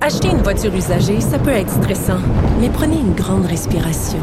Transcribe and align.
Acheter 0.00 0.28
une 0.30 0.42
voiture 0.42 0.74
usagée, 0.74 1.20
ça 1.20 1.38
peut 1.38 1.50
être 1.52 1.70
stressant, 1.70 2.18
mais 2.60 2.68
prenez 2.70 2.96
une 2.98 3.14
grande 3.14 3.46
respiration. 3.46 4.18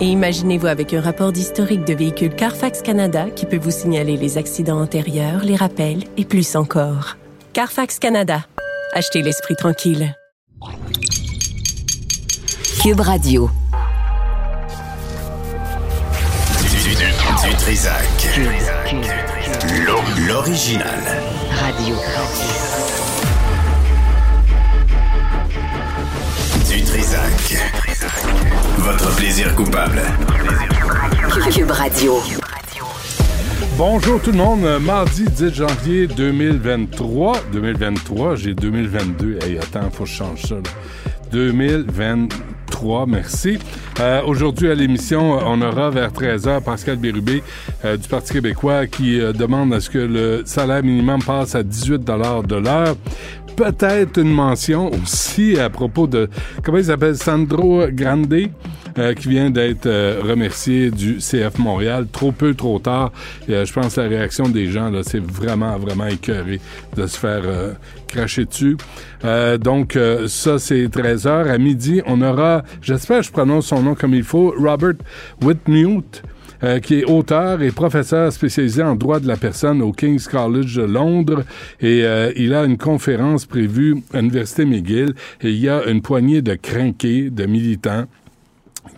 Et 0.00 0.04
imaginez-vous 0.06 0.68
avec 0.68 0.94
un 0.94 1.00
rapport 1.00 1.32
d'historique 1.32 1.84
de 1.84 1.92
véhicule 1.94 2.32
Carfax 2.36 2.82
Canada 2.82 3.26
qui 3.34 3.44
peut 3.44 3.56
vous 3.58 3.72
signaler 3.72 4.16
les 4.16 4.38
accidents 4.38 4.80
antérieurs, 4.80 5.42
les 5.42 5.56
rappels 5.56 6.04
et 6.16 6.24
plus 6.24 6.54
encore. 6.54 7.16
Carfax 7.52 7.98
Canada. 7.98 8.44
Achetez 8.92 9.22
l'esprit 9.22 9.56
tranquille. 9.56 10.14
Cube 12.80 13.00
Radio. 13.00 13.50
Du, 16.60 16.90
du, 16.90 17.48
du 17.50 17.56
Trisac. 17.56 18.04
L'o- 19.84 20.28
L'original. 20.28 21.00
Radio. 21.60 21.96
Trisac. 27.04 27.58
Votre 28.78 29.14
plaisir 29.16 29.54
coupable. 29.54 30.00
Cube 31.52 31.70
Radio. 31.70 32.14
Bonjour 33.76 34.22
tout 34.22 34.32
le 34.32 34.38
monde, 34.38 34.66
mardi 34.80 35.24
10 35.24 35.52
janvier 35.52 36.06
2023. 36.06 37.36
2023, 37.52 38.36
j'ai 38.36 38.54
2022. 38.54 39.38
Hey, 39.42 39.58
attends, 39.58 39.90
faut 39.90 40.04
que 40.04 40.10
je 40.10 40.14
change 40.14 40.42
ça. 40.44 40.54
là. 40.54 40.62
2023, 41.30 43.06
merci. 43.06 43.58
Euh, 44.00 44.22
Aujourd'hui 44.24 44.70
à 44.70 44.74
l'émission, 44.74 45.32
on 45.44 45.60
aura 45.60 45.90
vers 45.90 46.10
13h 46.10 46.62
Pascal 46.62 46.96
Bérubé 46.96 47.42
euh, 47.84 47.96
du 47.98 48.08
Parti 48.08 48.32
québécois 48.32 48.86
qui 48.86 49.20
euh, 49.20 49.32
demande 49.32 49.74
à 49.74 49.80
ce 49.80 49.90
que 49.90 49.98
le 49.98 50.42
salaire 50.46 50.82
minimum 50.82 51.22
passe 51.22 51.54
à 51.54 51.62
18 51.62 52.02
de 52.02 52.56
l'heure. 52.56 52.96
Peut-être 53.56 54.18
une 54.18 54.32
mention 54.32 54.90
aussi 54.90 55.58
à 55.58 55.70
propos 55.70 56.06
de, 56.06 56.28
comment 56.62 56.78
il 56.78 56.84
s'appelle, 56.84 57.16
Sandro 57.16 57.86
Grande, 57.88 58.34
euh, 58.98 59.14
qui 59.14 59.28
vient 59.28 59.50
d'être 59.50 59.86
euh, 59.86 60.20
remercié 60.22 60.90
du 60.90 61.18
CF 61.18 61.58
Montréal. 61.58 62.06
Trop 62.10 62.32
peu, 62.32 62.54
trop 62.54 62.78
tard. 62.78 63.12
Euh, 63.48 63.64
je 63.64 63.72
pense 63.72 63.94
que 63.94 64.00
la 64.00 64.08
réaction 64.08 64.48
des 64.48 64.66
gens, 64.66 64.90
là, 64.90 65.02
c'est 65.02 65.22
vraiment, 65.22 65.76
vraiment 65.78 66.06
écœuré 66.06 66.60
de 66.96 67.06
se 67.06 67.18
faire 67.18 67.42
euh, 67.44 67.72
cracher 68.08 68.44
dessus. 68.44 68.76
Euh, 69.24 69.58
donc, 69.58 69.96
euh, 69.96 70.28
ça, 70.28 70.58
c'est 70.58 70.88
13 70.88 71.26
heures. 71.26 71.48
À 71.48 71.58
midi, 71.58 72.02
on 72.06 72.22
aura, 72.22 72.62
j'espère 72.82 73.18
que 73.20 73.26
je 73.26 73.32
prononce 73.32 73.66
son 73.66 73.82
nom 73.82 73.94
comme 73.94 74.14
il 74.14 74.24
faut, 74.24 74.54
Robert 74.58 74.94
Whitmute. 75.42 76.22
Euh, 76.64 76.80
qui 76.80 77.00
est 77.00 77.04
auteur 77.04 77.60
et 77.60 77.70
professeur 77.70 78.32
spécialisé 78.32 78.82
en 78.82 78.96
droit 78.96 79.20
de 79.20 79.28
la 79.28 79.36
personne 79.36 79.82
au 79.82 79.92
King's 79.92 80.26
College 80.26 80.76
de 80.76 80.82
Londres. 80.82 81.44
Et 81.80 82.04
euh, 82.04 82.32
il 82.36 82.54
a 82.54 82.64
une 82.64 82.78
conférence 82.78 83.44
prévue 83.44 84.02
à 84.14 84.20
l'Université 84.20 84.64
McGill. 84.64 85.14
Et 85.42 85.50
il 85.50 85.58
y 85.58 85.68
a 85.68 85.84
une 85.84 86.00
poignée 86.00 86.40
de 86.40 86.54
crinqués, 86.54 87.28
de 87.28 87.44
militants 87.44 88.06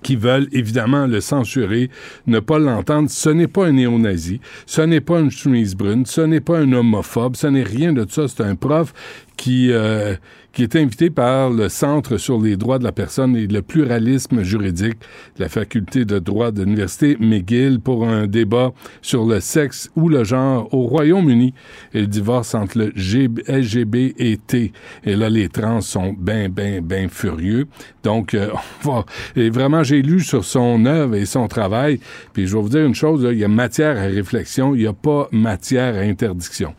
qui 0.03 0.17
veulent 0.17 0.49
évidemment 0.53 1.07
le 1.07 1.21
censurer, 1.21 1.91
ne 2.27 2.39
pas 2.39 2.59
l'entendre. 2.59 3.11
Ce 3.11 3.31
n'est 3.31 3.49
pas 3.49 3.67
un 3.67 3.73
néo-nazi, 3.73 4.41
ce 4.67 4.83
n'est 4.83 5.01
pas 5.01 5.19
une 5.21 5.31
chemise 5.31 5.75
brune, 5.75 6.07
ce 6.07 6.21
n'est 6.21 6.41
pas 6.41 6.59
un 6.59 6.73
homophobe, 6.73 7.37
ce 7.37 7.49
n'est 7.49 7.63
rien 7.63 7.93
de 7.93 8.07
ça. 8.09 8.29
C'est 8.29 8.43
un 8.43 8.55
prof 8.55 8.93
qui, 9.37 9.73
euh, 9.73 10.15
qui 10.57 10.63
est 10.63 10.75
invité 10.75 11.11
par 11.11 11.51
le 11.51 11.69
Centre 11.69 12.17
sur 12.17 12.41
les 12.41 12.57
droits 12.57 12.79
de 12.79 12.85
la 12.85 12.93
personne 12.93 13.37
et 13.37 13.47
le 13.47 13.61
pluralisme 13.61 14.43
juridique 14.43 14.97
de 15.37 15.43
la 15.43 15.51
faculté 15.51 16.07
de 16.07 16.19
droit 16.19 16.51
de 16.51 16.63
l'Université 16.63 17.19
McGill 17.21 17.79
pour 17.79 18.09
un 18.09 18.27
débat 18.27 18.73
sur 19.03 19.27
le 19.27 19.41
sexe 19.41 19.91
ou 19.97 20.09
le 20.09 20.25
genre 20.25 20.73
au 20.73 20.85
Royaume-Uni 20.85 21.53
et 21.93 22.01
le 22.01 22.07
divorce 22.07 22.55
entre 22.55 22.79
le 22.79 22.87
LGB 22.87 24.15
et 24.17 24.39
T. 24.39 24.73
Et 25.05 25.15
là, 25.15 25.29
les 25.29 25.51
trans 25.51 25.83
sont 25.83 26.15
bien, 26.19 26.49
bien, 26.49 26.81
bien 26.81 27.09
furieux. 27.11 27.67
Donc, 28.03 28.33
euh, 28.33 28.49
on 28.87 28.91
va... 28.91 29.05
Et 29.37 29.51
vraiment, 29.51 29.83
j'ai 29.83 30.01
lu 30.01 30.21
sur 30.21 30.43
son 30.43 30.87
œuvre 30.87 31.17
et 31.17 31.27
son 31.27 31.49
travail, 31.49 32.01
puis 32.33 32.47
je 32.47 32.57
vais 32.57 32.63
vous 32.63 32.71
dire 32.71 32.87
une 32.87 32.95
chose, 32.95 33.23
là, 33.23 33.33
il 33.33 33.39
y 33.39 33.45
a 33.45 33.49
matière 33.49 33.99
à 33.99 34.07
réflexion, 34.07 34.75
il 34.75 34.81
n'y 34.81 34.87
a 34.87 34.95
pas 34.95 35.29
matière 35.33 35.97
à 35.97 35.99
interdiction. 35.99 36.75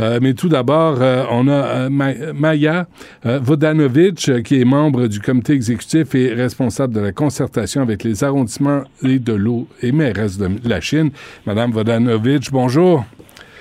Euh, 0.00 0.18
mais 0.22 0.34
tout 0.34 0.48
d'abord, 0.48 0.98
euh, 1.00 1.24
on 1.30 1.48
a 1.48 1.52
euh, 1.52 1.88
Ma- 1.90 2.32
Maya 2.34 2.86
Vodanovic, 3.24 4.42
qui 4.44 4.60
est 4.60 4.64
membre 4.64 5.06
du 5.06 5.20
comité 5.20 5.52
exécutif 5.54 6.14
et 6.14 6.32
responsable 6.34 6.94
de 6.94 7.00
la 7.00 7.12
concertation 7.12 7.82
avec 7.82 8.04
les 8.04 8.22
arrondissements 8.24 8.82
et 9.02 9.18
de 9.18 9.32
l'eau 9.32 9.66
et 9.82 9.92
mairesse 9.92 10.38
de 10.38 10.48
la 10.68 10.80
Chine. 10.80 11.10
Madame 11.46 11.72
Vodanovic, 11.72 12.50
bonjour. 12.52 13.04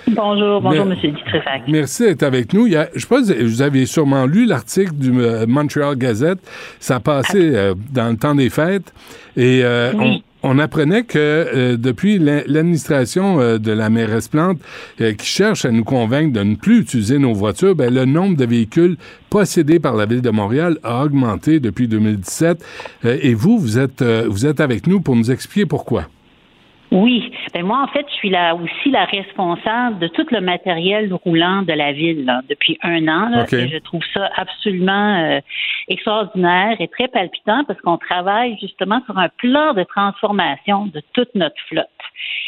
Bonjour, 0.10 0.62
bonjour, 0.62 0.86
Mais- 0.86 0.96
Monsieur 0.96 1.12
Dutrisac. 1.12 1.64
Merci 1.68 2.04
d'être 2.04 2.24
avec 2.24 2.54
nous. 2.54 2.66
Il 2.66 2.74
y 2.74 2.78
a- 2.78 2.88
je 2.96 3.06
pense 3.06 3.30
que 3.30 3.44
vous 3.44 3.62
avez 3.62 3.86
sûrement 3.86 4.26
lu 4.26 4.46
l'article 4.46 4.94
du 4.94 5.12
Montreal 5.12 5.96
Gazette. 5.98 6.40
Ça 6.80 6.96
a 6.96 7.00
passé 7.02 7.52
euh, 7.56 7.74
dans 7.92 8.10
le 8.10 8.16
temps 8.16 8.34
des 8.36 8.50
fêtes. 8.50 8.94
Et 9.36 9.62
euh, 9.64 9.92
Oui. 9.98 10.24
On, 10.44 10.60
apprenait 10.60 11.04
que 11.04 11.18
euh, 11.18 11.78
depuis 11.78 12.20
l'administration 12.20 13.40
euh, 13.40 13.58
de 13.58 13.72
la 13.72 13.90
mairesse 13.90 14.28
Plante, 14.28 14.60
euh, 15.02 15.14
qui 15.14 15.26
cherche 15.26 15.66
à 15.66 15.72
nous 15.72 15.84
convaincre 15.84 16.34
de 16.34 16.44
ne 16.44 16.56
plus 16.56 16.80
utiliser 16.80 17.20
nos 17.20 17.34
voitures, 17.34 17.76
ben, 17.76 17.94
le 17.94 18.06
nombre 18.06 18.38
de 18.38 18.46
véhicules 18.46 18.98
possédés 19.30 19.80
par 19.80 19.96
la 19.96 20.06
ville 20.06 20.22
de 20.22 20.30
Montréal 20.30 20.78
a 20.84 21.04
augmenté 21.04 21.60
depuis 21.60 21.88
2017. 21.88 22.64
Euh, 23.06 23.18
et 23.22 23.34
vous, 23.34 23.58
vous 23.58 23.80
êtes, 23.80 24.04
vous 24.04 24.46
êtes 24.46 24.60
avec 24.60 24.88
nous 24.88 25.02
pour 25.02 25.16
nous 25.16 25.32
expliquer 25.32 25.66
pourquoi. 25.66 26.08
Oui, 26.92 27.32
ben 27.54 27.66
moi 27.66 27.82
en 27.84 27.88
fait, 27.88 28.06
je 28.10 28.14
suis 28.14 28.30
là 28.30 28.56
aussi 28.56 28.92
la 28.92 29.04
responsable 29.06 30.00
de 30.00 30.08
tout 30.08 30.26
le 30.32 30.40
matériel 30.40 31.14
roulant 31.14 31.62
de 31.64 31.74
la 31.74 31.92
ville 31.92 32.24
là, 32.24 32.42
depuis 32.50 32.78
un 32.82 33.08
an. 33.10 33.30
Là, 33.30 33.46
et 33.52 33.68
je 33.68 33.78
trouve 33.80 34.04
ça 34.14 34.30
absolument 34.36 35.18
euh, 35.18 35.40
extraordinaire 35.90 36.78
et 36.80 36.88
très 36.88 37.10
palpitant 37.10 37.66
parce 37.66 37.80
qu'on 37.82 37.98
travaille 37.98 38.58
justement 38.62 39.02
sur 39.06 39.18
un 39.18 39.28
plan 39.28 39.74
de 39.74 39.84
transformation 39.84 40.86
de 40.86 41.02
toute 41.14 41.34
notre 41.36 41.60
flotte. 41.68 41.88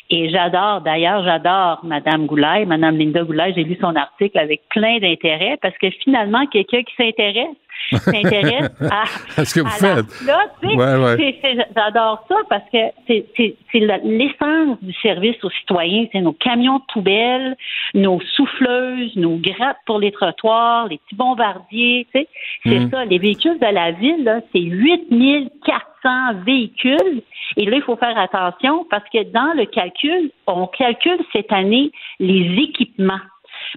Et 0.10 0.30
j'adore, 0.30 0.82
d'ailleurs, 0.82 1.24
j'adore 1.24 1.82
Madame 1.84 2.26
Goulay, 2.26 2.66
Madame 2.66 2.98
Linda 2.98 3.24
Goulay. 3.24 3.54
J'ai 3.56 3.64
lu 3.64 3.78
son 3.82 3.96
article 3.96 4.40
avec 4.40 4.62
plein 4.70 5.00
d'intérêt 5.00 5.58
parce 5.62 5.78
que 5.78 5.90
finalement, 5.90 6.46
quelqu'un 6.48 6.84
qui 6.84 6.96
s'intéresse 6.96 7.58
s'intéresse 7.98 8.72
à, 8.92 9.06
ce 9.46 9.54
que 9.56 9.62
vous 9.62 9.68
à 9.68 9.72
faites. 9.72 10.12
flotte, 10.12 10.52
tu 10.62 10.70
sais. 10.70 10.76
Ouais, 10.76 10.96
ouais. 10.96 11.16
C'est- 11.18 11.40
c'est- 11.42 11.68
J'adore 11.76 12.26
ça 12.30 12.36
parce 12.50 12.64
que 12.72 12.78
c'est 13.08 13.26
l'essence 14.04 14.78
du 14.82 14.94
service 15.02 15.42
aux 15.44 15.50
citoyens. 15.50 16.06
C'est 16.12 16.22
nos 16.22 16.34
camions 16.34 16.78
de 16.80 16.84
poubelle, 16.94 17.56
nos 17.94 18.20
souffleuses, 18.36 19.16
nos 19.16 19.38
grattes 19.38 19.78
pour 19.86 20.00
les 20.00 20.12
trottoirs, 20.12 20.88
les 20.88 20.98
petits 20.98 21.16
bombardiers. 21.16 22.08
tu 22.14 22.20
sais. 22.22 22.28
C'est 22.66 22.80
Mm. 22.80 22.90
ça. 22.92 23.06
Les 23.06 23.18
véhicules 23.20 23.60
de 23.60 23.66
la 23.74 23.92
ville, 23.92 24.44
c'est 24.54 24.62
8400 24.62 26.34
véhicules. 26.46 27.22
Et 27.58 27.66
là, 27.66 27.78
il 27.78 27.82
faut 27.84 27.96
faire 27.98 28.18
attention 28.18 28.86
parce 28.90 29.04
que 29.12 29.24
dans 29.32 29.54
le 29.56 29.66
calcul, 29.66 30.32
on 30.48 30.68
calcule 30.68 31.20
cette 31.34 31.52
année 31.52 31.92
les 32.20 32.64
équipements. 32.64 33.20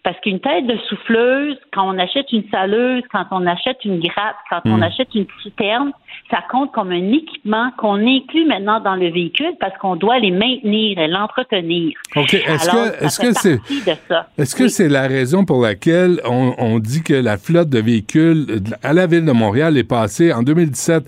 Parce 0.05 0.19
qu'une 0.21 0.41
tête 0.41 0.67
de 0.67 0.77
souffleuse, 0.89 1.57
quand 1.73 1.95
on 1.95 1.99
achète 1.99 2.33
une 2.33 2.45
saleuse, 2.51 3.03
quand 3.13 3.25
on 3.31 3.47
achète 3.47 3.85
une 3.85 4.01
gratte, 4.01 4.37
quand 4.51 4.61
on 4.65 4.79
Mm. 4.79 4.83
achète 4.85 5.09
une 5.15 5.27
citerne, 5.43 5.93
ça 6.31 6.39
compte 6.51 6.73
comme 6.73 6.91
un 6.93 7.13
équipement 7.13 7.71
qu'on 7.79 7.97
inclut 8.07 8.47
maintenant 8.47 8.81
dans 8.81 8.95
le 8.95 9.11
véhicule 9.11 9.53
parce 9.61 9.77
qu'on 9.79 9.97
doit 9.97 10.19
les 10.19 10.31
maintenir 10.31 10.99
et 10.99 11.09
l'entretenir. 11.09 11.93
OK. 12.17 12.35
Est-ce 12.35 12.71
que, 12.71 13.05
est-ce 13.05 13.33
c'est. 13.41 13.57
partie 13.59 13.81
de 13.85 13.93
ça. 14.09 14.29
Est-ce 14.39 14.57
que 14.57 14.65
Oui. 14.65 14.71
c'est 14.71 14.89
la 14.89 15.07
raison 15.07 15.45
pour 15.45 15.63
laquelle 15.63 16.21
on, 16.25 16.55
on 16.59 16.79
dit 16.79 17.03
que 17.03 17.15
la 17.15 17.37
flotte 17.37 17.69
de 17.69 17.79
véhicules 17.81 18.47
à 18.83 18.93
la 18.93 19.07
ville 19.07 19.25
de 19.25 19.33
Montréal 19.33 19.77
est 19.77 19.85
passée 19.89 20.33
en 20.33 20.43
2017 20.43 21.05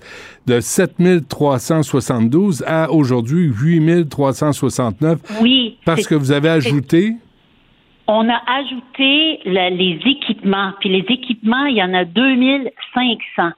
de 0.47 0.59
7372 0.59 2.63
à 2.67 2.91
aujourd'hui 2.91 3.47
8369 3.47 5.19
Oui. 5.41 5.77
parce 5.85 6.07
que 6.07 6.15
vous 6.15 6.31
avez 6.31 6.49
ajouté 6.49 7.13
On 8.07 8.29
a 8.29 8.39
ajouté 8.47 9.39
le- 9.45 9.75
les 9.75 9.99
équipements. 10.05 10.73
Puis 10.79 10.89
les 10.89 11.05
équipements, 11.13 11.65
il 11.65 11.77
y 11.77 11.83
en 11.83 11.93
a 11.93 12.05
2500. 12.05 13.51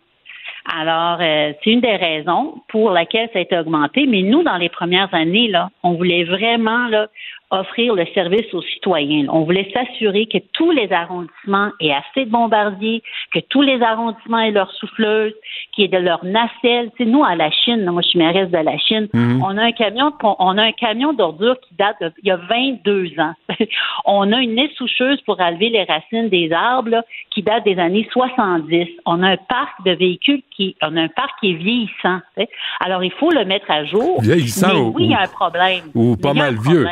Alors, 0.69 1.19
euh, 1.21 1.53
c'est 1.63 1.71
une 1.71 1.81
des 1.81 1.95
raisons 1.95 2.61
pour 2.67 2.91
laquelle 2.91 3.29
ça 3.31 3.39
a 3.39 3.41
été 3.41 3.57
augmenté. 3.57 4.05
Mais 4.05 4.21
nous, 4.21 4.43
dans 4.43 4.57
les 4.57 4.69
premières 4.69 5.13
années, 5.13 5.47
là, 5.47 5.69
on 5.83 5.93
voulait 5.93 6.25
vraiment 6.25 6.87
là, 6.87 7.07
offrir 7.49 7.95
le 7.95 8.05
service 8.13 8.53
aux 8.53 8.61
citoyens. 8.61 9.25
On 9.29 9.43
voulait 9.43 9.71
s'assurer 9.73 10.25
que 10.25 10.37
tous 10.53 10.71
les 10.71 10.91
arrondissements 10.91 11.71
aient 11.79 11.93
assez 11.93 12.25
de 12.25 12.29
bombardiers, 12.31 13.01
que 13.33 13.39
tous 13.49 13.61
les 13.61 13.81
arrondissements 13.81 14.39
aient 14.39 14.51
leur 14.51 14.71
souffleuse, 14.73 15.33
qu'il 15.73 15.83
y 15.83 15.85
ait 15.85 15.99
de 15.99 16.03
leur 16.03 16.23
nacelle. 16.25 16.91
Tu 16.97 17.03
sais, 17.03 17.09
nous, 17.09 17.23
à 17.23 17.35
la 17.35 17.49
Chine, 17.51 17.85
moi, 17.89 18.01
je 18.01 18.09
suis 18.09 18.19
mairesse 18.19 18.49
de 18.51 18.57
la 18.57 18.77
Chine, 18.77 19.07
on 19.13 19.57
a 19.57 19.63
un 19.63 19.71
camion, 19.71 20.11
on 20.23 20.57
a 20.57 20.63
un 20.63 20.71
camion 20.73 21.13
d'ordures 21.13 21.59
qui 21.61 21.75
date 21.75 21.95
de, 22.01 22.11
il 22.21 22.27
y 22.27 22.31
a 22.31 22.37
22 22.37 23.11
ans. 23.19 23.33
on 24.05 24.31
a 24.33 24.41
une 24.41 24.59
essoucheuse 24.59 25.21
pour 25.21 25.39
enlever 25.39 25.69
les 25.69 25.83
racines 25.83 26.29
des 26.29 26.51
arbres, 26.51 26.89
là, 26.89 27.03
qui 27.33 27.41
date 27.43 27.63
des 27.63 27.77
années 27.79 28.07
70. 28.11 28.87
On 29.05 29.23
a 29.23 29.29
un 29.29 29.37
parc 29.37 29.83
de 29.85 29.91
véhicules 29.91 30.41
qui, 30.55 30.75
on 30.81 30.97
a 30.97 31.01
un 31.01 31.07
parc 31.07 31.39
qui 31.39 31.51
est 31.51 31.55
vieillissant. 31.55 32.19
tu 32.35 32.43
sais. 32.43 32.49
Alors, 32.79 33.03
il 33.03 33.11
faut 33.11 33.31
le 33.31 33.45
mettre 33.45 33.69
à 33.71 33.85
jour. 33.85 34.21
Vieillissant 34.21 34.73
Mais 34.73 34.79
ou- 34.79 34.93
oui, 34.95 35.03
il 35.05 35.11
y 35.11 35.15
a 35.15 35.21
un 35.21 35.27
problème. 35.27 35.83
Ou 35.95 36.15
pas 36.17 36.33
mal 36.33 36.55
vieux. 36.55 36.85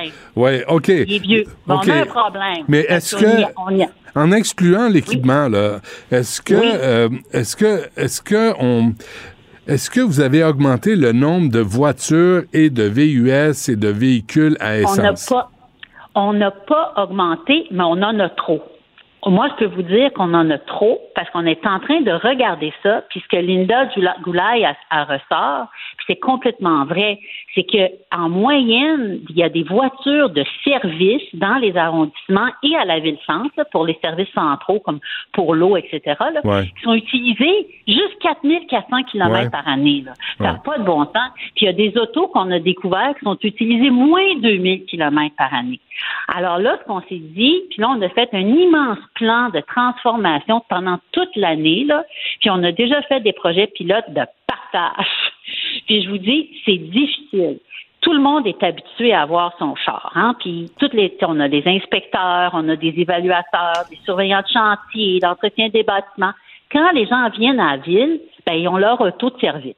Ouais, 0.46 0.64
OK. 0.68 0.88
Il 0.90 1.14
est 1.14 1.20
vieux. 1.20 1.44
Bon, 1.68 1.76
OK. 1.76 1.84
On 1.88 1.92
a 1.92 1.96
un 2.02 2.06
problème. 2.06 2.66
Mais 2.68 2.86
est-ce 2.88 3.16
que- 3.16 3.44
a- 3.44 3.52
on 3.58 3.70
y 3.76 3.84
a- 3.84 3.90
En 4.18 4.32
excluant 4.32 4.88
l'équipement, 4.88 5.50
là, 5.50 5.80
est-ce 6.10 6.42
que, 6.42 6.54
Oui. 6.54 6.72
euh, 6.74 7.10
est-ce 7.34 7.56
que, 7.58 7.82
est-ce 7.98 8.22
que 8.22 8.54
on, 8.62 8.94
est-ce 9.68 9.90
que 9.90 10.00
vous 10.00 10.22
avez 10.22 10.42
augmenté 10.44 10.96
le 10.96 11.12
nombre 11.12 11.50
de 11.52 11.60
voitures 11.60 12.44
et 12.54 12.70
de 12.70 12.84
VUS 12.84 13.70
et 13.70 13.76
de 13.76 13.88
véhicules 13.90 14.56
à 14.62 14.76
on 14.88 14.96
n'a 14.96 15.12
essence? 15.12 15.26
pas, 15.28 15.50
on 16.16 16.32
n'a 16.32 16.52
pas 16.52 16.94
augmenté, 16.96 17.68
mais 17.72 17.84
on 17.84 18.02
en 18.04 18.18
a 18.20 18.30
trop. 18.30 18.62
Moi, 19.28 19.48
je 19.54 19.66
peux 19.66 19.74
vous 19.76 19.82
dire 19.82 20.14
qu'on 20.14 20.36
en 20.36 20.52
a 20.52 20.60
trop 20.60 21.02
parce 21.16 21.28
qu'on 21.32 21.48
est 21.48 21.66
en 21.66 21.80
train 21.80 22.00
de 22.02 22.12
regarder 22.12 22.72
ça, 22.84 23.04
puisque 23.10 23.34
Linda 23.34 23.86
Goula- 23.88 24.22
Goulaye 24.22 24.64
a, 24.66 24.76
a 24.92 25.04
ressort, 25.04 25.68
puis 25.95 25.95
c'est 26.07 26.16
complètement 26.19 26.86
vrai, 26.86 27.19
c'est 27.54 27.63
que 27.63 27.90
en 28.16 28.30
moyenne, 28.30 29.19
il 29.30 29.36
y 29.38 29.44
a 29.44 29.50
des 29.50 29.63
voitures 29.63 30.30
de 30.30 30.44
service 30.63 31.24
dans 31.34 31.56
les 31.57 31.75
arrondissements 31.78 32.50
et 32.63 32.75
à 32.75 32.86
la 32.86 33.00
ville-centre 33.00 33.66
pour 33.72 33.86
les 33.86 33.98
services 34.04 34.31
centraux 34.34 34.80
comme 34.80 35.00
pour 35.34 35.56
l'eau, 35.56 35.78
etc. 35.78 36.02
là, 36.34 36.42
Ouais. 36.44 36.66
qui 36.78 36.84
sont 36.84 36.94
utilisés 36.94 37.68
juste 37.88 38.18
4400 38.22 39.04
km 39.12 39.31
Ouais. 39.44 39.50
par 39.50 39.68
année. 39.68 40.04
Là. 40.06 40.13
Ça 40.38 40.44
n'a 40.44 40.54
Ouais. 40.54 40.60
pas 40.63 40.78
de 40.78 40.84
bon 40.84 41.04
sens. 41.06 41.31
Puis 41.56 41.63
il 41.63 41.66
y 41.66 41.69
a 41.69 41.74
des 41.74 41.98
autos 41.98 42.28
qu'on 42.28 42.51
a 42.51 42.60
découvertes 42.60 43.18
qui 43.19 43.25
sont 43.25 43.38
utilisées 43.44 43.90
moins 43.90 44.36
de 44.36 44.42
2000 44.42 44.86
km 44.86 45.36
par 45.38 45.54
année. 45.54 45.80
Alors 46.28 46.60
là, 46.60 46.78
ce 46.81 46.86
qu'on 46.88 47.01
s'est 47.01 47.19
dit, 47.19 47.62
puis 47.69 47.80
là, 47.81 47.90
on 47.98 48.01
a 48.01 48.10
fait 48.10 48.30
un 48.34 48.40
immense 48.40 49.00
plan 49.16 49.50
de 49.50 49.62
transformation 49.62 50.62
pendant 50.69 50.98
toute 51.12 51.34
l'année, 51.36 51.86
là, 51.86 52.04
puis 52.42 52.50
on 52.50 52.62
a 52.63 52.72
déjà 52.72 53.01
fait 53.04 53.22
des 53.22 53.34
projets 53.34 53.68
pilotes 53.68 54.10
de 54.10 54.22
partage. 54.48 55.06
Puis 55.86 56.04
je 56.04 56.10
vous 56.10 56.18
dis, 56.18 56.50
c'est 56.66 56.78
difficile. 56.78 57.60
Tout 58.02 58.14
le 58.14 58.20
monde 58.20 58.46
est 58.46 58.62
habitué 58.62 59.14
à 59.14 59.24
avoir 59.24 59.56
son 59.58 59.76
char, 59.76 60.12
hein? 60.14 60.36
Puis 60.40 60.70
toutes 60.80 60.94
les, 60.94 61.18
on 61.24 61.40
a 61.40 61.50
des 61.50 61.64
inspecteurs, 61.66 62.52
on 62.54 62.70
a 62.70 62.76
des 62.76 62.94
évaluateurs, 62.98 63.86
des 63.90 63.98
surveillants 64.06 64.42
de 64.42 64.48
chantier, 64.48 65.20
d'entretien 65.20 65.70
des 65.70 65.84
bâtiments. 65.84 66.34
Quand 66.72 66.92
les 66.92 67.08
gens 67.08 67.30
viennent 67.30 67.60
à 67.60 67.78
la 67.78 67.82
ville, 67.82 68.20
ben, 68.46 68.54
ils 68.54 68.68
ont 68.68 68.78
leur 68.78 69.02
auto 69.02 69.32
de 69.32 69.40
service. 69.40 69.76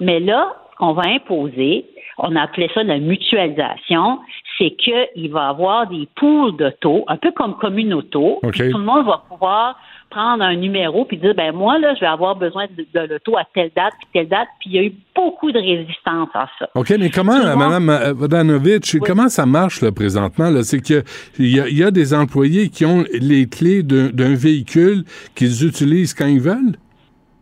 Mais 0.00 0.20
là, 0.20 0.54
ce 0.72 0.76
qu'on 0.76 0.92
va 0.92 1.02
imposer, 1.08 1.84
on 2.18 2.36
a 2.36 2.42
appelé 2.42 2.70
ça 2.72 2.82
la 2.82 2.98
mutualisation, 2.98 4.20
c'est 4.56 4.70
qu'il 4.70 5.30
va 5.30 5.46
y 5.46 5.50
avoir 5.50 5.86
des 5.88 6.08
pools 6.16 6.56
d'auto, 6.56 7.04
un 7.06 7.16
peu 7.16 7.32
comme 7.32 7.54
auto. 7.92 8.40
Puis 8.50 8.70
Tout 8.70 8.78
le 8.78 8.84
monde 8.84 9.06
va 9.06 9.22
pouvoir 9.28 9.76
prendre 10.10 10.42
un 10.42 10.56
numéro 10.56 11.04
puis 11.04 11.16
dire 11.18 11.34
ben 11.34 11.52
moi 11.54 11.78
là 11.78 11.94
je 11.94 12.00
vais 12.00 12.06
avoir 12.06 12.34
besoin 12.36 12.66
de, 12.76 12.86
de 12.94 13.06
l'auto 13.12 13.36
à 13.36 13.44
telle 13.54 13.70
date 13.76 13.92
puis 13.98 14.08
telle 14.12 14.28
date 14.28 14.48
puis 14.60 14.70
il 14.70 14.76
y 14.76 14.78
a 14.78 14.82
eu 14.84 14.92
beaucoup 15.14 15.52
de 15.52 15.58
résistance 15.58 16.28
à 16.34 16.48
ça. 16.58 16.68
OK, 16.74 16.90
mais 16.98 17.10
comment, 17.10 17.34
monde- 17.38 17.56
Mme 17.58 17.88
euh, 17.90 18.12
Vodanovic, 18.14 18.98
comment 19.04 19.28
ça 19.28 19.44
marche 19.46 19.82
là, 19.82 19.92
présentement? 19.92 20.50
Là? 20.50 20.62
C'est 20.62 20.80
qu'il 20.80 21.02
y, 21.38 21.60
a- 21.60 21.68
il 21.68 21.76
y 21.76 21.82
a 21.84 21.90
des 21.90 22.14
employés 22.14 22.68
qui 22.70 22.84
ont 22.86 23.04
les 23.20 23.48
clés 23.48 23.82
d'un 23.82 24.08
d'un 24.10 24.34
véhicule 24.34 25.04
qu'ils 25.34 25.66
utilisent 25.66 26.14
quand 26.14 26.26
ils 26.26 26.40
veulent? 26.40 26.76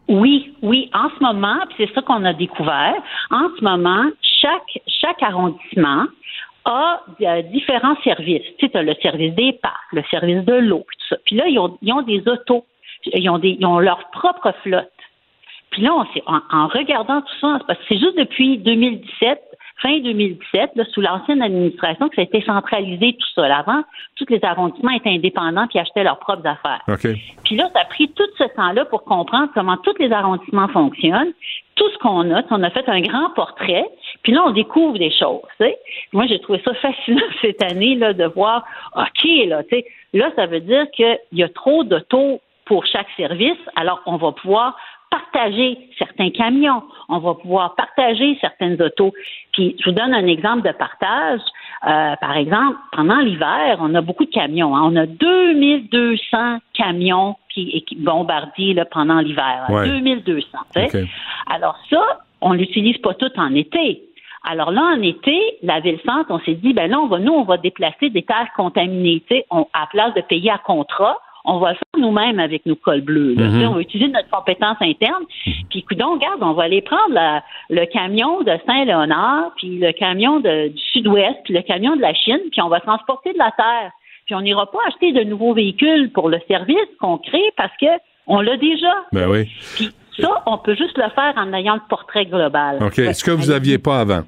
Oui, 0.08 0.54
oui. 0.62 0.88
En 0.94 1.08
ce 1.16 1.22
moment, 1.22 1.56
puis 1.68 1.84
c'est 1.86 1.94
ça 1.94 2.00
qu'on 2.02 2.24
a 2.24 2.32
découvert. 2.32 2.94
En 3.30 3.48
ce 3.58 3.64
moment, 3.64 4.04
chaque 4.40 4.82
chaque 5.00 5.20
arrondissement 5.22 6.04
a 6.66 7.02
euh, 7.20 7.42
différents 7.42 7.96
services. 8.02 8.42
Tu 8.58 8.66
sais, 8.66 8.72
t'as 8.72 8.82
le 8.82 8.94
service 9.00 9.34
des 9.34 9.52
parcs, 9.54 9.92
le 9.92 10.02
service 10.10 10.44
de 10.44 10.54
l'eau, 10.54 10.84
puis 10.86 10.96
tout 10.98 11.14
ça. 11.14 11.16
Puis 11.24 11.36
là, 11.36 11.46
ils 11.48 11.58
ont, 11.58 11.78
ils 11.80 11.92
ont 11.92 12.02
des 12.02 12.22
autos, 12.28 12.66
ils 13.06 13.30
ont 13.30 13.38
des, 13.38 13.56
ils 13.58 13.66
ont 13.66 13.78
leur 13.78 14.10
propre 14.10 14.52
flotte. 14.62 14.90
Puis 15.70 15.82
là, 15.82 15.94
on 15.94 16.32
en, 16.32 16.40
en 16.50 16.66
regardant 16.68 17.20
tout 17.20 17.34
ça, 17.40 17.58
parce 17.66 17.78
que 17.80 17.84
c'est 17.88 17.98
juste 17.98 18.16
depuis 18.18 18.58
2017, 18.58 19.40
fin 19.82 19.98
2017, 20.00 20.70
là, 20.74 20.84
sous 20.92 21.00
l'ancienne 21.00 21.42
administration, 21.42 22.08
que 22.08 22.16
ça 22.16 22.22
a 22.22 22.24
été 22.24 22.42
centralisé 22.42 23.12
tout 23.12 23.28
ça. 23.34 23.48
Là, 23.48 23.58
Avant, 23.58 23.82
tous 24.16 24.26
les 24.30 24.42
arrondissements 24.42 24.92
étaient 24.92 25.10
indépendants 25.10 25.66
puis 25.68 25.78
achetaient 25.78 26.04
leurs 26.04 26.18
propres 26.18 26.46
affaires. 26.46 26.82
Puis 27.44 27.56
là, 27.56 27.68
ça 27.72 27.80
a 27.80 27.84
pris 27.84 28.08
tout 28.08 28.28
ce 28.38 28.44
temps-là 28.56 28.86
pour 28.86 29.04
comprendre 29.04 29.50
comment 29.54 29.76
tous 29.78 29.94
les 29.98 30.12
arrondissements 30.12 30.68
fonctionnent, 30.68 31.32
tout 31.76 31.88
ce 31.90 31.98
qu'on 31.98 32.34
a. 32.34 32.42
On 32.50 32.62
a 32.62 32.70
fait 32.70 32.88
un 32.88 33.00
grand 33.00 33.30
portrait, 33.30 33.86
puis 34.22 34.32
là, 34.32 34.44
on 34.46 34.50
découvre 34.50 34.98
des 34.98 35.10
choses. 35.10 35.42
Moi, 36.12 36.26
j'ai 36.26 36.40
trouvé 36.40 36.60
ça 36.64 36.74
fascinant 36.82 37.20
cette 37.40 37.62
année 37.62 37.94
là, 37.94 38.12
de 38.12 38.24
voir, 38.24 38.64
OK, 38.96 39.28
là, 39.46 39.62
là, 40.12 40.30
ça 40.34 40.46
veut 40.46 40.60
dire 40.60 40.90
qu'il 40.90 41.18
y 41.32 41.42
a 41.42 41.48
trop 41.48 41.84
d'autos 41.84 42.40
pour 42.64 42.84
chaque 42.86 43.08
service, 43.16 43.58
alors 43.76 44.02
on 44.06 44.16
va 44.16 44.32
pouvoir 44.32 44.76
partager 45.08 45.78
certains 45.98 46.30
camions, 46.30 46.82
on 47.08 47.18
va 47.18 47.34
pouvoir 47.34 47.76
partager 47.76 48.36
certaines 48.40 48.80
autos. 48.82 49.12
Puis, 49.52 49.76
je 49.78 49.88
vous 49.90 49.94
donne 49.94 50.12
un 50.12 50.26
exemple 50.26 50.66
de 50.66 50.72
partage. 50.72 51.40
Euh, 51.86 52.16
par 52.20 52.36
exemple, 52.36 52.76
pendant 52.92 53.18
l'hiver, 53.20 53.78
on 53.80 53.94
a 53.94 54.00
beaucoup 54.00 54.24
de 54.24 54.30
camions. 54.30 54.74
hein. 54.76 54.82
On 54.84 54.96
a 54.96 55.06
2200 55.06 56.58
camions 56.74 57.36
qui, 57.64 57.82
qui 57.82 57.96
bombardiers 57.96 58.74
là, 58.74 58.84
pendant 58.84 59.18
l'hiver. 59.20 59.66
Ouais. 59.70 59.88
2200. 59.88 60.48
tu 60.74 60.80
sais. 60.88 61.02
OK. 61.02 61.08
Alors 61.50 61.76
ça, 61.90 62.02
on 62.40 62.52
l'utilise 62.52 62.98
pas 62.98 63.14
tout 63.14 63.30
en 63.36 63.54
été. 63.54 64.02
Alors 64.48 64.70
là, 64.70 64.82
en 64.96 65.02
été, 65.02 65.36
la 65.62 65.80
ville-centre, 65.80 66.26
on 66.30 66.38
s'est 66.40 66.54
dit, 66.54 66.72
ben 66.72 66.88
là, 66.90 67.00
on 67.00 67.06
va, 67.08 67.18
nous, 67.18 67.32
on 67.32 67.42
va 67.44 67.56
déplacer 67.56 68.10
des 68.10 68.22
terres 68.22 68.50
contaminées. 68.56 69.22
On, 69.50 69.62
à 69.72 69.80
la 69.80 69.86
place 69.90 70.14
de 70.14 70.20
payer 70.20 70.50
à 70.50 70.58
contrat, 70.58 71.18
on 71.48 71.58
va 71.58 71.70
le 71.70 71.76
faire 71.76 72.00
nous-mêmes 72.00 72.38
avec 72.40 72.64
nos 72.66 72.76
cols 72.76 73.00
bleus. 73.00 73.34
là. 73.34 73.50
Sais, 73.60 73.66
On 73.66 73.74
va 73.74 73.80
utiliser 73.80 74.10
notre 74.10 74.28
compétence 74.30 74.76
interne. 74.80 75.24
Puis, 75.70 75.82
coudonc, 75.84 76.14
regarde, 76.14 76.42
on 76.42 76.52
va 76.52 76.64
aller 76.64 76.82
prendre 76.82 77.12
la- 77.12 77.42
le 77.70 77.86
camion 77.86 78.40
de 78.42 78.52
Saint-Léonard, 78.66 79.52
puis 79.56 79.78
le 79.78 79.92
camion 79.92 80.40
de- 80.40 80.68
du 80.68 80.82
Sud-Ouest, 80.92 81.38
puis 81.44 81.54
le 81.54 81.62
camion 81.62 81.96
de 81.96 82.00
la 82.02 82.14
Chine, 82.14 82.40
puis 82.50 82.60
on 82.62 82.68
va 82.68 82.80
transporter 82.80 83.32
de 83.32 83.38
la 83.38 83.50
terre. 83.52 83.90
Puis 84.26 84.34
on 84.34 84.40
n'ira 84.42 84.70
pas 84.70 84.78
acheter 84.88 85.12
de 85.12 85.22
nouveaux 85.22 85.54
véhicules 85.54 86.10
pour 86.12 86.28
le 86.28 86.38
service 86.48 86.88
qu'on 87.00 87.18
crée 87.18 87.52
parce 87.56 87.72
que 87.80 87.86
on 88.26 88.40
l'a 88.40 88.56
déjà. 88.56 88.92
Ben 89.12 89.30
oui. 89.30 89.48
Puis 89.76 89.90
ça, 90.18 90.42
on 90.46 90.58
peut 90.58 90.74
juste 90.74 90.98
le 90.98 91.08
faire 91.10 91.32
en 91.36 91.52
ayant 91.52 91.74
le 91.74 91.88
portrait 91.88 92.26
global. 92.26 92.82
OK. 92.82 92.94
Ce 92.96 93.22
que 93.24 93.30
vous 93.30 93.50
aviez 93.50 93.78
pas 93.78 94.00
avant. 94.00 94.22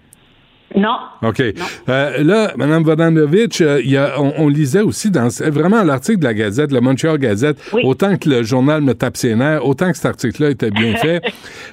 Non. 0.76 0.96
OK. 1.22 1.40
Euh, 1.88 2.22
là, 2.22 2.52
Mme 2.56 2.82
Vodanovic, 2.82 3.60
euh, 3.62 3.80
il 3.82 3.90
y 3.90 3.96
a, 3.96 4.20
on, 4.20 4.34
on 4.36 4.48
lisait 4.48 4.82
aussi 4.82 5.10
dans 5.10 5.28
vraiment 5.50 5.82
l'article 5.82 6.18
de 6.18 6.24
la 6.24 6.34
Gazette, 6.34 6.72
le 6.72 6.80
Montreal 6.80 7.16
Gazette, 7.18 7.56
Oui. 7.72 7.82
autant 7.84 8.16
que 8.18 8.28
le 8.28 8.42
journal 8.42 8.82
me 8.82 8.92
tape 8.94 9.16
ses 9.16 9.34
nerfs, 9.34 9.64
autant 9.66 9.90
que 9.90 9.96
cet 9.96 10.06
article-là 10.06 10.50
était 10.50 10.70
bien 10.70 10.94
fait. 11.00 11.22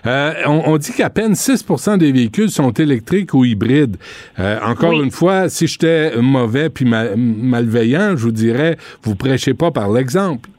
Euh, 0.06 0.34
on, 0.46 0.62
on 0.66 0.78
dit 0.78 0.94
qu'à 0.94 1.10
peine 1.10 1.34
6% 1.34 1.98
des 1.98 2.12
véhicules 2.14 2.50
sont 2.50 2.72
électriques 2.72 3.34
ou 3.34 3.44
hybrides. 3.44 3.98
Encore 4.38 4.92
Oui. 4.92 5.04
une 5.04 5.12
fois, 5.12 5.50
si 5.50 5.68
j'étais 5.68 6.16
mauvais 6.22 6.70
puis 6.70 6.86
ma- 6.86 7.16
malveillant, 7.18 8.12
je 8.16 8.24
vous 8.24 8.32
dirais, 8.32 8.78
vous 9.04 9.16
prêchez 9.16 9.54
pas 9.54 9.72
par 9.72 9.92
l'exemple. 9.92 10.50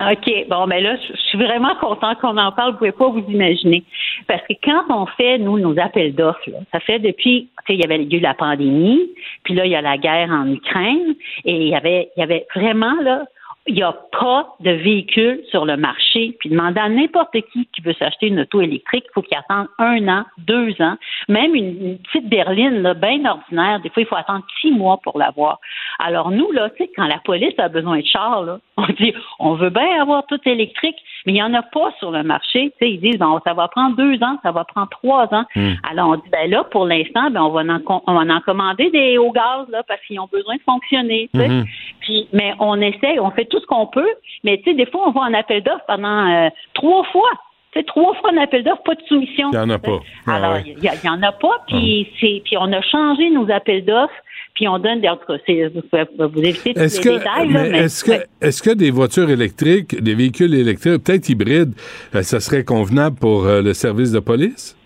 OK. 0.00 0.48
Bon, 0.48 0.66
mais 0.66 0.80
là, 0.80 0.96
je 0.96 1.16
suis 1.16 1.38
vraiment 1.38 1.74
content 1.76 2.14
qu'on 2.14 2.38
en 2.38 2.52
parle. 2.52 2.72
Vous 2.72 2.78
pouvez 2.78 2.92
pas 2.92 3.08
vous 3.08 3.24
imaginer. 3.28 3.84
Parce 4.26 4.42
que 4.46 4.54
quand 4.64 4.84
on 4.88 5.06
fait, 5.06 5.38
nous, 5.38 5.58
nos 5.58 5.78
appels 5.78 6.14
d'offres, 6.14 6.48
ça 6.72 6.80
fait 6.80 6.98
depuis, 6.98 7.48
tu 7.66 7.66
sais, 7.66 7.74
il 7.74 7.80
y 7.80 7.84
avait 7.84 8.02
eu 8.02 8.20
la 8.20 8.34
pandémie, 8.34 9.10
puis 9.44 9.54
là, 9.54 9.66
il 9.66 9.72
y 9.72 9.76
a 9.76 9.82
la 9.82 9.98
guerre 9.98 10.30
en 10.30 10.50
Ukraine, 10.50 11.14
et 11.44 11.54
il 11.54 11.68
y 11.68 11.74
avait, 11.74 12.10
il 12.16 12.20
y 12.20 12.22
avait 12.22 12.46
vraiment, 12.54 12.94
là, 13.02 13.24
il 13.66 13.74
n'y 13.74 13.82
a 13.82 13.94
pas 14.18 14.56
de 14.60 14.70
véhicule 14.70 15.42
sur 15.50 15.64
le 15.66 15.76
marché. 15.76 16.36
Puis 16.40 16.48
demander 16.48 16.80
à 16.80 16.88
n'importe 16.88 17.32
qui 17.52 17.68
qui 17.74 17.82
veut 17.82 17.92
s'acheter 17.92 18.28
une 18.28 18.40
auto 18.40 18.60
électrique, 18.60 19.04
il 19.06 19.12
faut 19.14 19.22
qu'il 19.22 19.36
attende 19.36 19.68
un 19.78 20.08
an, 20.08 20.24
deux 20.38 20.74
ans. 20.80 20.96
Même 21.28 21.54
une, 21.54 21.86
une 21.86 21.98
petite 21.98 22.28
berline, 22.28 22.82
là, 22.82 22.94
bien 22.94 23.24
ordinaire, 23.24 23.80
des 23.80 23.90
fois, 23.90 24.02
il 24.02 24.06
faut 24.06 24.16
attendre 24.16 24.44
six 24.60 24.70
mois 24.70 24.98
pour 25.02 25.18
l'avoir. 25.18 25.60
Alors 25.98 26.30
nous, 26.30 26.50
là, 26.52 26.70
tu 26.70 26.84
sais, 26.84 26.90
quand 26.96 27.06
la 27.06 27.18
police 27.18 27.58
a 27.58 27.68
besoin 27.68 27.98
de 27.98 28.06
chars, 28.06 28.42
là, 28.42 28.58
on 28.88 28.92
dit, 28.98 29.12
on 29.38 29.54
veut 29.54 29.70
bien 29.70 30.00
avoir 30.02 30.26
tout 30.26 30.40
électrique, 30.46 30.96
mais 31.26 31.32
il 31.32 31.34
n'y 31.34 31.42
en 31.42 31.54
a 31.54 31.62
pas 31.62 31.92
sur 31.98 32.10
le 32.10 32.22
marché. 32.22 32.72
Ils 32.80 33.00
disent, 33.00 33.18
bon, 33.18 33.38
ça 33.46 33.52
va 33.54 33.68
prendre 33.68 33.96
deux 33.96 34.22
ans, 34.22 34.38
ça 34.42 34.52
va 34.52 34.64
prendre 34.64 34.88
trois 34.90 35.24
ans. 35.34 35.44
Alors 35.90 36.10
on 36.10 36.16
dit, 36.16 36.28
ben 36.30 36.50
là, 36.50 36.64
pour 36.64 36.86
l'instant, 36.86 37.30
ben 37.30 37.42
on 37.42 37.50
va 37.50 37.60
en, 37.62 37.80
com- 37.80 38.00
on 38.06 38.14
va 38.14 38.34
en 38.34 38.40
commander 38.40 38.90
des 38.90 39.18
au 39.18 39.30
gaz, 39.32 39.66
là, 39.70 39.82
parce 39.86 40.00
qu'ils 40.06 40.18
ont 40.20 40.28
besoin 40.32 40.56
de 40.56 40.62
fonctionner. 40.62 41.28
Puis, 42.00 42.28
mais 42.32 42.54
on 42.58 42.80
essaie, 42.80 43.18
on 43.20 43.30
fait 43.30 43.44
tout 43.44 43.60
ce 43.60 43.66
qu'on 43.66 43.86
peut, 43.86 44.08
mais 44.44 44.58
tu 44.58 44.64
sais, 44.70 44.74
des 44.74 44.86
fois, 44.86 45.02
on 45.08 45.10
va 45.12 45.22
en 45.22 45.34
appel 45.34 45.62
d'offres 45.62 45.84
pendant 45.86 46.28
euh, 46.30 46.48
trois 46.74 47.04
fois. 47.04 47.30
Sais, 47.72 47.84
trois 47.84 48.14
fois 48.14 48.30
en 48.32 48.36
appel 48.36 48.64
d'offres, 48.64 48.82
pas 48.82 48.96
de 48.96 49.02
soumission. 49.06 49.48
Il 49.52 49.54
y 49.54 49.58
en 49.58 49.70
a 49.70 49.78
pas. 49.78 49.90
Alors, 50.26 50.54
il 50.66 50.82
y, 50.82 50.88
a- 50.88 50.94
il 50.94 51.06
y 51.06 51.08
en 51.08 51.22
a 51.22 51.30
pas, 51.30 51.62
puis 51.68 52.08
c'est, 52.20 52.42
puis 52.44 52.56
on 52.58 52.72
a 52.72 52.80
changé 52.82 53.30
nos 53.30 53.48
appels 53.48 53.84
d'offres 53.84 54.12
puis 54.60 54.68
on 54.68 54.78
donne 54.78 55.00
des... 55.00 55.08
En 55.08 55.16
tout 55.16 55.24
cas, 55.26 55.38
c'est- 55.46 55.68
vous, 55.68 55.80
vous 56.28 56.42
évitez 56.42 56.74
tous 56.74 56.78
les 56.80 56.84
Est-ce 56.84 57.00
que, 57.00 57.08
détails, 57.16 57.48
là, 57.48 57.62
mais 57.62 57.70
mais... 57.70 57.78
est-ce 57.78 58.04
que, 58.04 58.10
ouais. 58.10 58.26
est-ce 58.42 58.62
que 58.62 58.74
des 58.74 58.90
voitures 58.90 59.30
électriques, 59.30 59.98
des 60.02 60.14
véhicules 60.14 60.52
électriques, 60.54 61.02
peut-être 61.02 61.30
hybrides, 61.30 61.72
euh, 62.14 62.20
ça 62.20 62.40
serait 62.40 62.62
convenable 62.62 63.16
pour 63.18 63.46
euh, 63.46 63.62
le 63.62 63.72
service 63.72 64.12
de 64.12 64.20
police? 64.20 64.76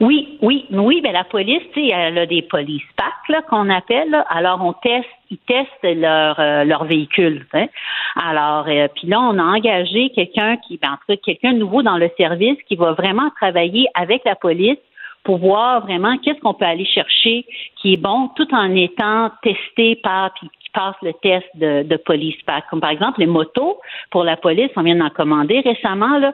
Oui, 0.00 0.36
oui, 0.42 0.64
oui, 0.70 1.00
ben 1.00 1.12
la 1.12 1.22
police, 1.22 1.62
tu 1.74 1.80
sais, 1.80 1.94
elle 1.94 2.18
a 2.18 2.26
des 2.26 2.42
police 2.42 2.82
packs 2.96 3.28
là, 3.28 3.42
qu'on 3.48 3.70
appelle. 3.70 4.10
là. 4.10 4.24
Alors 4.30 4.60
on 4.64 4.72
teste, 4.72 5.06
ils 5.30 5.38
testent 5.46 5.68
leur 6.00 6.40
euh, 6.40 6.64
leur 6.64 6.84
véhicule. 6.84 7.46
tu 7.52 7.58
sais. 7.60 7.70
Alors 8.16 8.66
euh, 8.68 8.88
puis 8.96 9.06
là 9.06 9.20
on 9.20 9.38
a 9.38 9.42
engagé 9.44 10.10
quelqu'un 10.14 10.56
qui, 10.66 10.78
ben, 10.82 10.88
en 10.88 10.96
tout 10.96 11.04
cas 11.08 11.16
quelqu'un 11.24 11.52
nouveau 11.52 11.82
dans 11.82 11.98
le 11.98 12.10
service 12.16 12.58
qui 12.68 12.74
va 12.74 12.92
vraiment 12.94 13.30
travailler 13.40 13.86
avec 13.94 14.22
la 14.24 14.34
police 14.34 14.78
pour 15.24 15.38
voir 15.38 15.82
vraiment 15.82 16.18
qu'est-ce 16.18 16.40
qu'on 16.40 16.54
peut 16.54 16.64
aller 16.64 16.84
chercher 16.84 17.46
qui 17.76 17.94
est 17.94 17.96
bon 17.96 18.28
tout 18.36 18.52
en 18.54 18.74
étant 18.74 19.30
testé 19.42 19.96
par 19.96 20.32
puis 20.34 20.48
qui 20.60 20.70
passe 20.72 20.94
le 21.02 21.12
test 21.14 21.46
de, 21.54 21.82
de 21.82 21.96
police 21.96 22.40
pack. 22.46 22.64
Comme 22.70 22.80
par 22.80 22.90
exemple 22.90 23.20
les 23.20 23.26
motos 23.26 23.78
pour 24.10 24.24
la 24.24 24.36
police, 24.36 24.70
on 24.76 24.82
vient 24.82 24.96
d'en 24.96 25.10
commander 25.10 25.60
récemment 25.60 26.18
là. 26.18 26.32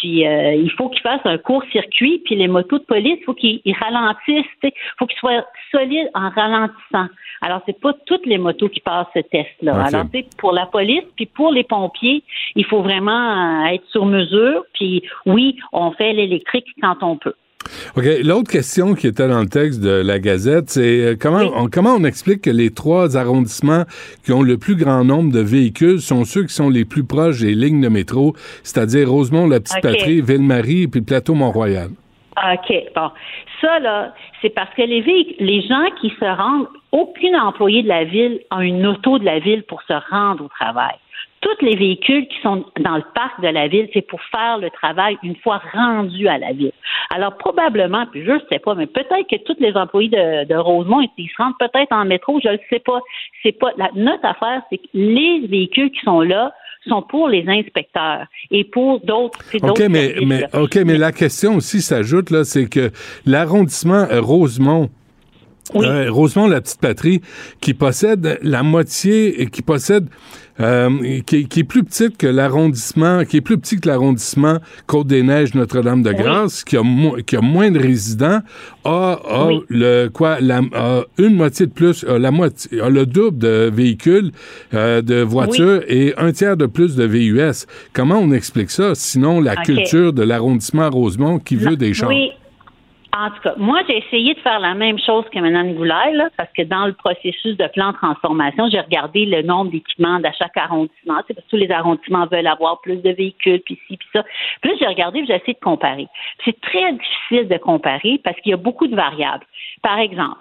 Puis 0.00 0.26
euh, 0.26 0.54
il 0.54 0.70
faut 0.72 0.88
qu'ils 0.88 1.02
fassent 1.02 1.24
un 1.24 1.38
court 1.38 1.62
circuit. 1.72 2.22
Puis 2.24 2.34
les 2.34 2.48
motos 2.48 2.78
de 2.78 2.84
police, 2.84 3.18
il 3.20 3.24
faut 3.24 3.34
qu'ils 3.34 3.60
ils 3.64 3.74
ralentissent. 3.74 4.46
Il 4.62 4.72
faut 4.98 5.06
qu'ils 5.06 5.18
soient 5.18 5.44
solides 5.70 6.10
en 6.14 6.30
ralentissant. 6.30 7.08
Alors 7.42 7.60
c'est 7.66 7.80
pas 7.80 7.92
toutes 8.06 8.26
les 8.26 8.38
motos 8.38 8.68
qui 8.68 8.80
passent 8.80 9.06
ce 9.14 9.20
test-là. 9.20 9.72
Ok. 9.72 9.94
Alors 9.94 10.06
tu 10.12 10.20
sais, 10.20 10.26
pour 10.38 10.52
la 10.52 10.66
police, 10.66 11.04
puis 11.16 11.26
pour 11.26 11.52
les 11.52 11.64
pompiers, 11.64 12.22
il 12.54 12.64
faut 12.64 12.82
vraiment 12.82 13.64
euh, 13.64 13.74
être 13.74 13.84
sur 13.90 14.06
mesure. 14.06 14.64
Puis 14.74 15.02
oui, 15.26 15.58
on 15.72 15.92
fait 15.92 16.12
l'électrique 16.12 16.66
quand 16.80 17.02
on 17.02 17.16
peut. 17.16 17.34
OK. 17.96 18.04
L'autre 18.24 18.50
question 18.50 18.94
qui 18.94 19.06
était 19.06 19.28
dans 19.28 19.40
le 19.40 19.48
texte 19.48 19.80
de 19.80 19.90
la 19.90 20.18
Gazette, 20.18 20.70
c'est 20.70 21.00
euh, 21.04 21.16
comment, 21.20 21.38
Oui. 21.38 21.50
on, 21.54 21.68
comment 21.68 21.94
on 21.94 22.04
explique 22.04 22.42
que 22.42 22.50
les 22.50 22.70
trois 22.70 23.16
arrondissements 23.16 23.84
qui 24.24 24.32
ont 24.32 24.42
le 24.42 24.58
plus 24.58 24.76
grand 24.76 25.04
nombre 25.04 25.32
de 25.32 25.40
véhicules 25.40 26.00
sont 26.00 26.24
ceux 26.24 26.44
qui 26.44 26.54
sont 26.54 26.70
les 26.70 26.84
plus 26.84 27.04
proches 27.04 27.40
des 27.40 27.54
lignes 27.54 27.80
de 27.80 27.88
métro, 27.88 28.34
c'est-à-dire 28.62 29.10
Rosemont, 29.10 29.46
la 29.48 29.60
Petite 29.60 29.78
OK. 29.78 29.82
Patrie, 29.82 30.20
Ville-Marie 30.20 30.82
et 30.82 30.88
puis 30.88 31.00
le 31.00 31.06
plateau 31.06 31.34
Mont-Royal? 31.34 31.88
OK, 32.36 32.74
bon. 32.94 33.10
Ça, 33.62 33.78
là, 33.78 34.12
c'est 34.42 34.50
parce 34.50 34.72
que 34.74 34.82
les 34.82 35.00
les 35.40 35.62
gens 35.62 35.86
qui 36.00 36.10
se 36.20 36.24
rendent, 36.24 36.68
aucun 36.92 37.40
employé 37.42 37.82
de 37.82 37.88
la 37.88 38.04
ville 38.04 38.40
a 38.50 38.62
une 38.62 38.86
auto 38.86 39.18
de 39.18 39.24
la 39.24 39.38
ville 39.38 39.62
pour 39.62 39.82
se 39.82 39.94
rendre 40.10 40.44
au 40.44 40.48
travail. 40.48 40.94
Tous 41.40 41.64
les 41.64 41.76
véhicules 41.76 42.26
qui 42.28 42.40
sont 42.42 42.64
dans 42.80 42.96
le 42.96 43.04
parc 43.14 43.40
de 43.40 43.48
la 43.48 43.68
ville, 43.68 43.88
c'est 43.92 44.06
pour 44.06 44.20
faire 44.30 44.58
le 44.58 44.70
travail 44.70 45.16
une 45.22 45.36
fois 45.36 45.60
rendus 45.72 46.26
à 46.28 46.38
la 46.38 46.52
ville. 46.52 46.72
Alors, 47.10 47.36
probablement, 47.36 48.06
puis 48.10 48.24
je 48.24 48.32
ne 48.32 48.40
sais 48.50 48.58
pas, 48.58 48.74
mais 48.74 48.86
peut-être 48.86 49.28
que 49.30 49.36
tous 49.44 49.56
les 49.60 49.74
employés 49.74 50.08
de, 50.08 50.44
de 50.46 50.54
Rosemont, 50.56 51.06
ils 51.18 51.28
se 51.28 51.34
rendent 51.42 51.58
peut-être 51.58 51.92
en 51.92 52.04
métro, 52.04 52.40
je 52.42 52.48
ne 52.48 52.54
le 52.54 52.60
sais 52.70 52.80
pas. 52.80 53.00
C'est 53.42 53.52
pas, 53.52 53.70
la, 53.76 53.90
notre 53.94 54.24
affaire, 54.24 54.62
c'est 54.70 54.78
que 54.78 54.88
les 54.94 55.46
véhicules 55.46 55.90
qui 55.90 56.00
sont 56.00 56.20
là 56.20 56.52
sont 56.88 57.02
pour 57.02 57.28
les 57.28 57.44
inspecteurs 57.48 58.26
et 58.50 58.64
pour 58.64 59.00
d'autres, 59.00 59.38
OK, 59.62 59.82
mais, 59.90 60.14
mais. 60.24 60.44
OK, 60.54 60.76
mais 60.86 60.96
la 60.96 61.12
question 61.12 61.56
aussi 61.56 61.82
s'ajoute, 61.82 62.30
là, 62.30 62.44
c'est 62.44 62.68
que 62.68 62.90
l'arrondissement 63.24 64.06
Rosemont, 64.10 64.88
Oui. 65.74 65.84
euh, 65.86 66.10
Rosemont, 66.10 66.46
la 66.46 66.60
petite 66.60 66.80
patrie, 66.80 67.20
qui 67.60 67.74
possède 67.74 68.38
la 68.42 68.62
moitié, 68.62 69.42
et 69.42 69.46
qui 69.46 69.62
possède, 69.62 70.08
euh, 70.60 71.20
qui, 71.26 71.46
qui 71.48 71.60
est 71.60 71.64
plus 71.64 71.84
petite 71.84 72.16
que 72.16 72.26
l'arrondissement, 72.26 73.24
qui 73.24 73.38
est 73.38 73.40
plus 73.40 73.58
petit 73.58 73.78
que 73.80 73.88
l'arrondissement 73.88 74.58
Côte-des-Neiges, 74.86 75.54
Notre-Dame-de-Grâce, 75.54 76.64
qui, 76.64 76.76
a 76.76 76.82
mo- 76.82 77.16
qui 77.26 77.36
a 77.36 77.40
moins 77.40 77.70
de 77.70 77.78
résidents, 77.78 78.40
a, 78.84 79.20
a 79.28 79.46
Oui. 79.48 79.60
le, 79.68 80.08
quoi, 80.08 80.38
la, 80.40 80.60
a 80.74 81.02
une 81.18 81.34
moitié 81.34 81.66
de 81.66 81.72
plus, 81.72 82.04
a 82.04 82.18
la 82.18 82.30
moitié, 82.30 82.80
a 82.80 82.88
le 82.88 83.04
double 83.06 83.38
de 83.38 83.70
véhicules, 83.72 84.32
euh, 84.74 85.02
de 85.02 85.20
voitures 85.22 85.82
et 85.88 86.14
un 86.16 86.32
tiers 86.32 86.56
de 86.56 86.66
plus 86.66 86.96
de 86.96 87.04
VUS. 87.04 87.66
Comment 87.92 88.18
on 88.18 88.32
explique 88.32 88.70
ça? 88.70 88.94
Sinon, 88.94 89.40
la 89.40 89.56
culture 89.56 90.12
de 90.12 90.22
l'arrondissement 90.22 90.88
Rosemont 90.90 91.38
qui 91.38 91.56
veut 91.56 91.76
des 91.76 91.92
champs. 91.94 92.08
En 93.18 93.30
tout 93.30 93.40
cas, 93.42 93.54
moi, 93.56 93.80
j'ai 93.88 93.96
essayé 93.96 94.34
de 94.34 94.40
faire 94.40 94.60
la 94.60 94.74
même 94.74 94.98
chose 94.98 95.24
que 95.32 95.38
Mme 95.38 95.74
Goulaire, 95.74 96.12
là, 96.12 96.28
parce 96.36 96.52
que 96.52 96.62
dans 96.62 96.86
le 96.86 96.92
processus 96.92 97.56
de 97.56 97.66
plan 97.68 97.92
de 97.92 97.96
transformation, 97.96 98.68
j'ai 98.70 98.80
regardé 98.80 99.24
le 99.24 99.40
nombre 99.40 99.70
d'équipements 99.70 100.20
de 100.20 100.28
chaque 100.38 100.56
arrondissement. 100.56 101.14
parce 101.14 101.26
que 101.26 101.32
tous 101.48 101.56
les 101.56 101.70
arrondissements 101.70 102.26
veulent 102.26 102.46
avoir 102.46 102.82
plus 102.82 102.96
de 102.96 103.10
véhicules, 103.10 103.62
puis 103.64 103.78
ci, 103.86 103.96
puis 103.96 104.08
ça. 104.12 104.22
Puis 104.60 104.70
là, 104.70 104.76
j'ai 104.78 104.86
regardé, 104.86 105.20
puis 105.20 105.28
j'ai 105.28 105.36
essayé 105.36 105.54
de 105.54 105.64
comparer. 105.64 106.08
C'est 106.44 106.60
très 106.60 106.92
difficile 106.92 107.48
de 107.48 107.56
comparer 107.56 108.20
parce 108.22 108.38
qu'il 108.40 108.50
y 108.50 108.54
a 108.54 108.58
beaucoup 108.58 108.86
de 108.86 108.94
variables. 108.94 109.46
Par 109.82 109.98
exemple, 109.98 110.36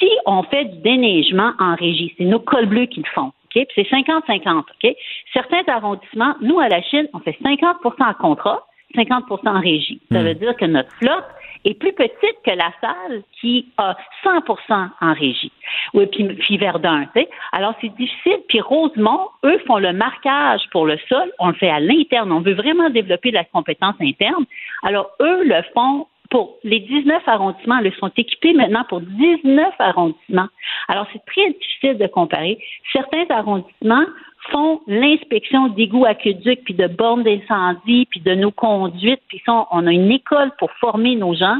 si 0.00 0.10
on 0.26 0.42
fait 0.42 0.64
du 0.64 0.78
déneigement 0.78 1.52
en 1.60 1.76
régie, 1.76 2.12
c'est 2.18 2.24
nos 2.24 2.40
cols 2.40 2.66
bleus 2.66 2.86
qui 2.86 3.00
le 3.00 3.10
font. 3.14 3.32
Puis 3.50 3.66
c'est 3.76 3.88
50-50. 3.88 4.58
OK? 4.58 4.96
Certains 5.32 5.62
arrondissements, 5.68 6.34
nous, 6.40 6.58
à 6.58 6.68
la 6.68 6.82
Chine, 6.82 7.06
on 7.14 7.20
fait 7.20 7.36
50% 7.42 7.74
en 8.00 8.14
contrat, 8.14 8.66
50% 8.96 9.48
en 9.48 9.60
régie. 9.60 10.00
Ça 10.10 10.22
veut 10.22 10.34
dire 10.34 10.56
que 10.56 10.64
notre 10.64 10.90
flotte 10.96 11.24
est 11.66 11.74
plus 11.74 11.92
petite 11.92 12.36
que 12.44 12.52
la 12.52 12.70
salle 12.80 13.22
qui 13.40 13.72
a 13.76 13.96
100% 14.24 14.88
en 15.00 15.12
régie. 15.12 15.52
Oui, 15.94 16.06
puis, 16.06 16.56
Verdun, 16.56 17.06
tu 17.14 17.20
sais. 17.20 17.28
Alors, 17.52 17.74
c'est 17.80 17.94
difficile. 17.96 18.38
Puis 18.48 18.60
Rosemont, 18.60 19.28
eux, 19.44 19.58
font 19.66 19.78
le 19.78 19.92
marquage 19.92 20.62
pour 20.70 20.86
le 20.86 20.96
sol. 21.08 21.30
On 21.38 21.48
le 21.48 21.54
fait 21.54 21.70
à 21.70 21.80
l'interne. 21.80 22.32
On 22.32 22.40
veut 22.40 22.54
vraiment 22.54 22.88
développer 22.90 23.30
la 23.30 23.44
compétence 23.44 23.96
interne. 24.00 24.44
Alors, 24.82 25.10
eux 25.20 25.44
le 25.44 25.62
font 25.74 26.06
pour 26.30 26.58
les 26.64 26.80
19 26.80 27.22
arrondissements, 27.26 27.78
ils 27.78 27.94
sont 27.94 28.10
équipés 28.16 28.52
maintenant 28.52 28.84
pour 28.88 29.00
19 29.00 29.74
arrondissements. 29.78 30.48
Alors, 30.88 31.06
c'est 31.12 31.24
très 31.24 31.50
difficile 31.52 31.98
de 31.98 32.06
comparer. 32.08 32.58
Certains 32.92 33.26
arrondissements 33.30 34.06
font 34.50 34.80
l'inspection 34.86 35.68
d'égouts 35.68 36.04
aqueducs, 36.04 36.62
puis 36.64 36.74
de 36.74 36.86
bornes 36.86 37.22
d'incendie, 37.22 38.06
puis 38.10 38.20
de 38.20 38.34
nos 38.34 38.50
conduites, 38.50 39.22
puis 39.28 39.42
ça, 39.44 39.66
on 39.70 39.86
a 39.86 39.92
une 39.92 40.10
école 40.10 40.52
pour 40.58 40.70
former 40.72 41.16
nos 41.16 41.34
gens. 41.34 41.56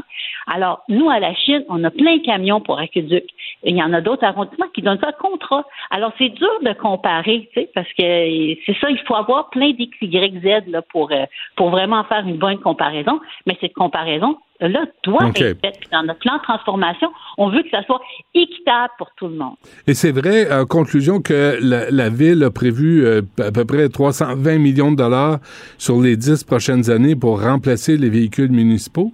Alors, 0.47 0.83
nous, 0.87 1.09
à 1.09 1.19
la 1.19 1.33
Chine, 1.35 1.63
on 1.67 1.83
a 1.83 1.91
plein 1.91 2.17
de 2.17 2.25
camions 2.25 2.61
pour 2.61 2.79
aqueducs. 2.79 3.29
Il 3.63 3.75
y 3.75 3.83
en 3.83 3.91
a 3.93 4.01
d'autres 4.01 4.23
arrondissements 4.23 4.69
qui 4.73 4.81
donnent 4.81 4.99
ça 4.99 5.11
contrat. 5.11 5.65
Alors, 5.89 6.13
c'est 6.17 6.29
dur 6.29 6.51
de 6.61 6.73
comparer, 6.73 7.49
tu 7.53 7.61
sais, 7.61 7.69
parce 7.73 7.89
que 7.89 8.55
c'est 8.65 8.77
ça, 8.79 8.89
il 8.89 8.99
faut 9.05 9.15
avoir 9.15 9.49
plein 9.49 9.71
d'X, 9.71 9.91
Y, 10.01 10.41
Z 10.41 10.69
là, 10.71 10.81
pour, 10.81 11.11
euh, 11.11 11.25
pour 11.55 11.69
vraiment 11.69 12.03
faire 12.05 12.25
une 12.25 12.37
bonne 12.37 12.59
comparaison. 12.59 13.19
Mais 13.45 13.57
cette 13.59 13.73
comparaison, 13.73 14.37
là, 14.61 14.85
doit 15.03 15.27
être 15.35 15.59
faite. 15.61 15.79
Dans 15.91 16.03
notre 16.03 16.19
plan 16.19 16.37
de 16.37 16.43
transformation, 16.43 17.11
on 17.37 17.49
veut 17.49 17.63
que 17.63 17.69
ça 17.69 17.83
soit 17.83 18.01
équitable 18.33 18.93
pour 18.97 19.09
tout 19.15 19.27
le 19.27 19.35
monde. 19.35 19.55
Et 19.85 19.93
c'est 19.93 20.11
vrai, 20.11 20.51
en 20.51 20.65
conclusion, 20.65 21.21
que 21.21 21.57
la, 21.61 21.91
la 21.91 22.09
Ville 22.09 22.43
a 22.43 22.51
prévu 22.51 22.76
euh, 22.83 23.21
à 23.39 23.51
peu 23.51 23.65
près 23.65 23.89
320 23.89 24.57
millions 24.59 24.91
de 24.91 24.97
dollars 24.97 25.39
sur 25.77 26.01
les 26.01 26.15
dix 26.15 26.43
prochaines 26.43 26.89
années 26.89 27.15
pour 27.15 27.41
remplacer 27.41 27.97
les 27.97 28.09
véhicules 28.09 28.51
municipaux? 28.51 29.11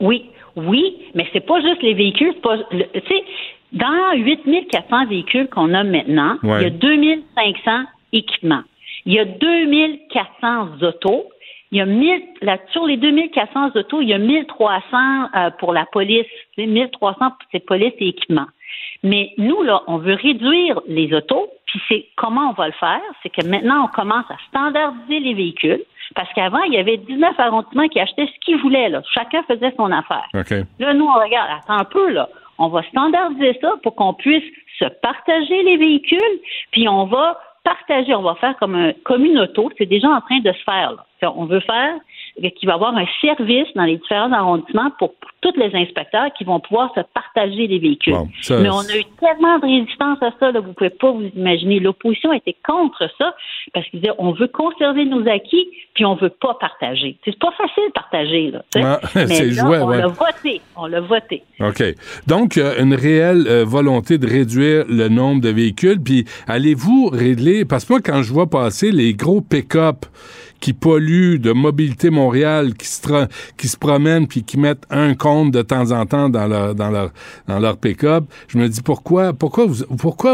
Oui, 0.00 0.26
oui, 0.56 0.96
mais 1.14 1.26
c'est 1.32 1.44
pas 1.46 1.60
juste 1.60 1.82
les 1.82 1.94
véhicules. 1.94 2.34
pas- 2.42 2.56
le- 2.72 2.86
dans 3.72 4.12
8400 4.16 5.06
véhicules 5.06 5.48
qu'on 5.48 5.74
a 5.74 5.82
maintenant, 5.82 6.36
Ouais. 6.44 6.60
il 6.60 6.62
y 6.62 6.66
a 6.66 6.70
2500 6.70 7.84
équipements. 8.12 8.62
Il 9.06 9.14
y 9.14 9.18
a 9.18 9.24
2400 9.24 10.68
autos. 10.82 11.24
Il 11.72 11.78
y 11.78 11.80
a 11.80 11.86
1000, 11.86 12.22
là, 12.42 12.58
sur 12.72 12.86
les 12.86 12.96
2400 12.96 13.70
autos, 13.74 14.00
il 14.00 14.08
y 14.08 14.12
a 14.12 14.18
1300 14.18 15.28
euh, 15.36 15.50
pour 15.58 15.72
la 15.72 15.86
police. 15.86 16.26
Tu 16.56 16.62
sais, 16.62 16.66
1300 16.68 17.16
pour 17.18 17.36
c'est 17.50 17.64
police 17.66 17.92
et 17.98 18.08
équipements. 18.08 18.46
Mais 19.02 19.30
nous, 19.38 19.62
là, 19.62 19.82
on 19.88 19.98
veut 19.98 20.14
réduire 20.14 20.80
les 20.86 21.12
autos, 21.12 21.48
puis 21.74 21.82
c'est 21.88 22.06
comment 22.14 22.50
on 22.50 22.52
va 22.52 22.68
le 22.68 22.72
faire? 22.74 23.00
C'est 23.22 23.30
que 23.30 23.44
maintenant, 23.44 23.86
on 23.86 23.88
commence 23.88 24.26
à 24.30 24.36
standardiser 24.48 25.18
les 25.18 25.34
véhicules, 25.34 25.82
parce 26.14 26.32
qu'avant, 26.32 26.62
il 26.62 26.74
y 26.74 26.78
avait 26.78 26.98
19 26.98 27.34
arrondissements 27.36 27.88
qui 27.88 27.98
achetaient 27.98 28.28
ce 28.32 28.44
qu'ils 28.44 28.58
voulaient, 28.58 28.88
là. 28.88 29.02
Chacun 29.12 29.42
faisait 29.42 29.74
son 29.76 29.90
affaire. 29.90 30.24
OK. 30.34 30.50
Là, 30.78 30.94
nous, 30.94 31.04
on 31.04 31.20
regarde, 31.20 31.48
attends 31.50 31.80
un 31.80 31.84
peu, 31.84 32.10
là. 32.10 32.28
On 32.58 32.68
va 32.68 32.84
standardiser 32.84 33.58
ça 33.60 33.72
pour 33.82 33.96
qu'on 33.96 34.14
puisse 34.14 34.44
se 34.78 34.84
partager 34.84 35.64
les 35.64 35.76
véhicules, 35.76 36.40
puis 36.70 36.88
on 36.88 37.06
va 37.06 37.40
partager, 37.64 38.14
on 38.14 38.22
va 38.22 38.36
faire 38.36 38.56
comme, 38.58 38.76
un, 38.76 38.92
comme 39.04 39.24
une 39.24 39.40
auto. 39.40 39.72
C'est 39.76 39.86
déjà 39.86 40.08
en 40.08 40.20
train 40.20 40.38
de 40.38 40.52
se 40.52 40.62
faire, 40.62 40.92
là. 40.92 41.32
On 41.34 41.46
veut 41.46 41.60
faire 41.60 41.96
qu'il 42.36 42.66
va 42.66 42.72
y 42.72 42.74
avoir 42.74 42.96
un 42.96 43.06
service 43.20 43.68
dans 43.74 43.84
les 43.84 43.96
différents 43.96 44.32
arrondissements 44.32 44.90
pour, 44.98 45.14
pour 45.14 45.30
tous 45.40 45.52
les 45.58 45.70
inspecteurs 45.74 46.32
qui 46.36 46.44
vont 46.44 46.58
pouvoir 46.60 46.90
se 46.94 47.00
partager 47.14 47.66
les 47.66 47.78
véhicules. 47.78 48.14
Ça- 48.42 48.58
Mais 48.60 48.70
on 48.70 48.78
a 48.80 48.96
eu 48.96 49.04
tellement 49.20 49.58
de 49.58 49.66
résistance 49.66 50.18
à 50.22 50.30
ça, 50.40 50.50
là, 50.50 50.60
vous 50.60 50.72
pouvez 50.72 50.90
pas 50.90 51.10
vous 51.12 51.30
imaginer. 51.36 51.78
L'opposition 51.80 52.32
était 52.32 52.56
contre 52.66 53.08
ça 53.18 53.34
parce 53.72 53.86
qu'ils 53.88 54.00
disaient 54.00 54.12
on 54.18 54.32
veut 54.32 54.48
conserver 54.48 55.04
nos 55.04 55.26
acquis 55.28 55.68
puis 55.94 56.04
on 56.04 56.16
veut 56.16 56.30
pas 56.30 56.54
partager. 56.60 57.16
C'est 57.24 57.38
pas 57.38 57.52
facile 57.52 57.84
de 57.88 57.92
partager 57.92 58.50
là. 58.50 58.64
Ah, 58.76 59.00
Mais 59.14 59.26
c'est 59.26 59.46
là, 59.50 59.62
jouet, 59.62 59.78
on 59.78 59.86
ouais. 59.88 59.98
l'a 59.98 60.06
voté, 60.08 60.60
on 60.76 60.86
l'a 60.86 61.00
voté. 61.00 61.42
OK. 61.60 61.82
Donc, 62.26 62.56
euh, 62.58 62.82
une 62.82 62.94
réelle 62.94 63.44
euh, 63.46 63.64
volonté 63.64 64.18
de 64.18 64.26
réduire 64.26 64.84
le 64.88 65.08
nombre 65.08 65.40
de 65.40 65.50
véhicules. 65.50 66.00
Puis, 66.02 66.24
allez-vous 66.48 67.10
régler... 67.12 67.64
Parce 67.64 67.84
que 67.84 67.92
moi, 67.92 68.00
quand 68.04 68.22
je 68.22 68.32
vois 68.32 68.48
passer 68.50 68.90
les 68.90 69.14
gros 69.14 69.40
pick-up 69.40 70.04
qui 70.64 70.72
polluent 70.72 71.38
de 71.38 71.52
Mobilité 71.52 72.08
Montréal, 72.08 72.72
qui 72.72 72.86
se, 72.86 73.76
promènent 73.76 74.26
puis 74.26 74.44
qui 74.44 74.58
mettent 74.58 74.86
un 74.88 75.14
compte 75.14 75.50
de 75.50 75.60
temps 75.60 75.92
en 75.92 76.06
temps 76.06 76.30
dans 76.30 76.48
leur, 76.48 77.76
pick-up. 77.76 78.24
Je 78.48 78.56
me 78.56 78.66
dis 78.66 78.80
pourquoi, 78.80 79.34
pourquoi 79.34 79.66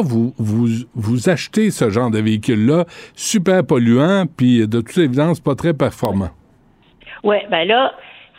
vous, 0.03 0.33
vous 0.39 1.29
achetez 1.29 1.73
ce 1.73 1.91
genre 1.91 2.13
de 2.13 2.21
véhicule-là, 2.21 2.85
super 3.17 3.67
polluant, 3.67 4.27
puis 4.37 4.69
de 4.69 4.81
toute 4.81 4.99
évidence 4.99 5.41
pas 5.41 5.57
très 5.57 5.75
performant? 5.75 6.31
Oui, 7.25 7.39
ben 7.51 7.67
là, 7.67 7.91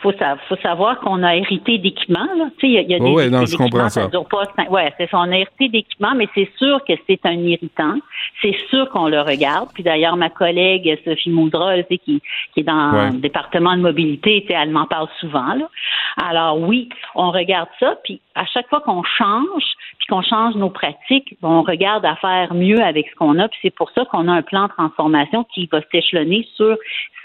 faut 0.02 0.12
sa- 0.18 0.36
faut 0.48 0.56
savoir 0.56 0.98
qu'on 1.00 1.22
a 1.22 1.36
hérité 1.36 1.78
d'équipements. 1.78 2.28
là. 2.36 2.46
Tu 2.58 2.66
sais, 2.66 2.68
il 2.68 2.72
y 2.72 2.78
a, 2.78 2.82
y 2.82 2.94
a 2.94 2.98
des, 2.98 3.10
Ouais, 3.10 3.30
non, 3.30 3.40
des 3.40 3.46
je 3.46 3.56
comprends 3.56 3.88
ça. 3.88 4.08
pas 4.08 4.68
ouais, 4.70 4.92
c'est 4.98 5.08
ça. 5.10 5.18
On 5.18 5.30
a 5.32 5.36
hérité 5.38 5.68
d'équipements, 5.68 6.14
mais 6.16 6.28
c'est 6.34 6.50
sûr 6.58 6.84
que 6.84 6.92
c'est 7.06 7.24
un 7.24 7.32
irritant. 7.34 7.94
C'est 8.40 8.56
sûr 8.70 8.88
qu'on 8.90 9.08
le 9.08 9.20
regarde. 9.20 9.68
Puis 9.74 9.82
d'ailleurs, 9.82 10.16
ma 10.16 10.30
collègue 10.30 10.98
Sophie 11.04 11.30
Moudra, 11.30 11.76
tu 11.78 11.84
sais, 11.90 11.98
qui, 11.98 12.20
qui 12.54 12.60
est 12.60 12.64
dans 12.64 12.92
Ouais. 12.92 13.10
le 13.12 13.18
département 13.18 13.76
de 13.76 13.80
mobilité, 13.82 14.44
elle 14.50 14.70
m'en 14.70 14.86
parle 14.86 15.08
souvent. 15.20 15.54
Là. 15.54 15.68
Alors 16.16 16.58
oui, 16.60 16.88
on 17.14 17.30
regarde 17.30 17.68
ça. 17.80 17.96
Puis 18.04 18.20
à 18.34 18.44
chaque 18.46 18.68
fois 18.68 18.80
qu'on 18.80 19.02
change, 19.04 19.62
puis 19.98 20.06
qu'on 20.08 20.22
change 20.22 20.54
nos 20.56 20.70
pratiques, 20.70 21.36
on 21.42 21.62
regarde 21.62 22.04
à 22.04 22.16
faire 22.16 22.54
mieux 22.54 22.80
avec 22.82 23.08
ce 23.10 23.14
qu'on 23.14 23.38
a. 23.38 23.48
Puis 23.48 23.58
c'est 23.62 23.74
pour 23.74 23.90
ça 23.90 24.04
qu'on 24.06 24.26
a 24.28 24.32
un 24.32 24.42
plan 24.42 24.64
de 24.64 24.72
transformation 24.72 25.44
qui 25.54 25.68
va 25.70 25.80
s'échelonner 25.92 26.46
sur 26.56 26.76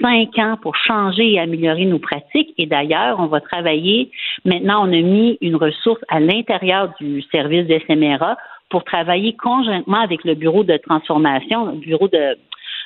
cinq 0.01 0.37
ans 0.37 0.57
pour 0.61 0.75
changer 0.75 1.33
et 1.33 1.39
améliorer 1.39 1.85
nos 1.85 1.97
pratiques. 1.99 2.53
Et 2.59 2.66
d'ailleurs, 2.67 3.19
on 3.19 3.27
va 3.27 3.41
travailler. 3.41 4.11
Maintenant, 4.45 4.87
on 4.87 4.93
a 4.93 5.01
mis 5.01 5.37
une 5.41 5.55
ressource 5.55 6.01
à 6.09 6.19
l'intérieur 6.19 6.93
du 6.99 7.21
service 7.31 7.67
de 7.67 7.79
SMRA 7.87 8.37
pour 8.69 8.83
travailler 8.83 9.35
conjointement 9.35 10.01
avec 10.01 10.23
le 10.23 10.35
bureau 10.35 10.63
de 10.63 10.77
transformation, 10.77 11.65
le 11.67 11.77
bureau 11.77 12.07
de 12.07 12.37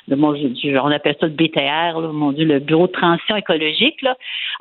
de 0.08 0.16
mon 0.16 0.34
on 0.34 0.90
appelle 0.90 1.16
ça 1.20 1.26
le 1.26 1.32
BTR, 1.32 2.00
là, 2.00 2.08
mon 2.12 2.32
Dieu, 2.32 2.44
le 2.44 2.58
bureau 2.58 2.86
de 2.86 2.92
transition 2.92 3.36
écologique, 3.36 4.00
là, 4.02 4.16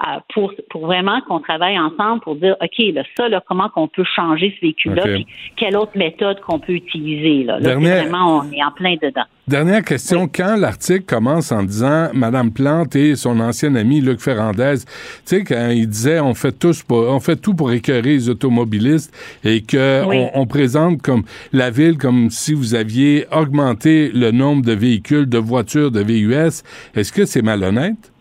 euh, 0.07 0.19
pour, 0.33 0.53
pour 0.69 0.85
vraiment 0.85 1.19
qu'on 1.21 1.39
travaille 1.39 1.79
ensemble 1.79 2.21
pour 2.21 2.35
dire, 2.35 2.55
OK, 2.61 2.77
là, 2.93 3.03
ça, 3.17 3.27
là, 3.27 3.41
comment 3.47 3.69
qu'on 3.69 3.87
peut 3.87 4.03
changer 4.03 4.53
ce 4.55 4.61
véhicule-là, 4.61 5.03
OK. 5.03 5.13
puis 5.13 5.27
quelle 5.55 5.77
autre 5.77 5.97
méthode 5.97 6.39
qu'on 6.41 6.59
peut 6.59 6.73
utiliser. 6.73 7.43
Là, 7.43 7.59
vraiment, 7.59 8.43
on 8.43 8.51
est 8.51 8.63
en 8.63 8.71
plein 8.71 8.95
dedans. 9.01 9.25
Dernière 9.47 9.83
question. 9.83 10.27
Quand 10.33 10.55
l'article 10.55 11.03
commence 11.03 11.51
en 11.51 11.63
disant 11.63 12.09
Madame 12.13 12.51
Plante 12.53 12.95
et 12.95 13.15
son 13.15 13.39
ancien 13.39 13.75
ami 13.75 13.99
Luc 13.99 14.19
Ferrandez, 14.21 14.75
tu 14.77 14.85
sais, 15.25 15.43
quand 15.43 15.69
il 15.71 15.87
disait 15.89 16.19
on 16.19 16.35
fait 16.35 16.51
tous 16.57 16.83
pour, 16.83 16.99
on 17.09 17.19
fait 17.19 17.35
tout 17.35 17.55
pour 17.55 17.71
écœurer 17.71 18.13
les 18.13 18.29
automobilistes 18.29 19.11
et 19.43 19.61
que 19.63 20.05
Oui. 20.05 20.15
on, 20.35 20.41
on 20.41 20.45
présente 20.45 21.01
comme 21.01 21.23
la 21.51 21.69
ville 21.71 21.97
comme 21.97 22.29
si 22.29 22.53
vous 22.53 22.75
aviez 22.75 23.25
augmenté 23.31 24.09
le 24.13 24.31
nombre 24.31 24.63
de 24.63 24.73
véhicules, 24.73 25.27
de 25.27 25.39
voitures, 25.39 25.91
de 25.91 26.01
VUS, 26.01 26.61
est-ce 26.95 27.11
que 27.11 27.25
c'est 27.25 27.41
malhonnête? 27.41 28.13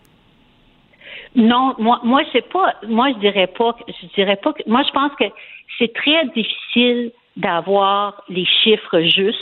Non, 1.37 1.75
moi, 1.79 2.01
moi, 2.03 2.23
c'est 2.33 2.49
pas, 2.51 2.75
moi, 2.89 3.09
je 3.15 3.21
dirais 3.21 3.47
pas, 3.57 3.77
je 3.87 4.07
dirais 4.17 4.39
pas 4.43 4.53
que, 4.53 4.63
moi, 4.67 4.83
je 4.85 4.91
pense 4.93 5.13
que 5.21 5.27
c'est 5.79 5.93
très 5.93 6.27
difficile 6.35 7.13
d'avoir 7.37 8.25
les 8.29 8.45
chiffres 8.65 9.01
justes. 9.03 9.37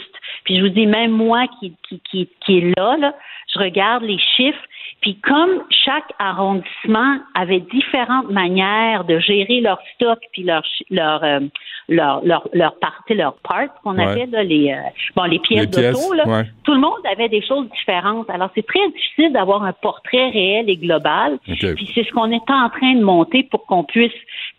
Puis 0.49 0.57
je 0.57 0.63
vous 0.63 0.71
dis, 0.71 0.87
même 0.87 1.11
moi 1.11 1.45
qui, 1.61 1.75
qui, 1.87 2.01
qui, 2.11 2.27
qui 2.41 2.57
est 2.59 2.75
là, 2.79 2.97
là, 2.97 3.15
je 3.53 3.59
regarde 3.59 4.03
les 4.03 4.17
chiffres. 4.19 4.65
Puis 5.03 5.17
comme 5.21 5.63
chaque 5.85 6.11
arrondissement 6.19 7.19
avait 7.35 7.61
différentes 7.61 8.31
manières 8.31 9.05
de 9.05 9.19
gérer 9.19 9.61
leur 9.61 9.79
stock 9.95 10.19
puis 10.33 10.43
leur 10.43 10.65
chi- 10.65 10.87
leur 10.91 11.23
euh, 11.23 11.41
leur 11.89 12.25
leur 12.25 12.49
leur 12.55 12.79
partie 12.79 13.15
leur 13.15 13.35
parts 13.49 13.69
qu'on 13.85 13.97
Ouais. 13.99 14.05
appelle 14.07 14.31
là, 14.31 14.43
les 14.43 14.73
euh, 14.73 14.77
bon 15.15 15.25
les 15.25 15.39
pièces 15.39 15.67
pièces, 15.69 15.93
d'auto 15.95 16.15
là. 16.15 16.27
ouais. 16.27 16.45
Tout 16.65 16.73
le 16.73 16.81
monde 16.81 16.99
avait 17.13 17.29
des 17.29 17.43
choses 17.43 17.69
différentes. 17.71 18.29
Alors 18.31 18.51
c'est 18.55 18.67
très 18.67 18.89
difficile 18.91 19.33
d'avoir 19.33 19.63
un 19.63 19.73
portrait 19.73 20.31
réel 20.31 20.69
et 20.69 20.77
global. 20.77 21.39
OK. 21.49 21.75
Puis 21.77 21.91
c'est 21.95 22.05
ce 22.05 22.11
qu'on 22.13 22.33
est 22.33 22.51
en 22.51 22.69
train 22.71 22.95
de 22.95 23.03
monter 23.05 23.45
pour 23.45 23.67
qu'on 23.67 23.85
puisse, 23.85 24.11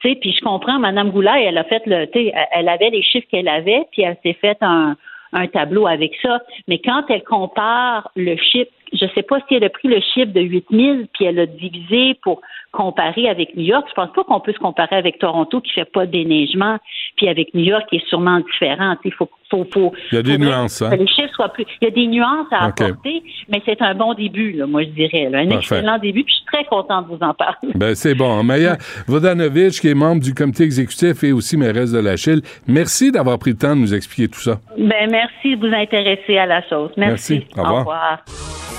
tu 0.01 0.09
sais, 0.09 0.15
puis 0.15 0.31
je 0.31 0.41
comprends, 0.41 0.79
Madame 0.79 1.09
Goulard, 1.11 1.37
elle 1.37 1.57
a 1.57 1.63
fait 1.65 1.81
le, 1.85 2.05
tu 2.11 2.19
sais, 2.19 2.33
elle 2.51 2.69
avait 2.69 2.91
les 2.91 3.03
chiffres 3.03 3.27
qu'elle 3.29 3.49
avait, 3.49 3.83
puis 3.91 4.03
elle 4.03 4.17
s'est 4.23 4.37
fait 4.39 4.57
un, 4.61 4.95
un 5.33 5.47
tableau 5.47 5.87
avec 5.87 6.13
ça. 6.21 6.41
Mais 6.67 6.79
quand 6.79 7.03
elle 7.09 7.23
compare 7.23 8.11
le 8.15 8.35
chiffre, 8.37 8.71
je 8.93 9.05
sais 9.15 9.23
pas 9.23 9.37
si 9.47 9.55
elle 9.55 9.63
a 9.63 9.69
pris 9.69 9.87
le 9.87 9.99
chiffre 10.01 10.31
de 10.33 10.41
8000 10.41 11.07
puis 11.13 11.25
elle 11.25 11.39
a 11.39 11.45
divisé 11.45 12.15
pour 12.23 12.41
comparer 12.71 13.27
avec 13.27 13.55
New 13.55 13.63
York. 13.63 13.85
Je 13.89 13.93
pense 13.93 14.11
pas 14.13 14.23
qu'on 14.23 14.39
peut 14.39 14.53
se 14.53 14.59
comparer 14.59 14.95
avec 14.95 15.17
Toronto 15.19 15.59
qui 15.61 15.71
fait 15.71 15.85
pas 15.91 16.05
de 16.05 16.11
déneigement, 16.11 16.77
puis 17.17 17.27
avec 17.27 17.53
New 17.53 17.63
York 17.63 17.83
qui 17.89 17.97
est 17.97 18.07
sûrement 18.07 18.39
différent. 18.39 18.95
Sais, 19.03 19.09
faut, 19.11 19.29
faut, 19.49 19.65
faut, 19.73 19.93
Il 20.11 20.15
y 20.15 20.17
a 20.19 20.21
des 20.21 20.37
nuances, 20.37 20.81
hein? 20.81 20.91
que 20.91 20.95
les 20.95 21.07
chiffres 21.07 21.33
soient 21.33 21.49
plus. 21.49 21.65
Il 21.81 21.85
y 21.85 21.87
a 21.87 21.91
des 21.91 22.05
nuances 22.07 22.47
à 22.51 22.65
apporter, 22.65 23.23
mais 23.49 23.61
c'est 23.65 23.81
un 23.81 23.95
bon 23.95 24.13
début, 24.13 24.51
là, 24.51 24.67
moi 24.67 24.83
je 24.83 24.89
dirais. 24.89 25.29
là. 25.29 25.39
Un 25.39 25.47
Parfait. 25.47 25.77
excellent 25.77 25.97
début, 25.97 26.23
puis 26.23 26.33
je 26.33 26.37
suis 26.37 26.45
très 26.45 26.65
contente 26.65 27.09
de 27.09 27.15
vous 27.15 27.23
en 27.23 27.33
parler. 27.33 27.69
Ben, 27.75 27.95
c'est 27.95 28.13
bon. 28.15 28.43
Maya 28.43 28.77
Vodanovic, 29.07 29.71
qui 29.79 29.89
est 29.89 29.95
membre 29.95 30.21
du 30.21 30.33
comité 30.33 30.63
exécutif 30.63 31.23
et 31.23 31.31
aussi 31.31 31.57
mairesse 31.57 31.91
de 31.91 31.99
la 31.99 32.17
Chille, 32.17 32.41
merci 32.67 33.11
d'avoir 33.11 33.39
pris 33.39 33.51
le 33.51 33.57
temps 33.57 33.75
de 33.75 33.81
nous 33.81 33.93
expliquer 33.93 34.29
tout 34.29 34.39
ça. 34.39 34.59
Ben, 34.77 35.09
merci 35.09 35.55
de 35.55 35.67
vous 35.67 35.73
intéresser 35.73 36.37
à 36.37 36.45
la 36.45 36.61
chose. 36.67 36.91
Merci. 36.97 37.45
Merci. 37.47 37.47
Au 37.57 37.63
revoir. 37.79 38.78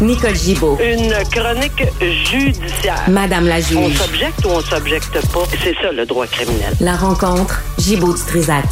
Nicole 0.00 0.34
Gibaud. 0.34 0.76
Une 0.80 1.12
chronique 1.32 1.82
judiciaire. 2.00 3.08
Madame 3.08 3.46
la 3.48 3.56
On 3.56 3.88
juge. 3.88 3.96
s'objecte 3.96 4.44
ou 4.44 4.48
on 4.50 4.60
s'objecte 4.60 5.12
pas? 5.32 5.44
C'est 5.62 5.74
ça 5.74 5.90
le 5.92 6.04
droit 6.04 6.26
criminel. 6.26 6.72
La 6.80 6.92
rencontre. 6.96 7.62
Gibaud 7.78 8.12
du 8.14 8.20
Trisac. 8.26 8.64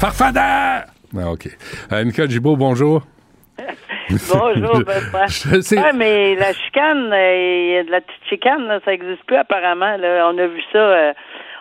Farfadeur! 0.00 0.84
Ah, 1.16 1.30
OK. 1.32 1.48
Euh, 1.92 2.04
Nicole 2.04 2.30
Gibault, 2.30 2.56
bonjour. 2.56 3.02
Bonjour, 4.32 4.78
Benoît. 4.86 5.26
Je 5.28 5.60
sais. 5.62 5.78
Ouais, 5.78 5.92
mais 5.94 6.34
la 6.36 6.52
chicane, 6.52 7.10
euh, 7.12 7.64
il 7.70 7.72
y 7.74 7.76
a 7.78 7.84
de 7.84 7.90
la 7.90 8.00
petite 8.02 8.20
chicane, 8.28 8.66
là, 8.66 8.78
ça 8.84 8.90
n'existe 8.90 9.24
plus 9.26 9.36
apparemment. 9.36 9.96
Là. 9.96 10.28
On 10.30 10.36
a 10.38 10.46
vu 10.46 10.60
ça. 10.72 10.78
euh, 10.78 11.12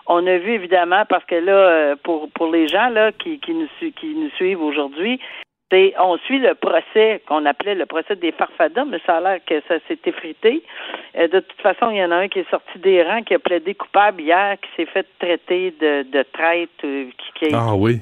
on 0.08 0.28
a 0.28 0.38
vu 0.38 0.52
évidemment 0.56 1.06
parce 1.08 1.24
que 1.26 1.36
là, 1.36 1.52
euh, 1.54 1.96
pour 2.04 2.30
pour 2.36 2.52
les 2.52 2.68
gens 2.68 2.90
là 2.90 3.12
qui, 3.14 3.40
qui 3.40 3.54
nous 3.54 3.68
su- 3.80 3.94
qui 3.94 4.14
nous 4.16 4.30
suivent 4.36 4.62
aujourd'hui, 4.62 5.20
c'est 5.74 5.94
on 6.00 6.18
suit 6.20 6.38
le 6.38 6.54
procès 6.54 7.22
qu'on 7.28 7.46
appelait 7.48 7.74
le 7.74 7.88
procès 7.88 8.16
des 8.16 8.32
farfadins, 8.32 8.86
mais 8.86 9.00
ça 9.08 9.18
a 9.18 9.22
l'air 9.22 9.40
que 9.46 9.56
ça 9.68 9.76
s'est 9.88 9.98
effrité. 10.06 10.62
Euh, 11.18 11.28
de 11.28 11.40
toute 11.40 11.62
façon, 11.62 11.90
il 11.90 11.98
y 11.98 12.04
en 12.04 12.12
a 12.12 12.18
un 12.18 12.28
qui 12.28 12.40
est 12.40 12.50
sorti 12.52 12.78
des 12.78 13.02
rangs, 13.02 13.24
qui 13.24 13.34
a 13.34 13.40
plaidé 13.40 13.74
coupable 13.74 14.22
hier, 14.22 14.56
qui 14.62 14.70
s'est 14.78 14.86
fait 14.92 15.08
traiter 15.18 15.74
de, 15.82 16.04
de 16.04 16.24
traite, 16.32 16.70
euh, 16.84 17.06
qui, 17.40 17.48
qui 17.48 17.56
a 17.56 17.60
Ah 17.70 17.76
oui. 17.76 18.02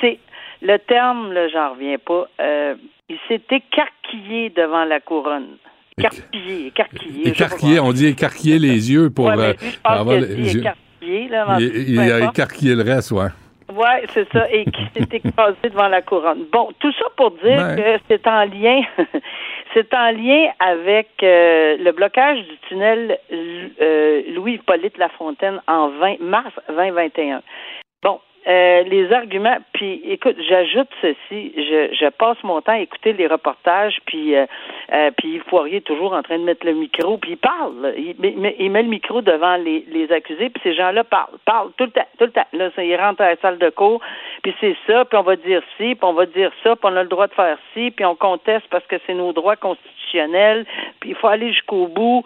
c'est 0.00 0.18
le 0.62 0.76
terme, 0.78 1.32
là, 1.32 1.48
j'en 1.48 1.72
reviens 1.72 1.98
pas. 1.98 2.28
euh, 2.40 2.74
il 3.08 3.18
s'est 3.28 3.42
écarquillé 3.50 4.50
devant 4.50 4.84
la 4.84 5.00
couronne. 5.00 5.56
Écarquillé, 5.98 6.66
écarquillé. 6.68 7.28
Écarquillé, 7.28 7.80
on 7.80 7.92
dit 7.92 8.06
écarquiller 8.06 8.58
les 8.58 8.92
yeux 8.92 9.10
pour 9.10 9.26
Ouais, 9.26 9.36
mais 9.36 9.52
lui, 9.52 9.70
je 9.70 9.80
pense 9.80 9.98
avoir 10.00 10.16
les 10.16 10.54
yeux. 10.54 10.60
écarquillé, 10.60 11.28
là. 11.28 11.46
mais 11.58 11.64
Il, 11.64 11.90
il 11.90 12.00
a 12.12 12.28
écarquillé 12.30 12.74
le 12.74 12.82
reste, 12.82 13.10
ouais. 13.12 13.28
Ouais, 13.72 14.04
c'est 14.10 14.30
ça, 14.32 14.50
et 14.50 14.64
qui 14.66 14.84
s'est 14.94 15.08
écrasé 15.16 15.56
devant 15.64 15.88
la 15.88 16.02
couronne. 16.02 16.44
Bon, 16.52 16.70
tout 16.80 16.92
ça 16.92 17.06
pour 17.16 17.30
dire 17.32 17.58
Ouais. 17.58 17.76
que 17.76 18.02
c'est 18.08 18.26
en 18.26 18.44
lien, 18.44 18.82
c'est 19.74 19.92
en 19.94 20.10
lien 20.12 20.48
avec 20.60 21.08
euh, 21.22 21.76
le 21.78 21.92
blocage 21.92 22.38
du 22.46 22.58
tunnel 22.68 23.18
euh, 23.32 24.22
Louis-Hippolyte 24.34 24.98
Lafontaine 24.98 25.60
en 25.66 25.88
20 25.88 26.20
mars 26.20 26.52
2021. 26.68 27.42
Bon, 28.02 28.20
euh, 28.46 28.82
les 28.82 29.12
arguments, 29.12 29.56
puis 29.72 30.02
écoute, 30.06 30.36
j'ajoute 30.48 30.88
ceci, 31.00 31.52
je, 31.56 31.94
je 31.94 32.08
passe 32.10 32.36
mon 32.42 32.60
temps 32.60 32.72
à 32.72 32.78
écouter 32.80 33.12
les 33.14 33.26
reportages, 33.26 33.98
puis 34.06 34.36
euh, 34.36 34.44
euh, 34.92 35.10
puis 35.16 35.34
Yves 35.36 35.44
Poirier 35.44 35.76
est 35.78 35.80
toujours 35.86 36.12
en 36.12 36.22
train 36.22 36.38
de 36.38 36.44
mettre 36.44 36.66
le 36.66 36.74
micro, 36.74 37.16
puis 37.18 37.32
il 37.32 37.36
parle, 37.38 37.80
là. 37.80 37.90
il, 37.96 38.14
met- 38.18 38.32
il 38.32 38.38
met- 38.40 38.56
il 38.58 38.70
met 38.70 38.82
le 38.82 38.88
micro 38.88 39.22
devant 39.22 39.56
les, 39.56 39.84
les 39.90 40.12
accusés, 40.12 40.50
puis 40.50 40.60
ces 40.62 40.74
gens-là 40.74 41.04
parlent, 41.04 41.38
parlent 41.44 41.72
tout 41.78 41.84
le 41.84 41.90
temps, 41.90 42.06
tout 42.18 42.24
le 42.26 42.32
temps. 42.32 42.46
Là, 42.52 42.70
ça, 42.76 42.84
ils 42.84 42.96
rentrent 42.96 43.22
à 43.22 43.30
la 43.30 43.36
salle 43.36 43.58
de 43.58 43.70
cours, 43.70 44.00
puis 44.42 44.54
c'est 44.60 44.76
ça, 44.86 45.04
puis 45.06 45.16
on 45.18 45.22
va 45.22 45.36
dire 45.36 45.62
ci, 45.78 45.94
puis 45.94 45.98
on 46.02 46.12
va 46.12 46.26
dire 46.26 46.50
ça, 46.62 46.76
puis 46.76 46.84
on 46.92 46.96
a 46.96 47.02
le 47.02 47.08
droit 47.08 47.26
de 47.28 47.34
faire 47.34 47.56
ci, 47.72 47.90
puis 47.92 48.04
on 48.04 48.14
conteste 48.14 48.66
parce 48.70 48.86
que 48.86 48.96
c'est 49.06 49.14
nos 49.14 49.32
droits 49.32 49.56
constitutionnels, 49.56 50.66
puis 51.00 51.10
il 51.10 51.16
faut 51.16 51.28
aller 51.28 51.52
jusqu'au 51.52 51.86
bout. 51.86 52.24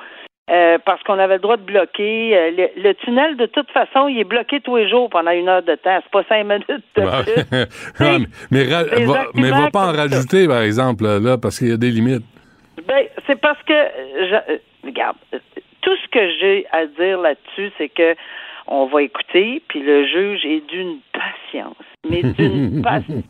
Euh, 0.51 0.79
parce 0.85 1.03
qu'on 1.03 1.19
avait 1.19 1.35
le 1.35 1.41
droit 1.41 1.57
de 1.57 1.63
bloquer. 1.63 2.37
Euh, 2.37 2.51
le, 2.51 2.83
le 2.83 2.95
tunnel, 2.95 3.37
de 3.37 3.47
toute 3.47 3.71
façon, 3.71 4.09
il 4.09 4.19
est 4.19 4.25
bloqué 4.25 4.61
tous 4.61 4.77
les 4.77 4.89
jours 4.89 5.09
pendant 5.11 5.31
une 5.33 5.49
heure 5.49 5.63
de 5.63 5.75
temps. 5.75 5.99
C'est 6.03 6.11
pas 6.11 6.25
cinq 6.29 6.45
minutes 6.45 6.85
de 6.97 7.03
Ouais. 7.03 7.23
plus. 7.23 7.67
Mais, 8.01 8.19
mais, 8.51 8.65
va, 9.05 9.25
mais 9.35 9.51
va 9.51 9.71
pas 9.71 9.89
en 9.89 9.93
rajouter, 9.93 10.47
par 10.49 10.63
exemple, 10.63 11.05
là, 11.05 11.37
parce 11.39 11.59
qu'il 11.59 11.69
y 11.69 11.73
a 11.73 11.77
des 11.77 11.91
limites. 11.91 12.25
Ben, 12.87 13.05
c'est 13.27 13.41
parce 13.41 13.63
que, 13.65 13.73
euh, 13.73 14.41
je- 14.85 14.87
regarde, 14.87 15.17
tout 15.83 15.97
ce 16.05 16.09
que 16.09 16.31
j'ai 16.41 16.67
à 16.73 16.87
dire 16.87 17.19
là-dessus, 17.21 17.71
c'est 17.77 17.89
que 17.89 18.15
on 18.71 18.87
va 18.87 19.03
écouter, 19.03 19.63
puis 19.69 19.81
le 19.81 20.07
juge 20.07 20.45
est 20.45 20.61
d'une 20.71 20.99
patience, 21.13 21.77
mais 22.09 22.23
d'une 22.23 22.83
patience. 22.83 23.25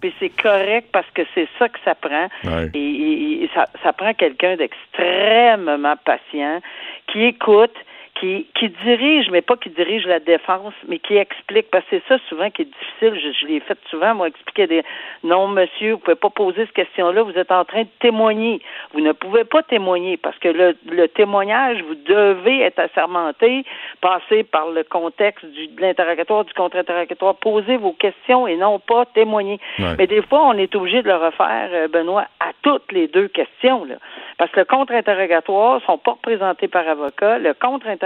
Puis 0.00 0.12
c'est 0.20 0.28
correct 0.30 0.88
parce 0.92 1.10
que 1.14 1.22
c'est 1.34 1.48
ça 1.58 1.68
que 1.68 1.78
ça 1.84 1.94
prend. 1.94 2.28
Ouais. 2.44 2.70
Et, 2.74 2.78
et- 2.78 3.44
et 3.44 3.50
ça, 3.54 3.66
ça 3.82 3.92
prend 3.92 4.12
quelqu'un 4.14 4.56
d'extrêmement 4.56 5.96
patient, 6.04 6.60
qui 7.08 7.24
écoute, 7.24 7.74
qui, 8.18 8.46
qui 8.58 8.68
dirige, 8.84 9.30
mais 9.30 9.42
pas 9.42 9.56
qui 9.56 9.70
dirige 9.70 10.06
la 10.06 10.20
défense, 10.20 10.74
mais 10.88 10.98
qui 10.98 11.16
explique, 11.16 11.70
parce 11.70 11.84
que 11.84 11.96
c'est 11.96 12.08
ça 12.08 12.18
souvent 12.28 12.50
qui 12.50 12.62
est 12.62 12.64
difficile, 12.64 13.20
je, 13.22 13.32
je 13.40 13.46
l'ai 13.46 13.60
fait 13.60 13.78
souvent, 13.90 14.14
moi, 14.14 14.28
expliquer 14.28 14.66
des 14.66 14.82
non, 15.22 15.48
monsieur, 15.48 15.92
vous 15.92 15.98
pouvez 15.98 16.16
pas 16.16 16.30
poser 16.30 16.66
cette 16.66 16.72
question-là, 16.72 17.22
vous 17.22 17.36
êtes 17.38 17.52
en 17.52 17.64
train 17.64 17.82
de 17.82 17.88
témoigner. 18.00 18.60
Vous 18.92 19.00
ne 19.00 19.12
pouvez 19.12 19.44
pas 19.44 19.62
témoigner 19.62 20.16
parce 20.16 20.38
que 20.38 20.48
le, 20.48 20.76
le 20.90 21.08
témoignage, 21.08 21.82
vous 21.82 21.94
devez 21.94 22.60
être 22.60 22.78
assermenté, 22.78 23.64
passer 24.00 24.44
par 24.44 24.70
le 24.70 24.84
contexte 24.84 25.44
du, 25.44 25.68
de 25.68 25.80
l'interrogatoire, 25.80 26.44
du 26.44 26.54
contre-interrogatoire, 26.54 27.34
poser 27.36 27.76
vos 27.76 27.92
questions 27.92 28.46
et 28.46 28.56
non 28.56 28.78
pas 28.78 29.04
témoigner. 29.06 29.58
Ouais. 29.78 29.94
Mais 29.98 30.06
des 30.06 30.22
fois, 30.22 30.42
on 30.44 30.54
est 30.54 30.74
obligé 30.74 31.02
de 31.02 31.08
le 31.08 31.16
refaire, 31.16 31.68
euh, 31.72 31.88
Benoît, 31.88 32.26
à 32.40 32.52
toutes 32.62 32.92
les 32.92 33.08
deux 33.08 33.28
questions, 33.28 33.84
là. 33.84 33.96
Parce 34.38 34.50
que 34.50 34.60
le 34.60 34.66
contre-interrogatoire 34.66 35.80
sont 35.86 35.98
pas 35.98 36.12
représentés 36.12 36.68
par 36.68 36.86
avocat. 36.86 37.38
Le 37.38 37.54
contre-interrogatoire, 37.54 38.05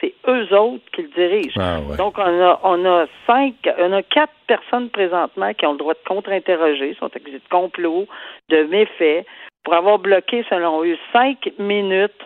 c'est 0.00 0.14
eux 0.26 0.54
autres 0.54 0.84
qui 0.92 1.02
le 1.02 1.08
dirigent. 1.08 1.60
Ah, 1.60 1.80
ouais. 1.80 1.96
Donc, 1.96 2.18
on 2.18 2.22
a, 2.22 2.60
on 2.62 2.84
a 2.84 3.06
cinq, 3.26 3.54
on 3.78 3.92
a 3.92 4.02
quatre 4.02 4.32
personnes 4.46 4.90
présentement 4.90 5.52
qui 5.54 5.66
ont 5.66 5.72
le 5.72 5.78
droit 5.78 5.94
de 5.94 6.08
contre-interroger, 6.08 6.94
sont 6.98 7.14
accusées 7.14 7.38
de 7.38 7.48
complot, 7.50 8.06
de 8.48 8.64
méfaits, 8.64 9.26
pour 9.64 9.74
avoir 9.74 9.98
bloqué, 9.98 10.44
selon 10.48 10.82
eux, 10.84 10.98
cinq 11.12 11.52
minutes 11.58 12.22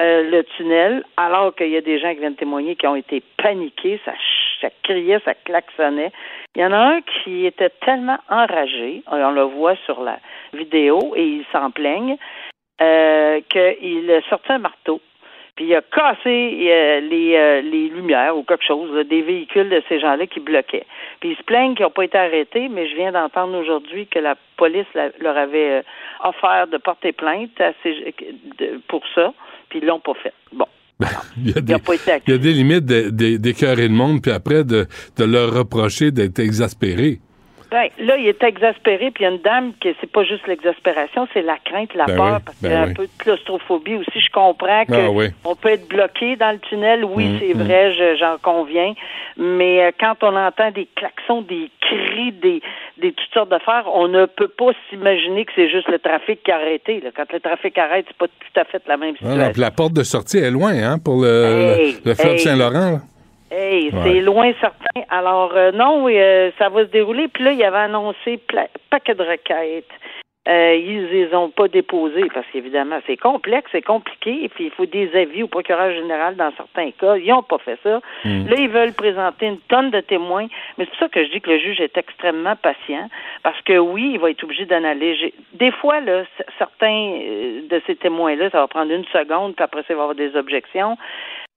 euh, 0.00 0.30
le 0.30 0.42
tunnel, 0.56 1.04
alors 1.16 1.54
qu'il 1.54 1.68
y 1.68 1.76
a 1.76 1.80
des 1.80 1.98
gens 1.98 2.12
qui 2.12 2.20
viennent 2.20 2.36
témoigner 2.36 2.76
qui 2.76 2.86
ont 2.86 2.96
été 2.96 3.22
paniqués, 3.36 4.00
ça, 4.04 4.12
ça 4.60 4.68
criait, 4.82 5.20
ça 5.24 5.34
klaxonnait. 5.34 6.12
Il 6.54 6.62
y 6.62 6.64
en 6.64 6.72
a 6.72 6.78
un 6.78 7.00
qui 7.00 7.46
était 7.46 7.70
tellement 7.84 8.18
enragé, 8.28 9.02
on 9.06 9.30
le 9.30 9.42
voit 9.42 9.76
sur 9.84 10.02
la 10.02 10.18
vidéo, 10.52 11.14
et 11.14 11.24
il 11.24 11.44
s'en 11.52 11.70
plaigne, 11.70 12.16
euh, 12.80 13.40
qu'il 13.48 14.10
a 14.10 14.22
sorti 14.28 14.52
un 14.52 14.58
marteau, 14.58 15.00
puis 15.54 15.66
il 15.66 15.74
a 15.74 15.82
cassé 15.82 16.18
euh, 16.26 17.00
les, 17.00 17.34
euh, 17.36 17.60
les 17.60 17.88
lumières 17.88 18.36
ou 18.36 18.42
quelque 18.42 18.64
chose, 18.66 18.90
là, 18.94 19.04
des 19.04 19.20
véhicules 19.22 19.68
de 19.68 19.82
ces 19.88 20.00
gens-là 20.00 20.26
qui 20.26 20.40
bloquaient. 20.40 20.86
Puis 21.20 21.30
ils 21.32 21.36
se 21.36 21.42
plaignent 21.42 21.74
qu'ils 21.74 21.84
n'ont 21.84 21.90
pas 21.90 22.04
été 22.04 22.16
arrêtés, 22.18 22.68
mais 22.70 22.88
je 22.88 22.94
viens 22.96 23.12
d'entendre 23.12 23.58
aujourd'hui 23.58 24.06
que 24.06 24.18
la 24.18 24.34
police 24.56 24.86
la- 24.94 25.10
leur 25.20 25.36
avait 25.36 25.80
euh, 25.80 25.82
offert 26.24 26.66
de 26.68 26.78
porter 26.78 27.12
plainte 27.12 27.60
à 27.60 27.72
ces- 27.82 28.14
de- 28.58 28.80
pour 28.88 29.02
ça, 29.14 29.32
puis 29.68 29.80
ils 29.82 29.86
l'ont 29.86 30.00
pas 30.00 30.14
fait. 30.14 30.32
Bon. 30.52 30.66
Il 31.36 31.48
y 31.50 31.58
a 31.58 31.60
des, 31.60 31.72
il 32.26 32.32
y 32.32 32.34
a 32.34 32.38
des 32.38 32.52
limites 32.52 32.84
d'écœurer 32.86 33.88
le 33.88 33.94
monde, 33.94 34.22
puis 34.22 34.30
après 34.30 34.62
de, 34.64 34.86
de 35.18 35.24
leur 35.24 35.52
reprocher 35.52 36.10
d'être 36.12 36.38
exaspéré. 36.38 37.18
Ben, 37.72 37.88
là, 37.98 38.16
il 38.18 38.26
est 38.28 38.42
exaspéré, 38.44 39.10
puis 39.10 39.24
il 39.24 39.26
y 39.26 39.26
a 39.26 39.30
une 39.34 39.40
dame 39.40 39.72
qui 39.80 39.94
c'est 40.00 40.10
pas 40.12 40.24
juste 40.24 40.46
l'exaspération, 40.46 41.26
c'est 41.32 41.40
la 41.42 41.56
crainte, 41.64 41.94
la 41.94 42.04
Ben 42.04 42.16
peur, 42.16 42.34
oui, 42.36 42.42
parce 42.44 42.60
ben 42.60 42.68
qu'il 42.68 42.76
y 42.78 42.80
a 42.80 42.84
oui. 42.84 42.90
un 42.90 42.94
peu 42.94 43.04
de 43.06 43.10
claustrophobie 43.18 43.96
aussi. 43.96 44.20
Je 44.20 44.30
comprends 44.30 44.84
que 44.84 44.92
Ah 45.06 45.10
oui. 45.10 45.28
peut 45.62 45.70
être 45.70 45.88
bloqué 45.88 46.36
dans 46.36 46.52
le 46.52 46.58
tunnel, 46.58 47.04
oui, 47.04 47.24
Mm, 47.28 47.38
c'est 47.40 47.54
mm. 47.54 47.62
vrai, 47.62 47.92
je- 47.94 48.16
j'en 48.18 48.36
conviens. 48.42 48.92
Mais 49.38 49.84
euh, 49.84 49.90
quand 49.98 50.16
on 50.22 50.36
entend 50.36 50.70
des 50.70 50.86
klaxons, 50.94 51.40
des 51.42 51.70
cris, 51.80 52.32
des, 52.32 52.60
des 52.98 53.12
toutes 53.12 53.32
sortes 53.32 53.48
d'affaires, 53.48 53.84
on 53.94 54.06
ne 54.06 54.26
peut 54.26 54.48
pas 54.48 54.72
s'imaginer 54.90 55.46
que 55.46 55.52
c'est 55.56 55.70
juste 55.70 55.88
le 55.88 55.98
trafic 55.98 56.42
qui 56.42 56.50
a 56.50 56.56
arrêté. 56.56 57.00
Là. 57.00 57.08
Quand 57.16 57.32
le 57.32 57.40
trafic 57.40 57.78
arrête, 57.78 58.04
c'est 58.08 58.16
pas 58.18 58.28
tout 58.28 58.60
à 58.60 58.64
fait 58.64 58.82
la 58.86 58.98
même 58.98 59.14
non, 59.22 59.30
situation. 59.32 59.52
la 59.62 59.70
porte 59.70 59.94
de 59.94 60.02
sortie 60.02 60.38
est 60.38 60.50
loin, 60.50 60.72
hein, 60.74 60.98
pour 61.02 61.22
le, 61.22 61.28
Hey, 61.78 61.92
le, 62.04 62.10
le 62.10 62.14
fleuve 62.14 62.32
hey. 62.34 62.38
Saint-Laurent. 62.40 63.00
Hey, 63.54 63.90
Ouais. 63.92 64.00
c'est 64.02 64.20
loin 64.22 64.50
certain. 64.60 65.02
Alors 65.10 65.52
euh, 65.54 65.72
non, 65.72 66.08
euh, 66.08 66.50
ça 66.58 66.70
va 66.70 66.86
se 66.86 66.90
dérouler. 66.90 67.28
Puis 67.28 67.44
là, 67.44 67.52
il 67.52 67.62
avait 67.62 67.76
annoncé 67.78 68.38
pla- 68.38 68.68
paquet 68.90 69.14
de 69.14 69.22
requêtes. 69.22 69.84
Euh, 70.48 70.74
ils 70.74 71.06
les 71.06 71.32
ont 71.36 71.50
pas 71.50 71.68
déposées 71.68 72.26
parce 72.34 72.46
qu'évidemment, 72.52 72.98
c'est 73.06 73.16
complexe, 73.16 73.68
c'est 73.70 73.80
compliqué, 73.82 74.42
et 74.42 74.48
puis 74.48 74.64
il 74.64 74.70
faut 74.72 74.86
des 74.86 75.08
avis 75.14 75.44
au 75.44 75.46
procureur 75.46 75.92
général 75.92 76.34
dans 76.34 76.50
certains 76.56 76.90
cas. 76.90 77.16
Ils 77.16 77.28
n'ont 77.28 77.44
pas 77.44 77.58
fait 77.58 77.78
ça. 77.84 78.00
Mm. 78.24 78.48
Là, 78.48 78.56
ils 78.58 78.68
veulent 78.68 78.92
présenter 78.92 79.46
une 79.46 79.60
tonne 79.68 79.90
de 79.90 80.00
témoins, 80.00 80.48
mais 80.78 80.84
c'est 80.84 80.90
pour 80.90 80.98
ça 80.98 81.08
que 81.10 81.22
je 81.24 81.30
dis 81.30 81.40
que 81.40 81.48
le 81.50 81.58
juge 81.60 81.80
est 81.80 81.96
extrêmement 81.96 82.56
patient, 82.56 83.08
parce 83.44 83.60
que 83.62 83.78
oui, 83.78 84.10
il 84.14 84.18
va 84.18 84.30
être 84.30 84.42
obligé 84.42 84.64
d'analyser. 84.64 85.32
Des 85.52 85.70
fois, 85.70 86.00
là, 86.00 86.24
certains 86.58 87.12
euh, 87.22 87.60
de 87.68 87.80
ces 87.86 87.94
témoins-là, 87.94 88.50
ça 88.50 88.58
va 88.58 88.66
prendre 88.66 88.90
une 88.90 89.04
seconde, 89.12 89.54
puis 89.54 89.62
après 89.62 89.82
ça, 89.82 89.88
il 89.90 89.94
va 89.94 90.00
y 90.00 90.02
avoir 90.02 90.16
des 90.16 90.34
objections. 90.34 90.96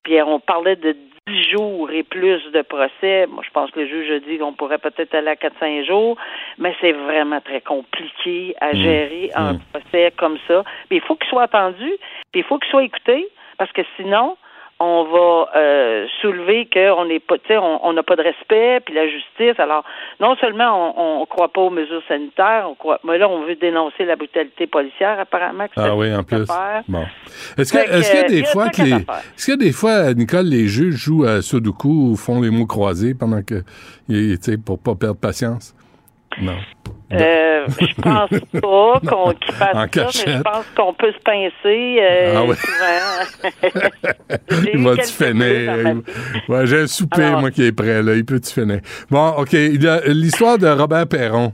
Puis 0.03 0.21
on 0.21 0.39
parlait 0.39 0.75
de 0.75 0.95
10 1.27 1.49
jours 1.49 1.89
et 1.89 2.03
plus 2.03 2.39
de 2.51 2.61
procès. 2.61 3.25
Moi, 3.27 3.41
je 3.43 3.49
pense 3.49 3.71
que 3.71 3.79
le 3.79 3.87
juge 3.87 4.11
a 4.11 4.19
dit 4.19 4.37
qu'on 4.37 4.53
pourrait 4.53 4.77
peut-être 4.77 5.15
aller 5.15 5.29
à 5.29 5.35
4-5 5.35 5.83
jours, 5.85 6.17
mais 6.59 6.75
c'est 6.79 6.91
vraiment 6.91 7.41
très 7.41 7.61
compliqué 7.61 8.55
à 8.61 8.73
Mm. 8.73 8.75
gérer 8.75 9.31
un 9.33 9.53
Mm. 9.53 9.59
procès 9.73 10.13
comme 10.17 10.37
ça. 10.47 10.63
Mais 10.91 10.97
il 10.97 11.01
faut 11.01 11.15
qu'il 11.15 11.27
soit 11.29 11.43
attendu, 11.43 11.89
puis 12.31 12.41
il 12.41 12.43
faut 12.43 12.59
qu'il 12.59 12.69
soit 12.69 12.83
écouté, 12.83 13.27
parce 13.57 13.71
que 13.71 13.81
sinon, 13.95 14.37
on 14.79 15.05
va 15.05 15.49
euh, 15.57 16.05
soulever 16.21 16.67
qu'on 16.71 17.05
n'est 17.05 17.19
pas, 17.21 17.37
tu 17.37 17.47
sais, 17.47 17.57
on 17.57 17.93
n'a 17.93 18.03
pas 18.03 18.15
de 18.17 18.23
respect, 18.23 18.81
puis 18.85 18.93
la 18.93 19.07
justice. 19.07 19.57
Alors, 19.59 19.83
non 20.19 20.35
seulement 20.35 20.93
on 21.17 21.21
ne 21.21 21.25
croit 21.25 21.47
pas 21.47 21.61
aux 21.61 21.69
mesures 21.69 22.01
sanitaires, 22.07 22.65
on 22.69 22.75
croit, 22.75 22.99
mais 23.05 23.17
là, 23.17 23.29
on 23.29 23.45
veut 23.45 23.55
dénoncer 23.55 24.03
la 24.05 24.15
brutalité 24.15 24.67
policière, 24.67 25.19
apparemment. 25.19 25.67
que 25.67 25.73
Ah 25.77 25.95
oui, 25.95 26.13
en 26.13 26.23
plus. 26.23 26.45
Bon. 26.89 27.05
Est-ce 27.57 27.71
que- 27.71 27.77
Fait 27.79 27.85
que, 27.85 27.91
est-ce 27.93 28.11
qu'il 28.11 28.19
y 28.19 28.23
a 28.23 28.27
des 28.27 28.33
il 28.35 28.39
y 28.39 28.43
a 28.43 28.51
fois 28.51 28.69
que 28.69 28.81
les, 28.81 28.91
est-ce 28.91 29.45
qu'il 29.45 29.53
y 29.53 29.57
a 29.63 29.65
des 29.65 29.71
fois, 29.71 30.13
Nicole, 30.13 30.45
les 30.47 30.67
juges 30.67 30.95
jouent 30.95 31.25
à 31.25 31.41
Sudoku 31.41 32.11
ou 32.11 32.15
font 32.15 32.41
les 32.41 32.49
mots 32.49 32.65
croisés 32.65 33.13
pendant 33.13 33.41
que, 33.43 33.63
tu 34.09 34.35
sais, 34.41 34.57
pour 34.57 34.79
pas 34.79 34.95
perdre 34.95 35.19
patience? 35.19 35.74
Non. 36.41 36.57
Euh, 37.13 37.65
je 37.79 38.01
pense 38.01 38.29
pas 38.29 38.99
qu'on 39.09 39.33
fasse 39.53 39.75
En 39.75 39.85
ça, 40.11 40.25
mais 40.25 40.33
je 40.33 40.41
pense 40.41 40.65
qu'on 40.75 40.93
peut 40.93 41.11
se 41.13 41.19
pincer 41.19 41.97
euh, 42.01 42.33
Ah 42.35 42.43
ouais. 42.43 42.55
souvent. 42.55 43.79
Il 44.73 44.83
va 44.83 44.95
tu 44.97 45.11
finir. 45.11 45.95
Ouais, 46.49 46.65
j'ai 46.65 46.79
un 46.81 46.87
souper, 46.87 47.23
Alors- 47.23 47.41
moi, 47.41 47.51
qui 47.51 47.63
est 47.65 47.71
prêt, 47.71 48.01
là. 48.01 48.15
Il 48.15 48.25
peut 48.25 48.39
tu 48.39 48.51
finir. 48.51 48.79
Bon, 49.09 49.29
OK. 49.37 49.51
L'histoire 50.07 50.57
de 50.57 50.67
Robert 50.67 51.07
Perron. 51.07 51.53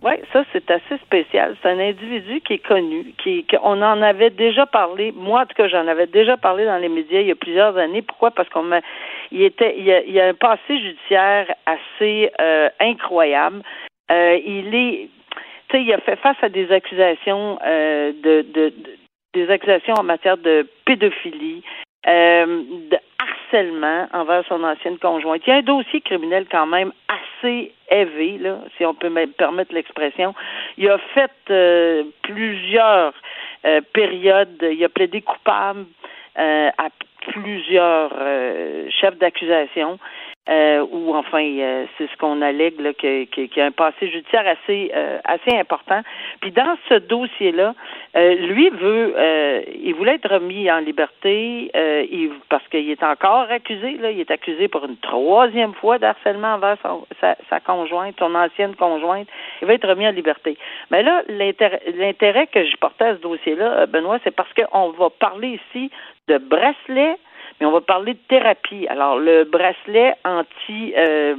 Oui, 0.00 0.12
ça, 0.32 0.44
c'est 0.52 0.70
assez 0.70 0.96
spécial. 1.04 1.56
C'est 1.60 1.70
un 1.70 1.78
individu 1.80 2.40
qui 2.46 2.52
est 2.54 2.64
connu, 2.66 3.14
qui, 3.22 3.44
qui- 3.44 3.56
on 3.64 3.82
en 3.82 4.00
avait 4.00 4.30
déjà 4.30 4.64
parlé. 4.64 5.12
Moi, 5.16 5.40
en 5.42 5.46
tout 5.46 5.54
cas, 5.56 5.66
j'en 5.66 5.88
avais 5.88 6.06
déjà 6.06 6.36
parlé 6.36 6.64
dans 6.66 6.76
les 6.78 6.88
médias 6.88 7.20
il 7.20 7.26
y 7.26 7.32
a 7.32 7.34
plusieurs 7.34 7.76
années. 7.76 8.02
Pourquoi? 8.02 8.30
Parce 8.30 8.48
qu'on 8.48 8.62
m'a, 8.62 8.80
il 9.32 9.42
était, 9.42 9.74
il 9.78 9.90
a, 9.90 10.00
il 10.02 10.20
a 10.20 10.28
un 10.28 10.34
passé 10.34 10.78
judiciaire 10.78 11.46
assez 11.66 12.30
euh, 12.40 12.68
incroyable. 12.80 13.62
Euh, 14.10 14.38
il 14.44 14.74
est, 14.74 15.08
tu 15.68 15.76
sais, 15.76 15.82
il 15.82 15.92
a 15.92 15.98
fait 15.98 16.16
face 16.16 16.36
à 16.42 16.48
des 16.48 16.70
accusations 16.72 17.58
euh, 17.64 18.12
de, 18.22 18.42
de, 18.42 18.68
de- 18.70 18.96
des 19.34 19.50
accusations 19.50 19.94
en 19.98 20.02
matière 20.02 20.38
de 20.38 20.66
pédophilie, 20.86 21.62
euh, 22.06 22.62
de 22.90 22.96
harcèlement 23.18 24.08
envers 24.14 24.44
son 24.46 24.64
ancienne 24.64 24.98
conjointe. 24.98 25.42
Il 25.46 25.50
y 25.50 25.52
a 25.52 25.56
un 25.56 25.62
dossier 25.62 26.00
criminel 26.00 26.46
quand 26.50 26.66
même 26.66 26.92
assez 27.08 27.72
élevé, 27.90 28.38
là, 28.38 28.58
si 28.76 28.86
on 28.86 28.94
peut 28.94 29.10
me 29.10 29.26
permettre 29.26 29.74
l'expression. 29.74 30.34
Il 30.78 30.88
a 30.88 30.98
fait 31.14 31.30
euh, 31.50 32.04
plusieurs 32.22 33.12
euh, 33.66 33.80
périodes, 33.92 34.56
il 34.62 34.82
a 34.82 34.88
plaidé 34.88 35.20
coupable 35.20 35.84
euh, 36.38 36.70
à 36.78 36.88
plusieurs 37.26 38.12
euh, 38.18 38.88
chefs 38.90 39.18
d'accusation. 39.18 39.98
Euh, 40.48 40.86
ou 40.90 41.14
enfin, 41.14 41.44
euh, 41.44 41.84
c'est 41.98 42.08
ce 42.10 42.16
qu'on 42.16 42.40
allègue 42.40 42.80
là, 42.80 42.94
qu'il 42.94 43.28
y 43.54 43.60
a 43.60 43.66
un 43.66 43.70
passé 43.70 44.08
judiciaire 44.08 44.46
assez 44.46 44.90
euh, 44.94 45.18
assez 45.24 45.54
important. 45.54 46.00
Puis 46.40 46.52
dans 46.52 46.76
ce 46.88 46.94
dossier-là, 46.94 47.74
euh, 48.16 48.34
lui 48.34 48.70
veut, 48.70 49.14
euh, 49.16 49.60
il 49.82 49.94
voulait 49.94 50.14
être 50.14 50.32
remis 50.32 50.70
en 50.70 50.78
liberté, 50.78 51.70
euh, 51.76 52.28
parce 52.48 52.66
qu'il 52.68 52.90
est 52.90 53.02
encore 53.02 53.50
accusé. 53.50 53.98
Là, 53.98 54.10
il 54.10 54.20
est 54.20 54.30
accusé 54.30 54.68
pour 54.68 54.86
une 54.86 54.96
troisième 54.96 55.74
fois 55.74 55.98
d'harcèlement 55.98 56.54
envers 56.54 56.78
son- 56.82 57.06
sa, 57.20 57.60
conjointe, 57.60 58.14
son 58.18 58.34
ancienne 58.34 58.74
conjointe. 58.74 59.28
Il 59.60 59.68
va 59.68 59.74
être 59.74 59.86
remis 59.88 60.06
en 60.06 60.12
liberté. 60.12 60.56
Mais 60.90 61.02
là, 61.02 61.22
l'intérêt 61.28 62.46
que 62.46 62.64
je 62.64 62.76
portais 62.78 63.04
à 63.04 63.16
ce 63.16 63.20
dossier-là, 63.20 63.84
Benoît, 63.86 64.18
c'est 64.24 64.34
parce 64.34 64.52
qu'on 64.54 64.90
va 64.92 65.10
parler 65.10 65.60
ici 65.60 65.90
de 66.28 66.38
bracelet 66.38 67.16
mais 67.60 67.66
on 67.66 67.72
va 67.72 67.80
parler 67.80 68.14
de 68.14 68.20
thérapie. 68.28 68.86
Alors, 68.88 69.18
le 69.18 69.44
bracelet 69.44 70.14
anti... 70.24 70.94
Euh, 70.96 71.36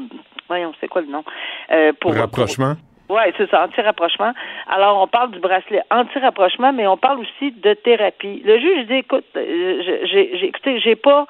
voyons, 0.47 0.73
c'est 0.79 0.87
quoi 0.87 1.01
le 1.01 1.07
nom? 1.07 1.23
Euh, 1.71 1.93
pour, 1.99 2.13
Rapprochement. 2.13 2.75
Oui, 3.09 3.21
c'est 3.37 3.49
ça, 3.49 3.63
anti-rapprochement. 3.65 4.33
Alors, 4.67 5.01
on 5.01 5.07
parle 5.07 5.31
du 5.31 5.39
bracelet 5.39 5.81
anti-rapprochement, 5.89 6.71
mais 6.73 6.85
on 6.85 6.97
parle 6.97 7.19
aussi 7.19 7.51
de 7.51 7.73
thérapie. 7.73 8.41
Le 8.45 8.59
juge 8.59 8.85
dit, 8.87 8.95
écoute, 8.95 9.25
euh, 9.35 9.81
j'ai, 10.05 10.45
écoutez, 10.45 10.79
j'ai 10.79 10.95
pas... 10.95 11.25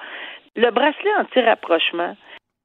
Le 0.55 0.71
bracelet 0.71 1.11
anti-rapprochement, 1.19 2.17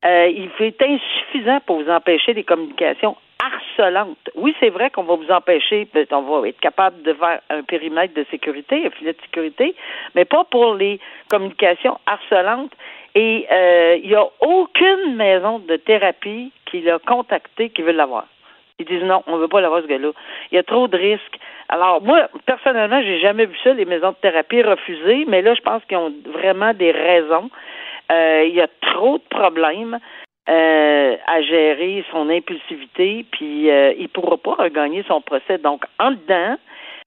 euh, 0.05 0.29
il 0.29 0.51
est 0.59 0.83
insuffisant 0.83 1.61
pour 1.65 1.81
vous 1.81 1.91
empêcher 1.91 2.35
des 2.35 2.43
communications 2.43 3.17
harcelantes. 3.45 4.31
Oui, 4.35 4.55
c'est 4.61 4.71
vrai 4.71 4.91
qu'on 4.91 5.03
va 5.05 5.17
vous 5.17 5.31
empêcher, 5.31 5.89
on 6.11 6.41
va 6.41 6.49
être 6.49 6.61
capable 6.61 7.03
de 7.03 7.13
faire 7.15 7.41
un 7.51 7.63
périmètre 7.63 8.15
de 8.15 8.25
sécurité, 8.31 8.87
un 8.87 8.91
filet 8.91 9.13
de 9.13 9.21
sécurité, 9.21 9.75
mais 10.15 10.25
pas 10.25 10.45
pour 10.45 10.75
les 10.75 11.01
communications 11.29 11.99
harcelantes. 12.07 12.73
Et 13.15 13.47
euh, 13.51 13.99
il 14.03 14.09
n'y 14.09 14.17
a 14.17 14.27
aucune 14.41 15.15
maison 15.15 15.61
de 15.61 15.77
thérapie 15.77 16.53
qui 16.67 16.81
l'a 16.81 16.99
contacté 16.99 17.71
qui 17.71 17.83
veut 17.83 17.93
l'avoir. 17.93 18.27
Ils 18.81 18.87
disent 18.87 19.05
non, 19.05 19.23
on 19.29 19.37
veut 19.37 19.49
pas 19.49 19.61
l'avoir 19.61 19.83
ce 19.83 19.87
gars-là. 19.87 20.11
Il 20.51 20.57
y 20.57 20.59
a 20.59 20.65
trop 20.65 20.89
de 20.89 20.97
risques. 20.97 21.39
Alors, 21.69 22.03
moi, 22.03 22.29
personnellement, 22.45 23.01
j'ai 23.03 23.21
jamais 23.21 23.47
vu 23.47 23.57
ça, 23.63 23.73
les 23.73 23.85
maisons 23.85 24.11
de 24.11 24.17
thérapie 24.17 24.63
refusées, 24.63 25.25
mais 25.29 25.43
là, 25.43 25.55
je 25.55 25.61
pense 25.61 25.85
qu'ils 25.85 25.97
ont 25.97 26.13
vraiment 26.27 26.75
des 26.75 26.91
raisons. 26.91 27.51
Euh, 28.11 28.45
il 28.47 28.55
y 28.55 28.61
a 28.61 28.69
trop 28.81 29.19
de 29.19 29.25
problèmes. 29.31 29.99
Euh, 30.47 31.17
à 31.27 31.41
gérer 31.41 32.05
son 32.13 32.29
impulsivité, 32.29 33.25
puis 33.31 33.71
euh, 33.71 33.95
il 33.99 34.11
pourra 34.11 34.37
pas 34.37 34.55
regagner 34.65 35.03
son 35.09 35.23
procès. 35.23 35.57
Donc, 35.57 35.85
en 35.99 36.11
dedans, 36.11 36.57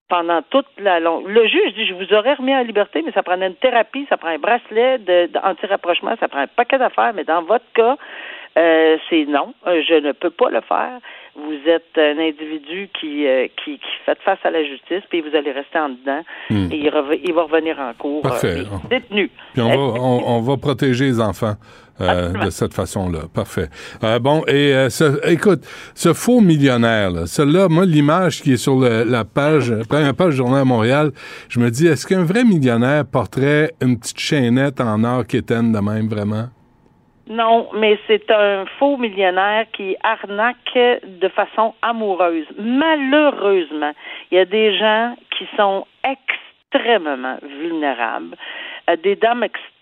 pendant 0.10 0.42
toute 0.50 0.66
la 0.80 1.00
longue. 1.00 1.28
Le 1.28 1.46
juge 1.48 1.74
dit 1.76 1.86
je 1.86 1.94
vous 1.94 2.12
aurais 2.16 2.34
remis 2.34 2.56
en 2.56 2.64
liberté, 2.64 3.04
mais 3.06 3.12
ça 3.12 3.22
prend 3.22 3.40
une 3.40 3.54
thérapie, 3.54 4.08
ça 4.10 4.18
prend 4.18 4.30
un 4.30 4.40
bracelet 4.40 4.98
d'anti-rapprochement, 5.28 6.16
ça 6.20 6.28
prend 6.28 6.40
un 6.40 6.48
paquet 6.48 6.80
d'affaires, 6.80 7.12
mais 7.14 7.26
dans 7.26 7.44
votre 7.44 7.66
cas, 7.76 7.96
euh, 8.58 8.98
c'est 9.10 9.26
non, 9.26 9.54
je 9.68 10.00
ne 10.00 10.14
peux 10.14 10.32
pas 10.32 10.50
le 10.50 10.62
faire. 10.62 10.98
Vous 11.36 11.60
êtes 11.70 11.96
un 11.98 12.18
individu 12.18 12.90
qui, 13.00 13.28
euh, 13.28 13.48
qui, 13.64 13.78
qui 13.78 13.92
fait 14.04 14.18
face 14.24 14.40
à 14.46 14.50
la 14.50 14.64
justice, 14.64 15.04
puis 15.10 15.22
vous 15.22 15.36
allez 15.36 15.52
rester 15.52 15.78
en 15.78 15.90
dedans, 15.90 16.22
Hmm. 16.50 16.72
et 16.72 16.78
il, 16.78 16.92
il 17.26 17.34
va 17.34 17.44
revenir 17.44 17.78
en 17.80 17.94
cours 17.94 18.24
Parfait. 18.24 18.62
euh, 18.62 18.64
détenu. 18.90 19.30
Puis 19.54 19.62
on 19.62 19.70
va, 19.70 20.02
on, 20.02 20.38
on 20.38 20.42
va 20.42 20.58
protéger 20.58 21.06
les 21.06 21.20
enfants 21.22 21.54
euh, 22.02 22.32
de 22.46 22.50
cette 22.50 22.74
façon-là. 22.74 23.22
Parfait. 23.34 23.70
Euh, 24.04 24.20
bon, 24.20 24.44
et 24.48 24.74
euh, 24.74 24.90
ce- 24.90 25.30
écoute, 25.32 25.62
ce 25.96 26.14
faux 26.14 26.42
millionnaire, 26.42 27.12
là, 27.12 27.26
celui-là, 27.26 27.68
moi, 27.70 27.86
l'image 27.86 28.42
qui 28.42 28.54
est 28.54 28.58
sur 28.58 28.80
le- 28.80 29.04
la 29.04 29.26
page, 29.26 29.72
la 29.72 29.86
première 29.86 30.14
page 30.16 30.32
du 30.32 30.38
Journal 30.38 30.62
à 30.62 30.66
Montréal, 30.66 31.12
je 31.50 31.60
me 31.60 31.70
dis, 31.70 31.88
est-ce 31.88 32.06
qu'un 32.06 32.24
vrai 32.24 32.44
millionnaire 32.44 33.04
porterait 33.12 33.72
une 33.82 33.98
petite 34.00 34.20
chaînette 34.20 34.80
en 34.82 35.04
or 35.04 35.26
quétaine 35.26 35.72
de 35.72 35.80
même, 35.80 36.08
vraiment? 36.08 36.46
Non, 37.30 37.68
mais 37.78 38.00
c'est 38.08 38.32
un 38.32 38.64
faux 38.80 38.96
millionnaire 38.96 39.66
qui 39.76 39.98
arnaque 40.02 40.56
de 40.76 41.28
façon 41.30 41.74
amoureuse. 41.82 42.46
Malheureusement, 42.58 43.92
il 44.32 44.38
y 44.38 44.40
a 44.40 44.46
des 44.46 44.78
gens 44.78 45.14
qui 45.38 45.46
sont 45.58 45.86
extrêmement 46.06 47.38
vulnérables, 47.60 48.36
des 49.04 49.16
dames 49.18 49.44
extrêmement 49.44 49.74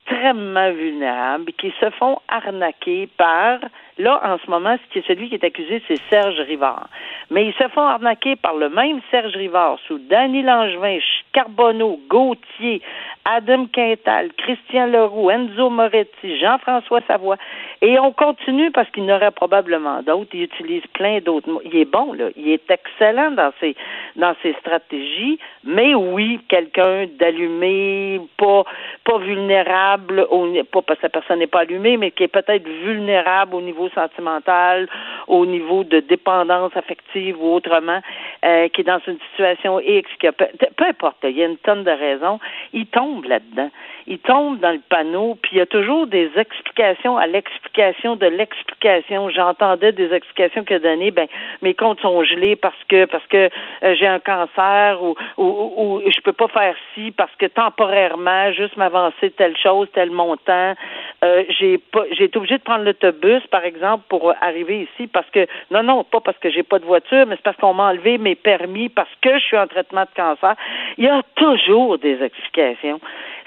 vulnérables 0.71 1.51
qui 1.53 1.73
se 1.79 1.89
font 1.91 2.19
arnaquer 2.27 3.07
par, 3.17 3.59
là, 3.97 4.19
en 4.23 4.37
ce 4.37 4.49
moment, 4.49 4.75
celui 4.93 5.29
qui 5.29 5.35
est 5.35 5.43
accusé, 5.43 5.81
c'est 5.87 5.99
Serge 6.09 6.39
Rivard. 6.41 6.87
Mais 7.31 7.45
ils 7.47 7.53
se 7.53 7.67
font 7.69 7.81
arnaquer 7.81 8.35
par 8.35 8.55
le 8.55 8.69
même 8.69 9.01
Serge 9.11 9.35
Rivard 9.35 9.79
sous 9.87 9.97
Danny 9.97 10.43
Langevin, 10.43 10.99
Carbonneau, 11.33 11.99
Gauthier, 12.07 12.81
Adam 13.25 13.65
Quintal, 13.73 14.29
Christian 14.37 14.85
Leroux, 14.85 15.31
Enzo 15.31 15.69
Moretti, 15.69 16.39
Jean-François 16.39 17.01
Savoie. 17.07 17.37
Et 17.81 17.99
on 17.99 18.11
continue 18.11 18.71
parce 18.71 18.89
qu'il 18.91 19.03
y 19.03 19.11
en 19.11 19.15
aurait 19.15 19.31
probablement 19.31 20.03
d'autres. 20.03 20.29
Il 20.33 20.43
utilise 20.43 20.85
plein 20.93 21.19
d'autres 21.19 21.49
mots. 21.49 21.61
Il 21.65 21.75
est 21.75 21.91
bon, 21.91 22.13
là. 22.13 22.29
Il 22.35 22.49
est 22.49 22.69
excellent 22.69 23.31
dans 23.31 23.51
ses, 23.59 23.75
dans 24.15 24.35
ses 24.43 24.53
stratégies. 24.59 25.39
Mais 25.63 25.95
oui, 25.95 26.39
quelqu'un 26.47 27.07
d'allumé, 27.19 28.21
pas, 28.37 28.63
pas 29.03 29.17
vulnérable, 29.17 30.27
au, 30.29 30.47
pas 30.71 30.83
parce 30.83 30.99
que 30.99 31.07
la 31.07 31.09
personne 31.09 31.39
n'est 31.39 31.47
pas 31.47 31.61
allumée, 31.61 31.97
mais 31.97 32.11
qui 32.11 32.23
est 32.23 32.27
peut-être 32.27 32.67
vulnérable 32.67 33.55
au 33.55 33.61
niveau 33.61 33.84
sentimental, 33.89 34.87
au 35.27 35.45
niveau 35.45 35.83
de 35.83 35.99
dépendance 35.99 36.75
affective 36.75 37.41
ou 37.41 37.53
autrement, 37.53 38.01
euh, 38.43 38.67
qui 38.69 38.81
est 38.81 38.85
dans 38.85 39.01
une 39.07 39.19
situation 39.29 39.79
X, 39.79 40.09
qui 40.19 40.27
a 40.27 40.31
peu, 40.31 40.45
importe, 40.87 41.17
il 41.23 41.37
y 41.37 41.43
a 41.43 41.45
une 41.45 41.57
tonne 41.57 41.83
de 41.83 41.91
raisons, 41.91 42.39
il 42.73 42.87
tombe 42.87 43.25
là-dedans. 43.25 43.69
Il 44.07 44.19
tombe 44.19 44.59
dans 44.59 44.71
le 44.71 44.81
panneau, 44.87 45.35
puis 45.41 45.53
il 45.53 45.57
y 45.57 45.61
a 45.61 45.65
toujours 45.65 46.05
des 46.05 46.29
explications 46.35 47.17
à 47.17 47.25
l'explication 47.25 48.15
de 48.15 48.27
l'explication. 48.27 49.29
J'entendais 49.31 49.93
des 49.93 50.13
explications 50.13 50.63
qu'il 50.63 50.75
a 50.75 50.79
données, 50.79 51.09
ben 51.09 51.27
mes 51.63 51.73
comptes 51.73 52.01
sont 52.01 52.23
gelés 52.23 52.55
parce 52.55 52.75
que 52.87 53.05
parce 53.05 53.25
que 53.27 53.49
euh, 53.83 53.95
j'ai 53.95 54.05
un 54.05 54.19
cancer 54.19 55.01
ou, 55.01 55.15
ou, 55.37 55.43
ou, 55.43 55.95
ou 55.97 56.01
je 56.05 56.21
peux 56.21 56.33
pas 56.33 56.47
faire 56.49 56.75
ci 56.93 57.11
parce 57.11 57.35
que 57.37 57.47
temporairement, 57.47 58.51
juste 58.51 58.77
m'avancer 58.77 59.31
telle 59.31 59.57
chose, 59.57 59.87
tel 59.93 60.11
montant. 60.11 60.75
Euh, 61.23 61.43
j'ai 61.57 61.79
pas 61.79 62.03
j'ai 62.11 62.25
été 62.25 62.37
obligé 62.37 62.57
de 62.57 62.63
prendre 62.63 62.83
l'autobus, 62.83 63.41
par 63.47 63.63
exemple, 63.63 63.74
pour 64.09 64.33
arriver 64.41 64.81
ici 64.81 65.07
parce 65.07 65.29
que 65.31 65.47
non, 65.71 65.83
non, 65.83 66.03
pas 66.03 66.21
parce 66.21 66.37
que 66.37 66.49
j'ai 66.49 66.63
pas 66.63 66.79
de 66.79 66.85
voiture, 66.85 67.25
mais 67.25 67.35
c'est 67.35 67.43
parce 67.43 67.57
qu'on 67.57 67.73
m'a 67.73 67.89
enlevé 67.89 68.17
mes 68.17 68.35
permis 68.35 68.89
parce 68.89 69.09
que 69.21 69.37
je 69.37 69.43
suis 69.43 69.57
en 69.57 69.67
traitement 69.67 70.03
de 70.03 70.15
cancer. 70.15 70.55
Il 70.97 71.05
y 71.05 71.09
a 71.09 71.21
toujours 71.35 71.97
des 71.97 72.21
explications. 72.23 72.99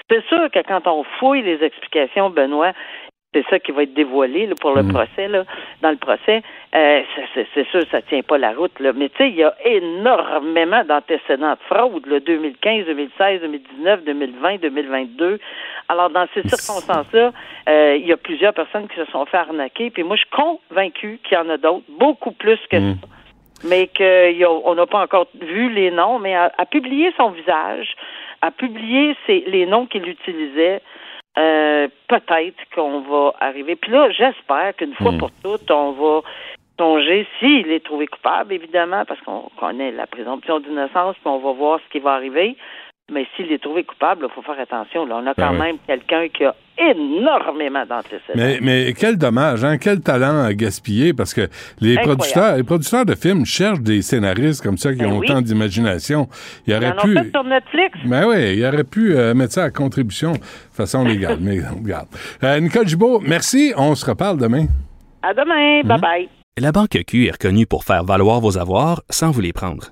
C'est 0.09 0.25
sûr 0.25 0.49
que 0.51 0.59
quand 0.67 0.87
on 0.87 1.03
fouille 1.19 1.43
les 1.43 1.63
explications, 1.63 2.29
Benoît, 2.29 2.73
c'est 3.33 3.45
ça 3.49 3.59
qui 3.59 3.71
va 3.71 3.83
être 3.83 3.93
dévoilé 3.93 4.47
là, 4.47 4.55
pour 4.59 4.73
le 4.75 4.81
procès, 4.87 5.27
là, 5.27 5.43
dans 5.83 5.91
le 5.91 5.97
procès. 5.97 6.41
Euh, 6.75 7.01
c'est- 7.53 7.69
sûr 7.69 7.83
ça 7.91 8.01
tient 8.01 8.23
pas 8.23 8.39
la 8.39 8.53
route. 8.53 8.79
Là. 8.79 8.91
Mais 8.95 9.09
tu 9.09 9.17
sais, 9.17 9.29
il 9.29 9.35
y 9.35 9.43
a 9.43 9.53
énormément 9.65 10.83
d'antécédents 10.83 11.51
de 11.53 11.59
fraude, 11.67 12.07
là, 12.07 12.19
2015, 12.19 12.85
2016, 12.87 13.41
2019, 13.41 14.03
2020, 14.03 14.57
2022. 14.61 15.39
Alors, 15.89 16.09
dans 16.09 16.25
ces 16.33 16.41
circonstances-là, 16.41 17.31
euh, 17.69 17.97
il 17.99 18.07
y 18.07 18.11
a 18.11 18.17
plusieurs 18.17 18.53
personnes 18.53 18.87
qui 18.87 18.95
se 18.95 19.05
sont 19.11 19.25
fait 19.27 19.37
arnaquer. 19.37 19.91
Puis 19.91 20.01
moi, 20.03 20.15
je 20.15 20.21
suis 20.21 20.31
convaincu 20.31 21.19
qu'il 21.23 21.37
y 21.37 21.41
en 21.41 21.49
a 21.49 21.57
d'autres, 21.57 21.85
beaucoup 21.89 22.31
plus 22.31 22.59
que 22.71 22.77
ça 22.79 23.07
mais 23.65 23.89
qu'on 23.89 24.73
n'a 24.73 24.85
pas 24.85 25.01
encore 25.03 25.27
vu 25.37 25.69
les 25.69 25.91
noms, 25.91 26.17
mais 26.17 26.33
à, 26.33 26.49
à 26.57 26.65
publier 26.65 27.11
son 27.17 27.31
visage, 27.31 27.93
à 28.41 28.51
publier 28.51 29.17
ses- 29.27 29.43
les 29.47 29.65
noms 29.65 29.85
qu'il 29.85 30.07
utilisait, 30.07 30.81
euh, 31.37 31.87
peut-être 32.07 32.57
qu'on 32.73 33.01
va 33.01 33.33
arriver. 33.39 33.75
Puis 33.75 33.91
là, 33.91 34.09
j'espère 34.11 34.75
qu'une 34.75 34.93
fois 34.95 35.13
pour 35.17 35.31
toutes, 35.43 35.69
on 35.71 35.91
va 35.91 36.21
songer, 36.77 37.27
s'il 37.39 37.71
est 37.71 37.83
trouvé 37.83 38.07
coupable, 38.07 38.53
évidemment, 38.53 39.03
parce 39.05 39.19
qu'on 39.21 39.49
connaît 39.59 39.91
la 39.91 40.07
présomption 40.07 40.59
d'innocence, 40.59 41.15
puis 41.15 41.27
on 41.27 41.39
va 41.39 41.51
voir 41.51 41.79
ce 41.85 41.91
qui 41.91 41.99
va 41.99 42.13
arriver. 42.13 42.55
Mais 43.11 43.25
s'il 43.35 43.51
est 43.51 43.61
trouvé 43.61 43.83
coupable, 43.83 44.27
il 44.29 44.33
faut 44.33 44.41
faire 44.41 44.59
attention. 44.59 45.05
Là. 45.05 45.15
On 45.23 45.27
a 45.27 45.33
quand 45.33 45.51
Ben 45.51 45.53
oui. 45.53 45.57
même 45.59 45.75
quelqu'un 45.87 46.27
qui 46.29 46.45
a 46.45 46.55
énormément 46.77 47.85
d'antécédents. 47.85 48.33
Mais, 48.35 48.59
mais 48.61 48.93
quel 48.97 49.17
dommage, 49.17 49.63
hein? 49.63 49.77
Quel 49.77 50.01
talent 50.01 50.43
à 50.43 50.53
gaspiller 50.53 51.13
parce 51.13 51.33
que 51.33 51.47
les 51.81 51.97
Incroyable. 51.97 52.17
producteurs, 52.17 52.55
les 52.57 52.63
producteurs 52.63 53.05
de 53.05 53.15
films 53.15 53.45
cherchent 53.45 53.81
des 53.81 54.01
scénaristes 54.01 54.61
comme 54.63 54.77
ça 54.77 54.93
qui 54.93 54.99
Ben 54.99 55.11
ont 55.11 55.17
oui. 55.19 55.27
autant 55.29 55.41
d'imagination. 55.41 56.27
Auraient 56.69 56.91
en 56.91 57.01
pu. 57.01 57.13
fait 57.17 57.29
sur 57.31 57.43
Netflix. 57.43 57.97
Ben 58.05 58.25
oui, 58.27 58.55
il 58.57 58.65
aurait 58.65 58.83
pu 58.83 59.15
euh, 59.15 59.33
mettre 59.33 59.53
ça 59.53 59.63
à 59.65 59.69
contribution 59.71 60.31
de 60.33 60.37
façon 60.71 61.03
légale. 61.03 61.37
mais 61.41 61.59
regarde. 61.59 62.07
Euh, 62.43 62.59
Nicole 62.59 62.87
Gibault, 62.87 63.19
merci. 63.19 63.73
On 63.75 63.95
se 63.95 64.05
reparle 64.05 64.37
demain. 64.37 64.65
À 65.21 65.33
demain. 65.33 65.81
Bye-bye. 65.83 66.29
La 66.57 66.71
Banque 66.71 66.97
Q 67.07 67.27
est 67.27 67.31
reconnue 67.31 67.65
pour 67.65 67.83
faire 67.83 68.03
valoir 68.03 68.39
vos 68.39 68.57
avoirs 68.57 69.01
sans 69.09 69.31
vous 69.31 69.41
les 69.41 69.53
prendre. 69.53 69.91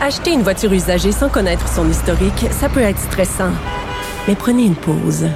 Acheter 0.00 0.32
une 0.32 0.42
voiture 0.42 0.72
usagée 0.72 1.12
sans 1.12 1.28
connaître 1.28 1.68
son 1.68 1.88
historique, 1.88 2.46
ça 2.50 2.68
peut 2.68 2.80
être 2.80 2.98
stressant. 2.98 3.52
Mais 4.26 4.34
prenez 4.34 4.64
une 4.64 4.74
pause. 4.74 5.26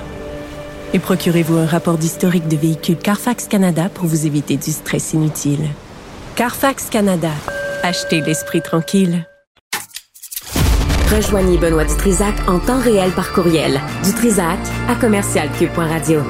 Et 0.92 0.98
procurez-vous 0.98 1.56
un 1.56 1.66
rapport 1.66 1.98
d'historique 1.98 2.48
de 2.48 2.56
véhicule 2.56 2.96
Carfax 2.96 3.46
Canada 3.48 3.88
pour 3.92 4.06
vous 4.06 4.26
éviter 4.26 4.56
du 4.56 4.70
stress 4.70 5.12
inutile. 5.12 5.68
Carfax 6.36 6.88
Canada. 6.90 7.30
Achetez 7.82 8.20
l'esprit 8.20 8.62
tranquille. 8.62 9.26
Rejoignez 11.14 11.58
Benoît 11.58 11.84
Dutrisac 11.84 12.34
en 12.48 12.58
temps 12.58 12.80
réel 12.80 13.10
par 13.12 13.32
courriel. 13.32 13.80
Dutrisac 14.04 14.58
à 14.88 14.94
commercialcube.radio. 14.94 16.22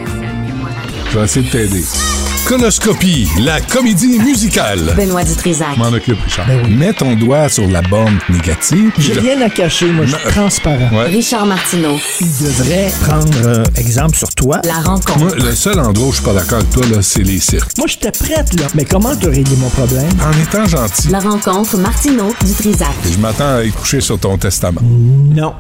Je 1.11 1.19
vais 1.19 1.25
essayer 1.25 1.47
de 1.47 1.51
t'aider. 1.53 2.24
Conoscopie, 2.47 3.27
la 3.41 3.59
comédie 3.63 4.19
musicale. 4.19 4.93
Benoît 4.97 5.25
Dutrisac. 5.25 5.79
M'en 5.79 5.89
occupe, 5.89 6.21
Richard. 6.25 6.47
Ben 6.47 6.77
Mets 6.77 6.93
ton 6.93 7.17
doigt 7.17 7.49
sur 7.49 7.67
la 7.67 7.81
borne 7.81 8.19
négative. 8.29 8.93
J'ai 8.99 9.15
je- 9.15 9.21
rien 9.21 9.41
à 9.41 9.49
cacher, 9.49 9.91
moi, 9.91 10.05
je 10.05 10.15
suis 10.15 10.29
transparent. 10.29 10.91
Ouais. 10.95 11.05
Richard 11.07 11.47
Martineau. 11.47 11.97
Il 12.21 12.27
devrait 12.45 12.93
prendre 13.01 13.33
euh, 13.47 13.65
exemple 13.77 14.15
sur 14.17 14.29
toi. 14.29 14.61
La 14.65 14.75
rencontre. 14.75 15.19
Moi, 15.21 15.35
le 15.37 15.55
seul 15.55 15.81
endroit 15.81 16.09
où 16.09 16.11
je 16.11 16.17
suis 16.17 16.25
pas 16.25 16.35
d'accord 16.35 16.59
avec 16.59 16.71
toi, 16.71 16.85
là, 16.91 17.01
c'est 17.01 17.23
les 17.23 17.41
cirques. 17.41 17.71
Moi, 17.79 17.87
j'étais 17.89 18.13
prête, 18.13 18.53
là. 18.61 18.67
Mais 18.75 18.85
comment 18.85 19.17
te 19.17 19.27
régler 19.27 19.57
mon 19.57 19.71
problème? 19.71 20.09
En 20.23 20.33
étant 20.43 20.67
gentil, 20.67 21.09
La 21.09 21.21
rencontre 21.21 21.79
Martineau 21.79 22.35
Dutrisac. 22.45 22.89
je 23.11 23.19
m'attends 23.19 23.57
à 23.57 23.65
y 23.65 23.71
coucher 23.71 24.03
sur 24.03 24.19
ton 24.19 24.37
testament. 24.37 24.81
Non. 24.83 25.55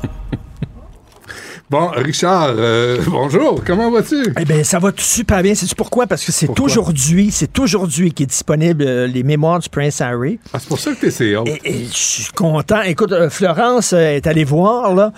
Bon, 1.74 1.88
Richard, 1.88 2.54
euh, 2.56 2.98
bonjour, 3.08 3.60
comment 3.66 3.90
vas-tu? 3.90 4.32
Eh 4.38 4.44
bien, 4.44 4.62
ça 4.62 4.78
va 4.78 4.92
tout 4.92 5.02
super 5.02 5.42
bien. 5.42 5.56
C'est 5.56 5.74
pourquoi? 5.74 6.06
Parce 6.06 6.24
que 6.24 6.30
c'est 6.30 6.48
aujourd'hui, 6.60 7.32
c'est 7.32 7.58
aujourd'hui 7.58 8.12
qui 8.12 8.22
est 8.22 8.26
disponible 8.26 8.84
euh, 8.86 9.08
les 9.08 9.24
mémoires 9.24 9.58
du 9.58 9.68
Prince 9.68 10.00
Harry. 10.00 10.38
Ah, 10.52 10.60
c'est 10.60 10.68
pour 10.68 10.78
ça 10.78 10.92
que 10.92 11.04
t'es. 11.04 11.24
Et, 11.24 11.60
et 11.64 11.84
je 11.86 11.92
suis 11.92 12.32
content. 12.32 12.80
Écoute, 12.82 13.10
euh, 13.10 13.28
Florence 13.28 13.92
est 13.92 14.24
allée 14.28 14.44
voir, 14.44 14.94
là. 14.94 15.12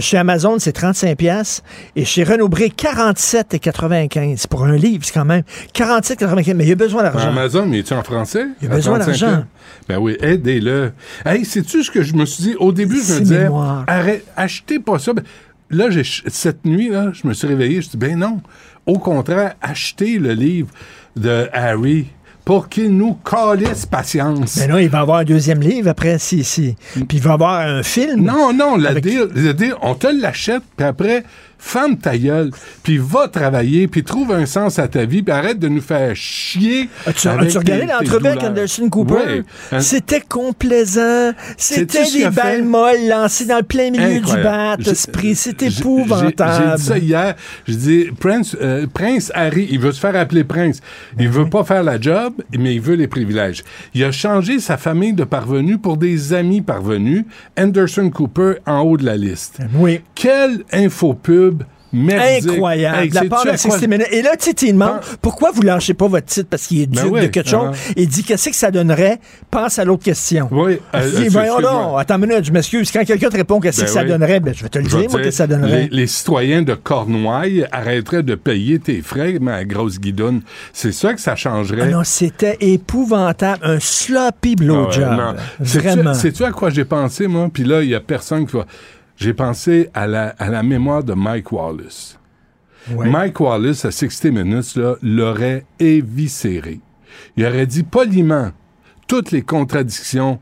Chez 0.00 0.16
Amazon, 0.16 0.58
c'est 0.58 0.72
35 0.72 1.16
pièces 1.16 1.62
et 1.94 2.04
chez 2.04 2.24
Renaud 2.24 2.48
Bré, 2.48 2.72
47,95 2.76 4.48
pour 4.48 4.64
un 4.64 4.74
livre, 4.74 5.04
c'est 5.04 5.14
quand 5.14 5.24
même 5.24 5.44
47,95. 5.76 6.54
Mais 6.54 6.66
il 6.66 6.72
a 6.72 6.74
besoin 6.74 7.04
d'argent. 7.04 7.28
Amazon, 7.28 7.66
mais 7.66 7.78
es-tu 7.78 7.94
en 7.94 8.02
français? 8.02 8.46
Il 8.60 8.66
a 8.66 8.74
besoin 8.74 8.98
35 8.98 9.06
d'argent. 9.06 9.44
Ben 9.88 9.98
oui, 9.98 10.16
aidez-le. 10.20 10.90
Hey, 11.24 11.44
sais-tu 11.44 11.84
ce 11.84 11.90
que 11.92 12.02
je 12.02 12.14
me 12.14 12.24
suis 12.24 12.42
dit? 12.42 12.56
Au 12.58 12.72
début, 12.72 13.00
je 13.00 13.14
me 13.14 13.20
disais, 13.20 13.48
arrête, 13.86 14.24
achetez 14.36 14.80
pas 14.80 14.98
ça. 14.98 15.12
Ben, 15.12 15.22
Là, 15.70 15.88
j'ai, 15.90 16.02
cette 16.04 16.64
nuit, 16.64 16.88
là, 16.88 17.10
je 17.12 17.26
me 17.28 17.32
suis 17.32 17.46
réveillé, 17.46 17.74
je 17.74 17.76
me 17.78 17.82
suis 17.82 17.90
dit, 17.92 17.96
ben 17.96 18.18
non. 18.18 18.40
Au 18.86 18.98
contraire, 18.98 19.54
achetez 19.62 20.18
le 20.18 20.32
livre 20.32 20.68
de 21.16 21.48
Harry 21.52 22.06
pour 22.44 22.68
qu'il 22.68 22.96
nous 22.96 23.14
calisse 23.14 23.86
patience. 23.86 24.56
Mais 24.56 24.66
non, 24.66 24.78
il 24.78 24.88
va 24.88 25.00
avoir 25.00 25.18
un 25.18 25.24
deuxième 25.24 25.60
livre 25.60 25.88
après, 25.88 26.18
si, 26.18 26.42
si. 26.42 26.74
Puis 26.94 27.18
il 27.18 27.20
va 27.20 27.34
avoir 27.34 27.60
un 27.60 27.82
film. 27.82 28.24
Non, 28.24 28.52
non, 28.52 28.76
la 28.76 28.90
Avec- 28.90 29.04
deal, 29.04 29.28
le 29.34 29.52
deal, 29.54 29.74
on 29.82 29.94
te 29.94 30.08
l'achète, 30.08 30.62
puis 30.76 30.86
après, 30.86 31.22
ferme 31.60 31.96
ta 31.98 32.16
gueule, 32.18 32.50
puis 32.82 32.98
va 32.98 33.28
travailler, 33.28 33.86
puis 33.86 34.02
trouve 34.02 34.32
un 34.32 34.46
sens 34.46 34.78
à 34.78 34.88
ta 34.88 35.04
vie, 35.04 35.22
puis 35.22 35.32
arrête 35.32 35.58
de 35.58 35.68
nous 35.68 35.80
faire 35.82 36.16
chier. 36.16 36.88
As-tu, 37.06 37.28
avec 37.28 37.48
as-tu 37.48 37.58
regardé 37.58 37.86
l'entrevue 37.86 38.26
avec. 38.26 38.42
Anderson 38.42 38.88
Cooper? 38.88 39.14
Oui. 39.28 39.42
Hein? 39.72 39.80
C'était 39.80 40.20
complaisant. 40.20 41.32
C'était 41.56 42.04
des 42.10 42.28
balles 42.30 42.64
molles 42.64 43.08
lancées 43.08 43.44
dans 43.46 43.58
le 43.58 43.62
plein 43.62 43.90
milieu 43.90 44.08
du 44.14 44.16
Incroyable. 44.18 44.42
bat, 44.44 44.76
J'ai- 44.80 44.90
esprit. 44.90 45.34
C'est 45.34 45.62
épouvantable. 45.62 46.64
j'ai 46.70 46.76
dit 46.76 46.82
ça 46.82 46.98
hier. 46.98 47.34
Je 47.68 47.74
dis, 47.74 48.06
Prince, 48.18 48.56
euh, 48.60 48.86
Prince 48.92 49.30
Harry, 49.34 49.68
il 49.70 49.78
veut 49.78 49.92
se 49.92 50.00
faire 50.00 50.16
appeler 50.16 50.44
Prince. 50.44 50.80
Il 51.18 51.26
Ben 51.28 51.30
veut 51.30 51.48
pas 51.50 51.64
faire 51.64 51.82
la 51.82 52.00
job, 52.00 52.32
mais 52.58 52.74
il 52.74 52.80
veut 52.80 52.94
les 52.94 53.06
privilèges. 53.08 53.62
Il 53.94 54.02
a 54.04 54.12
changé 54.12 54.58
sa 54.60 54.76
famille 54.76 55.12
de 55.12 55.24
parvenus 55.24 55.78
pour 55.82 55.96
des 55.96 56.32
amis 56.32 56.62
parvenus. 56.62 57.24
Anderson 57.58 58.10
Cooper 58.10 58.54
en 58.66 58.80
haut 58.80 58.96
de 58.96 59.04
la 59.04 59.16
liste. 59.16 59.58
Oui. 59.74 60.00
Quelle 60.14 60.64
merdique. 61.92 62.48
Incroyable. 62.50 62.98
Hey, 63.02 63.10
la 63.10 63.24
part 63.24 63.42
de 63.44 63.48
à 63.48 63.52
quoi- 63.52 63.58
60 63.58 63.88
Minutes. 63.88 64.06
Et 64.12 64.22
là, 64.22 64.36
tu 64.38 64.44
sais, 64.44 64.54
tu 64.54 64.66
lui 64.66 64.72
demandes 64.74 65.00
Pen- 65.00 65.16
pourquoi 65.20 65.50
vous 65.50 65.62
lâchez 65.62 65.92
pas 65.94 66.06
votre 66.06 66.26
titre? 66.26 66.46
Parce 66.48 66.66
qu'il 66.68 66.80
est 66.82 66.86
Ben 66.86 67.02
duc 67.02 67.12
oui, 67.12 67.20
de 67.22 67.26
quelque 67.26 67.48
chose. 67.50 67.70
ah. 67.72 67.92
Il 67.96 68.06
dit 68.08 68.22
qu'est-ce 68.22 68.48
que 68.50 68.54
ça 68.54 68.70
donnerait? 68.70 69.18
Pense 69.50 69.78
à 69.80 69.84
l'autre 69.84 70.04
question. 70.04 70.48
Oui, 70.52 70.78
Il 70.94 71.00
euh, 71.00 71.20
dit, 71.22 71.28
voyons 71.28 71.60
donc, 71.60 71.98
attends 71.98 72.14
une 72.22 72.26
minute, 72.28 72.44
je 72.44 72.52
m'excuse. 72.52 72.92
Quand 72.92 73.04
quelqu'un 73.04 73.28
te 73.28 73.36
répond 73.36 73.58
qu'est-ce 73.58 73.80
Ben 73.80 73.86
que 73.86 73.92
ça 73.92 74.04
donnerait, 74.04 74.38
ben, 74.38 74.54
je 74.54 74.62
vais 74.62 74.68
te 74.68 74.78
le 74.78 74.84
Je 74.84 74.90
dire, 74.90 74.98
moi, 74.98 75.06
qu'est-ce 75.18 75.22
que 75.24 75.30
ça 75.30 75.46
donnerait? 75.48 75.88
Les, 75.90 75.96
les 76.02 76.06
citoyens 76.06 76.62
de 76.62 76.74
Cornouailles 76.74 77.66
arrêteraient 77.72 78.22
de 78.22 78.36
payer 78.36 78.78
tes 78.78 79.02
frais, 79.02 79.38
ma 79.40 79.64
grosse 79.64 79.98
guidoune. 79.98 80.42
C'est 80.72 80.92
ça 80.92 81.12
que 81.12 81.20
ça 81.20 81.34
changerait. 81.34 81.82
Ah 81.82 81.86
non, 81.86 82.02
c'était 82.04 82.56
épouvantable. 82.60 83.60
Un 83.64 83.80
sloppy 83.80 84.54
Ah 84.58 84.62
ouais, 84.62 84.66
blowjob. 84.66 85.10
non. 85.10 85.34
Sais-tu- 85.64 85.78
Vraiment. 85.88 86.14
Sais-tu 86.14 86.44
à 86.44 86.52
quoi 86.52 86.70
j'ai 86.70 86.84
pensé, 86.84 87.26
moi? 87.26 87.48
Puis 87.52 87.64
là, 87.64 87.82
il 87.82 87.88
y 87.88 87.94
a 87.96 88.00
personne 88.00 88.46
qui 88.46 88.56
va... 88.56 88.64
J'ai 89.20 89.34
pensé 89.34 89.90
à 89.92 90.06
la, 90.06 90.28
à 90.38 90.48
la 90.48 90.62
mémoire 90.62 91.04
de 91.04 91.12
Mike 91.12 91.52
Wallace. 91.52 92.18
Ouais. 92.90 93.06
Mike 93.08 93.38
Wallace, 93.38 93.84
à 93.84 93.90
60 93.90 94.32
Minutes, 94.32 94.76
là, 94.76 94.94
l'aurait 95.02 95.66
éviscéré. 95.78 96.80
Il 97.36 97.44
aurait 97.44 97.66
dit 97.66 97.82
poliment 97.82 98.50
toutes 99.06 99.30
les 99.30 99.42
contradictions 99.42 100.40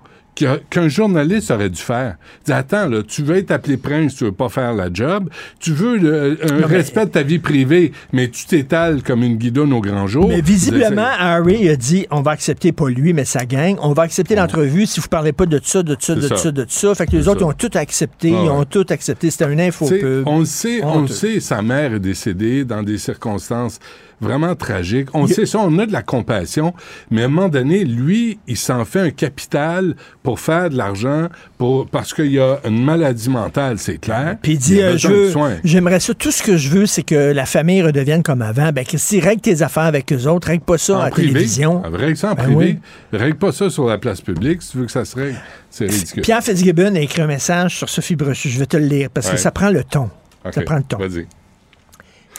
qu'un 0.70 0.88
journaliste 0.88 1.51
aurait 1.51 1.70
dû 1.70 1.81
faire. 1.81 2.16
Dit, 2.44 2.53
attends, 2.53 2.88
là, 2.88 3.03
tu 3.03 3.22
veux 3.22 3.37
être 3.37 3.51
appelé 3.51 3.77
prince, 3.77 4.14
tu 4.16 4.24
veux 4.24 4.33
pas 4.33 4.48
faire 4.48 4.72
la 4.74 4.88
job. 4.92 5.29
Tu 5.61 5.72
veux 5.72 5.96
le- 5.96 6.38
un 6.42 6.46
Non, 6.61 6.66
mais- 6.68 6.77
respect 6.77 7.07
de 7.07 7.11
ta 7.11 7.22
vie 7.22 7.38
privée, 7.38 7.92
mais 8.12 8.29
tu 8.29 8.46
t'étales 8.46 9.03
comme 9.03 9.22
une 9.22 9.37
guidonne 9.37 9.72
au 9.72 9.81
grand 9.81 10.07
jour. 10.07 10.29
Mais 10.29 10.40
visiblement, 10.40 11.09
Harry 11.18 11.68
a 11.68 11.77
dit 11.77 12.07
on 12.11 12.20
va 12.22 12.33
accepter 12.33 12.72
pas 12.72 12.88
lui, 12.88 13.12
mais 13.12 13.24
sa 13.24 13.44
gang. 13.46 13.77
On 13.81 13.92
va 13.92 14.03
accepter 14.03 14.35
l'entrevue 14.35 14.87
si 14.87 15.01
vous 15.01 15.09
parlez 15.09 15.33
pas 15.33 15.46
de 15.46 15.61
ça, 15.62 15.83
de 15.83 15.96
ça, 15.98 16.14
de 16.14 16.20
ça, 16.20 16.37
ça. 16.37 16.51
de 16.51 16.66
ça. 16.68 16.94
Fait 16.94 17.07
que 17.07 17.12
les 17.16 17.29
autres 17.29 17.40
ça. 17.40 17.46
ils 17.46 17.48
ont 17.48 17.53
tout 17.53 17.70
accepté. 17.79 18.29
Ils 18.29 18.35
ont 18.51 18.64
tout 18.64 18.87
accepté. 18.90 19.31
C'était 19.31 19.53
une 19.53 19.61
info 19.61 19.87
pub. 19.87 20.22
on 20.27 20.40
le 20.40 20.44
sait, 20.44 20.83
on 20.85 21.03
le 21.03 21.09
sait, 21.09 21.40
sa 21.40 21.62
mère 21.62 21.94
est 21.94 22.01
décédée 22.01 22.64
dans 22.64 22.83
des 22.83 22.98
circonstances 22.98 23.79
vraiment 24.20 24.54
tragiques. 24.54 25.09
On 25.14 25.26
sait 25.26 25.46
ça, 25.46 25.59
on 25.59 25.78
a 25.78 25.87
de 25.87 25.92
la 25.92 26.02
compassion, 26.02 26.74
mais 27.11 27.22
à 27.22 27.24
un 27.26 27.28
moment 27.28 27.48
donné, 27.48 27.85
lui, 27.85 28.38
il 28.46 28.57
s'en 28.57 28.85
fait 28.85 29.00
un 29.00 29.11
capital 29.11 29.94
pour 30.22 30.40
faire 30.40 30.70
de 30.70 30.76
l'argent, 30.76 31.28
pour 31.57 31.87
parce 31.88 32.12
qu'il 32.14 32.33
y 32.33 32.38
a 32.40 32.59
une 32.66 32.83
maladie 32.85 33.31
mentale, 33.31 33.78
c'est 33.78 33.98
clair. 33.98 34.37
Puis 34.42 34.52
il 34.52 34.59
dit, 34.59 34.83
a 34.83 34.87
euh, 34.88 34.96
je 34.98 35.59
j'aimerais 35.64 36.00
ça, 36.00 36.14
tout 36.14 36.31
ce 36.31 36.42
que 36.42 36.57
je 36.57 36.68
veux, 36.70 36.87
c'est 36.87 37.02
que 37.02 37.33
la 37.33 37.46
famille 37.46 37.83
redevienne 37.83 38.22
comme 38.22 38.42
avant. 38.42 38.72
Ben, 38.72 38.85
Christy, 38.85 39.20
règle 39.20 39.40
tes 39.40 39.62
affaires 39.62 39.85
avec 39.85 40.12
eux 40.12 40.26
autres, 40.26 40.48
règle 40.48 40.64
pas 40.64 40.78
ça 40.78 40.96
En 40.96 41.00
à 41.00 41.04
la 41.07 41.11
privé, 41.11 41.28
télévision. 41.28 41.83
Ah, 41.85 41.88
règle 41.92 42.16
ça 42.16 42.33
en 42.33 42.35
Ben 42.35 42.44
privé. 42.44 42.78
Règle 43.12 43.37
pas 43.37 43.52
ça 43.52 43.70
sur 43.70 43.87
la 43.87 43.98
place 43.98 44.20
publique 44.20 44.62
si 44.62 44.72
tu 44.72 44.78
veux 44.78 44.87
que 44.87 44.92
ça 44.92 45.04
se 45.04 45.16
règle. 45.16 45.37
C'est 45.70 45.87
ridicule. 45.87 46.22
Pierre 46.22 46.42
Fitzgibbon 46.42 46.94
a 46.96 47.00
écrit 47.00 47.22
un 47.22 47.26
message 47.26 47.76
sur 47.76 47.88
Sophie 47.88 48.16
Brochu. 48.16 48.48
Je 48.48 48.59
vais 48.59 48.66
te 48.66 48.76
le 48.76 48.87
lire 48.87 49.11
parce 49.12 49.26
Ouais. 49.28 49.35
que 49.35 49.38
ça 49.40 49.50
prend 49.50 49.70
le 49.70 49.85
ton. 49.85 50.11
Ça 50.52 50.62
prend 50.62 50.76
le 50.76 50.83
ton. 50.83 50.98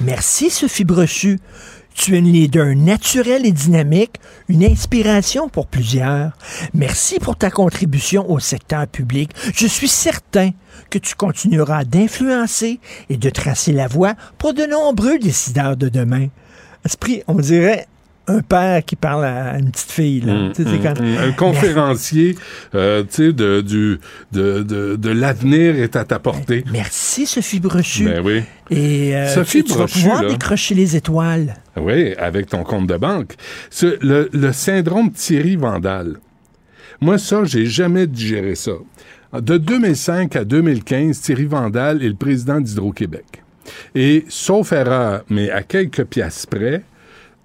Merci, 0.01 0.49
Sophie 0.49 0.85
Brochu. 0.85 1.39
Tu 1.93 2.15
es 2.15 2.19
une 2.19 2.31
leader 2.31 2.73
naturelle 2.73 3.45
et 3.45 3.51
dynamique, 3.51 4.15
une 4.47 4.63
inspiration 4.63 5.49
pour 5.49 5.67
plusieurs. 5.67 6.31
Merci 6.73 7.19
pour 7.19 7.35
ta 7.35 7.51
contribution 7.51 8.31
au 8.31 8.39
secteur 8.39 8.87
public. 8.87 9.31
Je 9.53 9.67
suis 9.67 9.89
certain 9.89 10.51
que 10.89 10.99
tu 10.99 11.15
continueras 11.15 11.83
d'influencer 11.83 12.79
et 13.09 13.17
de 13.17 13.29
tracer 13.29 13.73
la 13.73 13.87
voie 13.87 14.13
pour 14.37 14.53
de 14.53 14.63
nombreux 14.63 15.19
décideurs 15.19 15.75
de 15.75 15.89
demain. 15.89 16.27
Esprit, 16.85 17.23
on 17.27 17.35
dirait 17.35 17.88
un 18.29 18.41
père 18.41 18.83
qui 18.85 18.95
parle 18.95 19.25
à 19.25 19.57
une 19.57 19.71
petite 19.71 19.91
fille. 19.91 20.21
Là. 20.21 20.33
Mm, 20.33 20.53
Tu 20.53 20.61
mm, 20.63 20.67
mm. 20.67 21.17
Un 21.17 21.31
conférencier, 21.33 22.35
euh, 22.75 23.03
tu 23.09 23.33
de, 23.33 23.61
du, 23.61 23.99
de, 24.31 24.61
de, 24.63 24.95
de 24.95 25.09
l'avenir 25.09 25.75
est 25.75 25.95
à 25.95 26.05
ta 26.05 26.19
portée. 26.19 26.63
Merci, 26.71 27.25
Sophie 27.25 27.59
Brochu. 27.59 28.05
Ben 28.05 28.21
oui. 28.23 28.43
Et 28.69 29.15
euh, 29.15 29.27
Sophie 29.33 29.63
tu, 29.63 29.71
tu 29.71 29.77
Brochu, 29.77 29.99
vas 29.99 30.01
pouvoir 30.01 30.23
là. 30.23 30.29
décrocher 30.29 30.75
les 30.75 30.95
étoiles. 30.95 31.55
Oui, 31.75 32.13
avec 32.15 32.47
ton 32.47 32.63
compte 32.63 32.87
de 32.87 32.97
banque. 32.97 33.33
Ce- 33.69 33.97
le, 34.05 34.29
le 34.31 34.51
syndrome 34.53 35.11
Thierry 35.11 35.55
Vandal. 35.55 36.17
Moi, 37.01 37.17
ça, 37.17 37.43
j'ai 37.45 37.65
jamais 37.65 38.07
digéré 38.07 38.55
ça. 38.55 38.73
De 39.33 39.57
2005 39.57 40.35
à 40.35 40.43
2015, 40.43 41.19
Thierry 41.21 41.45
Vandal 41.45 42.03
est 42.03 42.09
le 42.09 42.15
président 42.15 42.59
d'Hydro-Québec. 42.59 43.25
Et, 43.95 44.25
sauf 44.27 44.71
erreur, 44.71 45.23
mais 45.29 45.49
à 45.51 45.61
quelques 45.61 46.03
piastres 46.05 46.47
près, 46.47 46.83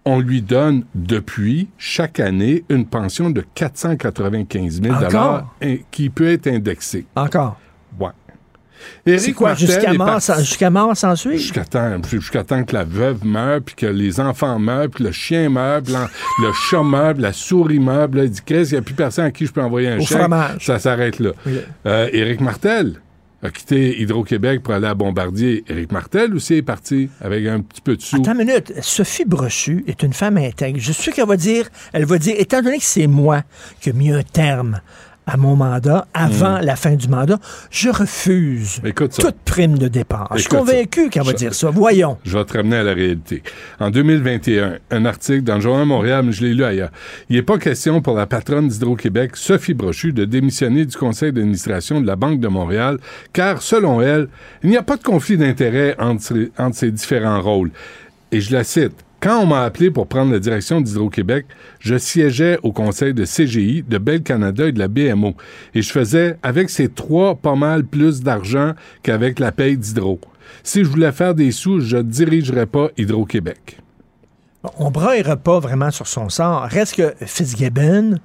on 0.04 0.20
lui 0.20 0.42
donne 0.42 0.84
depuis, 0.94 1.68
chaque 1.78 2.20
année, 2.20 2.64
une 2.68 2.86
pension 2.86 3.30
de 3.30 3.44
495 3.54 4.82
000 4.82 4.94
Encore? 4.94 5.54
qui 5.90 6.10
peut 6.10 6.28
être 6.32 6.46
indexée. 6.46 7.06
Encore? 7.16 7.58
Ouais. 7.98 8.08
C'est 9.06 9.12
Éric 9.12 9.34
quoi, 9.36 9.48
Martel 9.50 9.66
jusqu'à 9.66 9.92
mort, 9.94 10.20
jusqu'à 10.40 10.70
mort 10.70 10.96
sans 10.96 11.16
suite? 11.16 11.38
Jusqu'à 11.38 11.64
temps, 11.64 11.96
jusqu'à 12.10 12.44
temps 12.44 12.64
que 12.64 12.74
la 12.74 12.84
veuve 12.84 13.24
meure, 13.24 13.60
puis 13.62 13.74
que 13.74 13.86
les 13.86 14.20
enfants 14.20 14.58
meurent, 14.58 14.90
puis 14.90 15.04
le 15.04 15.12
chien 15.12 15.48
meurt, 15.48 15.88
le 15.88 16.52
chat 16.68 16.82
meurt, 16.82 17.18
la 17.18 17.32
souris 17.32 17.78
meurt. 17.78 18.14
là, 18.14 18.24
il 18.24 18.30
dit 18.30 18.40
qu'est-ce 18.44 18.70
qu'il 18.70 18.78
n'y 18.78 18.80
a 18.80 18.84
plus 18.84 18.94
personne 18.94 19.24
à 19.26 19.30
qui 19.30 19.46
je 19.46 19.52
peux 19.52 19.62
envoyer 19.62 19.88
un 19.88 19.98
Au 19.98 20.04
chèque. 20.04 20.18
fromage. 20.18 20.66
Ça 20.66 20.78
s'arrête 20.78 21.18
là. 21.18 21.30
Oui. 21.46 21.60
Euh, 21.86 22.08
Éric 22.12 22.40
Martel 22.42 23.00
a 23.44 23.50
quitté 23.50 24.00
Hydro-Québec 24.00 24.62
pour 24.62 24.72
aller 24.72 24.86
à 24.86 24.94
Bombardier. 24.94 25.64
Éric 25.68 25.92
Martel 25.92 26.34
aussi 26.34 26.54
est 26.54 26.62
parti 26.62 27.10
avec 27.20 27.46
un 27.46 27.60
petit 27.60 27.82
peu 27.82 27.94
de 27.94 28.00
sous. 28.00 28.16
Attends 28.16 28.32
une 28.32 28.46
minute. 28.46 28.72
Sophie 28.80 29.26
Brochu 29.26 29.84
est 29.86 30.02
une 30.02 30.14
femme 30.14 30.38
intègre. 30.38 30.78
Je 30.80 30.92
suis 30.92 31.02
sûr 31.04 31.12
qu'elle 31.12 31.28
va 31.28 31.36
dire, 31.36 31.68
elle 31.92 32.06
va 32.06 32.18
dire, 32.18 32.34
étant 32.38 32.62
donné 32.62 32.78
que 32.78 32.84
c'est 32.84 33.06
moi 33.06 33.42
qui 33.80 33.90
ai 33.90 33.92
mis 33.92 34.10
un 34.10 34.22
terme 34.22 34.80
à 35.26 35.36
mon 35.36 35.56
mandat 35.56 36.06
avant 36.14 36.58
la 36.60 36.76
fin 36.76 36.94
du 36.96 37.08
mandat, 37.08 37.38
je 37.70 37.88
refuse 37.88 38.80
Hmm. 38.82 38.86
Écoute 38.86 39.16
toute 39.18 39.36
prime 39.44 39.78
de 39.78 39.88
départ. 39.88 40.28
Je 40.34 40.40
suis 40.40 40.48
convaincu 40.48 41.08
qu'elle 41.10 41.22
va 41.24 41.32
Je- 41.32 41.36
dire 41.36 41.54
ça. 41.54 41.70
Voyons. 41.70 42.18
Je 42.24 42.36
vais 42.36 42.44
te 42.44 42.56
ramener 42.56 42.76
à 42.76 42.82
la 42.82 42.92
réalité. 42.94 43.42
En 43.80 43.90
2021, 43.90 44.78
un 44.90 45.04
article 45.04 45.42
dans 45.42 45.56
le 45.56 45.60
Journal 45.60 45.86
Montréal, 45.86 46.24
mais 46.26 46.32
je 46.32 46.44
l'ai 46.44 46.54
lu 46.54 46.64
ailleurs. 46.64 46.90
Il 47.30 47.36
n'est 47.36 47.42
pas 47.42 47.58
question 47.58 48.00
pour 48.02 48.16
la 48.16 48.26
patronne 48.26 48.68
d'Hydro-Québec, 48.68 49.36
Sophie 49.36 49.74
Brochu, 49.74 50.12
de 50.12 50.24
démissionner 50.24 50.84
du 50.86 50.96
conseil 50.96 51.32
d'administration 51.32 52.00
de 52.00 52.06
la 52.06 52.16
Banque 52.16 52.40
de 52.40 52.48
Montréal, 52.48 52.98
car, 53.32 53.62
selon 53.62 54.00
elle, 54.00 54.28
il 54.62 54.70
n'y 54.70 54.76
a 54.76 54.82
pas 54.82 54.96
de 54.96 55.02
conflit 55.02 55.36
d'intérêt 55.36 55.94
entre, 55.98 56.34
entre 56.58 56.76
ces 56.76 56.90
différents 56.90 57.40
rôles. 57.40 57.70
Et 58.32 58.40
je 58.40 58.52
la 58.52 58.64
cite. 58.64 58.92
Quand 59.24 59.40
on 59.42 59.46
m'a 59.46 59.62
appelé 59.62 59.90
pour 59.90 60.06
prendre 60.06 60.32
la 60.32 60.38
direction 60.38 60.82
d'Hydro-Québec, 60.82 61.46
je 61.80 61.96
siégeais 61.96 62.58
au 62.62 62.72
conseil 62.72 63.14
de 63.14 63.24
CGI, 63.24 63.82
de 63.82 63.96
Bell 63.96 64.22
Canada 64.22 64.66
et 64.68 64.72
de 64.72 64.78
la 64.78 64.86
BMO. 64.86 65.34
Et 65.74 65.80
je 65.80 65.90
faisais, 65.90 66.36
avec 66.42 66.68
ces 66.68 66.90
trois, 66.90 67.34
pas 67.34 67.54
mal 67.54 67.84
plus 67.84 68.20
d'argent 68.22 68.72
qu'avec 69.02 69.38
la 69.38 69.50
paye 69.50 69.78
d'Hydro. 69.78 70.20
Si 70.62 70.84
je 70.84 70.90
voulais 70.90 71.10
faire 71.10 71.34
des 71.34 71.52
sous, 71.52 71.80
je 71.80 71.96
ne 71.96 72.02
dirigerais 72.02 72.66
pas 72.66 72.90
Hydro-Québec. 72.98 73.78
On 74.78 74.90
braillera 74.90 75.38
pas 75.38 75.58
vraiment 75.58 75.90
sur 75.90 76.06
son 76.06 76.28
sort. 76.28 76.64
Reste 76.64 76.96
que 76.96 77.14
Fitzgibbon, 77.24 78.16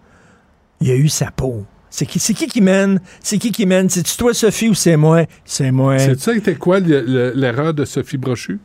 il 0.81 0.91
a 0.91 0.95
eu 0.95 1.07
sa 1.07 1.31
peau. 1.31 1.63
C'est 1.89 2.05
qui, 2.05 2.19
qui 2.19 2.47
qui 2.47 2.61
mène? 2.61 2.99
C'est 3.21 3.37
qui 3.37 3.51
qui 3.53 3.65
mène? 3.65 3.89
C'est-tu 3.89 4.17
toi, 4.17 4.33
Sophie, 4.33 4.67
ou 4.67 4.73
c'est 4.73 4.97
moi? 4.97 5.23
C'est 5.45 5.71
moi. 5.71 5.97
C'est 5.97 6.19
ça 6.19 6.35
était 6.35 6.55
quoi 6.55 6.81
le- 6.81 7.01
le- 7.07 7.31
l'erreur 7.33 7.73
de 7.73 7.85
Sophie 7.85 8.17
Brochu? 8.17 8.59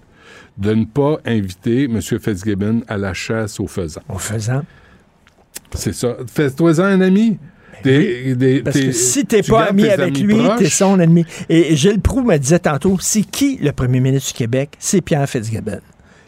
De 0.56 0.72
ne 0.74 0.84
pas 0.84 1.18
inviter 1.24 1.84
M. 1.84 2.00
Fitzgibbon 2.00 2.82
à 2.86 2.96
la 2.96 3.12
chasse 3.12 3.58
aux 3.58 3.66
faisans. 3.66 4.02
En 4.08 4.18
faisant. 4.18 4.62
C'est 5.74 5.92
ça. 5.94 6.16
Fais-toi-en 6.32 6.84
un 6.84 7.00
ami. 7.00 7.38
Des- 7.82 8.34
des- 8.36 8.62
Parce 8.62 8.78
que 8.78 8.92
si 8.92 9.26
t'es 9.26 9.42
pas 9.42 9.64
ami 9.64 9.88
avec 9.88 10.16
lui, 10.18 10.36
t'es 10.56 10.68
son 10.70 10.98
ennemi. 11.00 11.26
Et 11.48 11.74
Gilles 11.76 12.00
Proux 12.00 12.22
me 12.22 12.36
disait 12.38 12.60
tantôt, 12.60 12.96
c'est 13.00 13.22
qui 13.22 13.58
le 13.60 13.72
premier 13.72 14.00
ministre 14.00 14.32
du 14.32 14.38
Québec? 14.38 14.70
C'est 14.78 15.00
Pierre 15.00 15.28
Fitzgibbon. 15.28 15.80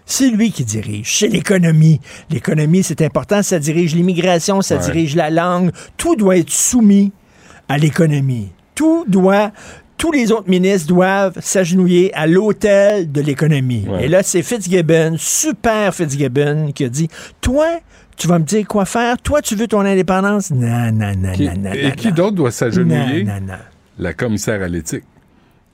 C'est 0.04 0.28
lui 0.28 0.50
qui 0.50 0.64
dirige. 0.64 1.18
C'est 1.18 1.28
l'économie. 1.28 2.00
L'économie, 2.30 2.82
c'est 2.82 3.02
important. 3.02 3.42
Ça 3.42 3.58
dirige 3.58 3.94
l'immigration, 3.94 4.60
ça 4.60 4.76
Ouais. 4.76 4.82
dirige 4.84 5.14
la 5.16 5.30
langue. 5.30 5.70
Tout 5.96 6.16
doit 6.16 6.36
être 6.36 6.50
soumis 6.50 7.12
à 7.68 7.78
l'économie. 7.78 8.48
Tout 8.74 9.04
doit... 9.08 9.52
Tous 9.98 10.12
les 10.12 10.30
autres 10.30 10.48
ministres 10.48 10.88
doivent 10.88 11.38
s'agenouiller 11.40 12.12
à 12.14 12.26
l'hôtel 12.26 13.10
de 13.10 13.20
l'économie. 13.22 13.86
Ouais. 13.88 14.04
Et 14.04 14.08
là, 14.08 14.22
c'est 14.22 14.42
Fitzgibbon, 14.42 15.16
super 15.18 15.94
Fitzgibbon, 15.94 16.72
qui 16.72 16.84
a 16.84 16.88
dit, 16.88 17.08
toi, 17.40 17.66
tu 18.16 18.28
vas 18.28 18.38
me 18.38 18.44
dire 18.44 18.66
quoi 18.66 18.84
faire? 18.84 19.16
Toi, 19.18 19.40
tu 19.42 19.56
veux 19.56 19.66
ton 19.66 19.80
indépendance? 19.80 20.50
Non, 20.50 20.92
non, 20.92 21.14
non, 21.16 21.32
Qui- 21.32 21.46
non, 21.46 21.54
non, 21.58 21.72
et 21.72 21.84
non, 21.84 21.90
qui 21.92 22.12
d'autre 22.12 22.36
doit 22.36 22.50
s'agenouiller? 22.50 23.24
Non, 23.24 23.34
non, 23.40 23.46
non. 23.48 23.54
La 23.98 24.12
commissaire 24.12 24.62
à 24.62 24.68
l'éthique. 24.68 25.04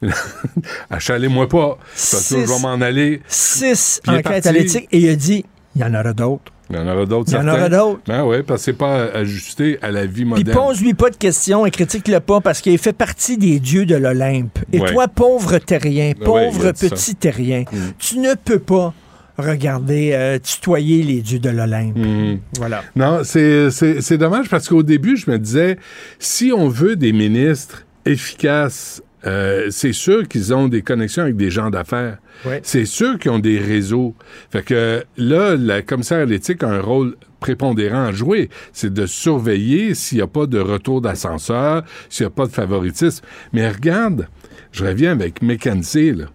Achalez-moi 0.90 1.48
pas. 1.48 1.78
Parce 1.94 2.28
que 2.32 2.40
je 2.40 2.46
vais 2.46 2.58
m'en 2.60 2.80
aller. 2.80 3.22
Six 3.28 4.00
enquêtes 4.06 4.46
à 4.46 4.52
l'éthique 4.52 4.88
et 4.92 4.98
il 4.98 5.08
a 5.08 5.14
dit 5.16 5.44
il 5.74 5.80
y 5.80 5.84
en 5.84 5.94
aura 5.94 6.12
d'autres. 6.12 6.51
Il 6.72 6.78
y 6.78 6.80
en 6.80 6.88
aura 6.88 7.04
d'autres, 7.06 7.30
Il 7.30 7.34
y 7.34 7.38
en 7.38 7.48
aura 7.48 7.68
d'autres. 7.68 8.00
Ben 8.06 8.24
oui, 8.24 8.36
parce 8.46 8.60
que 8.60 8.64
c'est 8.64 8.72
pas 8.72 9.04
ajusté 9.14 9.78
à 9.82 9.90
la 9.90 10.06
vie 10.06 10.24
Puis 10.24 10.24
moderne. 10.24 10.56
pose-lui 10.58 10.94
pas 10.94 11.10
de 11.10 11.16
questions 11.16 11.66
et 11.66 11.70
critique-le 11.70 12.18
pas 12.20 12.40
parce 12.40 12.60
qu'il 12.62 12.78
fait 12.78 12.92
partie 12.94 13.36
des 13.36 13.60
dieux 13.60 13.84
de 13.86 13.94
l'Olympe. 13.94 14.58
Et 14.72 14.80
Ouais. 14.80 14.90
toi, 14.92 15.06
pauvre 15.08 15.58
terrien, 15.58 16.12
pauvre 16.14 16.72
petit 16.72 17.14
terrien, 17.14 17.64
Mm. 17.70 17.76
tu 17.98 18.18
ne 18.18 18.34
peux 18.34 18.58
pas 18.58 18.94
regarder, 19.38 20.10
euh, 20.12 20.38
tutoyer 20.38 21.02
les 21.02 21.20
dieux 21.20 21.38
de 21.38 21.48
l'Olympe. 21.50 21.96
Mhm. 21.96 22.38
Voilà. 22.58 22.82
Non, 22.96 23.20
c'est 23.24 24.16
dommage 24.18 24.48
parce 24.48 24.68
qu'au 24.68 24.82
début, 24.82 25.16
je 25.16 25.30
me 25.30 25.38
disais, 25.38 25.78
si 26.18 26.52
on 26.54 26.68
veut 26.68 26.96
des 26.96 27.12
ministres 27.12 27.84
efficaces, 28.04 29.02
euh, 29.26 29.68
c'est 29.70 29.92
sûr 29.92 30.26
qu'ils 30.28 30.52
ont 30.54 30.68
des 30.68 30.82
connexions 30.82 31.22
avec 31.22 31.36
des 31.36 31.50
gens 31.50 31.70
d'affaires. 31.70 32.18
Ouais. 32.44 32.60
C'est 32.62 32.84
sûr 32.84 33.18
qu'ils 33.18 33.30
ont 33.30 33.38
des 33.38 33.58
réseaux. 33.58 34.14
Fait 34.50 34.64
que 34.64 35.04
là, 35.16 35.56
la 35.56 35.82
commissaire 35.82 36.20
à 36.20 36.24
l'éthique 36.24 36.62
a 36.62 36.68
un 36.68 36.80
rôle 36.80 37.16
prépondérant 37.40 38.04
à 38.04 38.12
jouer. 38.12 38.50
C'est 38.72 38.92
de 38.92 39.06
surveiller 39.06 39.94
s'il 39.94 40.18
n'y 40.18 40.22
a 40.22 40.26
pas 40.26 40.46
de 40.46 40.58
retour 40.58 41.00
d'ascenseur, 41.00 41.84
s'il 42.08 42.26
n'y 42.26 42.32
a 42.32 42.34
pas 42.34 42.46
de 42.46 42.52
favoritisme. 42.52 43.24
Mais 43.52 43.68
regarde, 43.68 44.28
je 44.72 44.84
reviens 44.84 45.12
avec 45.12 45.42
McKenzie, 45.42 46.12
là 46.12 46.26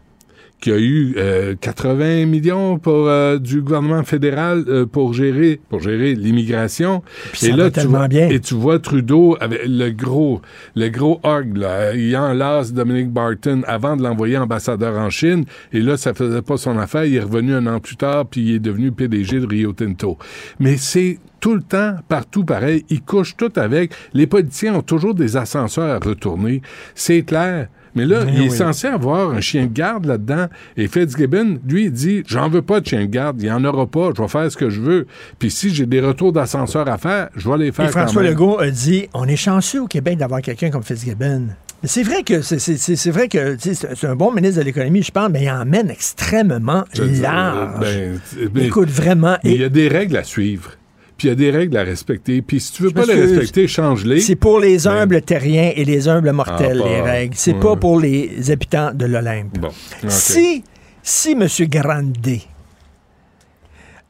qui 0.59 0.71
a 0.71 0.77
eu 0.77 1.13
euh, 1.17 1.55
80 1.59 2.25
millions 2.25 2.79
pour, 2.79 3.07
euh, 3.07 3.37
du 3.37 3.61
gouvernement 3.61 4.03
fédéral 4.03 4.63
euh, 4.67 4.85
pour 4.85 5.13
gérer 5.13 5.59
pour 5.69 5.81
gérer 5.81 6.15
l'immigration. 6.15 7.03
Ça 7.33 7.55
va 7.55 7.69
tu 7.69 7.81
vois, 7.81 8.07
bien. 8.07 8.29
et 8.29 8.39
tu 8.39 8.55
vois 8.55 8.79
Trudeau 8.79 9.37
avec 9.39 9.61
le 9.65 9.91
gros 9.91 10.41
le 10.75 10.89
gros 10.89 11.19
hog 11.23 11.57
là, 11.57 11.93
il 11.93 12.15
enlace 12.17 12.73
Dominic 12.73 13.09
Barton 13.09 13.61
avant 13.67 13.95
de 13.95 14.03
l'envoyer 14.03 14.37
ambassadeur 14.37 14.97
en 14.97 15.09
Chine 15.09 15.45
et 15.73 15.79
là 15.79 15.95
ça 15.95 16.13
faisait 16.13 16.41
pas 16.41 16.57
son 16.57 16.77
affaire, 16.79 17.05
il 17.05 17.15
est 17.15 17.21
revenu 17.21 17.53
un 17.53 17.67
an 17.67 17.79
plus 17.79 17.95
tard 17.95 18.25
puis 18.25 18.41
il 18.41 18.55
est 18.55 18.59
devenu 18.59 18.91
PDG 18.91 19.39
de 19.39 19.47
Rio 19.47 19.73
Tinto. 19.73 20.17
Mais 20.59 20.77
c'est 20.77 21.19
tout 21.39 21.53
le 21.53 21.61
temps, 21.61 21.95
partout 22.07 22.43
pareil, 22.43 22.83
ils 22.89 23.01
couchent 23.01 23.37
tout 23.37 23.51
avec. 23.57 23.91
Les 24.13 24.25
politiciens 24.25 24.75
ont 24.75 24.81
toujours 24.81 25.13
des 25.13 25.37
ascenseurs 25.37 25.89
à 25.89 25.99
retourner. 25.99 26.61
C'est 26.95 27.21
clair. 27.21 27.67
Mais 27.97 28.05
là, 28.05 28.23
Ben 28.25 28.33
il 28.35 28.43
est 28.43 28.49
censé 28.49 28.87
avoir 28.87 29.31
un 29.31 29.41
chien 29.41 29.65
de 29.65 29.73
garde 29.73 30.05
là-dedans. 30.05 30.45
Et 30.77 30.87
Fitzgibbon, 30.87 31.59
lui, 31.67 31.85
il 31.85 31.91
dit 31.91 32.23
J'en 32.27 32.47
veux 32.49 32.61
pas 32.61 32.79
de 32.79 32.85
chien 32.87 33.01
de 33.01 33.05
garde, 33.05 33.41
il 33.41 33.45
n'y 33.45 33.51
en 33.51 33.63
aura 33.65 33.87
pas, 33.87 34.11
je 34.15 34.21
vais 34.21 34.27
faire 34.27 34.51
ce 34.51 34.55
que 34.57 34.69
je 34.69 34.79
veux. 34.81 35.07
Puis 35.39 35.49
si 35.51 35.73
j'ai 35.73 35.85
des 35.85 35.99
retours 35.99 36.31
d'ascenseur 36.31 36.87
à 36.87 36.97
faire, 36.97 37.29
je 37.35 37.49
vais 37.49 37.57
les 37.57 37.71
faire. 37.71 37.85
Et 37.85 37.89
François 37.89 38.13
quand 38.13 38.21
même. 38.21 38.31
Legault 38.31 38.59
a 38.59 38.69
dit 38.69 39.07
on 39.13 39.25
est 39.27 39.35
chanceux 39.35 39.81
au 39.81 39.87
Québec 39.87 40.17
d'avoir 40.17 40.41
quelqu'un 40.41 40.69
comme 40.69 40.83
Fitzgibbon. 40.83 41.47
C'est 41.83 42.01
vrai 42.03 42.23
que 42.23 42.41
c'est- 42.41 43.09
vrai 43.11 43.27
que 43.27 43.55
c'est 43.59 44.07
un 44.07 44.15
bon 44.15 44.31
ministre 44.33 44.59
de 44.61 44.65
l'économie, 44.65 45.03
je 45.03 45.11
pense, 45.11 45.29
mais 45.29 45.43
il 45.43 45.49
emmène 45.51 45.91
extrêmement 45.91 46.83
dire, 46.93 47.21
large. 47.21 47.79
ben, 47.79 48.19
mais- 48.53 48.65
Écoute, 48.65 48.89
vraiment. 48.89 49.37
et- 49.43 49.51
il 49.53 49.61
y 49.61 49.63
a 49.63 49.69
des 49.69 49.87
règles 49.87 50.17
à 50.17 50.23
suivre. 50.23 50.71
Puis 51.17 51.27
il 51.27 51.31
y 51.31 51.33
a 51.33 51.35
des 51.35 51.49
règles 51.49 51.75
à 51.77 51.83
respecter. 51.83 52.41
Puis 52.41 52.59
si 52.59 52.73
tu 52.73 52.83
veux 52.83 52.91
pas 52.91 53.05
les 53.05 53.19
respecter, 53.19 53.67
change-les. 53.67 54.21
C'est 54.21 54.35
pour 54.35 54.59
les 54.59 54.87
humbles 54.87 55.21
terriens 55.21 55.71
et 55.75 55.83
les 55.83 56.07
humbles 56.07 56.31
mortels, 56.31 56.77
Ben. 56.77 56.83
Ah, 56.85 56.89
les 56.89 57.01
règles. 57.01 57.35
C'est 57.35 57.53
ouais. 57.53 57.59
pas 57.59 57.75
pour 57.75 57.99
les 57.99 58.51
habitants 58.51 58.91
de 58.93 59.05
l'Olympe. 59.05 59.57
Bon. 59.57 59.71
Si, 60.07 60.63
si 61.01 61.31
M. 61.31 61.47
Grandet 61.67 62.41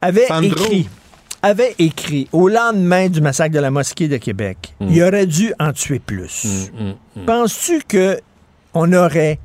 avait 0.00 0.26
Sandro. 0.26 0.50
écrit, 0.50 0.88
avait 1.42 1.74
écrit 1.78 2.28
au 2.32 2.48
lendemain 2.48 3.08
du 3.08 3.20
massacre 3.20 3.54
de 3.54 3.60
la 3.60 3.70
mosquée 3.70 4.08
de 4.08 4.18
Québec, 4.18 4.74
il 4.80 5.02
aurait 5.02 5.26
dû 5.26 5.52
en 5.58 5.72
tuer 5.72 5.98
plus. 5.98 6.70
Mm, 6.74 7.20
mm. 7.20 7.24
Penses-tu 7.24 7.82
que 7.88 8.20
on 8.74 8.92
aurait 8.92 9.38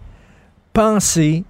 pensé 0.73 1.43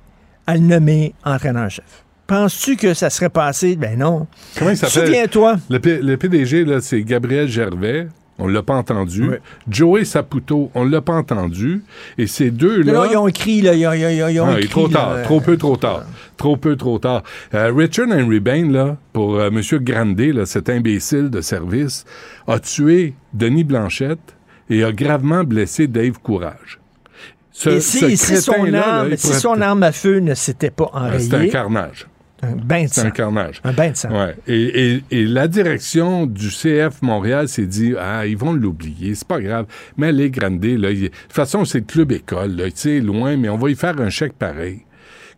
à 0.46 0.56
le 0.56 0.62
nommer 0.62 1.16
entraîneur-chef? 1.24 2.03
Penses-tu 2.28 2.78
que 2.78 2.94
ça 2.94 3.10
serait 3.10 3.30
passé? 3.30 3.76
Ben 3.76 4.00
non. 4.00 4.28
Comment 4.58 4.72
il 4.72 4.78
s'appelle? 4.78 5.08
Souviens-toi. 5.08 5.58
Le, 5.70 5.80
P- 5.80 6.00
le 6.02 6.18
PDG, 6.18 6.64
là, 6.66 6.80
c'est 6.82 7.02
Gabriel 7.04 7.48
Gervais. 7.48 8.08
On 8.40 8.48
l'a 8.48 8.64
pas 8.64 8.74
entendu. 8.74 9.30
Joey 9.70 10.06
Saputo, 10.06 10.72
on 10.74 10.86
l'a 10.86 11.02
pas 11.02 11.14
entendu. 11.14 11.84
Et 12.18 12.26
ces 12.26 12.50
deux-là... 12.50 12.92
Là, 12.94 13.08
ils 13.12 13.16
ont 13.18 13.28
écrit, 13.28 13.62
là, 13.62 13.76
ils 13.76 13.86
ont, 13.86 13.94
ils 13.94 14.24
ont- 14.24 14.28
ils 14.28 14.40
ont 14.40 14.48
Ah, 14.48 14.54
écrit, 14.58 14.70
trop 14.70 14.88
tard, 14.88 15.22
trop 15.24 15.40
peu, 15.40 15.56
trop 15.56 15.78
tard. 15.78 16.04
Trop 16.36 16.58
peu, 16.58 16.76
trop 16.76 16.98
tard. 16.98 17.22
Euh, 17.54 17.72
Richard 17.76 18.08
Henry 18.10 18.40
Bain, 18.40 18.72
là, 18.72 18.98
pour 19.14 19.36
euh, 19.36 19.50
M. 19.50 19.62
Grandet, 19.84 20.32
là, 20.32 20.48
cet 20.48 20.68
imbécile 20.70 21.30
de 21.30 21.42
service, 21.42 22.06
a 22.48 22.58
tué 22.60 23.14
Denis 23.34 23.64
Blanchette 23.64 24.36
et 24.70 24.84
a 24.84 24.92
gravement 24.92 25.44
blessé 25.44 25.86
Dave 25.88 26.18
Courage. 26.24 26.80
Ce, 27.52 27.70
Et 27.70 27.80
ce 27.82 28.16
si, 28.16 28.38
son, 28.42 28.64
là, 28.64 29.00
arme, 29.02 29.10
il 29.12 29.18
si 29.20 29.28
pourrait- 29.28 29.40
son 29.40 29.62
arme 29.62 29.84
à 29.84 29.92
feu 29.92 30.18
ne 30.18 30.34
s'était 30.34 30.72
pas 30.72 30.90
Euh, 30.96 31.20
C'est 31.20 31.34
un 31.34 31.38
enrayée, 31.38 31.52
carnage. 31.52 32.08
Un 32.44 32.56
bain 32.56 32.84
de 32.84 32.88
C'est 32.90 33.02
sang. 33.02 33.08
un 33.08 33.12
carnage. 33.12 33.62
Un 33.64 33.72
bain 33.74 33.92
de 33.92 33.96
sang. 33.98 34.10
Ouais. 34.12 34.36
Et, 34.48 34.94
et- 34.96 35.04
et 35.12 35.26
la 35.26 35.48
direction 35.48 36.26
du 36.26 36.50
CF 36.50 37.02
Montréal 37.02 37.48
s'est 37.48 37.66
dit 37.66 37.94
Ah, 38.00 38.26
ils 38.28 38.38
vont 38.38 38.54
l'oublier, 38.54 39.16
c'est 39.16 39.28
pas 39.28 39.42
grave. 39.42 39.66
Mais 39.98 40.12
les 40.12 40.30
Grandet, 40.30 40.78
là, 40.78 40.92
il- 40.92 41.02
de 41.04 41.08
toute 41.08 41.34
façon, 41.34 41.66
c'est 41.66 41.80
le 41.80 41.86
club 41.86 42.12
école, 42.12 42.56
là, 42.56 42.66
tu 42.66 42.72
sais, 42.76 43.00
loin, 43.00 43.38
mais 43.38 43.50
on 43.50 43.58
va 43.58 43.70
y 43.70 43.76
faire 43.76 44.00
un 44.00 44.10
chèque 44.10 44.34
pareil. 44.34 44.82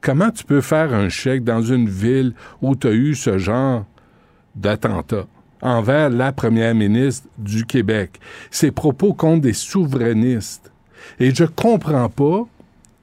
Comment 0.01 0.29
tu 0.31 0.43
peux 0.43 0.61
faire 0.61 0.93
un 0.93 1.09
chèque 1.09 1.43
dans 1.43 1.61
une 1.61 1.89
ville 1.89 2.33
où 2.61 2.75
tu 2.75 2.87
as 2.87 2.91
eu 2.91 3.15
ce 3.15 3.37
genre 3.37 3.85
d'attentat 4.55 5.25
envers 5.61 6.09
la 6.09 6.31
première 6.31 6.75
ministre 6.75 7.27
du 7.37 7.65
Québec? 7.65 8.19
Ces 8.51 8.71
propos 8.71 9.13
contre 9.13 9.41
des 9.41 9.53
souverainistes. 9.53 10.71
Et 11.19 11.33
je 11.33 11.43
comprends 11.45 12.09
pas, 12.09 12.45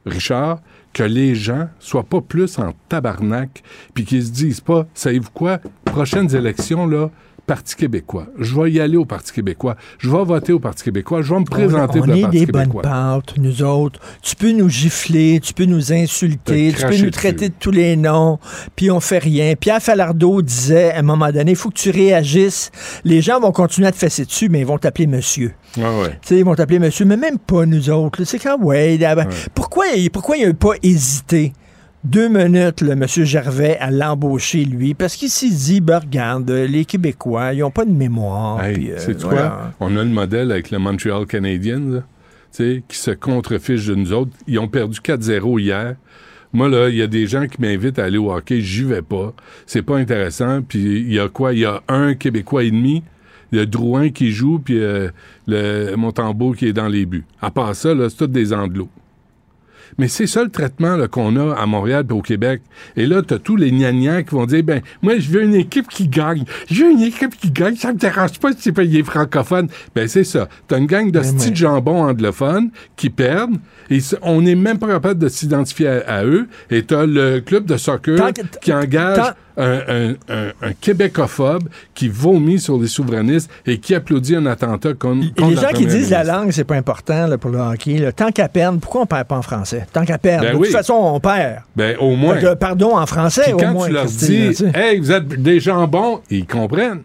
Richard, 0.06 0.60
que 0.92 1.02
les 1.02 1.34
gens 1.34 1.68
soient 1.78 2.04
pas 2.04 2.20
plus 2.20 2.58
en 2.58 2.72
tabarnak, 2.88 3.62
puis 3.94 4.04
qu'ils 4.04 4.24
se 4.24 4.30
disent 4.30 4.60
pas, 4.60 4.86
savez-vous 4.94 5.30
quoi, 5.32 5.58
prochaines 5.84 6.34
élections, 6.34 6.86
là, 6.86 7.10
Parti 7.54 7.76
québécois. 7.76 8.26
Je 8.38 8.58
vais 8.58 8.70
y 8.72 8.80
aller 8.80 8.96
au 8.96 9.04
Parti 9.04 9.30
québécois. 9.30 9.76
Je 9.98 10.08
vais 10.08 10.24
voter 10.24 10.54
au 10.54 10.58
Parti 10.58 10.82
québécois. 10.84 11.20
Je 11.20 11.34
vais 11.34 11.40
me 11.40 11.44
présenter 11.44 11.98
on, 11.98 12.02
pour 12.02 12.02
on 12.02 12.06
le 12.06 12.16
est 12.16 12.22
Parti 12.22 12.38
des 12.38 12.46
bonnes 12.46 12.62
québécois. 12.62 12.82
pâtes, 12.82 13.34
nous 13.36 13.62
autres. 13.62 14.00
Tu 14.22 14.36
peux 14.36 14.52
nous 14.52 14.70
gifler, 14.70 15.38
tu 15.42 15.52
peux 15.52 15.66
nous 15.66 15.92
insulter, 15.92 16.72
Te 16.72 16.80
tu 16.80 16.86
peux 16.86 16.96
nous 17.04 17.10
traiter 17.10 17.48
dessus. 17.48 17.50
de 17.50 17.54
tous 17.60 17.70
les 17.70 17.96
noms, 17.96 18.38
puis 18.74 18.90
on 18.90 19.00
fait 19.00 19.18
rien. 19.18 19.54
Pierre 19.54 19.82
Falardeau 19.82 20.40
disait 20.40 20.92
à 20.92 21.00
un 21.00 21.02
moment 21.02 21.30
donné, 21.30 21.50
il 21.50 21.56
faut 21.56 21.68
que 21.68 21.78
tu 21.78 21.90
réagisses. 21.90 22.70
Les 23.04 23.20
gens 23.20 23.38
vont 23.38 23.52
continuer 23.52 23.88
à 23.88 23.92
te 23.92 23.98
fesser 23.98 24.24
dessus, 24.24 24.48
mais 24.48 24.60
ils 24.60 24.66
vont 24.66 24.78
t'appeler 24.78 25.06
monsieur. 25.06 25.52
Ouais, 25.76 25.82
ouais. 25.84 26.20
Ils 26.30 26.44
vont 26.44 26.54
t'appeler 26.54 26.78
monsieur, 26.78 27.04
mais 27.04 27.18
même 27.18 27.38
pas 27.38 27.66
nous 27.66 27.90
autres. 27.90 28.24
C'est 28.24 28.38
quand, 28.38 28.58
ouais, 28.62 28.96
ben, 28.96 29.28
pourquoi, 29.54 29.84
pourquoi 30.10 30.38
il 30.38 30.46
n'a 30.46 30.54
pas 30.54 30.72
hésité? 30.82 31.52
Deux 32.04 32.28
minutes, 32.28 32.80
le 32.80 32.96
monsieur 32.96 33.24
Gervais, 33.24 33.78
à 33.78 33.92
l'embaucher, 33.92 34.64
lui, 34.64 34.92
parce 34.92 35.14
qu'il 35.14 35.28
s'est 35.28 35.48
dit, 35.48 35.80
ben, 35.80 35.98
regarde, 35.98 36.50
les 36.50 36.84
Québécois, 36.84 37.52
ils 37.52 37.60
n'ont 37.60 37.70
pas 37.70 37.84
de 37.84 37.92
mémoire. 37.92 38.62
Hey, 38.64 38.90
euh, 38.90 39.14
voilà. 39.20 39.74
quoi? 39.78 39.86
On 39.86 39.96
a 39.96 40.02
le 40.02 40.10
modèle 40.10 40.50
avec 40.50 40.72
le 40.72 40.80
Montreal 40.80 41.26
Canadiens, 41.26 41.78
là, 41.78 42.00
tu 42.00 42.04
sais, 42.50 42.82
qui 42.88 42.96
se 42.96 43.12
contrefiche 43.12 43.86
de 43.86 43.94
nous 43.94 44.12
autres. 44.12 44.32
Ils 44.48 44.58
ont 44.58 44.66
perdu 44.66 44.98
4-0 44.98 45.60
hier. 45.60 45.94
Moi, 46.52 46.68
là, 46.68 46.88
il 46.88 46.96
y 46.96 47.02
a 47.02 47.06
des 47.06 47.28
gens 47.28 47.46
qui 47.46 47.60
m'invitent 47.60 48.00
à 48.00 48.04
aller 48.04 48.18
au 48.18 48.32
hockey. 48.32 48.60
J'y 48.60 48.82
vais 48.82 49.00
pas. 49.00 49.32
C'est 49.64 49.82
pas 49.82 49.96
intéressant. 49.96 50.60
Puis 50.60 50.80
il 50.80 51.12
y 51.12 51.20
a 51.20 51.28
quoi? 51.28 51.52
Il 51.52 51.60
y 51.60 51.64
a 51.64 51.82
un 51.86 52.14
Québécois 52.14 52.64
et 52.64 52.72
demi. 52.72 53.04
Il 53.52 53.58
y 53.58 53.60
a 53.60 53.66
Drouin 53.66 54.10
qui 54.10 54.32
joue, 54.32 54.58
puis 54.58 54.80
euh, 54.80 55.08
le 55.46 55.94
Montembeau 55.94 56.52
qui 56.52 56.66
est 56.66 56.72
dans 56.72 56.88
les 56.88 57.06
buts. 57.06 57.24
À 57.40 57.50
part 57.52 57.76
ça, 57.76 57.94
là, 57.94 58.10
c'est 58.10 58.16
tous 58.16 58.26
des 58.26 58.52
anglos. 58.52 58.88
Mais 59.98 60.08
c'est 60.08 60.26
ça 60.26 60.42
le 60.42 60.50
traitement 60.50 60.96
qu'on 61.08 61.36
a 61.36 61.54
à 61.54 61.66
Montréal 61.66 62.04
et 62.08 62.12
au 62.12 62.22
Québec. 62.22 62.62
Et 62.96 63.06
là, 63.06 63.22
t'as 63.22 63.38
tous 63.38 63.56
les 63.56 63.70
gnagnans 63.70 64.22
qui 64.22 64.34
vont 64.34 64.46
dire, 64.46 64.62
ben, 64.62 64.80
moi, 65.02 65.18
je 65.18 65.28
veux 65.30 65.42
une 65.42 65.54
équipe 65.54 65.88
qui 65.88 66.08
gagne. 66.08 66.44
Je 66.70 66.84
veux 66.84 66.90
une 66.90 67.02
équipe 67.02 67.36
qui 67.36 67.50
gagne. 67.50 67.76
Ça 67.76 67.92
me 67.92 67.98
dérange 67.98 68.38
pas 68.38 68.52
si 68.52 68.58
c'est 68.60 68.72
pas 68.72 68.82
les 68.82 69.02
francophones. 69.02 69.68
Ben, 69.94 70.08
c'est 70.08 70.24
ça. 70.24 70.48
T'as 70.68 70.78
une 70.78 70.86
gang 70.86 71.10
de 71.10 71.20
Ben, 71.20 71.34
petits 71.34 71.48
ouais. 71.48 71.54
jambons 71.54 72.02
anglophones 72.04 72.70
qui 72.96 73.10
perdent. 73.10 73.56
Et 73.90 73.98
on 74.22 74.42
n'est 74.42 74.54
même 74.54 74.78
pas 74.78 74.88
capable 74.88 75.20
de 75.20 75.28
s'identifier 75.28 75.88
à, 75.88 76.18
à 76.18 76.24
eux. 76.24 76.48
Et 76.70 76.82
t'as 76.82 77.06
le 77.06 77.40
club 77.40 77.66
de 77.66 77.76
soccer 77.76 78.32
qui 78.60 78.72
engage 78.72 79.34
un, 79.56 79.80
un, 79.88 80.10
un, 80.28 80.46
un 80.62 80.72
québécophobe 80.80 81.68
qui 81.94 82.08
vomit 82.08 82.58
sur 82.58 82.78
les 82.78 82.88
souverainistes 82.88 83.50
et 83.66 83.78
qui 83.78 83.94
applaudit 83.94 84.36
un 84.36 84.46
attentat 84.46 84.94
contre, 84.94 85.26
Et 85.36 85.42
les 85.44 85.56
gens 85.56 85.68
qui 85.74 85.86
disent 85.86 86.10
la 86.10 86.24
langue, 86.24 86.50
c'est 86.52 86.64
pas 86.64 86.76
important 86.76 87.26
là, 87.26 87.38
pour 87.38 87.50
le 87.50 87.58
hockey. 87.58 87.98
là. 87.98 88.12
Tant 88.12 88.30
qu'à 88.30 88.48
perdre, 88.48 88.78
pourquoi 88.80 89.02
on 89.02 89.06
perd 89.06 89.26
pas 89.26 89.36
en 89.36 89.42
français? 89.42 89.86
Tant 89.92 90.04
qu'à 90.04 90.18
perdre. 90.18 90.46
Ben 90.46 90.52
de 90.54 90.58
oui. 90.58 90.68
toute 90.68 90.76
façon, 90.76 90.94
on 90.94 91.20
perd. 91.20 91.60
Ben, 91.76 91.96
au 91.98 92.16
moins. 92.16 92.36
Que, 92.36 92.54
pardon 92.54 92.96
en 92.96 93.06
français, 93.06 93.42
Puis 93.44 93.52
au 93.54 93.56
quand 93.58 93.72
moins. 93.72 93.86
tu 93.88 93.92
leur 93.92 94.06
dis, 94.06 94.52
hey, 94.74 94.98
vous 94.98 95.12
êtes 95.12 95.28
des 95.28 95.60
jambons, 95.60 96.20
ils 96.30 96.46
comprennent. 96.46 97.02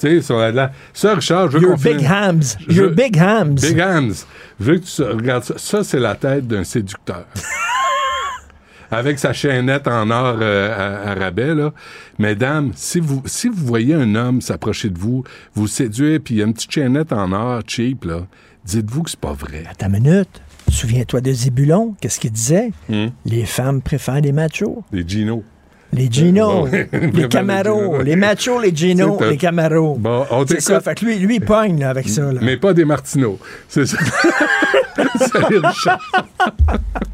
Tu 0.00 0.08
sais, 0.16 0.22
sur 0.22 0.38
la, 0.38 0.50
la- 0.50 0.72
ça, 0.92 1.14
Richard, 1.14 1.50
je 1.52 1.58
veux 1.58 1.62
Your 1.68 1.76
big 1.78 2.04
hams. 2.04 2.40
Your 2.68 2.90
big 2.90 3.16
hams. 3.16 3.54
Big 3.54 3.80
Hams. 3.80 4.12
Je 4.58 4.64
veux 4.64 4.78
que 4.78 4.84
tu 4.84 5.02
regardes 5.02 5.44
ça. 5.44 5.54
Ça, 5.56 5.84
c'est 5.84 6.00
la 6.00 6.16
tête 6.16 6.46
d'un 6.48 6.64
séducteur. 6.64 7.24
Avec 8.94 9.18
sa 9.18 9.32
chaînette 9.32 9.88
en 9.88 10.10
or 10.10 10.36
euh, 10.40 11.04
à, 11.06 11.10
à 11.10 11.14
rabais, 11.14 11.54
là. 11.54 11.72
Mesdames, 12.18 12.70
si 12.74 13.00
vous, 13.00 13.22
si 13.26 13.48
vous 13.48 13.64
voyez 13.66 13.94
un 13.94 14.14
homme 14.14 14.40
s'approcher 14.40 14.88
de 14.88 14.98
vous, 14.98 15.24
vous 15.54 15.66
séduire, 15.66 16.20
puis 16.24 16.34
il 16.34 16.38
y 16.38 16.42
a 16.42 16.46
une 16.46 16.54
petite 16.54 16.70
chaînette 16.72 17.12
en 17.12 17.32
or 17.32 17.60
cheap, 17.66 18.04
là, 18.04 18.20
dites-vous 18.64 19.02
que 19.02 19.10
c'est 19.10 19.20
pas 19.20 19.32
vrai. 19.32 19.64
Attends 19.70 19.86
une 19.92 20.02
minute. 20.02 20.40
Souviens-toi 20.70 21.20
de 21.20 21.32
Zébulon. 21.32 21.94
Qu'est-ce 22.00 22.18
qu'il 22.20 22.32
disait? 22.32 22.70
Hmm? 22.88 23.08
Les 23.26 23.44
femmes 23.44 23.82
préfèrent 23.82 24.20
les 24.20 24.32
machos. 24.32 24.82
Les 24.92 25.06
Gino. 25.06 25.42
Les 25.92 26.10
Gino, 26.10 26.66
Ouais. 26.66 26.88
les 26.92 27.28
Camaros, 27.28 27.82
Gino. 27.92 28.02
les 28.02 28.16
machos, 28.16 28.60
les 28.60 28.74
Gino, 28.74 29.18
les 29.30 29.36
Camaros. 29.36 29.96
Bon, 29.98 30.24
on 30.30 30.44
C'est 30.46 30.60
ça. 30.60 30.80
Fait 30.80 30.94
que 30.96 31.04
lui, 31.04 31.18
lui 31.18 31.36
il 31.36 31.40
pogne 31.40 31.78
là, 31.80 31.90
avec 31.90 32.08
ça. 32.08 32.32
Là. 32.32 32.40
Mais 32.42 32.56
pas 32.56 32.72
des 32.74 32.84
Martineaux. 32.84 33.38
C'est 33.68 33.86
ça. 33.86 33.98
Salut, 35.32 35.58
Richard. 35.58 36.00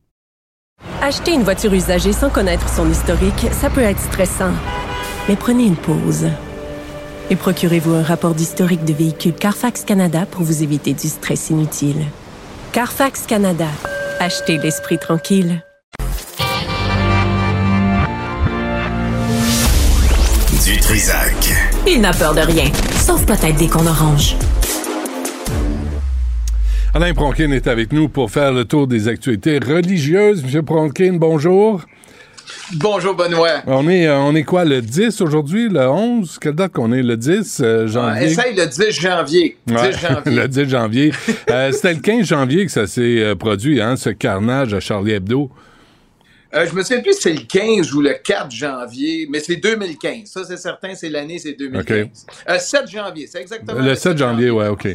Acheter 1.01 1.33
une 1.33 1.43
voiture 1.43 1.73
usagée 1.73 2.13
sans 2.13 2.29
connaître 2.29 2.69
son 2.69 2.89
historique, 2.89 3.47
ça 3.51 3.69
peut 3.69 3.81
être 3.81 3.99
stressant. 3.99 4.51
Mais 5.27 5.35
prenez 5.35 5.65
une 5.65 5.75
pause. 5.75 6.27
Et 7.29 7.35
procurez-vous 7.35 7.93
un 7.93 8.03
rapport 8.03 8.35
d'historique 8.35 8.85
de 8.85 8.93
véhicule 8.93 9.33
Carfax 9.33 9.83
Canada 9.83 10.25
pour 10.29 10.43
vous 10.43 10.63
éviter 10.63 10.93
du 10.93 11.07
stress 11.07 11.49
inutile. 11.49 12.05
Carfax 12.71 13.25
Canada. 13.25 13.67
Achetez 14.19 14.57
l'esprit 14.57 14.99
tranquille. 14.99 15.63
Du 20.63 20.79
Trisac. 20.79 21.53
Il 21.87 22.01
n'a 22.01 22.13
peur 22.13 22.35
de 22.35 22.41
rien, 22.41 22.71
sauf 22.99 23.25
peut-être 23.25 23.57
des 23.57 23.67
qu'on 23.67 23.87
orange. 23.87 24.35
Alain 26.93 27.13
Pronkin 27.13 27.51
est 27.51 27.67
avec 27.67 27.93
nous 27.93 28.09
pour 28.09 28.29
faire 28.31 28.51
le 28.51 28.65
tour 28.65 28.85
des 28.85 29.07
actualités 29.07 29.59
religieuses. 29.59 30.43
Monsieur 30.43 30.61
Pronkin, 30.61 31.13
bonjour. 31.13 31.81
Bonjour 32.73 33.15
Benoît. 33.15 33.61
On 33.65 33.87
est, 33.87 34.07
euh, 34.07 34.17
on 34.17 34.35
est 34.35 34.43
quoi, 34.43 34.65
le 34.65 34.81
10 34.81 35.21
aujourd'hui, 35.21 35.69
le 35.69 35.87
11? 35.87 36.37
Quelle 36.39 36.53
date 36.53 36.73
qu'on 36.73 36.91
est? 36.91 37.01
Le 37.01 37.15
10 37.15 37.61
euh, 37.63 37.87
janvier? 37.87 38.25
Essaye 38.25 38.55
le 38.55 38.65
10 38.67 38.91
janvier. 38.91 39.57
10 39.67 39.73
Ouais, 39.73 39.91
janvier. 39.93 40.21
le 40.35 40.47
10 40.47 40.69
janvier. 40.69 41.11
Euh, 41.49 41.71
C'était 41.71 41.93
le 41.93 42.01
15 42.01 42.25
janvier 42.27 42.65
que 42.65 42.71
ça 42.71 42.87
s'est 42.87 43.35
produit, 43.39 43.79
hein, 43.81 43.95
ce 43.95 44.09
carnage 44.09 44.73
à 44.73 44.81
Charlie 44.81 45.13
Hebdo. 45.13 45.49
Euh, 46.53 46.65
je 46.69 46.75
me 46.75 46.81
souviens 46.83 47.01
plus 47.01 47.13
si 47.13 47.21
c'est 47.21 47.33
le 47.33 47.41
15 47.47 47.93
ou 47.93 48.01
le 48.01 48.15
4 48.21 48.51
janvier, 48.51 49.27
mais 49.31 49.39
c'est 49.39 49.55
2015. 49.55 50.25
Ça, 50.25 50.43
c'est 50.43 50.57
certain, 50.57 50.93
c'est 50.95 51.07
l'année, 51.09 51.39
c'est 51.39 51.53
2015. 51.53 52.07
Euh, 52.49 52.59
7 52.59 52.89
janvier, 52.89 53.27
c'est 53.31 53.39
exactement 53.39 53.79
Le 53.79 53.95
7 53.95 54.17
janvier, 54.17 54.49
ouais, 54.51 54.67
OK. 54.67 54.89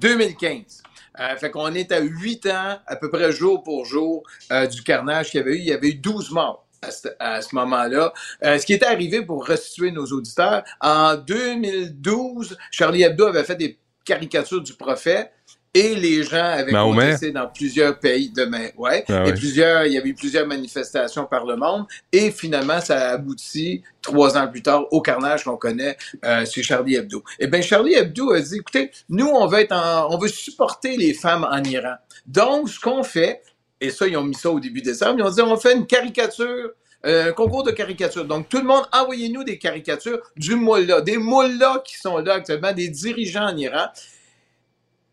2015. 0.00 0.82
Euh, 1.20 1.36
fait 1.36 1.50
qu'on 1.50 1.74
est 1.74 1.92
à 1.92 2.00
8 2.00 2.46
ans, 2.46 2.78
à 2.86 2.96
peu 2.96 3.10
près 3.10 3.32
jour 3.32 3.62
pour 3.62 3.84
jour, 3.84 4.22
euh, 4.52 4.66
du 4.66 4.82
carnage 4.82 5.30
qu'il 5.30 5.40
y 5.40 5.42
avait 5.42 5.56
eu. 5.56 5.58
Il 5.58 5.66
y 5.66 5.72
avait 5.72 5.88
eu 5.88 5.94
12 5.94 6.30
morts 6.30 6.66
à 6.82 6.90
ce, 6.90 7.08
ce 7.08 7.54
moment-là. 7.54 8.12
Euh, 8.44 8.58
ce 8.58 8.66
qui 8.66 8.72
était 8.72 8.86
arrivé, 8.86 9.22
pour 9.22 9.44
restituer 9.44 9.90
nos 9.90 10.06
auditeurs, 10.06 10.62
en 10.80 11.16
2012, 11.16 12.56
Charlie 12.70 13.02
Hebdo 13.02 13.26
avait 13.26 13.44
fait 13.44 13.56
des 13.56 13.78
caricatures 14.04 14.62
du 14.62 14.74
prophète 14.74 15.32
et 15.74 15.94
les 15.94 16.22
gens 16.22 16.42
avaient 16.44 16.72
contesté 17.06 17.30
dans 17.30 17.46
plusieurs 17.48 17.98
pays 17.98 18.30
demain. 18.30 18.68
Ouais. 18.76 19.04
Ah 19.08 19.24
et 19.26 19.32
plusieurs, 19.34 19.84
il 19.86 19.92
y 19.92 19.98
avait 19.98 20.08
eu 20.08 20.14
plusieurs 20.14 20.46
manifestations 20.46 21.26
par 21.26 21.44
le 21.44 21.56
monde. 21.56 21.84
Et 22.10 22.30
finalement, 22.30 22.80
ça 22.80 23.10
a 23.10 23.12
abouti 23.14 23.82
trois 24.02 24.36
ans 24.36 24.48
plus 24.48 24.62
tard 24.62 24.84
au 24.92 25.00
carnage 25.02 25.44
qu'on 25.44 25.56
connaît 25.56 25.96
euh, 26.24 26.44
chez 26.46 26.62
Charlie 26.62 26.96
Hebdo. 26.96 27.22
Eh 27.38 27.46
bien, 27.46 27.60
Charlie 27.60 27.94
Hebdo 27.94 28.32
a 28.32 28.40
dit, 28.40 28.56
écoutez, 28.56 28.90
nous, 29.08 29.26
on 29.28 29.46
veut 29.46 29.60
être 29.60 29.72
en- 29.72 30.12
on 30.12 30.18
veut 30.18 30.28
supporter 30.28 30.96
les 30.96 31.14
femmes 31.14 31.46
en 31.50 31.62
Iran. 31.62 31.94
Donc, 32.26 32.68
ce 32.70 32.80
qu'on 32.80 33.02
fait, 33.02 33.42
et 33.80 33.90
ça, 33.90 34.06
ils 34.08 34.16
ont 34.16 34.24
mis 34.24 34.34
ça 34.34 34.50
au 34.50 34.58
début 34.60 34.82
décembre, 34.82 35.16
ils 35.18 35.22
ont 35.22 35.30
dit, 35.30 35.40
on 35.42 35.56
fait 35.56 35.74
une 35.74 35.86
caricature 35.86 36.70
euh, 37.06 37.28
un 37.28 37.32
concours 37.32 37.62
de 37.62 37.70
caricature. 37.70 38.24
Donc, 38.24 38.48
tout 38.48 38.58
le 38.58 38.64
monde, 38.64 38.82
envoyez-nous 38.92 39.44
des 39.44 39.56
caricatures 39.56 40.18
du 40.36 40.56
mullah, 40.56 41.00
des 41.00 41.16
mullahs 41.16 41.80
qui 41.86 41.96
sont 41.96 42.18
là 42.18 42.34
actuellement, 42.34 42.72
des 42.72 42.88
dirigeants 42.88 43.46
en 43.46 43.56
Iran. 43.56 43.86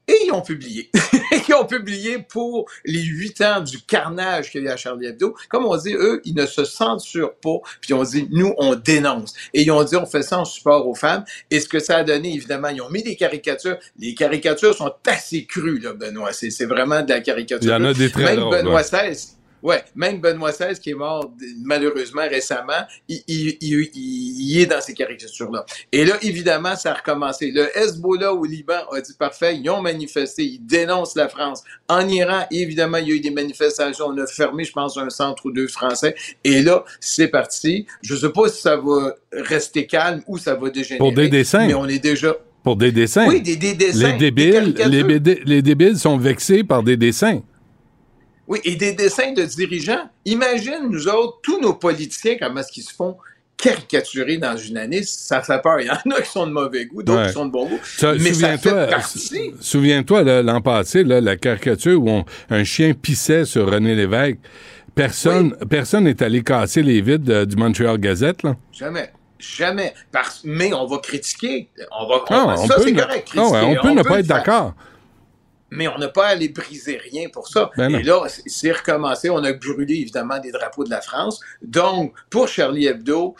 Et 0.07 0.17
ils 0.25 0.31
ont 0.31 0.41
publié. 0.41 0.91
ils 1.47 1.53
ont 1.53 1.65
publié 1.65 2.19
pour 2.19 2.69
les 2.85 3.01
huit 3.01 3.41
ans 3.41 3.61
du 3.61 3.81
carnage 3.81 4.51
qu'il 4.51 4.63
y 4.63 4.67
a 4.67 4.71
eu 4.71 4.73
à 4.73 4.77
Charlie 4.77 5.07
Hebdo. 5.07 5.35
Comme 5.49 5.65
on 5.65 5.75
dit, 5.77 5.93
eux, 5.93 6.21
ils 6.25 6.35
ne 6.35 6.45
se 6.45 6.63
censurent 6.63 7.35
pas. 7.35 7.57
Puis 7.81 7.93
on 7.93 8.03
dit, 8.03 8.27
nous, 8.31 8.53
on 8.57 8.75
dénonce. 8.75 9.33
Et 9.53 9.63
ils 9.63 9.71
ont 9.71 9.83
dit, 9.83 9.95
on 9.95 10.05
fait 10.05 10.21
ça 10.21 10.39
en 10.39 10.45
support 10.45 10.87
aux 10.87 10.95
femmes. 10.95 11.25
Et 11.49 11.59
ce 11.59 11.67
que 11.67 11.79
ça 11.79 11.97
a 11.97 12.03
donné, 12.03 12.33
évidemment, 12.33 12.69
ils 12.69 12.81
ont 12.81 12.89
mis 12.89 13.03
des 13.03 13.15
caricatures. 13.15 13.77
Les 13.99 14.13
caricatures 14.13 14.75
sont 14.75 14.93
assez 15.07 15.45
crues, 15.45 15.79
là, 15.79 15.93
Benoît. 15.93 16.31
C'est 16.33 16.65
vraiment 16.65 17.01
de 17.01 17.09
la 17.09 17.21
caricature. 17.21 17.63
Il 17.63 17.69
y 17.69 17.73
en 17.73 17.83
a 17.83 17.93
des 17.93 18.11
très 18.11 18.23
Même 18.23 18.39
drôles, 18.41 18.57
Benoît. 18.57 18.81
XVI, 18.81 19.35
Ouais, 19.65 19.83
même 19.95 20.19
Benoît 20.21 20.51
XVI, 20.51 20.79
qui 20.79 20.91
est 20.91 20.93
mort 20.93 21.31
malheureusement 21.63 22.21
récemment, 22.29 22.83
il, 23.09 23.21
il- 23.27 23.57
il- 23.61 23.89
il- 23.95 24.51
il 24.51 24.61
est 24.61 24.67
dans 24.67 24.79
ces 24.79 24.93
caricatures-là. 24.93 25.65
Et 25.91 26.05
là, 26.05 26.17
évidemment, 26.21 26.75
ça 26.75 26.91
a 26.91 26.93
recommencé. 26.93 27.49
Le 27.51 27.65
Hezbollah 27.75 28.31
au 28.31 28.45
Liban 28.45 28.81
a 28.91 29.01
dit 29.01 29.13
parfait, 29.17 29.57
ils 29.57 29.67
ont 29.71 29.81
manifesté, 29.81 30.43
ils 30.43 30.59
dénoncent 30.63 31.15
la 31.15 31.29
France. 31.29 31.63
En 31.89 32.07
Iran, 32.07 32.45
évidemment, 32.51 32.97
il 32.99 33.07
y 33.07 33.11
a 33.11 33.15
eu 33.15 33.19
des 33.19 33.31
manifestations. 33.31 34.05
On 34.09 34.17
a 34.19 34.27
fermé, 34.27 34.63
je 34.65 34.71
pense, 34.71 34.97
un 34.97 35.09
centre 35.09 35.47
ou 35.47 35.51
deux 35.51 35.67
français. 35.67 36.13
Et 36.43 36.61
là, 36.61 36.85
c'est 36.99 37.29
parti. 37.29 37.87
Je 38.03 38.13
ne 38.13 38.19
sais 38.19 38.29
pas 38.29 38.47
si 38.49 38.61
ça 38.61 38.77
va 38.77 39.15
rester 39.31 39.87
calme 39.87 40.21
ou 40.27 40.37
ça 40.37 40.53
va 40.53 40.69
dégénérer. 40.69 40.99
Pour 40.99 41.11
des 41.11 41.27
dessins. 41.27 41.65
Mais 41.65 41.73
on 41.73 41.87
est 41.87 41.97
déjà. 41.97 42.35
Pour 42.63 42.75
des 42.75 42.91
dessins. 42.91 43.27
Oui, 43.27 43.41
des, 43.41 43.55
des 43.55 43.73
dessins. 43.73 44.11
les 44.11 44.17
débiles, 44.31 44.75
les 45.45 45.61
débiles 45.63 45.97
sont 45.97 46.17
vexés 46.19 46.63
par 46.63 46.83
des 46.83 46.97
dessins. 46.97 47.41
Oui, 48.47 48.59
et 48.63 48.75
des 48.75 48.93
dessins 48.93 49.31
de 49.33 49.43
dirigeants. 49.43 50.09
Imagine, 50.25 50.87
nous 50.89 51.07
autres, 51.07 51.39
tous 51.41 51.59
nos 51.59 51.73
politiciens, 51.73 52.35
comment 52.39 52.59
est-ce 52.59 52.71
qu'ils 52.71 52.83
se 52.83 52.93
font 52.93 53.17
caricaturer 53.57 54.37
dans 54.37 54.57
une 54.57 54.77
année, 54.77 55.01
ça 55.03 55.41
fait 55.41 55.61
peur. 55.61 55.79
Il 55.79 55.87
y 55.87 55.89
en 55.89 55.93
a 56.15 56.21
qui 56.21 56.29
sont 56.29 56.45
de 56.45 56.51
mauvais 56.51 56.85
goût, 56.85 57.01
d'autres 57.01 57.21
Ouais. 57.21 57.27
qui 57.27 57.33
sont 57.33 57.45
de 57.45 57.51
bon 57.51 57.65
goût. 57.67 57.79
Ça, 57.83 58.13
mais 58.13 58.33
Souviens-toi, 58.33 58.87
souviens-toi 59.59 60.23
là, 60.23 60.41
l'an 60.43 60.61
passé, 60.61 61.03
là, 61.03 61.21
la 61.21 61.37
caricature 61.37 62.01
où 62.01 62.09
on- 62.09 62.25
un 62.49 62.63
chien 62.63 62.93
pissait 62.93 63.45
sur 63.45 63.71
René 63.71 63.95
Lévesque. 63.95 64.37
Personne, 64.93 65.55
personne 65.69 66.05
n'est 66.05 66.21
allé 66.23 66.41
casser 66.43 66.81
les 66.81 67.01
vides 67.01 67.29
euh, 67.29 67.45
du 67.45 67.55
Montreal 67.57 67.97
Gazette. 67.97 68.43
Là. 68.43 68.55
Jamais. 68.71 69.11
Jamais. 69.39 69.93
Parce, 70.11 70.41
mais 70.45 70.73
on 70.73 70.85
va 70.85 70.99
critiquer. 70.99 71.69
On 71.99 72.07
va, 72.07 72.15
on- 72.29 72.49
Ah, 72.49 72.55
ça, 72.57 72.75
peut 72.75 72.83
c'est 72.85 72.91
ne- 72.93 73.01
correct. 73.01 73.27
Ah 73.35 73.41
critiquer. 73.41 73.77
on 73.79 73.81
peut 73.81 73.91
ne 73.93 74.03
pas 74.03 74.19
être 74.19 74.27
faire. 74.27 74.73
Mais 75.71 75.87
on 75.87 75.97
n'a 75.97 76.07
pas 76.09 76.27
à 76.27 76.29
aller 76.29 76.49
briser 76.49 76.97
rien 77.11 77.27
pour 77.29 77.47
ça. 77.47 77.71
Ben. 77.77 77.93
Et 77.95 78.03
là, 78.03 78.21
c'est- 78.27 78.71
recommencé. 78.71 79.29
On 79.29 79.43
a 79.43 79.51
brûlé, 79.53 79.95
évidemment, 79.95 80.39
des 80.39 80.51
drapeaux 80.51 80.83
de 80.83 80.89
la 80.91 81.01
France. 81.01 81.39
Donc, 81.61 82.13
pour 82.29 82.47
Charlie 82.47 82.85
Hebdo, 82.87 83.35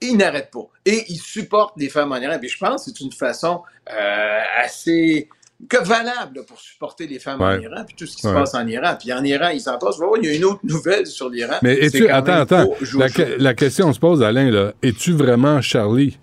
il 0.00 0.16
n'arrête 0.16 0.50
pas. 0.50 0.66
Et 0.84 1.04
il 1.08 1.16
supporte 1.18 1.74
les 1.78 1.88
femmes 1.88 2.12
en 2.12 2.16
Iran. 2.16 2.38
Puis 2.40 2.48
je 2.50 2.58
pense 2.58 2.84
que 2.84 2.90
c'est 2.90 3.00
une 3.04 3.12
façon 3.12 3.62
euh, 3.90 4.40
assez 4.62 5.28
que 5.68 5.82
valable 5.82 6.44
pour 6.46 6.60
supporter 6.60 7.06
les 7.06 7.18
femmes 7.20 7.40
en. 7.40 7.58
Iran, 7.58 7.84
puis 7.86 7.94
tout 7.96 8.06
ce 8.06 8.16
qui 8.16 8.26
Ouais. 8.26 8.32
se 8.32 8.38
passe 8.38 8.54
en 8.54 8.66
Iran. 8.66 8.96
Puis 9.00 9.12
en 9.12 9.22
Iran, 9.22 9.48
ils 9.48 9.60
s'en 9.60 9.78
passent. 9.78 9.96
Il 10.22 10.28
y 10.28 10.32
a 10.32 10.34
une 10.36 10.44
autre 10.44 10.60
nouvelle 10.64 11.06
sur 11.06 11.30
l'Iran. 11.30 11.54
Mais 11.62 11.74
es-tu, 11.78 12.08
attends, 12.08 12.32
attends, 12.40 12.70
la, 12.98 13.06
la 13.38 13.54
question 13.54 13.92
se 13.92 14.00
pose, 14.00 14.22
Alain, 14.22 14.50
là, 14.50 14.72
es-tu 14.82 15.12
vraiment 15.12 15.62
Charlie? 15.62 16.10
Tu 16.12 16.18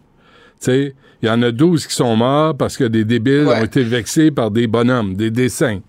sais, 0.65 0.95
il 1.21 1.27
y 1.27 1.29
en 1.29 1.41
a 1.41 1.51
12 1.51 1.85
qui 1.87 1.93
sont 1.95 2.15
morts 2.15 2.55
parce 2.57 2.77
que 2.77 2.83
des 2.85 3.05
débiles 3.05 3.45
Ouais. 3.47 3.59
ont 3.59 3.63
été 3.63 3.83
vexés 3.83 4.31
par 4.31 4.51
des 4.51 4.67
bonhommes, 4.67 5.15
des 5.15 5.29
dessins. 5.31 5.79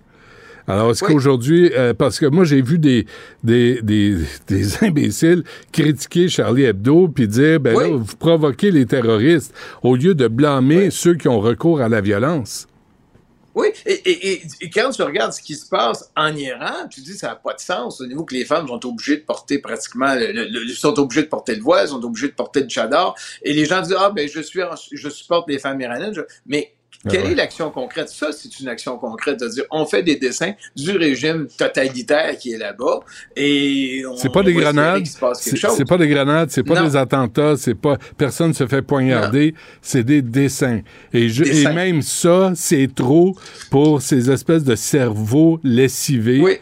Alors, 0.68 0.93
est-ce 0.93 1.05
Oui. 1.05 1.12
qu'aujourd'hui, 1.14 1.72
euh, 1.76 1.93
parce 1.93 2.20
que 2.20 2.26
moi, 2.26 2.45
j'ai 2.45 2.62
vu 2.62 2.78
des, 2.78 3.05
des, 3.43 3.80
des, 3.83 4.14
des 4.47 4.76
imbéciles 4.85 5.43
critiquer 5.72 6.28
Charlie 6.28 6.64
Hebdo 6.64 7.09
puis 7.09 7.26
dire, 7.26 7.59
ben 7.59 7.74
Oui. 7.76 7.91
là, 7.91 7.97
vous 7.97 8.16
provoquez 8.16 8.70
les 8.70 8.87
terroristes 8.87 9.53
au 9.83 9.97
lieu 9.97 10.14
de 10.14 10.28
blâmer 10.28 10.91
ceux 10.91 11.14
qui 11.14 11.26
ont 11.26 11.41
recours 11.41 11.80
à 11.80 11.89
la 11.89 12.01
violence. 12.01 12.68
Oui, 13.55 13.69
et, 13.85 14.33
et- 14.33 14.71
quand 14.71 14.91
tu 14.91 15.03
regardes 15.03 15.33
ce 15.33 15.43
qui 15.43 15.55
se 15.57 15.69
passe 15.69 16.11
en 16.17 16.35
Iran, 16.35 16.89
tu 16.91 17.01
dis 17.03 17.15
ça 17.15 17.29
n'a 17.29 17.37
pas 17.37 17.53
de 17.53 17.61
sens 17.61 18.01
au 18.01 18.07
niveau 18.07 18.25
que 18.25 18.35
les 18.35 18.45
femmes 18.47 18.67
sont 18.67 18.87
obligées 18.87 19.19
de 19.19 19.23
porter 19.25 19.59
pratiquement, 19.59 20.15
le, 20.15 20.33
le- 20.33 20.69
sont 20.75 20.99
obligées 20.99 21.23
de 21.25 21.29
porter 21.29 21.55
le 21.55 21.63
voile, 21.63 21.89
sont 21.89 22.03
obligées 22.03 22.29
de 22.29 22.35
porter 22.35 22.63
le 22.63 22.69
chadar, 22.69 23.15
et 23.43 23.53
les 23.53 23.67
gens 23.67 23.83
disent 23.83 23.97
ah 23.99 24.11
ben 24.11 24.27
je 24.29 24.41
suis, 24.41 24.61
je 24.93 25.09
supporte 25.11 25.49
les 25.49 25.59
femmes 25.59 25.81
iraniennes, 25.81 26.15
mais 26.47 26.75
quelle 27.09 27.21
Ah 27.23 27.25
ouais. 27.27 27.33
est 27.33 27.35
l'action 27.35 27.71
concrète? 27.71 28.09
Ça, 28.09 28.31
c'est 28.33 28.61
une 28.61 28.69
action 28.69 28.97
concrète 28.99 29.41
de 29.41 29.49
dire 29.49 29.65
on 29.71 29.85
fait 29.87 30.03
des 30.03 30.17
dessins 30.17 30.53
du 30.77 30.93
régime 30.93 31.47
totalitaire 31.59 32.37
qui 32.39 32.53
est 32.53 32.59
là-bas, 32.59 33.01
et 33.37 34.03
on, 34.09 34.17
C'est 34.17 34.33
pas 34.33 34.43
des 34.43 34.53
grenades, 34.53 35.05
c'est 35.07 35.85
pas 35.85 35.99
des 35.99 36.09
grenades, 36.09 36.51
c'est 36.51 36.63
pas 36.63 36.83
des 36.83 36.97
attentats, 36.97 37.57
c'est 37.57 37.75
pas 37.75 37.97
personne 38.17 38.53
se 38.55 38.67
fait 38.67 38.83
poignarder, 38.83 39.55
c'est 39.81 40.05
des 40.05 40.23
dessins. 40.23 40.81
Et, 41.13 41.29
je, 41.29 41.43
et 41.45 41.49
Dessins. 41.51 41.73
même 41.73 42.03
ça, 42.03 42.53
c'est 42.55 42.89
trop 42.95 43.35
pour 43.71 44.01
ces 44.03 44.31
espèces 44.31 44.65
de 44.65 44.75
cerveaux 44.75 45.59
lessivés, 45.63 46.41
Oui. 46.41 46.59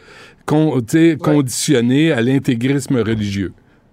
con- 0.46 0.80
conditionnés 1.22 2.12
à 2.12 2.20
l'intégrisme 2.22 2.96
religieux. 2.98 3.52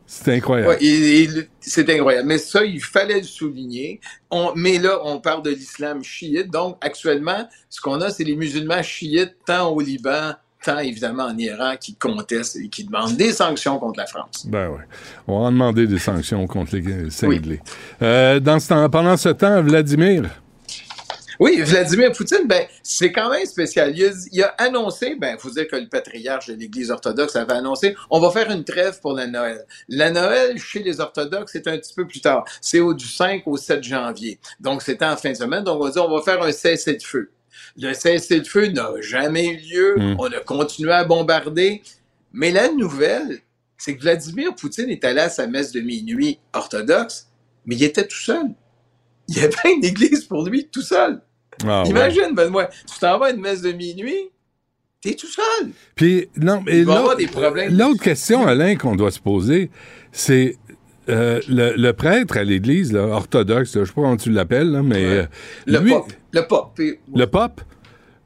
C'est 0.10 0.36
incroyable. 0.36 0.70
Ouais, 0.82 1.48
c'est 1.60 1.90
incroyable. 1.90 2.28
Mais 2.30 2.38
ça, 2.38 2.64
il 2.64 2.82
fallait 2.82 3.20
le 3.20 3.24
souligner. 3.24 4.00
On, 4.32 4.54
mais 4.56 4.80
là, 4.80 5.00
on 5.04 5.20
parle 5.20 5.44
de 5.44 5.50
l'islam 5.50 6.02
chiite. 6.02 6.50
Donc, 6.50 6.78
actuellement, 6.80 7.48
ce 7.70 7.82
qu'on 7.82 8.00
a, 8.00 8.10
c'est 8.10 8.24
les 8.24 8.38
musulmans 8.38 8.82
chiites, 8.82 9.36
tant 9.46 9.70
au 9.70 9.82
Liban, 9.82 10.32
tant 10.64 10.80
évidemment 10.80 11.26
en 11.26 11.38
Iran, 11.38 11.76
qui 11.80 11.96
contestent 11.96 12.56
et 12.56 12.70
qui 12.70 12.86
demandent 12.86 13.18
des 13.18 13.34
sanctions 13.34 13.78
contre 13.80 14.00
la 14.00 14.06
France. 14.06 14.48
Ben 14.48 14.70
ouais. 14.70 14.86
On 15.28 15.42
va 15.42 15.48
en 15.48 15.52
demander 15.52 15.88
des 15.88 16.00
sanctions 16.00 16.48
contre 16.48 16.78
les 16.78 17.10
cinglés. 17.10 17.60
Euh, 18.02 18.40
dans 18.40 18.62
ce 18.62 18.70
temps, 18.70 18.90
pendant 18.90 19.18
ce 19.18 19.30
temps, 19.30 19.62
Vladimir. 19.62 20.30
Oui, 21.40 21.62
Vladimir 21.62 22.12
Poutine, 22.12 22.48
ben, 22.48 22.66
c'est 22.82 23.12
quand 23.12 23.30
même 23.30 23.46
spécial. 23.46 23.96
Il 23.96 24.06
a, 24.06 24.12
il 24.32 24.44
a 24.44 24.48
annoncé, 24.58 25.16
ben, 25.16 25.36
il 25.38 25.40
faut 25.40 25.50
dire 25.50 25.68
que 25.68 25.76
le 25.76 25.88
patriarche 25.88 26.48
de 26.48 26.54
l'Église 26.56 26.92
orthodoxe 26.92 27.36
avait 27.36 27.54
annoncé, 27.54 27.96
on 28.10 28.20
va 28.20 28.32
faire 28.32 28.50
une 28.52 28.64
trêve 28.64 29.00
pour 29.02 29.14
la 29.14 29.28
Noël. 29.28 29.66
La 29.88 30.12
Noël, 30.12 30.58
chez 30.58 30.82
les 30.84 31.00
orthodoxes, 31.00 31.52
c'est 31.54 31.68
un 31.68 31.78
petit 31.78 31.94
peu 31.94 32.08
plus 32.08 32.22
tard. 32.22 32.46
C'est 32.62 32.80
au 32.80 32.94
du 32.94 33.06
5 33.06 33.44
au 33.46 33.58
7 33.58 33.84
janvier. 33.84 34.40
Donc, 34.60 34.82
c'était 34.82 35.06
en 35.06 35.18
fin 35.18 35.32
de 35.32 35.38
semaine. 35.38 35.64
Donc, 35.64 35.82
on 35.82 35.86
va 35.86 35.92
dire, 35.92 36.06
on 36.06 36.16
va 36.16 36.22
faire 36.22 36.42
un 36.42 36.52
cessez-le-feu. 36.52 37.32
Le 37.78 37.94
cessez-le-feu 37.94 38.68
n'a 38.68 38.90
jamais 39.02 39.46
eu 39.46 39.58
lieu. 39.58 39.96
Mm. 39.98 40.16
On 40.20 40.32
a 40.32 40.40
continué 40.40 40.92
à 40.92 41.04
bombarder. 41.04 41.82
Mais 42.34 42.52
la 42.52 42.70
nouvelle, 42.72 43.40
c'est 43.78 43.96
que 43.96 44.02
Vladimir 44.02 44.56
Poutine 44.56 44.90
est 44.90 45.04
allé 45.06 45.22
à 45.22 45.30
sa 45.30 45.48
messe 45.48 45.72
de 45.72 45.82
minuit 45.82 46.40
orthodoxe, 46.54 47.30
mais 47.66 47.76
il 47.76 47.84
était 47.84 48.08
tout 48.08 48.18
seul. 48.18 48.48
Il 49.28 49.38
y 49.38 49.42
avait 49.42 49.74
une 49.76 49.86
église 49.86 50.24
pour 50.26 50.48
lui 50.48 50.68
tout 50.68 50.82
seul. 50.82 51.22
Ah, 51.66 51.84
ouais. 51.84 51.90
Imagine, 51.90 52.34
Benoît, 52.36 52.66
tu 52.66 53.00
t'en 53.00 53.18
vas 53.20 53.28
à 53.28 53.30
une 53.32 53.42
messe 53.42 53.62
de 53.62 53.72
minuit, 53.72 54.30
t'es 55.02 55.14
tout 55.14 55.28
seul. 55.28 55.70
Puis, 55.96 56.28
non, 56.38 56.62
mais 56.66 56.84
l'autre- 56.84 58.02
question, 58.02 58.46
Alain, 58.46 58.76
qu'on 58.76 58.96
doit 58.96 59.12
se 59.12 59.20
poser, 59.20 59.70
c'est 60.12 60.56
euh, 61.10 61.40
le, 61.48 61.74
le 61.78 61.94
prêtre 61.94 62.36
à 62.38 62.44
l'Église, 62.44 62.94
orthodoxe, 62.96 63.76
là, 63.76 63.84
je 63.84 63.88
sais 63.88 63.94
pas 63.94 64.02
comment 64.02 64.18
tu 64.18 64.30
l'appelles, 64.30 64.72
là, 64.72 64.84
mais 64.84 64.96
Ouais. 64.96 65.12
euh, 65.20 65.26
Le 65.66 65.80
lui, 65.80 65.92
pape. 65.92 66.12
Le 66.34 66.42
pape. 66.48 66.72
Puis- 66.76 67.00
le 67.16 67.26
pape, 67.28 67.62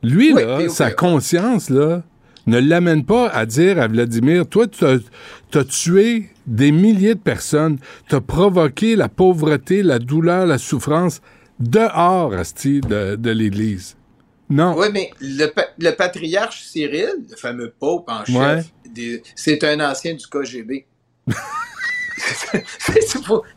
lui, 0.01 0.33
Oui, 0.33 0.41
là, 0.43 0.57
puis- 0.57 0.69
sa 0.71 0.89
conscience, 0.91 1.69
là, 1.69 2.01
ne 2.47 2.57
l'amène 2.59 3.05
pas 3.05 3.27
à 3.29 3.45
dire 3.45 3.79
à 3.79 3.87
Vladimir, 3.87 4.47
toi, 4.47 4.65
tu 4.67 4.83
as 4.83 5.63
tué 5.63 6.29
des 6.47 6.71
milliers 6.71 7.13
de 7.13 7.19
personnes, 7.19 7.77
tu 8.09 8.15
as 8.15 8.21
provoqué 8.21 8.95
la 8.95 9.09
pauvreté, 9.09 9.83
la 9.83 9.99
douleur, 9.99 10.47
la 10.47 10.57
souffrance 10.57 11.21
dehors, 11.61 12.33
asti, 12.33 12.81
de, 12.81 13.15
de 13.15 13.31
l'Église. 13.31 13.95
Non. 14.49 14.75
Oui, 14.77 14.87
mais 14.91 15.11
le, 15.21 15.47
le 15.79 15.91
patriarche 15.91 16.63
Cyril, 16.63 17.25
le 17.29 17.35
fameux 17.37 17.73
pope 17.79 18.09
en 18.09 18.25
chef, 18.25 18.35
Ouais. 18.95 19.21
c'est 19.35 19.63
un 19.63 19.79
ancien 19.89 20.13
du 20.13 20.27
KGB. 20.27 20.85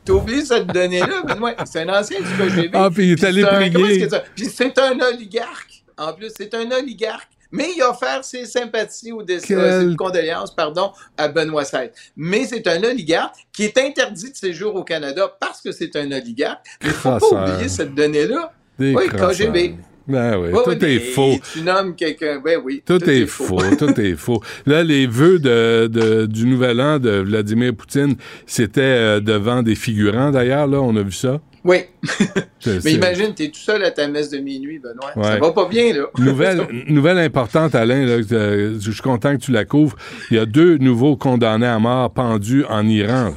Oublié 0.08 0.44
cette 0.44 0.66
donnée-là, 0.68 1.22
Benoît. 1.22 1.54
C'est 1.64 1.80
un 1.88 1.98
ancien 2.00 2.20
du 2.20 2.26
KGB. 2.38 2.70
Ah, 2.74 2.88
puis 2.92 3.06
il 3.06 3.12
est 3.12 3.24
allé 3.24 3.44
prier. 3.44 3.72
comment 3.72 3.86
est-ce 3.86 4.04
que 4.04 4.10
ça- 4.10 4.24
Puis 4.34 4.46
c'est 4.46 4.78
un 4.78 4.98
oligarque. 5.00 5.84
En 5.98 6.12
plus, 6.12 6.30
c'est 6.36 6.52
un 6.54 6.70
oligarque. 6.70 7.30
Mais 7.56 7.68
il 7.76 7.82
a 7.82 7.90
offert 7.90 8.24
ses 8.24 8.44
sympathies 8.46 9.12
ou 9.12 9.22
des 9.22 9.38
Quel- 9.38 9.58
euh, 9.58 9.90
ses 9.90 9.96
condoléances, 9.96 10.54
pardon, 10.54 10.90
à 11.16 11.28
Benoît 11.28 11.62
XVI. 11.62 11.90
Mais 12.16 12.44
c'est 12.46 12.66
un 12.66 12.82
oligarque 12.82 13.36
qui 13.52 13.64
est 13.64 13.78
interdit 13.78 14.30
de 14.32 14.36
séjour 14.36 14.74
au 14.74 14.82
Canada 14.84 15.32
parce 15.40 15.60
que 15.60 15.70
c'est 15.72 15.94
un 15.96 16.10
oligarque. 16.10 16.64
Mais 16.82 16.90
faut 16.90 17.10
pas 17.18 17.52
oublier 17.52 17.68
cette 17.68 17.94
donnée-là. 17.94 18.52
Des 18.78 18.94
oui. 18.94 19.04
KGB. 19.08 19.76
Ben 20.06 20.36
oui, 20.38 20.48
Ouais, 20.50 20.62
tout 20.64 20.70
ouais, 20.70 20.94
est 20.96 20.98
faux. 20.98 21.36
Tu 21.52 21.62
nommes 21.62 21.94
quelqu'un. 21.96 22.38
Ben 22.44 22.60
oui. 22.62 22.82
Tout, 22.84 23.02
est, 23.08 23.24
faux, 23.26 23.58
tout 23.78 23.98
est 24.00 24.16
faux. 24.16 24.42
Là, 24.66 24.82
les 24.82 25.06
vœux 25.06 25.38
de, 25.38 25.86
de- 25.86 26.26
du 26.26 26.44
nouvel 26.46 26.78
an 26.82 26.98
de 26.98 27.20
Vladimir 27.20 27.74
Poutine, 27.74 28.16
c'était 28.46 28.82
euh, 28.82 29.20
devant 29.20 29.62
des 29.62 29.74
figurants, 29.74 30.30
d'ailleurs, 30.30 30.66
là, 30.66 30.82
on 30.82 30.94
a 30.96 31.02
vu 31.02 31.12
ça? 31.12 31.40
Oui. 31.64 31.78
Mais 32.84 32.92
imagine, 32.92 33.32
t'es 33.34 33.48
tout 33.48 33.58
seul 33.58 33.82
à 33.84 33.90
ta 33.90 34.06
messe 34.06 34.28
de 34.30 34.38
minuit, 34.38 34.78
Benoît. 34.78 35.12
Ça 35.14 35.20
Ouais. 35.34 35.38
va 35.40 35.52
pas 35.52 35.66
bien, 35.66 35.94
là. 35.94 36.04
Nouvelle, 36.18 36.66
nouvelle 36.88 37.18
importante, 37.18 37.74
Alain, 37.74 38.04
là, 38.04 38.18
euh, 38.32 38.76
je 38.78 38.90
suis 38.90 39.00
content 39.02 39.34
que 39.36 39.40
tu 39.42 39.50
la 39.50 39.64
couvres. 39.64 39.96
Il 40.30 40.36
y 40.36 40.40
a 40.40 40.44
deux 40.46 40.76
nouveaux 40.76 41.16
condamnés 41.16 41.66
à 41.66 41.78
mort 41.78 42.12
pendus 42.12 42.64
en 42.66 42.86
Iran. 42.86 43.24
là. 43.24 43.32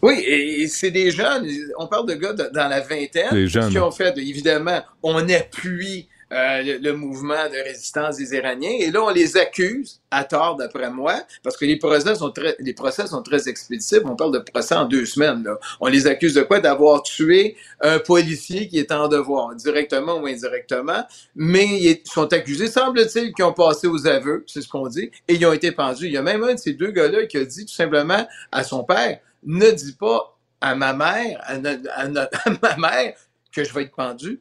Oui, 0.00 0.14
et, 0.24 0.62
et 0.62 0.68
c'est 0.68 0.92
des 0.92 1.10
jeunes, 1.10 1.44
on 1.76 1.86
parle 1.88 2.06
de 2.08 2.14
gars 2.14 2.32
de- 2.32 2.48
dans 2.54 2.68
la 2.68 2.80
vingtaine 2.80 3.32
Des 3.32 3.48
jeunes. 3.48 3.68
qui 3.70 3.78
ont 3.80 3.90
fait, 3.90 4.16
évidemment, 4.16 4.80
on 5.02 5.16
appuie 5.28 6.06
euh, 6.32 6.62
le, 6.62 6.78
le 6.78 6.92
mouvement 6.92 7.48
de 7.48 7.64
résistance 7.64 8.16
des 8.16 8.34
Iraniens, 8.34 8.76
et 8.78 8.90
là, 8.90 9.02
on 9.02 9.10
les 9.10 9.36
accuse, 9.36 10.00
à 10.10 10.24
tort 10.24 10.56
d'après 10.56 10.90
moi, 10.90 11.14
parce 11.42 11.56
que 11.56 11.64
les 11.64 11.76
procès 11.76 12.14
sont 12.14 12.30
très, 12.30 12.54
les 12.58 12.74
procès 12.74 13.06
sont 13.06 13.22
très 13.22 13.48
expéditifs, 13.48 14.00
on 14.04 14.16
parle 14.16 14.32
de 14.32 14.38
procès 14.38 14.74
en 14.74 14.84
deux 14.84 15.06
semaines, 15.06 15.42
là. 15.42 15.58
On 15.80 15.86
les 15.86 16.06
accuse 16.06 16.34
de 16.34 16.42
quoi? 16.42 16.60
D'avoir 16.60 17.02
tué 17.02 17.56
un 17.80 17.98
policier 17.98 18.68
qui 18.68 18.78
est 18.78 18.92
en 18.92 19.08
devoir, 19.08 19.54
directement 19.54 20.16
ou 20.16 20.26
indirectement, 20.26 21.04
mais 21.34 21.66
ils 21.66 22.00
sont 22.04 22.32
accusés, 22.32 22.66
semble-t-il, 22.68 23.32
qu'ils 23.32 23.44
ont 23.44 23.52
passé 23.52 23.86
aux 23.86 24.06
aveux, 24.06 24.44
c'est 24.46 24.62
ce 24.62 24.68
qu'on 24.68 24.86
dit, 24.88 25.10
et 25.28 25.34
ils 25.34 25.46
ont 25.46 25.52
été 25.52 25.72
pendus. 25.72 26.06
Il 26.06 26.12
y 26.12 26.16
a 26.16 26.22
même 26.22 26.42
un 26.44 26.54
de 26.54 26.58
ces 26.58 26.72
deux 26.74 26.90
gars-là 26.90 27.26
qui 27.26 27.38
a 27.38 27.44
dit 27.44 27.64
tout 27.66 27.74
simplement 27.74 28.26
à 28.52 28.64
son 28.64 28.84
père, 28.84 29.20
ne 29.44 29.70
dis 29.70 29.92
pas 29.92 30.36
à 30.60 30.74
ma 30.74 30.92
mère, 30.92 31.40
à, 31.44 31.54
à 31.96 32.50
ma 32.62 32.76
mère 32.76 33.14
que 33.52 33.64
je 33.64 33.72
vais 33.72 33.84
être 33.84 33.94
pendu. 33.94 34.40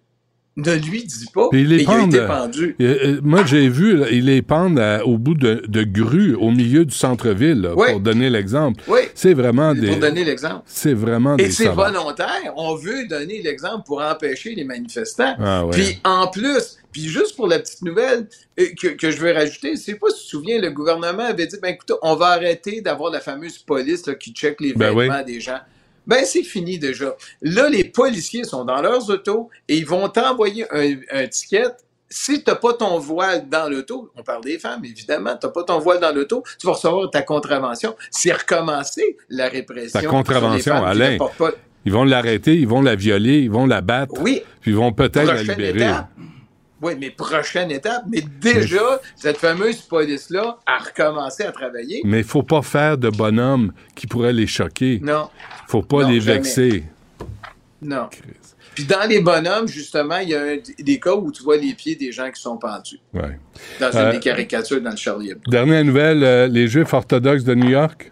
Ne 0.57 0.73
lui 0.75 1.03
dis 1.03 1.27
pas. 1.33 1.49
Puis 1.51 1.61
il 1.61 1.71
il 1.71 1.87
a 1.89 2.03
été 2.03 2.19
euh, 2.19 2.27
pendu. 2.27 2.75
moi, 3.21 3.45
j'ai 3.45 3.69
vu, 3.69 3.95
là, 3.97 4.07
les 4.09 4.41
pendent 4.41 4.79
à- 4.79 5.05
au 5.05 5.17
bout 5.19 5.35
de, 5.35 5.61
de 5.67 5.83
grues, 5.83 6.33
au 6.33 6.49
milieu 6.49 6.83
du 6.83 6.95
centre-ville, 6.95 7.69
Oui. 7.75 7.91
pour 7.91 7.99
donner 7.99 8.29
l'exemple. 8.31 8.83
Oui. 8.87 9.01
C'est 9.13 9.35
vraiment 9.35 9.73
des... 9.75 9.87
Pour 9.89 9.97
donner 9.97 10.23
l'exemple. 10.23 10.63
C'est 10.65 10.93
vraiment 10.95 11.37
Et 11.37 11.43
des 11.45 11.51
c'est 11.51 11.65
sauvages. 11.65 11.93
volontaire. 11.93 12.53
On 12.55 12.73
veut 12.75 13.07
donner 13.07 13.41
l'exemple 13.43 13.83
pour 13.85 14.01
empêcher 14.01 14.55
les 14.55 14.63
manifestants. 14.63 15.35
Ah 15.39 15.65
ouais. 15.65 15.71
Puis 15.73 15.99
en 16.03 16.27
plus, 16.27 16.77
puis 16.91 17.03
juste 17.03 17.35
pour 17.35 17.47
la 17.47 17.59
petite 17.59 17.83
nouvelle 17.83 18.27
euh, 18.59 18.65
que, 18.81 18.87
que 18.87 19.11
je 19.11 19.17
veux 19.17 19.31
rajouter, 19.31 19.75
c'est 19.75 19.93
pas 19.95 20.09
si 20.09 20.15
tu 20.21 20.23
te 20.23 20.29
souviens, 20.29 20.59
le 20.59 20.71
gouvernement 20.71 21.25
avait 21.25 21.45
dit, 21.45 21.57
ben 21.61 21.69
écoute, 21.75 21.91
on 22.01 22.15
va 22.15 22.29
arrêter 22.29 22.81
d'avoir 22.81 23.11
la 23.11 23.19
fameuse 23.19 23.59
police 23.59 24.07
là, 24.07 24.15
qui 24.15 24.31
check 24.31 24.59
les 24.59 24.73
Ben 24.73 24.95
vêtements 24.95 25.19
oui. 25.19 25.33
des 25.33 25.39
gens. 25.39 25.59
Ben 26.07 26.23
c'est 26.25 26.43
fini 26.43 26.79
déjà. 26.79 27.15
Là, 27.41 27.69
les 27.69 27.83
policiers 27.83 28.45
sont 28.45 28.65
dans 28.65 28.81
leurs 28.81 29.09
autos 29.09 29.49
et 29.67 29.77
ils 29.77 29.85
vont 29.85 30.07
t'envoyer 30.09 30.65
un, 30.71 30.95
un 31.11 31.27
ticket. 31.27 31.65
Si 32.09 32.41
t'as 32.41 32.55
pas 32.55 32.73
ton 32.73 32.97
voile 32.99 33.49
dans 33.49 33.69
l'auto, 33.69 34.09
on 34.15 34.23
parle 34.23 34.41
des 34.45 34.57
femmes, 34.57 34.85
évidemment, 34.85 35.35
t'as 35.35 35.49
pas 35.49 35.63
ton 35.63 35.79
voile 35.79 35.99
dans 35.99 36.15
l'auto, 36.15 36.41
tu 36.57 36.65
vas 36.65 36.73
recevoir 36.73 37.11
ta 37.11 37.21
contravention. 37.21 37.95
C'est 38.09 38.31
recommencer 38.31 39.17
la 39.29 39.49
répression. 39.49 39.99
Ta 39.99 40.07
contravention, 40.07 40.75
femmes 40.75 40.85
Alain. 40.85 41.17
Ils 41.85 41.91
vont 41.91 42.05
l'arrêter, 42.05 42.55
ils 42.55 42.67
vont 42.67 42.81
la 42.81 42.95
violer, 42.95 43.39
ils 43.39 43.51
vont 43.51 43.65
la 43.65 43.81
battre. 43.81 44.21
Oui. 44.21 44.41
Puis 44.61 44.71
ils 44.71 44.77
vont 44.77 44.93
peut-être 44.93 45.27
la 45.27 45.43
libérer. 45.43 45.69
étape. 45.69 46.09
Oui, 46.81 46.93
mais 46.99 47.09
prochaine 47.09 47.71
étape. 47.71 48.03
Mais 48.09 48.21
déjà, 48.39 49.01
cette 49.15 49.37
fameuse 49.37 49.81
police-là 49.81 50.57
a 50.65 50.77
recommencé 50.77 51.43
à 51.43 51.51
travailler. 51.51 52.01
Mais 52.05 52.19
il 52.19 52.23
faut 52.23 52.43
pas 52.43 52.61
faire 52.61 52.97
de 52.97 53.09
bonhommes 53.09 53.73
qui 53.95 54.05
pourraient 54.07 54.33
les 54.33 54.47
choquer. 54.47 54.99
Non. 55.03 55.29
faut 55.67 55.81
pas 55.81 56.03
Non, 56.03 56.09
les 56.09 56.21
jamais. 56.21 56.37
vexer. 56.37 56.83
Non. 57.81 58.07
Puis 58.75 58.85
dans 58.85 59.07
les 59.09 59.19
bonhommes, 59.21 59.67
justement, 59.67 60.17
il 60.17 60.29
y 60.29 60.35
a 60.35 60.41
un- 60.41 60.57
des 60.79 60.99
cas 60.99 61.13
où 61.15 61.31
tu 61.31 61.41
vois 61.43 61.57
les 61.57 61.73
pieds 61.73 61.95
des 61.95 62.11
gens 62.11 62.29
qui 62.31 62.39
sont 62.41 62.57
pendus. 62.57 62.99
Ouais. 63.13 63.39
Dans 63.79 63.91
une 63.91 63.97
Euh, 63.97 64.11
des 64.11 64.19
caricatures 64.19 64.79
dans 64.81 64.91
le 64.91 64.95
Charlie 64.97 65.31
Hebdo. 65.31 65.49
Dernière 65.49 65.83
nouvelle, 65.83 66.23
euh, 66.23 66.47
les 66.47 66.67
Juifs 66.67 66.93
orthodoxes 66.93 67.43
de 67.43 67.55
New 67.55 67.69
York? 67.69 68.11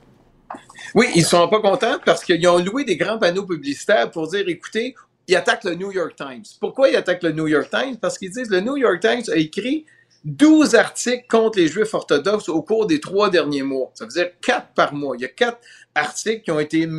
Oui, 0.95 1.07
ils 1.15 1.23
sont 1.25 1.47
pas 1.49 1.59
contents 1.59 1.97
parce 2.05 2.23
qu'ils 2.23 2.47
ont 2.47 2.57
loué 2.57 2.83
des 2.83 2.95
grands 2.97 3.17
panneaux 3.19 3.45
publicitaires 3.45 4.09
pour 4.09 4.27
dire, 4.29 4.43
écoutez, 4.47 4.95
ils 5.27 5.35
attaquent 5.35 5.63
le 5.63 5.75
New 5.75 5.91
York 5.91 6.15
Times. 6.15 6.43
Pourquoi 6.59 6.89
ils 6.89 6.95
attaquent 6.95 7.23
le 7.23 7.31
New 7.31 7.47
York 7.47 7.69
Times? 7.69 7.97
Parce 7.97 8.17
qu'ils 8.17 8.31
disent, 8.31 8.49
le 8.49 8.61
New 8.61 8.77
York 8.77 8.99
Times 8.99 9.23
a 9.31 9.35
écrit 9.35 9.85
12 10.25 10.73
articles 10.73 11.25
contre 11.29 11.59
les 11.59 11.67
Juifs 11.67 11.93
orthodoxes 11.93 12.49
au 12.49 12.61
cours 12.63 12.87
des 12.87 12.99
trois 12.99 13.29
derniers 13.29 13.61
mois. 13.61 13.91
Ça 13.93 14.05
veut 14.05 14.11
dire 14.11 14.29
quatre 14.41 14.69
par 14.73 14.93
mois. 14.93 15.15
Il 15.17 15.21
y 15.21 15.25
a 15.25 15.29
quatre 15.29 15.59
articles 15.93 16.43
qui 16.43 16.51
ont 16.51 16.59
été 16.59 16.89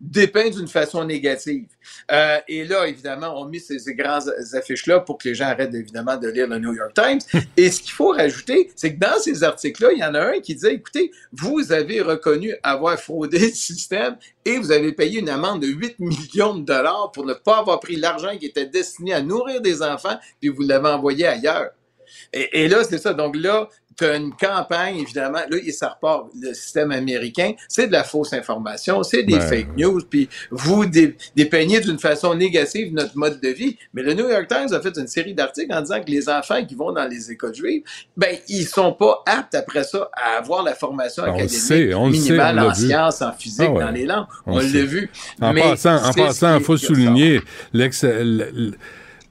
dépeints 0.00 0.50
d'une 0.50 0.66
façon 0.66 1.04
négative. 1.04 1.68
Euh, 2.10 2.38
et 2.48 2.64
là, 2.64 2.88
évidemment, 2.88 3.40
on 3.40 3.50
ces, 3.52 3.78
ces 3.78 3.94
grandes 3.94 4.34
affiches-là 4.54 5.00
pour 5.00 5.18
que 5.18 5.28
les 5.28 5.34
gens 5.34 5.46
arrêtent 5.46 5.74
évidemment 5.74 6.16
de 6.16 6.28
lire 6.28 6.48
le 6.48 6.58
New 6.58 6.74
York 6.74 6.92
Times. 6.94 7.20
Et 7.56 7.70
ce 7.70 7.80
qu'il 7.80 7.92
faut 7.92 8.10
rajouter, 8.10 8.72
c'est 8.74 8.94
que 8.94 8.98
dans 8.98 9.18
ces 9.20 9.44
articles-là, 9.44 9.92
il 9.92 9.98
y 9.98 10.04
en 10.04 10.14
a 10.14 10.20
un 10.20 10.40
qui 10.40 10.54
disait, 10.54 10.74
écoutez, 10.74 11.12
vous 11.32 11.72
avez 11.72 12.00
reconnu 12.00 12.54
avoir 12.62 12.98
fraudé 12.98 13.38
le 13.38 13.54
système 13.54 14.16
et 14.44 14.58
vous 14.58 14.72
avez 14.72 14.92
payé 14.92 15.20
une 15.20 15.28
amende 15.28 15.62
de 15.62 15.68
8 15.68 16.00
millions 16.00 16.56
de 16.56 16.64
dollars 16.64 17.12
pour 17.12 17.24
ne 17.24 17.34
pas 17.34 17.58
avoir 17.58 17.78
pris 17.80 17.96
l'argent 17.96 18.36
qui 18.38 18.46
était 18.46 18.66
destiné 18.66 19.12
à 19.12 19.22
nourrir 19.22 19.60
des 19.60 19.82
enfants, 19.82 20.18
puis 20.40 20.48
vous 20.48 20.62
l'avez 20.62 20.88
envoyé 20.88 21.26
ailleurs. 21.26 21.70
Et, 22.32 22.64
et 22.64 22.68
là, 22.68 22.82
c'est 22.88 22.98
ça. 22.98 23.12
Donc 23.14 23.36
là, 23.36 23.68
tu 23.98 24.04
as 24.06 24.16
une 24.16 24.32
campagne, 24.32 24.96
évidemment. 25.00 25.40
Là, 25.50 25.56
et 25.62 25.70
ça 25.70 25.90
repart. 25.90 26.28
Le 26.40 26.54
système 26.54 26.92
américain, 26.92 27.52
c'est 27.68 27.88
de 27.88 27.92
la 27.92 28.04
fausse 28.04 28.32
information, 28.32 29.02
c'est 29.02 29.22
des 29.22 29.34
Ouais. 29.34 29.40
fake 29.40 29.76
news. 29.76 30.00
Puis 30.08 30.30
vous 30.50 30.86
dé- 30.86 31.14
dépeignez 31.36 31.78
d'une 31.80 31.98
façon 31.98 32.34
négative 32.34 32.94
notre 32.94 33.14
mode 33.18 33.38
de 33.42 33.48
vie. 33.48 33.76
Mais 33.92 34.02
le 34.02 34.14
New 34.14 34.26
York 34.30 34.46
Times 34.48 34.72
a 34.72 34.80
fait 34.80 34.96
une 34.96 35.08
série 35.08 35.34
d'articles 35.34 35.74
en 35.74 35.82
disant 35.82 36.00
que 36.00 36.10
les 36.10 36.26
enfants 36.30 36.64
qui 36.64 36.74
vont 36.74 36.90
dans 36.92 37.06
les 37.06 37.30
écoles 37.30 37.54
juives, 37.54 37.82
ben, 38.16 38.34
ils 38.48 38.64
sont 38.66 38.94
pas 38.94 39.22
aptes 39.26 39.54
après 39.54 39.84
ça 39.84 40.08
à 40.14 40.38
avoir 40.38 40.62
la 40.62 40.74
formation 40.74 41.24
On 41.24 41.26
le 41.26 41.32
académique 41.32 41.54
sait, 41.54 41.90
sait, 41.92 42.08
minimale 42.10 42.60
en 42.60 42.72
sciences, 42.72 43.20
en 43.20 43.32
physique, 43.32 43.66
Ah 43.68 43.72
ouais. 43.72 43.84
dans 43.84 43.90
les 43.90 44.06
langues. 44.06 44.26
On 44.46 44.58
l'a 44.58 44.64
vu. 44.84 45.10
En 45.38 45.52
Mais 45.52 45.60
passant, 45.60 45.96
en 46.02 46.12
passant, 46.14 46.56
qui- 46.58 46.64
faut 46.64 46.78
souligner 46.78 47.42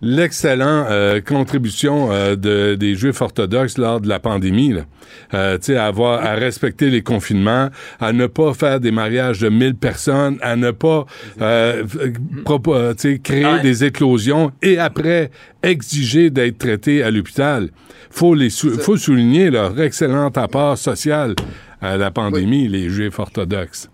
l'excellent 0.01 0.85
euh, 0.89 1.21
contribution 1.21 2.11
euh, 2.11 2.35
de, 2.35 2.75
des 2.75 2.95
Juifs 2.95 3.21
orthodoxes 3.21 3.77
lors 3.77 4.01
de 4.01 4.07
la 4.09 4.19
pandémie. 4.19 4.73
Là. 4.73 4.81
Euh, 5.33 5.57
tu 5.57 5.65
sais, 5.65 5.75
à 5.77 5.85
avoir, 5.85 6.23
à 6.25 6.33
respecter 6.33 6.89
les 6.89 7.01
confinements, 7.03 7.69
à 7.99 8.11
ne 8.13 8.25
pas 8.27 8.53
faire 8.53 8.79
des 8.79 8.91
mariages 8.91 9.39
de 9.39 9.49
1000 9.49 9.75
personnes, 9.75 10.37
à 10.41 10.55
ne 10.55 10.71
pas 10.71 11.05
euh, 11.41 11.83
euh, 12.49 12.93
créer 13.23 13.45
Ouais. 13.45 13.61
des 13.61 13.83
éclosions 13.83 14.51
et 14.61 14.77
après 14.77 15.31
exiger 15.63 16.29
d'être 16.29 16.57
traité 16.57 17.03
à 17.03 17.11
l'hôpital. 17.11 17.69
Faut 18.09 18.33
les 18.35 18.49
sou- 18.49 18.77
faut 18.79 18.97
souligner 18.97 19.49
leur 19.49 19.79
excellent 19.79 20.27
apport 20.29 20.77
social 20.77 21.35
à 21.81 21.97
la 21.97 22.11
pandémie, 22.11 22.67
les 22.67 22.89
Juifs 22.89 23.17
orthodoxes. 23.19 23.89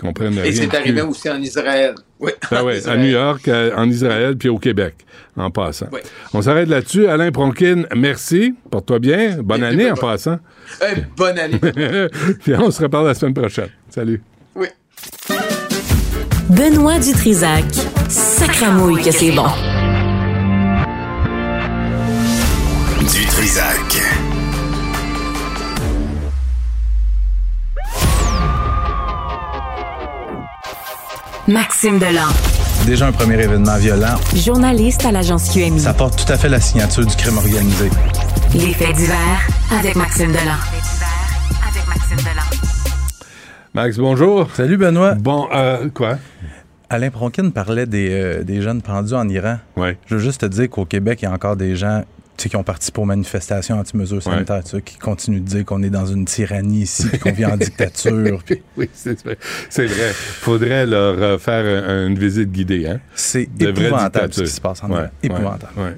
Comprennent 0.00 0.38
Et 0.44 0.52
c'est 0.52 0.74
arrivé 0.74 1.00
aussi 1.02 1.28
en 1.30 1.40
Israël. 1.40 1.94
Oui, 2.22 2.30
Ben 2.50 2.62
ouais, 2.64 2.88
à. 2.88 2.96
New 2.96 3.10
York, 3.10 3.46
euh, 3.48 3.72
en 3.76 3.88
Israël, 3.90 4.36
puis 4.38 4.48
au 4.48 4.58
Québec, 4.58 4.94
en 5.36 5.50
passant. 5.50 5.88
Oui. 5.92 6.00
On 6.32 6.40
s'arrête 6.40 6.68
là-dessus. 6.68 7.06
Alain 7.08 7.30
Pronkin, 7.32 7.82
merci. 7.94 8.54
Porte-toi 8.70 8.98
bien. 9.00 9.36
Bonne 9.42 9.62
Et- 9.62 9.66
année 9.66 9.90
en 9.90 9.94
passant. 9.96 10.38
Eh, 10.80 11.00
bonne 11.16 11.38
année. 11.38 11.58
puis 12.42 12.54
on 12.56 12.70
se 12.70 12.82
reparle 12.82 13.06
la 13.08 13.14
semaine 13.14 13.34
prochaine. 13.34 13.68
Salut. 13.90 14.22
Oui. 14.54 14.68
Benoît 16.48 16.98
Dutrisac. 16.98 17.64
Sacramouille 18.08 19.02
que 19.02 19.10
c'est 19.10 19.32
bon. 19.32 19.46
Du 23.00 23.26
Maxime 31.52 31.98
Delan. 31.98 32.32
Déjà 32.86 33.08
un 33.08 33.12
premier 33.12 33.34
événement 33.34 33.76
violent. 33.76 34.14
Journaliste 34.34 35.04
à 35.04 35.12
l'agence 35.12 35.50
QMI. 35.52 35.80
Ça 35.80 35.92
porte 35.92 36.24
tout 36.24 36.32
à 36.32 36.38
fait 36.38 36.48
la 36.48 36.58
signature 36.58 37.04
du 37.04 37.14
crime 37.14 37.36
organisé. 37.36 37.90
Les 38.54 38.72
faits 38.72 38.96
divers 38.96 39.46
avec 39.70 39.94
Maxime 39.94 40.32
Delan. 40.32 40.56
Avec 41.68 41.86
Maxime 41.86 42.16
Delan. 42.16 43.26
Max, 43.74 43.98
bonjour. 43.98 44.48
Salut 44.54 44.78
Benoît. 44.78 45.14
Bon, 45.14 45.46
euh, 45.52 45.90
quoi? 45.92 46.16
Alain 46.88 47.10
Pronkin 47.10 47.50
parlait 47.50 47.84
des, 47.84 48.08
euh, 48.10 48.42
des 48.44 48.62
jeunes 48.62 48.80
pendus 48.80 49.12
en 49.12 49.28
Iran. 49.28 49.58
Oui. 49.76 49.90
Je 50.06 50.14
veux 50.14 50.22
juste 50.22 50.40
te 50.40 50.46
dire 50.46 50.70
qu'au 50.70 50.86
Québec, 50.86 51.18
il 51.20 51.26
y 51.26 51.28
a 51.28 51.32
encore 51.32 51.56
des 51.56 51.76
gens 51.76 52.02
tu 52.36 52.44
sais, 52.44 52.48
qui 52.48 52.56
ont 52.56 52.62
participé 52.64 53.00
aux 53.00 53.04
manifestations 53.04 53.78
anti-mesures 53.78 54.22
sanitaires, 54.22 54.64
tu 54.64 54.70
sais, 54.70 54.82
qui 54.82 54.96
continuent 54.96 55.40
de 55.40 55.46
dire 55.46 55.64
qu'on 55.66 55.82
est 55.82 55.90
dans 55.90 56.06
une 56.06 56.24
tyrannie 56.24 56.82
ici, 56.82 57.06
puis 57.08 57.18
qu'on 57.18 57.32
vit 57.32 57.44
en 57.44 57.56
dictature. 57.56 58.42
puis 58.46 58.62
Oui, 58.76 58.88
c'est 58.94 59.22
vrai. 59.22 59.36
C'est 59.68 59.84
vrai. 59.86 60.12
Faudrait 60.14 60.86
leur 60.86 61.22
euh, 61.22 61.38
faire 61.38 61.64
un- 61.88 62.06
une 62.08 62.18
visite 62.18 62.50
guidée, 62.50 62.86
hein? 62.86 63.00
C'est 63.14 63.48
épouvantable 63.60 64.32
ce 64.32 64.42
qui 64.42 64.50
se 64.50 64.60
passe 64.60 64.82
en 64.82 64.90
Ouais. 64.90 65.08
Épouvantable. 65.22 65.72
ouais. 65.76 65.96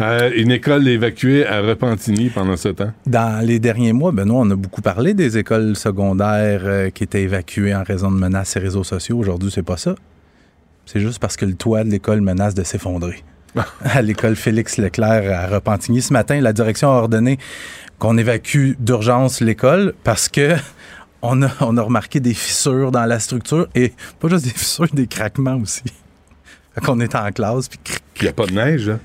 Euh, 0.00 0.30
une 0.36 0.50
école 0.50 0.88
évacuée 0.88 1.46
à 1.46 1.60
Repentigny 1.60 2.30
pendant 2.30 2.56
ce 2.56 2.70
temps? 2.70 2.92
Dans 3.06 3.44
les 3.46 3.58
derniers 3.58 3.92
mois, 3.92 4.10
Benoît, 4.10 4.40
on 4.40 4.50
a 4.50 4.56
beaucoup 4.56 4.80
parlé 4.82 5.12
des 5.14 5.36
écoles 5.38 5.76
secondaires 5.76 6.62
euh, 6.64 6.90
qui 6.90 7.04
étaient 7.04 7.22
évacuées 7.22 7.74
en 7.74 7.82
raison 7.84 8.10
de 8.10 8.16
menaces 8.16 8.56
et 8.56 8.58
réseaux 8.60 8.84
sociaux. 8.84 9.18
Aujourd'hui, 9.18 9.50
c'est 9.54 9.62
pas 9.62 9.76
ça. 9.76 9.94
C'est 10.86 11.00
juste 11.00 11.18
parce 11.18 11.36
que 11.36 11.44
le 11.46 11.54
toit 11.54 11.84
de 11.84 11.90
l'école 11.90 12.20
menace 12.20 12.54
de 12.54 12.62
s'effondrer. 12.62 13.22
à 13.84 14.02
l'école 14.02 14.36
Félix 14.36 14.78
Leclerc 14.78 15.32
à 15.32 15.46
Repentigny. 15.46 16.02
Ce 16.02 16.12
matin, 16.12 16.40
la 16.40 16.52
direction 16.52 16.90
a 16.90 16.94
ordonné 16.94 17.38
qu'on 17.98 18.18
évacue 18.18 18.72
d'urgence 18.78 19.40
l'école 19.40 19.94
parce 20.04 20.28
que 20.28 20.56
on 21.22 21.42
a, 21.42 21.50
on 21.60 21.76
a 21.76 21.82
remarqué 21.82 22.20
des 22.20 22.34
fissures 22.34 22.90
dans 22.90 23.06
la 23.06 23.20
structure 23.20 23.68
et 23.74 23.92
pas 24.20 24.28
juste 24.28 24.44
des 24.44 24.50
fissures, 24.50 24.88
des 24.92 25.06
craquements 25.06 25.56
aussi. 25.56 25.82
Fait 26.74 26.80
qu'on 26.80 26.98
est 27.00 27.14
en 27.14 27.30
classe, 27.30 27.68
puis 27.68 27.78
Il 28.16 28.22
n'y 28.22 28.28
a 28.28 28.32
pas 28.32 28.46
de 28.46 28.52
neige, 28.52 28.88
là. 28.88 28.98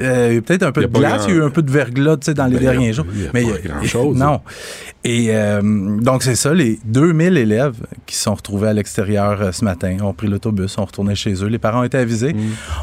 Euh, 0.00 0.28
il 0.30 0.34
y 0.34 0.38
a 0.38 0.42
peut-être 0.42 0.62
un 0.64 0.72
peu 0.72 0.82
de 0.82 0.86
glace, 0.88 1.18
grand- 1.22 1.28
il 1.28 1.34
y 1.34 1.38
a 1.38 1.40
eu 1.40 1.42
un 1.44 1.50
peu 1.50 1.62
de 1.62 1.70
verglas 1.70 2.16
tu 2.16 2.26
sais, 2.26 2.34
dans 2.34 2.46
les 2.46 2.56
Ben, 2.56 2.62
derniers 2.64 2.92
jours. 2.92 3.06
il 3.14 3.22
y 3.22 3.26
a 3.26 3.30
mais 3.34 3.42
pas 3.42 3.48
il 3.48 3.66
y 3.66 3.70
a- 3.70 3.74
grand-chose, 3.74 4.16
Non. 4.16 4.40
Et 5.04 5.28
euh, 5.30 5.60
donc, 6.00 6.24
c'est 6.24 6.34
ça, 6.34 6.52
les 6.52 6.80
2000 6.84 7.36
élèves 7.36 7.76
qui 8.06 8.16
sont 8.16 8.34
retrouvés 8.34 8.68
à 8.68 8.72
l'extérieur 8.72 9.40
euh, 9.40 9.52
ce 9.52 9.64
matin 9.64 9.96
ont 10.02 10.12
pris 10.12 10.26
l'autobus, 10.26 10.66
sont 10.72 10.84
retournés 10.84 11.14
chez 11.14 11.32
eux. 11.44 11.46
Les 11.46 11.58
parents 11.60 11.82
ont 11.82 11.84
été 11.84 11.96
avisés. 11.96 12.32
Mm. 12.32 12.38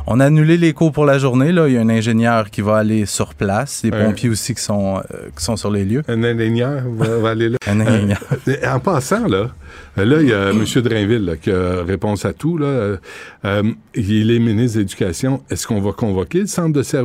On 0.08 0.20
a 0.22 0.26
annulé 0.28 0.56
les 0.58 0.72
cours 0.72 0.94
pour 0.94 1.04
la 1.06 1.18
journée. 1.18 1.52
Là. 1.52 1.68
Il 1.68 1.74
y 1.74 1.78
a 1.78 1.82
un 1.82 1.90
ingénieur 1.90 2.50
qui 2.50 2.62
va 2.62 2.78
aller 2.78 3.06
sur 3.06 3.34
place, 3.36 3.82
Ouais. 3.84 3.92
pompiers 3.92 4.30
aussi 4.30 4.56
qui 4.56 4.62
sont, 4.62 5.02
qui 5.38 5.44
sont 5.44 5.58
sur 5.58 5.70
les 5.70 5.84
lieux. 5.84 6.02
Un 6.08 6.24
ingénieur 6.24 6.84
va, 6.96 7.18
va 7.18 7.30
aller 7.32 7.50
là. 7.50 7.58
Un 7.68 7.82
ingénieur. 7.82 8.22
En 8.74 8.80
passant, 8.80 9.28
là, 9.28 9.50
là, 9.98 10.22
il 10.22 10.30
y 10.30 10.34
a 10.34 10.52
M. 10.52 10.64
Drainville 10.82 11.26
là, 11.26 11.36
qui 11.36 11.52
a 11.52 11.84
réponse 11.84 12.24
à 12.24 12.32
tout. 12.32 12.58
Là. 12.58 12.96
Il 13.96 14.32
est 14.32 14.40
ministre 14.40 14.78
de 14.78 14.84
l'Éducation. 14.84 15.42
Est-ce 15.50 15.68
qu'on 15.68 15.82
va 15.82 15.92
convoquer 15.92 16.40
le 16.42 16.48
centre 16.48 16.72
de 16.74 16.84
service? 16.84 17.03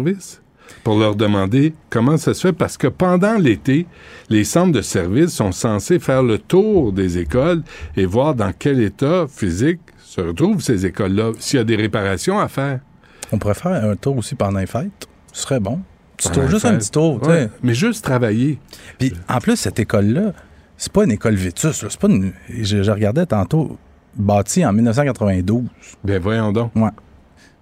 Pour 0.85 0.99
leur 0.99 1.17
demander 1.17 1.75
comment 1.91 2.17
ça 2.17 2.35
se 2.35 2.49
fait? 2.49 2.53
Parce 2.53 2.77
que 2.77 2.87
pendant 2.87 3.35
l'été, 3.35 3.87
les 4.29 4.45
centres 4.45 4.73
de 4.73 4.83
service 4.83 5.31
sont 5.31 5.53
censés 5.53 5.99
faire 5.99 6.23
le 6.23 6.39
tour 6.39 6.93
des 6.93 7.19
écoles 7.19 7.63
et 7.97 8.07
voir 8.07 8.35
dans 8.35 8.53
quel 8.57 8.81
état 8.81 9.27
physique 9.29 9.81
se 9.99 10.21
retrouvent 10.21 10.63
ces 10.63 10.87
écoles-là, 10.87 11.33
s'il 11.39 11.59
y 11.59 11.61
a 11.61 11.65
des 11.65 11.77
réparations 11.77 12.39
à 12.39 12.49
faire. 12.49 12.81
On 13.31 13.39
pourrait 13.39 13.55
faire 13.55 13.85
un 13.85 13.97
tour 13.97 14.17
aussi 14.17 14.35
pendant 14.35 14.59
les 14.59 14.67
fêtes. 14.67 15.07
Ce 15.33 15.43
serait 15.43 15.61
bon. 15.61 15.81
Petit 16.17 16.31
tour, 16.31 16.49
juste 16.49 16.65
un 16.65 16.77
petit 16.77 16.91
tour. 16.91 17.23
Ouais, 17.27 17.49
mais 17.63 17.75
juste 17.75 18.05
travailler. 18.05 18.59
Puis 18.99 19.13
en 19.29 19.39
plus, 19.39 19.57
cette 19.57 19.79
école-là, 19.79 20.33
c'est 20.77 20.93
pas 20.93 21.05
une 21.05 21.13
école 21.13 21.35
vétus. 21.35 21.85
C'est 21.89 22.01
pas 22.01 22.09
une... 22.09 22.33
je, 22.49 22.83
je 22.83 22.91
regardais 22.91 23.27
tantôt, 23.27 23.79
bâtie 24.17 24.65
en 24.65 24.73
1992. 24.73 25.65
Ben 26.03 26.21
voyons 26.21 26.53
donc. 26.53 26.75
Ouais. 26.75 26.91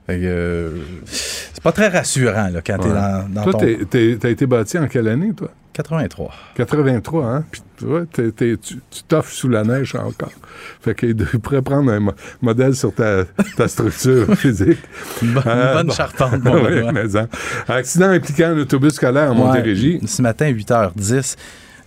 Euh, 0.09 0.71
c'est 1.05 1.63
pas 1.63 1.73
très 1.73 1.89
rassurant 1.89 2.49
là, 2.53 2.61
quand 2.65 2.79
t'es 2.79 2.89
dans, 2.89 3.29
dans 3.29 3.43
Toi, 3.43 3.53
ton... 3.55 3.67
t'as 4.21 4.29
été 4.31 4.47
bâti 4.47 4.79
en 4.79 4.87
quelle 4.87 5.09
année, 5.09 5.33
toi? 5.35 5.51
83. 5.73 6.33
83, 6.55 7.27
hein? 7.27 7.45
Puis 7.51 7.61
t'es- 8.13 8.31
t'es- 8.31 8.57
tu 8.57 8.77
tu 8.91 9.03
t'offres 9.03 9.31
sous 9.33 9.49
la 9.51 9.63
neige 9.63 9.95
encore. 9.95 10.33
Fait 10.81 10.95
qu'il 10.95 11.15
pourrait 11.17 11.61
prendre 11.61 11.93
un 11.93 12.01
mo- 12.01 12.15
modèle 12.41 12.75
sur 12.75 12.95
ta, 12.95 13.25
ta 13.59 13.69
structure 13.69 14.35
physique. 14.39 14.79
Une 15.23 15.35
bonne, 15.35 15.43
Euh, 15.47 15.75
bonne 15.75 15.89
bon. 15.89 15.93
charpente. 15.93 16.41
bon, 16.41 16.65
ouais. 16.65 16.91
mais 16.93 17.15
hein. 17.17 17.29
Accident 17.69 18.09
impliquant 18.09 18.47
un 18.51 18.59
autobus 18.59 18.95
scolaire 18.95 19.31
à 19.33 19.35
Montérégie. 19.35 19.99
Ouais, 20.01 20.07
ce 20.09 20.23
matin, 20.23 20.51
8h10. 20.51 21.37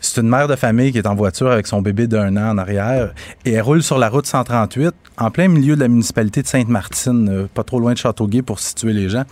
C'est 0.02 0.22
une 0.22 0.30
mère 0.30 0.48
de 0.48 0.56
famille 0.56 0.94
qui 0.94 0.98
est 0.98 1.08
en 1.08 1.16
voiture 1.16 1.52
avec 1.52 1.68
son 1.68 1.82
bébé 1.82 2.08
d'un 2.08 2.38
an 2.38 2.52
en 2.52 2.58
arrière 2.58 3.14
et 3.44 3.52
elle 3.52 3.62
roule 3.62 3.84
sur 3.84 3.98
la 3.98 4.08
route 4.08 4.26
138 4.26 4.94
en 5.18 5.30
plein 5.30 5.50
milieu 5.50 5.76
de 5.76 5.82
la 5.82 5.90
municipalité 5.90 6.42
de 6.42 6.48
Sainte-Martine, 6.48 7.28
euh, 7.30 7.48
pas 7.54 7.64
trop 7.64 7.82
loin 7.82 7.92
de 7.92 7.98
Châteauguay 7.98 8.42
pour 8.42 8.60
situer 8.60 8.94
les 8.94 9.10
gens. 9.10 9.24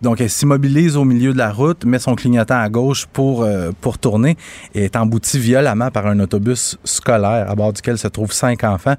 Donc, 0.00 0.22
elle 0.22 0.30
s'immobilise 0.30 0.96
au 0.96 1.04
milieu 1.04 1.34
de 1.34 1.38
la 1.38 1.52
route, 1.52 1.84
met 1.84 1.98
son 1.98 2.14
clignotant 2.14 2.58
à 2.58 2.68
gauche 2.70 3.04
pour, 3.12 3.42
euh, 3.42 3.72
pour 3.82 3.98
tourner 3.98 4.38
et 4.74 4.84
est 4.84 4.96
emboutie 4.96 5.38
violemment 5.38 5.90
par 5.90 6.06
un 6.06 6.18
autobus 6.20 6.78
scolaire 6.84 7.50
à 7.50 7.54
bord 7.54 7.74
duquel 7.74 7.98
se 7.98 8.08
trouvent 8.08 8.32
cinq 8.32 8.64
enfants. 8.64 8.96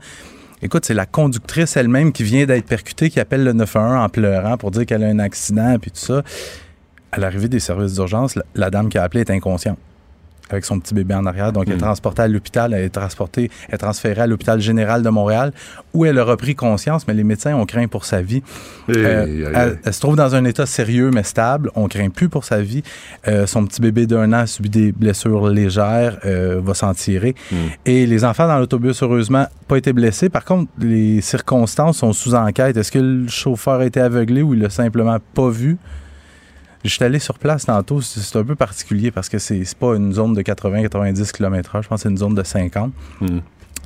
Écoute, 0.61 0.85
c'est 0.85 0.93
la 0.93 1.07
conductrice 1.07 1.77
elle-même 1.77 2.11
qui 2.11 2.23
vient 2.23 2.45
d'être 2.45 2.65
percutée, 2.65 3.09
qui 3.09 3.19
appelle 3.19 3.43
le 3.43 3.53
911 3.53 4.05
en 4.05 4.09
pleurant 4.09 4.57
pour 4.57 4.69
dire 4.69 4.85
qu'elle 4.85 5.03
a 5.03 5.07
un 5.07 5.19
accident, 5.19 5.77
puis 5.79 5.89
tout 5.89 5.99
ça. 5.99 6.21
À 7.11 7.19
l'arrivée 7.19 7.47
des 7.47 7.59
services 7.59 7.93
d'urgence, 7.93 8.35
la, 8.35 8.43
la 8.53 8.69
dame 8.69 8.89
qui 8.89 8.99
a 8.99 9.03
appelé 9.03 9.21
est 9.21 9.31
inconsciente 9.31 9.77
avec 10.49 10.65
son 10.65 10.79
petit 10.79 10.93
bébé 10.93 11.13
en 11.15 11.25
arrière. 11.25 11.51
Donc, 11.53 11.65
elle 11.67 11.73
est 11.73 11.77
transportée 11.77 12.21
à 12.21 12.27
l'hôpital, 12.27 12.73
elle 12.73 12.83
est 12.83 12.89
transportée, 12.89 13.49
elle 13.67 13.75
est 13.75 13.77
transférée 13.77 14.21
à 14.21 14.27
l'hôpital 14.27 14.59
général 14.59 15.03
de 15.03 15.09
Montréal, 15.09 15.51
où 15.93 16.05
elle 16.05 16.17
a 16.19 16.23
repris 16.23 16.55
conscience, 16.55 17.07
mais 17.07 17.13
les 17.13 17.23
médecins 17.23 17.55
ont 17.55 17.65
craint 17.65 17.87
pour 17.87 18.05
sa 18.05 18.21
vie. 18.21 18.43
Hey, 18.89 18.95
Euh, 18.97 19.51
elle, 19.53 19.79
elle 19.83 19.93
se 19.93 19.99
trouve 19.99 20.15
dans 20.15 20.35
un 20.35 20.45
état 20.45 20.65
sérieux 20.65 21.11
mais 21.13 21.23
stable. 21.23 21.69
On 21.75 21.87
craint 21.87 22.09
plus 22.09 22.29
pour 22.29 22.43
sa 22.43 22.61
vie. 22.61 22.83
Euh, 23.27 23.45
son 23.47 23.65
petit 23.65 23.81
bébé 23.81 24.05
d'un 24.07 24.29
an 24.33 24.39
a 24.39 24.47
subi 24.47 24.69
des 24.69 24.91
blessures 24.91 25.47
légères, 25.49 26.17
euh, 26.25 26.59
va 26.63 26.73
s'en 26.73 26.93
tirer. 26.93 27.35
Et 27.85 28.05
les 28.05 28.23
enfants 28.23 28.47
dans 28.47 28.59
l'autobus, 28.59 29.01
heureusement, 29.03 29.45
pas 29.67 29.77
été 29.77 29.93
blessés. 29.93 30.29
Par 30.29 30.45
contre, 30.45 30.71
les 30.79 31.21
circonstances 31.21 31.97
sont 31.97 32.13
sous 32.13 32.35
enquête. 32.35 32.77
Est-ce 32.77 32.91
que 32.91 32.99
le 32.99 33.27
chauffeur 33.27 33.79
a 33.81 33.85
été 33.85 33.99
aveuglé 33.99 34.41
ou 34.41 34.53
il 34.53 34.61
l'a 34.61 34.69
simplement 34.69 35.17
pas 35.33 35.49
vu? 35.49 35.77
Je 36.83 36.89
suis 36.89 37.03
allé 37.03 37.19
sur 37.19 37.37
place 37.39 37.65
tantôt. 37.65 38.01
C'est 38.01 38.37
un 38.37 38.43
peu 38.43 38.55
particulier 38.55 39.11
parce 39.11 39.29
que 39.29 39.37
c'est 39.39 39.63
pas 39.79 39.95
une 39.95 40.13
zone 40.13 40.33
de 40.33 40.41
80-90 40.41 41.31
km/h. 41.31 41.83
Je 41.83 41.87
pense 41.87 41.97
que 41.99 42.03
c'est 42.03 42.09
une 42.09 42.17
zone 42.17 42.35
de 42.35 42.43
50. 42.43 42.91
Hmm. 43.21 43.39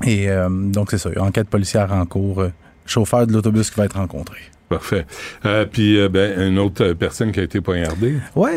Et 0.04 0.30
euh, 0.30 0.50
donc, 0.50 0.92
c'est 0.92 0.98
ça. 0.98 1.10
Enquête 1.18 1.48
policière 1.50 1.92
en 1.94 2.06
cours. 2.06 2.42
euh, 2.42 2.52
chauffeur 2.86 3.26
de 3.28 3.32
l'autobus 3.34 3.70
qui 3.70 3.78
va 3.80 3.86
être 3.86 3.98
rencontré. 3.98 4.38
Parfait. 4.68 5.06
Euh, 5.46 5.66
puis, 5.72 5.98
euh, 6.00 6.10
ben, 6.10 6.50
une 6.50 6.60
autre 6.60 6.94
personne 6.94 7.32
qui 7.32 7.40
a 7.40 7.44
été 7.44 7.62
poignardée. 7.62 8.16
Oui, 8.36 8.50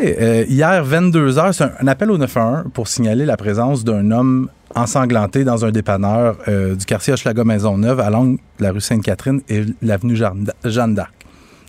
hier, 0.49 0.83
22 0.83 1.31
h 1.31 1.53
c'est 1.53 1.63
un, 1.63 1.71
un 1.79 1.87
appel 1.87 2.09
au 2.11 2.17
911 2.17 2.71
pour 2.73 2.87
signaler 2.87 3.25
la 3.25 3.37
présence 3.37 3.83
d'un 3.83 4.11
homme 4.11 4.49
ensanglanté 4.73 5.43
dans 5.43 5.63
un 5.63 5.71
dépanneur 5.71 6.37
du 6.47 6.85
quartier 6.85 7.13
Hochelaga-Maisonneuve 7.13 7.99
à 8.01 8.09
l'angle 8.09 8.39
de 8.59 8.63
la 8.63 8.71
rue 8.71 8.81
Sainte-Catherine 8.81 9.41
et 9.47 9.63
l'avenue 9.81 10.17
Jeanne 10.17 10.95
d'Arc. 10.95 11.14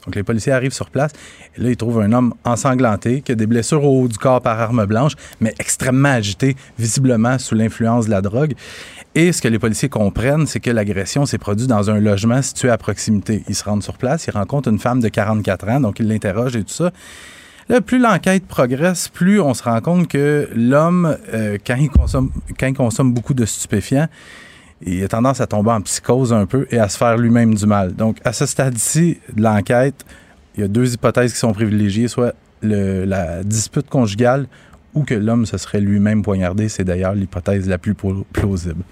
Donc, 0.07 0.15
les 0.15 0.23
policiers 0.23 0.53
arrivent 0.53 0.73
sur 0.73 0.91
place 0.91 1.13
et 1.57 1.61
là, 1.61 1.71
ils 1.71 1.77
trouvent 1.77 2.01
un 2.01 2.13
homme 2.13 2.35
ensanglanté 2.45 3.23
qui 3.23 3.33
a 3.33 3.35
des 3.35 3.47
blessures 3.47 3.85
au 3.85 4.03
haut 4.03 4.09
du 4.09 4.19
corps 4.19 4.41
par 4.41 4.61
arme 4.61 4.87
blanche, 4.87 5.13
mais 5.41 5.55
extrêmement 5.59 6.11
agité, 6.11 6.57
visiblement 6.79 7.39
sous 7.39 7.55
l'influence 7.55 8.07
de 8.07 8.11
la 8.11 8.23
drogue. 8.23 8.55
Et 9.15 9.33
ce 9.33 9.43
que 9.43 9.49
les 9.49 9.59
policiers 9.59 9.89
comprennent, 9.89 10.47
c'est 10.47 10.61
que 10.61 10.71
l'agression 10.71 11.27
s'est 11.27 11.39
produite 11.39 11.69
dans 11.69 11.91
un 11.91 11.99
logement 11.99 12.43
situé 12.43 12.71
à 12.71 12.79
proximité. 12.79 13.43
Ils 13.49 13.55
se 13.55 13.65
rendent 13.65 13.83
sur 13.83 13.97
place, 13.97 14.27
ils 14.27 14.33
rencontrent 14.33 14.69
une 14.69 14.79
femme 14.79 15.01
de 15.01 15.09
44 15.09 15.69
ans, 15.69 15.81
donc 15.81 15.99
ils 16.01 16.07
l'interrogent 16.07 16.57
et 16.57 16.65
tout 16.65 16.75
ça. 16.75 16.93
Là, 17.69 17.81
plus 17.81 17.99
l'enquête 17.99 18.47
progresse, 18.47 19.09
plus 19.09 19.41
on 19.41 19.53
se 19.53 19.65
rend 19.65 19.81
compte 19.81 20.07
que 20.07 20.49
l'homme, 20.55 21.17
euh, 21.35 21.59
quand, 21.67 21.77
quand 22.59 22.67
il 22.67 22.75
consomme 22.75 23.13
beaucoup 23.13 23.35
de 23.35 23.45
stupéfiants, 23.45 24.09
il 24.83 25.03
a 25.03 25.09
tendance 25.09 25.41
à 25.41 25.47
tomber 25.47 25.71
en 25.71 25.81
psychose 25.81 26.33
un 26.33 26.47
peu 26.47 26.67
et 26.71 26.79
à 26.79 26.89
se 26.89 26.99
faire 26.99 27.17
lui-même 27.17 27.55
du 27.55 27.67
mal. 27.67 27.95
Donc, 27.95 28.19
à 28.25 28.33
ce 28.33 28.45
stade-ci 28.47 29.19
de 29.35 29.43
l'enquête, 29.43 30.05
il 30.57 30.61
y 30.61 30.65
a 30.65 30.69
deux 30.69 30.93
hypothèses 30.95 31.33
qui 31.33 31.39
sont 31.39 31.53
privilégiées, 31.53 32.09
soit 32.09 32.35
le- 32.63 33.05
la 33.05 33.43
dispute 33.43 33.89
conjugale 33.89 34.47
ou 34.95 35.05
que 35.05 35.15
l'homme 35.15 35.45
se 35.47 35.59
serait 35.59 35.81
lui-même 35.81 36.23
poignardé. 36.23 36.69
C'est 36.69 36.85
d'ailleurs 36.85 37.15
l'hypothèse 37.15 37.69
la 37.69 37.79
plus 37.79 37.95
plausible. 38.33 38.83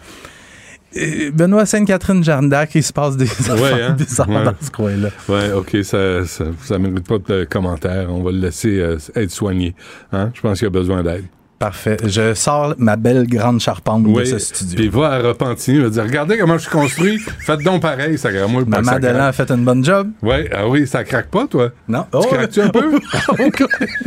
Benoît 1.33 1.67
Sainte-Catherine 1.67 2.23
Jeanne 2.23 2.49
d'Arc, 2.49 2.73
il 2.77 2.83
se 2.83 2.93
passe 2.93 3.17
des 3.17 3.25
affaires 3.29 3.61
Ouais, 3.61 3.83
hein? 3.83 3.93
bizarres 3.99 4.29
Ouais. 4.29 4.45
dans 4.45 4.55
ce 4.61 4.71
coin-là. 4.71 5.09
Ouais, 5.29 5.53
OK, 5.53 5.77
ça, 5.83 6.25
ça, 6.25 6.45
ça 6.63 6.79
mérite 6.79 7.07
pas 7.09 7.19
de 7.19 7.45
commentaires. 7.45 8.07
On 8.13 8.23
va 8.23 8.31
le 8.31 8.39
laisser 8.39 8.79
euh, 8.79 8.97
être 9.17 9.31
soigné. 9.33 9.75
Hein? 10.13 10.31
Je 10.35 10.41
pense 10.41 10.59
qu'il 10.61 10.69
a 10.69 10.71
besoin 10.71 11.03
d'aide. 11.03 11.25
Parfait. 11.65 11.97
Je 12.05 12.35
sors 12.35 12.75
ma 12.77 12.97
belle 12.97 13.27
grande 13.27 13.59
charpente 13.61 14.03
de 14.03 14.09
Oui, 14.09 14.27
ce 14.27 14.39
studio. 14.39 14.77
puis 14.77 14.89
va 14.89 15.13
à 15.13 15.19
Repentigny, 15.21 15.79
va 15.81 15.89
dire 15.89 16.03
Regardez 16.03 16.37
comment 16.37 16.59
je 16.59 16.63
suis 16.63 16.71
construit, 16.71 17.19
faites 17.19 17.63
donc 17.63 17.81
pareil, 17.81 18.19
ça. 18.19 18.29
Moi, 18.49 18.65
Maman 18.67 18.99
Delan 18.99 19.25
a 19.25 19.33
fait 19.33 19.51
une 19.51 19.65
bonne 19.65 19.83
job. 19.83 20.11
Ouais, 20.23 20.51
ah 20.55 20.69
oui, 20.69 20.87
ça 20.87 21.05
craque 21.05 21.29
pas, 21.31 21.47
toi? 21.47 21.71
Non. 21.89 22.03
Tu 22.03 22.09
Oh, 22.19 22.27
craques-tu 22.31 22.61
un 22.61 22.69
peu? 22.69 23.01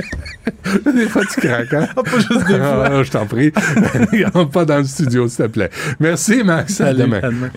Des 0.94 1.08
fois, 1.08 1.24
tu 1.26 1.42
craques, 1.42 1.74
hein? 1.74 1.88
Pas 1.96 2.18
juste 2.20 2.48
des 2.48 2.58
fois. 2.58 2.86
Ah, 2.86 3.04
je 3.04 3.12
t'en 3.12 3.26
prie. 3.26 3.52
Rentre 4.34 4.52
pas 4.52 4.66
dans 4.66 4.78
le 4.78 4.84
studio, 4.84 5.28
s'il 5.28 5.46
te 5.46 5.52
plaît. 5.52 5.70
Merci, 6.00 6.44
Max. 6.44 6.80
À 6.82 6.94
demain. 6.94 7.20
à 7.24 7.30
demain. 7.30 7.50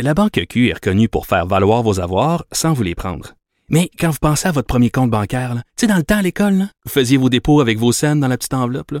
La 0.00 0.14
Banque 0.14 0.40
Q 0.48 0.68
est 0.68 0.74
reconnue 0.74 1.08
pour 1.08 1.26
faire 1.26 1.46
valoir 1.46 1.82
vos 1.82 2.00
avoirs 2.00 2.44
sans 2.52 2.72
vous 2.72 2.82
les 2.82 2.94
prendre. 2.94 3.34
Mais 3.70 3.88
quand 3.98 4.10
vous 4.10 4.18
pensez 4.20 4.48
à 4.48 4.52
votre 4.52 4.66
premier 4.66 4.90
compte 4.90 5.10
bancaire, 5.10 5.54
tu 5.54 5.60
sais, 5.76 5.86
dans 5.86 5.96
le 5.96 6.02
temps 6.02 6.18
à 6.18 6.22
l'école, 6.22 6.54
là, 6.54 6.64
vous 6.84 6.90
faisiez 6.90 7.16
vos 7.16 7.30
dépôts 7.30 7.60
avec 7.60 7.78
vos 7.78 7.92
scènes 7.92 8.20
dans 8.20 8.28
la 8.28 8.36
petite 8.36 8.54
enveloppe. 8.54 8.90
là. 8.90 9.00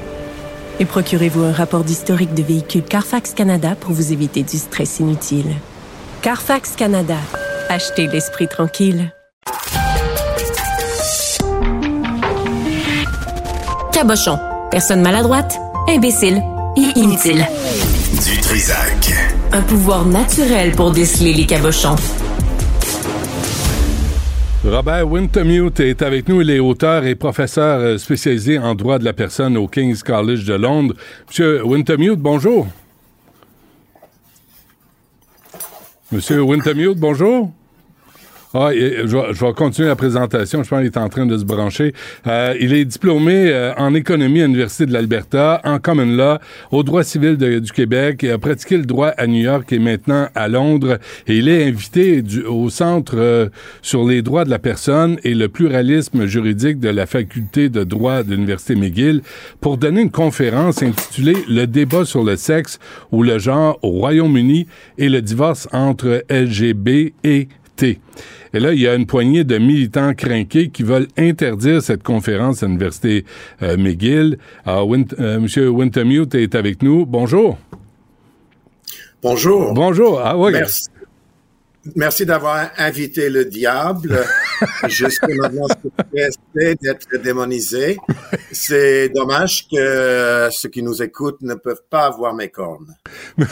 Et 0.79 0.85
procurez-vous 0.85 1.43
un 1.43 1.51
rapport 1.51 1.83
d'historique 1.83 2.33
de 2.33 2.43
véhicule 2.43 2.83
Carfax 2.83 3.33
Canada 3.33 3.75
pour 3.79 3.93
vous 3.93 4.11
éviter 4.11 4.43
du 4.43 4.57
stress 4.57 4.99
inutile. 4.99 5.55
Carfax 6.21 6.75
Canada. 6.75 7.17
Achetez 7.69 8.07
l'esprit 8.07 8.47
tranquille. 8.47 9.13
Cabochon. 13.91 14.39
Personne 14.71 15.01
maladroite, 15.01 15.59
imbécile 15.87 16.41
et 16.77 16.99
inutile. 16.99 17.45
Du 18.25 18.39
Trisac. 18.39 19.13
Un 19.51 19.61
pouvoir 19.61 20.05
naturel 20.05 20.71
pour 20.71 20.91
déceler 20.91 21.33
les 21.33 21.45
cabochons. 21.45 21.95
Robert 24.63 25.07
Wintermute 25.07 25.79
est 25.79 26.03
avec 26.03 26.29
nous. 26.29 26.41
Il 26.41 26.51
est 26.51 26.59
auteur 26.59 27.03
et 27.05 27.15
professeur 27.15 27.79
euh, 27.79 27.97
spécialisé 27.97 28.59
en 28.59 28.75
droit 28.75 28.99
de 28.99 29.03
la 29.05 29.13
personne 29.13 29.57
au 29.57 29.67
King's 29.67 30.03
College 30.03 30.45
de 30.45 30.53
Londres. 30.53 30.93
Monsieur 31.27 31.65
Wintermute, 31.65 32.19
bonjour. 32.19 32.67
Monsieur 36.11 36.43
Wintermute, 36.43 36.99
bonjour. 36.99 37.51
Ah, 38.53 38.71
je, 38.73 39.05
vais, 39.15 39.33
je 39.33 39.45
vais 39.45 39.53
continuer 39.53 39.87
la 39.87 39.95
présentation. 39.95 40.61
Je 40.61 40.67
pense 40.69 40.79
qu'il 40.79 40.87
est 40.87 40.97
en 40.97 41.07
train 41.07 41.25
de 41.25 41.37
se 41.37 41.45
brancher. 41.45 41.93
Euh, 42.27 42.53
il 42.59 42.73
est 42.73 42.83
diplômé 42.83 43.45
euh, 43.47 43.73
en 43.77 43.93
économie 43.93 44.41
à 44.41 44.45
l'Université 44.45 44.85
de 44.85 44.91
l'Alberta, 44.91 45.61
en 45.63 45.79
common 45.79 46.05
law, 46.17 46.37
au 46.71 46.83
droit 46.83 47.03
civil 47.05 47.37
du 47.37 47.71
Québec. 47.71 48.19
Il 48.23 48.31
a 48.31 48.37
pratiqué 48.37 48.75
le 48.75 48.83
droit 48.83 49.07
à 49.17 49.25
New 49.25 49.41
York 49.41 49.71
et 49.71 49.79
maintenant 49.79 50.27
à 50.35 50.49
Londres. 50.49 50.99
Et 51.27 51.37
il 51.37 51.47
est 51.47 51.63
invité 51.65 52.21
du- 52.21 52.41
au 52.43 52.69
Centre 52.69 53.13
euh, 53.15 53.47
sur 53.81 54.05
les 54.05 54.21
droits 54.21 54.43
de 54.43 54.49
la 54.49 54.59
personne 54.59 55.17
et 55.23 55.33
le 55.33 55.47
pluralisme 55.47 56.25
juridique 56.25 56.79
de 56.81 56.89
la 56.89 57.05
faculté 57.05 57.69
de 57.69 57.85
droit 57.85 58.23
de 58.23 58.31
l'Université 58.31 58.75
McGill 58.75 59.21
pour 59.61 59.77
donner 59.77 60.01
une 60.01 60.11
conférence 60.11 60.83
intitulée 60.83 61.37
Le 61.47 61.67
débat 61.67 62.03
sur 62.03 62.23
le 62.25 62.35
sexe 62.35 62.79
ou 63.13 63.23
le 63.23 63.39
genre 63.39 63.79
au 63.81 63.91
Royaume-Uni 63.91 64.67
et 64.97 65.07
le 65.07 65.21
divorce 65.21 65.69
entre 65.71 66.25
LGB 66.29 67.13
et 67.23 67.47
T. 67.77 67.99
Et 68.53 68.59
là, 68.59 68.73
il 68.73 68.79
y 68.81 68.87
a 68.87 68.95
une 68.95 69.05
poignée 69.05 69.43
de 69.43 69.57
militants 69.57 70.13
crinqués 70.13 70.69
qui 70.69 70.83
veulent 70.83 71.07
interdire 71.17 71.81
cette 71.81 72.03
conférence 72.03 72.63
à 72.63 72.65
l'Université 72.67 73.23
euh, 73.61 73.77
McGill. 73.77 74.37
Alors, 74.65 74.87
Win- 74.89 75.05
euh, 75.19 75.39
Monsieur 75.39 75.69
Wintermute 75.69 76.35
est 76.35 76.53
avec 76.55 76.83
nous. 76.83 77.05
Bonjour. 77.05 77.57
Bonjour. 79.23 79.73
Bonjour. 79.73 80.19
Ah 80.23 80.37
oui. 80.37 80.51
Merci. 80.51 80.87
Merci 81.95 82.25
d'avoir 82.25 82.69
invité 82.77 83.29
le 83.29 83.45
diable. 83.45 84.23
Jusqu'à 84.87 85.27
maintenant, 85.29 85.65
c'est 86.55 86.79
d'être 86.81 87.21
démonisé. 87.23 87.97
C'est 88.51 89.09
dommage 89.09 89.65
que 89.71 90.49
ceux 90.51 90.69
qui 90.69 90.83
nous 90.83 91.01
écoutent 91.01 91.41
ne 91.41 91.55
peuvent 91.55 91.83
pas 91.89 92.11
voir 92.11 92.35
mes 92.35 92.49
cornes. 92.49 92.95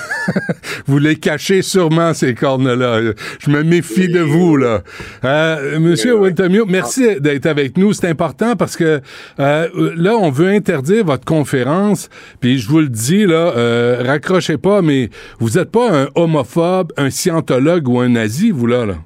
Vous 0.85 0.99
les 0.99 1.15
cachez 1.15 1.63
sûrement, 1.63 2.13
ces 2.13 2.35
cornes-là. 2.35 3.13
Je 3.39 3.49
me 3.49 3.63
méfie 3.63 4.07
de 4.07 4.19
vous, 4.19 4.57
là. 4.57 4.83
Euh, 5.23 5.79
Monsieur 5.79 6.15
Wintermute, 6.15 6.65
merci 6.67 7.19
d'être 7.19 7.45
avec 7.45 7.77
nous. 7.77 7.93
C'est 7.93 8.07
important 8.07 8.55
parce 8.55 8.75
que 8.75 9.01
euh, 9.39 9.93
là, 9.95 10.15
on 10.15 10.29
veut 10.29 10.49
interdire 10.49 11.05
votre 11.05 11.25
conférence. 11.25 12.09
Puis 12.39 12.59
je 12.59 12.67
vous 12.67 12.79
le 12.79 12.89
dis, 12.89 13.25
là, 13.25 13.53
euh, 13.55 14.03
raccrochez 14.05 14.57
pas, 14.57 14.81
mais 14.81 15.09
vous 15.39 15.51
n'êtes 15.51 15.71
pas 15.71 15.91
un 15.91 16.07
homophobe, 16.15 16.93
un 16.97 17.09
scientologue 17.09 17.87
ou 17.87 17.99
un 17.99 18.15
nazi, 18.19 18.51
vous, 18.51 18.67
là. 18.67 18.85
là? 18.85 18.97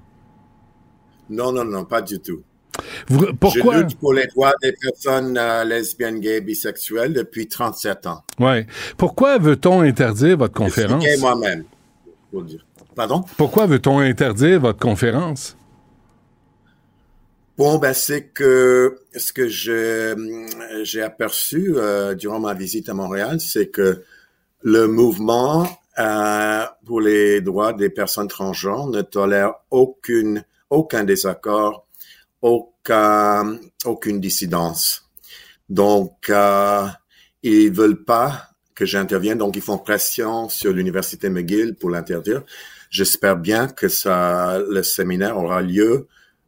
Non, 1.29 1.51
non, 1.51 1.63
non, 1.63 1.85
pas 1.85 2.01
du 2.01 2.19
tout. 2.19 2.41
Vous- 3.07 3.33
pourquoi? 3.39 3.77
Je 3.77 3.81
lutte 3.83 3.99
pour 3.99 4.13
les 4.13 4.27
droits 4.27 4.53
des 4.61 4.73
personnes 4.73 5.37
euh, 5.37 5.63
lesbiennes, 5.63 6.19
gays, 6.19 6.41
bisexuelles 6.41 7.13
depuis 7.13 7.47
37 7.47 8.07
ans. 8.07 8.23
Ouais. 8.39 8.65
Pourquoi 8.97 9.37
veut-on 9.37 9.81
interdire 9.81 10.37
votre 10.37 10.53
conférence? 10.53 11.03
gay 11.03 11.17
moi-même. 11.17 11.63
Pardon? 12.95 13.23
Pourquoi 13.37 13.67
veut-on 13.67 13.99
interdire 13.99 14.59
votre 14.59 14.79
conférence? 14.79 15.55
Bon, 17.57 17.77
ben 17.77 17.93
c'est 17.93 18.23
que 18.23 18.97
ce 19.15 19.31
que 19.31 19.47
j'ai 19.47 21.01
aperçu 21.01 21.73
euh, 21.75 22.15
durant 22.15 22.39
ma 22.39 22.55
visite 22.55 22.89
à 22.89 22.95
Montréal, 22.95 23.39
c'est 23.39 23.67
que 23.67 24.01
le 24.63 24.87
mouvement 24.87 25.67
euh, 25.99 26.65
pour 26.85 27.01
les 27.01 27.41
droits 27.41 27.73
des 27.73 27.89
personnes 27.89 28.27
transgenres 28.27 28.87
ne 28.87 29.01
tolère 29.01 29.53
aucune, 29.69 30.43
aucun 30.69 31.03
désaccord, 31.03 31.85
aucun, 32.41 33.57
aucune 33.85 34.19
dissidence. 34.19 35.09
Donc, 35.69 36.29
euh, 36.29 36.85
ils 37.43 37.71
veulent 37.71 38.03
pas 38.03 38.49
que 38.75 38.85
j'intervienne, 38.85 39.37
donc 39.37 39.55
ils 39.55 39.61
font 39.61 39.77
pression 39.77 40.49
sur 40.49 40.73
l'université 40.73 41.29
McGill 41.29 41.75
pour 41.75 41.89
l'interdire. 41.89 42.43
J'espère 42.89 43.37
bien 43.37 43.67
que 43.67 43.87
ça, 43.87 44.59
le 44.59 44.83
séminaire 44.83 45.37
aura 45.37 45.61
lieu 45.61 46.07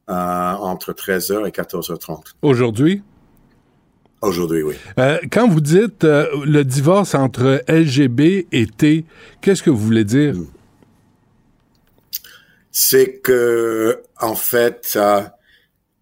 euh, 0.09 0.13
entre 0.13 0.93
13h 0.93 1.47
et 1.47 1.51
14h30. 1.51 2.33
Aujourd'hui? 2.41 3.03
Aujourd'hui, 4.21 4.63
oui. 4.63 4.75
Euh, 4.99 5.19
quand 5.31 5.47
vous 5.47 5.61
dites 5.61 6.03
euh, 6.03 6.27
le 6.45 6.63
divorce 6.63 7.15
entre 7.15 7.63
LGB 7.67 8.47
et 8.51 8.65
T, 8.65 9.05
qu'est-ce 9.41 9.61
que 9.61 9.69
vous 9.69 9.77
voulez 9.77 10.03
dire? 10.03 10.33
Hmm. 10.33 10.47
C'est 12.71 13.19
que, 13.19 14.01
en 14.19 14.35
fait, 14.35 14.93
euh, 14.95 15.21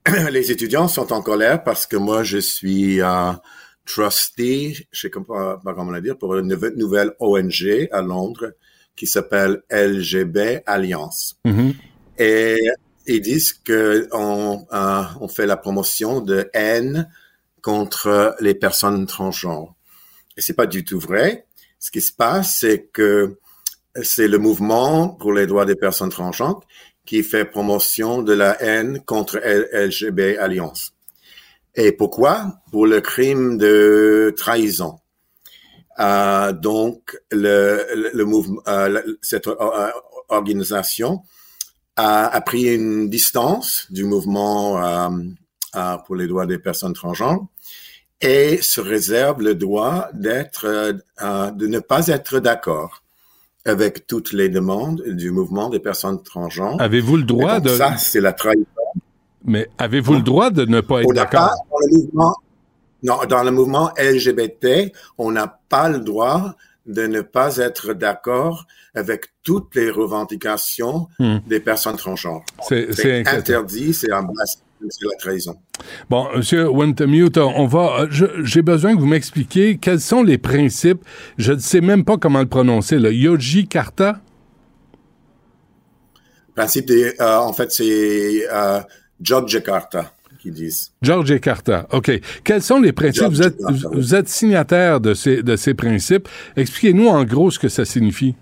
les 0.31 0.51
étudiants 0.51 0.87
sont 0.87 1.11
en 1.11 1.21
colère 1.21 1.63
parce 1.63 1.85
que 1.85 1.97
moi, 1.97 2.23
je 2.23 2.37
suis 2.37 2.99
trustee, 3.85 4.87
je 4.91 5.01
sais 5.01 5.09
pas, 5.09 5.59
comment 5.63 5.91
le 5.91 6.01
dire, 6.01 6.17
pour 6.17 6.35
une 6.37 6.47
nouvelle 6.77 7.11
ONG 7.19 7.89
à 7.91 8.01
Londres 8.01 8.53
qui 8.95 9.07
s'appelle 9.07 9.63
LGB 9.69 10.61
Alliance. 10.65 11.37
Mm-hmm. 11.45 11.73
Et 12.19 12.57
ils 13.05 13.21
disent 13.21 13.53
que 13.53 14.07
on, 14.11 14.65
on 14.71 15.27
fait 15.27 15.45
la 15.45 15.57
promotion 15.57 16.21
de 16.21 16.49
haine 16.53 17.09
contre 17.63 18.35
les 18.41 18.53
personnes 18.53 19.07
transgenres. 19.07 19.73
Et 20.37 20.41
c'est 20.41 20.53
pas 20.53 20.67
du 20.67 20.83
tout 20.83 20.99
vrai. 20.99 21.47
Ce 21.79 21.89
qui 21.89 22.01
se 22.01 22.11
passe, 22.11 22.59
c'est 22.59 22.89
que 22.91 23.39
c'est 24.03 24.27
le 24.27 24.37
mouvement 24.37 25.07
pour 25.09 25.33
les 25.33 25.47
droits 25.47 25.65
des 25.65 25.75
personnes 25.75 26.09
transgenres 26.09 26.61
qui 27.05 27.23
fait 27.23 27.45
promotion 27.45 28.21
de 28.21 28.33
la 28.33 28.61
haine 28.61 29.01
contre 29.01 29.39
LGB 29.39 30.37
Alliance. 30.37 30.93
Et 31.75 31.91
pourquoi? 31.91 32.59
Pour 32.71 32.85
le 32.85 33.01
crime 33.01 33.57
de 33.57 34.33
trahison. 34.37 34.99
Euh, 35.99 36.51
donc, 36.51 37.17
le, 37.31 38.11
le, 38.13 38.25
mouvement, 38.25 38.61
euh, 38.67 39.01
cette 39.21 39.47
euh, 39.47 39.89
organisation 40.29 41.21
a, 41.95 42.27
a, 42.27 42.41
pris 42.41 42.73
une 42.73 43.09
distance 43.09 43.87
du 43.89 44.03
mouvement 44.03 44.83
euh, 44.83 45.09
euh, 45.75 45.97
pour 46.05 46.15
les 46.15 46.27
droits 46.27 46.45
des 46.45 46.59
personnes 46.59 46.93
transgenres 46.93 47.47
et 48.23 48.61
se 48.61 48.79
réserve 48.79 49.41
le 49.41 49.53
droit 49.53 50.07
d'être, 50.13 50.65
euh, 50.65 51.51
de 51.51 51.67
ne 51.67 51.79
pas 51.79 52.07
être 52.07 52.39
d'accord 52.39 53.03
avec 53.65 54.07
toutes 54.07 54.33
les 54.33 54.49
demandes 54.49 55.01
du 55.05 55.29
mouvement 55.29 55.69
des 55.69 55.79
personnes 55.79 56.23
transgenres. 56.23 56.81
Avez-vous 56.81 57.17
le 57.17 57.23
droit 57.23 57.59
de... 57.59 57.69
Ça, 57.69 57.97
c'est 57.97 58.21
la 58.21 58.33
trahison. 58.33 58.65
Mais 59.45 59.67
avez-vous 59.77 60.15
le 60.15 60.21
droit 60.21 60.49
de 60.49 60.65
ne 60.65 60.81
pas 60.81 61.01
être 61.01 61.13
d'accord? 61.13 61.51
Non, 63.03 63.19
dans 63.27 63.43
le 63.43 63.51
mouvement 63.51 63.91
LGBT, 63.97 64.93
on 65.17 65.31
n'a 65.31 65.59
pas 65.67 65.89
le 65.89 65.99
droit 65.99 66.55
de 66.85 67.05
ne 67.05 67.21
pas 67.21 67.57
être 67.57 67.93
d'accord 67.93 68.65
avec 68.95 69.33
toutes 69.43 69.75
les 69.75 69.89
revendications 69.89 71.07
hmm. 71.19 71.37
des 71.47 71.59
personnes 71.59 71.97
transgenres. 71.97 72.45
C'est 72.69 73.27
interdit, 73.27 73.93
c'est 73.93 74.11
un 74.11 74.23
c'est 74.89 75.05
la 75.05 75.15
trahison. 75.17 75.55
Bon, 76.09 76.27
Monsieur 76.35 76.69
Wintermute, 76.69 77.37
on 77.37 77.65
va. 77.65 78.07
J'ai 78.09 78.61
besoin 78.61 78.95
que 78.95 78.99
vous 78.99 79.07
m'expliquiez 79.07 79.77
quels 79.77 79.99
sont 79.99 80.23
les 80.23 80.37
principes. 80.37 81.03
Je 81.37 81.53
ne 81.53 81.59
sais 81.59 81.81
même 81.81 82.05
pas 82.05 82.17
comment 82.17 82.39
le 82.39 82.47
prononcer. 82.47 82.99
Le 82.99 83.13
Yoji 83.13 83.67
Karta. 83.67 84.19
Principe 86.55 86.85
des, 86.85 87.13
euh, 87.19 87.37
en 87.37 87.53
fait, 87.53 87.71
c'est 87.71 88.47
euh, 88.51 88.79
George 89.19 89.63
Carta 89.63 90.13
qui 90.43 90.51
disent. 90.51 90.91
George 91.01 91.39
Carta. 91.39 91.87
OK. 91.91 92.11
Quels 92.43 92.61
sont 92.61 92.79
les 92.79 92.91
principes? 92.91 93.23
Vous 93.23 93.41
êtes, 93.41 93.57
vous 93.91 94.13
êtes, 94.13 94.27
signataire 94.27 94.99
de 94.99 95.13
ces, 95.13 95.41
de 95.41 95.55
ces 95.55 95.73
principes. 95.73 96.27
Expliquez-nous 96.55 97.07
en 97.07 97.23
gros 97.23 97.49
ce 97.49 97.57
que 97.57 97.69
ça 97.69 97.85
signifie. 97.85 98.35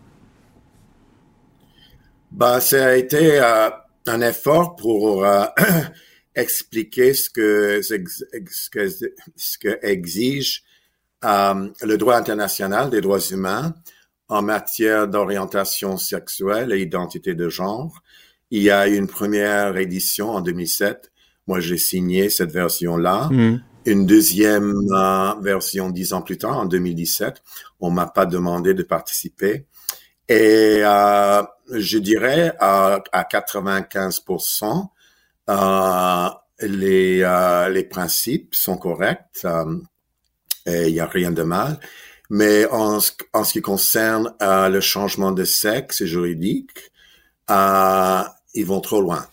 Ben, 2.32 2.60
ça 2.60 2.88
a 2.88 2.94
été 2.96 3.40
euh, 3.40 3.70
un 4.08 4.22
effort 4.22 4.76
pour 4.76 5.26
euh, 5.26 5.46
expliquer 6.36 7.14
ce 7.14 7.30
que, 7.30 7.82
ce 7.82 8.70
que, 8.70 8.88
ce 9.36 9.58
que 9.58 9.80
exige 9.82 10.64
euh, 11.24 11.70
le 11.84 11.98
droit 11.98 12.16
international 12.16 12.90
des 12.90 13.02
droits 13.02 13.20
humains 13.20 13.74
en 14.28 14.42
matière 14.42 15.08
d'orientation 15.08 15.98
sexuelle 15.98 16.72
et 16.72 16.82
identité 16.82 17.36
de 17.36 17.50
genre. 17.50 18.02
Il 18.50 18.64
y 18.64 18.72
a 18.72 18.88
une 18.88 19.08
première 19.08 19.78
édition 19.78 20.30
en 20.32 20.42
2007. 20.42 21.12
Moi, 21.48 21.60
j'ai 21.60 21.78
signé 21.78 22.30
cette 22.30 22.52
version-là. 22.52 23.30
Mm. 23.30 23.62
Une 23.86 24.06
deuxième 24.06 24.74
euh, 24.92 25.34
version 25.42 25.90
dix 25.90 26.14
ans 26.14 26.22
plus 26.22 26.38
tard, 26.38 26.60
en 26.60 26.66
2017. 26.66 27.42
On 27.80 27.92
m'a 27.92 28.08
pas 28.08 28.26
demandé 28.26 28.74
de 28.74 28.84
participer. 28.84 29.66
Et 30.30 30.82
euh, 30.84 31.44
je 31.72 31.98
dirais 31.98 32.54
à, 32.60 33.00
à 33.12 33.24
95 33.26 34.24
euh, 34.30 34.64
les, 35.48 37.22
euh, 37.24 37.70
les 37.70 37.84
principes 37.84 38.56
sont 38.56 38.78
corrects 38.78 39.46
euh, 39.46 39.78
et 40.66 40.88
il 40.88 40.94
n'y 40.94 41.00
a 41.00 41.08
rien 41.08 41.32
de 41.32 41.44
mal. 41.44 41.80
Mais 42.30 42.66
en, 42.68 43.00
en 43.34 43.44
ce 43.44 43.54
qui 43.54 43.62
concerne 43.62 44.34
le 44.40 44.80
changement 44.80 45.32
de 45.32 45.44
sexe 45.44 46.04
juridique, 46.06 46.92
ils 47.50 48.66
vont 48.66 48.80
trop 48.80 49.02
loin. 49.02 49.28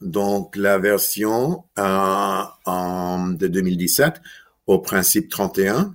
Donc, 0.00 0.56
la 0.56 0.78
version 0.78 1.64
de 1.76 3.46
2017 3.46 4.20
au 4.66 4.80
principe 4.80 5.30
31 5.30 5.94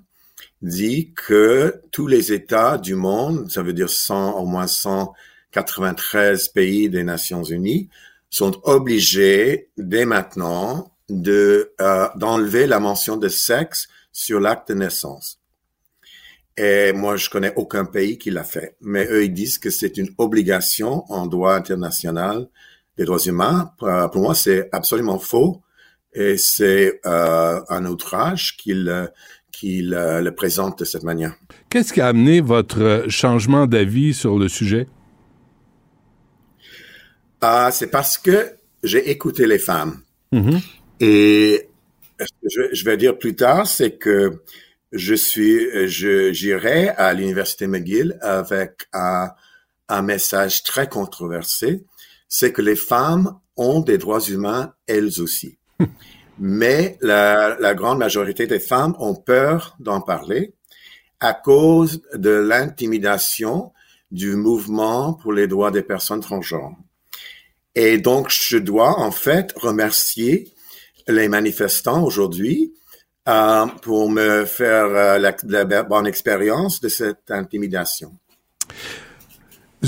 dit 0.61 1.11
que 1.13 1.81
tous 1.91 2.07
les 2.07 2.31
États 2.33 2.77
du 2.77 2.95
monde, 2.95 3.51
ça 3.51 3.61
veut 3.61 3.73
dire 3.73 3.89
100, 3.89 4.39
au 4.39 4.45
moins 4.45 4.67
193 4.67 6.47
pays 6.49 6.89
des 6.89 7.03
Nations 7.03 7.43
Unies, 7.43 7.89
sont 8.29 8.59
obligés 8.63 9.69
dès 9.77 10.05
maintenant 10.05 10.91
de 11.09 11.73
euh, 11.79 12.07
d'enlever 12.15 12.67
la 12.67 12.79
mention 12.79 13.17
de 13.17 13.27
sexe 13.29 13.87
sur 14.11 14.39
l'acte 14.39 14.69
de 14.69 14.75
naissance. 14.75 15.39
Et 16.57 16.91
moi, 16.91 17.17
je 17.17 17.29
connais 17.29 17.53
aucun 17.55 17.85
pays 17.85 18.17
qui 18.17 18.31
l'a 18.31 18.43
fait, 18.43 18.75
mais 18.81 19.05
eux 19.07 19.23
ils 19.23 19.33
disent 19.33 19.59
que 19.59 19.69
c'est 19.69 19.97
une 19.97 20.09
obligation 20.17 21.05
en 21.11 21.27
droit 21.27 21.53
international 21.53 22.47
des 22.97 23.05
droits 23.05 23.19
humains. 23.19 23.71
Pour, 23.77 24.21
moi, 24.21 24.33
c'est 24.33 24.69
absolument 24.71 25.19
faux 25.19 25.61
et 26.13 26.35
c'est 26.37 26.99
euh, 27.05 27.61
un 27.69 27.85
outrage 27.85 28.57
qu'il 28.57 29.11
qu'il 29.51 29.95
euh, 29.95 30.21
le 30.21 30.35
présente 30.35 30.79
de 30.79 30.85
cette 30.85 31.03
manière. 31.03 31.35
Qu'est-ce 31.69 31.91
qui 31.91 32.01
a 32.01 32.07
amené 32.07 32.41
votre 32.41 33.05
changement 33.07 33.65
d'avis 33.65 34.13
sur 34.13 34.37
le 34.37 34.47
sujet? 34.47 34.87
Ah, 37.41 37.69
c'est 37.71 37.87
parce 37.87 38.17
que 38.17 38.51
j'ai 38.83 39.09
écouté 39.09 39.47
les 39.47 39.59
femmes. 39.59 40.01
Mm-hmm. 40.33 40.61
Et 40.99 41.69
ce 42.19 42.25
que 42.25 42.75
je, 42.75 42.85
vais 42.85 42.97
dire 42.97 43.17
plus 43.17 43.35
tard, 43.35 43.67
c'est 43.67 43.97
que 43.97 44.41
je 44.91 45.13
suis, 45.13 45.87
je, 45.87 46.31
j'irai 46.31 46.89
à 46.89 47.13
l'université 47.13 47.67
McGill 47.67 48.17
avec 48.21 48.87
un, 48.93 49.29
un 49.89 50.01
message 50.01 50.63
très 50.63 50.87
controversé. 50.87 51.85
C'est 52.27 52.51
que 52.51 52.61
les 52.61 52.75
femmes 52.75 53.37
ont 53.55 53.81
des 53.81 53.97
droits 53.97 54.21
humains 54.21 54.73
elles 54.87 55.21
aussi. 55.21 55.57
Mais 56.39 56.97
la, 57.01 57.57
la 57.59 57.73
grande 57.73 57.97
majorité 57.97 58.47
des 58.47 58.59
femmes 58.59 58.95
ont 58.99 59.15
peur 59.15 59.75
d'en 59.79 60.01
parler 60.01 60.53
à 61.19 61.33
cause 61.33 62.01
de 62.13 62.29
l'intimidation 62.29 63.71
du 64.11 64.35
mouvement 64.35 65.13
pour 65.13 65.33
les 65.33 65.47
droits 65.47 65.71
des 65.71 65.81
personnes 65.81 66.21
transgenres. 66.21 66.75
Et 67.79 67.99
donc, 67.99 68.31
je 68.31 68.57
dois 68.57 68.99
en 68.99 69.11
fait 69.11 69.53
remercier 69.55 70.51
les 71.07 71.29
manifestants 71.29 72.03
aujourd'hui 72.03 72.73
euh, 73.29 73.67
pour 73.83 74.09
me 74.09 74.45
faire 74.45 74.85
euh, 74.85 75.19
la, 75.19 75.83
bonne 75.83 76.07
expérience 76.07 76.81
de 76.81 76.89
cette 76.89 77.29
intimidation. 77.29 78.13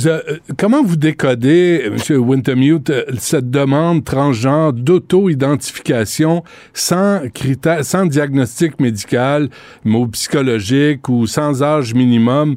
Euh, 0.06 0.22
comment 0.56 0.84
vous 0.84 0.98
décodez, 0.98 1.82
M. 1.86 1.98
Wintermute, 2.22 2.94
cette 3.18 3.50
demande 3.50 4.06
transgenre 4.06 4.72
d'auto-identification 4.72 6.44
sans 6.76 7.28
critère, 7.34 7.84
sans 7.84 8.06
diagnostic 8.06 8.80
médical, 8.80 9.50
mot 9.84 10.06
psychologique 10.10 11.10
ou 11.10 11.26
sans 11.26 11.64
âge 11.64 11.96
minimum? 11.96 12.56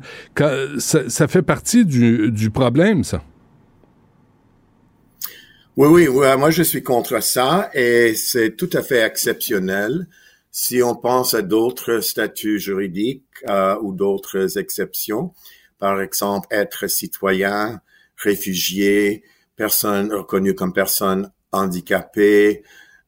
Ça, 0.76 1.08
ça 1.08 1.26
fait 1.26 1.40
partie 1.40 1.86
du, 1.86 2.30
du 2.30 2.50
problème, 2.50 3.02
ça? 3.02 3.22
Oui, 5.78 6.06
oui, 6.06 6.26
moi 6.36 6.50
je 6.50 6.62
suis 6.62 6.82
contre 6.82 7.22
ça 7.22 7.70
et 7.72 8.14
c'est 8.14 8.56
tout 8.56 8.68
à 8.74 8.82
fait 8.82 9.00
exceptionnel. 9.00 10.06
Si 10.50 10.82
on 10.82 10.94
pense 10.94 11.32
à 11.32 11.40
d'autres 11.40 12.00
statuts 12.00 12.60
juridiques 12.60 13.24
euh, 13.48 13.78
ou 13.80 13.94
d'autres 13.94 14.58
exceptions, 14.58 15.32
par 15.78 16.02
exemple 16.02 16.46
être 16.50 16.88
citoyen, 16.88 17.80
réfugié, 18.18 19.24
personne 19.56 20.12
reconnue 20.12 20.54
comme 20.54 20.74
personne 20.74 21.30
handicapée, 21.52 22.64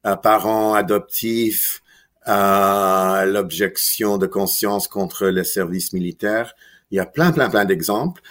euh, 0.07 0.17
parent 0.17 0.73
adoptif, 0.73 1.83
euh, 2.29 3.27
l'objection 3.27 4.17
de 4.17 4.27
conscience 4.27 4.89
contre 4.89 5.27
le 5.27 5.45
service 5.45 5.93
militaire. 5.93 6.55
Il 6.91 6.97
y 6.97 7.01
a 7.01 7.05
plein, 7.05 7.31
plein, 7.31 7.51
plein 7.51 7.67
d'exemples 7.67 8.23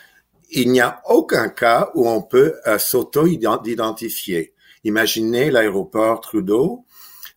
il 0.53 0.71
n'y 0.71 0.81
a 0.81 1.01
aucun 1.05 1.49
cas 1.49 1.91
où 1.95 2.07
on 2.07 2.21
peut 2.21 2.55
euh, 2.67 2.77
s'auto-identifier. 2.77 4.53
Imaginez 4.83 5.51
l'aéroport 5.51 6.21
Trudeau. 6.21 6.85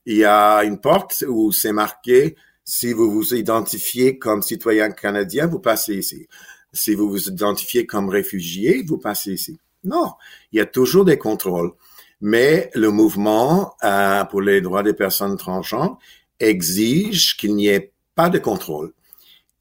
Il 0.05 0.17
y 0.17 0.25
a 0.25 0.63
une 0.65 0.81
porte 0.81 1.25
où 1.27 1.53
c'est 1.53 1.73
marqué 1.73 2.37
si 2.65 2.93
vous 2.93 3.11
vous 3.11 3.35
identifiez 3.35 4.19
comme 4.19 4.43
citoyen 4.43 4.91
canadien, 4.91 5.47
vous 5.47 5.61
passez 5.61 5.95
ici. 5.95 6.27
Si 6.73 6.95
vous 6.95 7.09
vous 7.09 7.29
identifiez 7.29 7.87
comme 7.87 8.09
réfugié, 8.09 8.83
vous 8.87 8.99
passez 8.99 9.33
ici. 9.33 9.59
Non, 9.85 10.13
il 10.53 10.59
y 10.59 10.61
a 10.61 10.67
toujours 10.67 11.05
des 11.05 11.17
contrôles. 11.17 11.73
Mais 12.21 12.71
le 12.75 12.91
mouvement 12.91 13.75
euh, 13.85 14.25
pour 14.25 14.43
les 14.43 14.61
droits 14.61 14.83
des 14.83 14.95
personnes 14.95 15.37
transgenres 15.37 15.99
exige 16.41 17.37
qu'il 17.37 17.55
n'y 17.55 17.69
ait 17.69 17.93
pas 18.15 18.31
de 18.31 18.39
contrôle. 18.39 18.93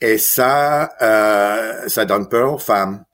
Et 0.01 0.17
ça, 0.17 0.91
euh, 1.01 1.87
ça 1.87 2.05
donne 2.05 2.27
peur 2.27 2.53
aux 2.53 2.57
femmes 2.57 3.05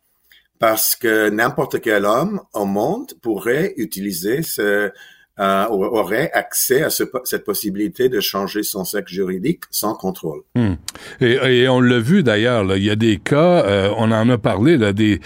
parce 0.62 0.96
que 0.96 1.30
n'importe 1.30 1.82
quel 1.82 2.06
homme 2.06 2.40
au 2.54 2.66
monde 2.66 3.14
pourrait 3.24 3.74
utiliser 3.78 4.44
ce, 4.44 4.92
euh, 5.40 5.66
aurait 5.70 6.30
accès 6.34 6.84
à 6.84 6.90
ce, 6.90 7.04
cette 7.24 7.46
possibilité 7.46 8.10
de 8.10 8.20
changer 8.20 8.64
son 8.64 8.84
sexe 8.84 9.14
juridique 9.14 9.62
sans 9.72 9.96
contrôle. 9.96 10.42
Hmm. 10.56 10.74
Et, 11.22 11.70
on 11.70 11.80
l'a 11.80 12.00
vu 12.00 12.22
d'ailleurs, 12.22 12.76
il 12.76 12.84
y 12.84 12.90
a 12.90 12.98
des 12.98 13.18
cas, 13.18 13.64
euh, 13.66 13.94
on 13.98 14.12
en 14.12 14.30
a 14.30 14.38
parlé, 14.38 14.78
là, 14.78 14.92
des, 14.92 15.20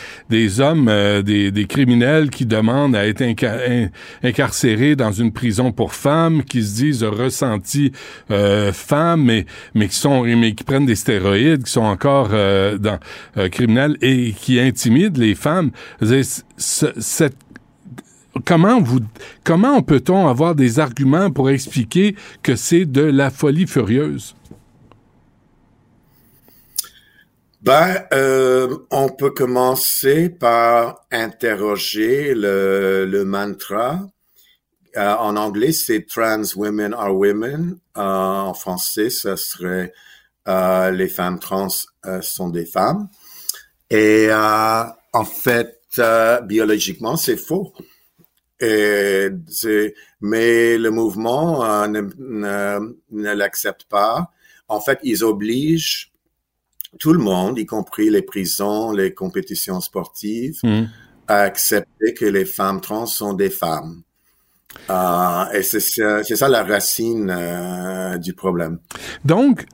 hommes, 0.61 0.89
euh, 0.89 1.23
des, 1.23 1.65
criminels 1.67 2.29
qui 2.29 2.45
demandent 2.45 2.95
à 2.95 3.07
être 3.07 3.23
incarcérés 4.23 4.95
dans 4.95 5.11
une 5.11 5.33
prison 5.33 5.71
pour 5.71 5.95
femmes, 5.95 6.43
qui 6.43 6.63
se 6.63 6.75
disent 6.75 7.03
ressentis 7.03 7.91
femmes, 8.29 9.23
mais, 9.73 9.87
qui 9.87 10.63
prennent 10.63 10.85
des 10.85 10.95
stéroïdes, 10.95 11.63
qui 11.63 11.71
sont 11.71 11.81
encore 11.81 12.29
criminels 13.51 13.97
et 14.01 14.33
qui 14.33 14.59
intimident 14.59 15.19
les 15.19 15.33
femmes. 15.33 15.71
Comment 18.43 19.81
peut-on 19.81 20.27
avoir 20.27 20.55
des 20.55 20.79
arguments 20.79 21.31
pour 21.31 21.49
expliquer 21.49 22.15
que 22.43 22.55
c'est 22.55 22.85
de 22.85 23.01
la 23.01 23.29
folie 23.29 23.67
furieuse? 23.67 24.35
Ben, 27.65 28.05
euh, 28.13 28.77
on 28.91 29.09
peut 29.09 29.31
commencer 29.31 30.29
par 30.29 31.03
interroger 31.11 32.35
le, 32.35 33.23
mantra. 33.23 34.01
Euh, 34.97 35.15
en 35.15 35.35
anglais, 35.35 35.71
c'est 35.71 36.05
Trans 36.05 36.43
Women 36.55 36.93
Are 36.93 37.15
Women. 37.15 37.79
Euh, 37.97 38.01
en 38.01 38.53
français, 38.53 39.09
ce 39.09 39.35
serait 39.35 39.93
Les 40.45 41.07
femmes 41.07 41.39
trans 41.39 41.69
sont 42.21 42.49
des 42.49 42.67
femmes. 42.67 43.07
Et 43.89 44.29
en 44.31 45.25
fait, 45.25 45.99
biologiquement, 46.43 47.17
c'est 47.17 47.37
faux. 47.37 47.73
Et 48.59 49.29
mais 50.21 50.77
le 50.77 50.89
mouvement 50.89 51.65
euh, 51.65 51.87
ne, 51.87 52.01
ne, 53.11 53.33
l'accepte 53.33 53.85
pas. 53.85 54.31
En 54.67 54.79
fait, 54.79 54.99
ils 55.03 55.23
obligent 55.23 56.11
tout 56.99 57.11
le 57.11 57.19
monde, 57.19 57.59
y 57.59 57.65
compris 57.65 58.09
les 58.09 58.21
prisons, 58.21 58.91
les 58.91 59.13
compétitions 59.13 59.81
sportives, 59.81 60.59
mmh. 60.63 60.83
à 61.27 61.39
accepter 61.41 62.13
que 62.13 62.25
les 62.25 62.45
femmes 62.45 62.79
trans 62.79 63.05
sont 63.05 63.33
des 63.33 63.49
femmes. 63.49 64.03
Euh, 64.89 65.51
et 65.53 65.63
c'est 65.63 65.79
ça 65.79 66.49
la 66.49 66.63
racine 66.63 67.29
euh, 67.29 68.17
du 68.17 68.33
problème. 68.33 68.79
Donc, 69.23 69.65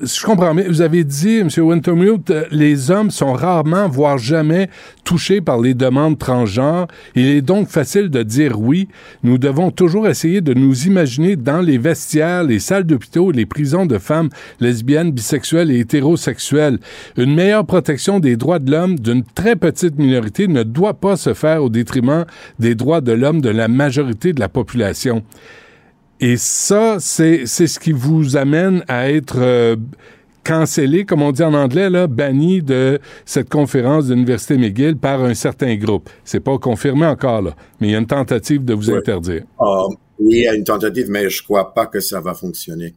je 0.00 0.24
comprends, 0.24 0.54
mais 0.54 0.66
vous 0.66 0.80
avez 0.80 1.04
dit, 1.04 1.38
M. 1.38 1.48
Wintermute, 1.56 2.30
euh, 2.30 2.44
les 2.50 2.90
hommes 2.90 3.10
sont 3.10 3.32
rarement, 3.32 3.88
voire 3.88 4.18
jamais, 4.18 4.68
touchés 5.04 5.40
par 5.40 5.60
les 5.60 5.74
demandes 5.74 6.18
transgenres. 6.18 6.88
Il 7.14 7.26
est 7.26 7.42
donc 7.42 7.68
facile 7.68 8.10
de 8.10 8.22
dire 8.22 8.60
oui. 8.60 8.88
Nous 9.22 9.38
devons 9.38 9.70
toujours 9.70 10.08
essayer 10.08 10.40
de 10.40 10.52
nous 10.52 10.86
imaginer 10.86 11.36
dans 11.36 11.60
les 11.60 11.78
vestiaires, 11.78 12.42
les 12.42 12.58
salles 12.58 12.84
d'hôpitaux, 12.84 13.30
les 13.30 13.46
prisons 13.46 13.86
de 13.86 13.98
femmes 13.98 14.30
lesbiennes, 14.58 15.12
bisexuelles 15.12 15.70
et 15.70 15.78
hétérosexuelles. 15.78 16.78
Une 17.16 17.34
meilleure 17.34 17.66
protection 17.66 18.18
des 18.18 18.36
droits 18.36 18.58
de 18.58 18.70
l'homme 18.70 18.98
d'une 18.98 19.22
très 19.22 19.54
petite 19.54 19.98
minorité 19.98 20.48
ne 20.48 20.64
doit 20.64 20.94
pas 20.94 21.16
se 21.16 21.34
faire 21.34 21.62
au 21.62 21.68
détriment 21.68 22.24
des 22.58 22.74
droits 22.74 23.00
de 23.00 23.12
l'homme 23.12 23.40
de 23.40 23.50
la 23.50 23.68
majorité 23.68 24.32
de 24.32 24.40
la 24.40 24.48
population. 24.48 25.22
Et 26.20 26.36
ça, 26.36 26.98
c'est 27.00 27.46
ce 27.46 27.78
qui 27.78 27.92
vous 27.92 28.36
amène 28.36 28.84
à 28.88 29.10
être 29.10 29.38
euh, 29.38 29.76
cancellé, 30.44 31.04
comme 31.04 31.22
on 31.22 31.32
dit 31.32 31.42
en 31.42 31.54
anglais, 31.54 31.90
là, 31.90 32.06
banni 32.06 32.62
de 32.62 33.00
cette 33.24 33.48
conférence 33.48 34.06
de 34.06 34.14
l'Université 34.14 34.56
McGill 34.56 34.96
par 34.96 35.22
un 35.22 35.34
certain 35.34 35.74
groupe. 35.76 36.08
C'est 36.24 36.40
pas 36.40 36.56
confirmé 36.58 37.06
encore, 37.06 37.42
là, 37.42 37.56
mais 37.80 37.88
il 37.88 37.90
y 37.92 37.94
a 37.96 37.98
une 37.98 38.06
tentative 38.06 38.64
de 38.64 38.74
vous 38.74 38.90
interdire. 38.90 39.42
Oui, 40.18 40.36
il 40.36 40.42
y 40.42 40.48
a 40.48 40.54
une 40.54 40.64
tentative, 40.64 41.10
mais 41.10 41.28
je 41.28 41.42
crois 41.42 41.74
pas 41.74 41.86
que 41.86 42.00
ça 42.00 42.20
va 42.20 42.34
fonctionner. 42.34 42.94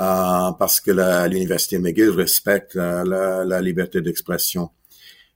Euh, 0.00 0.50
parce 0.58 0.80
que 0.80 0.90
l'Université 1.28 1.78
McGill 1.78 2.10
respecte 2.10 2.74
la, 2.74 3.44
la 3.44 3.60
liberté 3.60 4.00
d'expression. 4.00 4.70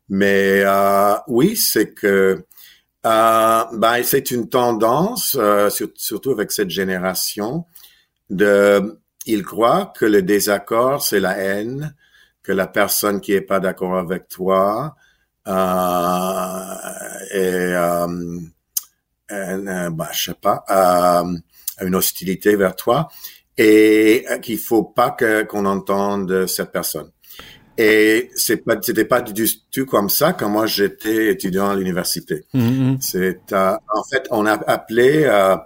Mais 0.08 0.62
euh, 0.64 1.14
oui, 1.28 1.56
c'est 1.56 1.92
que 1.92 2.44
euh, 3.06 3.64
ben, 3.72 4.02
c'est 4.02 4.30
une 4.32 4.48
tendance, 4.48 5.36
euh, 5.38 5.70
surtout 5.94 6.32
avec 6.32 6.50
cette 6.50 6.70
génération, 6.70 7.66
de, 8.30 9.00
ils 9.26 9.44
croient 9.44 9.92
que 9.96 10.06
le 10.06 10.22
désaccord, 10.22 11.02
c'est 11.02 11.20
la 11.20 11.38
haine, 11.38 11.94
que 12.42 12.52
la 12.52 12.66
personne 12.66 13.20
qui 13.20 13.32
est 13.32 13.42
pas 13.42 13.60
d'accord 13.60 13.96
avec 13.96 14.28
toi 14.28 14.96
euh, 15.46 15.52
est, 17.30 17.74
euh, 17.74 18.40
euh 19.30 19.90
ben, 19.90 20.08
je 20.12 20.24
sais 20.24 20.34
pas, 20.34 21.24
une 21.80 21.94
hostilité 21.94 22.56
vers 22.56 22.74
toi, 22.74 23.08
et 23.56 24.26
qu'il 24.42 24.58
faut 24.58 24.84
pas 24.84 25.16
qu'on 25.48 25.64
entende 25.66 26.46
cette 26.46 26.72
personne. 26.72 27.10
Et 27.78 28.30
c'est 28.34 28.58
pas, 28.58 28.76
c'était 28.80 29.04
pas 29.04 29.20
du 29.20 29.46
tout 29.70 29.86
comme 29.86 30.08
ça 30.08 30.32
quand 30.32 30.48
moi 30.48 30.66
j'étais 30.66 31.32
étudiant 31.32 31.70
à 31.70 31.76
l'université. 31.76 32.44
Mm-hmm. 32.54 32.96
C'est, 33.00 33.52
euh, 33.52 33.76
en 33.94 34.04
fait, 34.04 34.26
on 34.30 34.46
a 34.46 34.52
appelé 34.52 35.24
euh, 35.24 35.56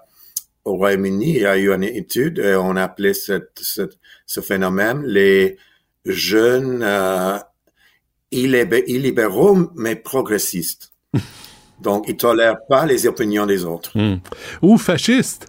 au 0.65 0.77
Royaume-Uni, 0.77 1.37
il 1.37 1.43
y 1.43 1.47
a 1.47 1.57
eu 1.57 1.73
une 1.73 1.85
étude, 1.85 2.39
et 2.39 2.57
on 2.57 2.77
a 2.77 2.85
appelé 2.85 3.15
cette, 3.15 3.59
cette, 3.61 3.99
ce 4.27 4.41
phénomène 4.41 5.03
les 5.05 5.57
jeunes 6.05 6.83
euh, 6.83 7.39
illibéraux 8.33 9.71
mais 9.77 9.97
progressistes. 9.97 10.93
Donc, 11.81 12.07
ils 12.09 12.17
tolèrent 12.17 12.67
pas 12.69 12.87
les 12.87 13.07
opinions 13.07 13.47
des 13.47 13.65
autres. 13.65 13.97
Mm. 13.97 14.21
Ou 14.63 14.77
fascistes. 14.77 15.47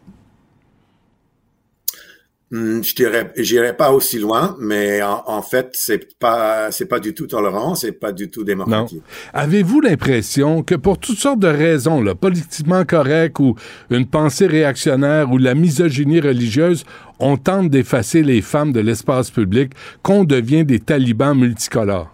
Hmm, 2.51 2.83
je 2.83 2.93
dirais, 2.93 3.31
j'irai 3.37 3.77
pas 3.77 3.93
aussi 3.93 4.19
loin, 4.19 4.57
mais 4.59 5.01
en, 5.01 5.41
fait, 5.41 5.69
c'est 5.71 6.17
pas, 6.19 6.69
c'est 6.69 6.85
pas 6.85 6.99
du 6.99 7.13
tout 7.13 7.25
tolérant, 7.25 7.75
c'est 7.75 7.93
pas 7.93 8.11
du 8.11 8.29
tout 8.29 8.43
démocratique. 8.43 9.01
Avez-vous 9.31 9.79
l'impression 9.79 10.61
que 10.61 10.75
pour 10.75 10.97
toutes 10.97 11.17
sortes 11.17 11.39
de 11.39 11.47
raisons, 11.47 12.01
là, 12.01 12.13
politiquement 12.13 12.83
correctes 12.83 13.39
ou 13.39 13.55
une 13.89 14.05
pensée 14.05 14.47
réactionnaire 14.47 15.31
ou 15.31 15.37
la 15.37 15.55
misogynie 15.55 16.19
religieuse, 16.19 16.83
on 17.19 17.37
tente 17.37 17.69
d'effacer 17.69 18.21
les 18.21 18.41
femmes 18.41 18.73
de 18.73 18.81
l'espace 18.81 19.31
public, 19.31 19.71
qu'on 20.03 20.25
devient 20.25 20.65
des 20.65 20.79
talibans 20.79 21.37
multicolores? 21.37 22.13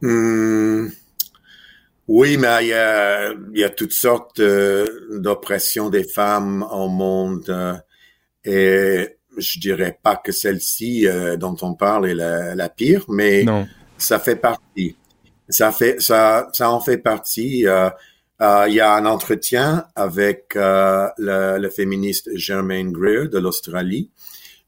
Hmm. 0.00 0.86
Oui, 2.06 2.36
mais 2.36 2.64
il 2.64 2.68
y 2.68 2.72
a, 2.74 3.32
il 3.32 3.58
y 3.58 3.64
a 3.64 3.70
toutes 3.70 3.92
sortes 3.92 4.38
euh, 4.40 4.86
d'oppressions 5.10 5.88
des 5.88 6.04
femmes 6.04 6.62
au 6.70 6.88
monde 6.88 7.48
euh, 7.48 7.74
et 8.44 9.16
je 9.38 9.58
dirais 9.58 9.98
pas 10.02 10.16
que 10.16 10.30
celle-ci 10.30 11.08
euh, 11.08 11.36
dont 11.38 11.56
on 11.62 11.74
parle 11.74 12.10
est 12.10 12.14
la, 12.14 12.54
la 12.54 12.68
pire, 12.68 13.04
mais 13.08 13.46
ça 13.96 14.18
fait 14.18 14.36
partie. 14.36 14.96
Ça 15.48 15.72
fait 15.72 16.00
ça, 16.00 16.48
ça 16.52 16.70
en 16.70 16.80
fait 16.80 16.98
partie. 16.98 17.60
il 17.60 18.74
y 18.74 18.80
a 18.80 18.94
un 18.94 19.06
entretien 19.06 19.86
avec 19.94 20.54
le, 20.54 21.58
le, 21.58 21.70
féministe 21.70 22.30
Germaine 22.34 22.92
Greer 22.92 23.28
de 23.28 23.38
l'Australie. 23.38 24.10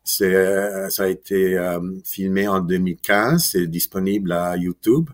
C'est, 0.04 0.90
ça 0.90 1.04
a 1.04 1.08
été 1.08 1.58
filmé 2.04 2.48
en 2.48 2.60
2015. 2.60 3.50
C'est 3.52 3.66
disponible 3.66 4.32
à 4.32 4.56
YouTube. 4.56 5.10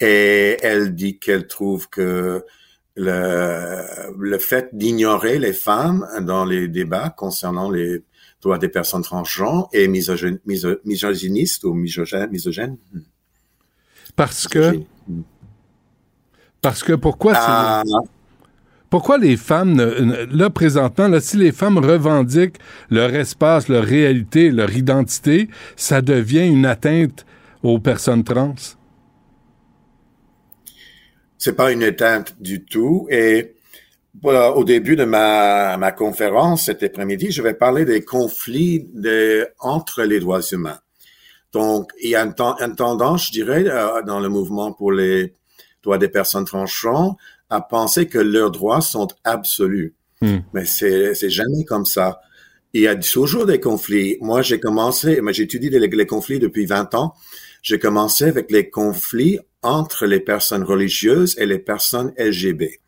Et 0.00 0.56
elle 0.62 0.94
dit 0.94 1.18
qu'elle 1.18 1.46
trouve 1.46 1.88
que 1.88 2.44
le, 2.94 3.82
le 4.18 4.38
fait 4.38 4.70
d'ignorer 4.72 5.38
les 5.38 5.52
femmes 5.52 6.06
dans 6.22 6.44
les 6.44 6.68
débats 6.68 7.10
concernant 7.10 7.70
les 7.70 8.02
droits 8.40 8.58
des 8.58 8.68
personnes 8.68 9.02
transgenres 9.02 9.68
est 9.72 9.88
misogyne, 9.88 10.38
miso, 10.46 10.76
misogyniste 10.84 11.64
ou 11.64 11.74
misogène. 11.74 12.30
misogène. 12.30 12.76
Parce 14.16 14.46
que... 14.48 14.80
Parce 16.60 16.82
que 16.82 16.92
pourquoi 16.94 17.34
c'est... 17.34 17.90
Pourquoi 18.90 19.18
les 19.18 19.36
femmes, 19.36 19.76
là 20.30 20.48
présentement, 20.48 21.08
là, 21.08 21.20
si 21.20 21.36
les 21.36 21.52
femmes 21.52 21.76
revendiquent 21.76 22.56
leur 22.88 23.14
espace, 23.14 23.68
leur 23.68 23.84
réalité, 23.84 24.50
leur 24.50 24.74
identité, 24.74 25.50
ça 25.76 26.00
devient 26.00 26.46
une 26.46 26.64
atteinte 26.64 27.26
aux 27.62 27.78
personnes 27.80 28.24
trans? 28.24 28.54
C'est 31.38 31.54
pas 31.54 31.72
une 31.72 31.84
atteinte 31.84 32.34
du 32.40 32.64
tout. 32.64 33.06
Et 33.10 33.54
voilà, 34.20 34.52
au 34.56 34.64
début 34.64 34.96
de 34.96 35.04
ma, 35.04 35.76
ma 35.76 35.92
conférence 35.92 36.66
cet 36.66 36.82
après-midi, 36.82 37.30
je 37.30 37.42
vais 37.42 37.54
parler 37.54 37.84
des 37.84 38.04
conflits 38.04 38.88
de, 38.92 39.48
entre 39.60 40.02
les 40.02 40.20
droits 40.20 40.42
humains. 40.42 40.80
Donc, 41.52 41.92
il 42.02 42.10
y 42.10 42.16
a 42.16 42.22
une, 42.22 42.34
une 42.38 42.76
tendance, 42.76 43.28
je 43.28 43.32
dirais, 43.32 43.64
euh, 43.66 44.02
dans 44.02 44.20
le 44.20 44.28
mouvement 44.28 44.72
pour 44.72 44.92
les 44.92 45.34
droits 45.82 45.98
des 45.98 46.08
personnes 46.08 46.44
transgenres 46.44 47.16
à 47.50 47.60
penser 47.60 48.06
que 48.06 48.18
leurs 48.18 48.50
droits 48.50 48.80
sont 48.80 49.08
absolus. 49.24 49.94
Hmm. 50.20 50.38
Mais 50.52 50.64
c'est, 50.64 51.14
c'est 51.14 51.30
jamais 51.30 51.64
comme 51.64 51.86
ça. 51.86 52.20
Il 52.74 52.82
y 52.82 52.88
a 52.88 52.96
toujours 52.96 53.46
des 53.46 53.60
conflits. 53.60 54.18
Moi, 54.20 54.42
j'ai 54.42 54.60
commencé, 54.60 55.20
mais 55.22 55.32
j'étudie 55.32 55.70
les, 55.70 55.86
les 55.86 56.06
conflits 56.06 56.38
depuis 56.38 56.66
20 56.66 56.94
ans. 56.94 57.14
J'ai 57.62 57.78
commencé 57.78 58.24
avec 58.24 58.50
les 58.50 58.70
conflits 58.70 59.38
entre 59.62 60.06
les 60.06 60.20
personnes 60.20 60.62
religieuses 60.62 61.36
et 61.38 61.46
les 61.46 61.58
personnes 61.58 62.12
LGBT. 62.18 62.80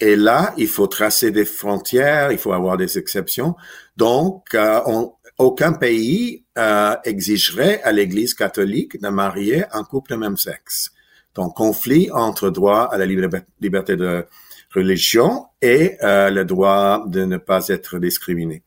Et 0.00 0.14
là, 0.14 0.54
il 0.56 0.68
faut 0.68 0.86
tracer 0.86 1.30
des 1.30 1.44
frontières, 1.44 2.30
il 2.30 2.38
faut 2.38 2.52
avoir 2.52 2.76
des 2.76 2.98
exceptions. 2.98 3.56
Donc, 3.96 4.54
euh, 4.54 4.80
on, 4.86 5.12
aucun 5.38 5.72
pays 5.72 6.44
euh, 6.56 6.94
exigerait 7.04 7.80
à 7.82 7.92
l'Église 7.92 8.34
catholique 8.34 9.00
de 9.00 9.08
marier 9.08 9.64
un 9.72 9.84
couple 9.84 10.12
de 10.12 10.16
même 10.16 10.36
sexe. 10.36 10.92
Donc, 11.34 11.56
conflit 11.56 12.10
entre 12.12 12.50
droit 12.50 12.88
à 12.90 12.98
la 12.98 13.06
liberté 13.06 13.96
de 13.96 14.26
religion 14.74 15.46
et 15.62 15.96
euh, 16.02 16.30
le 16.30 16.44
droit 16.44 17.04
de 17.06 17.24
ne 17.24 17.36
pas 17.36 17.68
être 17.68 17.98
discriminé. 17.98 18.62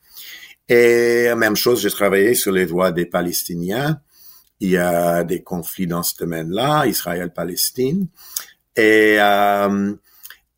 Et 0.68 1.34
même 1.36 1.56
chose, 1.56 1.82
j'ai 1.82 1.90
travaillé 1.90 2.34
sur 2.34 2.52
les 2.52 2.66
droits 2.66 2.92
des 2.92 3.06
Palestiniens. 3.06 4.00
Il 4.62 4.70
y 4.70 4.78
a 4.78 5.24
des 5.24 5.42
conflits 5.42 5.88
dans 5.88 6.04
ce 6.04 6.16
domaine-là, 6.18 6.86
Israël-Palestine. 6.86 8.08
Et, 8.78 9.18
euh, 9.20 9.94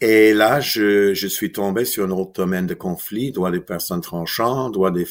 et 0.02 0.34
là, 0.34 0.60
je, 0.60 1.14
je 1.14 1.28
suis 1.28 1.54
tombé 1.54 1.86
sur 1.86 2.06
un 2.06 2.12
autre 2.12 2.34
domaine 2.34 2.68
de 2.68 2.74
conflit, 2.74 3.32
droits 3.32 3.50
des 3.50 3.62
personnes 3.62 4.02
tranchantes, 4.02 4.74
droits 4.74 4.92
des, 4.92 5.08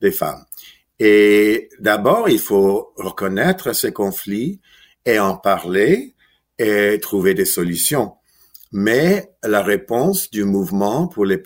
des 0.00 0.10
femmes. 0.10 0.44
Et 0.98 1.68
d'abord, 1.80 2.28
il 2.30 2.38
faut 2.38 2.92
reconnaître 2.96 3.74
ces 3.74 3.92
conflits 3.92 4.60
et 5.04 5.18
en 5.18 5.36
parler 5.36 6.14
et 6.58 6.98
trouver 7.00 7.34
des 7.34 7.44
solutions. 7.44 8.14
Mais 8.72 9.32
la 9.42 9.62
réponse 9.62 10.30
du 10.30 10.44
mouvement 10.44 11.08
pour 11.08 11.26
les, 11.26 11.42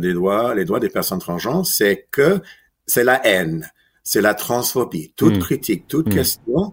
les 0.00 0.12
droits, 0.12 0.54
les 0.54 0.64
droits 0.64 0.80
des 0.80 0.88
personnes 0.88 1.18
transgenres, 1.18 1.66
c'est 1.66 2.08
que 2.10 2.40
c'est 2.86 3.04
la 3.04 3.24
haine, 3.26 3.70
c'est 4.02 4.20
la 4.20 4.34
transphobie. 4.34 5.12
Toute 5.16 5.36
hmm. 5.36 5.40
critique, 5.40 5.88
toute 5.88 6.08
hmm. 6.08 6.14
question, 6.14 6.72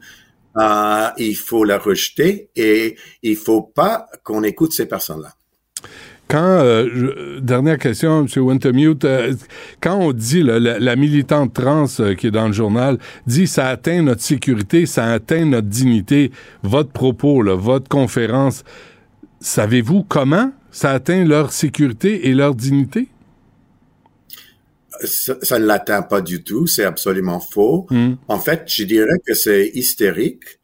euh, 0.57 1.07
il 1.17 1.35
faut 1.35 1.63
la 1.63 1.77
rejeter 1.77 2.49
et 2.55 2.95
il 3.23 3.35
faut 3.35 3.61
pas 3.61 4.07
qu'on 4.23 4.43
écoute 4.43 4.73
ces 4.73 4.87
personnes-là. 4.87 5.33
Quand, 6.29 6.43
euh, 6.43 7.39
dernière 7.41 7.79
question, 7.79 8.23
M. 8.23 8.27
Wintermute, 8.43 9.03
euh, 9.03 9.33
quand 9.81 9.97
on 9.97 10.13
dit 10.13 10.43
la, 10.43 10.95
militante 10.95 11.53
trans 11.53 11.87
euh, 11.99 12.13
qui 12.13 12.27
est 12.27 12.31
dans 12.31 12.45
le 12.45 12.53
journal 12.53 12.99
dit 13.25 13.47
ça 13.47 13.67
atteint 13.67 14.03
notre 14.03 14.21
sécurité, 14.21 14.85
ça 14.85 15.05
atteint 15.05 15.43
notre 15.45 15.67
dignité, 15.67 16.31
votre 16.61 16.91
propos, 16.91 17.43
votre 17.57 17.89
conférence, 17.89 18.63
savez-vous 19.39 20.03
comment 20.03 20.51
ça 20.69 20.91
atteint 20.91 21.25
leur 21.25 21.51
sécurité 21.51 22.27
et 22.29 22.35
leur 22.35 22.53
dignité? 22.53 23.07
Ça, 25.03 25.59
ne 25.59 25.65
l'atteint 25.65 26.01
pas 26.01 26.21
du 26.21 26.43
tout, 26.43 26.67
c'est 26.67 26.83
absolument 26.83 27.39
faux. 27.39 27.87
Hmm. 27.89 28.15
En 28.27 28.39
fait, 28.39 28.63
je 28.67 28.83
dirais 28.83 29.19
que 29.25 29.33
c'est 29.33 29.71
hystérique 29.73 30.59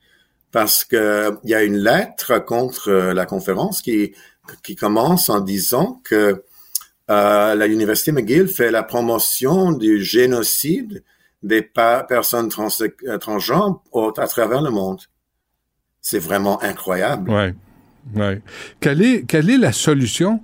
parce 0.51 0.85
que 0.85 1.37
il 1.43 1.49
y 1.49 1.55
a 1.55 1.63
une 1.63 1.77
lettre 1.77 2.39
contre 2.39 2.91
la 2.91 3.25
conférence 3.25 3.81
qui 3.81 4.13
qui 4.63 4.75
commence 4.75 5.29
en 5.29 5.39
disant 5.39 6.01
que 6.03 6.43
euh, 7.09 7.55
la 7.55 7.67
Université 7.67 8.11
McGill 8.11 8.47
fait 8.47 8.71
la 8.71 8.83
promotion 8.83 9.71
du 9.71 10.03
génocide 10.03 11.03
des 11.43 11.61
personnes 11.61 12.49
trans 12.49 12.69
euh, 12.81 13.17
transgenres 13.19 13.83
à 14.17 14.27
travers 14.27 14.61
le 14.61 14.71
monde. 14.71 15.01
C'est 16.01 16.19
vraiment 16.19 16.61
incroyable. 16.63 17.29
Oui. 17.29 18.19
Ouais. 18.19 18.41
Quelle, 18.79 19.01
est, 19.01 19.25
quelle 19.27 19.49
est 19.49 19.57
la 19.57 19.71
solution? 19.71 20.41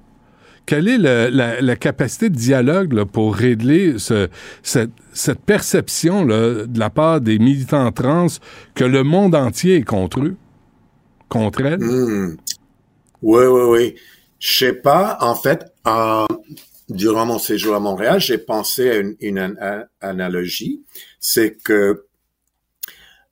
Quelle 0.72 0.88
est 0.88 0.98
la, 0.98 1.76
capacité 1.76 2.30
de 2.30 2.36
dialogue 2.38 3.04
pour 3.04 3.36
régler 3.36 4.00
ce, 4.00 4.30
cette, 4.64 5.42
perception 5.46 6.26
de 6.26 6.80
la 6.80 6.90
part 6.90 7.20
des 7.20 7.40
militants 7.40 7.92
trans 7.92 8.28
que 8.74 8.86
le 8.86 9.04
monde 9.04 9.36
entier 9.36 9.76
est 9.76 9.84
contre 9.84 10.22
eux, 10.22 10.38
contre 11.28 11.66
elles? 11.66 11.84
Hmm. 11.84 12.38
Oui, 13.22 13.44
oui, 13.48 13.62
oui. 13.68 13.96
Je 14.40 14.60
sais 14.60 14.72
pas. 14.72 15.18
En 15.20 15.36
fait, 15.36 15.74
durant 16.88 17.26
mon 17.26 17.38
séjour 17.38 17.76
à 17.76 17.82
Montréal, 17.82 18.22
j'ai 18.22 18.38
pensé 18.38 18.92
à 18.92 19.04
une, 19.20 19.58
analogie. 20.00 20.86
C'est 21.20 21.62
que 21.62 22.06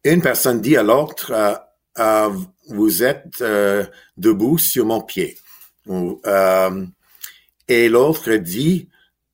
une 0.04 0.22
personne 0.22 0.60
dit 0.60 0.76
à 0.76 0.84
l'autre, 0.84 1.32
euh, 1.32 1.56
euh, 2.00 2.38
vous 2.68 3.02
êtes 3.02 3.40
euh, 3.40 3.86
debout 4.18 4.58
sur 4.58 4.86
mon 4.86 5.00
pied. 5.00 5.38
Et 7.70 7.88
l'autre 7.88 8.34
dit, 8.34 8.90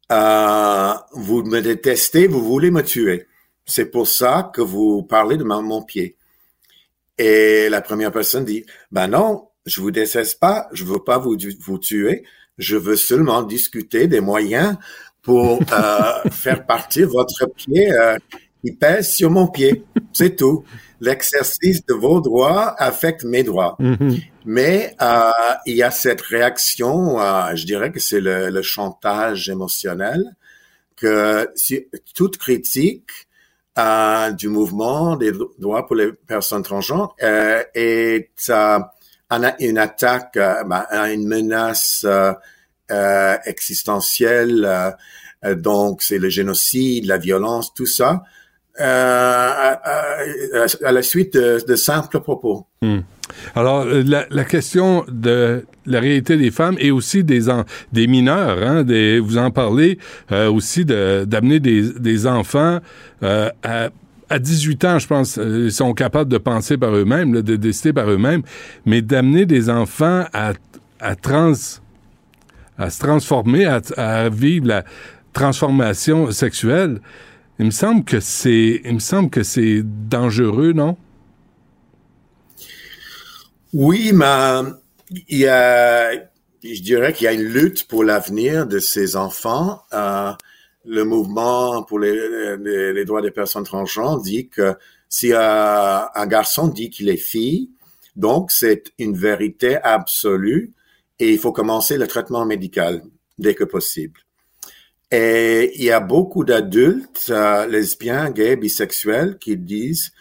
vous 0.09 1.43
me 1.43 1.59
détestez, 1.61 2.27
vous 2.27 2.43
voulez 2.43 2.69
me 2.69 2.83
tuer. 2.83 3.25
C'est 3.65 3.85
pour 3.85 4.07
ça 4.07 4.51
que 4.53 4.61
vous 4.61 5.01
parlez 5.01 5.37
de 5.37 5.43
mon 5.43 5.81
pied. 5.81 6.17
Et 7.17 7.69
la 7.69 7.81
première 7.81 8.11
personne 8.11 8.45
dit, 8.45 8.65
ben 8.91 9.07
non, 9.07 9.47
je 9.65 9.81
vous 9.81 9.91
déteste 9.91 10.39
pas, 10.39 10.67
je 10.73 10.83
veux 10.83 11.03
pas 11.03 11.17
vous, 11.17 11.37
vous 11.61 11.79
tuer, 11.79 12.23
je 12.57 12.75
veux 12.75 12.95
seulement 12.97 13.41
discuter 13.41 14.07
des 14.07 14.19
moyens 14.19 14.77
pour 15.21 15.59
euh, 15.71 16.29
faire 16.31 16.65
partir 16.65 17.09
votre 17.09 17.47
pied 17.55 17.91
euh, 17.91 18.17
qui 18.63 18.73
pèse 18.73 19.13
sur 19.13 19.31
mon 19.31 19.47
pied. 19.47 19.83
C'est 20.13 20.35
tout. 20.35 20.65
L'exercice 21.01 21.85
de 21.85 21.93
vos 21.93 22.21
droits 22.21 22.75
affecte 22.81 23.23
mes 23.23 23.43
droits. 23.43 23.75
Mm-hmm. 23.79 24.23
Mais 24.45 24.95
euh, 25.01 25.31
il 25.65 25.75
y 25.75 25.83
a 25.83 25.91
cette 25.91 26.21
réaction, 26.21 27.19
euh, 27.19 27.55
je 27.55 27.65
dirais 27.65 27.91
que 27.91 27.99
c'est 27.99 28.21
le, 28.21 28.49
le, 28.49 28.61
chantage 28.61 29.49
émotionnel, 29.49 30.23
que 30.95 31.49
si, 31.55 31.87
toute 32.13 32.37
critique 32.37 33.09
euh, 33.77 34.31
du 34.31 34.47
mouvement 34.47 35.15
des 35.15 35.33
droits 35.59 35.85
pour 35.85 35.95
les 35.95 36.13
personnes 36.13 36.63
transgenres 36.63 37.15
est 37.19 38.29
une 39.59 39.77
attaque, 39.77 40.37
euh, 40.37 40.63
ben, 40.63 40.85
une 41.11 41.27
menace 41.27 42.03
euh, 42.05 42.33
euh, 42.91 43.37
existentielle. 43.45 44.95
donc, 45.43 46.01
c'est 46.01 46.17
le 46.17 46.29
génocide, 46.29 47.05
la 47.05 47.17
violence, 47.17 47.73
tout 47.73 47.85
ça. 47.85 48.23
À, 48.77 49.79
la 50.81 51.01
suite 51.01 51.35
de, 51.35 51.75
simples 51.75 52.19
propos. 52.19 52.67
Hmm. 52.81 52.99
Alors, 53.55 53.85
la, 53.85 54.43
question 54.43 55.05
de 55.07 55.65
la 55.85 55.99
réalité 55.99 56.37
des 56.37 56.51
femmes 56.51 56.75
et 56.79 56.91
aussi 56.91 57.23
des, 57.23 57.47
des 57.91 58.07
mineurs, 58.07 58.61
hein, 58.61 58.83
des, 58.83 59.19
vous 59.19 59.37
en 59.37 59.51
parlez 59.51 59.97
aussi 60.31 60.85
d'amener 60.85 61.59
des, 61.59 61.93
des 61.99 62.27
enfants 62.27 62.79
à 63.21 63.89
à 64.29 64.39
18 64.39 64.85
ans, 64.85 64.99
je 64.99 65.07
pense, 65.07 65.37
euh, 65.37 65.65
ils 65.65 65.71
sont 65.71 65.93
capables 65.93 66.29
de 66.29 66.37
penser 66.37 66.77
par 66.77 66.95
eux-mêmes, 66.95 67.41
de 67.41 67.55
décider 67.55 67.93
par 67.93 68.09
eux-mêmes, 68.09 68.41
mais 68.85 69.01
d'amener 69.01 69.45
des 69.45 69.69
enfants 69.69 70.25
à, 70.33 70.53
à, 70.99 71.15
trans, 71.15 71.53
à 72.77 72.89
se 72.89 72.99
transformer, 72.99 73.65
à, 73.65 74.29
vivre 74.29 74.67
la 74.67 74.83
transformation 75.33 76.31
sexuelle, 76.31 77.01
il 77.59 77.65
me 77.65 77.71
semble 77.71 78.03
que 78.03 78.19
c'est, 78.19 78.81
il 78.83 78.93
me 78.93 78.99
semble 78.99 79.29
que 79.29 79.43
c'est 79.43 79.81
dangereux, 79.83 80.73
non? 80.73 80.97
Oui, 83.73 84.11
mais 84.13 84.61
il 85.27 85.39
y 85.39 85.47
a, 85.47 86.11
je 86.63 86.81
dirais 86.81 87.13
qu'il 87.13 87.25
y 87.25 87.27
a 87.27 87.33
une 87.33 87.43
lutte 87.43 87.87
pour 87.87 88.03
l'avenir 88.03 88.67
de 88.67 88.79
ces 88.79 89.15
enfants. 89.15 89.81
Euh, 89.93 90.31
le 90.85 91.03
mouvement 91.03 91.83
pour 91.83 91.99
les, 91.99 93.05
droits 93.05 93.21
des 93.21 93.31
personnes 93.31 93.63
transgenres 93.63 94.21
dit 94.21 94.47
que 94.47 94.75
si 95.09 95.33
un 95.33 96.27
garçon 96.27 96.67
dit 96.67 96.89
qu'il 96.89 97.09
est 97.09 97.17
fille, 97.17 97.69
donc 98.15 98.51
c'est 98.51 98.93
une 98.99 99.15
vérité 99.15 99.77
absolue 99.83 100.73
et 101.19 101.33
il 101.33 101.39
faut 101.39 101.51
commencer 101.51 101.97
le 101.97 102.07
traitement 102.07 102.45
médical 102.45 103.01
dès 103.37 103.55
que 103.55 103.63
possible. 103.63 104.24
Et 105.11 105.71
il 105.75 105.83
y 105.83 105.91
a 105.91 105.99
beaucoup 105.99 106.43
d'adultes 106.43 107.27
euh, 107.29 107.67
lesbiens, 107.67 108.31
gays, 108.31 108.55
bisexuels 108.55 109.37
qui 109.37 109.55
disent 109.57 110.11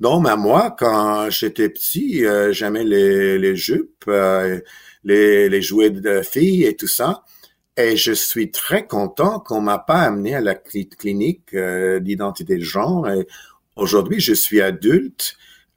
non, 0.00 0.20
mais 0.20 0.36
moi, 0.36 0.74
quand 0.76 1.30
j'étais 1.30 1.68
petit, 1.68 2.26
euh, 2.26 2.52
j'aimais 2.52 2.84
les, 2.84 3.38
les 3.38 3.56
jupes, 3.56 4.04
euh, 4.08 4.60
les, 5.04 5.48
les 5.48 5.62
jouets 5.62 5.90
de 5.90 6.22
filles 6.22 6.64
et 6.64 6.76
tout 6.76 6.88
ça. 6.88 7.24
Et 7.76 7.96
je 7.96 8.12
suis 8.12 8.50
très 8.50 8.86
content 8.86 9.40
qu'on 9.40 9.60
m'a 9.60 9.78
pas 9.78 10.00
amené 10.00 10.34
à 10.34 10.40
la 10.40 10.54
clinique 10.54 11.54
euh, 11.54 12.00
d'identité 12.00 12.56
de 12.56 12.64
genre. 12.64 13.08
Et 13.08 13.26
aujourd'hui, 13.76 14.20
je 14.20 14.34
suis 14.34 14.60
adulte, 14.60 15.36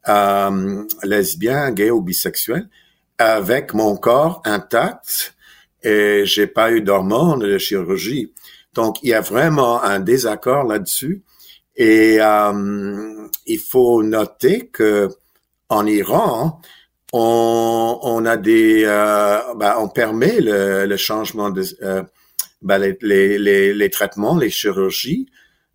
euh, 0.09 0.83
lesbien, 1.03 1.71
gay 1.71 1.91
ou 1.91 2.01
bisexuel, 2.01 2.67
avec 3.17 3.73
mon 3.73 3.95
corps 3.97 4.41
intact 4.45 5.35
et 5.83 6.23
j'ai 6.25 6.47
pas 6.47 6.71
eu 6.71 6.81
d'hormones 6.81 7.39
de 7.39 7.57
chirurgie. 7.57 8.33
Donc, 8.77 8.99
il 9.01 9.09
y 9.09 9.13
a 9.15 9.21
vraiment 9.21 9.81
un 9.81 9.99
désaccord 9.99 10.63
là-dessus. 10.63 11.23
Et 11.75 12.17
euh, 12.21 13.27
il 13.47 13.59
faut 13.59 14.03
noter 14.03 14.67
que 14.67 15.09
en 15.67 15.87
Iran, 15.87 16.61
on, 17.11 17.99
on 18.03 18.25
a 18.25 18.37
des, 18.37 18.83
euh, 18.85 19.39
ben, 19.55 19.75
on 19.79 19.89
permet 19.89 20.39
le, 20.39 20.85
le 20.85 20.97
changement 20.97 21.49
de 21.49 21.63
euh, 21.81 22.03
ben, 22.61 22.77
les, 22.77 23.39
les, 23.39 23.73
les, 23.73 23.89
traitements, 23.89 24.37
les 24.37 24.51
chirurgies 24.51 25.25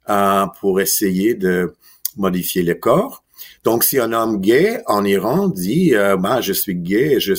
euh, 0.09 0.47
pour 0.61 0.81
essayer 0.81 1.35
de 1.35 1.75
modifier 2.17 2.63
le 2.63 2.77
corps. 2.77 3.25
Donc, 3.65 3.83
si 3.83 3.99
un 3.99 4.13
homme 4.13 4.41
gay 4.41 4.81
en 4.87 5.05
Iran 5.05 5.49
dit, 5.49 5.97
euh, 5.97 6.17
ben, 6.17 6.41
je 6.41 6.53
suis 6.53 6.77
gay, 6.77 7.19
je, 7.19 7.35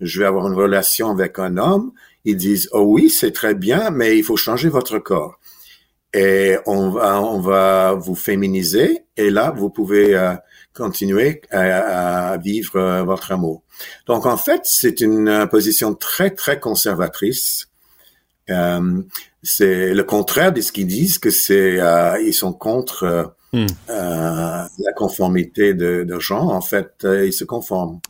je 0.00 0.20
vais 0.20 0.26
avoir 0.26 0.48
une 0.48 0.54
relation 0.54 1.10
avec 1.10 1.38
un 1.38 1.56
homme, 1.56 1.92
ils 2.24 2.36
disent, 2.36 2.68
oh 2.72 2.82
oui, 2.82 3.10
c'est 3.10 3.32
très 3.32 3.54
bien, 3.54 3.90
mais 3.90 4.18
il 4.18 4.24
faut 4.24 4.36
changer 4.36 4.68
votre 4.68 4.98
corps. 4.98 5.38
Et 6.14 6.56
on 6.66 6.90
va, 6.90 7.20
on 7.20 7.40
va 7.40 7.94
vous 7.94 8.14
féminiser, 8.14 9.04
et 9.16 9.30
là, 9.30 9.50
vous 9.50 9.68
pouvez 9.68 10.14
euh, 10.14 10.34
continuer 10.72 11.42
à, 11.50 12.36
vivre 12.38 12.76
euh, 12.76 13.02
votre 13.02 13.32
amour. 13.32 13.62
Donc, 14.06 14.24
en 14.26 14.36
fait, 14.36 14.62
c'est 14.64 15.00
une 15.00 15.28
euh, 15.28 15.46
position 15.46 15.94
très, 15.94 16.30
très 16.30 16.60
conservatrice. 16.60 17.68
C'est 18.46 19.94
le 19.94 20.02
contraire 20.02 20.52
de 20.52 20.60
ce 20.60 20.70
qu'ils 20.70 20.86
disent, 20.86 21.18
que 21.18 21.30
c'est 21.30 21.78
ils 22.22 22.34
sont 22.34 22.52
contre 22.52 23.34
Hmm. 23.54 23.66
Euh, 23.88 24.64
la 24.78 24.92
conformité 24.96 25.74
de, 25.74 26.02
de 26.02 26.18
genre, 26.18 26.50
en 26.50 26.60
fait, 26.60 26.90
euh, 27.04 27.24
ils 27.24 27.32
se 27.32 27.44
conforment. 27.44 28.00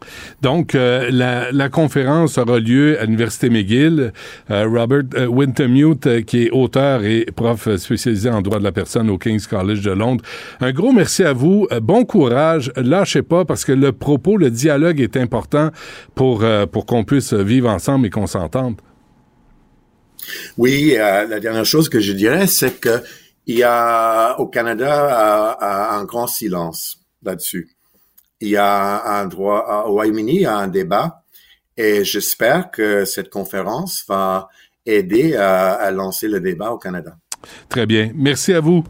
Donc, 0.40 0.74
euh, 0.74 1.10
la, 1.12 1.52
la, 1.52 1.68
conférence 1.68 2.38
aura 2.38 2.58
lieu 2.58 2.98
à 2.98 3.04
l'Université 3.04 3.50
McGill. 3.50 4.14
Robert 4.48 5.02
Wintermute, 5.28 6.24
qui 6.24 6.44
est 6.44 6.50
auteur 6.50 7.04
et 7.04 7.26
prof 7.26 7.76
spécialisé 7.76 8.30
en 8.30 8.40
droit 8.40 8.58
de 8.58 8.64
la 8.64 8.72
personne 8.72 9.10
au 9.10 9.18
King's 9.18 9.46
College 9.46 9.82
de 9.82 9.90
Londres. 9.90 10.24
Un 10.60 10.72
gros 10.72 10.92
merci 10.92 11.22
à 11.24 11.34
vous. 11.34 11.68
bon 11.82 12.06
courage. 12.06 12.72
Lâchez 12.76 13.20
pas 13.20 13.44
parce 13.44 13.66
que 13.66 13.72
le 13.72 13.92
propos, 13.92 14.38
le 14.38 14.50
dialogue 14.50 14.98
est 14.98 15.18
important 15.18 15.72
pour, 16.14 16.42
pour 16.72 16.86
qu'on 16.86 17.04
puisse 17.04 17.34
vivre 17.34 17.68
ensemble 17.68 18.06
et 18.06 18.10
qu'on 18.10 18.26
s'entende. 18.26 18.76
Oui, 20.56 20.94
la 20.96 21.38
dernière 21.38 21.66
chose 21.66 21.90
que 21.90 22.00
je 22.00 22.12
dirais, 22.12 22.46
c'est 22.46 22.80
que 22.80 23.02
il 23.46 23.56
y 23.56 23.62
a 23.62 24.38
au 24.38 24.46
Canada 24.46 25.58
un 25.60 26.04
grand 26.04 26.26
silence 26.26 26.98
là-dessus. 27.22 27.76
Il 28.40 28.48
y 28.48 28.56
a 28.56 29.18
un 29.18 29.26
droit 29.26 29.84
au 29.86 29.92
Royaume-Uni, 29.92 30.34
il 30.34 30.40
y 30.42 30.46
a 30.46 30.56
un 30.56 30.68
débat 30.68 31.24
et 31.76 32.04
j'espère 32.04 32.70
que 32.70 33.04
cette 33.04 33.30
conférence 33.30 34.04
va 34.08 34.48
aider 34.86 35.34
à, 35.36 35.90
lancer 35.90 36.28
le 36.28 36.40
débat 36.40 36.70
au 36.70 36.78
Canada. 36.78 37.16
Très 37.68 37.86
bien. 37.86 38.10
Merci 38.14 38.52
à 38.52 38.60
vous. 38.60 38.84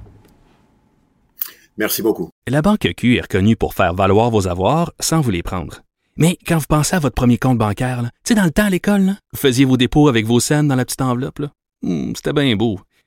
Merci 1.76 2.02
beaucoup. 2.02 2.30
La 2.46 2.62
Banque 2.62 2.88
Q 2.96 3.16
est 3.16 3.22
reconnue 3.22 3.56
pour 3.56 3.74
faire 3.74 3.94
valoir 3.94 4.30
vos 4.30 4.46
avoirs 4.46 4.92
sans 5.00 5.20
vous 5.20 5.30
les 5.30 5.42
prendre. 5.42 5.80
Mais 6.16 6.38
quand 6.46 6.58
vous 6.58 6.66
pensez 6.68 6.94
à 6.94 7.00
votre 7.00 7.14
premier 7.14 7.38
compte 7.38 7.58
bancaire, 7.58 8.02
tu 8.02 8.08
sais, 8.28 8.34
dans 8.34 8.44
le 8.44 8.52
temps 8.52 8.66
à 8.66 8.70
l'école, 8.70 9.14
vous 9.32 9.38
faisiez 9.38 9.64
vos 9.64 9.76
dépôts 9.76 10.08
avec 10.08 10.26
vos 10.26 10.38
scènes 10.38 10.68
dans 10.68 10.76
la 10.76 10.84
petite 10.84 11.02
enveloppe. 11.02 11.42
Hmm, 11.82 12.12
c'était 12.14 12.32
bien 12.32 12.54
beau. 12.54 12.78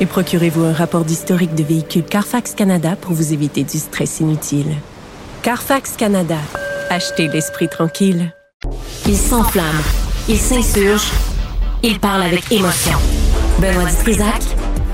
Et 0.00 0.06
procurez-vous 0.06 0.64
un 0.64 0.72
rapport 0.72 1.04
d'historique 1.04 1.54
de 1.54 1.64
véhicule 1.64 2.04
Carfax 2.04 2.54
Canada 2.54 2.96
pour 3.00 3.12
vous 3.12 3.32
éviter 3.32 3.64
du 3.64 3.78
stress 3.78 4.20
inutile. 4.20 4.76
Carfax 5.42 5.92
Canada. 5.96 6.36
Achetez 6.90 7.28
l'esprit 7.28 7.68
tranquille. 7.68 8.34
Il 9.06 9.16
s'enflamme. 9.16 9.80
Il 10.28 10.38
s'insurge. 10.38 11.10
Il 11.82 11.98
parle 11.98 12.22
avec 12.22 12.50
émotion. 12.52 12.98
Benoît 13.58 13.88
Dutrisac, 13.88 14.42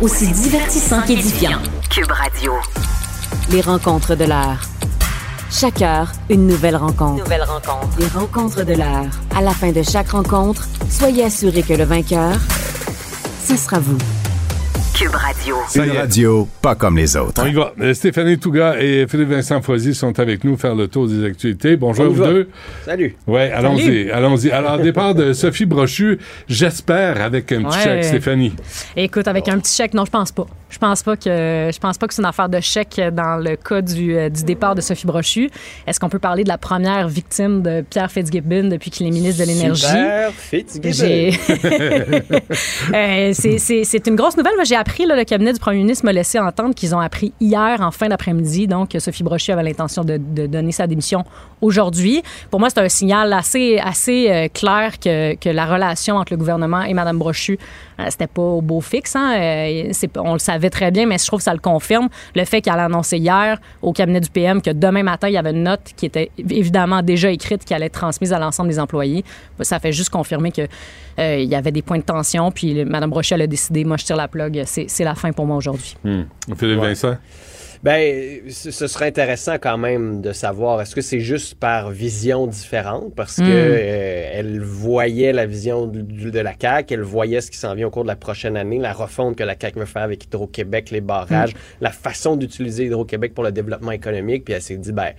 aussi 0.00 0.28
divertissant 0.28 1.02
qu'édifiant. 1.02 1.58
Cube 1.90 2.10
Radio. 2.10 2.52
Les 3.50 3.60
rencontres 3.60 4.14
de 4.14 4.24
l'heure. 4.24 4.60
Chaque 5.50 5.82
heure, 5.82 6.12
une 6.30 6.46
nouvelle 6.46 6.76
rencontre. 6.76 7.24
Nouvelle 7.24 7.42
rencontre. 7.42 7.98
Les 7.98 8.06
rencontres 8.06 8.64
de 8.64 8.74
l'heure. 8.74 9.10
À 9.36 9.42
la 9.42 9.50
fin 9.50 9.72
de 9.72 9.82
chaque 9.82 10.10
rencontre, 10.10 10.68
soyez 10.88 11.24
assurés 11.24 11.62
que 11.62 11.74
le 11.74 11.84
vainqueur, 11.84 12.36
ce 13.44 13.56
sera 13.56 13.80
vous. 13.80 13.98
Cube 15.02 15.16
Radio. 15.16 15.56
Une 15.74 15.98
radio 15.98 16.48
pas 16.60 16.76
comme 16.76 16.96
les 16.96 17.16
autres. 17.16 17.42
On 17.42 17.46
y 17.46 17.52
va. 17.52 17.72
Euh, 17.80 17.92
Stéphanie 17.92 18.38
Touga 18.38 18.76
et 18.78 19.04
Philippe 19.08 19.30
Vincent 19.30 19.60
Foisy 19.60 19.96
sont 19.96 20.16
avec 20.20 20.44
nous 20.44 20.56
faire 20.56 20.76
le 20.76 20.86
tour 20.86 21.08
des 21.08 21.24
actualités. 21.24 21.76
Bonjour 21.76 22.04
à 22.04 22.08
vous 22.08 22.24
deux. 22.24 22.48
Salut. 22.84 23.16
Ouais, 23.26 23.50
allons-y, 23.50 24.12
allons-y. 24.12 24.52
Alors, 24.52 24.78
départ 24.82 25.16
de 25.16 25.32
Sophie 25.32 25.66
Brochu, 25.66 26.20
j'espère 26.46 27.20
avec 27.20 27.50
un 27.50 27.64
petit 27.64 27.78
chèque, 27.80 28.04
Stéphanie. 28.04 28.52
Écoute, 28.96 29.26
avec 29.26 29.48
un 29.48 29.58
petit 29.58 29.74
chèque, 29.74 29.92
non, 29.92 30.04
je 30.04 30.10
pense 30.12 30.30
pas. 30.30 30.46
Je 30.72 30.78
pense 30.78 31.02
pas 31.02 31.16
que 31.16 31.70
je 31.72 31.78
pense 31.78 31.98
pas 31.98 32.06
que 32.06 32.14
c'est 32.14 32.22
une 32.22 32.28
affaire 32.28 32.48
de 32.48 32.58
chèque 32.60 32.98
dans 33.12 33.36
le 33.36 33.56
cas 33.56 33.82
du, 33.82 34.16
euh, 34.16 34.30
du 34.30 34.42
départ 34.42 34.74
de 34.74 34.80
Sophie 34.80 35.06
Brochu. 35.06 35.50
Est-ce 35.86 36.00
qu'on 36.00 36.08
peut 36.08 36.18
parler 36.18 36.44
de 36.44 36.48
la 36.48 36.56
première 36.56 37.08
victime 37.08 37.60
de 37.62 37.82
Pierre 37.82 38.10
Fitzgibbon 38.10 38.68
depuis 38.68 38.90
qu'il 38.90 39.06
est 39.06 39.10
ministre 39.10 39.42
de 39.42 39.48
l'Énergie? 39.48 39.84
Pierre 39.84 40.32
Fitzgibbon. 40.32 41.36
euh, 42.94 43.32
c'est 43.34 44.06
une 44.06 44.16
grosse 44.16 44.36
nouvelle. 44.38 44.54
J'ai 44.64 44.76
appris, 44.76 44.91
le 45.00 45.24
cabinet 45.24 45.52
du 45.52 45.58
premier 45.58 45.78
ministre 45.78 46.04
m'a 46.04 46.12
laissé 46.12 46.38
entendre 46.38 46.74
qu'ils 46.74 46.94
ont 46.94 47.00
appris 47.00 47.32
hier 47.40 47.80
en 47.80 47.90
fin 47.90 48.08
d'après-midi, 48.08 48.66
donc 48.66 48.90
que 48.90 48.98
Sophie 48.98 49.22
Brochu 49.22 49.52
avait 49.52 49.62
l'intention 49.62 50.04
de, 50.04 50.16
donner 50.16 50.72
sa 50.72 50.86
démission 50.86 51.24
aujourd'hui. 51.60 52.22
Pour 52.50 52.60
moi, 52.60 52.70
c'est 52.70 52.80
un 52.80 52.88
signal 52.88 53.32
assez, 53.32 53.78
euh, 53.80 54.48
clair 54.48 54.98
que, 54.98 55.34
que, 55.36 55.48
la 55.48 55.66
relation 55.66 56.16
entre 56.16 56.32
le 56.32 56.36
gouvernement 56.36 56.82
et 56.82 56.94
Mme 56.94 57.18
Brochu, 57.18 57.58
c'était 58.08 58.26
pas 58.26 58.42
au 58.42 58.60
beau 58.60 58.80
fixe. 58.80 59.16
Hein? 59.16 59.34
Euh, 59.38 59.92
on 60.16 60.34
le 60.34 60.38
savait 60.38 60.70
très 60.70 60.90
bien, 60.90 61.06
mais 61.06 61.18
je 61.18 61.26
trouve 61.26 61.38
que 61.38 61.44
ça 61.44 61.52
le 61.52 61.60
confirme. 61.60 62.08
Le 62.34 62.44
fait 62.44 62.60
qu'elle 62.60 62.74
a 62.74 62.84
annoncé 62.84 63.18
hier 63.18 63.58
au 63.80 63.92
cabinet 63.92 64.20
du 64.20 64.30
PM 64.30 64.60
que 64.62 64.70
demain 64.70 65.02
matin, 65.02 65.28
il 65.28 65.34
y 65.34 65.38
avait 65.38 65.50
une 65.50 65.64
note 65.64 65.92
qui 65.96 66.06
était 66.06 66.30
évidemment 66.38 67.02
déjà 67.02 67.30
écrite, 67.30 67.64
qui 67.64 67.74
allait 67.74 67.86
être 67.86 67.92
transmise 67.92 68.32
à 68.32 68.38
l'ensemble 68.38 68.68
des 68.68 68.78
employés. 68.78 69.24
Ça 69.60 69.78
fait 69.78 69.92
juste 69.92 70.10
confirmer 70.10 70.52
que 70.52 70.62
euh, 71.18 71.38
il 71.38 71.48
y 71.48 71.54
avait 71.54 71.72
des 71.72 71.82
points 71.82 71.98
de 71.98 72.02
tension. 72.02 72.50
Puis 72.50 72.84
Mme 72.84 73.10
Brochel 73.10 73.42
a 73.42 73.46
décidé, 73.46 73.84
moi, 73.84 73.96
je 73.96 74.04
tire 74.04 74.16
la 74.16 74.28
plug. 74.28 74.62
C'est 74.66 75.04
la 75.04 75.14
fin 75.14 75.32
pour 75.32 75.46
moi 75.46 75.56
aujourd'hui. 75.56 75.96
Hmm. 76.04 76.22
Philippe 76.56 76.80
Vincent? 76.80 77.16
Ben, 77.82 78.48
ce 78.48 78.86
serait 78.86 79.06
intéressant 79.06 79.54
quand 79.60 79.76
même 79.76 80.20
de 80.20 80.32
savoir, 80.32 80.80
est-ce 80.80 80.94
que 80.94 81.00
c'est 81.00 81.18
juste 81.18 81.56
par 81.56 81.90
vision 81.90 82.46
différente? 82.46 83.12
Parce 83.16 83.38
que 83.38 83.42
hmm. 83.42 83.46
euh, 83.48 84.30
elle 84.34 84.60
voyait 84.60 85.32
la 85.32 85.46
vision 85.46 85.88
de, 85.88 86.38
la 86.38 86.52
CAQ, 86.56 86.94
elle 86.94 87.00
voyait 87.00 87.40
ce 87.40 87.50
qui 87.50 87.58
s'en 87.58 87.74
vient 87.74 87.88
au 87.88 87.90
cours 87.90 88.04
de 88.04 88.08
la 88.08 88.14
prochaine 88.14 88.56
année, 88.56 88.78
la 88.78 88.92
refonte 88.92 89.34
que 89.34 89.42
la 89.42 89.56
CAQ 89.60 89.80
veut 89.80 89.86
faire 89.86 90.02
avec 90.02 90.24
Hydro-Québec, 90.26 90.92
les 90.92 91.00
barrages, 91.00 91.54
hmm. 91.54 91.58
la 91.80 91.90
façon 91.90 92.36
d'utiliser 92.36 92.84
Hydro-Québec 92.84 93.34
pour 93.34 93.42
le 93.42 93.50
développement 93.50 93.92
économique, 93.92 94.44
puis 94.44 94.54
elle 94.54 94.62
s'est 94.62 94.76
dit, 94.76 94.92
ben, 94.92 95.10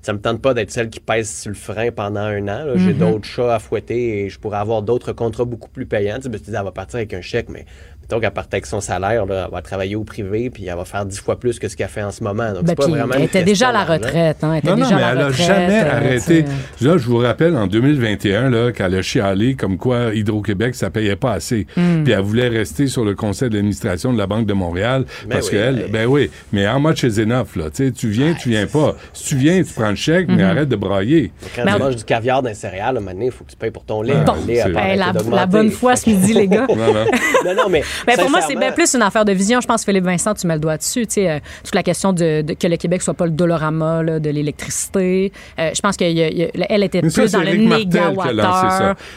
ça 0.00 0.14
me 0.14 0.20
tente 0.20 0.40
pas 0.40 0.54
d'être 0.54 0.70
celle 0.70 0.88
qui 0.88 1.00
pèse 1.00 1.28
sur 1.28 1.50
le 1.50 1.56
frein 1.56 1.90
pendant 1.90 2.20
un 2.20 2.48
an. 2.48 2.64
J'ai 2.76 2.94
hmm. 2.94 2.98
d'autres 2.98 3.26
chats 3.26 3.54
à 3.54 3.58
fouetter 3.58 4.24
et 4.24 4.28
je 4.30 4.38
pourrais 4.38 4.58
avoir 4.58 4.80
d'autres 4.80 5.12
contrats 5.12 5.44
beaucoup 5.44 5.68
plus 5.68 5.84
payants. 5.84 6.16
Tu 6.16 6.22
sais, 6.22 6.28
ben, 6.30 6.40
elle 6.46 6.64
va 6.64 6.70
partir 6.70 6.96
avec 6.96 7.12
un 7.12 7.20
chèque, 7.20 7.50
mais 7.50 7.66
Donc, 8.08 8.24
à 8.24 8.30
partir 8.30 8.54
avec 8.54 8.66
son 8.66 8.80
salaire, 8.80 9.26
là, 9.26 9.44
elle 9.46 9.52
va 9.54 9.60
travailler 9.62 9.94
au 9.96 10.04
privé, 10.04 10.48
puis 10.50 10.66
elle 10.66 10.76
va 10.76 10.84
faire 10.84 11.04
dix 11.04 11.18
fois 11.18 11.38
plus 11.38 11.58
que 11.58 11.68
ce 11.68 11.76
qu'elle 11.76 11.88
fait 11.88 12.02
en 12.02 12.10
ce 12.10 12.24
moment. 12.24 12.52
Donc, 12.52 12.62
Ben, 12.64 12.68
c'est 12.68 12.74
pas 12.76 12.86
vraiment 12.86 13.14
elle 13.14 13.24
était 13.24 13.42
déjà 13.42 13.68
à 13.68 13.72
la 13.72 13.84
retraite. 13.84 14.38
Hein, 14.42 14.52
elle 14.54 14.58
était 14.60 14.68
Non, 14.70 14.76
non, 14.76 14.82
déjà 14.84 14.96
mais 14.96 15.02
à 15.02 15.06
la 15.06 15.12
elle 15.12 15.20
a 15.20 15.26
retraite, 15.28 15.46
jamais 15.46 15.80
euh, 15.82 15.92
arrêté. 15.96 16.44
Là, 16.80 16.96
je 16.96 17.06
vous 17.06 17.18
rappelle, 17.18 17.54
en 17.56 17.66
2021, 17.66 18.50
là, 18.50 18.72
qu'elle 18.72 18.94
a 18.94 19.02
chialé 19.02 19.54
comme 19.54 19.76
quoi 19.76 20.14
Hydro-Québec, 20.14 20.74
ça 20.74 20.90
payait 20.90 21.16
pas 21.16 21.32
assez. 21.32 21.66
Hmm. 21.76 22.04
Puis 22.04 22.12
elle 22.12 22.20
voulait 22.20 22.48
rester 22.48 22.86
sur 22.86 23.04
le 23.04 23.14
conseil 23.14 23.50
d'administration 23.50 24.12
de 24.12 24.18
la 24.18 24.26
Banque 24.26 24.46
de 24.46 24.54
Montréal 24.54 25.04
Ben 25.26 25.34
parce 25.36 25.46
oui, 25.46 25.52
qu'elle, 25.52 25.76
ben- 25.76 25.92
ben 25.92 26.06
oui, 26.06 26.30
mais 26.52 26.66
how 26.68 26.78
much 26.78 27.02
is 27.02 27.20
enough, 27.20 27.56
là? 27.56 27.64
Tu 27.70 28.08
viens, 28.08 28.32
tu 28.34 28.48
viens 28.48 28.66
pas. 28.66 28.94
Si 29.12 29.28
tu 29.28 29.36
viens, 29.36 29.62
tu 29.62 29.72
prends 29.74 29.90
le 29.90 29.96
chèque, 29.96 30.28
mais 30.28 30.36
Mhm. 30.36 30.50
arrête 30.50 30.68
de 30.68 30.76
brailler. 30.76 31.30
Quand 31.54 31.64
tu 31.66 31.78
manges 31.82 31.96
du 31.96 32.04
caviar 32.04 32.42
d'un 32.42 32.54
céréal, 32.54 32.96
à 32.96 32.98
un 32.98 33.00
moment 33.02 33.12
donné, 33.12 33.26
il 33.26 33.32
faut 33.32 33.44
que 33.44 33.50
tu 33.50 33.56
payes 33.56 33.70
pour 33.70 33.84
ton 33.84 34.00
lait. 34.02 34.14
Bon, 34.24 34.32
Le 34.46 34.46
lait 34.52 34.60
a 34.60 34.64
c'est- 34.66 34.72
pas 34.72 34.80
arrêté 34.80 35.30
la, 35.30 35.46
bonne 35.46 35.70
foi 35.70 35.94
ce 35.96 36.08
midi, 36.08 36.32
les 36.32 36.48
gars. 36.48 36.66
Non, 36.68 36.76
non. 36.94 37.04
non, 37.44 37.54
non, 37.54 37.68
mais. 37.68 37.82
Ben, 38.06 38.16
pour 38.16 38.30
moi, 38.30 38.40
c'est 38.40 38.54
bien 38.56 38.72
plus 38.72 38.94
une 38.94 39.02
affaire 39.02 39.24
de 39.24 39.32
vision. 39.32 39.60
Je 39.60 39.66
pense, 39.66 39.84
Philippe 39.84 40.04
Vincent, 40.04 40.34
tu 40.34 40.46
mets 40.46 40.54
le 40.54 40.60
doigt 40.60 40.76
dessus. 40.76 41.06
Tu 41.06 41.14
sais, 41.14 41.30
euh, 41.30 41.38
toute 41.64 41.74
la 41.74 41.82
question 41.82 42.12
de, 42.12 42.42
de- 42.42 42.54
que 42.54 42.66
le 42.66 42.76
Québec 42.76 43.02
soit 43.02 43.14
pas 43.14 43.24
le 43.26 43.32
dolorama 43.32 44.02
là, 44.02 44.20
de 44.20 44.30
l'électricité. 44.30 45.32
Euh, 45.58 45.70
je 45.74 45.80
pense 45.80 45.96
qu'elle 45.96 46.16
était 46.18 47.00
Mais 47.02 47.08
plus 47.22 47.32
dans 47.32 47.38
le. 47.40 47.46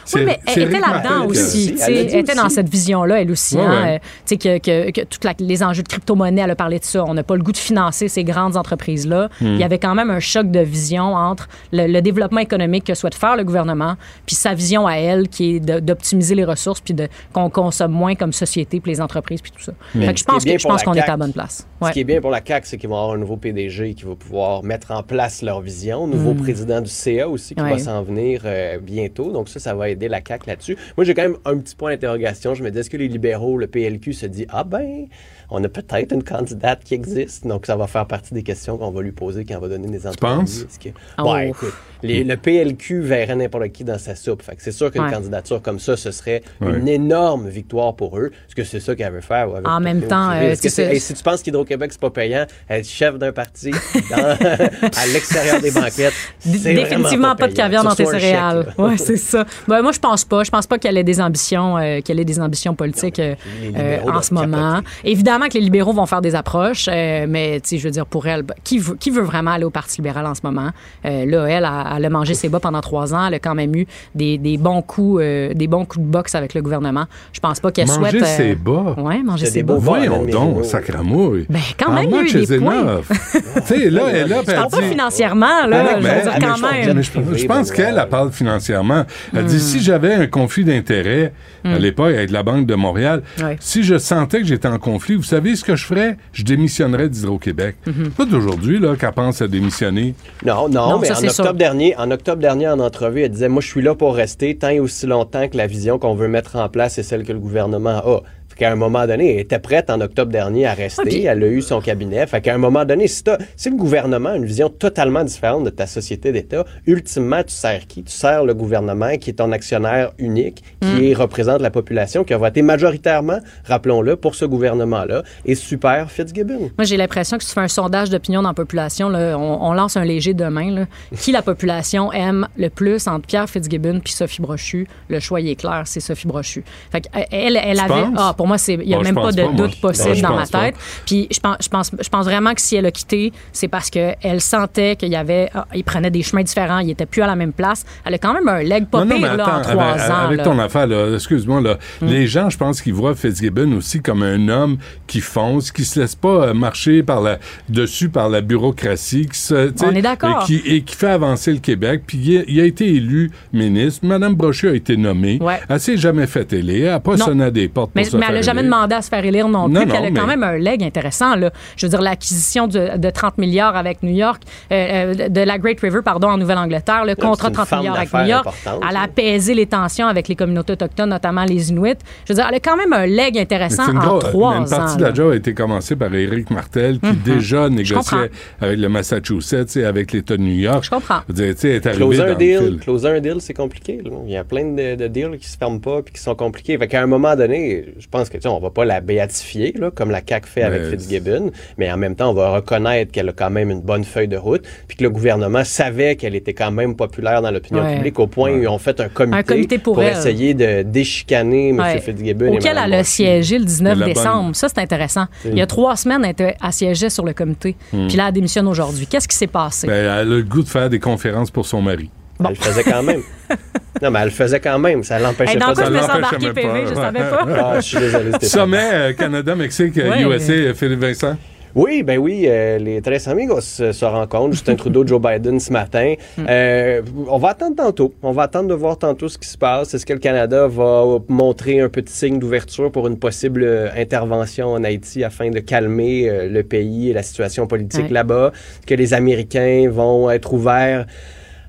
C'est- 0.05 0.17
Oui, 0.17 0.25
mais 0.25 0.39
elle 0.45 0.53
était 0.63 0.79
là-dedans 0.79 1.25
aussi. 1.25 1.71
tu 1.73 1.77
sais, 1.77 1.93
Elle 1.93 2.15
était 2.19 2.35
dans 2.35 2.49
cette 2.49 2.69
vision-là, 2.69 3.21
elle 3.21 3.31
aussi. 3.31 3.55
Ouais, 3.55 3.61
hein, 3.63 3.83
ouais. 3.83 3.95
euh, 3.95 3.99
tu 3.99 4.09
sais, 4.25 4.37
que, 4.37 4.57
que, 4.59 4.91
que 4.91 5.05
toute 5.05 5.23
la- 5.23 5.33
les 5.39 5.63
enjeux 5.63 5.83
de 5.83 5.87
crypto-monnaie, 5.87 6.41
elle 6.41 6.51
a 6.51 6.55
parlé 6.55 6.79
de 6.79 6.83
ça. 6.85 7.03
On 7.05 7.13
n'a 7.13 7.23
pas 7.23 7.35
le 7.35 7.43
goût 7.43 7.51
de 7.51 7.57
financer 7.57 8.07
ces 8.07 8.23
grandes 8.23 8.57
entreprises-là. 8.57 9.29
Hmm. 9.41 9.45
Il 9.45 9.57
y 9.59 9.63
avait 9.63 9.79
quand 9.79 9.95
même 9.95 10.09
un 10.09 10.19
choc 10.19 10.49
de 10.51 10.59
vision 10.59 11.13
entre 11.15 11.47
le, 11.71 11.87
le 11.87 12.01
développement 12.01 12.39
économique 12.41 12.85
que 12.85 12.93
souhaite 12.95 13.15
faire 13.15 13.35
le 13.35 13.43
gouvernement, 13.43 13.95
puis 14.25 14.35
sa 14.35 14.53
vision 14.53 14.87
à 14.87 14.93
elle, 14.95 15.27
qui 15.27 15.55
est 15.55 15.59
d'optimiser 15.59 16.35
les 16.35 16.45
ressources, 16.45 16.81
puis 16.81 16.93
de- 16.93 17.07
qu'on 17.33 17.49
consomme 17.49 17.91
moins 17.91 18.15
comme 18.15 18.33
société, 18.33 18.70
puis 18.79 18.91
les 18.91 19.01
entreprises, 19.01 19.41
puis 19.41 19.51
tout 19.51 19.61
ça. 19.61 19.73
Mais 19.95 20.05
Fait 20.07 20.13
que 20.13 20.19
je 20.19 20.23
pense 20.25 20.43
que- 20.45 20.57
je 20.57 20.83
qu'on 20.85 20.93
est 20.93 21.01
à 21.01 21.07
la 21.07 21.17
bonne 21.17 21.33
place. 21.33 21.67
Ce 21.83 21.91
qui 21.91 21.99
est 21.99 22.03
bien 22.03 22.21
pour 22.21 22.31
la 22.31 22.41
CAQ, 22.45 22.67
c'est 22.67 22.77
qu'ils 22.77 22.89
vont 22.89 22.95
avoir 22.97 23.13
un 23.15 23.17
nouveau 23.17 23.37
PDG 23.37 23.93
qui 23.95 24.05
va 24.05 24.15
pouvoir 24.15 24.63
mettre 24.63 24.91
en 24.91 25.03
place 25.03 25.41
leur 25.41 25.61
vision, 25.61 26.07
nouveau 26.07 26.33
Mm. 26.33 26.37
président 26.37 26.81
du 26.81 26.89
CA 26.89 27.27
aussi 27.27 27.55
qui 27.55 27.61
Ouais. 27.61 27.71
va 27.71 27.77
s'en 27.79 28.01
venir 28.03 28.43
euh, 28.45 28.79
bientôt. 28.79 29.31
Donc 29.31 29.49
ça, 29.49 29.59
ça 29.59 29.73
va 29.75 29.89
aider 29.89 30.07
la 30.07 30.21
CAQ 30.25 30.47
là-dessus. 30.47 30.77
Moi, 30.97 31.03
j'ai 31.05 31.13
quand 31.13 31.23
même 31.23 31.37
un 31.45 31.57
petit 31.57 31.75
point 31.75 31.91
d'interrogation. 31.91 32.53
Je 32.53 32.63
me 32.63 32.71
dis, 32.71 32.79
est-ce 32.79 32.89
que 32.89 32.97
les 32.97 33.07
libéraux, 33.07 33.57
le 33.57 33.67
PLQ, 33.67 34.13
se 34.13 34.25
dit, 34.25 34.45
ah 34.49 34.63
ben, 34.63 35.07
on 35.51 35.63
a 35.63 35.69
peut-être 35.69 36.13
une 36.13 36.23
candidate 36.23 36.83
qui 36.83 36.93
existe. 36.95 37.45
Donc 37.45 37.65
ça 37.65 37.75
va 37.75 37.87
faire 37.87 38.05
partie 38.07 38.33
des 38.33 38.43
questions 38.43 38.77
qu'on 38.77 38.91
va 38.91 39.01
lui 39.01 39.11
poser 39.11 39.45
quand 39.45 39.57
on 39.57 39.59
va 39.61 39.67
donner 39.69 39.87
des 39.87 39.99
penses? 40.19 40.65
Que- 40.83 40.89
Oh. 41.19 41.31
Ouais, 41.33 41.49
écoute, 41.49 41.73
les- 42.03 42.23
le 42.23 42.35
PLQ 42.37 43.01
verrait 43.01 43.35
n'importe 43.35 43.69
qui 43.71 43.83
dans 43.83 43.99
sa 43.99 44.15
soupe. 44.15 44.41
Fait 44.41 44.55
que 44.55 44.63
c'est 44.63 44.71
sûr 44.71 44.89
qu'une 44.91 45.03
Ouais. 45.03 45.11
candidature 45.11 45.61
comme 45.61 45.79
ça, 45.79 45.95
ce 45.97 46.09
serait 46.11 46.41
Ouais. 46.61 46.77
une 46.79 46.87
énorme 46.87 47.47
victoire 47.49 47.93
pour 47.95 48.17
eux. 48.17 48.31
Est-ce 48.47 48.55
que 48.55 48.63
c'est 48.63 48.79
ça 48.79 48.95
qu'elle 48.95 49.13
veut 49.13 49.21
faire? 49.21 49.49
En 49.65 49.79
même 49.79 50.01
temps, 50.03 50.31
euh, 50.31 50.51
Est-ce 50.51 50.61
que 50.61 50.69
c'est- 50.69 50.85
hey, 50.93 50.99
si 50.99 51.13
tu 51.13 51.21
penses 51.21 51.43
qu'Hydro-Québec, 51.43 51.91
c'est 51.91 52.01
pas 52.01 52.09
payant, 52.09 52.45
être 52.69 52.87
chef 52.87 53.17
d'un 53.19 53.31
parti 53.31 53.71
dans- 54.09 54.17
à 54.97 55.05
l'extérieur 55.13 55.61
des 55.61 55.71
banquettes, 55.71 56.13
c'est 56.39 56.73
Définitivement 56.73 57.35
pas 57.35 57.47
de 57.47 57.53
caviar 57.53 57.83
dans 57.83 57.93
tes 57.95 58.05
chèque, 58.05 58.13
céréales. 58.21 58.73
là. 58.77 58.83
ouais, 58.85 58.97
c'est 58.97 59.17
ça. 59.17 59.45
Ben, 59.67 59.81
moi, 59.81 59.91
je 59.91 59.99
pense 59.99 60.25
pas. 60.25 60.43
Je 60.43 60.49
pense 60.51 60.65
pas 60.67 60.77
qu'elle 60.79 60.97
ait 60.97 61.03
des 61.03 61.21
ambitions, 61.21 61.77
euh, 61.77 61.99
qu'elle 62.01 62.19
ait 62.19 62.25
des 62.25 62.39
ambitions 62.39 62.73
politiques 62.75 63.19
euh, 63.19 63.35
euh, 63.75 63.97
en 64.11 64.21
ce 64.21 64.33
moment. 64.33 64.79
Évidemment 65.03 65.40
que 65.47 65.53
les 65.55 65.61
libéraux 65.61 65.93
vont 65.93 66.05
faire 66.05 66.21
des 66.21 66.35
approches, 66.35 66.87
euh, 66.91 67.25
mais 67.27 67.59
tu 67.61 67.69
sais, 67.69 67.77
je 67.77 67.83
veux 67.83 67.91
dire 67.91 68.05
pour 68.05 68.27
elle, 68.27 68.43
ben, 68.43 68.55
qui 68.63 68.79
veut, 68.79 68.95
qui 68.95 69.09
veut 69.11 69.21
vraiment 69.21 69.51
aller 69.51 69.63
au 69.65 69.69
Parti 69.69 69.97
libéral 70.01 70.25
en 70.25 70.35
ce 70.35 70.41
moment? 70.43 70.69
Euh, 71.05 71.25
Là, 71.25 71.45
elle, 71.47 71.65
a- 71.65 71.93
elle 71.97 72.05
a 72.05 72.09
mangé 72.09 72.33
ses 72.33 72.49
bas 72.49 72.59
pendant 72.59 72.81
trois 72.81 73.13
ans. 73.13 73.25
Elle 73.27 73.35
a 73.35 73.39
quand 73.39 73.55
même 73.55 73.75
eu 73.75 73.85
des, 74.15 74.37
des 74.37 74.57
bons 74.57 74.81
coups, 74.81 75.21
euh, 75.23 75.53
des 75.53 75.67
bons 75.67 75.85
coups 75.85 76.05
de 76.05 76.09
boxe 76.11 76.35
avec 76.35 76.53
le 76.53 76.61
gouvernement. 76.61 77.05
Je 77.33 77.39
pense 77.39 77.59
pas 77.59 77.71
qu'elle 77.71 77.87
Manger 77.87 78.19
souhaite. 78.19 78.23
euh, 78.23 78.37
ses 78.37 78.55
bas. 78.55 78.95
Ouais, 78.97 79.21
manger 79.23 79.45
ses 79.45 79.63
bas. 79.63 79.75
Voyons 79.77 80.25
donc, 80.25 80.65
sacramouille. 80.65 81.45
Ben, 81.49 81.59
quand 81.79 81.91
même, 81.93 82.05
il 82.05 82.11
y 82.11 82.13
a 82.15 82.19
eu 82.21 82.23
much 82.23 82.47
des 82.47 82.57
points. 82.59 83.01
tu 83.33 83.39
sais, 83.65 83.89
là, 83.89 84.01
elle 84.13 84.27
là, 84.29 84.41
Je 84.47 84.51
parle 84.51 84.69
pas 84.69 84.81
dit- 84.81 84.89
financièrement, 84.89 85.67
là. 85.67 85.83
Non, 85.83 85.89
je 86.01 86.07
veux 86.07 86.21
dire, 86.21 86.39
quand 86.39 86.71
même. 86.71 87.01
je, 87.01 87.37
je 87.37 87.45
pense 87.47 87.71
qu'elle, 87.71 87.97
elle 88.01 88.09
parle 88.09 88.31
financièrement. 88.31 89.03
Elle 89.35 89.45
dit, 89.45 89.59
si 89.59 89.79
j'avais 89.81 90.13
un 90.13 90.27
conflit 90.27 90.63
d'intérêts 90.63 91.33
à 91.63 91.77
l'époque 91.77 92.13
avec 92.13 92.31
la 92.31 92.43
Banque 92.43 92.65
de 92.65 92.75
Montréal, 92.75 93.21
si 93.59 93.83
je 93.83 93.97
sentais 93.97 94.39
que 94.41 94.47
j'étais 94.47 94.67
en 94.67 94.79
conflit, 94.79 95.15
vous 95.15 95.23
savez 95.35 95.55
ce 95.55 95.63
que 95.63 95.75
je 95.75 95.85
ferais? 95.85 96.17
Je 96.33 96.43
démissionnerais 96.43 97.07
d'Hydro-Québec. 97.09 97.77
Pas 98.17 98.25
d'aujourd'hui, 98.25 98.79
là, 98.79 98.95
qu'elle 98.95 99.11
pense 99.13 99.41
à 99.41 99.47
démissionner. 99.47 100.13
Non, 100.45 100.67
non, 100.67 100.89
Non, 100.89 100.99
mais 100.99 101.07
ça, 101.07 101.13
en 101.13 101.23
octobre, 101.23 101.31
sûr. 101.49 101.53
dernier, 101.53 101.95
en 101.97 102.11
octobre 102.11 102.41
dernier, 102.41 102.67
en 102.67 102.79
entrevue, 102.79 103.21
elle 103.21 103.31
disait 103.31 103.47
Moi, 103.49 103.61
je 103.61 103.67
suis 103.67 103.81
là 103.81 103.95
pour 103.95 104.15
rester 104.15 104.57
tant 104.57 104.69
et 104.69 104.79
aussi 104.79 105.07
longtemps 105.07 105.47
que 105.47 105.55
la 105.57 105.67
vision 105.67 105.99
qu'on 105.99 106.15
veut 106.15 106.27
mettre 106.27 106.57
en 106.57 106.67
place 106.69 106.97
est 106.97 107.03
celle 107.03 107.23
que 107.23 107.31
le 107.33 107.39
gouvernement 107.39 107.97
a. 108.05 108.19
Qu'à 108.61 108.71
un 108.71 108.75
moment 108.75 109.07
donné, 109.07 109.33
elle 109.33 109.39
était 109.39 109.57
prête 109.57 109.89
en 109.89 109.99
octobre 110.01 110.31
dernier 110.31 110.67
à 110.67 110.75
rester. 110.75 111.23
Elle 111.23 111.43
a 111.43 111.47
eu 111.47 111.63
son 111.63 111.81
cabinet. 111.81 112.27
Fait 112.27 112.41
qu'à 112.41 112.53
un 112.53 112.59
moment 112.59 112.85
donné, 112.85 113.07
si, 113.07 113.23
si 113.55 113.71
le 113.71 113.75
gouvernement 113.75 114.29
a 114.29 114.35
une 114.35 114.45
vision 114.45 114.69
totalement 114.69 115.23
différente 115.23 115.63
de 115.63 115.71
ta 115.71 115.87
société 115.87 116.31
d'État, 116.31 116.63
ultimement, 116.85 117.41
tu 117.41 117.55
sers 117.55 117.87
qui? 117.87 118.03
Tu 118.03 118.11
sers 118.11 118.43
le 118.45 118.53
gouvernement 118.53 119.17
qui 119.17 119.31
est 119.31 119.33
ton 119.33 119.51
actionnaire 119.51 120.11
unique, 120.19 120.63
qui 120.79 121.09
est- 121.09 121.13
représente 121.15 121.59
la 121.61 121.71
population, 121.71 122.23
qui 122.23 122.35
a 122.35 122.37
voté 122.37 122.61
majoritairement, 122.61 123.39
rappelons-le, 123.65 124.15
pour 124.15 124.35
ce 124.35 124.45
gouvernement-là. 124.45 125.23
Et 125.43 125.55
super 125.55 126.11
Fitzgibbon. 126.11 126.69
Moi, 126.77 126.85
j'ai 126.85 126.97
l'impression 126.97 127.37
que 127.37 127.43
si 127.43 127.49
tu 127.49 127.55
fais 127.55 127.61
un 127.61 127.67
sondage 127.67 128.11
d'opinion 128.11 128.43
dans 128.43 128.49
la 128.49 128.53
population, 128.53 129.09
là, 129.09 129.39
on, 129.39 129.57
on 129.69 129.73
lance 129.73 129.97
un 129.97 130.05
léger 130.05 130.35
demain. 130.35 130.69
là. 130.69 130.85
Qui 131.17 131.31
la 131.31 131.41
population 131.41 132.13
aime 132.13 132.47
le 132.57 132.69
plus 132.69 133.07
entre 133.07 133.25
Pierre 133.25 133.49
Fitzgibbon 133.49 134.01
puis 134.01 134.13
Sophie 134.13 134.43
Brochu? 134.43 134.87
Le 135.09 135.19
choix, 135.19 135.41
il 135.41 135.49
est 135.49 135.55
clair, 135.55 135.81
c'est 135.85 135.99
Sophie 135.99 136.27
Brochu. 136.27 136.63
Fait 136.91 137.01
que, 137.01 137.07
elle, 137.31 137.57
elle 137.57 137.77
Tu 137.77 137.83
avait... 137.91 138.03
Ah, 138.17 138.35
pour 138.37 138.50
moi, 138.51 138.57
il 138.67 138.79
n'y 138.79 138.93
a 138.93 138.97
Bon, 138.97 139.03
je 139.03 139.07
même 139.07 139.15
pas 139.15 139.31
de 139.31 139.43
pas, 139.43 139.51
doute 139.53 139.79
possible 139.81 140.15
je 140.15 140.21
dans 140.21 140.35
ma 140.35 140.45
pas. 140.45 140.59
tête. 140.65 140.75
Puis 141.05 141.27
je 141.31 141.39
pense, 141.39 141.55
je, 141.63 141.69
pense, 141.69 141.91
je 141.99 142.09
pense 142.09 142.25
vraiment 142.25 142.53
que 142.53 142.61
si 142.61 142.75
elle 142.75 142.85
a 142.85 142.91
quitté, 142.91 143.31
c'est 143.53 143.67
parce 143.67 143.89
qu'elle 143.89 144.41
sentait 144.41 144.95
qu'il 144.97 145.09
y 145.09 145.15
avait... 145.15 145.49
ah, 145.53 145.65
il 145.73 145.83
prenait 145.83 146.11
des 146.11 146.21
chemins 146.23 146.43
différents, 146.43 146.79
il 146.79 146.89
était 146.89 147.05
plus 147.05 147.21
à 147.21 147.27
la 147.27 147.35
même 147.35 147.53
place. 147.53 147.85
Elle 148.05 148.15
a 148.15 148.17
quand 148.17 148.33
même 148.33 148.47
un 148.47 148.61
leg 148.61 148.87
pas 148.87 148.99
Non, 148.99 149.05
non, 149.05 149.15
pire 149.17 149.31
mais 149.31 149.37
là, 149.37 149.45
en 149.45 149.59
attends, 149.59 149.69
trois 149.71 149.83
avec, 149.85 150.11
ans. 150.11 150.15
avec 150.15 150.37
là. 150.39 150.43
ton 150.43 150.59
affaire, 150.59 151.13
excuse-moi, 151.13 151.61
là, 151.61 151.77
les 152.01 152.27
gens, 152.27 152.49
je 152.49 152.57
pense 152.57 152.81
qu'ils 152.81 152.93
voient 152.93 153.15
Fitzgibbon 153.15 153.71
aussi 153.77 154.01
comme 154.01 154.23
un 154.23 154.49
homme 154.49 154.77
qui 155.07 155.21
fonce, 155.21 155.71
qui 155.71 155.85
se 155.85 155.99
laisse 155.99 156.15
pas 156.15 156.47
euh, 156.47 156.53
marcher 156.53 157.03
par 157.03 157.21
la, 157.21 157.39
dessus 157.69 158.09
par 158.09 158.29
la 158.29 158.41
bureaucratie, 158.41 159.27
qui 159.27 159.39
se, 159.39 159.71
On 159.83 159.91
est 159.95 160.01
d'accord. 160.01 160.43
Et 160.43 160.45
qui, 160.45 160.61
et 160.65 160.81
qui 160.81 160.95
fait 160.95 161.07
avancer 161.09 161.51
le 161.53 161.59
Québec. 161.59 162.03
Puis 162.05 162.17
il, 162.17 162.37
a- 162.39 162.43
il 162.47 162.59
a 162.59 162.65
été 162.65 162.87
élu 162.87 163.31
ministre. 163.53 164.05
Madame 164.05 164.35
Brochu 164.35 164.67
a 164.69 164.73
été 164.73 164.97
nommée. 164.97 165.37
Ouais. 165.41 165.59
Elle 165.69 165.79
s'est 165.79 165.97
jamais 165.97 166.27
fait 166.27 166.51
élire. 166.53 166.85
Elle 166.87 166.91
n'a 166.91 166.99
pas 166.99 167.17
sonné 167.17 167.45
à 167.45 167.51
des 167.51 167.67
portes 167.67 167.91
Mais, 167.95 168.03
pour 168.03 168.11
se 168.11 168.17
mais 168.17 168.25
elle 168.31 168.35
n'a 168.37 168.41
jamais 168.41 168.63
demandé 168.63 168.95
à 168.95 169.01
se 169.01 169.09
faire 169.09 169.23
élire 169.23 169.47
non 169.47 169.65
plus. 169.69 169.73
Non, 169.73 169.81
elle 169.81 170.05
a 170.05 170.09
non, 170.09 170.15
quand 170.21 170.27
mais- 170.27 170.37
même 170.37 170.43
un 170.43 170.57
leg 170.57 170.83
intéressant. 170.83 171.35
Là. 171.35 171.51
Je 171.77 171.85
veux 171.85 171.89
dire, 171.89 172.01
l'acquisition 172.01 172.67
de, 172.67 172.97
de 172.97 173.09
30 173.09 173.37
milliards 173.37 173.75
avec 173.75 174.03
New 174.03 174.11
York, 174.13 174.41
euh, 174.71 175.13
euh, 175.15 175.29
de 175.29 175.41
la 175.41 175.57
Great 175.57 175.79
River, 175.79 175.99
pardon, 176.03 176.29
en 176.29 176.37
Nouvelle-Angleterre, 176.37 177.05
le 177.05 177.15
contrat 177.15 177.49
de 177.49 177.53
une 177.53 177.55
30 177.55 177.67
femme 177.67 177.79
milliards 177.79 177.97
avec 177.97 178.13
New 178.13 178.25
York. 178.25 178.47
Elle 178.89 178.95
a 178.97 179.01
apaisé 179.03 179.53
les 179.53 179.65
tensions 179.65 180.07
avec 180.07 180.27
les 180.27 180.35
communautés 180.35 180.73
autochtones, 180.73 181.09
notamment 181.09 181.43
les 181.45 181.69
Inuits. 181.71 181.95
Je 182.25 182.33
veux 182.33 182.35
dire, 182.37 182.45
elle 182.49 182.55
a 182.55 182.59
quand 182.59 182.77
même 182.77 182.93
un 182.93 183.05
leg 183.05 183.35
Mais 183.35 183.41
intéressant 183.41 183.89
une 183.91 183.97
en 183.97 184.19
trois 184.19 184.51
mais 184.51 184.57
ans. 184.57 184.63
Une 184.63 184.69
partie 184.69 184.97
de 184.97 185.03
la 185.03 185.13
job 185.13 185.31
a 185.31 185.35
été 185.35 185.53
commencée 185.53 185.95
par 185.95 186.13
Éric 186.13 186.49
Martel, 186.49 186.99
qui 186.99 187.07
Mhm. 187.07 187.15
déjà 187.25 187.57
comprends. 187.63 187.75
négociait 187.75 188.31
avec 188.61 188.79
le 188.79 188.89
Massachusetts 188.89 189.75
et 189.77 189.85
avec 189.85 190.11
l'État 190.11 190.37
de 190.37 190.41
New 190.41 190.53
York. 190.53 190.83
Je 190.83 190.89
comprends. 190.89 191.19
Je 191.27 191.33
veux 191.33 191.43
dire, 191.45 191.55
tu 191.55 191.61
sais, 191.61 191.69
elle 191.69 191.75
est 191.75 191.87
arrivée 191.87 191.99
Closer 192.03 192.17
dans 192.17 192.23
un 192.23 192.27
le 192.29 192.35
deal, 192.35 192.59
fil. 192.59 192.79
closer 192.79 193.07
un 193.09 193.19
deal, 193.19 193.35
c'est 193.39 193.53
compliqué. 193.53 194.01
là. 194.03 194.11
Il 194.25 194.31
y 194.31 194.37
a 194.37 194.43
plein 194.43 194.65
de, 194.65 194.95
de 194.95 195.07
deals 195.07 195.37
qui 195.39 195.47
se 195.49 195.57
ferment 195.57 195.79
pas 195.79 196.01
puis 196.01 196.13
qui 196.13 196.21
sont 196.21 196.35
compliqués. 196.35 196.77
Fait 196.77 196.87
qu'à 196.87 197.01
un 197.01 197.07
moment 197.07 197.35
donné, 197.35 197.85
je 197.99 198.07
pense 198.07 198.20
que 198.29 198.37
tu 198.37 198.43
sais, 198.43 198.47
on 198.49 198.59
va 198.59 198.69
pas 198.69 198.85
la 198.85 199.01
béatifier 199.01 199.73
là, 199.77 199.91
comme 199.91 200.11
la 200.11 200.21
CAC 200.21 200.45
fait 200.45 200.63
avec 200.63 200.81
Mais- 200.83 200.89
Fitzgibbon, 200.91 201.51
mais 201.77 201.91
en 201.91 201.97
même 201.97 202.15
temps, 202.15 202.29
on 202.29 202.33
va 202.33 202.49
reconnaître 202.51 203.11
qu'elle 203.11 203.29
a 203.29 203.33
quand 203.33 203.49
même 203.49 203.69
une 203.71 203.81
bonne 203.81 204.03
feuille 204.03 204.27
de 204.27 204.37
route, 204.37 204.63
puis 204.87 204.97
que 204.97 205.03
le 205.03 205.09
gouvernement 205.09 205.63
savait 205.63 206.15
qu'elle 206.15 206.35
était 206.35 206.53
quand 206.53 206.71
même 206.71 206.95
populaire 206.95 207.41
dans 207.41 207.51
l'opinion 207.51 207.83
Ouais. 207.83 207.95
publique 207.95 208.19
au 208.19 208.27
point 208.27 208.51
où 208.51 208.61
ils 208.61 208.67
ont 208.67 208.77
fait 208.79 208.99
un 208.99 209.09
comité, 209.09 209.37
Un 209.37 209.43
comité 209.43 209.77
pour 209.77 210.01
essayer 210.03 210.53
de 210.53 210.83
déchicaner 210.83 211.69
M. 211.69 211.79
Ouais. 211.79 211.99
Fitzgibbon. 211.99 212.45
et 212.53 212.57
Auquel 212.57 212.77
elle 212.83 212.93
a 212.93 213.03
siégé 213.03 213.57
le 213.59 213.65
19 213.65 213.93
Mais 213.97 213.99
la 213.99 214.05
bonne- 214.05 214.13
décembre. 214.23 214.55
Ça, 214.55 214.67
c'est 214.69 214.79
intéressant. 214.79 215.25
Il 215.45 215.57
y 215.57 215.61
a 215.61 215.67
trois 215.67 215.95
semaines, 215.95 216.23
elle, 216.23 216.31
était, 216.31 216.55
elle 216.63 216.73
siégeait 216.73 217.09
sur 217.09 217.25
le 217.25 217.33
comité. 217.33 217.75
Puis 217.91 218.15
là, 218.17 218.27
elle 218.27 218.33
démissionne 218.33 218.67
aujourd'hui. 218.67 219.07
Qu'est-ce 219.07 219.27
qui 219.27 219.35
s'est 219.37 219.47
passé? 219.47 219.87
Ben, 219.87 219.93
elle 219.93 220.09
a 220.09 220.23
le 220.23 220.43
goût 220.43 220.63
de 220.63 220.69
faire 220.69 220.89
des 220.89 220.99
conférences 220.99 221.51
pour 221.51 221.65
son 221.65 221.81
mari. 221.81 222.09
Elle 222.49 222.55
le 222.57 222.63
faisait 222.63 222.83
quand 222.83 223.03
même. 223.03 223.21
non, 224.01 224.11
mais 224.11 224.19
elle 224.19 224.25
le 224.25 224.31
faisait 224.31 224.59
quand 224.59 224.79
même. 224.79 225.03
Ça 225.03 225.19
l'empêchait 225.19 225.53
Hey, 225.53 225.59
dans 225.59 225.67
pas 225.67 225.73
quoi 225.73 225.83
de 225.83 225.89
je 225.89 225.93
me 225.93 225.99
Ça 226.01 226.07
sens 226.07 226.15
embarqué 226.17 226.51
PV? 226.53 226.85
Je 226.89 226.93
savais 226.95 227.19
pas. 227.19 227.47
Ah, 227.57 227.73
je 227.77 227.81
suis 227.81 227.97
désolé. 227.99 228.31
Sommet 228.41 228.89
euh, 228.93 229.13
Canada-Mexique, 229.13 229.97
euh, 229.97 230.09
Ouais. 230.09 230.21
USA, 230.23 230.53
euh, 230.53 230.73
Philippe 230.73 230.99
Vincent. 231.01 231.35
Oui, 231.73 232.03
ben 232.03 232.17
oui, 232.19 232.47
euh, 232.49 232.77
les 232.79 233.01
Tres 233.01 233.29
Amigos 233.29 233.61
se, 233.61 233.93
se 233.93 234.03
rencontrent. 234.03 234.51
Justin 234.51 234.75
Trudeau, 234.75 235.07
Joe 235.07 235.21
Biden 235.21 235.57
ce 235.57 235.71
matin. 235.71 236.15
Euh, 236.49 237.01
on 237.29 237.37
va 237.37 237.51
attendre 237.51 237.77
tantôt. 237.77 238.13
On 238.23 238.33
va 238.33 238.43
attendre 238.43 238.67
de 238.67 238.73
voir 238.73 238.97
tantôt 238.97 239.29
ce 239.29 239.37
qui 239.37 239.47
se 239.47 239.57
passe. 239.57 239.93
Est-ce 239.93 240.05
que 240.05 240.11
le 240.11 240.19
Canada 240.19 240.67
va 240.67 241.05
montrer 241.29 241.79
un 241.79 241.87
petit 241.87 242.11
signe 242.13 242.39
d'ouverture 242.39 242.91
pour 242.91 243.07
une 243.07 243.17
possible 243.17 243.63
euh, 243.63 243.87
intervention 243.95 244.73
en 244.73 244.83
Haïti 244.83 245.23
afin 245.23 245.49
de 245.49 245.59
calmer 245.59 246.29
euh, 246.29 246.49
le 246.49 246.63
pays 246.63 247.09
et 247.11 247.13
la 247.13 247.23
situation 247.23 247.67
politique 247.67 248.03
Ouais. 248.07 248.09
là-bas? 248.15 248.51
Est-ce 248.53 248.87
que 248.87 248.95
les 248.95 249.13
Américains 249.13 249.87
vont 249.89 250.29
être 250.29 250.51
ouverts 250.51 251.05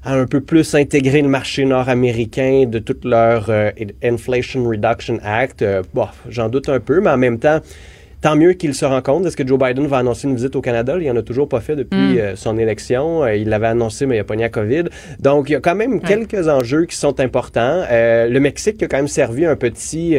à 0.04 0.14
un 0.14 0.26
peu 0.26 0.40
plus 0.40 0.74
intégrer 0.74 1.22
le 1.22 1.28
marché 1.28 1.64
nord-américain 1.64 2.64
de 2.66 2.78
tout 2.78 2.96
leur 3.04 3.46
euh, 3.48 3.70
Inflation 4.02 4.64
Reduction 4.64 5.18
Act. 5.22 5.62
Euh, 5.62 5.82
bon, 5.94 6.06
j'en 6.28 6.48
doute 6.48 6.68
un 6.68 6.80
peu, 6.80 7.00
mais 7.00 7.10
en 7.10 7.16
même 7.16 7.38
temps, 7.38 7.60
tant 8.20 8.34
mieux 8.36 8.54
qu'ils 8.54 8.74
se 8.74 8.84
rencontrent. 8.84 9.26
Est-ce 9.28 9.36
que 9.36 9.46
Joe 9.46 9.58
Biden 9.58 9.86
va 9.86 9.98
annoncer 9.98 10.26
une 10.28 10.34
visite 10.34 10.56
au 10.56 10.60
Canada? 10.60 10.96
Il 11.00 11.06
n'en 11.06 11.16
a 11.16 11.22
toujours 11.22 11.48
pas 11.48 11.60
fait 11.60 11.76
depuis 11.76 12.14
Mm. 12.14 12.18
euh, 12.18 12.36
son 12.36 12.58
élection. 12.58 13.22
Euh, 13.24 13.36
il 13.36 13.48
l'avait 13.48 13.68
annoncé, 13.68 14.06
mais 14.06 14.16
il 14.16 14.20
a 14.20 14.24
pogné 14.24 14.42
la 14.42 14.48
COVID. 14.48 14.84
Donc, 15.20 15.48
il 15.48 15.52
y 15.52 15.56
a 15.56 15.60
quand 15.60 15.76
même 15.76 16.00
quelques 16.00 16.48
enjeux 16.48 16.86
qui 16.86 16.96
sont 16.96 17.20
importants. 17.20 17.84
Euh, 17.90 18.28
le 18.28 18.40
Mexique 18.40 18.82
a 18.82 18.88
quand 18.88 18.96
même 18.98 19.08
servi 19.08 19.44
un 19.46 19.56
petit... 19.56 20.16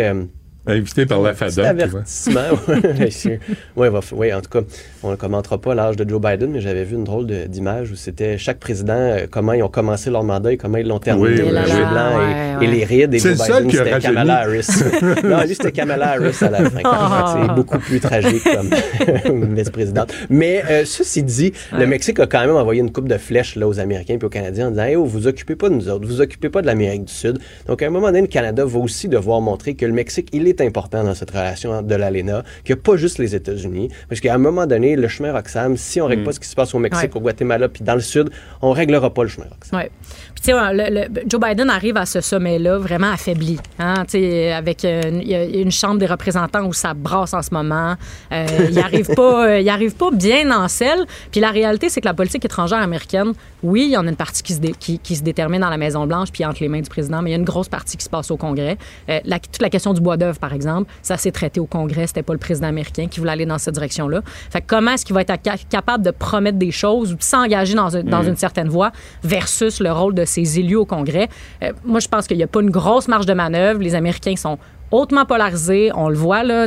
Invité 0.66 1.06
par 1.06 1.22
la 1.22 1.34
FADA. 1.34 1.70
avertissement. 1.70 2.40
Ouais, 2.94 3.10
c'est- 3.12 3.40
ouais, 3.76 3.90
ouais, 4.14 4.34
en 4.34 4.42
tout 4.42 4.50
cas, 4.50 4.66
on 5.04 5.12
ne 5.12 5.16
commentera 5.18 5.58
pas 5.60 5.76
l'âge 5.76 5.98
de 5.98 6.08
Joe 6.10 6.22
Biden, 6.22 6.52
mais 6.52 6.62
j'avais 6.62 6.84
vu 6.86 6.96
une 6.96 7.04
drôle 7.04 7.26
d'image 7.28 7.92
où 7.92 7.96
c'était 7.96 8.38
chaque 8.38 8.60
président, 8.60 8.94
euh, 8.94 9.26
comment 9.30 9.54
ils 9.54 9.64
ont 9.64 9.68
commencé 9.68 10.10
leur 10.10 10.24
mandat 10.24 10.54
et 10.54 10.58
comment 10.58 10.78
ils 10.78 10.88
l'ont 10.88 11.00
terminé. 11.00 11.28
Oui, 11.30 11.36
le 11.38 11.44
oui, 11.44 11.52
cheveux 11.68 11.84
oui. 11.84 11.90
blancs 11.92 12.14
et, 12.14 12.58
Ouais, 12.60 12.66
et 12.66 12.68
les 12.68 12.84
rides. 12.86 13.14
Et 13.14 13.20
C'est 13.20 13.36
Joe 13.36 13.48
le 13.60 13.66
Biden, 13.66 13.72
c'était. 13.72 14.00
Kamala 14.00 14.40
Harris. 14.40 14.68
non, 15.24 15.42
lui, 15.42 15.56
c'était 15.56 15.72
Kamala 15.74 16.10
Harris 16.12 16.38
à 16.42 16.50
la 16.50 16.70
fin. 16.70 16.80
Ah. 16.86 17.36
C'est 17.48 17.56
beaucoup 17.56 17.80
plus 17.80 18.00
tragique 18.00 18.44
comme 18.44 19.54
vice-présidente. 19.56 20.14
Mais 20.30 20.64
euh, 20.70 20.86
ceci 20.86 21.24
dit, 21.24 21.52
le 21.78 21.86
Mexique 21.88 22.20
a 22.20 22.28
quand 22.28 22.40
même 22.40 22.56
envoyé 22.56 22.80
une 22.82 22.92
coupe 22.92 23.10
de 23.10 23.18
flèches 23.18 23.56
là, 23.56 23.68
aux 23.68 23.80
Américains 23.80 24.18
et 24.22 24.24
aux 24.26 24.30
Canadiens 24.30 24.68
en 24.68 24.72
disant 24.72 24.84
hey, 24.84 24.96
oh, 24.96 25.04
vous 25.06 25.28
occupez 25.28 25.56
pas 25.56 25.70
de 25.70 25.76
nous 25.76 25.90
autres, 25.90 26.06
vous 26.08 26.22
occupez 26.22 26.50
pas 26.50 26.62
de 26.62 26.68
l'Amérique 26.68 27.06
du 27.06 27.14
Sud. 27.14 27.40
Donc, 27.68 27.82
à 27.82 27.88
un 27.88 27.90
moment 27.90 28.08
donné, 28.08 28.22
le 28.22 28.28
Canada 28.28 28.64
va 28.66 28.80
aussi 28.80 29.08
devoir 29.10 29.42
montrer 29.42 29.74
que 29.76 29.86
le 29.86 29.92
Mexique, 29.94 30.30
il 30.32 30.48
est 30.48 30.53
important 30.62 31.04
dans 31.04 31.14
cette 31.16 31.32
relation 31.32 31.82
de 31.82 31.96
l'ALENA, 31.96 32.44
qu'il 32.64 32.76
n'y 32.76 32.80
a 32.80 32.84
pas 32.84 32.96
juste 32.98 33.18
les 33.20 33.36
États-Unis. 33.36 33.90
Parce 34.10 34.22
qu'à 34.22 34.34
un 34.34 34.38
moment 34.38 34.66
donné, 34.66 34.96
le 34.96 35.08
chemin 35.08 35.32
Roxham, 35.34 35.78
si 35.78 36.00
on 36.02 36.06
règle 36.08 36.22
Mm. 36.22 36.26
pas 36.26 36.32
ce 36.34 36.40
qui 36.40 36.48
se 36.48 36.56
passe 36.56 36.74
au 36.74 36.80
Mexique, 36.80 37.12
Ouais. 37.14 37.18
au 37.18 37.22
Guatemala, 37.22 37.70
puis 37.70 37.84
dans 37.84 37.96
le 37.96 38.02
Sud, 38.02 38.30
on 38.62 38.72
réglera 38.72 39.14
pas 39.14 39.24
le 39.24 39.30
chemin 39.30 39.46
Roxham. 39.50 39.80
Ouais. 39.80 39.92
Puis, 40.36 40.44
tu 40.46 40.52
sais, 40.52 41.10
Joe 41.28 41.40
Biden 41.42 41.70
arrive 41.70 41.98
à 41.98 42.06
ce 42.06 42.22
sommet-là 42.22 42.78
vraiment 42.78 43.12
affaibli. 43.12 43.58
Hein? 43.80 44.04
Tu 44.06 44.12
sais, 44.20 44.52
avec 44.52 44.84
euh, 44.86 45.02
une- 45.04 45.72
chambre 45.72 45.98
des 45.98 46.06
représentants 46.06 46.66
où 46.66 46.74
ça 46.74 46.94
brasse 46.94 47.34
en 47.34 47.42
ce 47.42 47.52
moment. 47.54 47.96
Euh, 48.32 48.46
il 48.70 48.78
arrive 48.80 49.08
pas, 49.16 49.48
euh, 49.48 49.60
il 49.60 49.70
arrive 49.70 49.96
pas 49.96 50.12
bien 50.12 50.52
en 50.52 50.68
selle. 50.68 51.06
Puis 51.32 51.42
la 51.42 51.50
réalité, 51.52 51.90
c'est 51.90 52.00
que 52.02 52.06
la 52.06 52.14
politique 52.14 52.46
étrangère 52.46 52.80
américaine, 52.80 53.34
oui, 53.64 53.86
il 53.86 53.92
y 53.92 53.98
en 53.98 54.06
a 54.06 54.10
une 54.10 54.16
partie 54.16 54.44
qui 54.44 54.54
se, 54.54 54.60
dé- 54.60 54.76
qui, 54.80 55.00
qui 55.00 55.16
se 55.16 55.24
détermine 55.24 55.62
dans 55.62 55.70
la 55.70 55.78
Maison-Blanche 55.78 56.30
puis 56.32 56.46
entre 56.46 56.62
les 56.62 56.68
mains 56.70 56.82
du 56.82 56.90
président, 56.90 57.22
mais 57.22 57.30
il 57.30 57.34
y 57.34 57.36
a 57.36 57.40
une 57.40 57.46
grosse 57.46 57.70
partie 57.70 57.98
qui 57.98 58.04
se 58.04 58.10
passe 58.10 58.30
au 58.30 58.38
Congrès. 58.38 58.78
Euh, 59.10 59.20
la- 59.26 59.40
toute 59.40 59.62
la 59.62 59.70
question 59.70 59.94
du 59.94 60.02
bois 60.02 60.18
d'œuvre, 60.18 60.38
par 60.44 60.52
exemple, 60.54 60.92
ça 61.02 61.16
s'est 61.16 61.32
traité 61.32 61.62
au 61.62 61.66
Congrès. 61.66 62.06
C'était 62.08 62.22
pas 62.22 62.34
le 62.34 62.40
président 62.48 62.68
américain 62.68 63.08
qui 63.10 63.22
voulait 63.22 63.32
aller 63.32 63.46
dans 63.46 63.58
cette 63.58 63.76
direction-là. 63.76 64.20
Fait 64.52 64.60
que 64.60 64.68
comment 64.68 64.92
est-ce 64.92 65.06
qu'il 65.06 65.16
va 65.16 65.22
être 65.22 65.34
ca- 65.42 65.56
capable 65.70 66.04
de 66.04 66.12
promettre 66.12 66.58
des 66.58 66.72
choses 66.72 67.14
ou 67.14 67.16
de 67.16 67.24
s'engager 67.24 67.76
dans, 67.76 67.96
un- 67.96 68.04
dans 68.04 68.24
Mm. 68.24 68.28
une 68.28 68.36
certaine 68.36 68.68
voie 68.68 68.92
versus 69.24 69.80
le 69.80 69.92
rôle 69.94 70.14
de 70.14 70.26
ses 70.26 70.60
élus 70.60 70.76
au 70.76 70.86
Congrès? 70.86 71.30
Euh, 71.64 71.72
moi, 71.86 72.02
je 72.02 72.10
pense 72.10 72.28
qu'il 72.28 72.36
n'y 72.36 72.44
a 72.44 72.48
pas 72.48 72.60
une 72.62 72.72
grosse 72.72 73.08
marge 73.08 73.26
de 73.26 73.34
manœuvre. 73.34 73.80
Les 73.82 73.96
Américains 73.96 74.36
sont 74.36 74.58
hautement 74.94 75.26
polarisés. 75.26 75.92
On 75.96 76.08
le 76.10 76.16
voit, 76.16 76.44
là, 76.44 76.66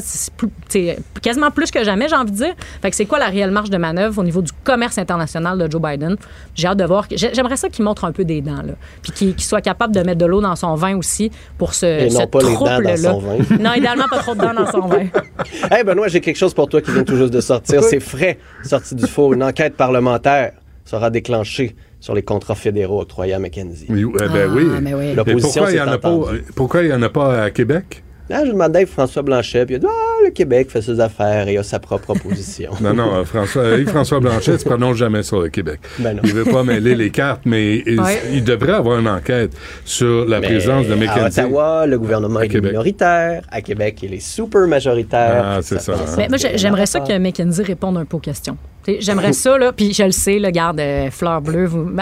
c'est 0.69 0.99
quasiment 1.23 1.51
plus 1.51 1.71
que 1.71 1.83
jamais, 1.85 2.09
j'ai 2.09 2.17
envie 2.17 2.33
de 2.33 2.37
dire. 2.37 2.55
Fait 2.83 2.91
que 2.91 2.97
c'est 2.97 3.07
quoi 3.07 3.19
la 3.19 3.27
réelle 3.27 3.51
marge 3.51 3.71
de 3.71 3.77
manœuvre 3.79 4.19
au 4.21 4.25
niveau 4.25 4.43
du 4.43 4.53
commerce 4.65 4.99
international 4.99 5.59
de 5.59 5.71
Joe 5.71 5.81
Biden? 5.81 6.17
J'ai 6.55 6.69
hâte 6.69 6.79
de 6.79 6.85
voir. 6.85 7.07
j'ai- 7.11 7.33
J'aimerais 7.33 7.57
ça 7.57 7.69
qu'il 7.69 7.85
montre 7.85 8.05
un 8.05 8.13
peu 8.13 8.25
des 8.25 8.41
dents, 8.41 8.63
là. 8.63 8.75
Puis 9.03 9.13
qu'il 9.13 9.41
soit 9.41 9.61
capable 9.61 9.95
de 9.95 10.01
mettre 10.01 10.19
de 10.19 10.27
l'eau 10.27 10.41
dans 10.41 10.57
son 10.57 10.75
vin 10.75 10.97
aussi 10.97 11.31
pour 11.57 11.75
ce, 11.75 11.87
Et 11.87 12.09
non 12.11 12.21
ce 12.21 12.27
pas 12.27 12.39
les 12.41 12.55
dents 12.55 12.81
dans 12.81 12.97
son 12.97 13.19
vin. 13.21 13.37
Non, 13.61 13.73
idéalement, 13.75 14.05
pas 14.11 14.19
trop 14.19 14.35
de 14.35 14.41
dents 14.41 14.55
dans 14.55 14.71
son 14.71 14.87
vin. 14.87 15.05
Hey 15.71 15.85
Benoît, 15.85 16.09
j'ai 16.09 16.21
quelque 16.21 16.37
chose 16.37 16.55
pour 16.55 16.69
toi 16.69 16.81
qui 16.81 16.91
vient 16.91 17.05
tout 17.05 17.17
juste 17.17 17.33
de 17.33 17.41
sortir. 17.41 17.83
C'est 17.83 18.01
frais, 18.01 18.39
sorti 18.65 18.95
du 18.95 19.07
four. 19.07 19.33
Une 19.35 19.43
enquête 19.43 19.77
parlementaire 19.77 20.53
sera 20.85 21.11
déclenchée 21.11 21.75
sur 22.01 22.15
les 22.15 22.23
contrats 22.23 22.55
fédéraux 22.55 23.01
octroyés 23.03 23.35
à 23.35 23.39
McKenzie. 23.39 23.87
Oui, 23.89 24.07
eh 24.21 24.29
ben 24.29 24.51
oui. 24.53 24.67
mais 24.83 24.95
oui. 24.95 25.15
L'opposition 25.15 25.63
pourquoi 26.55 26.83
il 26.83 26.89
n'y 26.89 26.93
en 26.95 27.03
a 27.03 27.09
pas 27.09 27.43
à 27.43 27.51
Québec? 27.51 28.03
Là, 28.29 28.45
je 28.45 28.51
demandais 28.51 28.83
à 28.83 28.87
François 28.87 29.23
Blanchet, 29.23 29.65
puis 29.67 29.75
il 29.75 29.77
a 29.77 29.81
dit 29.81 29.87
Ah, 29.89 30.25
le 30.25 30.31
Québec 30.33 30.71
fait 30.71 30.83
ses 30.83 30.99
affaires 30.99 31.47
et 31.49 31.57
a 31.59 31.63
sa 31.63 31.79
propre 31.79 32.11
opposition. 32.11 32.73
Non, 32.81 32.93
non, 32.95 33.15
euh, 33.15 33.25
François, 33.25 33.63
euh, 33.63 33.81
Yves-François 33.81 34.21
Blanchet 34.21 34.53
ne 34.53 34.57
se 34.59 34.65
prononce 34.65 34.97
jamais 34.97 35.23
sur 35.23 35.41
le 35.41 35.49
Québec. 35.49 35.81
Ben 35.99 36.17
non. 36.17 36.23
Il 36.25 36.35
ne 36.35 36.43
veut 36.43 36.51
pas 36.53 36.63
mêler 36.65 36.95
les 36.95 37.11
cartes, 37.11 37.43
mais 37.45 37.83
il, 37.87 38.01
Ouais. 38.01 38.21
il 38.33 38.43
devrait 38.45 38.73
avoir 38.75 38.99
une 38.99 39.09
enquête 39.09 39.53
sur 39.85 40.25
la 40.27 40.41
Mais 40.41 40.47
présence 40.49 40.87
de 40.87 40.93
À 40.93 40.97
McKenzie. 40.97 41.41
Ottawa, 41.41 41.87
le 41.87 41.99
gouvernement 41.99 42.41
est 42.41 42.49
Québec. 42.49 42.73
minoritaire. 42.73 43.43
À 43.51 43.61
Québec, 43.61 43.99
il 44.03 44.15
est 44.15 44.21
super 44.21 44.67
majoritaire. 44.67 45.43
Ah, 45.45 45.59
c'est 45.63 45.81
ça. 45.81 45.93
hein. 45.95 46.15
Mais 46.17 46.29
moi, 46.29 46.37
j'ai- 46.39 46.59
j'aimerais 46.59 46.87
ça 46.87 47.01
que 47.01 47.17
McKenzie 47.19 47.63
réponde 47.63 47.97
un 47.99 48.05
peu 48.05 48.17
aux 48.17 48.21
questions. 48.21 48.57
J'aimerais 49.01 49.33
ça, 49.33 49.59
là, 49.59 49.73
puis 49.73 49.93
je 49.93 50.03
le 50.05 50.11
sais, 50.11 50.39
là, 50.39 50.51
garde, 50.51 50.81
euh, 50.81 51.11
fleur 51.11 51.41
bleue, 51.41 51.67
vous, 51.67 51.85
vous 51.85 51.93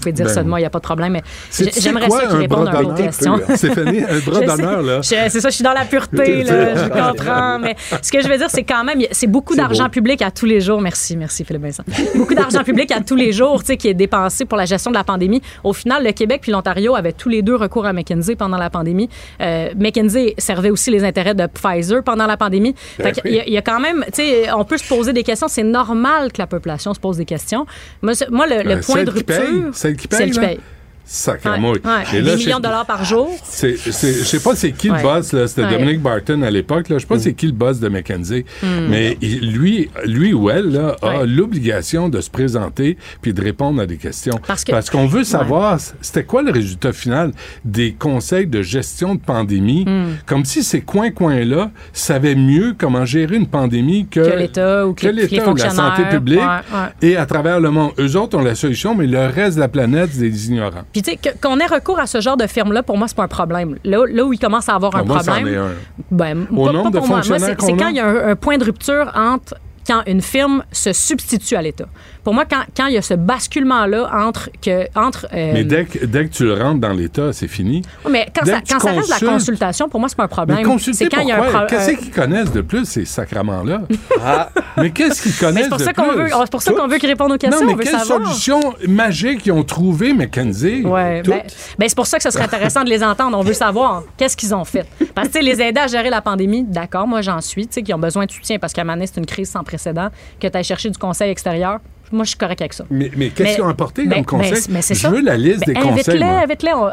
pouvez 0.00 0.12
dire 0.12 0.26
Ben, 0.26 0.32
ça 0.32 0.42
de 0.42 0.48
moi, 0.48 0.58
il 0.60 0.62
n'y 0.62 0.66
a 0.66 0.70
pas 0.70 0.78
de 0.78 0.84
problème, 0.84 1.12
mais 1.12 1.22
j'aimerais 1.50 2.10
ça 2.10 2.20
qu'il 2.20 2.36
un 2.36 2.38
réponde 2.38 2.64
bras 2.64 2.70
un 2.70 2.72
peu 2.72 2.78
aux 2.78 2.82
d'honneur? 2.92 2.96
questions. 3.06 3.40
Stéphanie, 3.56 4.02
un 4.02 4.18
bras 4.30 4.40
d'honneur, 4.56 4.82
là. 4.82 5.00
C'est 5.02 5.28
ça, 5.28 5.48
je 5.48 5.54
suis 5.54 5.64
dans 5.64 5.72
la 5.72 5.84
pureté, 5.84 6.42
là, 6.44 6.74
je 6.76 6.88
comprends, 6.88 7.58
mais 7.58 7.76
ce 8.02 8.10
que 8.12 8.20
je 8.22 8.28
veux 8.28 8.36
dire, 8.38 8.48
c'est 8.50 8.64
quand 8.64 8.84
même, 8.84 9.00
c'est 9.10 9.26
beaucoup 9.26 9.54
d'argent 9.56 9.88
public 9.88 10.22
à 10.22 10.30
tous 10.30 10.46
les 10.46 10.60
jours. 10.60 10.80
Merci, 10.80 11.16
merci 11.16 11.44
Philippe 11.44 11.62
Vincent. 11.62 11.82
Beaucoup 12.14 12.34
d'argent 12.34 12.62
public 12.64 12.90
à 12.92 13.00
tous 13.00 13.16
les 13.16 13.32
jours, 13.32 13.60
tu 13.60 13.68
sais, 13.68 13.76
qui 13.76 13.88
est 13.88 13.94
dépensé 13.94 14.44
pour 14.44 14.58
la 14.58 14.64
gestion 14.64 14.90
de 14.90 14.96
la 14.96 15.04
pandémie. 15.04 15.42
Au 15.62 15.72
final, 15.72 16.04
le 16.04 16.12
Québec 16.12 16.40
puis 16.42 16.52
l'Ontario 16.52 16.94
avaient 16.94 17.12
tous 17.12 17.28
les 17.28 17.42
deux 17.42 17.56
recours 17.56 17.86
à 17.86 17.92
McKinsey 17.92 18.36
pendant 18.36 18.58
la 18.58 18.70
pandémie. 18.70 19.08
Euh, 19.40 19.70
McKinsey 19.76 20.34
servait 20.38 20.70
aussi 20.70 20.90
les 20.90 21.04
intérêts 21.04 21.34
de 21.34 21.46
Pfizer 21.46 22.02
pendant 22.02 22.26
la 22.26 22.36
pandémie. 22.36 22.74
Ben 22.98 23.14
Fait 23.14 23.20
oui. 23.24 23.32
y 23.32 23.40
a- 23.40 23.46
il 23.46 23.52
y, 23.52 23.58
a 23.58 23.62
quand 23.62 23.80
même, 23.80 24.04
tu 24.06 24.22
sais, 24.22 24.52
on 24.52 24.64
peut 24.64 24.76
se 24.78 24.86
poser 24.88 25.12
des 25.12 25.22
questions. 25.22 25.48
C'est 25.48 25.62
normal 25.62 26.03
que 26.32 26.38
la 26.38 26.46
population 26.46 26.92
se 26.94 27.00
pose 27.00 27.16
des 27.16 27.24
questions. 27.24 27.66
Moi, 28.02 28.12
le, 28.46 28.62
le 28.62 28.70
Euh, 28.72 28.80
point 28.82 29.04
de 29.04 29.10
qui 29.10 29.18
rupture, 29.18 29.36
paye, 29.40 29.62
celle 29.72 29.96
qui 29.96 30.08
paye, 30.08 30.18
celle 30.18 30.30
qui 30.32 30.38
paye. 30.40 30.60
Sacrément. 31.06 31.72
Ouais. 31.72 31.78
Et 32.14 32.22
millions 32.22 32.58
de 32.58 32.62
dollars 32.62 32.86
par 32.86 33.04
jour. 33.04 33.30
Je 33.60 33.90
sais 33.90 34.40
pas 34.40 34.54
c'est 34.56 34.72
qui 34.72 34.90
Ouais. 34.90 34.98
le 34.98 35.02
boss, 35.02 35.32
là. 35.32 35.46
C'était 35.46 35.64
Ouais. 35.64 35.70
Dominic 35.72 36.00
Barton 36.00 36.42
à 36.42 36.50
l'époque, 36.50 36.88
là. 36.88 36.96
Je 36.96 37.00
sais 37.02 37.06
pas 37.06 37.18
c'est 37.18 37.34
qui 37.34 37.46
le 37.46 37.52
boss 37.52 37.78
de 37.80 37.88
McKenzie. 37.88 38.44
Mm. 38.62 38.66
Mais 38.88 39.18
il- 39.20 39.52
lui, 39.52 39.90
lui 40.06 40.32
ou 40.32 40.50
elle, 40.50 40.70
là, 40.72 40.96
a 41.02 41.18
Ouais. 41.20 41.26
l'obligation 41.26 42.08
de 42.08 42.20
se 42.20 42.30
présenter 42.30 42.96
puis 43.22 43.32
de 43.34 43.42
répondre 43.42 43.80
à 43.82 43.86
des 43.86 43.96
questions. 43.96 44.40
Parce 44.46 44.90
qu'on 44.90 45.06
veut 45.06 45.24
savoir, 45.24 45.78
c'était 46.00 46.24
quoi 46.24 46.42
le 46.42 46.50
résultat 46.50 46.92
final 46.92 47.32
des 47.64 47.92
conseils 47.92 48.46
de 48.46 48.62
gestion 48.62 49.14
de 49.14 49.20
pandémie? 49.20 49.84
Mm. 49.84 50.18
Comme 50.26 50.44
si 50.44 50.62
ces 50.62 50.80
coins-coins-là 50.80 51.70
savaient 51.92 52.34
mieux 52.34 52.74
comment 52.76 53.04
gérer 53.04 53.36
une 53.36 53.46
pandémie 53.46 54.06
que, 54.10 54.20
Que 54.20 54.38
l'État 54.38 54.86
ou 54.86 54.94
que 54.94 55.06
l'État 55.06 55.48
ou 55.50 55.54
la 55.56 55.70
santé 55.70 55.74
fonctionnaires. 56.02 56.08
publique. 56.10 56.40
Ouais, 56.40 56.78
ouais. 56.78 57.08
Et 57.10 57.16
à 57.16 57.26
travers 57.26 57.60
le 57.60 57.70
monde. 57.70 57.92
Eux 57.98 58.16
autres 58.16 58.38
ont 58.38 58.42
la 58.42 58.54
solution, 58.54 58.94
mais 58.94 59.06
le 59.06 59.26
reste 59.26 59.56
de 59.56 59.60
la 59.60 59.68
planète, 59.68 60.10
c'est 60.12 60.20
des 60.20 60.48
ignorants. 60.48 60.84
Puis, 60.94 61.02
tu 61.02 61.10
sais, 61.10 61.18
qu'on 61.42 61.58
ait 61.58 61.66
recours 61.66 61.98
à 61.98 62.06
ce 62.06 62.20
genre 62.20 62.36
de 62.36 62.46
firme-là, 62.46 62.82
pour 62.84 62.96
moi, 62.96 63.08
c'est 63.08 63.16
pas 63.16 63.24
un 63.24 63.28
problème. 63.28 63.76
Là, 63.84 64.04
là 64.08 64.24
où 64.24 64.32
il 64.32 64.38
commence 64.38 64.68
à 64.68 64.76
avoir 64.76 64.94
un 64.94 65.02
moi, 65.02 65.16
problème. 65.18 65.48
est 65.48 65.56
un. 65.56 65.70
Ben, 66.10 66.46
Au 66.56 66.66
pas- 66.66 66.72
nombre 66.72 66.84
pas 66.84 66.90
de 66.90 66.98
pour 66.98 67.08
moi. 67.08 67.16
Moi, 67.16 67.22
fonctionnaires 67.24 67.56
c'est 67.60 67.76
quand 67.76 67.88
il 67.88 67.96
y 67.96 68.00
a 68.00 68.06
un, 68.06 68.28
un 68.30 68.36
point 68.36 68.58
de 68.58 68.64
rupture 68.64 69.10
entre 69.16 69.56
quand 69.86 70.02
une 70.06 70.22
firme 70.22 70.62
se 70.72 70.92
substitue 70.92 71.56
à 71.56 71.62
l'État. 71.62 71.86
Pour 72.24 72.32
moi, 72.32 72.44
quand, 72.46 72.62
quand 72.74 72.86
il 72.86 72.94
y 72.94 72.96
a 72.96 73.02
ce 73.02 73.14
basculement-là 73.14 74.10
entre 74.12 74.48
que 74.62 74.86
entre 74.98 75.26
euh, 75.34 75.52
Mais 75.52 75.64
dès 75.64 75.84
que, 75.84 76.06
dès 76.06 76.26
que 76.26 76.32
tu 76.32 76.44
le 76.44 76.54
rentres 76.54 76.80
dans 76.80 76.92
l'État, 76.92 77.32
c'est 77.34 77.48
fini. 77.48 77.82
Ouais, 78.04 78.10
mais 78.10 78.26
quand, 78.34 78.46
dès 78.46 78.52
ça, 78.52 78.60
quand 78.68 78.80
ça 78.80 78.92
reste 78.92 79.20
la 79.20 79.28
consultation, 79.28 79.88
pour 79.90 80.00
moi, 80.00 80.08
c'est 80.08 80.16
pas 80.16 80.24
un 80.24 80.28
problème. 80.28 80.56
Mais 80.56 80.64
consulter 80.64 81.08
quand 81.08 81.20
il 81.20 81.28
y 81.28 81.32
a 81.32 81.42
un 81.42 81.66
Qu'est-ce 81.66 81.90
euh, 81.90 81.94
qu'ils 81.94 82.10
connaissent 82.10 82.52
de 82.52 82.62
plus, 82.62 82.86
ces 82.86 83.04
sacraments-là? 83.04 83.82
Mais 84.76 84.90
qu'est-ce 84.90 85.22
qu'ils 85.22 85.36
connaissent 85.36 85.54
Mais 85.54 85.62
c'est 85.64 85.68
pour 85.68 85.78
de 85.78 85.84
ça 85.84 85.92
qu'on 85.92 86.08
plus? 86.08 86.22
veut, 86.22 86.28
c'est 86.30 86.50
pour 86.50 86.62
ça 86.62 86.72
qu'on 86.72 86.88
veut 86.88 86.98
qu'ils 86.98 87.08
répondent 87.08 87.32
aux 87.32 87.38
questions. 87.38 87.60
Non, 87.60 87.66
mais 87.66 87.74
on 87.74 87.76
veut 87.76 87.84
quelle 87.84 87.98
savoir. 87.98 88.26
solution 88.26 88.74
magique 88.88 89.46
ils 89.46 89.52
ont 89.52 89.62
trouvé, 89.62 90.12
McKenzie? 90.12 90.82
Ouais, 90.82 91.22
ben, 91.22 91.42
ben, 91.78 91.88
c'est 91.88 91.94
pour 91.94 92.06
ça 92.06 92.16
que 92.16 92.22
ce 92.24 92.30
serait 92.30 92.44
intéressant 92.44 92.82
de 92.82 92.90
les 92.90 93.04
entendre. 93.04 93.38
On 93.38 93.42
veut 93.42 93.52
savoir 93.52 94.02
qu'est-ce 94.16 94.36
qu'ils 94.36 94.54
ont 94.54 94.64
fait. 94.64 94.86
Parce 95.14 95.28
que 95.28 95.38
les 95.38 95.60
aider 95.60 95.80
à 95.80 95.86
gérer 95.86 96.10
la 96.10 96.20
pandémie, 96.22 96.64
d'accord, 96.64 97.06
moi 97.06 97.20
j'en 97.22 97.40
suis, 97.40 97.66
tu 97.66 97.74
sais, 97.74 97.82
qui 97.82 97.94
ont 97.94 97.98
besoin 97.98 98.26
de 98.26 98.30
soutien 98.32 98.58
parce 98.58 98.72
qu'à 98.72 98.84
donné, 98.84 99.06
c'est 99.06 99.18
une 99.18 99.26
crise 99.26 99.50
sans 99.50 99.62
précédent, 99.62 100.08
que 100.40 100.48
tu 100.48 100.56
ailles 100.56 100.64
chercher 100.64 100.90
du 100.90 100.98
conseil 100.98 101.30
extérieur. 101.30 101.78
Moi, 102.12 102.24
je 102.24 102.28
suis 102.30 102.38
correct 102.38 102.60
avec 102.60 102.72
ça. 102.74 102.84
Mais, 102.90 103.10
mais 103.16 103.30
qu'est-ce 103.30 103.54
qu'ils 103.56 103.64
ont 103.64 103.68
apporté 103.68 104.06
ben, 104.06 104.24
comme 104.24 104.40
conseil? 104.40 104.52
ben, 104.52 104.60
mais 104.74 104.82
c'est 104.82 104.94
Je 104.94 105.00
ça. 105.00 105.10
veux 105.10 105.20
la 105.20 105.36
liste 105.36 105.60
Ben, 105.66 105.74
des 105.74 105.80
conseils, 105.80 106.22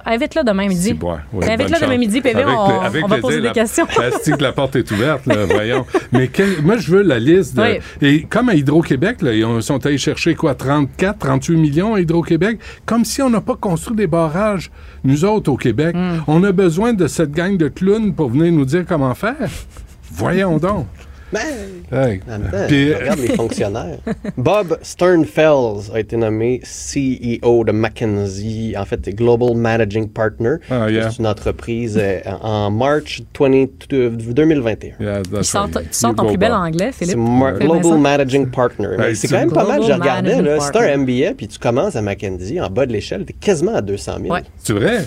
invite-le 0.06 0.44
demain 0.44 0.68
midi. 0.68 0.98
Ouais, 1.02 1.48
Invite-le 1.54 1.80
demain 1.82 1.98
midi, 1.98 2.22
PV, 2.22 2.42
Avec 2.42 2.56
on, 2.58 2.80
avec 2.82 3.06
on 3.06 3.08
va 3.08 3.18
poser 3.20 3.38
des 3.38 3.42
la- 3.48 3.52
questions. 3.54 3.86
Que 4.32 4.42
la 4.44 4.52
porte 4.54 4.76
est 4.78 4.90
ouverte, 4.92 5.26
là, 5.26 5.46
voyons. 5.46 5.86
Mais 6.12 6.30
moi, 6.64 6.78
je 6.78 6.92
veux 6.92 7.02
la 7.02 7.20
liste. 7.20 7.56
de- 7.56 7.62
Oui. 7.62 7.80
Et 8.02 8.24
comme 8.24 8.50
à 8.50 8.56
Hydro-Québec, 8.56 9.18
ils 9.22 9.46
ont- 9.46 9.62
sont 9.62 9.86
allés 9.86 9.98
chercher 9.98 10.34
quoi, 10.36 10.56
34, 10.56 11.20
38 11.20 11.58
millions 11.58 11.94
à 11.96 12.00
Hydro-Québec, 12.02 12.60
comme 12.86 13.06
si 13.06 13.22
on 13.22 13.30
n'a 13.30 13.42
pas 13.42 13.56
construit 13.56 13.96
des 13.98 14.08
barrages, 14.08 14.72
nous 15.04 15.26
autres, 15.26 15.52
au 15.52 15.58
Québec. 15.58 15.96
Mm. 15.96 16.24
On 16.28 16.44
a 16.44 16.52
besoin 16.52 16.94
de 16.94 17.08
cette 17.08 17.32
gang 17.32 17.58
de 17.58 17.68
clowns 17.68 18.14
pour 18.14 18.30
venir 18.30 18.52
nous 18.52 18.66
dire 18.66 18.86
comment 18.88 19.14
faire. 19.14 19.36
Voyons 20.12 20.58
donc. 20.58 20.88
Hey. 21.34 22.22
En 22.28 22.32
même 22.40 22.52
temps, 22.52 22.58
Puis, 22.68 22.94
regarde 22.94 23.20
les 23.20 23.36
fonctionnaires. 23.36 23.98
Bob 24.38 24.78
Sternfels 24.82 25.91
a 25.94 25.99
été 25.99 26.16
nommé 26.18 26.62
CEO 26.64 27.64
de 27.64 27.72
McKinsey, 27.72 28.74
en 28.78 28.86
fait, 28.86 29.02
Global 29.16 29.56
Managing 29.56 30.10
Partner. 30.10 30.56
Ah, 30.70 30.90
yeah. 30.90 31.10
C'est 31.10 31.20
une 31.20 31.28
entreprise 31.28 31.98
euh, 32.02 32.20
en 32.41 32.70
March 32.72 33.22
20, 33.38 33.66
2021. 33.90 34.91
Yeah, 34.99 35.22
Tu 35.24 35.44
sors, 35.44 35.70
ton 36.16 36.26
plus 36.28 36.38
bel 36.38 36.52
anglais, 36.53 36.91
Philippe. 36.91 37.12
C'est 37.12 37.18
Mar- 37.18 37.58
Global. 37.60 37.98
Managing 37.98 38.48
Partner. 38.49 38.90
Hey, 38.99 39.16
c'est 39.16 39.28
quand 39.28 39.40
même 39.40 39.52
pas 39.52 39.66
mal. 39.66 39.82
Je 39.84 39.91
regardais, 39.91 40.41
là, 40.41 40.58
t'as 40.72 40.94
un. 40.94 40.98
MBA 41.02 41.34
puis 41.36 41.48
tu 41.48 41.58
commences 41.58 41.95
à 41.95 42.02
McKinsey, 42.02 42.60
en 42.62 42.70
bas 42.70 42.86
de 42.86 42.91
l'échelle, 42.94 43.26
t'es 43.26 43.34
quasiment 43.34 43.74
à 43.76 43.82
200 43.82 44.18
000. 44.22 44.34
Ouais. 44.34 44.41
C'est 44.58 44.74
vrai? 44.74 44.99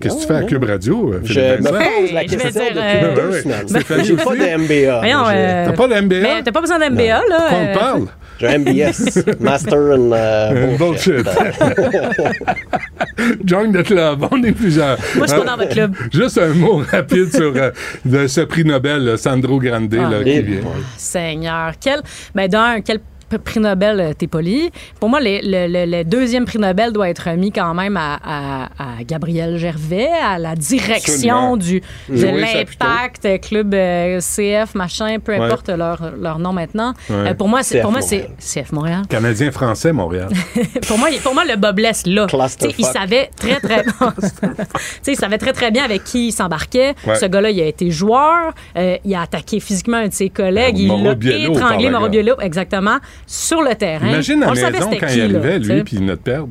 Qu'est-ce 0.00 0.14
que 0.16 0.20
tu 0.20 0.26
fais 0.26 0.34
à 0.34 0.42
Cube 0.44 0.64
Radio, 0.64 1.12
euh, 1.14 1.20
Je 1.24 1.40
me 1.40 1.56
Vincent? 1.62 1.70
pose 2.00 2.12
la 2.12 2.22
Hey, 2.22 2.28
je 2.28 2.36
vais 2.36 2.42
question 2.42 2.62
dire, 2.62 2.70
depuis 2.74 3.04
euh, 3.04 3.14
deux 3.16 3.32
semaines. 3.40 4.04
J'ai 4.04 4.16
pas 4.16 4.36
de 4.36 4.56
MBA. 4.58 5.69
T'as 5.70 5.76
pas 5.76 5.88
de 5.88 6.00
MBA? 6.00 6.16
Mais 6.20 6.42
t'as 6.42 6.52
pas 6.52 6.60
besoin 6.60 6.78
d'MBA, 6.78 7.22
là. 7.28 7.48
Qu'on 7.50 7.56
euh, 7.56 7.72
te 7.74 7.78
parle? 7.78 8.02
J'ai 8.38 8.46
un 8.48 8.58
MBS, 8.58 9.24
Master 9.40 9.78
in 9.92 10.12
euh, 10.12 10.76
Bullshit. 10.78 11.26
Join 13.44 13.72
the 13.72 13.82
club, 13.84 14.26
on 14.30 14.42
est 14.42 14.52
plusieurs. 14.52 14.96
Moi, 15.16 15.26
je 15.26 15.32
suis 15.32 15.36
pas 15.36 15.42
Euh, 15.42 15.44
dans 15.44 15.56
votre 15.56 15.70
club. 15.70 15.94
Juste 16.12 16.38
un 16.38 16.54
mot 16.54 16.82
rapide 16.90 17.34
sur 17.34 17.52
euh, 17.54 17.70
de 18.04 18.26
ce 18.26 18.40
prix 18.42 18.64
Nobel, 18.64 19.18
Sandro 19.18 19.58
Grande, 19.58 19.94
Ah. 19.94 20.10
là, 20.10 20.24
qui 20.24 20.40
vient. 20.40 20.60
Seigneur. 20.96 21.72
Quel, 21.80 22.00
ben 22.34 22.48
d'un, 22.48 22.80
quel 22.80 23.00
prix 23.38 23.60
Nobel 23.60 24.00
euh, 24.00 24.12
t'es 24.16 24.26
poli. 24.26 24.70
Pour 24.98 25.08
moi, 25.08 25.20
les- 25.20 25.40
le, 25.42 25.66
le- 25.66 25.98
le 25.98 26.04
deuxième 26.04 26.44
prix 26.44 26.58
Nobel 26.58 26.92
doit 26.92 27.08
être 27.08 27.30
remis 27.30 27.52
quand 27.52 27.74
même 27.74 27.96
à, 27.96 28.18
à- 28.24 28.64
à 28.78 29.04
Gabriel 29.06 29.56
Gervais, 29.56 30.08
à 30.08 30.38
la 30.38 30.54
direction 30.56 31.54
Absolument. 31.54 31.56
du, 31.56 31.82
de 32.08 32.26
l'impact, 32.26 33.24
euh, 33.26 33.38
club 33.38 33.74
euh, 33.74 34.20
CF, 34.20 34.74
machin, 34.74 35.18
peu 35.22 35.32
Ouais. 35.32 35.44
importe 35.46 35.68
leur, 35.68 36.12
leur 36.20 36.38
nom 36.38 36.52
maintenant. 36.52 36.92
Ouais. 37.08 37.30
Euh, 37.30 37.34
pour 37.34 37.48
moi, 37.48 37.62
c'est, 37.62 37.76
CF 37.78 37.82
pour 37.82 37.92
moi, 37.92 38.00
c'est 38.02 38.16
Montréal. 38.18 38.36
CF 38.40 38.72
Montréal. 38.72 39.02
Canadien-Français, 39.08 39.92
Montréal. 40.00 40.28
pour 40.86 40.98
moi, 40.98 41.08
pour 41.22 41.34
moi, 41.34 41.44
le 41.44 41.56
Bob 41.56 41.78
laisse 41.78 42.06
là. 42.06 42.26
Il 42.78 42.84
savait 42.84 43.30
très, 43.36 43.60
très. 43.60 43.84
Tu 44.40 44.56
sais, 45.02 45.12
il 45.12 45.16
savait 45.16 45.38
très, 45.38 45.52
très 45.52 45.70
bien 45.70 45.84
avec 45.84 46.04
qui 46.04 46.28
il 46.28 46.32
s'embarquait. 46.32 46.94
Ouais. 47.06 47.14
Ce 47.16 47.26
gars-là, 47.26 47.50
il 47.50 47.60
a 47.60 47.66
été 47.66 47.90
joueur. 47.90 48.52
euh, 48.76 48.96
il 49.04 49.14
a 49.14 49.22
attaqué 49.22 49.60
physiquement 49.60 49.98
un 49.98 50.08
de 50.08 50.12
ses 50.12 50.28
collègues. 50.30 50.78
Il 50.78 50.88
l'a 50.88 51.12
étranglé, 51.12 51.90
Mauro. 51.90 52.08
Biello, 52.08 52.34
exactement, 52.40 52.98
sur 53.32 53.62
le 53.62 53.74
terrain. 53.74 54.08
Imagine 54.08 54.44
On 54.46 54.52
la 54.52 54.70
maison 54.70 54.90
quand 54.98 55.06
qui, 55.06 55.14
il 55.18 55.22
arrivait, 55.22 55.58
lui, 55.58 55.84
puis 55.84 55.96
il 55.96 56.00
venait 56.00 56.12
de 56.12 56.16
perdre. 56.16 56.48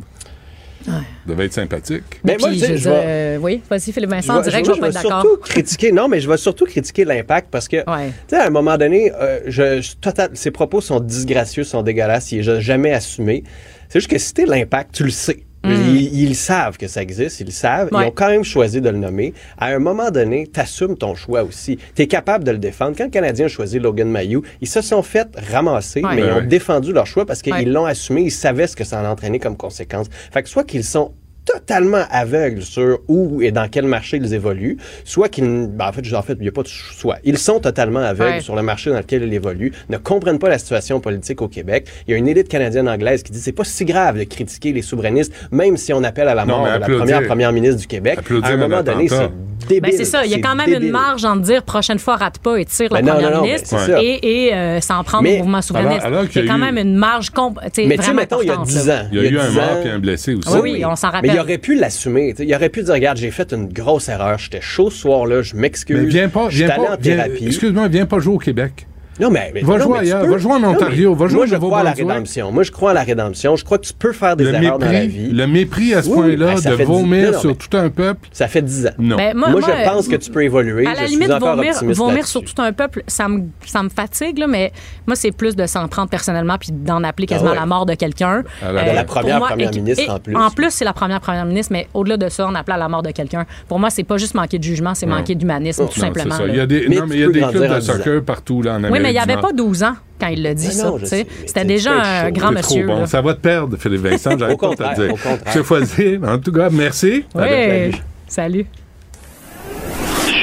devait 1.27 1.45
être 1.45 1.53
sympathique. 1.53 2.03
Mais 2.23 2.37
moi, 2.39 2.49
Puis, 2.49 2.59
je 2.59 2.65
dis, 2.65 2.71
je 2.71 2.77
je 2.77 2.89
vais- 2.89 3.03
euh, 3.05 3.37
oui, 3.41 3.61
vas-y, 3.69 3.91
Philippe 3.91 4.09
Vincent, 4.09 4.37
vais- 4.37 4.43
dirait 4.49 4.61
que 4.61 4.67
je 4.69 4.73
vais 4.73 4.79
pas 4.79 4.87
être 4.87 4.93
d'accord. 4.93 5.21
surtout 5.21 5.37
critiquer. 5.41 5.91
Non, 5.91 6.07
mais 6.07 6.19
je 6.21 6.29
vais 6.29 6.37
surtout 6.37 6.65
critiquer 6.65 7.03
l'impact 7.05 7.49
parce 7.51 7.67
que, 7.67 7.77
tu 7.77 7.83
sais, 8.27 8.37
à 8.37 8.47
un 8.47 8.49
moment 8.49 8.77
donné, 8.77 9.11
euh, 9.13 9.41
je, 9.45 9.81
je- 9.81 9.95
total, 9.97 10.29
ses 10.33 10.51
propos 10.51 10.79
sont 10.81 10.99
disgracieux, 11.01 11.63
sont 11.63 11.83
dégueulasses. 11.83 12.31
Il 12.31 12.39
est 12.49 12.61
jamais 12.61 12.93
assumé. 12.93 13.43
C'est 13.89 13.99
juste 13.99 14.09
que 14.09 14.17
si 14.17 14.33
t'es 14.33 14.45
l'impact, 14.45 14.95
tu 14.95 15.03
le 15.03 15.09
sais. 15.11 15.43
Mm. 15.63 15.71
Ils, 15.71 16.21
ils 16.29 16.35
savent 16.35 16.77
que 16.77 16.87
ça 16.87 17.01
existe, 17.01 17.39
ils 17.41 17.45
le 17.47 17.51
savent. 17.51 17.89
Ouais. 17.91 18.03
Ils 18.03 18.07
ont 18.07 18.11
quand 18.11 18.29
même 18.29 18.43
choisi 18.45 18.79
de 18.79 18.89
le 18.89 18.97
nommer. 18.97 19.33
À 19.57 19.67
un 19.67 19.79
moment 19.79 20.09
donné, 20.09 20.47
t'assumes 20.47 20.95
ton 20.97 21.15
choix 21.15 21.43
aussi. 21.43 21.77
T'es 21.95 22.07
capable 22.07 22.43
de 22.45 22.51
le 22.51 22.57
défendre. 22.57 22.95
Quand 22.97 23.03
le 23.03 23.09
Canadien 23.09 23.45
a 23.45 23.49
choisi 23.49 23.77
Logan 23.79 24.09
Mayou, 24.09 24.41
ils 24.61 24.67
se 24.69 24.81
sont 24.81 25.03
fait 25.03 25.27
ramasser, 25.51 26.01
Ouais. 26.01 26.15
mais 26.15 26.21
ils 26.21 26.31
ont 26.31 26.35
ouais. 26.37 26.45
défendu 26.47 26.93
leur 26.93 27.07
choix 27.07 27.25
parce 27.25 27.41
qu'ils 27.41 27.53
Ouais. 27.53 27.65
l'ont 27.65 27.85
assumé. 27.85 28.21
Ils 28.21 28.31
savaient 28.31 28.67
ce 28.67 28.75
que 28.75 28.83
ça 28.85 28.99
allait 28.99 29.09
entraîner 29.09 29.39
comme 29.39 29.57
conséquence. 29.57 30.07
Fait 30.31 30.43
que 30.43 30.49
soit 30.49 30.63
qu'ils 30.63 30.83
sont 30.85 31.11
totalement 31.45 32.03
aveugles 32.11 32.61
sur 32.61 32.99
où 33.07 33.41
et 33.41 33.51
dans 33.51 33.67
quel 33.69 33.85
marché 33.85 34.17
ils 34.17 34.33
évoluent, 34.33 34.77
soit 35.03 35.29
qu'ils... 35.29 35.67
ben, 35.67 35.87
en 35.87 35.91
fait, 35.91 36.13
en 36.13 36.21
fait, 36.21 36.33
il 36.33 36.41
n'y 36.41 36.47
a 36.47 36.51
pas 36.51 36.63
de 36.63 36.67
soit. 36.67 37.17
Ils 37.23 37.37
sont 37.37 37.59
totalement 37.59 37.99
aveugles 38.01 38.29
Ouais. 38.35 38.41
sur 38.41 38.55
le 38.55 38.61
marché 38.61 38.89
dans 38.91 38.97
lequel 38.97 39.23
ils 39.23 39.33
évoluent, 39.33 39.71
ne 39.89 39.97
comprennent 39.97 40.39
pas 40.39 40.49
la 40.49 40.59
situation 40.59 40.99
politique 40.99 41.41
au 41.41 41.47
Québec. 41.47 41.87
Il 42.07 42.11
y 42.11 42.13
a 42.13 42.17
une 42.17 42.27
élite 42.27 42.47
canadienne-anglaise 42.49 43.23
qui 43.23 43.31
dit 43.31 43.39
c'est 43.39 43.51
pas 43.51 43.63
si 43.63 43.85
grave 43.85 44.17
de 44.19 44.23
critiquer 44.25 44.71
les 44.73 44.81
souverainistes, 44.81 45.33
même 45.51 45.77
si 45.77 45.93
on 45.93 46.03
appelle 46.03 46.27
à 46.27 46.35
la 46.35 46.45
mort 46.45 46.65
la 46.67 46.79
première 46.79 47.25
première 47.25 47.51
ministre 47.51 47.77
du 47.81 47.87
Québec. 47.87 48.19
Applaudir 48.19 48.45
à 48.45 48.53
un 48.53 48.57
moment 48.57 48.83
donné, 48.83 49.07
c'est 49.07 49.29
débile. 49.67 49.81
Ben, 49.81 49.91
c'est 49.97 50.05
ça, 50.05 50.25
il 50.25 50.31
y 50.31 50.35
a 50.35 50.39
quand 50.39 50.55
même 50.55 50.67
débile. 50.67 50.85
une 50.85 50.91
marge 50.91 51.25
en 51.25 51.35
dire 51.35 51.63
prochaine 51.63 51.99
fois 51.99 52.15
rate 52.17 52.37
pas 52.39 52.57
et 52.57 52.65
tire 52.65 52.89
Ben 52.89 52.97
la 52.97 53.01
non, 53.01 53.13
première 53.13 53.31
non, 53.31 53.37
non, 53.37 53.43
ministre 53.43 53.75
ben, 53.87 53.97
et, 54.01 54.45
et 54.47 54.53
euh, 54.53 54.79
s'en 54.81 55.03
prendre 55.03 55.23
Mais- 55.23 55.35
au 55.35 55.39
mouvement 55.39 55.61
souverainiste. 55.61 56.01
alors- 56.05 56.07
alors 56.07 56.23
il 56.23 56.29
qu'il 56.29 56.45
y 56.45 56.49
a 56.49 56.51
quand 56.51 56.57
eu- 56.57 56.61
même 56.61 56.77
une 56.77 56.95
marge 56.95 57.29
comp- 57.31 57.59
Mais 57.63 57.69
tu 57.71 57.81
sais, 57.89 57.95
vraiment 57.95 58.13
mettons, 58.13 58.41
il 58.41 58.47
y 58.47 58.49
a 58.49 58.53
importante, 58.53 58.69
10 58.75 58.87
là. 58.87 59.01
ans. 59.01 59.07
Il 59.11 59.17
y 59.17 59.27
a 59.27 59.29
eu 59.29 59.37
un 59.39 59.47
10 59.49 59.55
mort 59.55 59.77
et 59.85 59.89
un 59.89 59.99
blessé 59.99 60.33
aussi. 60.35 60.57
Oui, 60.61 60.83
on 60.85 60.95
s'en 60.95 61.09
rappelle. 61.09 61.28
Mais 61.29 61.35
il 61.35 61.39
aurait 61.39 61.57
pu 61.57 61.75
l'assumer. 61.75 62.33
Il 62.39 62.53
aurait 62.55 62.69
pu 62.69 62.83
dire 62.83 62.93
Regarde, 62.93 63.17
j'ai 63.17 63.31
fait 63.31 63.53
une 63.53 63.67
grosse 63.71 64.09
erreur. 64.09 64.37
J'étais 64.37 64.61
chaud 64.61 64.89
ce 64.89 64.97
soir-là. 64.99 65.41
Je 65.41 65.55
m'excuse. 65.55 65.99
Mais 66.01 66.05
viens 66.09 66.29
pas, 66.29 66.49
Je 66.49 66.57
suis 66.57 66.65
viens 66.65 66.75
allé 66.75 66.85
pas, 66.85 66.93
en 66.93 66.97
viens- 66.99 67.15
thérapie. 67.15 67.45
excuse-moi, 67.47 67.87
viens 67.87 68.05
pas 68.05 68.19
jouer 68.19 68.35
au 68.35 68.39
Québec. 68.39 68.87
Non, 69.19 69.29
mais, 69.29 69.51
mais- 69.53 69.61
Va 69.61 69.77
non, 69.77 69.83
jouer 69.83 69.91
mais 69.99 70.05
tu 70.05 70.11
ailleurs, 70.13 70.21
peux- 70.25 70.31
va 70.31 70.37
jouer 70.37 70.51
en 70.53 70.59
Non, 70.59 70.69
Ontario, 70.69 71.13
va 71.15 71.27
jouer 71.27 71.35
moi, 71.37 71.45
je 71.47 71.55
crois 71.55 71.79
à 71.79 71.83
la 71.83 71.91
rédemption. 71.91 72.51
Moi, 72.51 72.63
je 72.63 72.71
crois 72.71 72.91
à 72.91 72.93
la 72.93 73.03
rédemption. 73.03 73.55
Je 73.55 73.65
crois 73.65 73.77
que 73.77 73.85
tu 73.85 73.93
peux 73.93 74.13
faire 74.13 74.35
des 74.35 74.45
Le 74.45 74.53
erreurs 74.53 74.79
dans 74.79 74.85
la 74.91 75.05
vie. 75.05 75.29
le 75.31 75.47
mépris 75.47 75.93
à 75.93 76.01
ce 76.01 76.09
Oui, 76.09 76.15
point-là 76.15 76.55
ben, 76.63 76.77
de 76.77 76.83
vomir 76.83 77.39
sur 77.39 77.57
tout 77.57 77.75
un 77.77 77.89
peuple. 77.89 78.29
Ça 78.31 78.47
fait 78.47 78.61
10 78.61 78.87
ans. 78.87 78.91
Non. 78.97 79.17
Ben, 79.17 79.35
moi- 79.35 79.49
moi, 79.49 79.59
moi, 79.61 79.69
je 79.77 79.89
pense 79.89 80.07
que 80.07 80.15
tu 80.15 80.29
peux 80.31 80.43
évoluer. 80.43 80.85
À 80.87 80.93
la 80.93 81.05
je 81.05 81.11
limite, 81.11 81.31
vomir, 81.31 81.73
vomir 81.93 82.27
sur 82.27 82.43
tout 82.43 82.61
un 82.61 82.71
peuple, 82.71 83.03
ça 83.07 83.27
me, 83.27 83.43
ça 83.65 83.83
me 83.83 83.89
fatigue, 83.89 84.37
là, 84.37 84.47
mais 84.47 84.71
moi, 85.07 85.15
c'est 85.15 85.31
plus 85.31 85.55
de 85.55 85.65
s'en 85.65 85.87
prendre 85.87 86.09
personnellement 86.09 86.57
puis 86.59 86.69
d'en 86.71 87.03
appeler 87.03 87.27
Ah 87.29 87.33
quasiment 87.33 87.51
ouais. 87.51 87.57
à 87.57 87.61
la 87.61 87.65
mort 87.65 87.85
de 87.85 87.93
quelqu'un. 87.95 88.43
À 88.65 88.71
la- 88.71 88.83
De 88.89 88.95
la 88.95 89.03
pour 89.03 89.15
première 89.15 89.39
moi, 89.39 89.47
première 89.49 89.71
ministre, 89.73 90.09
en 90.09 90.19
plus. 90.19 90.35
En 90.35 90.49
plus, 90.51 90.69
c'est 90.71 90.85
la 90.85 90.93
première 90.93 91.19
première 91.21 91.45
ministre, 91.45 91.73
mais 91.73 91.87
au-delà 91.93 92.17
de 92.17 92.29
ça, 92.29 92.47
on 92.49 92.55
appelle 92.55 92.75
à 92.75 92.77
la 92.77 92.87
mort 92.89 93.03
de 93.03 93.11
quelqu'un. 93.11 93.45
Pour 93.67 93.79
moi, 93.79 93.89
c'est 93.89 94.03
pas 94.03 94.17
juste 94.17 94.35
manquer 94.35 94.57
de 94.59 94.63
jugement, 94.63 94.95
c'est 94.95 95.05
manquer 95.05 95.35
d'humanisme, 95.35 95.87
tout 95.87 95.99
simplement. 95.99 96.35
Il 96.47 96.55
y 96.55 96.59
a 96.59 96.65
des, 96.65 96.85
Mais 96.87 96.95
non, 96.95 97.01
tu 97.03 97.09
mais 97.09 97.15
il 97.15 97.19
y 97.21 97.23
a 97.23 97.27
peux 97.27 97.33
des 97.33 97.39
grandir 97.41 97.61
clubs 97.61 97.75
de 97.75 97.79
soccer 97.81 98.23
partout 98.23 98.61
là, 98.61 98.73
en 98.73 98.83
Amérique 98.83 99.08
mais 99.13 99.19
il 99.19 99.25
n'y 99.25 99.31
avait 99.33 99.41
pas 99.41 99.51
12 99.53 99.83
ans 99.83 99.95
quand 100.19 100.27
il 100.27 100.43
l'a 100.43 100.53
dit, 100.53 100.67
Mais 100.67 100.73
ça. 100.73 100.91
mais 101.11 101.25
C'était 101.45 101.65
déjà 101.65 101.91
un 101.93 102.25
chaud. 102.27 102.31
grand 102.33 102.51
monsieur. 102.51 102.85
trop 102.85 102.93
bon. 102.95 102.99
là. 103.01 103.07
Ça 103.07 103.21
va 103.21 103.33
te 103.33 103.39
perdre, 103.39 103.77
Philippe 103.77 104.01
Vincent. 104.01 104.31
J'arrête 104.37 104.57
Au 104.61 104.73
pas 104.75 104.89
de 104.89 104.95
te 104.95 105.01
dire. 105.01 105.13
au 105.13 105.17
contraire. 105.17 105.53
Je 105.55 105.63
choisis. 105.63 106.19
En 106.27 106.37
tout 106.39 106.51
cas, 106.51 106.69
merci. 106.71 107.23
Oui, 107.35 107.91
salut. 108.27 108.65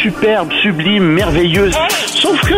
superbe, 0.02 0.50
sublime, 0.62 1.04
merveilleuse. 1.12 1.74
Sauf 2.06 2.40
que 2.40 2.54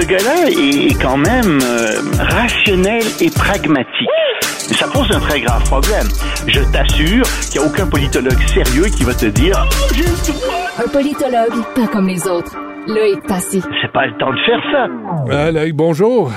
ce 0.00 0.06
gars-là 0.06 0.48
est 0.48 1.00
quand 1.00 1.16
même 1.16 1.60
euh, 1.62 2.00
rationnel 2.18 3.02
et 3.20 3.30
pragmatique. 3.30 4.08
Et 4.70 4.74
ça 4.74 4.86
pose 4.86 5.06
un 5.12 5.20
très 5.20 5.40
grave 5.40 5.62
problème. 5.64 6.08
Je 6.46 6.60
t'assure 6.72 7.24
qu'il 7.50 7.60
n'y 7.60 7.66
a 7.66 7.68
aucun 7.68 7.86
politologue 7.86 8.38
sérieux 8.52 8.86
qui 8.86 9.04
va 9.04 9.12
te 9.14 9.26
dire 9.26 9.66
Oh. 9.68 10.82
Un 10.84 10.88
politologue, 10.88 11.62
pas 11.74 11.86
comme 11.88 12.08
les 12.08 12.26
autres. 12.26 12.56
Là 12.86 13.06
est 13.06 13.26
passé. 13.26 13.60
C'est 13.80 13.92
pas 13.92 14.06
le 14.06 14.12
temps 14.18 14.32
de 14.32 14.38
faire 14.40 14.60
ça. 14.70 14.88
Euh, 15.30 15.50
Loïc, 15.52 15.74
bonjour. 15.74 16.30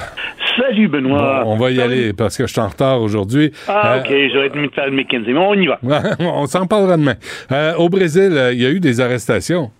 Salut, 0.57 0.87
Benoît. 0.87 1.43
Bon, 1.43 1.53
on 1.53 1.57
va 1.57 1.71
y 1.71 1.81
aller 1.81 2.13
parce 2.13 2.37
que 2.37 2.47
je 2.47 2.51
suis 2.51 2.61
en 2.61 2.67
retard 2.69 3.01
aujourd'hui. 3.01 3.51
Ah, 3.67 3.95
Euh, 3.95 3.99
ok, 3.99 4.13
j'aurais 4.33 4.49
dû 4.49 4.59
me 4.59 4.69
faire 4.69 4.85
le 4.85 4.91
McKenzie, 4.91 5.33
mais 5.33 5.39
on 5.39 5.53
y 5.55 5.67
va. 5.67 5.79
on 6.19 6.45
s'en 6.45 6.65
parlera 6.65 6.97
demain. 6.97 7.15
Euh, 7.51 7.73
au 7.75 7.89
Brésil, 7.89 8.31
euh, 8.31 8.53
il 8.53 8.61
y 8.61 8.65
a 8.65 8.69
eu 8.69 8.79
des 8.79 9.01
arrestations. 9.01 9.71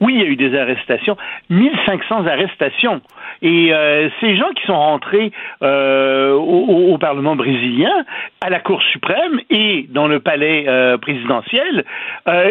Oui, 0.00 0.14
il 0.14 0.20
y 0.20 0.24
a 0.24 0.26
eu 0.28 0.36
des 0.36 0.56
arrestations, 0.58 1.16
1500 1.50 2.26
arrestations. 2.26 3.00
Et 3.42 3.72
euh, 3.72 4.08
ces 4.20 4.36
gens 4.36 4.50
qui 4.54 4.64
sont 4.66 4.78
rentrés 4.78 5.32
euh, 5.62 6.32
au, 6.32 6.96
Parlement 6.98 7.34
brésilien, 7.34 8.04
à 8.40 8.48
la 8.48 8.60
Cour 8.60 8.80
suprême 8.82 9.40
et 9.50 9.86
dans 9.90 10.06
le 10.06 10.20
palais 10.20 10.66
euh, 10.68 10.96
présidentiel, 10.98 11.84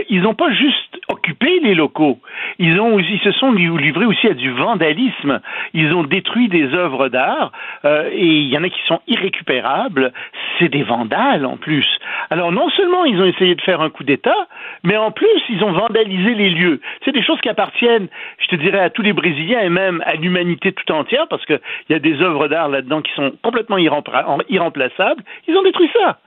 ils 0.10 0.22
n'ont 0.22 0.34
pas 0.34 0.52
juste 0.52 1.00
occupé 1.08 1.60
les 1.64 1.74
locaux, 1.74 2.20
ils 2.60 2.80
ont 2.80 3.00
ils 3.00 3.20
se 3.24 3.32
sont 3.32 3.54
li- 3.54 3.70
livrés 3.78 4.06
aussi 4.06 4.28
à 4.28 4.34
du 4.34 4.52
vandalisme. 4.52 5.40
Ils 5.74 5.94
ont 5.94 6.04
détruit 6.04 6.50
des 6.50 6.74
œuvres 6.74 7.08
d'art 7.08 7.52
et 7.86 8.26
il 8.26 8.50
y 8.50 8.58
en 8.58 8.64
a 8.64 8.70
qui 8.70 8.82
sont 8.88 9.00
irrécupérables. 9.08 10.12
C'est 10.60 10.70
des 10.70 10.84
vandales 10.84 11.46
en 11.46 11.56
plus. 11.56 11.88
Alors 12.30 12.52
non 12.52 12.70
seulement 12.72 13.06
ils 13.06 13.20
ont 13.22 13.26
essayé 13.26 13.56
de 13.56 13.62
faire 13.62 13.82
un 13.82 13.90
coup 13.90 14.04
d'État, 14.04 14.48
mais 14.84 14.98
en 14.98 15.12
plus 15.12 15.28
ils 15.50 15.64
ont 15.64 15.72
vandalisé 15.72 16.34
les 16.34 16.50
lieux. 16.50 16.82
C'est 17.06 17.14
des 17.14 17.24
choses 17.24 17.40
qui 17.42 17.50
appartiennent, 17.50 18.08
je 18.40 18.48
te 18.48 18.56
dirais, 18.56 18.80
à 18.80 18.90
tous 18.90 19.02
les 19.02 19.14
Brésiliens 19.14 19.62
et 19.62 19.70
même 19.70 20.04
à 20.06 20.16
l'humanité 20.16 20.72
tout 20.86 20.94
entière, 20.94 21.28
parce 21.30 21.46
qu'il 21.46 21.60
y 21.90 21.94
a 21.94 22.00
des 22.00 22.22
œuvres 22.22 22.48
d'art 22.48 22.70
là-dedans 22.70 23.02
qui 23.02 23.12
sont 23.14 23.34
complètement 23.44 23.78
irrempla- 23.78 24.42
irremplaçables. 24.50 25.24
Ils 25.48 25.56
ont 25.56 25.64
détruit 25.64 25.90
ça. 25.94 26.20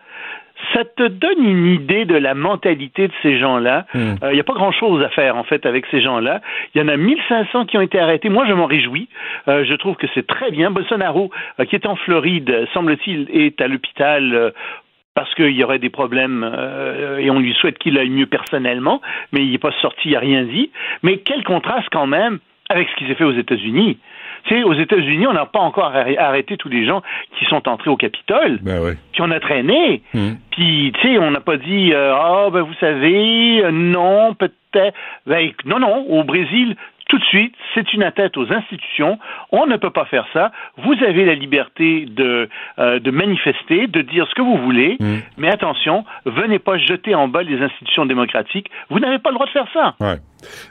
Ça 0.72 0.84
te 0.84 1.08
donne 1.08 1.44
une 1.44 1.66
idée 1.66 2.04
de 2.04 2.14
la 2.14 2.34
mentalité 2.34 3.08
de 3.08 3.12
ces 3.22 3.38
gens-là. 3.38 3.86
Il 3.94 4.34
n'y 4.34 4.40
a 4.40 4.44
pas 4.44 4.54
grand-chose 4.54 5.02
à 5.02 5.08
faire, 5.08 5.36
en 5.36 5.42
fait, 5.42 5.66
avec 5.66 5.84
ces 5.90 6.00
gens-là. 6.00 6.40
Il 6.74 6.80
y 6.80 6.84
en 6.84 6.88
a 6.88 6.96
1500 6.96 7.66
qui 7.66 7.76
ont 7.76 7.80
été 7.80 7.98
arrêtés. 7.98 8.28
Moi, 8.28 8.46
je 8.46 8.52
m'en 8.52 8.66
réjouis. 8.66 9.08
Euh, 9.48 9.64
je 9.64 9.74
trouve 9.74 9.96
que 9.96 10.06
c'est 10.14 10.26
très 10.26 10.50
bien. 10.52 10.70
Bolsonaro, 10.70 11.30
euh, 11.58 11.64
qui 11.64 11.74
est 11.74 11.86
en 11.86 11.96
Floride, 11.96 12.50
euh, 12.50 12.66
semble-t-il, 12.72 13.28
est 13.32 13.60
à 13.60 13.66
l'hôpital 13.66 14.32
euh, 14.32 14.50
parce 15.14 15.32
qu'il 15.34 15.50
y 15.50 15.64
aurait 15.64 15.80
des 15.80 15.90
problèmes 15.90 16.48
euh, 16.56 17.18
et 17.18 17.30
on 17.30 17.40
lui 17.40 17.52
souhaite 17.54 17.78
qu'il 17.78 17.98
aille 17.98 18.10
mieux 18.10 18.26
personnellement, 18.26 19.00
mais 19.32 19.44
il 19.44 19.50
n'est 19.50 19.58
pas 19.58 19.72
sorti, 19.82 20.08
il 20.08 20.12
n'a 20.12 20.20
rien 20.20 20.42
dit. 20.42 20.70
Mais 21.02 21.18
quel 21.18 21.42
contraste 21.44 21.88
quand 21.90 22.06
même 22.06 22.38
avec 22.70 22.88
ce 22.88 22.96
qui 22.96 23.06
s'est 23.06 23.14
fait 23.14 23.24
aux 23.24 23.32
États-Unis. 23.32 23.98
Tu 24.46 24.54
sais, 24.56 24.62
aux 24.62 24.74
États-Unis, 24.74 25.26
on 25.26 25.32
n'a 25.32 25.46
pas 25.46 25.60
encore 25.60 25.92
arrê- 25.94 26.18
arrêté 26.18 26.56
tous 26.56 26.68
les 26.68 26.84
gens 26.86 27.02
qui 27.38 27.44
sont 27.46 27.66
entrés 27.68 27.90
au 27.90 27.96
Capitole. 27.96 28.58
Ben 28.62 28.78
oui. 28.82 28.92
Puis 29.12 29.22
on 29.22 29.30
a 29.30 29.40
traîné. 29.40 30.02
Hmm. 30.12 30.34
Puis, 30.50 30.92
tu 31.00 31.00
sais, 31.08 31.18
on 31.18 31.30
n'a 31.30 31.40
pas 31.40 31.56
dit, 31.56 31.92
euh, 31.92 32.14
ah, 32.14 32.48
ben 32.52 32.60
vous 32.62 32.74
savez, 32.80 33.62
euh, 33.64 33.70
non, 33.70 34.34
peut-être. 34.34 34.94
Ben, 35.26 35.50
non, 35.64 35.78
non, 35.78 36.04
au 36.08 36.24
Brésil, 36.24 36.76
tout 37.08 37.18
de 37.18 37.24
suite, 37.24 37.54
c'est 37.74 37.92
une 37.92 38.02
atteinte 38.02 38.36
aux 38.36 38.50
institutions. 38.52 39.18
On 39.52 39.66
ne 39.66 39.76
peut 39.76 39.90
pas 39.90 40.04
faire 40.06 40.26
ça. 40.32 40.50
Vous 40.78 40.94
avez 41.06 41.24
la 41.26 41.34
liberté 41.34 42.06
de, 42.06 42.48
euh, 42.78 42.98
de 42.98 43.10
manifester, 43.10 43.86
de 43.86 44.00
dire 44.00 44.26
ce 44.28 44.34
que 44.34 44.42
vous 44.42 44.56
voulez, 44.58 44.96
Mm. 45.00 45.16
mais 45.36 45.48
attention, 45.50 46.04
venez 46.24 46.58
pas 46.58 46.76
jeter 46.78 47.14
en 47.14 47.28
bas 47.28 47.42
les 47.42 47.60
institutions 47.62 48.04
démocratiques. 48.06 48.70
Vous 48.90 48.98
n'avez 49.00 49.18
pas 49.18 49.30
le 49.30 49.34
droit 49.34 49.46
de 49.46 49.52
faire 49.52 49.68
ça. 49.72 49.94
Ouais. 50.00 50.16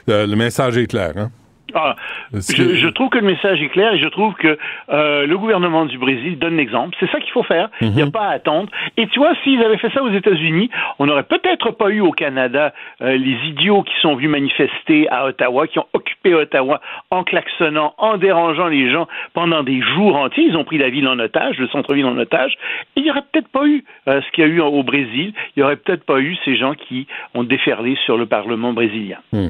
Le, 0.06 0.26
le 0.26 0.36
message 0.36 0.76
est 0.76 0.86
clair, 0.90 1.12
hein? 1.16 1.28
Ah, 1.74 1.96
je, 2.32 2.76
je 2.76 2.88
trouve 2.88 3.10
que 3.10 3.18
le 3.18 3.26
message 3.26 3.60
est 3.60 3.68
clair 3.68 3.94
et 3.94 3.98
je 3.98 4.08
trouve 4.08 4.34
que 4.34 4.56
euh, 4.90 5.26
le 5.26 5.38
gouvernement 5.38 5.86
du 5.86 5.98
Brésil 5.98 6.38
donne 6.38 6.56
l'exemple. 6.56 6.96
C'est 7.00 7.10
ça 7.10 7.18
qu'il 7.18 7.32
faut 7.32 7.42
faire. 7.42 7.68
Il 7.80 7.90
n'y 7.90 8.02
a 8.02 8.10
pas 8.10 8.28
à 8.28 8.30
attendre. 8.30 8.70
Et 8.96 9.06
tu 9.08 9.18
vois, 9.18 9.34
s'ils 9.42 9.62
avaient 9.62 9.78
fait 9.78 9.90
ça 9.90 10.02
aux 10.02 10.12
États-Unis, 10.12 10.70
on 10.98 11.06
n'aurait 11.06 11.24
peut-être 11.24 11.72
pas 11.72 11.90
eu 11.90 12.00
au 12.00 12.12
Canada 12.12 12.72
euh, 13.02 13.16
les 13.16 13.36
idiots 13.48 13.82
qui 13.82 13.94
sont 14.00 14.14
venus 14.14 14.30
manifester 14.30 15.08
à 15.10 15.26
Ottawa, 15.26 15.66
qui 15.66 15.78
ont 15.78 15.86
occupé 15.92 16.34
Ottawa 16.34 16.80
en 17.10 17.24
klaxonnant, 17.24 17.94
en 17.98 18.16
dérangeant 18.18 18.68
les 18.68 18.90
gens 18.90 19.08
pendant 19.32 19.62
des 19.62 19.80
jours 19.82 20.16
entiers. 20.16 20.44
Ils 20.44 20.56
ont 20.56 20.64
pris 20.64 20.78
la 20.78 20.90
ville 20.90 21.08
en 21.08 21.18
otage, 21.18 21.58
le 21.58 21.68
centre-ville 21.68 22.06
en 22.06 22.16
otage. 22.18 22.54
Il 22.96 23.02
n'y 23.02 23.10
aurait 23.10 23.24
peut-être 23.32 23.48
pas 23.48 23.66
eu 23.66 23.84
euh, 24.08 24.20
ce 24.20 24.30
qu'il 24.32 24.44
y 24.44 24.46
a 24.46 24.50
eu 24.50 24.60
au 24.60 24.82
Brésil. 24.82 25.32
Il 25.56 25.60
n'y 25.60 25.62
aurait 25.62 25.76
peut-être 25.76 26.04
pas 26.04 26.20
eu 26.20 26.36
ces 26.44 26.56
gens 26.56 26.74
qui 26.74 27.06
ont 27.34 27.42
déferlé 27.42 27.96
sur 28.04 28.16
le 28.16 28.26
Parlement 28.26 28.72
brésilien. 28.72 29.18
Hmm. 29.32 29.48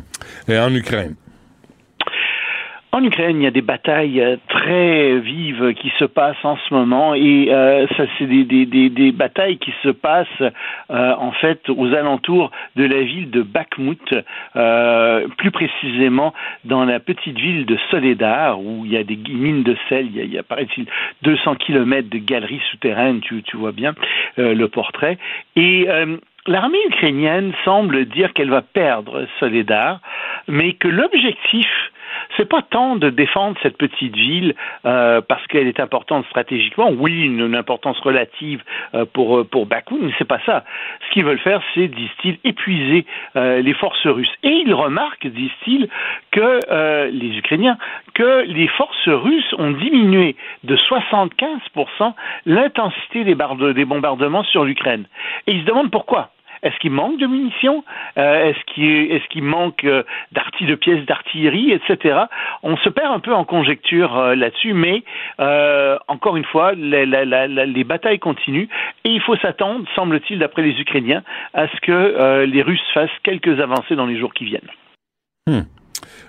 Et 0.49 0.59
en 0.59 0.75
Ukraine? 0.75 1.17
En 2.95 3.03
Ukraine, 3.03 3.41
il 3.41 3.43
y 3.43 3.47
a 3.49 3.51
des 3.51 3.61
batailles 3.61 4.21
euh, 4.21 4.37
très 4.49 5.19
vives 5.19 5.75
qui 5.75 5.93
se 5.99 6.05
passent 6.05 6.45
en 6.45 6.57
ce 6.57 6.73
moment 6.73 7.13
et 7.13 7.49
euh, 7.51 7.89
ça 7.97 8.05
c'est 8.17 8.27
des, 8.27 9.11
batailles 9.11 9.59
qui 9.59 9.75
se 9.83 9.89
passent 9.89 10.29
euh, 10.41 11.15
en 11.19 11.33
fait 11.33 11.69
aux 11.71 11.93
alentours 11.93 12.53
de 12.77 12.85
la 12.85 13.03
ville 13.03 13.33
de 13.33 13.43
Bakhmut, 13.43 14.15
plus 15.39 15.51
précisément 15.51 16.35
dans 16.65 16.85
la 16.85 17.01
petite 17.01 17.37
ville 17.37 17.67
de 17.67 17.77
Soledar 17.91 18.61
où 18.61 18.85
il 18.85 18.93
y 18.93 18.97
a 18.97 19.03
des 19.03 19.17
mines 19.17 19.65
de 19.65 19.77
sel, 19.89 20.07
il 20.07 20.17
y 20.17 20.21
a, 20.21 20.23
il 20.23 20.33
y 20.33 20.43
paraît-il 20.43 20.87
200 21.23 21.57
kilomètres 21.57 22.11
de 22.11 22.19
galeries 22.19 22.63
souterraines, 22.71 23.19
tu, 23.23 23.43
tu 23.43 23.57
vois 23.57 23.73
bien 23.73 23.95
le 24.37 24.67
portrait. 24.67 25.19
Et 25.57 25.89
L'armée 26.47 26.79
ukrainienne 26.89 27.55
semble 27.65 28.05
dire 28.05 28.35
qu'elle 28.35 28.51
va 28.51 28.61
perdre 28.61 29.27
Soledar, 29.41 30.01
mais 30.47 30.75
que 30.75 30.89
l'objectif 30.89 31.67
c'est 32.37 32.49
pas 32.49 32.63
tant 32.63 32.97
de 32.97 33.11
défendre 33.11 33.57
cette 33.63 33.77
petite 33.77 34.15
ville 34.17 34.55
euh, 34.85 35.21
parce 35.21 35.47
qu'elle 35.47 35.67
est 35.67 35.81
importante 35.81 36.27
stratégiquement. 36.27 36.91
Oui, 36.91 37.23
une, 37.23 37.55
importance 37.55 37.99
relative 38.01 38.63
euh, 38.95 39.05
pour 39.05 39.39
euh, 39.39 39.45
pour 39.45 39.67
Bakou, 39.67 39.99
mais 40.01 40.13
c'est 40.19 40.27
pas 40.27 40.41
ça. 40.45 40.65
Ce 41.07 41.13
qu'ils 41.13 41.25
veulent 41.25 41.39
faire, 41.39 41.63
c'est, 41.75 41.89
disent-ils, 41.89 42.39
épuiser 42.45 43.07
euh, 43.37 43.61
les 43.61 43.75
forces 43.75 44.07
russes. 44.07 44.33
Et 44.43 44.63
ils 44.67 44.75
remarquent, 44.75 45.27
disent-ils, 45.27 45.89
que 46.31 46.61
euh, 46.71 47.11
les 47.13 47.39
Ukrainiens, 47.39 47.79
que 48.15 48.45
les 48.47 48.69
forces 48.69 49.09
russes 49.09 49.55
ont 49.59 49.71
diminué 49.71 50.37
de 50.65 50.77
75% 50.77 52.15
l'intensité 52.47 53.25
des, 53.25 53.37
des 53.75 53.85
bombardements 53.85 54.45
sur 54.45 54.65
l'Ukraine. 54.65 55.07
Et 55.47 55.53
ils 55.53 55.61
se 55.63 55.67
demandent 55.67 55.91
pourquoi. 55.91 56.31
Est-ce 56.65 56.77
qu'il 56.79 56.91
manque 56.91 57.19
de 57.19 57.27
munitions? 57.27 57.85
Euh, 58.19 58.51
Est-ce 58.51 59.29
qu'il 59.29 59.43
manque 59.45 59.85
euh, 59.85 60.03
de 60.33 60.75
pièces 60.75 61.05
d'artillerie, 61.05 61.73
etc. 61.73 62.23
On 62.63 62.77
se 62.79 62.89
perd 62.89 63.13
un 63.13 63.21
peu 63.21 63.35
en 63.35 63.45
conjecture 63.45 64.17
euh, 64.17 64.35
là-dessus, 64.35 64.73
mais 64.73 65.05
encore 66.09 66.37
une 66.37 66.45
fois, 66.45 66.73
les 66.73 67.85
batailles 67.85 68.19
continuent 68.19 68.69
et 69.05 69.11
il 69.11 69.21
faut 69.21 69.37
s'attendre, 69.37 69.85
semble-t-il, 69.95 70.39
d'après 70.39 70.63
les 70.63 70.81
Ukrainiens, 70.81 71.23
à 71.53 71.69
ce 71.69 71.81
que 71.81 72.45
les 72.45 72.63
Russes 72.63 72.81
fassent 72.95 73.11
quelques 73.23 73.61
avancées 73.61 73.97
dans 73.97 74.07
les 74.07 74.19
jours 74.19 74.33
qui 74.33 74.45
viennent. 74.45 74.71
Hmm. 75.47 75.63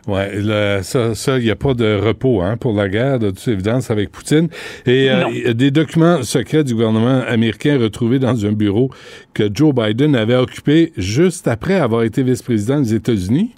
Le- 0.08 0.82
ça, 0.82 1.16
ça, 1.16 1.38
il 1.38 1.44
n'y 1.46 1.52
a 1.52 1.56
pas 1.56 1.74
de 1.74 1.96
repos 1.96 2.42
hein, 2.42 2.58
pour 2.58 2.74
la 2.74 2.90
guerre, 2.90 3.20
de 3.20 3.32
toute 3.32 3.48
évidence, 3.48 3.92
avec 3.92 4.12
Poutine. 4.12 4.50
Et 4.86 5.10
euh, 5.10 5.54
des 5.54 5.72
documents 5.72 6.24
secrets 6.24 6.64
du 6.64 6.74
gouvernement 6.74 7.22
américain 7.28 7.78
retrouvés 7.80 8.20
dans 8.20 8.46
un 8.46 8.52
bureau 8.52 8.90
que 9.34 9.50
Joe 9.54 9.74
Biden 9.74 10.16
avait 10.16 10.36
occupé 10.36 10.94
juste 10.98 11.48
après 11.48 11.76
avoir 11.76 12.04
été 12.04 12.24
vice-président 12.24 12.80
des 12.82 12.94
États-Unis. 12.94 13.52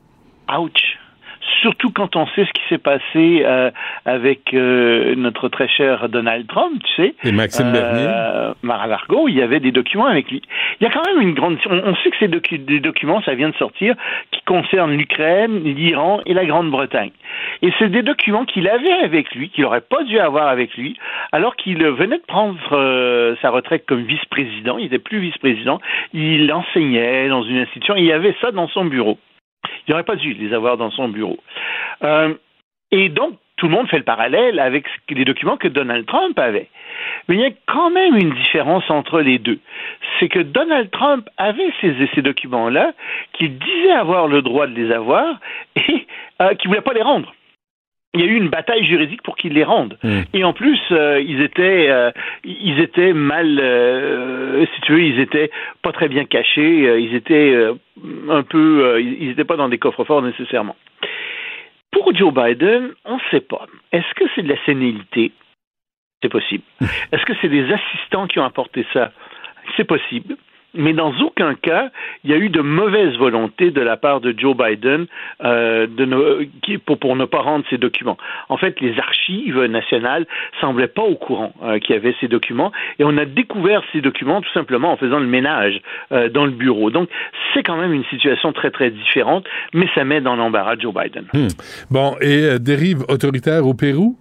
Ouch 0.58 0.72
Surtout 1.68 1.92
quand 1.92 2.16
on 2.16 2.26
sait 2.28 2.46
ce 2.46 2.52
qui 2.54 2.62
s'est 2.70 2.78
passé 2.78 3.44
euh, 3.44 3.72
avec 4.06 4.54
euh, 4.54 5.16
notre 5.18 5.50
très 5.50 5.68
cher 5.68 6.08
Donald 6.08 6.48
Trump, 6.48 6.82
tu 6.82 6.94
sais. 6.96 7.16
Et 7.26 7.34
Maxime 7.34 7.74
Bernier. 7.74 8.06
Euh, 8.08 8.54
Mar-a-Lago, 8.64 9.28
il 9.28 9.36
y 9.36 9.42
avait 9.42 9.60
des 9.60 9.74
documents 9.74 10.06
avec 10.06 10.32
lui. 10.32 10.42
Il 10.80 10.86
y 10.86 10.88
a 10.88 10.90
quand 10.90 11.06
même 11.06 11.22
une 11.22 11.34
grande... 11.34 11.58
On, 11.70 11.78
on 11.90 11.96
sait 11.98 12.10
que 12.10 12.16
ces 12.20 12.30
docu- 12.30 12.64
des 12.64 12.80
documents, 12.80 13.22
ça 13.24 13.34
vient 13.36 13.50
de 13.50 13.56
sortir, 13.56 13.96
qui 14.32 14.42
concernent 14.44 14.94
l'Ukraine, 14.94 15.62
l'Iran 15.66 16.22
et 16.26 16.34
la 16.34 16.46
Grande-Bretagne. 16.46 17.12
Et 17.62 17.74
c'est 17.78 17.90
des 17.90 18.02
documents 18.02 18.46
qu'il 18.46 18.70
avait 18.70 19.04
avec 19.04 19.36
lui, 19.36 19.50
qu'il 19.50 19.66
n'aurait 19.66 19.82
pas 19.82 20.04
dû 20.04 20.20
avoir 20.20 20.48
avec 20.48 20.74
lui, 20.78 20.96
alors 21.34 21.58
qu'il 21.58 21.84
venait 21.84 22.20
de 22.20 22.26
prendre 22.26 23.36
sa 23.42 23.50
retraite 23.50 23.86
comme 23.86 24.04
vice-président. 24.04 24.78
Il 24.78 24.84
n'était 24.86 25.00
plus 25.00 25.20
vice-président. 25.20 25.82
Il 26.14 26.50
enseignait 26.54 27.28
dans 27.28 27.44
une 27.44 27.58
institution. 27.58 27.98
Et 27.98 28.00
il 28.00 28.06
y 28.06 28.14
avait 28.14 28.36
ça 28.40 28.52
dans 28.52 28.70
son 28.70 28.86
bureau. 28.86 29.18
Il 29.88 29.92
n'aurait 29.92 30.04
pas 30.04 30.16
dû 30.16 30.34
les 30.34 30.54
avoir 30.54 30.78
dans 30.78 30.92
son 30.92 31.08
bureau. 31.08 31.38
Euh, 32.04 32.34
et 32.92 33.10
donc, 33.10 33.36
tout 33.58 33.68
le 33.68 33.74
monde 33.74 33.90
fait 33.90 33.98
le 33.98 34.04
parallèle 34.04 34.60
avec 34.60 34.86
les 35.10 35.26
documents 35.26 35.58
que 35.58 35.68
Donald 35.68 36.06
Trump 36.06 36.38
avait. 36.38 36.70
Mais 37.28 37.36
il 37.36 37.42
y 37.42 37.46
a 37.46 37.52
quand 37.66 37.90
même 37.90 38.16
une 38.16 38.32
différence 38.32 38.90
entre 38.90 39.22
les 39.22 39.40
deux. 39.40 39.60
C'est 40.20 40.30
que 40.30 40.40
Donald 40.40 40.92
Trump 40.92 41.28
avait 41.38 41.74
ces, 41.82 41.96
ces 42.14 42.22
documents-là, 42.22 42.94
qu'il 43.34 43.58
disait 43.58 43.92
avoir 43.92 44.28
le 44.28 44.42
droit 44.42 44.68
de 44.68 44.76
les 44.76 44.92
avoir 44.92 45.40
et 45.76 46.06
euh, 46.42 46.54
qu'il 46.54 46.70
ne 46.70 46.76
voulait 46.76 46.82
pas 46.82 46.94
les 46.94 47.02
rendre. 47.02 47.34
Il 48.18 48.26
y 48.26 48.28
a 48.28 48.32
eu 48.32 48.36
une 48.36 48.50
bataille 48.50 48.84
juridique 48.84 49.22
pour 49.22 49.36
qu'ils 49.36 49.54
les 49.54 49.64
rendent. 49.64 49.98
Et 50.34 50.44
en 50.44 50.52
plus, 50.54 50.80
euh, 50.92 51.22
ils 51.22 51.42
étaient, 51.42 51.88
euh, 51.90 52.12
ils 52.44 52.80
étaient 52.80 53.14
mal, 53.14 53.60
euh, 53.62 54.66
si 54.74 54.82
tu 54.82 54.94
veux, 54.94 55.04
ils 55.04 55.20
étaient 55.20 55.52
pas 55.84 55.92
très 55.92 56.08
bien 56.10 56.26
cachés. 56.26 56.88
euh, 56.88 57.00
ils 57.00 57.14
étaient 57.14 57.56
un 58.30 58.44
peu, 58.44 59.00
ils 59.02 59.28
n'étaient 59.28 59.44
pas 59.44 59.56
dans 59.56 59.70
des 59.70 59.78
coffres 59.78 60.04
forts 60.04 60.24
nécessairement. 60.24 60.76
Pour 61.92 62.14
Joe 62.16 62.34
Biden, 62.34 62.90
on 63.06 63.16
ne 63.16 63.22
sait 63.32 63.42
pas. 63.42 63.66
Est-ce 63.92 64.14
que 64.16 64.26
c'est 64.34 64.42
de 64.42 64.50
la 64.50 64.66
sénilité? 64.66 65.32
C'est 66.24 66.30
possible. 66.30 66.64
Est-ce 67.12 67.26
que 67.26 67.34
c'est 67.42 67.50
des 67.50 67.72
assistants 67.72 68.26
qui 68.28 68.40
ont 68.40 68.46
apporté 68.46 68.86
ça? 68.94 69.12
C'est 69.76 69.84
possible. 69.84 70.36
Mais 70.74 70.94
dans 70.94 71.14
aucun 71.22 71.56
cas, 71.56 71.90
il 72.24 72.32
y 72.32 72.34
a 72.34 72.38
eu 72.38 72.50
de 72.50 72.62
mauvaise 72.62 73.16
volonté 73.18 73.72
de 73.72 73.82
la 73.82 73.98
part 73.98 74.22
de 74.22 74.34
Joe 74.38 74.56
Biden 74.56 75.08
euh, 75.44 75.88
pour, 76.86 77.16
ne 77.16 77.26
pas 77.26 77.40
rendre 77.40 77.66
ces 77.70 77.78
documents. 77.78 78.18
En 78.50 78.58
fait, 78.58 78.80
les 78.82 78.98
archives 79.00 79.60
nationales 79.64 80.26
semblaient 80.62 80.88
pas 80.88 81.04
au 81.04 81.16
courant 81.16 81.54
euh, 81.64 81.80
qu'il 81.80 81.96
y 81.96 81.98
avait 81.98 82.16
ces 82.20 82.28
documents, 82.28 82.72
et 83.00 83.04
on 83.04 83.18
a 83.18 83.26
découvert 83.26 83.82
ces 83.92 84.02
documents 84.02 84.42
tout 84.42 84.52
simplement 84.54 84.92
en 84.92 84.98
faisant 84.98 85.20
le 85.20 85.28
ménage 85.28 85.82
euh, 86.12 86.30
dans 86.30 86.46
le 86.46 86.52
bureau. 86.52 86.92
Donc, 86.92 87.10
c'est 87.54 87.64
quand 87.64 87.78
même 87.78 87.94
une 87.94 88.06
situation 88.06 88.52
très 88.52 88.72
très 88.72 88.92
différente, 88.92 89.46
mais 89.74 89.88
ça 89.96 90.04
met 90.04 90.22
dans 90.22 90.36
l'embarras 90.36 90.76
Joe 90.78 90.94
Biden. 90.94 91.26
Hmm. 91.34 91.48
Bon, 91.90 92.16
et 92.22 92.60
dérive 92.60 93.04
autoritaire 93.08 93.66
au 93.66 93.74
Pérou? 93.74 94.18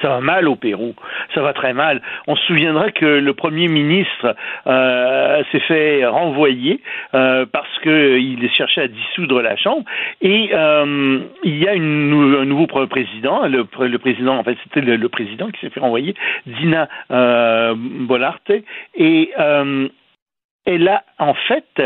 Ça 0.00 0.08
va 0.08 0.20
mal 0.20 0.48
au 0.48 0.56
Pérou. 0.56 0.94
Ça 1.34 1.42
va 1.42 1.52
très 1.52 1.72
mal. 1.72 2.00
On 2.26 2.36
se 2.36 2.44
souviendra 2.46 2.90
que 2.90 3.04
le 3.04 3.34
Premier 3.34 3.68
ministre 3.68 4.34
euh, 4.66 5.42
s'est 5.52 5.60
fait 5.60 6.06
renvoyer 6.06 6.80
euh, 7.14 7.46
parce 7.50 7.78
qu'il 7.80 8.50
cherchait 8.52 8.82
à 8.82 8.88
dissoudre 8.88 9.42
la 9.42 9.56
Chambre. 9.56 9.84
Et 10.20 10.50
euh, 10.52 11.20
il 11.44 11.58
y 11.58 11.68
a 11.68 11.72
un 11.72 12.44
nouveau 12.44 12.66
pr- 12.66 12.86
président. 12.86 13.46
Le, 13.46 13.66
le 13.80 13.98
président, 13.98 14.36
en 14.38 14.44
fait, 14.44 14.56
c'était 14.64 14.80
le, 14.80 15.08
président 15.08 15.50
qui 15.50 15.60
s'est 15.60 15.70
fait 15.70 15.80
renvoyer, 15.80 16.14
Dina 16.46 16.88
Bolarte. 17.10 18.52
Et 18.94 19.30
elle 20.64 20.88
a 20.88 21.04
en 21.18 21.34
fait 21.34 21.82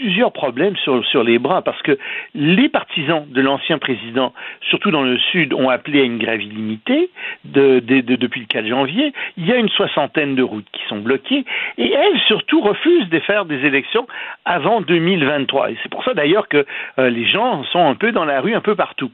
plusieurs 0.00 0.32
problèmes 0.32 0.76
sur, 0.78 1.04
sur 1.04 1.22
les 1.22 1.38
bras 1.38 1.60
parce 1.60 1.80
que 1.82 1.98
les 2.34 2.70
partisans 2.70 3.26
de 3.28 3.40
l'ancien 3.42 3.76
président, 3.78 4.32
surtout 4.62 4.90
dans 4.90 5.02
le 5.02 5.18
sud, 5.18 5.52
ont 5.52 5.68
appelé 5.68 6.00
à 6.00 6.04
une 6.04 6.16
grève 6.16 6.40
illimitée 6.42 7.10
de, 7.44 7.80
de- 7.80 8.00
de- 8.00 8.16
depuis 8.16 8.40
le 8.40 8.46
4 8.46 8.66
janvier. 8.66 9.12
Il 9.36 9.46
y 9.46 9.52
a 9.52 9.56
une 9.56 9.68
soixantaine 9.68 10.34
de 10.36 10.42
routes 10.42 10.66
qui 10.72 10.80
sont 10.88 11.00
bloquées 11.00 11.44
et 11.76 11.92
elle 11.92 12.18
surtout 12.26 12.62
refuse 12.62 13.08
de 13.10 13.18
faire 13.20 13.44
des 13.44 13.64
élections 13.66 14.06
avant 14.46 14.80
2023. 14.80 15.70
Et 15.70 15.76
c'est 15.82 15.90
pour 15.90 16.02
ça 16.02 16.14
d'ailleurs 16.14 16.48
que 16.48 16.64
euh, 16.98 17.10
les 17.10 17.26
gens 17.26 17.62
sont 17.64 17.86
un 17.86 17.94
peu 17.94 18.10
dans 18.10 18.24
la 18.24 18.40
rue 18.40 18.54
un 18.54 18.60
peu 18.62 18.74
partout. 18.74 19.10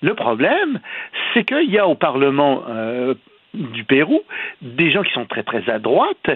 Le 0.00 0.14
problème, 0.14 0.80
c'est 1.32 1.44
qu'il 1.44 1.70
y 1.70 1.78
a 1.78 1.86
au 1.86 1.94
Parlement 1.94 2.64
euh, 2.68 3.14
du 3.54 3.84
Pérou 3.84 4.20
des 4.62 4.90
gens 4.90 5.02
qui 5.04 5.12
sont 5.12 5.26
très 5.26 5.44
très 5.44 5.70
à 5.70 5.78
droite 5.78 6.28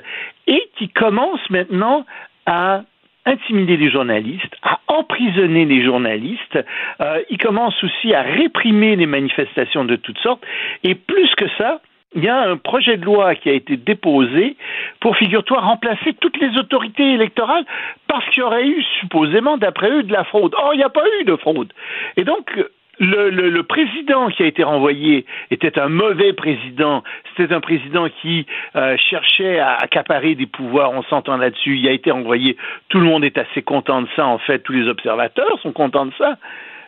et 0.46 0.62
qui 0.78 0.88
commencent 0.88 1.50
maintenant 1.50 2.06
à 2.46 2.82
intimider 3.26 3.76
les 3.76 3.90
journalistes, 3.90 4.56
à 4.62 4.80
emprisonner 4.86 5.64
les 5.64 5.84
journalistes. 5.84 6.58
Euh, 7.00 7.20
ils 7.28 7.38
commencent 7.38 7.82
aussi 7.84 8.14
à 8.14 8.22
réprimer 8.22 8.96
les 8.96 9.06
manifestations 9.06 9.84
de 9.84 9.96
toutes 9.96 10.18
sortes. 10.18 10.44
Et 10.84 10.94
plus 10.94 11.34
que 11.34 11.46
ça, 11.58 11.80
il 12.14 12.24
y 12.24 12.28
a 12.28 12.40
un 12.40 12.56
projet 12.56 12.96
de 12.96 13.04
loi 13.04 13.34
qui 13.34 13.50
a 13.50 13.52
été 13.52 13.76
déposé 13.76 14.56
pour, 15.00 15.16
figure-toi, 15.16 15.60
remplacer 15.60 16.14
toutes 16.20 16.40
les 16.40 16.56
autorités 16.56 17.12
électorales 17.12 17.64
parce 18.06 18.24
qu'il 18.30 18.40
y 18.40 18.42
aurait 18.42 18.66
eu, 18.66 18.82
supposément, 19.00 19.58
d'après 19.58 19.90
eux, 19.90 20.02
de 20.02 20.12
la 20.12 20.24
fraude. 20.24 20.54
Or, 20.56 20.72
il 20.72 20.78
n'y 20.78 20.84
a 20.84 20.88
pas 20.88 21.04
eu 21.20 21.24
de 21.24 21.36
fraude. 21.36 21.72
Et 22.16 22.24
donc, 22.24 22.50
le, 22.98 23.30
le, 23.30 23.62
président 23.62 24.28
qui 24.28 24.42
a 24.42 24.46
été 24.46 24.62
renvoyé 24.62 25.26
était 25.50 25.78
un 25.78 25.88
mauvais 25.88 26.32
président. 26.32 27.02
C'était 27.36 27.52
un 27.52 27.60
président 27.60 28.08
qui 28.22 28.46
euh, 28.74 28.96
cherchait 28.96 29.58
à 29.58 29.74
accaparer 29.74 30.34
des 30.34 30.46
pouvoirs. 30.46 30.92
On 30.92 31.02
s'entend 31.04 31.36
là-dessus. 31.36 31.76
Il 31.76 31.88
a 31.88 31.92
été 31.92 32.10
renvoyé. 32.10 32.56
Tout 32.88 32.98
le 32.98 33.04
monde 33.04 33.24
est 33.24 33.38
assez 33.38 33.62
content 33.62 34.02
de 34.02 34.08
ça. 34.16 34.26
En 34.26 34.38
fait, 34.38 34.60
tous 34.60 34.72
les 34.72 34.88
observateurs 34.88 35.58
sont 35.62 35.72
contents 35.72 36.06
de 36.06 36.14
ça. 36.16 36.38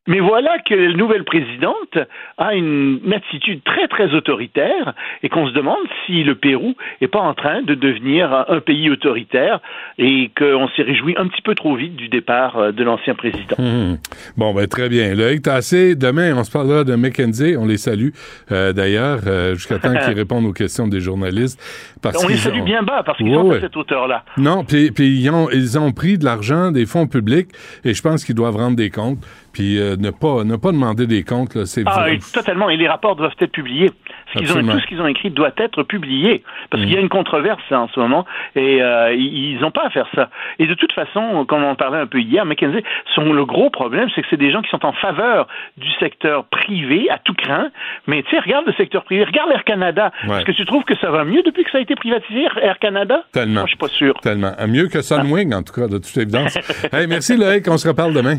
Mais 0.09 0.21
voilà 0.21 0.59
que 0.67 0.75
la 0.75 0.95
nouvelle 0.95 1.25
présidente 1.25 1.99
a 2.39 2.55
une, 2.55 2.99
attitude 3.13 3.63
très 3.63 3.89
très 3.89 4.15
autoritaire 4.15 4.95
et 5.23 5.29
qu'on 5.29 5.47
se 5.49 5.53
demande 5.53 5.77
si 6.07 6.25
le 6.25 6.35
Pérou 6.35 6.75
n'est 7.01 7.09
pas 7.09 7.21
en 7.21 7.35
train 7.35 7.63
de 7.63 7.75
devenir 7.75 8.47
un 8.49 8.61
pays 8.61 8.91
autoritaire 8.91 9.61
et 9.99 10.31
qu'on 10.37 10.69
s'est 10.75 10.83
réjoui 10.83 11.15
un 11.19 11.27
petit 11.27 11.43
peu 11.43 11.55
trop 11.55 11.77
vite 11.77 11.97
du 11.97 12.09
départ 12.09 12.57
euh, 12.57 12.73
de 12.73 12.83
l'ancien 12.85 13.15
président. 13.15 13.57
Hum. 13.59 13.99
Bon, 14.37 14.55
ben 14.55 14.67
très 14.67 14.89
bien. 14.89 15.15
Loïc 15.15 15.47
assez. 15.47 15.95
demain, 15.95 16.35
on 16.37 16.45
se 16.45 16.51
parlera 16.51 16.85
de 16.85 16.95
McKenzie. 16.95 17.57
On 17.59 17.67
les 17.67 17.77
salue 17.77 18.11
euh, 18.51 18.73
d'ailleurs 18.73 19.21
euh, 19.27 19.55
jusqu'à 19.55 19.79
temps 19.79 19.93
qu'ils 20.05 20.15
répondent 20.15 20.47
aux 20.47 20.53
questions 20.53 20.89
des 20.89 21.01
journalistes. 21.01 21.61
Parce 22.01 22.25
on 22.25 22.29
les 22.29 22.37
salue 22.37 22.63
bien 22.63 22.83
bas 22.83 23.03
parce 23.05 23.19
qu'ils 23.19 23.35
sont 23.35 23.51
à 23.51 23.61
cette 23.61 23.77
hauteur-là. 23.77 24.25
Non, 24.39 24.65
puis, 24.65 24.91
ils, 24.99 25.31
ont, 25.31 25.51
ils 25.51 25.79
ont 25.79 25.93
pris 25.93 26.17
de 26.17 26.25
l'argent 26.25 26.71
des 26.71 26.87
fonds 26.87 27.07
publics 27.07 27.49
et 27.85 27.93
je 27.93 28.03
pense 28.03 28.25
qu'ils 28.25 28.35
doivent 28.35 28.57
rendre 28.57 28.77
des 28.77 28.91
comptes. 28.91 29.19
Puis 29.53 29.79
euh, 29.79 29.97
ne, 29.99 30.11
pas, 30.11 30.45
ne 30.45 30.57
pas 30.57 30.73
demander 30.73 31.07
des 31.07 31.25
comptes, 31.25 31.65
c'est 31.65 31.83
ah, 31.87 32.07
totalement. 32.33 32.71
Et 32.71 32.77
les 32.77 32.89
rapports 32.89 33.17
doivent 33.17 33.35
être 33.39 33.53
publiés. 33.53 33.91
Ce 34.33 34.39
qu'ils 34.39 34.53
ont, 34.53 34.63
tout 34.63 34.81
ce 34.81 34.87
qu'ils 34.87 35.01
ont 35.01 35.07
écrit 35.07 35.31
doit 35.31 35.53
être 35.57 35.83
publié. 35.83 36.43
Parce 36.71 36.83
qu'il 36.83 36.93
y 36.93 36.97
a 36.97 37.01
mm. 37.01 37.05
une 37.05 37.09
controverse 37.09 37.63
hein, 37.71 37.79
en 37.79 37.89
ce 37.89 37.99
moment 37.99 38.27
et 38.57 38.83
euh, 38.83 39.15
ils 39.15 39.59
n'ont 39.61 39.71
pas 39.71 39.87
à 39.87 39.91
faire 39.91 40.07
ça. 40.15 40.31
Et 40.59 40.67
de 40.67 40.75
toute 40.75 40.93
façon, 40.93 41.45
comme 41.47 41.65
on 41.65 41.71
en 41.71 41.75
parlait 41.75 41.99
un 41.99 42.07
peu 42.07 42.21
hier, 42.21 42.45
McKenzie, 42.45 42.83
son, 43.15 43.33
le 43.33 43.45
gros 43.45 43.71
problème, 43.71 44.09
c'est 44.15 44.23
que 44.23 44.27
c'est 44.31 44.37
des 44.37 44.51
gens 44.51 44.63
qui 44.63 44.71
sont 44.71 44.85
en 44.85 44.93
faveur 44.93 45.47
du 45.77 45.91
secteur 45.99 46.45
privé 46.45 47.09
à 47.11 47.19
tout 47.19 47.35
craint. 47.35 47.71
Mais 48.07 48.23
tu 48.23 48.31
sais, 48.31 48.41
regarde 48.41 48.67
le 48.67 48.73
secteur 48.75 49.05
privé, 49.05 49.25
regarde 49.25 49.51
Air 49.51 49.65
Canada. 49.65 50.13
Est-ce 50.25 50.45
que 50.45 50.53
tu 50.53 50.67
trouves 50.67 50.85
que 50.85 50.97
ça 50.97 51.11
va 51.11 51.25
mieux 51.25 51.43
depuis 51.43 51.65
que 51.65 51.71
ça 51.71 51.79
a 51.79 51.81
été 51.81 51.95
privatisé, 51.95 52.47
Air 52.63 52.79
Canada? 52.79 53.25
Tellement. 53.33 53.61
Moi, 53.61 53.65
je 53.65 53.69
suis 53.69 53.79
pas 53.79 53.89
sûr. 53.89 54.15
Tellement. 54.21 54.53
Mieux 54.69 54.89
que 54.89 55.01
Sunwing, 55.01 55.55
en 55.55 55.63
tout 55.63 55.73
cas, 55.73 55.89
de 55.89 55.99
toute 55.99 56.17
évidence. 56.17 56.57
hey, 56.93 57.07
merci 57.07 57.37
Loïc, 57.37 57.67
on 57.69 57.79
se 57.79 57.89
reparle 57.89 58.13
demain. 58.13 58.39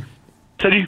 Salut. 0.62 0.88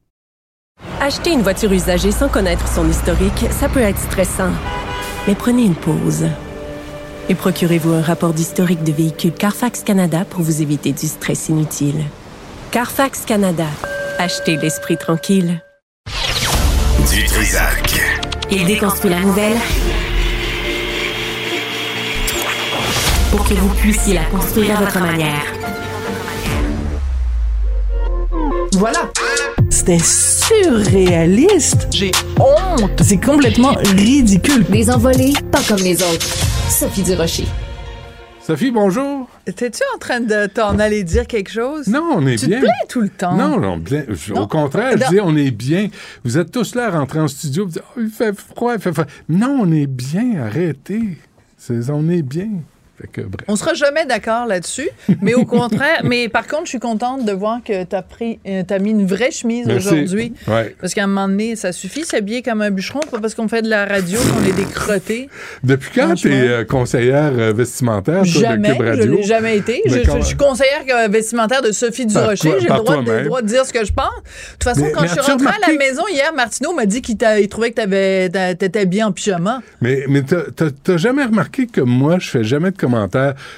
Acheter 0.99 1.31
une 1.31 1.41
voiture 1.41 1.71
usagée 1.71 2.11
sans 2.11 2.29
connaître 2.29 2.67
son 2.67 2.89
historique, 2.89 3.45
ça 3.51 3.69
peut 3.69 3.81
être 3.81 3.99
stressant. 3.99 4.51
Mais 5.27 5.35
prenez 5.35 5.63
une 5.63 5.75
pause. 5.75 6.25
Et 7.29 7.35
procurez-vous 7.35 7.93
un 7.93 8.01
rapport 8.01 8.33
d'historique 8.33 8.83
de 8.83 8.91
véhicule 8.91 9.33
Carfax 9.33 9.83
Canada 9.83 10.25
pour 10.29 10.41
vous 10.41 10.61
éviter 10.61 10.91
du 10.91 11.07
stress 11.07 11.49
inutile. 11.49 12.03
Carfax 12.71 13.25
Canada. 13.25 13.67
Achetez 14.17 14.57
l'esprit 14.57 14.97
tranquille. 14.97 15.63
Du 17.11 17.25
Il 18.51 18.65
déconstruit 18.65 19.09
la 19.09 19.19
nouvelle 19.19 19.57
pour 23.31 23.47
que 23.47 23.53
vous 23.53 23.69
puissiez 23.75 24.13
la 24.13 24.25
construire 24.25 24.77
à 24.77 24.83
votre 24.83 24.99
manière. 24.99 25.45
Voilà. 28.73 29.09
C'était 29.81 29.97
surréaliste. 29.97 31.87
J'ai 31.89 32.11
honte. 32.39 33.01
C'est 33.01 33.19
complètement 33.19 33.73
ridicule. 33.95 34.63
Des 34.65 34.91
envolées, 34.91 35.33
pas 35.51 35.61
comme 35.67 35.79
les 35.79 36.03
autres. 36.03 36.27
Sophie 36.69 37.01
Durocher. 37.01 37.47
Sophie, 38.45 38.69
bonjour. 38.69 39.27
T'es-tu 39.43 39.81
en 39.95 39.97
train 39.97 40.19
de 40.19 40.45
t'en 40.45 40.77
aller 40.77 41.03
dire 41.03 41.25
quelque 41.25 41.49
chose? 41.49 41.87
Non, 41.87 42.11
on 42.13 42.27
est 42.27 42.45
bien. 42.45 42.59
Tu 42.59 42.61
te 42.61 42.65
plains 42.65 42.87
tout 42.89 43.01
le 43.01 43.09
temps. 43.09 43.35
Non, 43.35 43.59
non, 43.59 43.77
bien. 43.77 44.05
Au 44.35 44.45
contraire, 44.45 44.99
je 44.99 45.15
dis 45.15 45.19
on 45.19 45.35
est 45.35 45.49
bien. 45.49 45.87
Vous 46.23 46.37
êtes 46.37 46.51
tous 46.51 46.75
là 46.75 46.85
à 46.85 46.91
rentrer 46.91 47.19
en 47.19 47.27
studio. 47.27 47.65
Vous 47.65 47.71
dites, 47.71 47.83
oh, 47.97 48.01
il 48.03 48.09
fait 48.09 48.39
froid, 48.39 48.75
il 48.75 48.81
fait 48.81 48.93
froid. 48.93 49.07
Non, 49.29 49.61
on 49.63 49.71
est 49.71 49.87
bien. 49.87 50.43
Arrêtez. 50.45 51.17
on 51.89 52.07
est 52.07 52.21
bien. 52.21 52.49
On 53.47 53.55
sera 53.55 53.73
jamais 53.73 54.05
d'accord 54.05 54.45
là-dessus, 54.45 54.89
mais 55.21 55.33
au 55.33 55.45
contraire, 55.45 56.01
mais 56.03 56.29
par 56.29 56.47
contre, 56.47 56.65
je 56.65 56.69
suis 56.69 56.79
contente 56.79 57.25
de 57.25 57.31
voir 57.31 57.59
que 57.63 57.83
tu 57.83 57.95
as 57.95 58.01
pris, 58.01 58.39
euh, 58.47 58.63
as 58.69 58.79
mis 58.79 58.91
une 58.91 59.05
vraie 59.05 59.31
chemise 59.31 59.67
aujourd'hui. 59.67 60.33
Parce 60.79 60.93
qu'à 60.93 61.03
un 61.03 61.07
moment 61.07 61.27
donné, 61.27 61.55
ça 61.55 61.71
suffit 61.71 62.03
s'habiller 62.03 62.41
comme 62.41 62.61
un 62.61 62.71
bûcheron, 62.71 62.99
pas 62.99 63.19
parce 63.19 63.35
qu'on 63.35 63.47
fait 63.47 63.61
de 63.61 63.69
la 63.69 63.85
radio 63.85 64.19
qu'on 64.19 64.43
est 64.45 64.53
des 64.53 64.65
crottés. 64.65 65.29
Depuis 65.63 65.91
quand 65.95 66.15
tu 66.15 66.33
es 66.33 66.47
euh, 66.47 66.65
conseillère 66.65 67.31
euh, 67.37 67.53
vestimentaire 67.53 68.23
jamais, 68.23 68.69
de 68.69 68.73
Cube 68.73 68.85
Radio? 68.85 69.03
Je 69.03 69.11
l'ai 69.11 69.23
jamais 69.23 69.57
été. 69.57 69.81
Je, 69.85 70.21
suis 70.21 70.37
conseillère 70.37 71.09
vestimentaire 71.09 71.61
de 71.61 71.71
Sophie 71.71 72.05
Durocher. 72.05 72.53
J'ai 72.59 72.67
le 72.67 72.75
droit, 72.75 72.97
de, 72.97 73.25
droit 73.25 73.41
de 73.41 73.47
dire 73.47 73.65
ce 73.65 73.73
que 73.73 73.85
je 73.85 73.93
pense. 73.93 74.05
De 74.05 74.51
toute 74.53 74.63
façon, 74.63 74.85
quand 74.93 75.03
je 75.03 75.11
suis 75.11 75.19
rentrée 75.19 75.47
à 75.47 75.69
la 75.69 75.77
maison 75.77 76.03
hier, 76.11 76.33
Martineau 76.35 76.73
m'a 76.73 76.85
dit 76.85 77.01
qu'il 77.01 77.17
trouvait 77.49 77.71
que 77.71 78.53
tu 78.53 78.65
étais 78.65 78.85
bien 78.85 79.07
en 79.07 79.11
pyjama. 79.11 79.61
Mais, 79.81 80.05
mais 80.07 80.21
t'as 80.23 80.97
jamais 80.97 81.25
remarqué 81.25 81.67
que 81.67 81.81
moi, 81.81 82.19
je 82.19 82.29
fais 82.29 82.43
jamais 82.43 82.71
de 82.71 82.77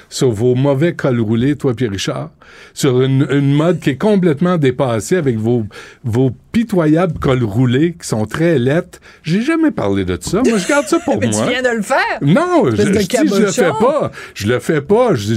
sur 0.08 0.30
vos 0.30 0.54
mauvais 0.54 0.94
cols 0.94 1.20
roulés, 1.20 1.56
toi, 1.56 1.74
Pierre 1.74 1.90
Richard, 1.90 2.30
sur 2.72 3.02
une, 3.02 3.54
mode 3.54 3.80
qui 3.80 3.90
est 3.90 3.96
complètement 3.96 4.56
dépassée 4.56 5.16
avec 5.16 5.36
vos, 5.36 5.64
vos 6.02 6.30
pitoyables 6.54 7.18
cols 7.18 7.42
roulés 7.42 7.96
qui 8.00 8.06
sont 8.06 8.26
très 8.26 8.60
lettres. 8.60 9.00
J'ai 9.24 9.42
jamais 9.42 9.72
parlé 9.72 10.04
de 10.04 10.16
ça. 10.20 10.40
Moi, 10.46 10.56
je 10.56 10.68
garde 10.68 10.86
ça 10.86 11.00
pour 11.00 11.18
Mais 11.20 11.26
moi. 11.26 11.42
Tu 11.42 11.50
viens 11.50 11.62
de 11.62 11.76
le 11.76 11.82
faire. 11.82 11.98
Non, 12.22 12.70
je, 12.70 12.76
je, 12.76 12.82
je, 12.84 13.42
le 13.42 13.50
fais 13.50 13.70
pas. 13.80 14.12
Je 14.34 14.46
le 14.46 14.60
fais 14.60 14.80
pas. 14.80 15.14
Je, 15.14 15.34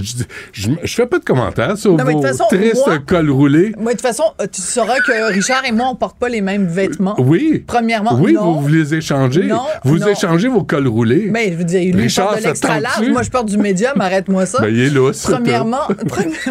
je, 0.54 0.96
fais 0.96 1.08
pas 1.08 1.18
de 1.18 1.24
commentaires 1.24 1.76
sur 1.76 1.98
vos 1.98 2.24
tristes 2.50 3.06
cols 3.08 3.32
roulés. 3.32 3.74
Moi, 3.80 3.94
de 3.94 3.98
toute 3.98 4.06
façon, 4.06 4.26
euh, 4.40 4.46
tu 4.52 4.62
sauras 4.62 5.00
que 5.00 5.34
Richard 5.34 5.66
et 5.66 5.72
moi, 5.72 5.88
on 5.90 5.96
porte 5.96 6.20
pas 6.20 6.30
les 6.30 6.42
mêmes 6.42 6.68
vêtements. 6.68 7.16
Oui. 7.18 7.64
Premièrement, 7.66 8.20
Oui, 8.22 8.34
non. 8.34 8.60
vous, 8.62 8.68
les 8.68 8.94
échangez. 8.94 9.46
Non, 9.46 9.64
vous 9.84 10.08
échangez 10.08 10.48
vos 10.50 10.64
cols 10.64 10.88
roulés. 10.88 11.30
Mais 11.32 11.52
je 11.52 11.58
veux 11.58 11.64
dire, 11.64 11.96
lui, 11.96 12.04
Richard, 12.04 12.28
porte 12.28 12.42
de 12.42 12.48
l'extra 12.48 12.80
large. 12.80 13.10
Moi, 13.10 13.24
je 13.24 13.32
porte 13.32 13.48
du 13.48 13.58
médium. 13.58 14.00
Arrête-moi 14.00 14.46
ça. 14.46 14.62
Ben, 14.62 14.70
il 14.70 14.80
est 14.82 14.90
lousse. 14.92 15.24
Premièrement, 15.30 15.88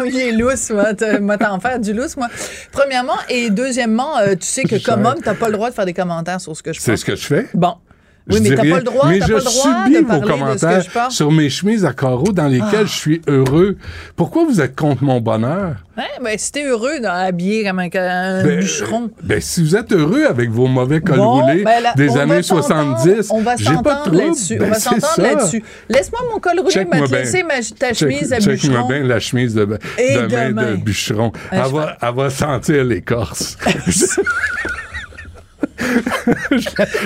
il 0.05 0.17
est 0.19 0.31
lousse. 0.33 0.73
Moi, 1.21 1.37
t'en 1.37 1.57
faire 1.61 1.79
du 1.79 1.93
lousse, 1.93 2.17
moi. 2.17 2.27
Premièrement, 2.73 3.17
et 3.29 3.49
deuxièmement, 3.49 4.17
euh, 4.17 4.35
tu 4.35 4.56
sais 4.61 4.79
que 4.79 4.83
comme 4.83 5.05
homme, 5.05 5.19
t'as 5.23 5.35
pas 5.35 5.47
le 5.47 5.53
droit 5.53 5.69
de 5.69 5.75
faire 5.75 5.85
des 5.85 5.93
commentaires 5.93 6.41
sur 6.41 6.55
ce 6.55 6.63
que 6.63 6.73
je 6.73 6.79
pense. 6.79 6.85
C'est 6.85 6.97
ce 6.97 7.05
que 7.05 7.15
je 7.15 7.25
fais. 7.25 7.47
Bon. 7.53 7.75
Oui, 8.29 8.39
mais 8.41 8.49
t'as 8.55 8.69
pas 8.69 8.77
le 8.77 8.83
droit, 8.83 9.07
mais 9.09 9.19
je 9.21 9.33
pas 9.33 9.39
subis 9.39 10.01
de 10.03 10.05
vos 10.05 10.19
commentaires 10.21 10.81
je 10.81 11.13
sur 11.15 11.31
mes 11.31 11.49
chemises 11.49 11.85
à 11.85 11.93
carreaux 11.93 12.31
dans 12.33 12.47
lesquelles 12.47 12.67
Ah. 12.83 12.85
je 12.85 12.93
suis 12.93 13.21
heureux. 13.27 13.77
Pourquoi 14.15 14.43
vous 14.45 14.59
êtes 14.59 14.75
contre 14.75 15.03
mon 15.03 15.21
bonheur? 15.21 15.75
Ouais, 15.97 16.03
ben, 16.23 16.37
si 16.37 16.51
t'es 16.51 16.65
heureux 16.65 16.99
d'habiller 16.99 17.63
comme 17.63 17.79
un, 17.79 17.89
un 17.95 18.43
Ben, 18.43 18.59
bûcheron. 18.59 19.09
Ben, 19.23 19.41
si 19.41 19.63
vous 19.63 19.75
êtes 19.75 19.91
heureux 19.93 20.25
avec 20.29 20.49
vos 20.51 20.67
mauvais 20.67 21.01
cols 21.01 21.17
Bon, 21.17 21.41
roulés 21.41 21.63
ben, 21.63 21.81
des 21.95 22.07
va 22.07 22.21
années 22.21 22.43
s'entendre, 22.43 22.99
70, 22.99 23.27
On 23.31 23.41
va 23.41 23.55
j'ai 23.55 23.65
pas 23.65 23.71
de 23.71 23.75
s'entendre 23.83 24.15
là-dessus. 24.17 24.57
Ben, 24.57 24.65
on 24.65 24.69
va 24.69 24.75
c'est 24.75 24.89
s'entendre 25.01 25.21
là-dessus. 25.27 25.63
Laisse-moi 25.89 26.19
mon 26.31 26.39
col 26.39 26.59
roulé, 26.59 26.71
Check-moi 26.71 27.07
m'a 27.07 27.17
laisser 27.17 27.43
ma, 27.43 27.53
ta 27.79 27.93
Check- 27.93 27.95
chemise 27.95 28.33
à 28.33 28.39
check-moi 28.39 28.53
bûcheron. 28.55 28.87
bien 28.89 29.03
la 29.03 29.19
chemise 29.19 29.55
de, 29.55 29.65
de 29.65 29.77
demain. 30.27 30.71
de 30.71 30.75
bûcheron. 30.75 31.31
Ben, 31.51 31.59
Elle, 31.63 31.63
je 31.69 31.75
va, 31.75 31.97
elle 32.01 32.13
va 32.15 32.29
sentir 32.29 32.83
l'écorce. 32.83 33.57
je, 36.51 36.57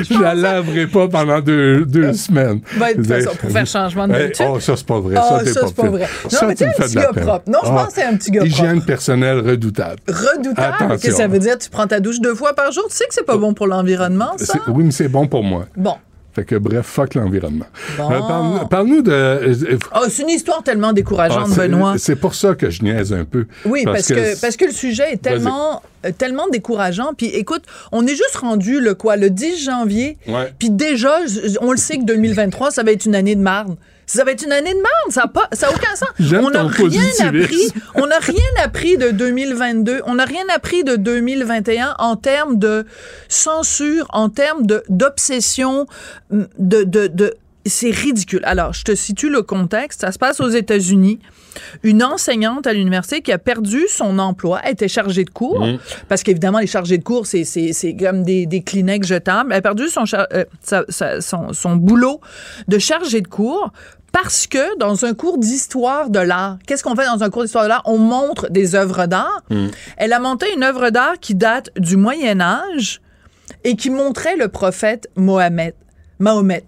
je 0.09 0.21
la 0.21 0.33
laverai 0.33 0.87
pas 0.87 1.07
pendant 1.07 1.39
deux, 1.41 1.85
deux 1.85 2.13
semaines. 2.13 2.61
Ben, 2.79 2.89
de 2.89 2.93
toute 3.03 3.07
façon, 3.07 3.35
pour 3.39 3.51
faire 3.51 3.65
changement 3.67 4.07
de 4.07 4.13
Hey. 4.13 4.31
Oh, 4.47 4.59
ça, 4.59 4.75
c'est 4.75 4.85
pas 4.85 4.99
vrai. 4.99 5.15
Ah, 5.17 5.39
ça, 5.43 5.53
ça, 5.53 5.61
c'est 5.67 5.75
pas 5.75 5.89
vrai. 5.89 6.07
Non, 6.23 6.29
Ça, 6.29 6.45
mais 6.47 6.55
tu 6.55 6.59
t'es 6.59 6.65
me 6.65 6.71
un 6.71 6.73
petit 6.85 6.95
gars 6.95 7.09
propre. 7.13 7.43
Non, 7.49 7.59
je 7.63 7.69
Ah. 7.69 7.73
pense 7.75 7.87
que 7.87 7.93
c'est 7.93 8.03
un 8.03 8.15
petit 8.15 8.31
gars 8.31 8.43
Hygiène 8.43 8.81
personnelle 8.83 9.39
redoutable. 9.39 9.97
Redoutable? 10.07 10.77
Qu'est-ce 10.91 11.03
que 11.07 11.11
ça 11.13 11.27
veut 11.27 11.39
dire? 11.39 11.57
Tu 11.57 11.69
prends 11.69 11.87
ta 11.87 11.99
douche 11.99 12.19
deux 12.19 12.35
fois 12.35 12.53
par 12.53 12.71
jour? 12.71 12.85
Tu 12.89 12.95
sais 12.97 13.05
que 13.05 13.13
c'est 13.13 13.25
pas 13.25 13.37
bon 13.37 13.53
pour 13.53 13.67
l'environnement, 13.67 14.31
ça? 14.37 14.53
Oui, 14.67 14.83
mais 14.85 14.91
c'est 14.91 15.07
bon 15.07 15.27
pour 15.27 15.43
moi. 15.43 15.65
Bon. 15.75 15.95
Fait 16.33 16.45
que 16.45 16.55
bref, 16.55 16.85
fuck 16.85 17.15
l'environnement. 17.15 17.65
Bon. 17.97 18.09
Euh, 18.11 18.19
parle- 18.19 18.67
Parle-nous 18.69 19.01
de. 19.01 19.11
euh, 19.11 19.77
Oh, 19.95 20.05
c'est 20.09 20.23
une 20.23 20.29
histoire 20.29 20.63
tellement 20.63 20.93
décourageante, 20.93 21.47
ah, 21.49 21.53
c'est- 21.53 21.67
Benoît. 21.67 21.95
C'est 21.97 22.15
pour 22.15 22.35
ça 22.35 22.55
que 22.55 22.69
je 22.69 22.83
niaise 22.83 23.11
un 23.11 23.25
peu. 23.25 23.47
Oui, 23.65 23.83
parce, 23.83 24.07
que, 24.07 24.39
parce 24.39 24.55
que 24.55 24.65
le 24.65 24.71
sujet 24.71 25.11
est 25.13 25.21
tellement, 25.21 25.81
euh, 26.05 26.11
tellement 26.17 26.47
décourageant. 26.49 27.11
Puis 27.17 27.27
écoute, 27.27 27.63
on 27.91 28.05
est 28.07 28.15
juste 28.15 28.35
rendu 28.37 28.79
le 28.79 28.93
quoi, 28.93 29.17
le 29.17 29.29
10 29.29 29.61
janvier. 29.65 30.17
Ouais. 30.27 30.53
Puis 30.57 30.69
déjà, 30.69 31.17
on 31.59 31.71
le 31.71 31.77
sait 31.77 31.97
que 31.97 32.05
2023, 32.05 32.71
ça 32.71 32.83
va 32.83 32.91
être 32.91 33.05
une 33.05 33.15
année 33.15 33.35
de 33.35 33.41
marde. 33.41 33.75
Ça 34.05 34.23
va 34.23 34.31
être 34.31 34.43
une 34.43 34.51
année 34.51 34.71
de 34.73 34.75
merde, 34.75 35.09
ça 35.09 35.21
n'a 35.21 35.27
pas, 35.27 35.47
ça 35.53 35.67
a 35.67 35.71
aucun 35.71 35.95
sens. 35.95 36.09
On 36.45 36.49
n'a 36.49 36.63
rien 36.67 37.01
appris, 37.43 37.71
on 37.95 38.07
n'a 38.07 38.19
rien 38.19 38.63
appris 38.63 38.97
de 38.97 39.11
2022, 39.11 40.01
on 40.05 40.15
n'a 40.15 40.25
rien 40.25 40.43
appris 40.53 40.83
de 40.83 40.95
2021 40.97 41.95
en 41.97 42.15
termes 42.17 42.59
de 42.59 42.85
censure, 43.29 44.07
en 44.11 44.29
termes 44.29 44.65
de 44.65 44.83
d'obsession, 44.89 45.87
de, 46.31 46.83
de, 46.83 47.07
de 47.07 47.33
c'est 47.65 47.91
ridicule. 47.91 48.41
Alors, 48.43 48.73
je 48.73 48.83
te 48.83 48.95
situe 48.95 49.29
le 49.29 49.43
contexte. 49.43 50.01
Ça 50.01 50.11
se 50.11 50.17
passe 50.19 50.39
aux 50.39 50.49
États-Unis. 50.49 51.19
Une 51.83 52.03
enseignante 52.03 52.67
à 52.67 52.73
l'université 52.73 53.21
qui 53.21 53.31
a 53.31 53.37
perdu 53.37 53.81
son 53.89 54.19
emploi, 54.19 54.59
elle 54.63 54.73
était 54.73 54.87
chargée 54.87 55.23
de 55.25 55.29
cours, 55.29 55.65
Mhm. 55.65 55.79
parce 56.07 56.23
qu'évidemment, 56.23 56.59
les 56.59 56.67
chargés 56.67 56.97
de 56.97 57.03
cours, 57.03 57.25
c'est, 57.25 57.43
c'est, 57.43 57.73
c'est 57.73 57.95
comme 57.95 58.23
des, 58.23 58.45
des 58.45 58.61
Kleenex 58.61 59.07
jetables. 59.07 59.51
Elle 59.51 59.57
a 59.57 59.61
perdu 59.61 59.87
son, 59.89 60.05
char- 60.05 60.27
euh, 60.33 60.45
sa- 60.61 60.85
sa- 60.89 61.21
son, 61.21 61.53
son 61.53 61.75
boulot 61.75 62.21
de 62.67 62.77
chargée 62.79 63.21
de 63.21 63.27
cours 63.27 63.71
parce 64.11 64.45
que 64.47 64.77
dans 64.77 65.05
un 65.05 65.13
cours 65.13 65.37
d'histoire 65.37 66.09
de 66.09 66.19
l'art, 66.19 66.57
qu'est-ce 66.67 66.83
qu'on 66.83 66.95
fait 66.95 67.05
dans 67.05 67.23
un 67.23 67.29
cours 67.29 67.43
d'histoire 67.43 67.63
de 67.63 67.69
l'art? 67.69 67.81
On 67.85 67.97
montre 67.97 68.49
des 68.49 68.75
œuvres 68.75 69.05
d'art. 69.05 69.41
Elle 69.97 70.11
a 70.13 70.19
monté 70.19 70.47
une 70.55 70.63
œuvre 70.63 70.89
d'art 70.89 71.13
qui 71.21 71.33
date 71.35 71.69
du 71.77 71.95
Moyen 71.95 72.41
Âge 72.41 73.01
et 73.63 73.75
qui 73.75 73.89
montrait 73.89 74.35
le 74.35 74.47
prophète 74.49 75.07
Mohamed. 75.15 75.73
Mahomet. 76.19 76.63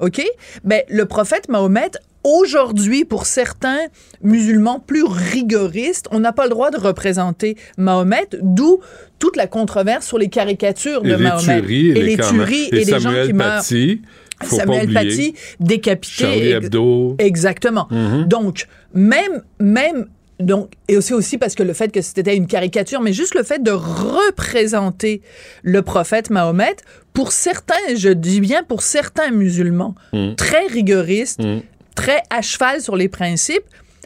OK? 0.00 0.22
Ben, 0.64 0.82
le 0.90 1.06
prophète 1.06 1.48
Mahomet, 1.48 1.92
aujourd'hui, 2.24 3.04
pour 3.04 3.26
certains 3.26 3.78
musulmans 4.22 4.80
plus 4.80 5.04
rigoristes, 5.04 6.06
on 6.10 6.20
n'a 6.20 6.32
pas 6.32 6.44
le 6.44 6.50
droit 6.50 6.70
de 6.70 6.78
représenter 6.78 7.56
Mahomet, 7.76 8.28
d'où 8.42 8.80
toute 9.18 9.36
la 9.36 9.46
controverse 9.46 10.06
sur 10.06 10.18
les 10.18 10.28
caricatures 10.28 11.02
de 11.02 11.08
Et 11.10 11.16
les 11.16 11.22
Mahomet. 11.22 11.60
tueries, 11.60 11.90
et 11.90 12.02
les 12.02 12.16
tueries 12.16 12.68
et, 12.72 12.84
les 12.84 12.84
gens 12.84 13.00
Samuel 13.00 13.26
qui 13.26 13.32
meurent. 13.32 13.56
Paty, 13.58 14.02
faut 14.42 14.56
Samuel. 14.56 14.92
Paty, 14.92 15.34
décapité. 15.60 16.24
Charlie 16.24 16.50
Hebdo. 16.50 17.14
Exactement. 17.18 17.86
Mhm. 17.90 18.24
Donc, 18.24 18.66
même, 18.94 19.42
même, 19.60 20.06
donc, 20.40 20.72
et 20.88 20.96
aussi, 20.96 21.12
aussi 21.14 21.38
parce 21.38 21.54
que 21.54 21.62
le 21.62 21.72
fait 21.72 21.92
que 21.92 22.00
c'était 22.00 22.36
une 22.36 22.48
caricature, 22.48 23.00
mais 23.00 23.12
juste 23.12 23.34
le 23.36 23.44
fait 23.44 23.62
de 23.62 23.70
représenter 23.70 25.22
le 25.62 25.82
prophète 25.82 26.30
Mahomet, 26.30 26.76
pour 27.12 27.30
certains, 27.30 27.74
je 27.94 28.08
dis 28.08 28.40
bien 28.40 28.62
pour 28.64 28.82
certains 28.82 29.30
musulmans, 29.30 29.94
Mhm. 30.12 30.34
très 30.34 30.66
rigoristes, 30.66 31.40
Mm. 31.44 31.60
Très 31.94 32.22
à 32.30 32.42
cheval 32.42 32.80
sur 32.80 32.96
les 32.96 33.08
principes, 33.08 33.64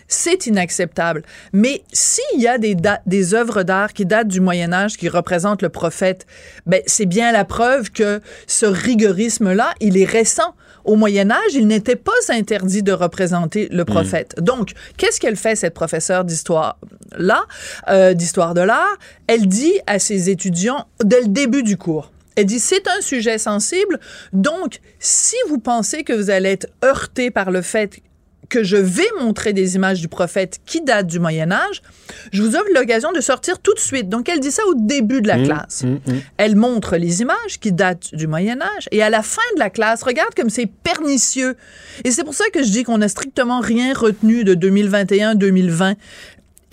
c'est 0.09 0.47
inacceptable. 0.47 1.23
Mais 1.53 1.83
s'il 1.93 2.41
y 2.41 2.49
a 2.49 2.59
des, 2.59 3.35
œuvres 3.35 3.63
d'art 3.63 3.93
qui 3.93 4.07
datent 4.07 4.29
du 4.29 4.41
Moyen 4.41 4.73
Âge 4.73 4.97
qui 4.97 5.09
représentent 5.09 5.63
le 5.63 5.69
prophète, 5.69 6.27
ben, 6.67 6.81
c'est 6.87 7.07
bien 7.07 7.33
la 7.33 7.45
preuve 7.45 7.91
que 7.91 8.21
ce 8.47 8.67
rigorisme-là, 8.67 9.73
il 9.81 9.97
est 9.97 10.05
récent. 10.05 10.55
Au 10.85 10.95
Moyen 10.95 11.33
Âge, 11.33 11.55
il 11.55 11.67
n'était 11.67 11.97
pas 11.97 12.13
interdit 12.29 12.85
de 12.85 12.93
représenter 12.93 13.69
le 13.73 13.85
prophète. 13.85 14.37
Donc, 14.41 14.71
qu'est-ce 14.97 15.19
qu'elle 15.19 15.35
fait, 15.35 15.57
cette 15.57 15.75
professeure 15.75 16.25
d'histoire-là, 16.25 17.43
euh, 17.89 18.15
d'histoire 18.15 18.55
de 18.55 18.61
l'art? 18.61 18.97
Elle 19.27 19.49
dit 19.49 19.75
à 19.89 19.99
ses 19.99 20.31
étudiants, 20.31 20.87
dès 21.03 21.21
le 21.23 21.27
début 21.27 21.65
du 21.65 21.77
cours, 21.77 22.13
elle 22.37 22.47
dit, 22.47 22.61
c'est 22.61 22.87
un 22.89 23.01
sujet 23.01 23.39
sensible, 23.39 23.99
donc 24.33 24.81
si 25.01 25.37
vous 25.49 25.59
pensez 25.59 26.05
que 26.05 26.13
vous 26.13 26.31
allez 26.31 26.51
être 26.51 26.69
heurté 26.85 27.31
par 27.31 27.51
le 27.51 27.63
fait 27.63 28.01
que 28.49 28.63
je 28.63 28.77
vais 28.77 29.09
montrer 29.19 29.53
des 29.53 29.75
images 29.75 30.01
du 30.01 30.07
prophète 30.07 30.61
qui 30.65 30.81
datent 30.81 31.09
du 31.09 31.19
Moyen 31.19 31.51
Âge, 31.51 31.83
je 32.33 32.43
vous 32.43 32.55
offre 32.55 32.69
l'occasion 32.77 33.11
de 33.11 33.21
sortir 33.21 33.59
tout 33.59 33.75
de 33.75 33.81
suite. 33.81 34.09
Donc, 34.09 34.29
elle 34.29 34.39
dit 34.39 34.53
ça 34.53 34.63
au 34.69 34.75
début 34.77 35.21
de 35.21 35.27
la 35.27 35.39
Mm, 35.39 35.45
classe. 35.47 35.83
mm, 35.83 35.95
mm. 36.07 36.21
Elle 36.37 36.55
montre 36.55 36.97
les 36.97 37.23
images 37.23 37.59
qui 37.61 37.73
datent 37.73 38.15
du 38.15 38.29
Moyen 38.29 38.63
Âge 38.63 38.89
et 38.93 39.03
à 39.03 39.11
la 39.11 39.23
fin 39.23 39.43
de 39.57 39.59
la 39.59 39.69
classe, 39.69 40.05
regarde 40.05 40.33
comme 40.37 40.49
c'est 40.49 40.67
pernicieux. 40.67 41.57
Et 42.05 42.13
c'est 42.13 42.23
pour 42.23 42.35
ça 42.35 42.45
que 42.53 42.63
je 42.63 42.71
dis 42.71 42.85
qu'on 42.85 42.99
n'a 42.99 43.09
strictement 43.09 43.59
rien 43.59 43.93
retenu 43.93 44.45
de 44.45 44.55
2021-2020 44.55 45.95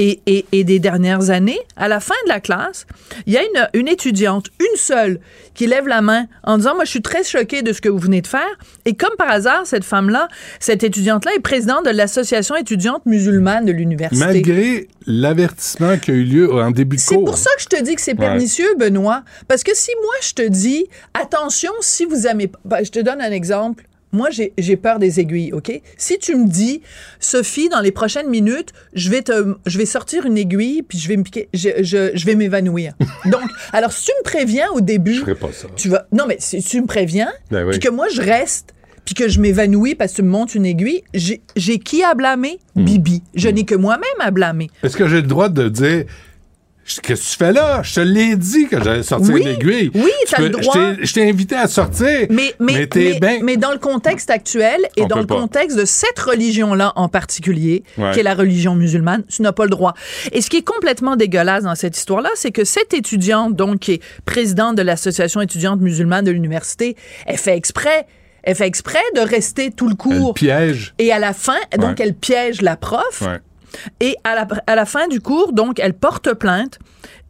et, 0.04 0.20
et- 0.26 0.46
et 0.52 0.64
des 0.64 0.80
dernières 0.80 1.30
années. 1.30 1.60
À 1.78 1.88
la 1.88 2.00
fin 2.00 2.16
de 2.26 2.30
la 2.30 2.40
classe, 2.40 2.86
il 3.26 3.34
y 3.34 3.38
a 3.38 3.42
une, 3.44 3.70
une 3.80 3.88
étudiante, 3.88 4.48
une 4.60 4.78
seule, 4.78 5.20
qui 5.54 5.68
lève 5.68 5.88
la 5.88 6.02
main 6.02 6.26
en 6.44 6.58
disant, 6.58 6.74
moi, 6.76 6.84
je 6.84 6.90
suis 6.90 7.02
très 7.02 7.24
choquée 7.24 7.62
de 7.62 7.72
ce 7.74 7.80
que 7.82 7.90
vous 7.90 8.00
venez 8.00 8.22
de 8.22 8.28
faire. 8.28 8.42
Et 8.86 8.96
comme 8.96 9.16
par 9.18 9.30
hasard, 9.30 9.62
cette 9.66 9.84
femme-là, 9.84 10.28
cette 10.60 10.84
étudiante-là 10.84 11.32
est 11.36 11.40
présidente 11.40 11.86
de 11.86 11.92
l'association 11.92 12.56
étudiante 12.56 13.06
musulmane 13.06 13.66
de 13.66 13.72
l'université. 13.72 14.26
Malgré 14.26 14.88
l'avertissement 15.06 15.98
qui 15.98 16.12
a 16.12 16.14
eu 16.16 16.24
lieu 16.24 16.54
en 16.54 16.72
début 16.72 16.96
de 16.98 17.02
C'est 17.02 17.16
cours. 17.16 17.26
pour 17.26 17.38
ça 17.38 17.50
que 17.56 17.62
je 17.62 17.68
te 17.68 17.82
dis 17.84 17.96
que 17.96 18.02
c'est 18.02 18.12
Ouais. 18.20 18.26
pernicieux, 18.28 18.74
Benoît. 18.78 19.24
Parce 19.48 19.64
que 19.64 19.76
si 19.76 19.92
moi, 20.02 20.14
je 20.22 20.34
te 20.34 20.48
dis, 20.48 20.86
attention, 21.14 21.72
si 21.82 22.06
vous 22.06 22.28
aimez... 22.28 22.52
ben, 22.66 22.84
je 22.84 22.90
te 22.92 23.00
donne 23.00 23.22
un 23.22 23.32
exemple. 23.32 23.86
Moi, 24.14 24.30
j'ai 24.30 24.53
j'ai 24.57 24.77
peur 24.77 24.99
des 24.99 25.19
aiguilles, 25.19 25.52
OK? 25.53 25.72
Si 25.98 26.18
tu 26.19 26.35
me 26.35 26.48
dis, 26.48 26.81
Sophie, 27.19 27.68
dans 27.69 27.81
les 27.81 27.91
prochaines 27.91 28.30
minutes, 28.30 28.69
je 28.94 29.10
vais 29.10 29.23
te, 29.23 29.56
je 29.65 29.77
vais 29.77 29.85
sortir 29.85 30.26
une 30.26 30.38
aiguille, 30.38 30.84
puis 30.84 30.98
je 30.99 31.07
vais 31.10 31.18
me 31.18 31.23
piquer, 31.23 31.49
je, 31.53 31.69
je, 31.81 32.11
je 32.14 32.26
vais 32.26 32.35
m'évanouir. 32.35 32.94
Donc, 33.26 33.44
alors, 33.73 33.91
si 33.91 34.06
tu 34.06 34.11
me 34.19 34.23
préviens 34.23 34.69
au 34.73 34.81
début... 34.81 35.15
Je 35.15 35.19
ferai 35.22 35.35
pas 35.35 35.52
ça. 35.52 35.68
Tu 35.76 35.90
vas, 35.90 36.06
non, 36.11 36.26
mais 36.27 36.38
si 36.40 36.64
tu 36.64 36.80
me 36.81 36.85
préviens, 36.85 37.31
Ben 37.52 37.65
oui. 37.65 37.72
puis 37.72 37.80
que 37.80 37.90
moi, 37.90 38.07
je 38.14 38.22
reste, 38.22 38.73
puis 39.06 39.15
que 39.15 39.27
je 39.27 39.40
m'évanouis 39.41 39.95
parce 39.95 40.11
que 40.11 40.18
tu 40.18 40.22
me 40.23 40.30
montes 40.30 40.56
une 40.56 40.65
aiguille, 40.65 41.03
j'ai 41.14 41.41
j'ai 41.56 41.80
qui 41.80 42.03
à 42.03 42.14
blâmer? 42.14 42.60
Hmm. 42.76 42.85
Bibi. 42.85 43.23
Je 43.35 43.49
n'ai 43.49 43.65
que 43.65 43.76
moi-même 43.76 44.03
à 44.19 44.31
blâmer. 44.31 44.69
Est-ce 44.84 44.95
que 44.95 45.07
j'ai 45.07 45.18
le 45.22 45.27
droit 45.27 45.49
de 45.49 45.68
dire 45.69 46.06
Qu'est-ce 46.85 47.01
que 47.01 47.14
tu 47.31 47.38
fais 47.38 47.53
là? 47.53 47.81
Je 47.81 47.95
te 47.95 47.99
l'ai 48.01 48.35
dit 48.35 48.68
que 48.68 48.84
j'allais 48.84 49.03
sortir 49.03 49.34
Oui, 49.34 49.41
une 49.41 49.47
aiguille. 49.47 49.89
oui, 49.95 50.11
Tu 50.27 50.35
t'as 50.35 50.41
le 50.41 50.49
droit. 50.49 50.93
Je 51.01 51.14
t'ai- 51.14 51.30
invité 51.30 51.55
à 51.55 51.68
sortir. 51.68 52.27
Mais, 52.30 52.53
mais, 52.60 52.88
t'es 52.88 53.11
mais, 53.14 53.19
bien. 53.19 53.39
mais 53.41 53.57
dans 53.57 53.72
le 53.72 53.77
contexte 53.77 54.30
actuel 54.30 54.81
et 54.97 55.03
On 55.03 55.07
dans 55.07 55.19
le 55.19 55.26
pas. 55.26 55.35
contexte 55.35 55.77
de 55.77 55.85
cette 55.85 56.19
religion-là 56.19 56.91
en 56.97 57.07
particulier, 57.07 57.84
Ouais. 57.97 58.11
qui 58.14 58.19
est 58.19 58.23
la 58.23 58.35
religion 58.35 58.76
musulmane, 58.76 59.23
tu 59.30 59.41
n'as 59.41 59.53
pas 59.53 59.64
le 59.64 59.69
droit. 59.69 59.93
Et 60.34 60.41
ce 60.41 60.49
qui 60.49 60.57
est 60.57 60.61
complètement 60.68 61.15
dégueulasse 61.15 61.64
dans 61.64 61.76
cette 61.76 61.97
histoire-là, 61.97 62.30
c'est 62.35 62.51
que 62.51 62.65
cette 62.65 62.93
étudiante, 62.93 63.55
donc, 63.55 63.80
qui 63.80 63.93
est 63.93 64.01
présidente 64.26 64.76
de 64.76 64.81
l'association 64.81 65.39
étudiante 65.41 65.80
musulmane 65.80 66.26
de 66.26 66.31
l'université, 66.31 66.95
elle 67.26 67.38
fait 67.38 67.55
exprès. 67.55 68.05
Elle 68.43 68.55
fait 68.55 68.68
exprès 68.68 68.99
de 69.15 69.22
rester 69.22 69.72
tout 69.72 69.88
le 69.88 69.95
cours. 69.95 70.34
piège. 70.34 70.93
Et 70.99 71.14
à 71.14 71.19
la 71.19 71.31
fin, 71.31 71.55
donc, 71.77 71.91
Ouais. 71.97 72.05
elle 72.05 72.14
piège 72.14 72.61
la 72.61 72.76
prof. 72.76 73.22
Ouais. 73.22 73.39
Et 74.00 74.16
à 74.24 74.45
la, 74.76 74.86
fin 74.86 75.08
du 75.08 75.20
cours, 75.20 75.54
donc, 75.54 75.80
elle 75.80 75.94
porte 75.94 76.34
plainte 76.34 76.80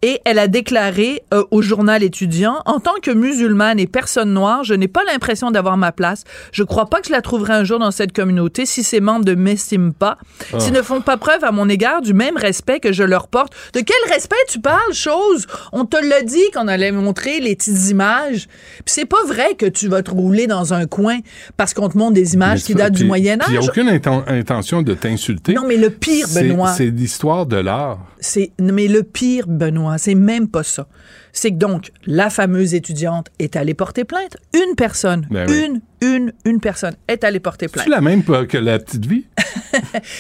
et 0.03 0.19
elle 0.25 0.37
a 0.37 0.47
déclaré 0.47 1.23
euh, 1.33 1.43
au 1.49 1.61
journal 1.63 2.03
étudiant 2.03 2.61
En 2.65 2.79
tant 2.79 2.93
que 3.01 3.09
musulmane 3.09 3.79
et 3.79 3.87
personne 3.87 4.33
noire, 4.33 4.63
je 4.63 4.73
n'ai 4.75 4.87
pas 4.87 5.01
l'impression 5.05 5.49
d'avoir 5.49 5.77
ma 5.77 5.91
place. 5.91 6.23
Je 6.51 6.61
crois 6.63 6.85
pas 6.87 6.99
que 7.01 7.07
je 7.07 7.11
la 7.13 7.21
trouverai 7.21 7.53
un 7.53 7.63
jour 7.63 7.79
dans 7.79 7.89
cette 7.91 8.11
communauté 8.13 8.65
si 8.67 8.83
ces 8.83 8.99
membres 8.99 9.25
ne 9.25 9.33
m'estiment 9.33 9.91
pas, 9.91 10.17
Ah. 10.53 10.59
s'ils 10.59 10.73
ne 10.73 10.81
font 10.81 11.01
pas 11.01 11.17
preuve 11.17 11.43
à 11.43 11.51
mon 11.51 11.69
égard 11.69 12.01
du 12.01 12.13
même 12.13 12.37
respect 12.37 12.79
que 12.79 12.91
je 12.91 13.03
leur 13.03 13.27
porte. 13.29 13.53
De 13.73 13.79
quel 13.79 14.13
respect 14.13 14.35
tu 14.49 14.59
parles, 14.59 14.93
chose? 14.93 15.47
On 15.71 15.85
te 15.85 15.97
l'a 15.97 16.21
dit 16.21 16.51
qu'on 16.53 16.67
allait 16.67 16.91
montrer 16.91 17.39
les 17.39 17.55
petites 17.55 17.89
images. 17.89 18.47
Puis 18.85 18.93
c'est 18.93 19.05
pas 19.05 19.23
vrai 19.25 19.55
que 19.57 19.65
tu 19.65 19.87
vas 19.87 20.03
te 20.03 20.11
rouler 20.11 20.45
dans 20.47 20.73
un 20.73 20.85
coin 20.85 21.19
parce 21.57 21.73
qu'on 21.73 21.87
te 21.89 21.97
montre 21.97 22.13
des 22.13 22.33
images 22.33 22.63
qui 22.63 22.75
datent 22.75 22.93
du 22.93 23.05
Moyen 23.05 23.37
puis 23.37 23.47
Il 23.49 23.51
n'y 23.53 23.57
Âge. 23.59 23.67
a 23.67 23.69
aucune 23.71 23.89
inten- 23.89 24.23
intention 24.27 24.81
de 24.81 24.93
t'insulter. 24.93 25.53
Non, 25.53 25.63
mais 25.67 25.77
le 25.77 25.89
pire, 25.89 26.27
Benoît. 26.35 26.73
C'est 26.73 26.87
l'histoire 26.87 27.45
de 27.45 27.55
l'art. 27.57 27.99
C'est 28.23 28.51
mais 28.57 28.87
le 28.87 29.03
pire, 29.03 29.47
Benoît, 29.47 29.97
c'est 29.97 30.15
même 30.15 30.47
pas 30.47 30.63
ça. 30.63 30.87
C'est 31.33 31.51
que 31.51 31.57
donc 31.57 31.91
la 32.05 32.29
fameuse 32.29 32.73
étudiante 32.73 33.27
est 33.37 33.57
allée 33.57 33.73
porter 33.73 34.05
plainte. 34.05 34.37
Une 34.53 34.75
personne, 34.75 35.27
Ben 35.29 35.45
oui. 35.49 35.65
une, 35.65 35.81
une, 36.03 36.33
une 36.45 36.59
personne 36.59 36.93
est 37.07 37.23
allée 37.23 37.39
porter 37.39 37.67
plainte. 37.69 37.85
C'est 37.85 37.89
la 37.91 38.01
même 38.01 38.23
que 38.23 38.57
la 38.57 38.77
petite 38.77 39.05
vie? 39.05 39.25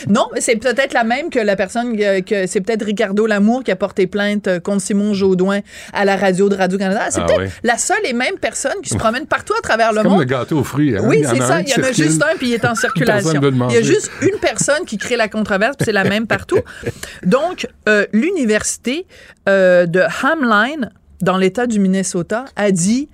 Non, 0.07 0.27
mais 0.33 0.41
c'est 0.41 0.55
peut-être 0.55 0.93
la 0.93 1.03
même 1.03 1.29
que 1.29 1.39
la 1.39 1.55
personne 1.55 1.95
que, 1.95 2.21
que- 2.21 2.47
c'est 2.47 2.61
peut-être 2.61 2.85
Ricardo 2.85 3.25
Lamour 3.25 3.63
qui 3.63 3.71
a 3.71 3.75
porté 3.75 4.07
plainte 4.07 4.47
euh, 4.47 4.59
contre 4.59 4.81
Simon 4.81 5.13
Jaudoin 5.13 5.59
à 5.93 6.05
la 6.05 6.15
radio 6.15 6.49
de 6.49 6.55
Radio 6.55 6.77
Canada. 6.77 7.01
C'est 7.09 7.21
Ah 7.21 7.25
peut-être 7.25 7.39
ouais. 7.39 7.49
la 7.63 7.77
seule 7.77 8.05
et 8.05 8.13
même 8.13 8.37
personne 8.39 8.73
qui 8.83 8.89
se 8.89 8.97
promène 8.97 9.25
partout 9.27 9.53
à 9.57 9.61
travers 9.61 9.91
le 9.93 10.01
Comme 10.01 10.11
monde. 10.11 10.19
le 10.21 10.25
gâteau 10.25 10.59
aux 10.59 10.63
fruits. 10.63 10.95
hein? 10.97 11.01
Oui, 11.05 11.17
Il 11.19 11.23
y 11.23 11.27
en 11.27 11.35
c'est 11.35 11.41
a 11.41 11.47
ça. 11.47 11.61
Il 11.61 11.69
y 11.69 11.73
en 11.73 11.83
a 11.83 11.91
juste 11.91 12.23
un, 12.23 12.35
puis 12.37 12.47
il 12.49 12.53
est 12.53 12.65
en 12.65 12.75
circulation. 12.85 13.39
Il 13.69 13.75
y 13.75 13.77
a 13.77 13.81
juste 13.81 14.11
une 14.21 14.39
personne 14.39 14.85
qui 14.85 14.97
crée 14.97 15.15
la 15.17 15.27
controverse, 15.27 15.75
puis 15.77 15.85
c'est 15.85 15.91
la 15.91 16.03
même 16.03 16.27
partout. 16.27 16.59
Donc, 17.23 17.67
euh, 17.87 18.05
l'université 18.13 19.05
euh, 19.49 19.85
de 19.85 20.01
Hamline, 20.23 20.89
dans 21.21 21.37
l'État 21.37 21.67
du 21.67 21.79
Minnesota, 21.79 22.45
a 22.55 22.71
dit 22.71 23.09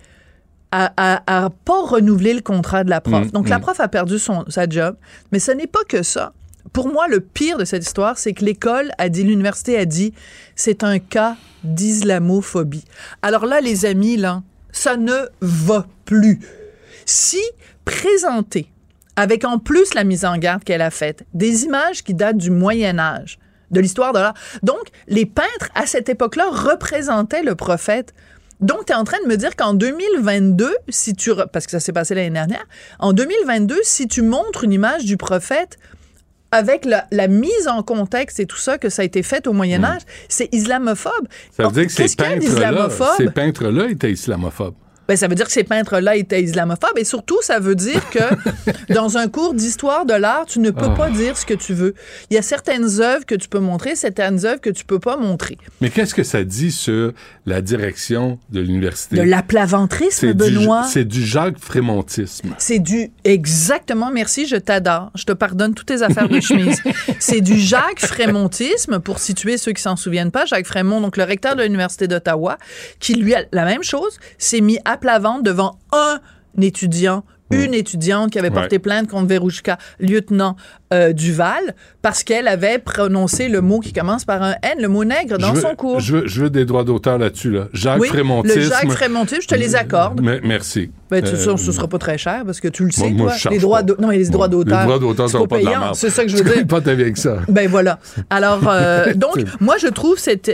à, 0.72 0.92
à- 0.98 1.46
à 1.46 1.50
pas 1.50 1.82
renouveler 1.82 2.34
le 2.34 2.42
contrat 2.42 2.84
de 2.84 2.90
la 2.90 3.02
prof. 3.02 3.28
Mm, 3.28 3.32
Donc, 3.32 3.50
la 3.50 3.58
mm. 3.58 3.62
prof 3.62 3.80
a 3.80 3.88
perdu 3.88 4.20
son, 4.20 4.46
sa 4.50 4.68
job. 4.68 4.96
Mais 5.32 5.40
ce 5.40 5.52
n'est 5.52 5.68
pas 5.68 5.84
que 5.88 6.04
ça. 6.04 6.34
Pour 6.74 6.88
moi, 6.92 7.08
le 7.08 7.20
pire 7.20 7.58
de 7.58 7.66
cette 7.66 7.84
histoire, 7.84 8.18
c'est 8.18 8.34
que 8.34 8.46
l'école 8.46 8.92
a 8.98 9.10
dit, 9.10 9.24
l'université 9.24 9.78
a 9.78 9.86
dit, 9.86 10.14
c'est 10.56 10.84
un 10.84 11.00
cas 11.00 11.36
d'islamophobie. 11.64 12.86
Alors 13.22 13.46
là, 13.46 13.62
les 13.62 13.86
amis, 13.86 14.18
là, 14.18 14.44
ça 14.72 14.98
ne 14.98 15.28
va 15.42 15.88
plus. 16.06 16.40
Si 17.06 17.42
présenter 17.86 18.70
avec 19.16 19.44
en 19.44 19.58
plus 19.60 19.94
la 19.96 20.04
mise 20.04 20.24
en 20.24 20.38
garde 20.38 20.64
qu'elle 20.64 20.82
a 20.82 20.92
faite, 20.92 21.26
des 21.34 21.66
images 21.66 22.04
qui 22.04 22.14
datent 22.14 22.38
du 22.38 22.52
Moyen 22.52 23.00
Âge, 23.00 23.40
de 23.72 23.80
l'histoire 23.82 24.14
de 24.14 24.20
l'art. 24.20 24.34
Donc, 24.64 24.80
les 25.08 25.26
peintres, 25.26 25.70
à 25.76 25.86
cette 25.86 26.10
époque-là, 26.10 26.50
représentaient 26.52 27.44
le 27.44 27.56
prophète. 27.56 28.14
Donc, 28.60 28.86
tu 28.86 28.94
es 28.94 28.96
en 28.96 29.04
train 29.04 29.18
de 29.24 29.28
me 29.28 29.38
dire 29.38 29.56
qu'en 29.56 29.74
2022, 29.74 30.76
si 30.90 31.14
tu... 31.14 31.32
Parce 31.52 31.66
que 31.66 31.72
ça 31.72 31.80
s'est 31.80 31.94
passé 31.94 32.14
l'année 32.14 32.30
dernière. 32.30 32.66
En 33.00 33.14
2022, 33.14 33.78
si 33.84 34.08
tu 34.08 34.22
montres 34.22 34.64
une 34.64 34.74
image 34.74 35.06
du 35.06 35.16
prophète 35.16 35.78
avec 36.52 36.86
la, 36.86 37.28
mise 37.28 37.68
en 37.68 37.84
contexte 37.84 38.40
et 38.40 38.46
tout 38.46 38.58
ça 38.58 38.78
que 38.78 38.90
ça 38.90 39.04
a 39.04 39.06
été 39.06 39.24
fait 39.24 39.48
au 39.48 39.54
Moyen 39.54 39.84
Âge, 39.84 40.02
c'est 40.28 40.50
islamophobe. 40.52 41.28
Ça 41.56 41.68
veut 41.68 41.72
dire 41.72 41.86
que 41.86 41.92
ces 41.92 42.16
peintres-là, 42.16 42.90
ces 43.18 43.30
peintres-là 43.30 43.90
étaient 43.90 44.12
islamophobes. 44.12 44.76
Ben, 45.10 45.18
ça 45.18 45.28
veut 45.28 45.34
dire 45.34 45.48
que 45.48 45.52
ces 45.52 45.64
peintres-là 45.64 46.18
étaient 46.18 46.44
islamophobes. 46.44 47.00
Et 47.00 47.04
surtout, 47.04 47.40
ça 47.42 47.60
veut 47.60 47.74
dire 47.74 48.08
que 48.12 48.20
dans 48.94 49.18
un 49.18 49.28
cours 49.28 49.56
d'histoire 49.56 50.06
de 50.06 50.14
l'art, 50.14 50.46
tu 50.46 50.60
ne 50.60 50.70
peux 50.70 50.86
ah. 50.86 50.96
pas 50.96 51.10
dire 51.10 51.36
ce 51.36 51.48
que 51.48 51.56
tu 51.56 51.74
veux. 51.74 51.96
Il 52.30 52.36
y 52.36 52.38
a 52.38 52.44
certaines 52.44 53.02
œuvres 53.02 53.26
que 53.26 53.34
tu 53.34 53.50
peux 53.50 53.60
montrer, 53.60 53.96
certaines 53.96 54.46
œuvres 54.46 54.62
que 54.62 54.70
tu 54.70 54.86
peux 54.86 55.00
pas 55.00 55.18
montrer. 55.18 55.58
Mais 55.82 55.90
qu'est-ce 55.90 56.14
que 56.14 56.22
ça 56.22 56.44
dit 56.44 56.72
sur 56.72 57.14
la 57.48 57.64
direction 57.64 58.38
de 58.52 58.60
l'université? 58.60 59.16
De 59.16 59.24
l'aplaventrisme, 59.24 60.34
Benoît? 60.34 60.84
C'est 60.84 61.06
du 61.06 61.26
Jacques 61.26 61.58
Frémontisme. 61.58 62.54
C'est 62.60 62.78
du... 62.78 63.10
Exactement. 63.24 64.12
Merci, 64.12 64.46
je 64.46 64.58
t'adore. 64.58 65.10
Je 65.16 65.24
te 65.24 65.32
pardonne 65.32 65.74
toutes 65.74 65.88
tes 65.88 66.04
affaires 66.04 66.30
de 66.30 66.40
chemise. 66.40 66.84
C'est 67.20 67.42
du 67.42 67.58
Jacques 67.58 68.06
Frémontisme, 68.06 69.00
pour 69.00 69.18
situer 69.18 69.58
ceux 69.58 69.72
qui 69.72 69.82
s'en 69.82 69.96
souviennent 69.96 70.30
pas. 70.30 70.46
Jacques 70.46 70.68
Frémont, 70.68 71.02
donc 71.02 71.18
le 71.18 71.24
recteur 71.24 71.56
de 71.56 71.64
l'Université 71.64 72.08
d'Ottawa, 72.08 72.60
qui, 73.00 73.16
lui, 73.16 73.34
a 73.34 73.44
la 73.52 73.66
même 73.66 73.82
chose, 73.82 74.20
s'est 74.38 74.62
mis 74.62 74.78
à 74.86 74.99
la 75.06 75.20
vente 75.20 75.44
devant 75.44 75.78
un 75.92 76.20
étudiant 76.62 77.24
une 77.52 77.74
étudiante 77.74 78.32
qui 78.32 78.40
avait 78.40 78.52
porté 78.52 78.80
plainte 78.80 79.10
contre 79.10 79.28
Verouchka, 79.28 79.78
lieutenant 80.00 80.56
euh, 80.94 81.14
Duval, 81.14 81.76
parce 82.02 82.24
qu'elle 82.24 82.48
avait 82.48 82.80
prononcé 82.80 83.48
le 83.48 83.62
mot 83.62 83.80
qui 83.80 83.94
commence 83.94 84.26
par 84.26 84.42
un 84.42 84.56
N, 84.64 84.82
le 84.82 84.88
mot 84.88 85.04
nègre, 85.04 85.38
dans 85.38 85.56
son 85.56 85.76
cours. 85.76 86.00
Je 86.00 86.42
veux, 86.42 86.50
des 86.50 86.66
droits 86.66 86.84
d'auteur 86.84 87.18
là-dessus. 87.18 87.52
Là. 87.52 87.68
Jacques 87.74 88.02
oui, 88.02 88.10
Le 88.12 88.62
Jacques 88.62 88.92
Frémontisme, 88.92 89.42
je 89.42 89.48
te 89.48 89.56
les 89.56 89.76
accorde. 89.76 90.22
merci. 90.44 90.92
Ben, 91.10 91.24
tu, 91.24 91.34
euh, 91.34 91.58
ce 91.58 91.72
sera 91.72 91.88
pas 91.88 91.98
très 91.98 92.20
cher, 92.20 92.44
parce 92.46 92.60
que 92.60 92.68
tu 92.68 92.86
le 92.86 92.92
sais, 92.92 93.12
toi. 93.12 93.34
les 93.50 93.58
droits 93.58 93.82
non, 94.00 94.10
les 94.10 94.30
droits 94.30 94.48
d'auteur. 94.48 94.80
Les 94.80 94.86
droits 94.86 95.00
d'auteur 95.00 95.30
sont 95.30 95.48
pas 95.48 95.58
payants. 95.58 95.94
C'est 95.94 96.12
ça 96.12 96.24
que 96.24 96.30
je 96.30 96.38
veux 96.38 96.44
dire. 96.44 96.68
pas 96.68 96.88
avec 96.88 97.18
ça. 97.18 97.38
Ben 97.48 97.68
voilà. 97.68 98.00
Alors, 98.30 98.62
donc, 99.16 99.38
moi, 99.60 99.78
je 99.80 99.88
trouve 99.88 100.18
cette 100.18 100.50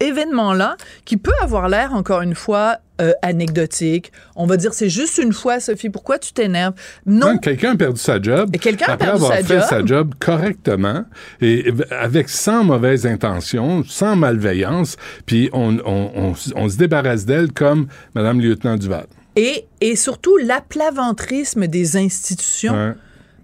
événement-là, 0.00 0.76
qui 1.04 1.16
peut 1.16 1.32
avoir 1.42 1.68
l'air, 1.68 1.94
encore 1.94 2.22
une 2.22 2.34
fois, 2.34 2.78
euh, 3.00 3.12
anecdotique. 3.20 4.10
On 4.36 4.46
va 4.46 4.56
dire, 4.56 4.72
c'est 4.72 4.88
juste 4.88 5.18
une 5.18 5.32
fois, 5.32 5.60
Sophie, 5.60 5.90
pourquoi 5.90 6.18
tu 6.18 6.32
t'énerves? 6.32 6.74
Non. 7.04 7.36
quelqu'un 7.38 7.72
a 7.72 7.76
perdu 7.76 8.00
sa 8.00 8.20
job. 8.20 8.50
Et 8.54 8.58
quelqu'un 8.58 8.86
a 8.86 8.96
perdu 8.96 9.16
avoir 9.16 9.36
sa 9.36 9.42
fait 9.42 9.60
sa 9.60 9.84
job 9.84 10.14
correctement 10.18 11.04
et 11.40 11.72
avec 11.90 12.28
sans 12.28 12.64
mauvaise 12.64 13.06
intention, 13.06 13.84
sans 13.84 14.16
malveillance, 14.16 14.96
puis 15.26 15.50
on, 15.52 15.76
on, 15.84 16.34
on, 16.54 16.68
se 16.68 16.76
débarrasse 16.78 17.26
d'elle 17.26 17.52
comme 17.52 17.86
Madame 18.14 18.40
lieutenant 18.40 18.76
Duval. 18.76 19.06
Et, 19.36 19.66
et 19.82 19.94
surtout 19.94 20.38
l'aplaventrisme 20.38 21.66
des 21.66 21.98
institutions. 21.98 22.94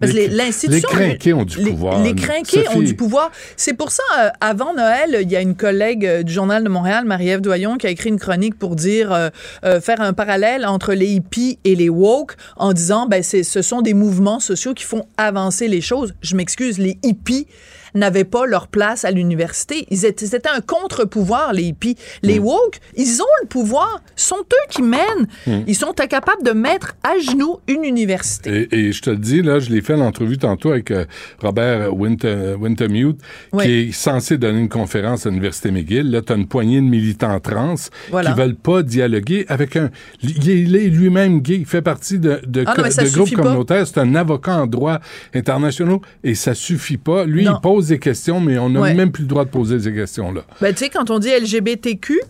Parce 0.03 0.15
les, 0.15 0.27
les 0.27 0.83
crinqués 0.83 1.33
ont 1.33 1.45
du 1.45 1.59
pouvoir. 1.59 2.03
Les 2.03 2.15
crinqués 2.15 2.69
ont 2.75 2.83
du 2.83 2.95
pouvoir. 2.95 3.31
C'est 3.57 3.75
pour 3.75 3.93
ça, 3.93 4.03
euh, 4.19 4.29
avant 4.41 4.75
Noël, 4.75 5.21
il 5.23 5.31
y 5.31 5.37
a 5.37 5.41
une 5.41 5.55
collègue 5.55 6.05
euh, 6.05 6.23
du 6.25 6.33
Journal 6.33 6.65
de 6.65 6.69
Montréal, 6.69 7.05
Marie-Ève 7.05 7.41
Doyon, 7.41 7.79
qui 7.79 7.87
a 7.87 7.91
écrit 7.91 8.09
une 8.09 8.19
chronique 8.19 8.59
pour 8.59 8.75
dire, 8.75 9.13
euh, 9.13 9.81
faire 9.81 10.01
un 10.01 10.13
parallèle 10.13 10.67
entre 10.67 10.93
les 10.93 11.07
hippies 11.07 11.61
et 11.63 11.77
les 11.77 11.89
woke 11.89 12.35
en 12.57 12.73
disant, 12.73 13.07
ben, 13.07 13.23
ce 13.23 13.63
sont 13.63 13.81
des 13.81 13.95
mouvements 13.95 14.41
sociaux 14.41 14.75
qui 14.75 14.85
font 14.85 15.07
avancer 15.17 15.69
les 15.69 15.81
choses. 15.81 16.15
Je 16.21 16.35
m'excuse, 16.35 16.79
les 16.79 16.99
hippies, 17.05 17.47
n'avaient 17.95 18.25
pas 18.25 18.47
leur 18.47 18.69
place 18.69 19.05
à 19.05 19.11
l'université. 19.11 19.87
Ils 19.91 20.05
étaient, 20.05 20.27
c'était 20.27 20.49
un 20.49 20.61
contre-pouvoir, 20.61 21.53
les 21.53 21.65
hippies. 21.65 21.97
Les 22.23 22.41
mm. 22.41 22.45
woke, 22.45 22.81
ils 22.97 23.23
ont 23.23 23.35
le 23.43 23.49
pouvoir. 23.49 24.01
Ce 24.17 24.29
sont 24.29 24.41
eux 24.41 24.67
qui 24.71 24.83
mènent. 24.83 25.27
Mm. 25.47 25.61
Ils 25.67 25.75
sont 25.75 26.01
incapables 26.01 26.43
de 26.43 26.53
mettre 26.53 26.95
à 27.03 27.19
genoux 27.19 27.59
une 27.69 27.85
université. 27.85 28.69
Et, 28.71 28.93
je 28.93 29.03
te 29.03 29.11
le 29.11 29.17
dis, 29.17 29.43
là, 29.43 29.59
je 29.59 29.71
l'ai 29.71 29.81
fait 29.81 29.97
l'entrevue 29.97 30.39
tantôt 30.39 30.71
avec 30.71 30.91
euh, 30.91 31.05
Robert 31.41 31.95
Winter, 31.95 32.55
Wintermute, 32.59 33.21
qui 33.61 33.71
est 33.71 33.93
censé 33.93 34.39
donner 34.39 34.61
une 34.61 34.69
conférence 34.69 35.27
à 35.27 35.31
l'Université 35.31 35.71
McGill. 35.71 36.11
Là, 36.11 36.23
tu 36.23 36.33
as 36.33 36.37
une 36.37 36.47
poignée 36.47 36.81
de 36.81 36.87
militants 36.87 37.39
trans 37.41 37.75
qui 37.75 38.33
veulent 38.37 38.55
pas 38.55 38.83
dialoguer 38.83 39.45
avec 39.49 39.77
un... 39.77 39.91
Il 40.23 40.77
est 40.77 40.89
lui-même 40.89 41.41
gay. 41.41 41.57
Il 41.57 41.67
fait 41.67 41.83
partie 41.83 42.19
de, 42.19 42.41
de, 42.47 42.65
ah 42.67 42.75
groupes 43.13 43.35
communautaires. 43.35 43.87
C'est 43.87 43.99
un 43.99 44.15
avocat 44.15 44.63
en 44.63 44.67
droit 44.67 45.01
international 45.35 45.99
et 46.23 46.35
ça 46.35 46.55
suffit 46.55 46.97
pas. 46.97 47.25
Lui, 47.25 47.45
il 47.45 47.53
pose 47.63 47.82
des 47.89 47.99
questions, 47.99 48.41
mais 48.41 48.59
on 48.59 48.71
n'a 48.71 48.95
même 48.95 49.13
plus 49.13 49.23
le 49.23 49.29
droit 49.29 49.45
de 49.45 49.51
poser 49.51 49.81
ces 49.81 49.93
questions-là. 49.93 50.43
Ben, 50.61 50.73
tu 50.73 50.85
sais, 50.85 50.91
quand 50.91 51.11
on 51.11 51.19
dit 51.19 51.31
LGBTQ, 51.31 52.21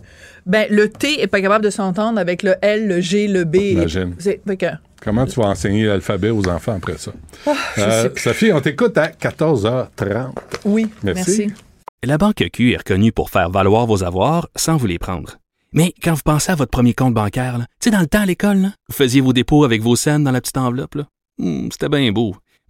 ben, 0.45 0.67
le 0.69 0.89
T 0.89 1.21
est 1.21 1.27
pas 1.27 1.41
capable 1.41 1.63
de 1.63 1.69
s'entendre 1.69 2.19
avec 2.19 2.43
le 2.43 2.55
L, 2.61 2.87
le 2.87 2.99
G, 2.99 3.27
le 3.27 3.43
B. 3.45 3.55
Imagine. 3.55 4.15
Comment 5.01 5.25
tu 5.25 5.39
vas 5.39 5.47
enseigner 5.47 5.85
l'alphabet 5.85 6.29
aux 6.29 6.47
enfants 6.47 6.75
après 6.75 6.97
ça? 6.97 7.11
Ah, 7.45 7.51
euh, 7.77 8.09
Sophie, 8.15 8.51
on 8.53 8.61
t'écoute 8.61 8.97
à 8.97 9.07
14h30. 9.07 10.31
Oui, 10.65 10.87
merci. 11.03 11.51
La 12.03 12.17
Banque 12.17 12.43
Q 12.51 12.73
est 12.73 12.77
reconnue 12.77 13.11
pour 13.11 13.29
faire 13.29 13.49
valoir 13.49 13.85
vos 13.85 14.03
avoirs 14.03 14.49
sans 14.55 14.77
vous 14.77 14.87
les 14.87 14.99
prendre. 14.99 15.37
Mais 15.73 15.93
quand 16.03 16.13
vous 16.13 16.21
pensez 16.23 16.51
à 16.51 16.55
votre 16.55 16.71
premier 16.71 16.93
compte 16.93 17.13
bancaire, 17.13 17.57
tu 17.57 17.65
sais, 17.85 17.91
dans 17.91 17.99
le 17.99 18.07
temps 18.07 18.21
à 18.21 18.25
l'école, 18.25 18.71
vous 18.89 18.95
faisiez 18.95 19.21
vos 19.21 19.33
dépôts 19.33 19.63
avec 19.63 19.81
vos 19.81 19.95
scènes 19.95 20.23
dans 20.23 20.31
la 20.31 20.39
petite 20.39 20.57
enveloppe. 20.57 20.97
Hmm, 21.37 21.69
c'était 21.71 21.89
bien 21.89 22.11
beau. 22.11 22.35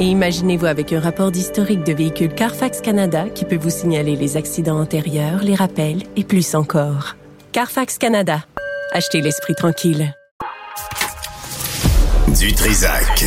Et 0.00 0.04
imaginez-vous 0.04 0.66
avec 0.66 0.92
un 0.92 1.00
rapport 1.00 1.32
d'historique 1.32 1.82
de 1.82 1.92
véhicule 1.92 2.32
Carfax 2.32 2.80
Canada 2.80 3.24
qui 3.34 3.44
peut 3.44 3.56
vous 3.56 3.70
signaler 3.70 4.14
les 4.14 4.36
accidents 4.36 4.78
antérieurs, 4.78 5.42
les 5.42 5.56
rappels 5.56 6.04
et 6.14 6.22
plus 6.22 6.54
encore. 6.54 7.16
Carfax 7.50 7.98
Canada. 7.98 8.44
Achetez 8.92 9.20
l'esprit 9.20 9.56
tranquille. 9.56 10.14
Du 12.38 12.52
Trisac. 12.52 13.24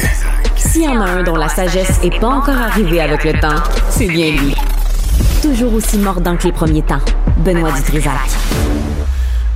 S'il 0.55 0.83
y 0.83 0.87
en 0.87 1.01
a 1.01 1.09
un 1.09 1.23
dont 1.23 1.35
la 1.35 1.49
sagesse 1.49 2.01
n'est 2.01 2.17
pas 2.17 2.29
encore 2.29 2.57
arrivée 2.57 3.01
avec 3.01 3.25
le 3.25 3.33
temps, 3.33 3.61
c'est 3.89 4.07
bien 4.07 4.31
lui. 4.31 4.55
Toujours 5.41 5.73
aussi 5.73 5.97
mordant 5.97 6.37
que 6.37 6.45
les 6.45 6.53
premiers 6.53 6.83
temps. 6.83 7.01
Benoît 7.39 7.73
Dutrisac. 7.73 8.13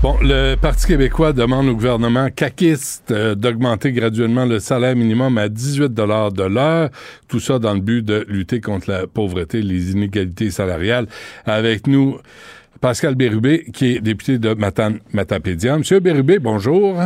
Bon, 0.06 0.18
le 0.22 0.53
Parti 0.53 0.86
québécois 0.86 1.34
demande 1.34 1.68
au 1.68 1.73
gouvernement 1.73 2.30
caquiste 2.30 3.10
euh, 3.10 3.34
d'augmenter 3.34 3.91
graduellement 3.91 4.45
le 4.45 4.60
salaire 4.60 4.95
minimum 4.95 5.36
à 5.40 5.49
18 5.49 5.91
de 5.91 6.44
l'heure. 6.44 6.90
Tout 7.27 7.40
ça 7.40 7.57
dans 7.57 7.73
le 7.73 7.80
but 7.80 8.06
de 8.06 8.23
lutter 8.30 8.61
contre 8.61 8.91
la 8.91 9.07
pauvreté, 9.07 9.64
les 9.64 9.94
inégalités 9.94 10.52
salariales. 10.52 11.07
Avec 11.48 11.88
nous, 11.88 12.19
Pascal 12.82 13.15
Bérubé, 13.15 13.65
qui 13.73 13.95
est 13.95 13.99
député 13.99 14.38
de 14.38 14.53
Matane, 14.53 14.99
Matapédia. 15.11 15.76
Monsieur 15.76 15.99
Bérubé, 15.99 16.38
bonjour. 16.38 16.99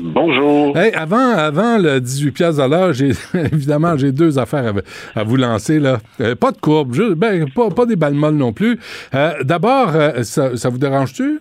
Bonjour. 0.00 0.78
Hey, 0.78 0.92
avant, 0.92 1.30
avant 1.30 1.76
le 1.78 2.00
18 2.00 2.30
pièces 2.30 2.60
à 2.60 2.68
l'heure, 2.68 2.92
j'ai 2.92 3.14
évidemment 3.34 3.96
j'ai 3.96 4.12
deux 4.12 4.38
affaires 4.38 4.74
à, 5.16 5.24
vous 5.24 5.36
lancer 5.36 5.80
là. 5.80 5.98
Euh, 6.20 6.36
pas 6.36 6.52
de 6.52 6.58
courbe, 6.58 6.94
juste, 6.94 7.14
ben, 7.14 7.50
pas, 7.50 7.68
pas 7.70 7.84
des 7.84 7.96
balles 7.96 8.14
molles 8.14 8.36
non 8.36 8.52
plus. 8.52 8.78
Euh, 9.12 9.42
d'abord, 9.42 9.90
ça, 10.22 10.56
ça, 10.56 10.68
vous 10.68 10.78
dérange-tu? 10.78 11.40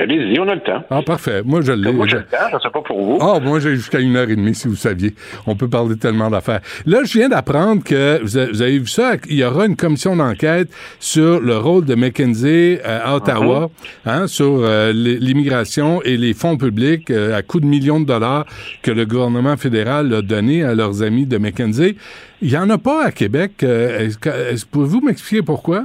Allez-y, 0.00 0.38
on 0.38 0.48
a 0.48 0.54
le 0.54 0.60
temps. 0.60 0.82
Ah, 0.90 1.02
parfait. 1.02 1.42
Moi, 1.44 1.60
je 1.62 1.72
l'ai. 1.72 1.92
Moi, 1.92 2.06
j'ai 2.06 2.18
le 2.18 2.24
temps, 2.24 2.36
je 2.52 2.58
sais 2.58 2.70
pas 2.70 2.82
pour 2.82 3.02
vous. 3.02 3.18
Ah, 3.20 3.40
moi, 3.40 3.60
j'ai 3.60 3.74
jusqu'à 3.74 4.00
une 4.00 4.16
heure 4.16 4.28
et 4.28 4.36
demie, 4.36 4.54
si 4.54 4.68
vous 4.68 4.76
saviez. 4.76 5.14
On 5.46 5.56
peut 5.56 5.68
parler 5.68 5.96
tellement 5.96 6.30
d'affaires. 6.30 6.60
Là, 6.86 7.00
je 7.04 7.18
viens 7.18 7.28
d'apprendre 7.28 7.82
que, 7.82 8.20
vous 8.22 8.62
avez 8.62 8.78
vu 8.78 8.86
ça, 8.86 9.14
il 9.28 9.36
y 9.36 9.44
aura 9.44 9.66
une 9.66 9.76
commission 9.76 10.16
d'enquête 10.16 10.70
sur 11.00 11.40
le 11.40 11.56
rôle 11.58 11.84
de 11.84 11.94
McKinsey 11.94 12.80
euh, 12.84 13.00
à 13.04 13.16
Ottawa, 13.16 13.70
uh-huh. 14.06 14.10
hein, 14.10 14.26
sur 14.26 14.60
euh, 14.62 14.92
l'immigration 14.92 16.02
et 16.02 16.16
les 16.16 16.34
fonds 16.34 16.56
publics 16.56 17.10
euh, 17.10 17.36
à 17.36 17.42
coût 17.42 17.60
de 17.60 17.66
millions 17.66 18.00
de 18.00 18.06
dollars 18.06 18.46
que 18.82 18.90
le 18.90 19.04
gouvernement 19.04 19.56
fédéral 19.56 20.12
a 20.14 20.22
donné 20.22 20.64
à 20.64 20.74
leurs 20.74 21.02
amis 21.02 21.26
de 21.26 21.38
McKinsey. 21.38 21.96
Il 22.40 22.48
n'y 22.48 22.56
en 22.56 22.70
a 22.70 22.78
pas 22.78 23.06
à 23.06 23.12
Québec. 23.12 23.62
Est-ce, 23.62 24.64
pouvez-vous 24.66 25.00
m'expliquer 25.00 25.42
pourquoi? 25.42 25.84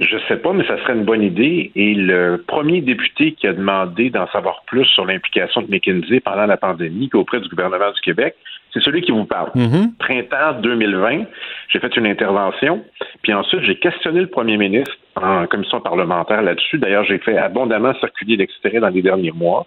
Je 0.00 0.16
sais 0.28 0.36
pas, 0.36 0.54
mais 0.54 0.66
ça 0.66 0.78
serait 0.78 0.94
une 0.94 1.04
bonne 1.04 1.22
idée. 1.22 1.70
Et 1.76 1.94
le 1.94 2.42
premier 2.46 2.80
député 2.80 3.32
qui 3.32 3.46
a 3.46 3.52
demandé 3.52 4.08
d'en 4.08 4.26
savoir 4.28 4.62
plus 4.66 4.86
sur 4.86 5.04
l'implication 5.04 5.60
de 5.60 5.70
McKinsey 5.70 6.20
pendant 6.20 6.46
la 6.46 6.56
pandémie 6.56 7.10
auprès 7.12 7.40
du 7.40 7.48
gouvernement 7.48 7.90
du 7.92 8.00
Québec, 8.00 8.34
c'est 8.72 8.82
celui 8.82 9.02
qui 9.02 9.12
vous 9.12 9.26
parle. 9.26 9.50
Mm-hmm. 9.54 9.96
Printemps 9.98 10.60
2020, 10.62 11.24
j'ai 11.68 11.80
fait 11.80 11.96
une 11.96 12.06
intervention, 12.06 12.82
puis 13.22 13.34
ensuite 13.34 13.62
j'ai 13.62 13.76
questionné 13.76 14.20
le 14.20 14.28
premier 14.28 14.56
ministre 14.56 14.96
en 15.16 15.46
commission 15.46 15.80
parlementaire 15.80 16.40
là-dessus. 16.40 16.78
D'ailleurs, 16.78 17.04
j'ai 17.04 17.18
fait 17.18 17.36
abondamment 17.36 17.92
circuler 17.94 18.36
l'extrait 18.36 18.80
dans 18.80 18.88
les 18.88 19.02
derniers 19.02 19.32
mois. 19.32 19.66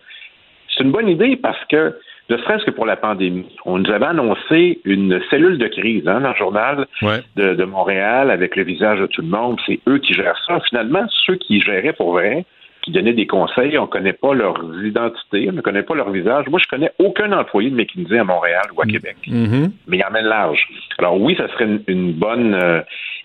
C'est 0.70 0.84
une 0.84 0.92
bonne 0.92 1.10
idée 1.10 1.36
parce 1.36 1.64
que 1.66 1.96
ne 2.34 2.42
serait-ce 2.42 2.66
que 2.66 2.72
pour 2.72 2.86
la 2.86 2.96
pandémie. 2.96 3.48
On 3.66 3.78
nous 3.78 3.92
avait 3.92 4.06
annoncé 4.06 4.80
une 4.86 5.22
cellule 5.30 5.58
de 5.58 5.68
crise 5.68 6.08
hein, 6.08 6.22
dans 6.22 6.30
le 6.30 6.36
journal 6.36 6.88
de, 7.36 7.54
de, 7.54 7.64
Montréal 7.64 8.32
avec 8.32 8.56
le 8.56 8.64
visage 8.64 9.00
de 9.00 9.08
tout 9.08 9.22
le 9.22 9.28
monde. 9.28 9.60
C'est 9.66 9.80
eux 9.88 10.00
qui 10.00 10.14
gèrent 10.14 10.42
ça. 10.48 10.60
Finalement, 10.70 11.06
ceux 11.26 11.36
qui 11.36 11.62
géraient 11.62 11.94
pour 11.94 12.14
vrai, 12.14 12.46
qui 12.82 12.92
donnaient 12.92 13.14
des 13.14 13.28
conseils, 13.28 13.78
on 13.78 13.84
ne 13.84 13.88
connaît 13.88 14.14
pas 14.14 14.34
leurs 14.34 14.60
identités, 14.84 15.48
on 15.50 15.54
ne 15.54 15.62
connaît 15.62 15.84
pas 15.84 15.96
leur 15.96 16.10
visage. 16.10 16.48
Moi, 16.48 16.60
je 16.62 16.68
connais 16.68 16.92
aucun 17.00 17.32
employé 17.32 17.70
de 17.70 17.76
McKinsey 17.76 18.18
à 18.18 18.24
Montréal 18.24 18.66
ou 18.76 18.82
à 18.82 18.86
Québec. 18.86 19.16
Mm-hmm. 19.28 19.72
Mais 19.88 19.98
ils 19.98 20.06
emmènent 20.06 20.26
large. 20.26 20.68
Alors 20.98 21.20
oui, 21.20 21.36
ça 21.38 21.48
serait 21.50 21.68
une, 21.88 22.14
bonne 22.14 22.54
euh, 22.56 22.82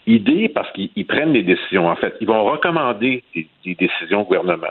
idée 0.06 0.48
parce 0.48 0.70
qu'ils 0.72 1.06
prennent 1.06 1.32
des 1.32 1.42
décisions. 1.42 1.88
En 1.88 1.96
fait, 1.96 2.14
ils 2.20 2.26
vont 2.26 2.44
recommander 2.44 3.24
des, 3.34 3.48
des 3.64 3.74
décisions 3.74 4.22
au 4.22 4.24
gouvernement, 4.24 4.66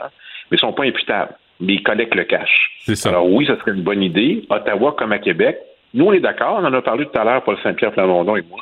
mais 0.50 0.56
ils 0.56 0.64
ne 0.64 0.70
sont 0.70 0.72
pas 0.72 0.84
imputables 0.84 1.34
mais 1.60 1.74
ils 1.74 1.82
collectent 1.82 2.14
le 2.14 2.24
cash. 2.24 2.70
C'est 2.80 2.96
ça. 2.96 3.10
Alors 3.10 3.30
oui, 3.30 3.46
ça 3.46 3.58
serait 3.58 3.72
une 3.72 3.82
bonne 3.82 4.02
idée. 4.02 4.44
Ottawa 4.50 4.94
comme 4.98 5.12
à 5.12 5.18
Québec. 5.18 5.58
Nous, 5.94 6.04
on 6.04 6.12
est 6.12 6.20
d'accord, 6.20 6.58
on 6.60 6.64
en 6.64 6.72
a 6.72 6.82
parlé 6.82 7.06
tout 7.06 7.18
à 7.18 7.24
l'heure, 7.24 7.42
Paul 7.42 7.56
Saint-Pierre 7.62 7.92
Plamondon 7.92 8.36
et 8.36 8.42
moi. 8.42 8.60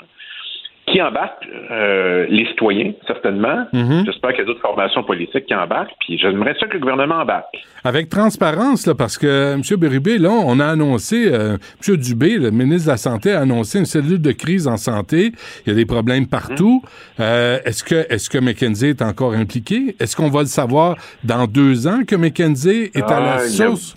Qui 0.86 1.02
embarque? 1.02 1.44
Euh, 1.72 2.26
les 2.28 2.46
citoyens, 2.46 2.92
certainement. 3.08 3.66
Mm-hmm. 3.72 4.06
J'espère 4.06 4.30
qu'il 4.30 4.40
y 4.40 4.42
a 4.42 4.44
d'autres 4.44 4.60
formations 4.60 5.02
politiques 5.02 5.46
qui 5.46 5.54
embarquent. 5.54 5.90
Puis 6.00 6.16
j'aimerais 6.16 6.54
ça 6.60 6.66
que 6.68 6.74
le 6.74 6.78
gouvernement 6.78 7.16
embarque. 7.16 7.56
Avec 7.82 8.08
transparence, 8.08 8.86
là, 8.86 8.94
parce 8.94 9.18
que 9.18 9.54
M. 9.54 9.62
Bérubé, 9.80 10.18
là, 10.18 10.30
on 10.30 10.60
a 10.60 10.66
annoncé, 10.66 11.26
euh, 11.26 11.56
M. 11.86 11.96
Dubé, 11.96 12.36
le 12.38 12.52
ministre 12.52 12.86
de 12.86 12.92
la 12.92 12.96
Santé, 12.98 13.32
a 13.32 13.40
annoncé 13.40 13.80
une 13.80 13.84
cellule 13.84 14.22
de 14.22 14.30
crise 14.30 14.68
en 14.68 14.76
santé. 14.76 15.32
Il 15.66 15.70
y 15.70 15.72
a 15.72 15.74
des 15.74 15.86
problèmes 15.86 16.28
partout. 16.28 16.82
Euh, 17.18 17.58
est-ce 17.64 17.82
que 17.82 18.06
est-ce 18.08 18.30
que 18.30 18.38
McKenzie 18.38 18.90
est 18.90 19.02
encore 19.02 19.32
impliqué? 19.32 19.96
Est-ce 19.98 20.14
qu'on 20.14 20.30
va 20.30 20.40
le 20.40 20.46
savoir 20.46 20.96
dans 21.24 21.46
deux 21.46 21.88
ans 21.88 22.04
que 22.06 22.14
McKenzie 22.14 22.90
est 22.94 23.10
à 23.10 23.20
la 23.20 23.32
Ah, 23.32 23.38
il 23.44 23.56
y 23.56 23.62
a 23.62 23.66
source? 23.66 23.96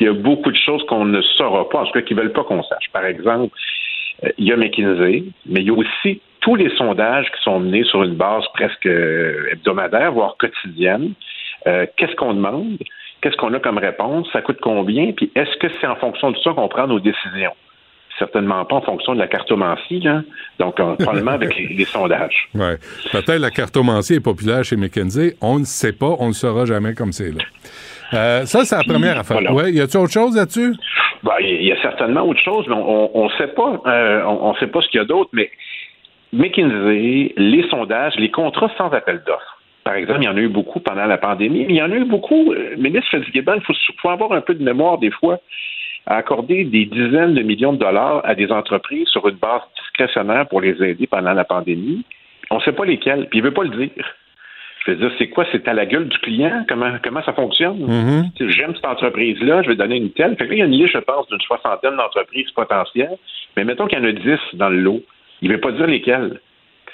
Il 0.00 0.06
y 0.06 0.10
a 0.10 0.12
beaucoup 0.12 0.50
de 0.50 0.56
choses 0.56 0.84
qu'on 0.88 1.04
ne 1.04 1.22
saura 1.22 1.68
pas, 1.68 1.78
en 1.80 1.86
tout 1.86 1.92
cas 1.92 2.02
qu'ils 2.02 2.16
ne 2.16 2.22
veulent 2.22 2.32
pas 2.32 2.44
qu'on 2.44 2.62
sache. 2.64 2.90
Par 2.92 3.06
exemple, 3.06 3.54
euh, 3.54 3.73
il 4.38 4.46
y 4.46 4.52
a 4.52 4.56
McKinsey, 4.56 5.24
mais 5.46 5.60
il 5.60 5.66
y 5.66 5.70
a 5.70 5.74
aussi 5.74 6.20
tous 6.40 6.56
les 6.56 6.68
sondages 6.76 7.26
qui 7.34 7.42
sont 7.42 7.58
menés 7.58 7.84
sur 7.84 8.02
une 8.04 8.14
base 8.16 8.44
presque 8.52 8.86
euh, 8.86 9.48
hebdomadaire, 9.52 10.12
voire 10.12 10.36
quotidienne. 10.38 11.12
Euh, 11.66 11.86
Qu'est-ce 11.96 12.14
qu'on 12.16 12.34
demande? 12.34 12.76
Qu'est-ce 13.22 13.36
qu'on 13.36 13.52
a 13.54 13.58
comme 13.60 13.78
réponse? 13.78 14.28
Ça 14.32 14.42
coûte 14.42 14.58
combien? 14.60 15.12
Puis 15.12 15.30
est-ce 15.34 15.56
que 15.56 15.68
c'est 15.80 15.86
en 15.86 15.96
fonction 15.96 16.30
de 16.30 16.36
ça 16.44 16.52
qu'on 16.52 16.68
prend 16.68 16.86
nos 16.86 17.00
décisions? 17.00 17.52
Certainement 18.18 18.64
pas 18.66 18.76
en 18.76 18.82
fonction 18.82 19.14
de 19.14 19.18
la 19.18 19.26
cartomancie, 19.26 20.00
là. 20.00 20.22
Donc, 20.58 20.78
euh, 20.78 20.94
probablement 20.96 21.32
avec 21.32 21.56
les, 21.56 21.68
les 21.68 21.84
sondages. 21.84 22.48
Ouais. 22.54 22.76
Peut-être 23.10 23.40
la 23.40 23.50
cartomancie 23.50 24.14
est 24.14 24.20
populaire 24.20 24.62
chez 24.62 24.76
McKenzie. 24.76 25.32
On 25.40 25.58
ne 25.58 25.64
sait 25.64 25.92
pas. 25.92 26.14
On 26.20 26.28
ne 26.28 26.32
saura 26.32 26.64
jamais 26.66 26.94
comme 26.94 27.12
c'est 27.12 27.30
là. 27.32 27.42
Euh, 28.12 28.44
ça, 28.44 28.64
c'est 28.64 28.76
la 28.76 28.84
première 28.84 29.18
affaire. 29.18 29.38
Voilà. 29.40 29.52
Ouais. 29.52 29.72
Y 29.72 29.80
a-tu 29.80 29.96
autre 29.96 30.12
chose 30.12 30.36
là-dessus? 30.36 30.74
Ben, 31.24 31.36
il 31.40 31.64
y 31.64 31.72
a 31.72 31.80
certainement 31.80 32.20
autre 32.22 32.42
chose, 32.42 32.66
mais 32.68 32.74
on 32.74 33.24
ne 33.24 33.30
sait 33.38 33.48
pas. 33.54 33.80
euh, 33.86 34.22
on 34.26 34.54
sait 34.56 34.66
pas 34.66 34.82
ce 34.82 34.88
qu'il 34.88 34.98
y 34.98 35.02
a 35.02 35.06
d'autre, 35.06 35.30
mais 35.32 35.50
McKinsey, 36.34 37.32
les 37.36 37.66
sondages, 37.70 38.14
les 38.16 38.30
contrats 38.30 38.70
sans 38.76 38.90
appel 38.90 39.22
d'offres. 39.26 39.58
Par 39.84 39.94
exemple, 39.94 40.20
il 40.20 40.26
y 40.26 40.28
en 40.28 40.36
a 40.36 40.40
eu 40.40 40.48
beaucoup 40.48 40.80
pendant 40.80 41.06
la 41.06 41.16
pandémie, 41.16 41.64
mais 41.66 41.74
il 41.74 41.76
y 41.76 41.82
en 41.82 41.90
a 41.90 41.96
eu 41.96 42.04
beaucoup. 42.04 42.52
Euh, 42.52 42.76
ministre 42.76 43.08
Fitzgibbon, 43.10 43.54
il 43.56 43.62
faut, 43.62 43.72
faut 44.02 44.10
avoir 44.10 44.32
un 44.32 44.42
peu 44.42 44.54
de 44.54 44.62
mémoire 44.62 44.98
des 44.98 45.10
fois, 45.10 45.38
à 46.06 46.16
accorder 46.16 46.64
des 46.64 46.84
dizaines 46.84 47.34
de 47.34 47.42
millions 47.42 47.72
de 47.72 47.78
dollars 47.78 48.20
à 48.24 48.34
des 48.34 48.52
entreprises 48.52 49.08
sur 49.08 49.26
une 49.26 49.36
base 49.36 49.62
discrétionnaire 49.78 50.46
pour 50.48 50.60
les 50.60 50.82
aider 50.82 51.06
pendant 51.06 51.32
la 51.32 51.44
pandémie. 51.44 52.04
On 52.50 52.56
ne 52.56 52.62
sait 52.62 52.72
pas 52.72 52.84
lesquelles, 52.84 53.28
puis 53.30 53.38
il 53.38 53.42
ne 53.42 53.48
veut 53.48 53.54
pas 53.54 53.64
le 53.64 53.70
dire. 53.70 54.04
Je 54.84 54.90
veux 54.90 54.96
dire, 54.98 55.10
c'est 55.18 55.28
quoi? 55.28 55.46
C'est 55.50 55.66
à 55.66 55.72
la 55.72 55.86
gueule 55.86 56.08
du 56.08 56.18
client? 56.18 56.64
Comment, 56.68 56.92
comment 57.02 57.22
ça 57.22 57.32
fonctionne? 57.32 57.78
Mm-hmm. 57.78 58.50
J'aime 58.50 58.74
cette 58.74 58.84
entreprise-là, 58.84 59.62
je 59.62 59.68
vais 59.68 59.76
donner 59.76 59.96
une 59.96 60.10
telle. 60.10 60.36
Fait 60.36 60.44
que 60.44 60.50
là, 60.50 60.54
il 60.56 60.58
y 60.58 60.62
a 60.62 60.66
une 60.66 60.72
liste, 60.72 60.92
je 60.92 60.98
pense, 60.98 61.26
d'une 61.28 61.40
soixantaine 61.40 61.96
d'entreprises 61.96 62.50
potentielles. 62.50 63.16
Mais 63.56 63.64
mettons 63.64 63.86
qu'il 63.86 63.98
y 63.98 64.02
en 64.02 64.04
a 64.04 64.12
10 64.12 64.38
dans 64.54 64.68
le 64.68 64.80
lot. 64.80 65.02
Il 65.40 65.48
ne 65.48 65.54
veut 65.54 65.60
pas 65.60 65.72
dire 65.72 65.86
lesquelles. 65.86 66.40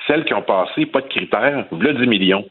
Celles 0.06 0.24
qui 0.24 0.34
ont 0.34 0.42
passé, 0.42 0.86
pas 0.86 1.00
de 1.00 1.08
critères, 1.08 1.66
voilà 1.70 1.92
10 1.92 2.06
millions. 2.06 2.46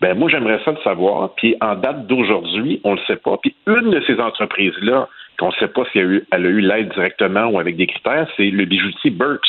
Ben 0.00 0.18
moi, 0.18 0.28
j'aimerais 0.28 0.60
ça 0.64 0.72
le 0.72 0.78
savoir. 0.82 1.32
Puis 1.36 1.54
en 1.60 1.76
date 1.76 2.08
d'aujourd'hui, 2.08 2.80
on 2.82 2.92
ne 2.92 2.96
le 2.96 3.02
sait 3.06 3.16
pas. 3.16 3.36
Puis 3.40 3.54
une 3.68 3.90
de 3.90 4.00
ces 4.06 4.18
entreprises-là, 4.18 5.08
qu'on 5.38 5.48
ne 5.48 5.52
sait 5.52 5.68
pas 5.68 5.84
si 5.92 6.00
elle 6.00 6.06
a 6.06 6.10
eu, 6.10 6.26
elle 6.32 6.46
a 6.46 6.48
eu 6.48 6.60
l'aide 6.60 6.92
directement 6.92 7.46
ou 7.46 7.60
avec 7.60 7.76
des 7.76 7.86
critères, 7.86 8.26
c'est 8.36 8.50
le 8.50 8.64
bijoutier 8.64 9.10
Burks. 9.10 9.48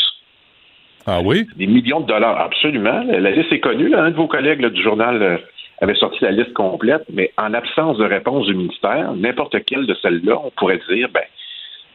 Ah 1.05 1.19
oui? 1.21 1.45
Des 1.57 1.67
millions 1.67 1.99
de 1.99 2.07
dollars, 2.07 2.39
absolument. 2.39 3.03
La 3.03 3.31
liste 3.31 3.51
est 3.51 3.59
connue. 3.59 3.93
Un 3.93 4.11
de 4.11 4.15
vos 4.15 4.27
collègues 4.27 4.65
du 4.65 4.81
journal 4.81 5.21
euh, 5.21 5.37
avait 5.81 5.95
sorti 5.95 6.23
la 6.23 6.31
liste 6.31 6.53
complète, 6.53 7.03
mais 7.11 7.31
en 7.37 7.53
absence 7.53 7.97
de 7.97 8.05
réponse 8.05 8.45
du 8.45 8.55
ministère, 8.55 9.13
n'importe 9.13 9.63
quelle 9.65 9.85
de 9.85 9.95
celles-là, 10.01 10.39
on 10.43 10.51
pourrait 10.51 10.79
dire, 10.89 11.09
ben, 11.13 11.23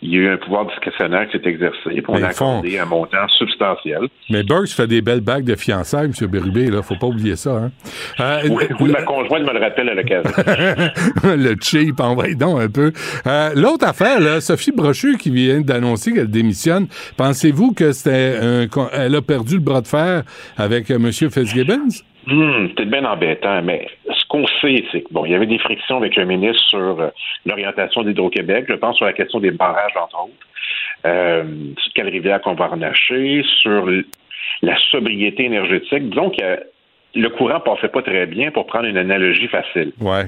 il 0.02 0.10
y 0.12 0.16
a 0.16 0.18
eu 0.20 0.28
un 0.28 0.36
pouvoir 0.36 0.66
discrétionnaire 0.66 1.26
qui 1.28 1.38
s'est 1.38 1.48
exercé, 1.48 1.78
puis 1.86 2.04
on 2.08 2.14
Mais 2.14 2.22
a 2.24 2.30
font- 2.30 2.58
accordé 2.60 2.78
un 2.78 2.84
montant 2.84 3.26
substantiel. 3.36 4.00
Mais 4.30 4.42
Burks 4.42 4.68
fait 4.68 4.86
des 4.86 5.02
belles 5.02 5.20
bagues 5.20 5.44
de 5.44 5.56
fiançailles, 5.56 6.10
M. 6.20 6.26
Bérubé, 6.28 6.70
là. 6.70 6.82
Faut 6.82 6.96
pas 6.96 7.06
oublier 7.08 7.36
ça, 7.36 7.50
hein. 7.50 7.70
Euh, 8.20 8.40
Oui, 8.50 8.64
oui, 8.80 8.90
ma 8.90 9.02
conjointe 9.02 9.42
me 9.42 9.52
le 9.52 9.58
rappelle 9.60 9.88
à 9.88 9.94
l'occasion. 9.94 10.30
le 11.24 11.54
cheap, 11.60 12.00
envoie 12.00 12.32
donc 12.34 12.60
un 12.60 12.68
peu. 12.68 12.92
Euh, 13.26 13.50
L'autre 13.54 13.86
affaire, 13.88 14.20
là, 14.20 14.40
Sophie 14.40 14.72
Brochu 14.72 15.16
qui 15.18 15.30
vient 15.30 15.60
d'annoncer 15.60 16.12
qu'elle 16.12 16.30
démissionne, 16.30 16.86
pensez-vous 17.16 17.72
que 17.72 17.92
c'était 17.92 18.38
elle 18.92 19.14
a 19.14 19.22
perdu 19.22 19.54
le 19.54 19.60
bras 19.60 19.80
de 19.80 19.86
fer 19.88 20.22
avec 20.56 20.90
euh, 20.90 20.96
M. 20.96 21.10
Fitzgibbons? 21.12 21.88
Hmm, 22.26 22.66
c'est 22.76 22.84
bien 22.84 23.04
embêtant, 23.06 23.62
mais 23.62 23.86
ce 24.06 24.27
qu'on 24.38 24.46
sait, 24.60 24.84
c'est 24.92 25.02
que 25.02 25.12
bon, 25.12 25.24
il 25.24 25.32
y 25.32 25.34
avait 25.34 25.46
des 25.46 25.58
frictions 25.58 25.96
avec 25.96 26.16
le 26.16 26.24
ministre 26.24 26.62
sur 26.68 27.00
euh, 27.00 27.08
l'orientation 27.46 28.02
d'Hydro-Québec, 28.02 28.66
je 28.68 28.74
pense 28.74 28.96
sur 28.96 29.06
la 29.06 29.12
question 29.12 29.40
des 29.40 29.50
barrages, 29.50 29.96
entre 29.96 30.24
autres, 30.24 30.32
euh, 31.06 31.44
sur 31.78 31.92
quelle 31.94 32.08
rivière 32.08 32.40
qu'on 32.40 32.54
va 32.54 32.66
renacher, 32.68 33.42
sur 33.60 33.88
la 34.62 34.76
sobriété 34.90 35.44
énergétique. 35.44 36.10
Disons 36.10 36.30
que 36.30 36.60
le 37.14 37.28
courant 37.30 37.60
passait 37.60 37.88
pas 37.88 38.02
très 38.02 38.26
bien 38.26 38.50
pour 38.50 38.66
prendre 38.66 38.86
une 38.86 38.98
analogie 38.98 39.48
facile. 39.48 39.92
Ouais. 40.00 40.26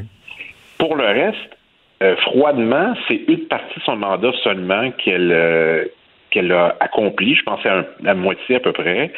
Pour 0.78 0.96
le 0.96 1.04
reste, 1.04 1.56
euh, 2.02 2.16
froidement, 2.16 2.94
c'est 3.06 3.22
une 3.28 3.46
partie 3.46 3.78
de 3.78 3.84
son 3.84 3.96
mandat 3.96 4.32
seulement 4.42 4.90
qu'elle 4.92 5.32
euh, 5.32 5.84
qu'elle 6.30 6.52
a 6.52 6.76
accompli. 6.80 7.34
Je 7.34 7.42
pense 7.42 7.64
à 7.66 7.78
un- 7.80 7.86
la 8.02 8.14
moitié 8.14 8.56
à 8.56 8.60
peu 8.60 8.72
près. 8.72 9.08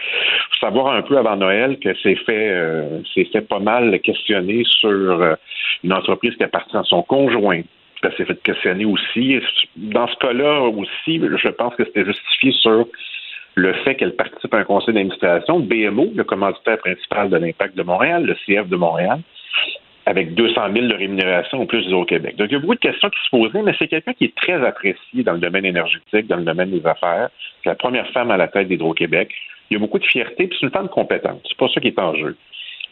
Faut 0.50 0.66
savoir 0.66 0.94
un 0.94 1.02
peu 1.02 1.16
avant 1.18 1.36
Noël 1.36 1.78
que 1.78 1.94
c'est 2.02 2.16
fait, 2.16 2.48
euh, 2.50 3.00
fait 3.14 3.40
pas 3.42 3.58
mal 3.58 3.98
questionner 4.00 4.62
sur 4.64 4.88
euh, 4.90 5.34
une 5.84 5.92
entreprise 5.92 6.34
qui 6.36 6.44
appartient 6.44 6.76
à 6.76 6.82
son 6.84 7.02
conjoint. 7.02 7.60
Elle 8.02 8.12
s'est 8.16 8.24
fait 8.24 8.42
questionner 8.42 8.84
aussi. 8.84 9.38
Dans 9.76 10.08
ce 10.08 10.16
cas-là 10.16 10.60
aussi, 10.62 11.20
je 11.20 11.48
pense 11.48 11.74
que 11.76 11.84
c'était 11.84 12.04
justifié 12.04 12.50
sur 12.52 12.86
le 13.54 13.72
fait 13.84 13.94
qu'elle 13.96 14.16
participe 14.16 14.52
à 14.54 14.58
un 14.58 14.64
conseil 14.64 14.94
d'administration 14.94 15.60
BMO, 15.60 16.10
le 16.14 16.24
commanditaire 16.24 16.78
principal 16.78 17.28
de 17.30 17.36
l'Impact 17.36 17.76
de 17.76 17.82
Montréal, 17.82 18.24
le 18.24 18.34
CF 18.46 18.66
de 18.68 18.76
Montréal, 18.76 19.20
avec 20.06 20.34
200 20.34 20.72
000 20.74 20.86
de 20.88 20.94
rémunération 20.94 21.60
au 21.60 21.66
plus 21.66 21.92
au 21.92 22.04
Québec. 22.04 22.36
Donc, 22.36 22.48
il 22.50 22.54
y 22.54 22.56
a 22.56 22.58
beaucoup 22.58 22.74
de 22.74 22.80
questions 22.80 23.08
qui 23.08 23.18
se 23.24 23.30
posaient, 23.30 23.62
mais 23.62 23.74
c'est 23.78 23.88
quelqu'un 23.88 24.12
qui 24.14 24.24
est 24.24 24.34
très 24.34 24.64
apprécié 24.64 25.22
dans 25.22 25.34
le 25.34 25.38
domaine 25.38 25.64
énergétique, 25.64 26.26
dans 26.26 26.36
le 26.36 26.44
domaine 26.44 26.70
des 26.70 26.84
affaires. 26.86 27.30
C'est 27.62 27.70
la 27.70 27.76
première 27.76 28.08
femme 28.10 28.30
à 28.30 28.36
la 28.36 28.48
tête 28.48 28.68
d'Hydro-Québec. 28.68 29.30
Il 29.70 29.74
y 29.74 29.76
a 29.76 29.80
beaucoup 29.80 29.98
de 29.98 30.04
fierté, 30.04 30.48
puis 30.48 30.56
c'est 30.58 30.66
une 30.66 30.72
femme 30.72 30.88
compétente. 30.88 31.40
C'est 31.48 31.56
pas 31.56 31.68
ça 31.68 31.80
qui 31.80 31.88
est 31.88 31.98
en 31.98 32.14
jeu. 32.14 32.36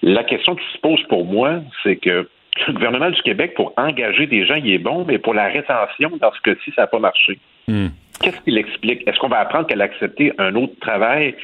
La 0.02 0.24
question 0.24 0.54
qui 0.54 0.64
se 0.72 0.78
pose 0.78 1.02
pour 1.08 1.24
moi, 1.24 1.60
c'est 1.82 1.96
que 1.96 2.28
le 2.66 2.72
gouvernement 2.72 3.10
du 3.10 3.20
Québec, 3.22 3.54
pour 3.54 3.72
engager 3.76 4.26
des 4.26 4.46
gens, 4.46 4.54
il 4.54 4.70
est 4.70 4.78
bon, 4.78 5.04
mais 5.04 5.18
pour 5.18 5.34
la 5.34 5.48
rétention, 5.48 6.12
dans 6.20 6.32
ce 6.32 6.40
cas-ci, 6.42 6.72
ça 6.74 6.82
n'a 6.82 6.86
pas 6.86 6.98
marché. 6.98 7.38
Hmm. 7.68 7.88
Qu'est-ce 8.22 8.40
qu'il 8.44 8.58
explique? 8.58 9.06
Est-ce 9.08 9.18
qu'on 9.18 9.28
va 9.28 9.38
apprendre 9.40 9.66
qu'elle 9.66 9.80
a 9.80 9.84
accepté 9.84 10.32
un 10.38 10.54
autre 10.54 10.74
travail 10.80 11.34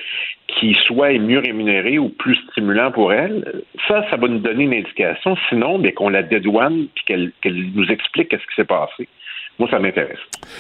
qui 0.47 0.77
soit 0.87 1.19
mieux 1.19 1.39
rémunéré 1.39 1.99
ou 1.99 2.11
plus 2.11 2.37
stimulant 2.51 2.91
pour 2.93 3.13
elle? 3.13 3.63
Ça, 3.89 4.05
ça 4.11 4.17
va 4.17 4.29
nous 4.29 4.41
donner 4.41 4.65
une 4.65 4.75
indication. 4.75 5.37
Sinon, 5.49 5.79
bien, 5.79 5.93
qu'on 5.93 6.11
la 6.11 6.23
dédouane 6.23 6.87
puis 6.95 7.05
qu'elle 7.43 7.65
nous 7.75 7.87
explique 7.87 8.29
qu'est-ce 8.29 8.43
qui 8.47 8.55
s'est 8.57 8.65
passé. 8.65 9.09
Moi, 9.59 9.71
ça 9.71 9.79
m'intéresse. 9.79 10.19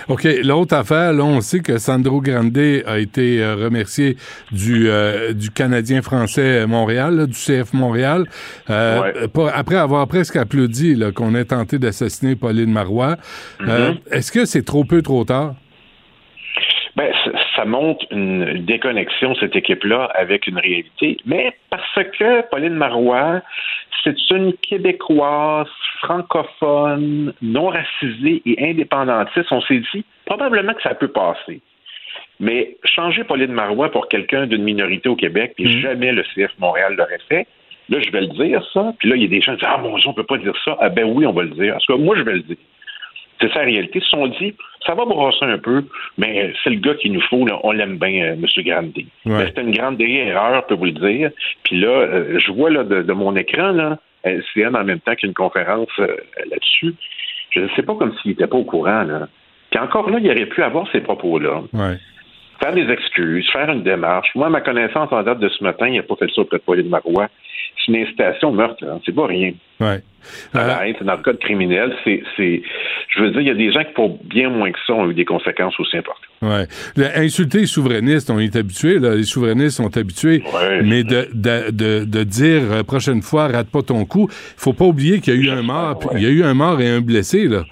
OK. 0.08 0.26
L'autre 0.42 0.74
affaire, 0.74 1.12
là, 1.12 1.22
on 1.22 1.42
sait 1.42 1.60
que 1.60 1.76
Sandro 1.76 2.22
Grande 2.22 2.56
a 2.86 2.98
été 2.98 3.42
euh, 3.42 3.54
remercié 3.56 4.16
du, 4.52 4.88
euh, 4.88 5.34
du 5.34 5.50
Canadien 5.50 6.00
français 6.00 6.66
Montréal, 6.66 7.14
là, 7.14 7.26
du 7.26 7.34
CF 7.34 7.74
Montréal, 7.74 8.24
euh, 8.70 9.02
Ouais. 9.02 9.50
après 9.54 9.76
avoir 9.76 10.08
presque 10.08 10.36
applaudi 10.36 10.98
qu'on 11.14 11.34
ait 11.34 11.44
tenté 11.44 11.78
d'assassiner 11.78 12.36
Pauline 12.36 12.72
Marois. 12.72 13.16
Mhm. 13.60 13.98
Est-ce 14.10 14.32
que 14.32 14.46
c'est 14.46 14.64
trop 14.64 14.84
peu, 14.84 15.02
trop 15.02 15.24
tard? 15.24 15.56
Ben, 16.96 17.12
ça 17.54 17.66
montre 17.66 18.06
une 18.10 18.64
déconnexion, 18.64 19.34
cette 19.34 19.54
équipe-là, 19.54 20.10
avec 20.14 20.46
une 20.46 20.58
réalité. 20.58 21.18
Mais 21.26 21.52
parce 21.68 22.08
que 22.18 22.48
Pauline 22.48 22.74
Marois, 22.74 23.42
c'est 24.02 24.30
une 24.30 24.54
Québécoise 24.54 25.68
francophone, 25.98 27.34
non 27.42 27.68
racisée 27.68 28.40
et 28.46 28.70
indépendantiste, 28.70 29.52
on 29.52 29.60
s'est 29.62 29.82
dit 29.92 30.04
probablement 30.24 30.72
que 30.72 30.82
ça 30.82 30.94
peut 30.94 31.08
passer. 31.08 31.60
Mais 32.40 32.76
changer 32.84 33.24
Pauline 33.24 33.52
Marois 33.52 33.90
pour 33.90 34.08
quelqu'un 34.08 34.46
d'une 34.46 34.62
minorité 34.62 35.08
au 35.08 35.16
Québec, 35.16 35.52
puis 35.56 35.66
mm. 35.66 35.80
jamais 35.80 36.12
le 36.12 36.22
CF 36.22 36.52
Montréal 36.58 36.94
l'aurait 36.96 37.20
fait, 37.28 37.46
là, 37.90 37.98
je 38.00 38.10
vais 38.10 38.22
le 38.22 38.28
dire, 38.28 38.62
ça. 38.72 38.94
Puis 38.98 39.10
là, 39.10 39.16
il 39.16 39.22
y 39.22 39.24
a 39.26 39.28
des 39.28 39.40
gens 39.40 39.52
qui 39.52 39.60
disent 39.60 39.68
Ah, 39.70 39.78
mon 39.78 39.96
Dieu, 39.98 40.08
on 40.08 40.14
peut 40.14 40.24
pas 40.24 40.38
dire 40.38 40.54
ça. 40.64 40.76
Ah, 40.80 40.88
ben 40.88 41.04
oui, 41.04 41.26
on 41.26 41.32
va 41.32 41.42
le 41.42 41.50
dire. 41.50 41.72
Parce 41.72 41.86
que 41.86 41.92
moi, 41.94 42.16
je 42.16 42.22
vais 42.22 42.34
le 42.34 42.42
dire. 42.42 42.56
C'est 43.40 43.48
ça 43.52 43.60
la 43.60 43.66
réalité. 43.66 43.98
Ils 43.98 44.02
se 44.02 44.10
sont 44.10 44.26
dit, 44.28 44.54
ça 44.86 44.94
va 44.94 45.04
brasser 45.04 45.44
un 45.44 45.58
peu, 45.58 45.84
mais 46.16 46.52
c'est 46.62 46.70
le 46.70 46.80
gars 46.80 46.94
qu'il 46.94 47.12
nous 47.12 47.20
faut. 47.22 47.46
Là. 47.46 47.58
On 47.64 47.72
l'aime 47.72 47.98
bien, 47.98 48.24
euh, 48.24 48.34
M. 48.34 48.46
Grandy. 48.64 49.08
C'était 49.24 49.62
une 49.62 49.76
grande 49.76 50.00
erreur, 50.00 50.62
je 50.62 50.68
peux 50.68 50.74
vous 50.74 50.86
le 50.86 50.92
dire. 50.92 51.30
Puis 51.64 51.80
là, 51.80 51.88
euh, 51.88 52.38
je 52.38 52.52
vois 52.52 52.70
là, 52.70 52.84
de, 52.84 53.12
mon 53.12 53.34
écran, 53.36 53.72
là, 53.72 53.98
LCN 54.24 54.76
en 54.76 54.84
même 54.84 55.00
temps 55.00 55.14
qu'une 55.14 55.34
conférence 55.34 55.88
euh, 55.98 56.16
là-dessus. 56.50 56.94
Je 57.50 57.60
ne 57.60 57.68
sais 57.76 57.82
pas 57.82 57.94
comme 57.94 58.14
s'il 58.18 58.32
n'était 58.32 58.46
pas 58.46 58.56
au 58.56 58.64
courant. 58.64 59.02
Là. 59.02 59.28
Puis 59.70 59.80
encore 59.80 60.10
là, 60.10 60.18
il 60.20 60.30
aurait 60.30 60.46
pu 60.46 60.62
avoir 60.62 60.90
ces 60.92 61.00
propos-là. 61.00 61.62
Faire 62.60 62.72
des 62.72 62.90
excuses, 62.90 63.48
faire 63.52 63.70
une 63.70 63.82
démarche. 63.82 64.28
Moi, 64.34 64.48
ma 64.48 64.60
connaissance 64.60 65.12
en 65.12 65.22
date 65.22 65.40
de 65.40 65.48
ce 65.48 65.62
matin, 65.62 65.88
il 65.88 65.96
n'a 65.96 66.02
pas 66.02 66.16
fait 66.16 66.30
ça 66.34 66.40
auprès 66.40 66.58
de 66.58 66.62
Pauline 66.62 66.88
Marois. 66.88 67.28
C'est 67.76 67.92
une 67.92 68.02
incitation 68.02 68.48
au 68.48 68.52
meurtre, 68.52 68.84
c'est 69.04 69.14
pas 69.14 69.26
rien. 69.26 69.52
Ouais. 69.80 70.00
Euh, 70.54 70.92
dans 71.02 71.12
le 71.12 71.22
code 71.22 71.38
criminel, 71.38 71.94
c'est, 72.04 72.22
je 72.38 73.20
veux 73.20 73.30
dire, 73.30 73.40
il 73.40 73.46
y 73.46 73.50
a 73.50 73.54
des 73.54 73.70
gens 73.70 73.84
qui, 73.84 73.92
pour 73.92 74.18
bien 74.24 74.48
moins 74.48 74.72
que 74.72 74.78
ça, 74.86 74.94
ont 74.94 75.08
eu 75.10 75.14
des 75.14 75.24
conséquences 75.24 75.78
aussi 75.78 75.96
importantes. 75.96 76.25
Ouais. 76.42 76.66
Insulter 77.16 77.60
les 77.60 77.66
souverainistes, 77.66 78.28
on 78.28 78.38
est 78.38 78.56
habitué, 78.56 78.98
là, 78.98 79.14
les 79.14 79.22
souverainistes 79.22 79.78
sont 79.78 79.96
habitués, 79.96 80.42
mais 80.84 81.02
de, 81.02 81.28
de, 81.32 81.70
de, 81.70 82.04
de, 82.04 82.24
dire 82.24 82.62
euh, 82.70 82.82
prochaine 82.82 83.22
fois, 83.22 83.48
rate 83.48 83.70
pas 83.70 83.82
ton 83.82 84.04
coup, 84.04 84.28
il 84.30 84.60
faut 84.60 84.74
pas 84.74 84.84
oublier 84.84 85.20
qu'il 85.20 85.34
y 85.34 85.38
a 85.38 85.40
eu 85.40 85.56
un 85.56 85.62
mort, 85.62 85.98
il 86.14 86.22
y 86.22 86.26
a 86.26 86.28
eu 86.28 86.44
un 86.44 86.52
mort 86.52 86.78
et 86.80 86.88
un 86.88 87.00
blessé 87.00 87.48
là, 87.48 87.62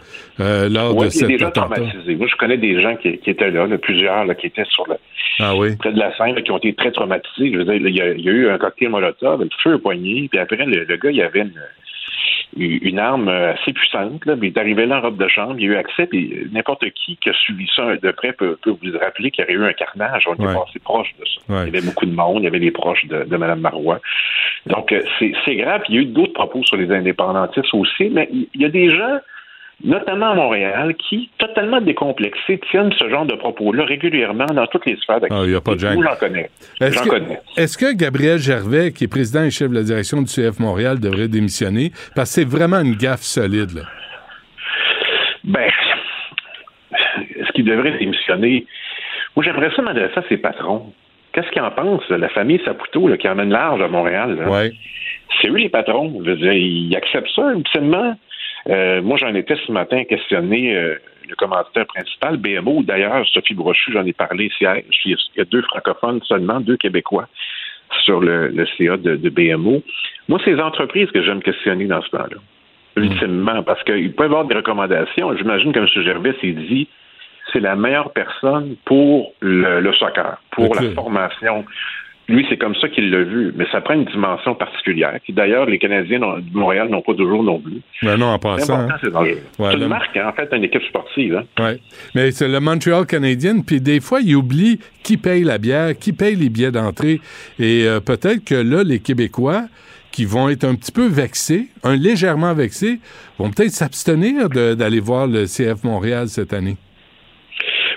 euh, 0.41 0.69
lors 0.71 0.95
de 0.95 1.11
cette 1.11 1.29
Il 1.29 1.33
y 1.33 1.35
a 1.35 1.37
des 1.37 1.45
gens 1.45 1.51
traumatisés. 1.51 2.15
Moi, 2.17 2.27
je 2.31 2.37
connais 2.37 2.57
des 2.57 2.81
gens 2.81 2.97
qui, 2.97 3.19
qui 3.19 3.31
étaient 3.31 3.51
là, 3.51 3.67
plusieurs 3.77 4.25
là, 4.25 4.35
qui 4.35 4.47
étaient 4.47 4.65
sur 4.65 4.87
le 4.89 4.97
ah 5.41 5.55
oui? 5.57 5.77
près 5.77 5.93
de 5.93 5.99
la 5.99 6.17
scène, 6.17 6.41
qui 6.43 6.51
ont 6.51 6.59
été 6.59 6.73
très 6.75 6.91
traumatisés. 6.91 7.53
Je 7.53 7.59
veux 7.59 7.65
dire, 7.65 7.75
il 7.75 7.95
y, 7.95 8.01
a, 8.01 8.13
il 8.13 8.25
y 8.25 8.29
a 8.29 8.33
eu 8.33 8.49
un 8.49 8.57
cocktail 8.57 8.89
Molotov, 8.89 9.43
le 9.43 9.49
feu 9.63 9.75
au 9.75 9.79
poignet, 9.79 10.29
puis 10.31 10.39
après, 10.39 10.65
le, 10.65 10.85
le 10.85 10.97
gars, 10.97 11.11
il 11.11 11.17
y 11.17 11.23
avait 11.23 11.41
une 11.41 11.53
une 12.57 12.99
arme 12.99 13.29
assez 13.29 13.73
puissante. 13.73 14.25
Là, 14.27 14.37
mais 14.37 14.49
il 14.49 14.53
est 14.55 14.59
arrivé 14.59 14.87
là 14.87 14.99
en 14.99 15.01
robe 15.03 15.17
de 15.17 15.29
chambre, 15.29 15.57
il 15.59 15.71
a 15.71 15.73
eu 15.75 15.77
accès, 15.77 16.07
puis 16.07 16.47
n'importe 16.53 16.89
qui 16.91 17.17
qui 17.17 17.31
a 17.31 17.33
suivi 17.35 17.69
ça 17.75 17.97
de 17.97 18.11
près 18.11 18.33
peut, 18.33 18.59
peut 18.63 18.71
vous 18.71 18.99
rappeler 18.99 19.31
qu'il 19.31 19.45
y 19.45 19.47
aurait 19.47 19.67
eu 19.67 19.71
un 19.71 19.73
carnage. 19.73 20.25
On 20.27 20.35
était 20.35 20.45
assez 20.45 20.79
proche 20.79 21.15
de 21.19 21.25
ça. 21.25 21.65
Il 21.67 21.75
y 21.75 21.77
avait 21.77 21.87
beaucoup 21.87 22.07
de 22.07 22.15
monde, 22.15 22.43
il 22.43 22.45
y 22.45 22.49
avait 22.49 22.59
les 22.59 22.71
proches 22.71 23.05
de, 23.07 23.25
de 23.25 23.37
Mme 23.37 23.61
Marois. 23.61 24.01
Donc, 24.67 24.93
euh, 24.93 25.03
c'est 25.19 25.57
grave. 25.57 25.83
Il 25.89 25.95
y 25.95 25.99
a 25.99 26.01
eu 26.03 26.07
d'autres 26.07 26.33
propos 26.33 26.63
sur 26.65 26.77
les 26.77 26.91
indépendantistes 26.91 27.75
aussi, 27.75 28.11
mais 28.11 28.29
il 28.33 28.61
y 28.61 28.65
a 28.65 28.69
des 28.69 28.95
gens 28.95 29.19
notamment 29.85 30.31
à 30.31 30.35
Montréal, 30.35 30.95
qui, 30.97 31.31
totalement 31.39 31.81
décomplexés, 31.81 32.59
tiennent 32.71 32.93
ce 32.99 33.09
genre 33.09 33.27
de 33.27 33.35
propos-là 33.35 33.85
régulièrement 33.85 34.47
dans 34.47 34.67
toutes 34.67 34.87
les 34.87 34.97
sphères 34.97 35.21
d'activité. 35.21 35.37
Ah, 35.41 35.45
il 35.45 35.51
n'y 35.51 35.57
a 35.57 35.61
pas 35.61 35.75
de 35.75 35.79
J'en 35.79 36.17
connais. 36.17 36.51
Est-ce 36.81 37.03
que, 37.03 37.61
est 37.61 37.77
que, 37.79 37.97
Gabriel 37.97 38.39
Gervais, 38.39 38.93
qui 38.93 39.05
est 39.05 39.09
président 39.09 39.45
et 39.45 39.51
chef 39.51 39.69
de 39.69 39.75
la 39.75 39.83
direction 39.83 40.23
du 40.23 40.27
CF 40.27 40.59
Montréal, 40.59 40.99
devrait 41.01 41.29
démissionner? 41.29 41.93
Parce 42.17 42.35
que 42.35 42.41
c'est 42.41 42.49
vraiment 42.49 42.81
une 42.81 42.97
gaffe 42.97 43.23
solide, 43.23 43.73
là. 43.75 43.83
Ben, 45.45 45.69
est-ce 47.37 47.53
qu'il 47.53 47.67
devrait 47.67 47.99
démissionner? 47.99 48.67
Moi, 49.37 49.45
j'aimerais 49.45 49.71
ça 49.77 49.83
m'adresser 49.83 50.19
à 50.19 50.23
ses 50.29 50.39
patrons. 50.39 50.93
Qu'est-ce 51.33 51.51
qu'ils 51.51 51.63
en 51.63 51.71
pensent? 51.71 52.09
La 52.09 52.29
famille 52.31 52.61
Saputo, 52.65 53.09
là, 53.09 53.19
qui 53.19 53.29
emmène 53.29 53.51
large 53.51 53.83
à 53.83 53.89
Montréal. 53.89 54.47
Ouais. 54.49 54.73
C'est 55.41 55.49
eux 55.49 55.57
les 55.57 55.69
patrons. 55.69 56.23
Je 56.25 56.31
veux 56.31 56.37
dire, 56.37 56.53
ils 56.53 56.97
acceptent 56.97 57.35
ça, 57.35 57.53
ultimement. 57.53 58.17
Euh, 58.69 59.03
moi, 59.03 59.17
j'en 59.19 59.35
étais 59.35 59.57
ce 59.67 59.73
matin 59.73 60.05
questionné 60.05 60.75
euh, 60.75 60.97
le 61.29 61.37
commanditaire 61.37 61.87
principal, 61.87 62.37
BMO. 62.37 62.83
D'ailleurs, 62.83 63.27
Sophie 63.29 63.55
Brochu, 63.55 63.93
j'en 63.93 64.05
ai 64.05 64.13
parlé 64.13 64.51
hier. 64.61 64.77
Il 65.05 65.17
y 65.37 65.41
a 65.41 65.45
deux 65.45 65.63
francophones 65.63 66.21
seulement, 66.23 66.61
deux 66.61 66.77
Québécois 66.77 67.29
sur 68.05 68.21
le, 68.21 68.53
CA 68.77 68.97
de, 68.97 69.29
BMO. 69.29 69.83
Moi, 70.29 70.41
c'est 70.45 70.53
les 70.53 70.61
entreprises 70.61 71.11
que 71.11 71.23
j'aime 71.23 71.43
questionner 71.43 71.87
dans 71.87 72.03
ce 72.03 72.11
temps-là. 72.11 72.39
Ultimement, 72.97 73.63
parce 73.65 73.83
qu'il 73.85 74.13
peut 74.13 74.25
y 74.25 74.27
avoir 74.27 74.45
des 74.45 74.55
recommandations. 74.55 75.37
J'imagine 75.37 75.73
que 75.73 75.81
M. 75.81 75.87
Gervais 76.05 76.35
s'est 76.41 76.53
dit 76.53 76.89
c'est 77.53 77.61
la 77.61 77.77
meilleure 77.77 78.13
personne 78.13 78.77
pour 78.85 79.33
le, 79.41 79.93
soccer, 79.95 80.39
pour 80.53 80.75
la 80.75 80.91
formation 80.93 81.65
lui, 82.29 82.47
c'est 82.49 82.57
comme 82.57 82.75
ça 82.77 82.89
qu'il 82.89 83.11
l'a 83.11 83.23
vu, 83.23 83.53
mais 83.55 83.67
ça 83.71 83.81
prend 83.81 83.95
une 83.95 84.07
dimension 84.07 84.55
particulière, 84.55 85.19
qui 85.25 85.33
d'ailleurs, 85.33 85.67
les 85.67 85.79
Canadiens 85.79 86.21
de 86.21 86.59
Montréal 86.59 86.89
n'ont 86.89 87.03
pas 87.03 87.15
toujours 87.15 87.43
non 87.43 87.61
plus. 87.61 87.81
Ben 88.03 88.17
non, 88.17 88.27
en 88.27 88.39
passant. 88.39 88.81
Hein. 88.81 88.89
C'est 89.03 89.13
ouais, 89.15 89.75
une 89.75 89.87
marque, 89.89 90.17
hein, 90.17 90.29
en 90.29 90.33
fait, 90.33 90.49
une 90.57 90.65
équipe 90.65 90.83
sportive. 90.85 91.37
Hein. 91.37 91.45
Oui, 91.61 91.81
mais 92.15 92.31
c'est 92.31 92.49
le 92.49 92.61
Montreal 92.61 93.05
Canadien, 93.07 93.61
puis 93.61 93.81
des 93.81 94.01
fois, 94.01 94.21
il 94.23 94.37
oublie 94.37 94.81
qui 95.03 95.17
paye 95.17 95.45
la 95.45 95.59
bière, 95.59 95.97
qui 95.99 96.13
paye 96.13 96.35
les 96.35 96.49
billets 96.49 96.73
d'entrée, 96.73 97.21
et 97.59 97.87
euh, 97.87 98.01
peut-être 98.01 98.45
que 98.45 98.55
là, 98.55 98.83
les 98.83 99.01
Québécois 99.01 99.65
qui 100.15 100.27
vont 100.27 100.49
être 100.49 100.63
un 100.63 100.77
petit 100.77 100.93
peu 100.93 101.09
vexés, 101.09 101.67
un 101.83 101.97
légèrement 101.97 102.55
vexés, 102.55 103.01
vont 103.37 103.51
peut-être 103.51 103.73
s'abstenir 103.73 104.49
d'aller 104.49 105.01
voir 105.01 105.27
le 105.27 105.45
CF 105.47 105.83
Montréal 105.83 106.29
cette 106.29 106.53
année. 106.53 106.77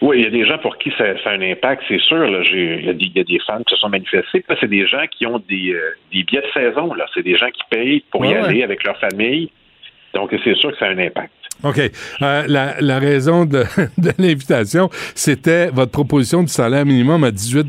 Oui, 0.01 0.19
il 0.19 0.23
y 0.23 0.27
a 0.27 0.29
des 0.29 0.45
gens 0.45 0.57
pour 0.57 0.77
qui 0.77 0.91
ça, 0.97 1.05
a 1.05 1.29
un 1.29 1.41
impact, 1.41 1.83
c'est 1.87 1.99
sûr. 1.99 2.25
Il, 2.25 2.85
y 2.85 2.89
a 2.89 2.93
des, 2.93 3.05
y, 3.05 3.39
fans 3.39 3.63
qui 3.63 3.73
se 3.73 3.79
sont 3.79 3.89
manifestés. 3.89 4.43
c'est 4.59 4.69
des 4.69 4.85
gens 4.87 5.05
qui 5.09 5.25
ont 5.25 5.39
des, 5.39 5.73
euh, 5.73 5.95
des 6.13 6.23
billets 6.23 6.41
de 6.41 6.51
saison. 6.53 6.93
Là. 6.93 7.05
C'est 7.13 7.23
des 7.23 7.37
gens 7.37 7.49
qui 7.49 7.63
payent 7.69 8.03
pour 8.11 8.25
y 8.25 8.33
aller 8.33 8.63
avec 8.63 8.83
leur 8.83 8.97
famille. 8.99 9.49
Donc, 10.13 10.33
c'est 10.43 10.55
sûr 10.55 10.71
que 10.71 10.77
ça 10.77 10.85
a 10.85 10.89
un 10.89 10.97
impact. 10.97 11.31
OK. 11.63 11.79
Euh, 12.21 12.73
la, 12.79 12.99
raison 12.99 13.45
de, 13.45 13.63
l'invitation, 14.17 14.89
c'était 15.15 15.69
votre 15.69 15.91
proposition 15.91 16.41
du 16.41 16.49
salaire 16.49 16.85
minimum 16.85 17.23
à 17.23 17.31
18 17.31 17.67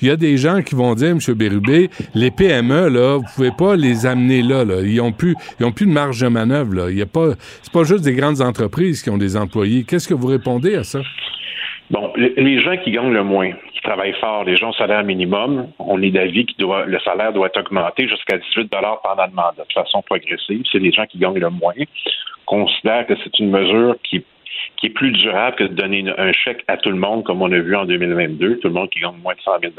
Il 0.00 0.08
y 0.08 0.10
a 0.10 0.16
des 0.16 0.36
gens 0.36 0.62
qui 0.62 0.74
vont 0.74 0.94
dire, 0.94 1.10
M. 1.10 1.18
Bérubé, 1.34 1.90
les 2.14 2.30
PME, 2.30 2.88
là, 2.88 3.18
vous 3.18 3.26
pouvez 3.34 3.52
pas 3.56 3.76
les 3.76 4.06
amener 4.06 4.42
là. 4.42 4.64
là. 4.64 4.80
Ils 4.82 5.00
ont 5.00 5.12
plus, 5.12 5.34
ils 5.58 5.66
ont 5.66 5.72
plus 5.72 5.86
de 5.86 5.92
marge 5.92 6.20
de 6.20 6.28
manœuvre. 6.28 6.74
Là. 6.74 6.90
Il 6.90 6.96
y 6.96 7.02
a 7.02 7.06
pas, 7.06 7.30
c'est 7.62 7.72
pas 7.72 7.84
juste 7.84 8.04
des 8.04 8.14
grandes 8.14 8.40
entreprises 8.40 9.02
qui 9.02 9.10
ont 9.10 9.18
des 9.18 9.36
employés. 9.36 9.84
Qu'est-ce 9.84 10.08
que 10.08 10.14
vous 10.14 10.28
répondez 10.28 10.74
à 10.76 10.84
ça? 10.84 11.00
Bon, 11.90 12.12
les 12.16 12.60
gens 12.60 12.76
qui 12.76 12.92
gagnent 12.92 13.12
le 13.12 13.24
moins, 13.24 13.50
qui 13.80 13.86
travaillent 13.86 14.14
fort, 14.20 14.44
les 14.44 14.56
gens 14.56 14.70
au 14.70 14.74
salaire 14.74 15.02
minimum, 15.04 15.68
on 15.78 16.02
est 16.02 16.10
d'avis 16.10 16.44
que 16.44 16.52
le 16.86 16.98
salaire 17.00 17.32
doit 17.32 17.46
être 17.46 17.60
augmenté 17.60 18.08
jusqu'à 18.08 18.36
18 18.36 18.68
pendant 18.70 19.26
le 19.26 19.32
mandat, 19.32 19.64
de 19.66 19.72
façon 19.72 20.02
progressive. 20.02 20.64
C'est 20.70 20.78
les 20.78 20.92
gens 20.92 21.06
qui 21.06 21.18
gagnent 21.18 21.38
le 21.38 21.50
moins. 21.50 21.72
considère 22.44 23.06
que 23.06 23.14
c'est 23.24 23.38
une 23.38 23.50
mesure 23.50 23.96
qui, 24.02 24.22
qui 24.76 24.86
est 24.86 24.90
plus 24.90 25.12
durable 25.12 25.56
que 25.56 25.64
de 25.64 25.74
donner 25.74 26.04
un 26.18 26.32
chèque 26.32 26.62
à 26.68 26.76
tout 26.76 26.90
le 26.90 26.96
monde, 26.96 27.24
comme 27.24 27.40
on 27.40 27.50
a 27.52 27.58
vu 27.58 27.74
en 27.74 27.86
2022, 27.86 28.58
tout 28.58 28.68
le 28.68 28.74
monde 28.74 28.90
qui 28.90 29.00
gagne 29.00 29.16
moins 29.22 29.34
de 29.34 29.40
100 29.40 29.52
000 29.60 29.72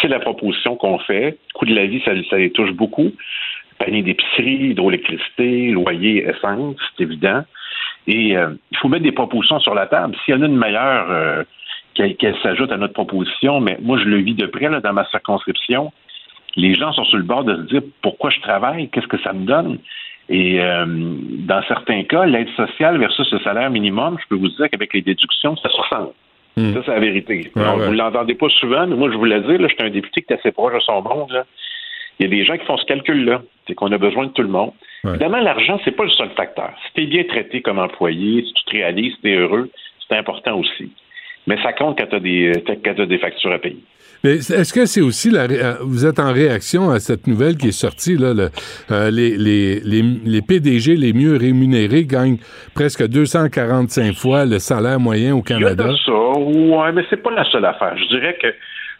C'est 0.00 0.08
la 0.08 0.18
proposition 0.18 0.74
qu'on 0.76 0.98
fait. 0.98 1.38
Coût 1.54 1.66
de 1.66 1.74
la 1.74 1.86
vie, 1.86 2.02
ça, 2.04 2.12
ça 2.28 2.38
les 2.38 2.50
touche 2.50 2.72
beaucoup. 2.72 3.12
Panier 3.78 4.02
d'épicerie, 4.02 4.70
hydroélectricité, 4.70 5.68
loyer, 5.70 6.26
essence, 6.26 6.76
c'est 6.96 7.04
évident. 7.04 7.44
Et 8.06 8.36
euh, 8.36 8.50
il 8.72 8.78
faut 8.78 8.88
mettre 8.88 9.04
des 9.04 9.12
propositions 9.12 9.60
sur 9.60 9.74
la 9.74 9.86
table. 9.86 10.16
S'il 10.24 10.34
y 10.34 10.36
en 10.36 10.42
a 10.42 10.46
une 10.46 10.56
meilleure, 10.56 11.10
euh, 11.10 11.44
qu'elle 11.94 12.36
s'ajoute 12.42 12.72
à 12.72 12.76
notre 12.76 12.94
proposition, 12.94 13.60
mais 13.60 13.78
moi, 13.80 13.98
je 13.98 14.04
le 14.04 14.18
vis 14.18 14.34
de 14.34 14.46
près 14.46 14.68
là, 14.68 14.80
dans 14.80 14.92
ma 14.92 15.06
circonscription. 15.06 15.92
Les 16.56 16.74
gens 16.74 16.92
sont 16.92 17.04
sur 17.04 17.18
le 17.18 17.24
bord 17.24 17.44
de 17.44 17.56
se 17.56 17.62
dire 17.62 17.82
pourquoi 18.02 18.30
je 18.30 18.40
travaille, 18.40 18.88
qu'est-ce 18.90 19.06
que 19.06 19.20
ça 19.22 19.32
me 19.32 19.44
donne? 19.44 19.78
Et 20.28 20.60
euh, 20.60 20.84
dans 20.86 21.62
certains 21.64 22.04
cas, 22.04 22.24
l'aide 22.24 22.48
sociale 22.50 22.98
versus 22.98 23.30
le 23.32 23.40
salaire 23.40 23.70
minimum, 23.70 24.16
je 24.20 24.28
peux 24.28 24.36
vous 24.36 24.48
dire 24.48 24.70
qu'avec 24.70 24.94
les 24.94 25.02
déductions, 25.02 25.56
ça 25.56 25.68
se 25.68 25.76
ressemble. 25.76 26.12
Hmm. 26.56 26.72
Ça, 26.74 26.82
c'est 26.84 26.92
la 26.92 27.00
vérité. 27.00 27.50
Vous 27.54 27.60
ne 27.60 27.96
l'entendez 27.96 28.34
pas 28.34 28.48
souvent, 28.48 28.86
mais 28.86 28.96
moi, 28.96 29.10
je 29.10 29.16
vous 29.16 29.24
le 29.24 29.40
dis, 29.40 29.58
là, 29.58 29.68
je 29.68 29.74
suis 29.74 29.84
un 29.84 29.90
député 29.90 30.22
qui 30.22 30.32
est 30.32 30.36
assez 30.36 30.52
proche 30.52 30.74
de 30.74 30.80
son 30.80 31.02
monde. 31.02 31.32
Là. 31.32 31.44
Il 32.18 32.24
y 32.24 32.26
a 32.26 32.30
des 32.30 32.44
gens 32.44 32.56
qui 32.56 32.66
font 32.66 32.76
ce 32.76 32.84
calcul-là. 32.84 33.42
C'est 33.66 33.74
qu'on 33.74 33.90
a 33.92 33.98
besoin 33.98 34.26
de 34.26 34.32
tout 34.32 34.42
le 34.42 34.48
monde. 34.48 34.72
Évidemment, 35.04 35.38
l'argent, 35.38 35.80
c'est 35.84 35.96
pas 35.96 36.04
le 36.04 36.10
seul 36.10 36.30
facteur. 36.36 36.72
Si 36.86 36.92
tu 36.94 37.02
es 37.02 37.06
bien 37.06 37.24
traité 37.24 37.62
comme 37.62 37.78
employé, 37.78 38.44
si 38.44 38.52
tu 38.52 38.64
te 38.64 38.70
réalises, 38.72 39.14
si 39.14 39.20
tu 39.22 39.32
es 39.32 39.36
heureux, 39.36 39.70
c'est 40.06 40.16
important 40.16 40.58
aussi. 40.58 40.92
Mais 41.46 41.60
ça 41.62 41.72
compte 41.72 41.98
quand 41.98 42.06
tu 42.06 42.16
as, 42.16 42.20
des, 42.20 43.06
des 43.06 43.18
factures 43.18 43.52
à 43.52 43.58
payer. 43.58 43.82
Mais 44.22 44.34
est-ce 44.34 44.74
que 44.74 44.84
c'est 44.84 45.00
aussi 45.00 45.30
la 45.30 45.44
euh, 45.44 45.76
vous 45.80 46.04
êtes 46.04 46.18
en 46.18 46.30
réaction 46.30 46.90
à 46.90 47.00
cette 47.00 47.26
nouvelle 47.26 47.56
qui 47.56 47.68
est 47.68 47.72
sortie 47.72 48.18
là 48.18 48.34
euh, 48.90 49.10
les, 49.10 49.38
les, 49.38 49.80
les, 49.80 50.02
les, 50.02 50.42
PDG 50.42 50.96
les 50.96 51.14
mieux 51.14 51.36
rémunérés 51.36 52.04
gagnent 52.04 52.36
presque 52.74 53.06
245 53.06 54.12
fois 54.12 54.44
le 54.44 54.58
salaire 54.58 55.00
moyen 55.00 55.34
au 55.34 55.40
Canada. 55.40 55.84
Il 55.86 55.92
y 55.92 55.94
a 55.94 55.96
ça, 56.04 56.38
ouais, 56.38 56.92
mais 56.92 57.02
c'est 57.08 57.22
pas 57.22 57.30
la 57.30 57.44
seule 57.44 57.64
affaire. 57.64 57.96
Je 57.96 58.08
dirais 58.08 58.36
que 58.40 58.48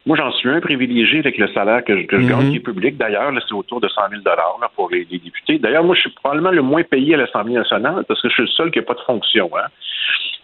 moi, 0.07 0.17
j'en 0.17 0.33
suis 0.33 0.49
un 0.49 0.61
privilégié 0.61 1.19
avec 1.19 1.37
le 1.37 1.49
salaire 1.49 1.85
que 1.85 1.95
je, 1.95 2.07
gagne, 2.07 2.47
mhm. 2.47 2.51
qui 2.51 2.57
est 2.57 2.61
public. 2.61 2.97
D'ailleurs, 2.97 3.31
c'est 3.47 3.55
autour 3.55 3.81
de 3.83 3.89
100 3.89 4.01
000 4.11 4.23
là, 4.25 4.71
pour 4.75 4.89
les, 4.91 5.05
députés. 5.05 5.59
D'ailleurs, 5.59 5.85
moi, 5.85 5.95
je 5.95 6.01
suis 6.01 6.11
probablement 6.11 6.51
le 6.51 6.63
moins 6.63 6.83
payé 6.83 7.15
à 7.15 7.19
l'Assemblée 7.19 7.55
nationale 7.55 8.05
parce 8.09 8.23
que 8.23 8.29
je 8.29 8.35
suis 8.35 8.43
le 8.45 8.49
seul 8.49 8.71
qui 8.71 8.79
n'a 8.79 8.87
pas 8.87 8.95
de 8.95 9.01
fonction. 9.01 9.51
Hein. 9.59 9.69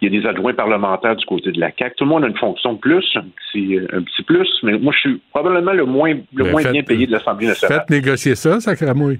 Il 0.01 0.13
y 0.13 0.15
a 0.17 0.21
des 0.21 0.27
adjoints 0.27 0.53
parlementaires 0.53 1.15
du 1.15 1.25
côté 1.25 1.51
de 1.51 1.59
la 1.59 1.71
CAQ. 1.77 1.95
Tout 1.97 2.03
le 2.03 2.09
monde 2.09 2.23
a 2.23 2.27
une 2.27 2.37
fonction 2.37 2.73
de 2.73 2.79
plus, 2.79 3.05
un 3.15 3.21
petit, 3.23 3.79
un 3.93 4.01
petit 4.03 4.23
plus, 4.23 4.47
mais 4.63 4.77
moi, 4.77 4.93
je 4.93 4.99
suis 5.09 5.21
probablement 5.31 5.73
le 5.73 5.85
moins, 5.85 6.13
le 6.33 6.43
Ben, 6.43 6.51
moins 6.51 6.61
faites- 6.61 6.71
bien 6.73 6.83
payé 6.83 7.07
de 7.07 7.11
l'Assemblée 7.11 7.47
nationale. 7.47 7.79
Faites 7.79 7.89
négocier 7.89 8.35
ça, 8.35 8.59
Sacramouille. 8.59 9.19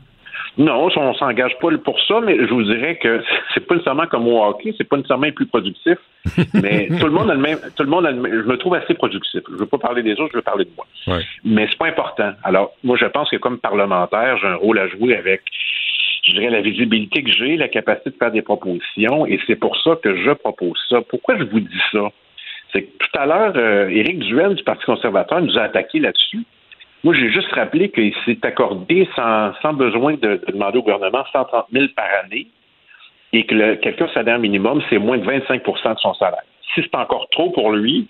Non, 0.60 0.88
on 0.96 1.14
s'engage 1.16 1.56
pas 1.62 1.68
pour 1.84 2.00
ça, 2.08 2.20
mais 2.24 2.36
je 2.36 2.52
vous 2.52 2.64
dirais 2.64 2.98
que 3.02 3.22
c'est 3.54 3.66
pas 3.68 3.76
nécessairement 3.76 4.08
comme 4.08 4.28
au 4.28 4.44
hockey, 4.44 4.74
c'est 4.78 4.88
pas 4.88 4.98
nécessairement 4.98 5.32
plus 5.32 5.46
productif, 5.46 5.98
mais 6.54 6.88
tout 7.00 7.06
le 7.06 7.12
monde 7.12 7.30
a 7.30 7.36
le 7.36 7.40
même, 7.42 7.60
tout 7.76 7.84
le 7.84 7.90
monde 7.90 8.06
a 8.08 8.12
le 8.12 8.20
même- 8.22 8.42
je 8.44 8.48
me 8.48 8.58
trouve 8.58 8.74
assez 8.76 8.94
productif. 8.96 9.42
Je 9.52 9.56
veux 9.56 9.66
pas 9.68 9.78
parler 9.78 10.02
des 10.04 10.14
autres, 10.14 10.30
je 10.32 10.38
veux 10.38 10.42
parler 10.44 10.66
de 10.66 10.72
moi. 10.76 10.86
Ouais. 11.16 11.24
Mais 11.44 11.68
c'est 11.70 11.78
pas 11.78 11.88
important. 11.88 12.32
Alors, 12.44 12.72
moi, 12.84 12.98
je 13.00 13.06
pense 13.06 13.30
que 13.30 13.38
comme 13.38 13.60
parlementaire, 13.60 14.38
j'ai 14.42 14.48
un 14.48 14.56
rôle 14.56 14.80
à 14.80 14.88
jouer 14.88 15.16
avec, 15.16 15.42
je 16.28 16.34
dirais, 16.34 16.50
la 16.50 16.62
visibilité 16.62 17.24
que 17.24 17.32
j'ai, 17.32 17.56
la 17.58 17.68
capacité 17.68 18.10
de 18.10 18.16
faire 18.16 18.32
des 18.32 18.42
propositions, 18.42 19.26
et 19.26 19.40
c'est 19.48 19.56
pour 19.56 19.78
ça 19.82 19.96
que 20.02 20.16
je 20.18 20.32
propose 20.32 20.80
ça. 20.90 21.02
Pourquoi 21.02 21.38
je 21.38 21.44
vous 21.44 21.60
dis 21.60 21.82
ça? 21.92 22.12
C'est 22.74 22.84
que 22.84 22.98
tout 22.98 23.20
à 23.20 23.26
l'heure, 23.26 23.54
euh, 23.56 23.90
Éric 23.90 24.20
Duel 24.20 24.56
du 24.56 24.64
Parti 24.64 24.84
conservateur 24.86 25.42
nous 25.42 25.58
a 25.58 25.64
attaqué 25.64 26.00
là-dessus. 26.00 26.44
Moi, 27.04 27.14
j'ai 27.14 27.32
juste 27.32 27.52
rappelé 27.54 27.90
qu'il 27.90 28.14
s'est 28.26 28.40
accordé 28.44 29.08
sans, 29.16 29.54
sans 29.62 29.74
besoin 29.74 30.14
de, 30.16 30.42
de 30.46 30.52
demander 30.52 30.80
au 30.80 30.84
gouvernement 30.84 31.24
130 31.32 31.68
000 31.72 31.86
par 31.96 32.08
année 32.26 32.48
et 33.34 33.46
que 33.46 33.56
le, 33.56 33.76
quelqu'un 33.76 34.08
salaire 34.14 34.40
minimum, 34.40 34.82
c'est 34.90 34.98
moins 34.98 35.18
de 35.18 35.24
25% 35.24 35.94
de 35.96 36.00
son 36.00 36.14
salaire. 36.16 36.44
Si 36.74 36.82
c'est 36.82 36.96
encore 36.96 37.28
trop 37.32 37.52
pour 37.52 37.72
lui, 37.72 38.08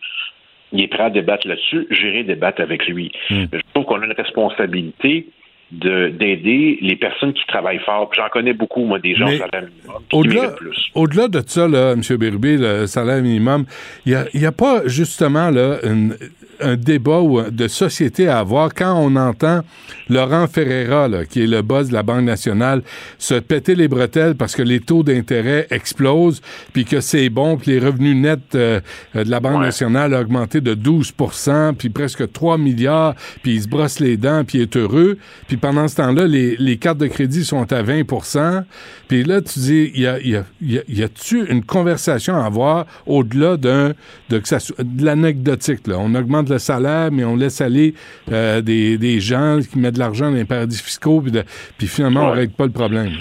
il 0.72 0.81
est 0.81 0.88
prêt 0.88 1.03
à 1.03 1.10
débattre 1.10 1.48
là-dessus, 1.48 1.88
j'irai 1.91 2.23
débattre 2.23 2.61
avec 2.61 2.88
lui. 2.88 3.11
Mais 3.30 3.48
Je 3.53 3.60
trouve 3.73 3.85
qu'on 3.85 4.02
a 4.02 4.06
une 4.06 4.14
responsabilité 4.14 5.27
d'aider 5.72 6.77
les 6.81 6.95
personnes 6.95 7.34
qui 7.34 7.45
travaillent 7.48 7.81
fort. 7.85 8.10
J'en 8.15 8.30
connais 8.30 8.53
beaucoup, 8.53 8.85
moi, 8.85 8.99
des 8.99 9.15
gens 9.15 9.27
au 9.27 9.38
salaire 9.38 9.64
minimum 9.69 10.02
Au-delà, 10.14 10.56
au-delà 10.95 11.27
de 11.27 11.41
ça, 11.45 11.68
là, 11.68 11.91
M. 11.94 12.02
Bérubé, 12.18 12.57
le 12.57 12.88
salaire 12.88 13.22
minimum, 13.22 13.65
il 14.06 14.18
n'y 14.34 14.45
a, 14.45 14.52
pas 14.52 14.81
justement 14.85 15.49
là, 15.49 15.77
une- 15.84 16.15
un 16.62 16.76
débat 16.76 17.22
de 17.52 17.68
société 17.68 18.28
à 18.28 18.40
avoir 18.40 18.74
quand 18.74 18.94
on 18.96 19.16
entend 19.16 19.62
Laurent 20.10 20.48
Ferreira, 20.48 21.08
là, 21.08 21.26
qui 21.26 21.44
est 21.44 21.48
le 21.48 21.62
boss 21.62 21.90
de 21.90 21.94
la 21.94 22.04
Banque 22.04 22.24
nationale, 22.24 22.82
se 23.18 23.36
péter 23.36 23.76
les 23.76 23.88
bretelles 23.88 24.36
parce 24.36 24.56
que 24.56 24.62
les 24.62 24.80
taux 24.80 25.04
d'intérêt 25.04 25.68
explosent, 25.70 26.42
puis 26.74 26.86
que 26.86 27.02
c'est 27.02 27.30
bon, 27.30 27.58
puis 27.58 27.72
les 27.72 27.80
revenus 27.80 28.16
nets 28.16 28.56
euh, 28.56 28.80
euh, 29.16 29.24
de 29.24 29.30
la 29.30 29.40
Banque 29.40 29.62
nationale 29.62 30.14
ont 30.14 30.20
augmenté 30.20 30.62
de 30.62 30.74
12% 30.76 31.74
puis 31.76 31.90
presque 31.90 32.32
3 32.32 32.58
milliards, 32.58 33.16
puis 33.44 33.56
il 33.56 33.62
se 33.62 33.68
brosse 33.68 34.00
les 34.00 34.18
dents, 34.18 34.44
puis 34.46 34.60
il 34.60 34.62
est 34.62 34.78
heureux. 34.78 35.18
Puis 35.48 35.58
pendant 35.58 35.88
ce 35.88 35.96
temps-là, 35.98 36.26
les, 36.28 36.56
les 36.58 36.78
cartes 36.78 36.98
de 36.98 37.08
crédit 37.08 37.44
sont 37.44 37.72
à 37.74 37.84
20% 37.84 38.64
Puis 39.08 39.24
là, 39.24 39.42
tu 39.42 39.60
dis, 39.60 39.92
il 39.96 40.02
y 40.02 40.08
a, 40.08 40.20
il 40.20 40.30
y 40.30 40.36
a- 40.36 40.46
y 40.62 40.78
a- 40.78 40.84
y 40.88 41.04
a-tu 41.04 41.46
une 41.50 41.64
conversation 41.64 42.36
à 42.36 42.46
avoir 42.46 42.86
au-delà 43.06 43.58
d'un 43.58 43.94
de, 44.30 44.40
que 44.40 44.48
ça 44.48 44.60
soit- 44.60 44.84
de 44.84 45.06
l'anecdotique? 45.06 45.88
là? 45.88 45.96
On 46.00 46.14
augmente 46.16 46.47
le 46.49 46.57
salaire, 46.60 47.10
mais 47.11 47.24
on 47.24 47.36
laisse 47.36 47.61
aller 47.61 47.94
euh, 48.32 48.61
des, 48.61 48.98
des 48.98 49.19
gens 49.19 49.60
qui 49.60 49.80
mettent 49.80 49.95
de 49.95 49.99
l'argent 49.99 50.30
dans 50.32 50.38
les 50.38 50.45
paradis 50.45 50.82
fiscaux, 50.82 51.22
puis, 51.22 51.32
de- 51.32 51.44
puis 51.78 51.88
finalement, 51.88 52.28
on 52.28 52.32
Ouais. 52.32 52.38
règle 52.40 52.53
pas 52.53 52.65
le 52.65 52.72
problème. 52.72 53.11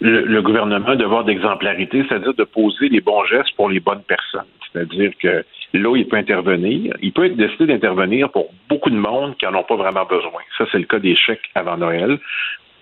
le, 0.00 0.24
le 0.26 0.42
gouvernement 0.42 0.86
a 0.86 0.92
un 0.92 0.96
devoir 0.96 1.24
d'exemplarité, 1.24 2.04
c'est-à-dire 2.08 2.34
de 2.34 2.44
poser 2.44 2.88
les 2.88 3.00
bons 3.00 3.24
gestes 3.24 3.54
pour 3.56 3.68
les 3.68 3.80
bonnes 3.80 4.02
personnes. 4.06 4.46
C'est-à-dire 4.72 5.10
que 5.20 5.44
là, 5.74 5.96
il 5.96 6.06
peut 6.06 6.16
intervenir. 6.16 6.94
Il 7.02 7.12
peut 7.12 7.28
décider 7.30 7.66
d'intervenir 7.66 8.30
pour 8.30 8.50
beaucoup 8.68 8.90
de 8.90 8.96
monde 8.96 9.34
qui 9.38 9.46
n'en 9.46 9.58
ont 9.58 9.64
pas 9.64 9.76
vraiment 9.76 10.04
besoin. 10.04 10.42
Ça, 10.56 10.66
c'est 10.70 10.78
le 10.78 10.84
cas 10.84 10.98
des 10.98 11.16
chèques 11.16 11.48
avant 11.54 11.76
Noël. 11.78 12.18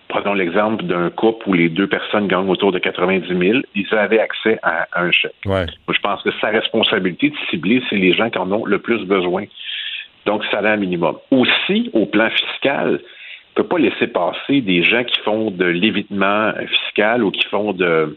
Prenons 0.09 0.35
l'exemple 0.35 0.85
d'un 0.85 1.11
couple 1.11 1.49
où 1.49 1.53
les 1.55 1.69
deux 1.69 1.89
personnes 1.89 2.29
gagnent 2.29 2.49
autour 2.49 2.71
de 2.73 2.79
90 2.79 3.27
000. 3.29 3.59
Ils 3.75 3.95
avaient 3.95 4.21
accès 4.21 4.59
à 4.63 4.87
un 4.95 5.11
chèque. 5.11 5.35
Ouais. 5.47 5.67
Je 5.93 5.99
pense 6.01 6.23
que 6.23 6.31
sa 6.41 6.49
responsabilité 6.49 7.31
de 7.31 7.37
cibler, 7.51 7.83
c'est 7.91 7.97
les 7.97 8.13
gens 8.13 8.31
qui 8.31 8.39
en 8.39 8.51
ont 8.53 8.65
le 8.65 8.79
plus 8.79 9.05
besoin. 9.05 9.45
Donc, 10.25 10.45
salaire 10.51 10.77
minimum. 10.77 11.17
Aussi, 11.31 11.91
au 11.93 12.07
plan 12.07 12.31
fiscal, 12.31 12.89
on 12.89 12.93
ne 12.93 13.63
peut 13.63 13.69
pas 13.69 13.79
laisser 13.79 14.07
passer 14.07 14.61
des 14.61 14.85
gens 14.85 15.03
qui 15.05 15.21
font 15.23 15.51
de 15.51 15.65
l'évitement 15.65 16.53
fiscal 16.69 17.25
ou 17.25 17.31
qui 17.33 17.45
font 17.47 17.73
de, 17.73 18.17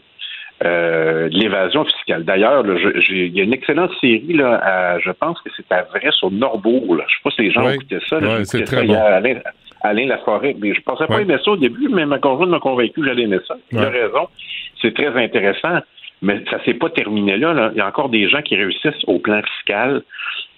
euh, 0.64 1.28
de 1.28 1.36
l'évasion 1.38 1.84
fiscale. 1.86 2.24
D'ailleurs, 2.24 2.64
il 3.10 3.36
y 3.36 3.40
a 3.40 3.44
une 3.44 3.52
excellente 3.54 3.90
série, 4.00 4.34
là, 4.34 4.60
à- 4.62 4.98
je 5.00 5.10
pense 5.10 5.40
que 5.40 5.50
c'est 5.56 5.70
à 5.72 5.82
vrai 5.82 6.10
sur 6.12 6.30
Norbourg. 6.30 6.94
Là. 6.96 7.04
Je 7.08 7.14
ne 7.14 7.18
sais 7.18 7.22
pas 7.24 7.30
si 7.30 7.42
les 7.42 7.50
gens 7.50 7.62
Oui. 7.62 7.68
ont 7.68 7.74
écouté 7.74 7.98
ça. 8.08 8.20
c'est 8.44 8.62
très 8.64 8.76
ça 8.76 8.82
bon. 8.84 8.92
hier, 8.92 9.20
Alain, 9.82 10.06
Laforêt. 10.06 10.56
Mais 10.60 10.74
je 10.74 10.80
pensais 10.82 11.06
pas 11.06 11.16
Ouais. 11.16 11.22
aimer 11.22 11.36
ça 11.44 11.50
au 11.52 11.56
début, 11.56 11.88
mais 11.88 12.06
ma 12.06 12.18
conjointe 12.18 12.50
m'a 12.50 12.58
convaincu 12.60 13.00
que 13.00 13.06
j'allais 13.06 13.22
aimer 13.22 13.38
ça. 13.46 13.56
Il 13.72 13.78
a 13.78 13.88
raison. 13.90 14.28
C'est 14.82 14.94
très 14.94 15.08
intéressant. 15.22 15.78
Mais 16.22 16.42
ça 16.50 16.62
s'est 16.64 16.74
pas 16.74 16.90
terminé 16.90 17.38
là, 17.38 17.54
là. 17.54 17.70
Il 17.74 17.78
y 17.78 17.80
a 17.80 17.86
encore 17.86 18.10
des 18.10 18.28
gens 18.28 18.42
qui 18.42 18.54
réussissent 18.56 19.04
au 19.06 19.18
plan 19.20 19.40
fiscal 19.56 20.02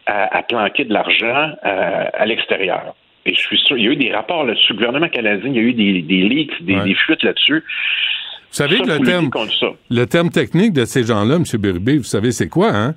à, 0.06 0.36
à 0.38 0.42
planquer 0.42 0.84
de 0.84 0.92
l'argent 0.92 1.52
à 1.62 2.26
l'extérieur. 2.26 2.94
Et 3.24 3.34
je 3.34 3.38
suis 3.38 3.58
sûr, 3.58 3.76
il 3.78 3.84
y 3.84 3.88
a 3.88 3.92
eu 3.92 3.96
des 3.96 4.12
rapports 4.12 4.42
là-dessus. 4.44 4.72
Le 4.72 4.78
gouvernement 4.78 5.08
canadien, 5.08 5.48
il 5.48 5.54
y 5.54 5.58
a 5.60 5.62
eu 5.62 5.72
des, 5.72 6.02
des 6.02 6.22
leaks, 6.28 6.62
des, 6.64 6.74
Ouais. 6.74 6.84
des 6.84 6.94
fuites 6.96 7.22
là-dessus. 7.22 7.62
Vous 7.62 8.56
savez 8.58 8.78
Ça, 8.78 8.82
que 8.82 8.88
le 8.90 8.98
terme, 9.06 9.30
le 9.90 10.04
technique 10.30 10.72
de 10.72 10.84
ces 10.84 11.04
gens-là, 11.04 11.36
M. 11.36 11.44
Bérubé, 11.60 11.96
vous 11.98 12.02
savez 12.02 12.32
c'est 12.32 12.48
quoi, 12.48 12.70
hein? 12.74 12.94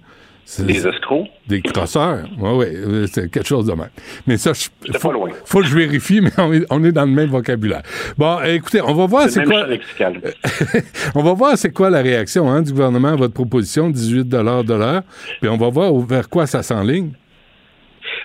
Des 0.60 0.88
escrocs? 0.88 1.28
Des 1.48 1.62
crosseurs. 1.62 2.26
Oui, 2.40 2.66
oui, 2.86 3.08
c'est 3.08 3.32
quelque 3.32 3.48
chose 3.48 3.66
de 3.66 3.74
même. 3.74 3.90
Mais 4.28 4.38
ça, 4.38 4.52
je- 4.54 4.70
faut, 5.00 5.10
pas 5.10 5.14
loin. 5.14 5.30
faut 5.46 5.60
que 5.62 5.66
je 5.66 5.76
vérifie, 5.76 6.22
mais 6.22 6.30
on 6.38 6.54
est, 6.54 6.66
on 6.70 6.84
est 6.84 6.92
dans 6.92 7.06
le 7.06 7.12
même 7.12 7.30
vocabulaire. 7.30 7.82
Bon, 8.18 8.38
écoutez, 8.46 8.80
on 8.82 8.94
va 8.94 9.06
voir 9.08 9.28
C'est 9.30 9.44
quoi. 9.44 9.66
on 11.16 11.24
va 11.24 11.34
voir 11.34 11.58
c'est 11.58 11.72
quoi 11.74 11.90
la 11.90 12.02
réaction 12.02 12.50
hein, 12.50 12.62
du 12.62 12.72
gouvernement 12.72 13.10
à 13.10 13.16
votre 13.16 13.34
proposition, 13.34 13.90
18 13.90 14.28
de 14.30 14.38
l'heure, 14.38 15.02
puis 15.42 15.50
on 15.50 15.58
va 15.58 15.70
voir 15.70 15.94
vers 16.00 16.30
quoi 16.30 16.46
ça 16.46 16.62
s'enligne. 16.64 17.12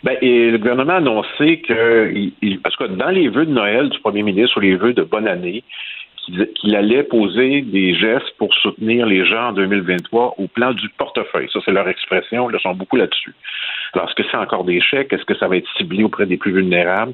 Ben, 0.05 0.17
et 0.23 0.51
le 0.51 0.59
gouvernement 0.59 0.93
a 0.95 0.97
annoncé 0.97 1.63
que, 1.67 2.11
il- 2.13 2.33
il- 2.43 2.61
parce 2.61 2.77
que 2.77 2.85
dans 2.85 3.09
les 3.11 3.29
vœux 3.29 3.47
de 3.47 3.53
Noël 3.53 3.89
du 3.89 3.99
premier 4.01 4.23
ministre 4.23 4.57
ou 4.59 4.61
les 4.61 4.77
vœux 4.77 4.93
de 4.95 5.03
bonne 5.03 5.27
année, 5.29 5.63
qu'il 6.55 6.77
allait 6.77 7.03
poser 7.03 7.63
des 7.63 7.95
gestes 7.95 8.31
pour 8.39 8.53
soutenir 8.55 9.07
les 9.07 9.25
gens 9.25 9.49
en 9.49 9.53
2023 9.53 10.35
au 10.39 10.47
plan 10.49 10.73
du 10.73 10.89
portefeuille. 10.91 11.49
Ça, 11.53 11.61
c'est 11.65 11.73
leur 11.73 11.89
expression. 11.89 12.51
Ils 12.51 12.61
sont 12.61 12.75
beaucoup 12.75 12.97
là-dessus. 12.97 13.35
Alors, 13.93 14.09
est-ce 14.09 14.15
que 14.15 14.29
c'est 14.31 14.37
encore 14.37 14.65
des 14.65 14.81
chèques? 14.81 15.13
Est-ce 15.13 15.25
que 15.25 15.37
ça 15.37 15.49
va 15.49 15.57
être 15.57 15.69
ciblé 15.77 16.05
auprès 16.05 16.27
des 16.27 16.37
plus 16.37 16.53
vulnérables? 16.53 17.13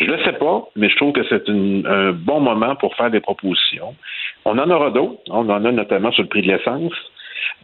Je 0.00 0.06
ne 0.06 0.16
le 0.16 0.24
sais 0.24 0.32
pas, 0.32 0.66
mais 0.76 0.88
je 0.88 0.96
trouve 0.96 1.12
que 1.12 1.24
c'est 1.28 1.48
un 1.48 2.12
bon 2.12 2.40
moment 2.40 2.74
pour 2.76 2.94
faire 2.96 3.10
des 3.10 3.20
propositions. 3.20 3.94
On 4.44 4.58
en 4.58 4.70
aura 4.70 4.90
d'autres. 4.90 5.20
On 5.28 5.48
en 5.50 5.64
a 5.64 5.72
notamment 5.72 6.10
sur 6.10 6.22
le 6.22 6.28
prix 6.28 6.42
de 6.42 6.48
l'essence. 6.48 6.94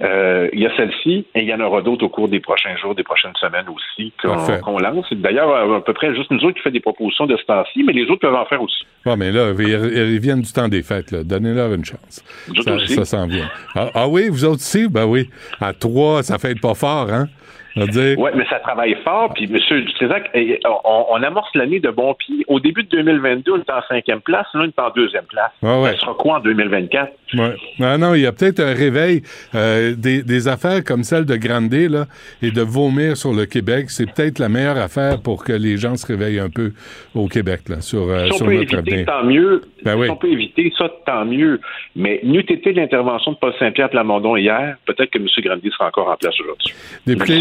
Euh, 0.03 0.49
il 0.53 0.61
y 0.61 0.67
a 0.67 0.77
celle-ci 0.77 1.27
et 1.35 1.43
il 1.43 1.49
y 1.49 1.55
en 1.55 1.61
aura 1.61 1.83
d'autres 1.83 2.05
au 2.05 2.09
cours 2.09 2.29
des 2.29 2.41
prochains 2.41 2.77
jours, 2.77 2.95
des 2.95 3.03
prochaines 3.03 3.35
semaines 3.41 3.67
aussi 3.69 4.13
qu'on 4.23 4.79
lance. 4.79 5.07
D'ailleurs, 5.13 5.75
à 5.75 5.81
peu 5.85 5.93
près 5.93 6.15
juste 6.15 6.31
nous 6.31 6.45
autres 6.45 6.57
qui 6.57 6.63
fait 6.63 6.71
des 6.71 6.81
propositions 6.81 7.27
de 7.27 7.37
ce 7.37 7.45
temps-ci, 7.45 7.83
mais 7.83 7.93
les 7.93 8.05
autres 8.05 8.21
peuvent 8.21 8.35
en 8.35 8.45
faire 8.47 8.63
aussi. 8.63 8.87
Bon, 9.05 9.17
mais 9.17 9.33
là, 9.33 9.53
ils, 9.59 10.19
viennent 10.19 10.43
du 10.43 10.53
temps 10.53 10.69
des 10.69 10.83
fêtes. 10.83 11.15
Donnez-leur 11.15 11.73
une 11.73 11.85
chance. 11.85 12.25
Nous 12.49 12.63
ça 12.63 13.05
s'en 13.05 13.27
vient. 13.27 13.49
Ah, 13.75 13.91
ah 13.95 14.09
oui, 14.09 14.29
vous 14.29 14.45
autres 14.45 14.57
aussi? 14.57 14.89
Ben 14.89 15.07
oui. 15.07 15.29
À 15.61 15.73
trois, 15.73 16.23
ça 16.23 16.39
fait 16.39 16.59
pas 16.61 16.75
fort, 16.75 17.11
hein? 17.11 17.29
Dire, 17.85 18.19
Oui, 18.19 18.31
mais 18.35 18.47
ça 18.49 18.59
travaille 18.61 18.97
fort. 19.05 19.35
Puis, 19.35 19.45
M. 19.45 19.59
Césac, 19.99 20.31
eh, 20.35 20.59
on, 20.65 21.07
on 21.11 21.23
amorce 21.23 21.51
l'année 21.55 21.79
de 21.79 21.91
bon 21.91 22.15
pied. 22.15 22.45
Au 22.49 22.59
début 22.59 22.85
de 22.85 22.89
2022, 22.89 23.53
on 23.53 23.57
est 23.59 23.71
en 23.71 23.83
cinquième 23.89 24.21
place. 24.23 24.47
Là, 24.55 24.63
on 24.63 24.65
est 24.65 24.79
en 24.79 24.91
deuxième 24.91 25.25
place. 25.25 25.51
Ouais. 25.63 25.93
Ça 25.93 25.99
sera 26.01 26.15
quoi 26.15 26.39
en 26.39 26.41
2024? 26.41 27.13
Ouais. 27.35 27.55
Non, 27.79 27.99
non, 27.99 28.15
il 28.15 28.23
y 28.23 28.27
a 28.27 28.33
peut-être 28.33 28.61
un 28.61 28.73
réveil 28.73 29.23
euh, 29.55 29.95
des, 29.97 30.23
des 30.23 30.49
affaires 30.49 30.83
comme 30.85 31.03
celle 31.03 31.27
de 31.27 31.37
Grandet 31.37 31.89
là, 31.89 32.07
et 32.43 32.51
de 32.51 32.63
vomir 32.63 33.17
sur 33.17 33.33
le 33.33 33.45
Québec. 33.45 33.91
C'est 33.91 34.07
peut-être 34.11 34.39
la 34.39 34.49
meilleure 34.49 34.79
affaire 34.79 35.21
pour 35.23 35.45
que 35.45 35.53
les 35.53 35.77
gens 35.77 35.97
se 35.97 36.07
réveillent 36.07 36.41
un 36.41 36.51
peu 36.51 36.73
au 37.15 37.29
Québec 37.29 37.69
là, 37.69 37.81
sur, 37.81 38.09
euh, 38.09 38.27
Si 38.27 38.33
on 38.33 38.37
sur 38.37 38.47
peut 38.47 38.55
notre 38.55 38.79
éviter, 38.79 39.05
tant 39.05 39.25
mieux. 39.25 39.63
Ben 39.85 39.97
oui. 39.97 40.07
Si 40.07 40.11
on 40.13 40.17
peut 40.17 40.31
éviter 40.33 40.73
ça, 40.79 40.89
tant 41.05 41.25
mieux. 41.25 41.61
Mais 41.95 42.21
n'eût 42.23 42.41
été 42.41 42.73
l'intervention 42.73 43.33
de 43.33 43.37
Paul 43.37 43.53
Saint-Pierre 43.59 43.91
Plamondon 43.91 44.37
hier, 44.37 44.77
peut-être 44.87 45.11
que 45.11 45.19
M. 45.19 45.27
Grandy 45.39 45.71
sera 45.71 45.89
encore 45.89 46.09
en 46.09 46.17
place 46.17 46.35
aujourd'hui. 46.41 46.73
Député, 47.07 47.41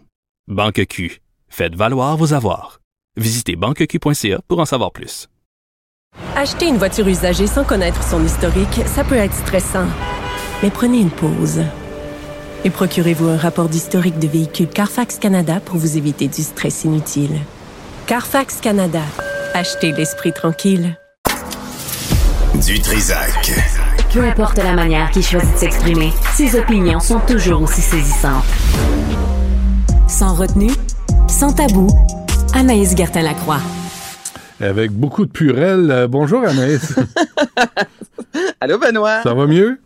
Banque 0.47 0.85
Q. 0.87 1.21
Faites 1.49 1.75
valoir 1.75 2.17
vos 2.17 2.33
avoirs. 2.33 2.79
Visitez 3.15 3.55
banqueq.ca 3.55 4.39
pour 4.47 4.59
en 4.59 4.65
savoir 4.65 4.91
plus. 4.91 5.27
Acheter 6.35 6.67
une 6.67 6.77
voiture 6.77 7.07
usagée 7.07 7.47
sans 7.47 7.63
connaître 7.63 8.03
son 8.03 8.25
historique, 8.25 8.81
ça 8.85 9.03
peut 9.03 9.15
être 9.15 9.35
stressant. 9.35 9.85
Mais 10.63 10.71
prenez 10.71 10.99
une 10.99 11.11
pause. 11.11 11.61
Et 12.65 12.69
procurez-vous 12.69 13.27
un 13.27 13.37
rapport 13.37 13.69
d'historique 13.69 14.19
de 14.19 14.27
véhicule 14.27 14.67
Carfax 14.67 15.19
Canada 15.19 15.59
pour 15.59 15.77
vous 15.77 15.97
éviter 15.97 16.27
du 16.27 16.41
stress 16.41 16.83
inutile. 16.83 17.39
Carfax 18.07 18.59
Canada. 18.61 19.03
Achetez 19.53 19.91
l'esprit 19.91 20.33
tranquille. 20.33 20.97
Du 22.65 22.79
Trisac. 22.81 23.51
Peu 24.11 24.23
importe 24.23 24.57
la 24.57 24.73
manière 24.73 25.11
qu'il 25.11 25.23
choisit 25.23 25.53
de 25.53 25.57
s'exprimer, 25.57 26.11
ses 26.33 26.59
opinions 26.59 26.99
sont 26.99 27.19
toujours 27.21 27.61
aussi 27.61 27.81
saisissantes. 27.81 28.43
Sans 30.11 30.35
retenue, 30.35 30.71
sans 31.29 31.53
tabou, 31.53 31.87
Anaïs 32.53 32.97
Gertin-Lacroix. 32.97 33.61
Avec 34.59 34.91
beaucoup 34.91 35.25
de 35.25 35.31
purelle. 35.31 35.89
Euh, 35.89 36.07
bonjour 36.09 36.43
Anaïs. 36.43 36.99
Allô 38.59 38.77
Benoît. 38.77 39.21
Ça 39.23 39.33
va 39.33 39.47
mieux? 39.47 39.79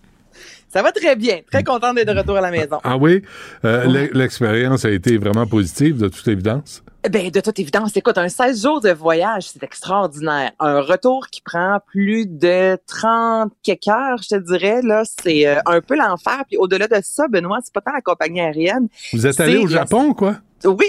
Ça 0.67 0.81
va 0.81 0.91
très 0.91 1.15
bien. 1.15 1.41
Très 1.51 1.63
contente 1.63 1.95
d'être 1.95 2.11
de 2.11 2.17
retour 2.17 2.37
à 2.37 2.41
la 2.41 2.49
maison. 2.49 2.79
Ah 2.83 2.97
oui? 2.97 3.21
Euh, 3.65 4.07
l'expérience 4.13 4.83
a 4.83 4.89
été 4.89 5.17
vraiment 5.17 5.45
positive, 5.45 5.97
de 5.97 6.07
toute 6.07 6.27
évidence? 6.27 6.83
Ben, 7.11 7.29
de 7.29 7.39
toute 7.39 7.59
évidence, 7.59 7.95
écoute, 7.95 8.17
un 8.17 8.29
16 8.29 8.63
jours 8.63 8.81
de 8.81 8.89
voyage, 8.89 9.49
c'est 9.49 9.61
extraordinaire. 9.61 10.51
Un 10.59 10.81
retour 10.81 11.27
qui 11.27 11.41
prend 11.41 11.79
plus 11.85 12.25
de 12.25 12.77
30 12.87 13.51
quelques 13.61 13.87
heures, 13.87 14.17
je 14.23 14.29
te 14.29 14.35
dirais, 14.35 14.81
là, 14.81 15.03
c'est 15.21 15.45
euh, 15.45 15.59
un 15.67 15.81
peu 15.81 15.95
l'enfer. 15.95 16.43
Puis 16.47 16.57
au-delà 16.57 16.87
de 16.87 16.97
ça, 17.03 17.27
Benoît, 17.27 17.59
c'est 17.63 17.73
pas 17.73 17.81
tant 17.81 17.93
la 17.93 18.01
compagnie 18.01 18.41
aérienne. 18.41 18.87
Vous 19.13 19.27
êtes 19.27 19.39
allé 19.39 19.57
au 19.57 19.67
Japon, 19.67 20.13
quoi? 20.13 20.37
Oui! 20.63 20.87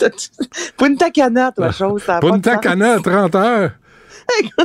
Punta 0.76 1.10
Cana, 1.10 1.52
toi, 1.52 1.70
chose. 1.72 2.02
Punta 2.20 2.56
Cana, 2.56 2.98
30 2.98 3.34
heures! 3.36 3.70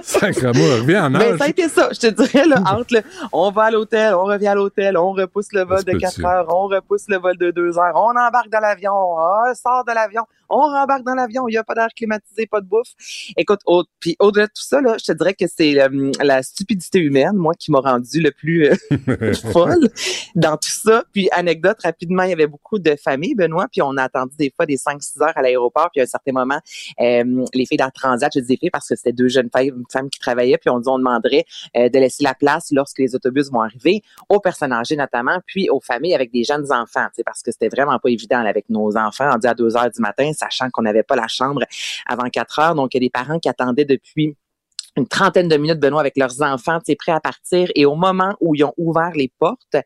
Sacrement, 0.01 0.59
reviens 0.79 1.05
en 1.05 1.15
âge. 1.15 1.31
Ben, 1.31 1.37
ça 1.37 1.43
a 1.45 1.47
été 1.47 1.69
ça, 1.69 1.89
je 1.91 1.99
te 1.99 2.07
dirais, 2.07 2.45
là, 2.45 2.61
entre 2.65 2.95
le, 2.95 3.01
on 3.31 3.51
va 3.51 3.63
à 3.63 3.71
l'hôtel, 3.71 4.13
on 4.13 4.23
revient 4.23 4.47
à 4.47 4.55
l'hôtel, 4.55 4.97
on 4.97 5.11
repousse 5.11 5.51
le 5.51 5.63
vol 5.63 5.83
de 5.83 5.93
4 5.93 6.25
heures, 6.25 6.45
on 6.49 6.67
repousse 6.67 7.05
le 7.07 7.17
vol 7.17 7.37
de 7.37 7.51
2 7.51 7.77
heures, 7.77 7.95
on 7.95 8.11
embarque 8.11 8.49
dans 8.49 8.59
l'avion, 8.59 8.93
on 8.93 9.53
sort 9.55 9.83
de 9.85 9.93
l'avion, 9.93 10.23
on 10.49 10.61
rembarque 10.61 11.03
dans 11.03 11.15
l'avion, 11.15 11.47
il 11.47 11.51
n'y 11.51 11.57
a 11.57 11.63
pas 11.63 11.75
d'air 11.75 11.89
climatisé, 11.95 12.47
pas 12.47 12.61
de 12.61 12.65
bouffe. 12.65 12.93
Écoute, 13.35 13.59
au, 13.65 13.83
puis 13.99 14.15
au-delà 14.19 14.47
de 14.47 14.51
tout 14.51 14.63
ça, 14.63 14.81
là, 14.81 14.95
je 14.99 15.11
te 15.11 15.17
dirais 15.17 15.33
que 15.33 15.45
c'est 15.47 15.79
euh, 15.81 16.11
la 16.21 16.43
stupidité 16.43 16.99
humaine, 16.99 17.35
moi, 17.35 17.53
qui 17.53 17.71
m'a 17.71 17.79
rendu 17.79 18.21
le 18.21 18.31
plus 18.31 18.67
euh, 18.67 19.33
folle 19.51 19.89
dans 20.35 20.57
tout 20.57 20.69
ça. 20.69 21.03
Puis 21.13 21.29
anecdote, 21.31 21.77
rapidement, 21.83 22.23
il 22.23 22.29
y 22.29 22.33
avait 22.33 22.47
beaucoup 22.47 22.79
de 22.79 22.95
familles, 22.95 23.35
Benoît, 23.35 23.67
puis 23.71 23.81
on 23.81 23.95
a 23.97 24.03
attendu 24.03 24.35
des 24.37 24.51
fois 24.55 24.65
des 24.65 24.77
5-6 24.77 25.21
heures 25.23 25.33
à 25.35 25.41
l'aéroport, 25.41 25.89
puis 25.91 26.01
à 26.01 26.03
un 26.03 26.07
certain 26.07 26.31
moment, 26.31 26.59
euh, 27.01 27.45
les 27.53 27.65
filles 27.65 27.77
dans 27.77 27.89
Transat, 27.89 28.31
je 28.33 28.39
dis 28.39 28.47
des 28.47 28.57
filles 28.57 28.69
parce 28.69 28.87
que 28.87 28.95
c'était 28.95 29.13
deux 29.13 29.27
jeunes 29.27 29.49
femmes, 29.51 29.83
femmes 29.91 30.09
qui 30.09 30.19
travaillaient, 30.19 30.57
puis 30.57 30.69
on 30.69 30.79
dit 30.79 30.89
on 30.89 30.97
demanderait 30.97 31.45
de 31.75 31.99
laisser 31.99 32.23
la 32.23 32.33
place 32.33 32.67
lorsque 32.71 32.99
les 32.99 33.15
autobus 33.15 33.51
vont 33.51 33.61
arriver, 33.61 34.01
aux 34.29 34.39
personnes 34.39 34.73
âgées 34.73 34.95
notamment, 34.95 35.39
puis 35.45 35.69
aux 35.69 35.79
familles 35.79 36.15
avec 36.15 36.31
des 36.31 36.43
jeunes 36.43 36.71
enfants, 36.71 37.07
parce 37.25 37.41
que 37.41 37.51
c'était 37.51 37.69
vraiment 37.69 37.99
pas 37.99 38.09
évident 38.09 38.39
avec 38.39 38.69
nos 38.69 38.95
enfants, 38.97 39.29
on 39.33 39.37
dit 39.37 39.47
à 39.47 39.53
2 39.53 39.75
heures 39.75 39.89
du 39.89 40.01
matin, 40.01 40.31
sachant 40.37 40.69
qu'on 40.69 40.83
n'avait 40.83 41.03
pas 41.03 41.15
la 41.15 41.27
chambre 41.27 41.63
avant 42.05 42.29
4 42.29 42.59
heures. 42.59 42.75
Donc, 42.75 42.93
il 42.93 42.97
y 42.97 42.99
a 42.99 43.05
des 43.05 43.09
parents 43.09 43.39
qui 43.39 43.49
attendaient 43.49 43.85
depuis 43.85 44.35
une 44.95 45.07
trentaine 45.07 45.47
de 45.47 45.57
minutes, 45.57 45.79
Benoît, 45.79 46.01
avec 46.01 46.17
leurs 46.17 46.41
enfants, 46.41 46.79
prêts 46.97 47.11
à 47.11 47.19
partir. 47.19 47.69
Et 47.75 47.85
au 47.85 47.95
moment 47.95 48.35
où 48.39 48.55
ils 48.55 48.63
ont 48.63 48.73
ouvert 48.77 49.11
les 49.13 49.31
portes, 49.39 49.77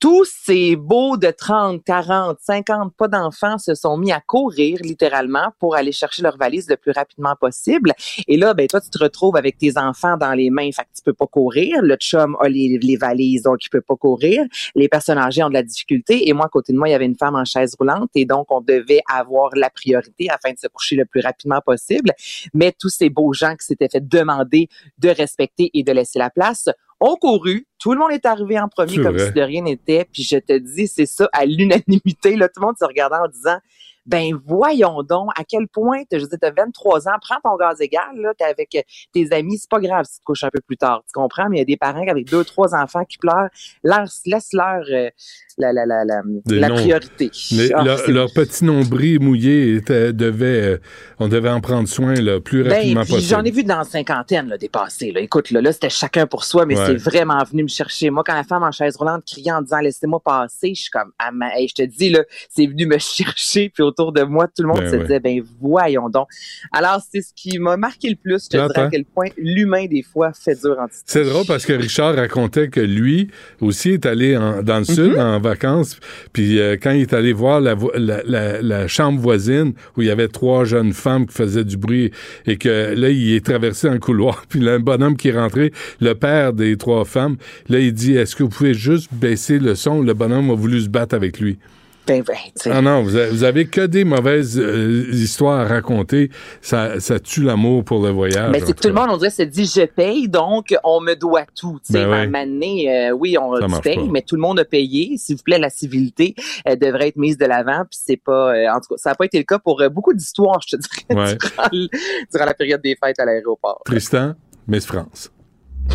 tous 0.00 0.24
ces 0.24 0.76
beaux 0.76 1.18
de 1.18 1.30
30, 1.30 1.84
40, 1.84 2.38
50 2.40 2.94
pas 2.96 3.06
d'enfants 3.06 3.58
se 3.58 3.74
sont 3.74 3.98
mis 3.98 4.12
à 4.12 4.20
courir 4.20 4.78
littéralement 4.82 5.52
pour 5.58 5.76
aller 5.76 5.92
chercher 5.92 6.22
leur 6.22 6.38
valise 6.38 6.68
le 6.70 6.78
plus 6.78 6.92
rapidement 6.92 7.36
possible. 7.38 7.92
Et 8.26 8.38
là, 8.38 8.54
ben 8.54 8.66
toi, 8.66 8.80
tu 8.80 8.88
te 8.88 8.98
retrouves 8.98 9.36
avec 9.36 9.58
tes 9.58 9.76
enfants 9.76 10.16
dans 10.16 10.32
les 10.32 10.48
mains, 10.48 10.70
fait 10.72 10.84
que 10.84 10.96
tu 10.96 11.02
peux 11.04 11.12
pas 11.12 11.26
courir. 11.26 11.82
Le 11.82 11.96
chum 11.96 12.34
a 12.40 12.48
les, 12.48 12.78
les 12.80 12.96
valises, 12.96 13.42
donc 13.42 13.62
il 13.62 13.68
peut 13.68 13.82
pas 13.82 13.96
courir. 13.96 14.42
Les 14.74 14.88
personnes 14.88 15.18
âgées 15.18 15.42
ont 15.42 15.50
de 15.50 15.54
la 15.54 15.62
difficulté. 15.62 16.28
Et 16.28 16.32
moi, 16.32 16.46
à 16.46 16.48
côté 16.48 16.72
de 16.72 16.78
moi, 16.78 16.88
il 16.88 16.92
y 16.92 16.94
avait 16.94 17.04
une 17.04 17.18
femme 17.18 17.36
en 17.36 17.44
chaise 17.44 17.74
roulante 17.78 18.10
et 18.14 18.24
donc 18.24 18.50
on 18.50 18.62
devait 18.62 19.02
avoir 19.12 19.50
la 19.54 19.68
priorité 19.68 20.30
afin 20.30 20.52
de 20.52 20.58
se 20.58 20.68
coucher 20.68 20.96
le 20.96 21.04
plus 21.04 21.20
rapidement 21.20 21.60
possible. 21.60 22.12
Mais 22.54 22.72
tous 22.72 22.88
ces 22.88 23.10
beaux 23.10 23.34
gens 23.34 23.54
qui 23.54 23.66
s'étaient 23.66 23.90
fait 23.90 24.08
demander 24.08 24.68
de 24.98 25.10
respecter 25.10 25.70
et 25.74 25.82
de 25.82 25.92
laisser 25.92 26.18
la 26.18 26.30
place 26.30 26.70
ont 27.00 27.16
couru. 27.16 27.66
Tout 27.78 27.92
le 27.92 27.98
monde 27.98 28.12
est 28.12 28.26
arrivé 28.26 28.58
en 28.58 28.68
premier 28.68 28.96
comme 28.96 29.18
si 29.18 29.32
de 29.32 29.40
rien 29.40 29.62
n'était. 29.62 30.06
Puis 30.12 30.22
je 30.22 30.36
te 30.36 30.56
dis, 30.58 30.86
c'est 30.86 31.06
ça, 31.06 31.28
à 31.32 31.44
l'unanimité. 31.46 32.36
Là, 32.36 32.48
tout 32.48 32.60
le 32.60 32.66
monde 32.66 32.76
se 32.78 32.84
regardait 32.84 33.16
en 33.16 33.28
disant, 33.28 33.58
ben 34.06 34.38
voyons 34.46 35.02
donc 35.02 35.28
à 35.36 35.44
quel 35.44 35.68
point, 35.68 36.02
je 36.10 36.18
dis, 36.18 36.38
t'as 36.40 36.50
23 36.50 37.08
ans, 37.08 37.12
prends 37.20 37.40
ton 37.42 37.56
gaz 37.56 37.80
égal, 37.80 38.16
là, 38.16 38.32
t'es 38.36 38.44
avec 38.44 38.76
tes 39.12 39.32
amis, 39.32 39.58
c'est 39.58 39.70
pas 39.70 39.80
grave 39.80 40.04
si 40.06 40.14
tu 40.14 40.20
te 40.20 40.24
couches 40.24 40.44
un 40.44 40.50
peu 40.50 40.60
plus 40.66 40.76
tard, 40.76 41.02
tu 41.06 41.12
comprends? 41.12 41.48
Mais 41.48 41.56
il 41.56 41.60
y 41.60 41.62
a 41.62 41.66
des 41.66 41.76
parents 41.76 42.06
avec 42.06 42.28
deux, 42.28 42.44
trois 42.44 42.74
enfants 42.74 43.04
qui 43.04 43.18
pleurent, 43.18 43.48
laisse-leur 43.84 44.84
euh, 44.90 45.10
la, 45.58 45.72
la, 45.72 45.86
la, 45.86 46.04
la, 46.04 46.22
la 46.46 46.70
priorité. 46.70 47.30
Ah, 47.74 47.84
leur, 47.84 48.32
petit 48.32 48.64
nombril 48.64 49.20
mouillé 49.20 49.80
devait, 49.80 50.46
euh, 50.46 50.80
on 51.18 51.28
devait 51.28 51.50
en 51.50 51.60
prendre 51.60 51.88
soin 51.88 52.14
le 52.14 52.40
plus 52.40 52.62
ben, 52.62 52.72
rapidement 52.72 53.04
possible. 53.04 53.22
J'en 53.22 53.44
ai 53.44 53.50
vu 53.50 53.64
dans 53.64 53.78
la 53.78 53.84
cinquantaine 53.84 54.48
là, 54.48 54.58
dépasser. 54.58 55.12
Là. 55.12 55.20
Écoute, 55.20 55.50
là, 55.50 55.60
là 55.60 55.72
c'était 55.72 55.90
chacun 55.90 56.26
pour 56.26 56.44
soi, 56.44 56.66
mais 56.66 56.76
c'est 56.76 56.96
vraiment 56.96 57.42
venu 57.44 57.64
me 57.64 57.68
chercher. 57.68 58.10
Moi, 58.10 58.22
quand 58.24 58.34
la 58.34 58.44
femme 58.44 58.62
en 58.62 58.72
chaise 58.72 58.96
roulante 58.96 59.24
criait 59.26 59.52
en 59.52 59.62
disant 59.62 59.80
laissez-moi 59.80 60.20
passer, 60.24 60.74
je 60.74 60.82
suis 60.82 60.90
comme 60.90 61.12
ah, 61.18 61.30
je 61.58 61.74
te 61.74 61.82
dis 61.82 62.10
là, 62.10 62.20
c'est 62.48 62.66
venu 62.66 62.86
me 62.86 62.98
chercher, 62.98 63.68
puis 63.68 63.82
autour 63.90 64.12
de 64.12 64.22
moi, 64.22 64.46
tout 64.46 64.62
le 64.62 64.68
monde 64.68 64.80
ben 64.80 64.90
se 64.90 64.96
disait 64.96 65.20
ben 65.20 65.42
voyons 65.60 66.08
donc. 66.08 66.28
Alors 66.72 67.00
c'est 67.10 67.22
ce 67.22 67.32
qui 67.34 67.58
m'a 67.58 67.76
marqué 67.76 68.10
le 68.10 68.16
plus, 68.16 68.44
je 68.44 68.48
te 68.48 68.56
dirais 68.56 68.86
à 68.86 68.88
quel 68.88 69.04
point 69.04 69.28
l'humain 69.36 69.86
des 69.86 70.02
fois 70.02 70.32
fait 70.32 70.60
dur 70.60 70.76
en 70.78 70.86
C'est 70.90 71.24
drôle 71.24 71.46
parce 71.46 71.66
que 71.66 71.72
Richard 71.72 72.16
racontait 72.16 72.68
que 72.68 72.80
lui 72.80 73.28
aussi 73.60 73.90
est 73.90 74.06
allé 74.06 74.34
dans 74.62 74.78
le 74.78 74.84
sud 74.84 75.12
mm-hmm. 75.12 75.36
en 75.36 75.40
vacances. 75.40 75.98
Puis 76.32 76.58
euh, 76.58 76.76
quand 76.80 76.92
il 76.92 77.02
est 77.02 77.12
allé 77.12 77.32
voir 77.32 77.60
la, 77.60 77.76
la, 77.96 78.88
chambre 78.88 79.20
voisine 79.20 79.72
où 79.96 80.02
il 80.02 80.08
y 80.08 80.10
avait 80.10 80.28
trois 80.28 80.64
jeunes 80.64 80.92
femmes 80.92 81.26
qui 81.26 81.34
faisaient 81.34 81.64
du 81.64 81.76
bruit 81.76 82.10
et 82.46 82.56
que 82.56 82.94
là, 82.94 83.10
il 83.10 83.34
est 83.34 83.44
traversé 83.44 83.88
un 83.88 83.98
couloir. 83.98 84.44
Puis 84.48 84.60
là, 84.60 84.74
un 84.74 84.80
bonhomme 84.80 85.16
qui 85.16 85.28
est 85.28 85.38
rentré, 85.38 85.72
le 86.00 86.14
père 86.14 86.52
des 86.52 86.76
trois 86.76 87.04
femmes, 87.04 87.36
là, 87.68 87.78
il 87.78 87.92
dit, 87.92 88.14
est-ce 88.14 88.36
que 88.36 88.42
vous 88.42 88.48
pouvez 88.48 88.74
juste 88.74 89.12
baisser 89.12 89.58
le 89.58 89.74
son? 89.74 90.02
Le 90.02 90.14
bonhomme 90.14 90.50
a 90.50 90.54
voulu 90.54 90.80
se 90.80 90.88
battre 90.88 91.14
avec 91.14 91.40
lui. 91.40 91.58
Ben, 92.06 92.24
ah 92.66 92.82
non, 92.82 93.02
vous 93.02 93.44
avez, 93.44 93.66
que 93.66 93.82
des 93.86 94.04
mauvaises 94.04 94.58
euh, 94.58 95.06
histoires 95.12 95.60
à 95.60 95.64
raconter. 95.64 96.30
Ça, 96.60 96.98
ça 96.98 97.20
tue 97.20 97.42
l'amour 97.42 97.84
pour 97.84 98.02
le 98.02 98.10
voyage. 98.10 98.50
Mais 98.50 98.58
ben, 98.58 98.66
c'est 98.66 98.72
que 98.72 98.80
tout 98.80 98.88
le 98.88 98.94
monde, 98.94 99.10
on 99.10 99.16
dirait, 99.16 99.30
se 99.30 99.42
dit 99.42 99.64
je 99.64 99.86
paye, 99.86 100.28
donc 100.28 100.74
on 100.82 101.00
me 101.00 101.14
doit 101.14 101.44
tout. 101.54 101.78
Tu 101.86 101.92
sais, 101.92 102.04
ben 102.04 102.34
euh, 102.34 103.10
oui, 103.12 103.36
on 103.38 103.80
paye, 103.80 104.08
mais 104.10 104.22
tout 104.22 104.34
le 104.34 104.40
monde 104.40 104.58
a 104.58 104.64
payé. 104.64 105.16
S'il 105.18 105.36
vous 105.36 105.42
plaît, 105.42 105.58
la 105.58 105.70
civilité 105.70 106.34
devrait 106.80 107.08
être 107.08 107.16
mise 107.16 107.38
de 107.38 107.46
l'avant. 107.46 107.84
Puis 107.88 108.00
c'est 108.04 108.16
pas, 108.16 108.54
euh, 108.54 108.68
en 108.68 108.80
tout 108.80 108.94
cas, 108.94 108.96
ça 108.96 109.10
n'a 109.10 109.14
pas 109.14 109.26
été 109.26 109.38
le 109.38 109.44
cas 109.44 109.58
pour 109.58 109.80
beaucoup 109.90 110.14
d'histoires, 110.14 110.60
je 110.66 110.76
te 110.76 110.82
dirais, 110.82 111.36
durant, 112.32 112.44
la 112.44 112.54
période 112.54 112.82
des 112.82 112.96
fêtes 112.96 113.20
à 113.20 113.24
l'aéroport. 113.24 113.82
Tristan, 113.84 114.34
Miss 114.66 114.86
France. 114.86 115.30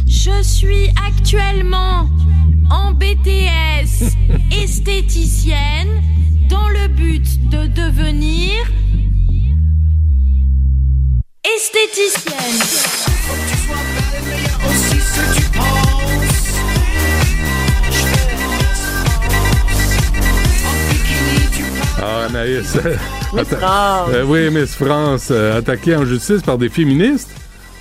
Je 0.07 0.41
suis 0.43 0.89
actuellement 1.07 2.05
en 2.69 2.93
BTS 2.93 4.15
esthéticienne 4.51 6.01
dans 6.49 6.67
le 6.69 6.87
but 6.87 7.49
de 7.49 7.67
devenir 7.67 8.53
esthéticienne. 11.43 13.05
Ah, 22.01 22.25
Anaïs. 22.29 22.77
Miss 23.33 23.47
France. 23.47 24.09
Euh, 24.13 24.25
oui, 24.25 24.49
Miss 24.51 24.75
France, 24.75 25.27
euh, 25.31 25.57
attaquée 25.57 25.95
en 25.95 26.05
justice 26.05 26.41
par 26.41 26.57
des 26.57 26.69
féministes. 26.69 27.29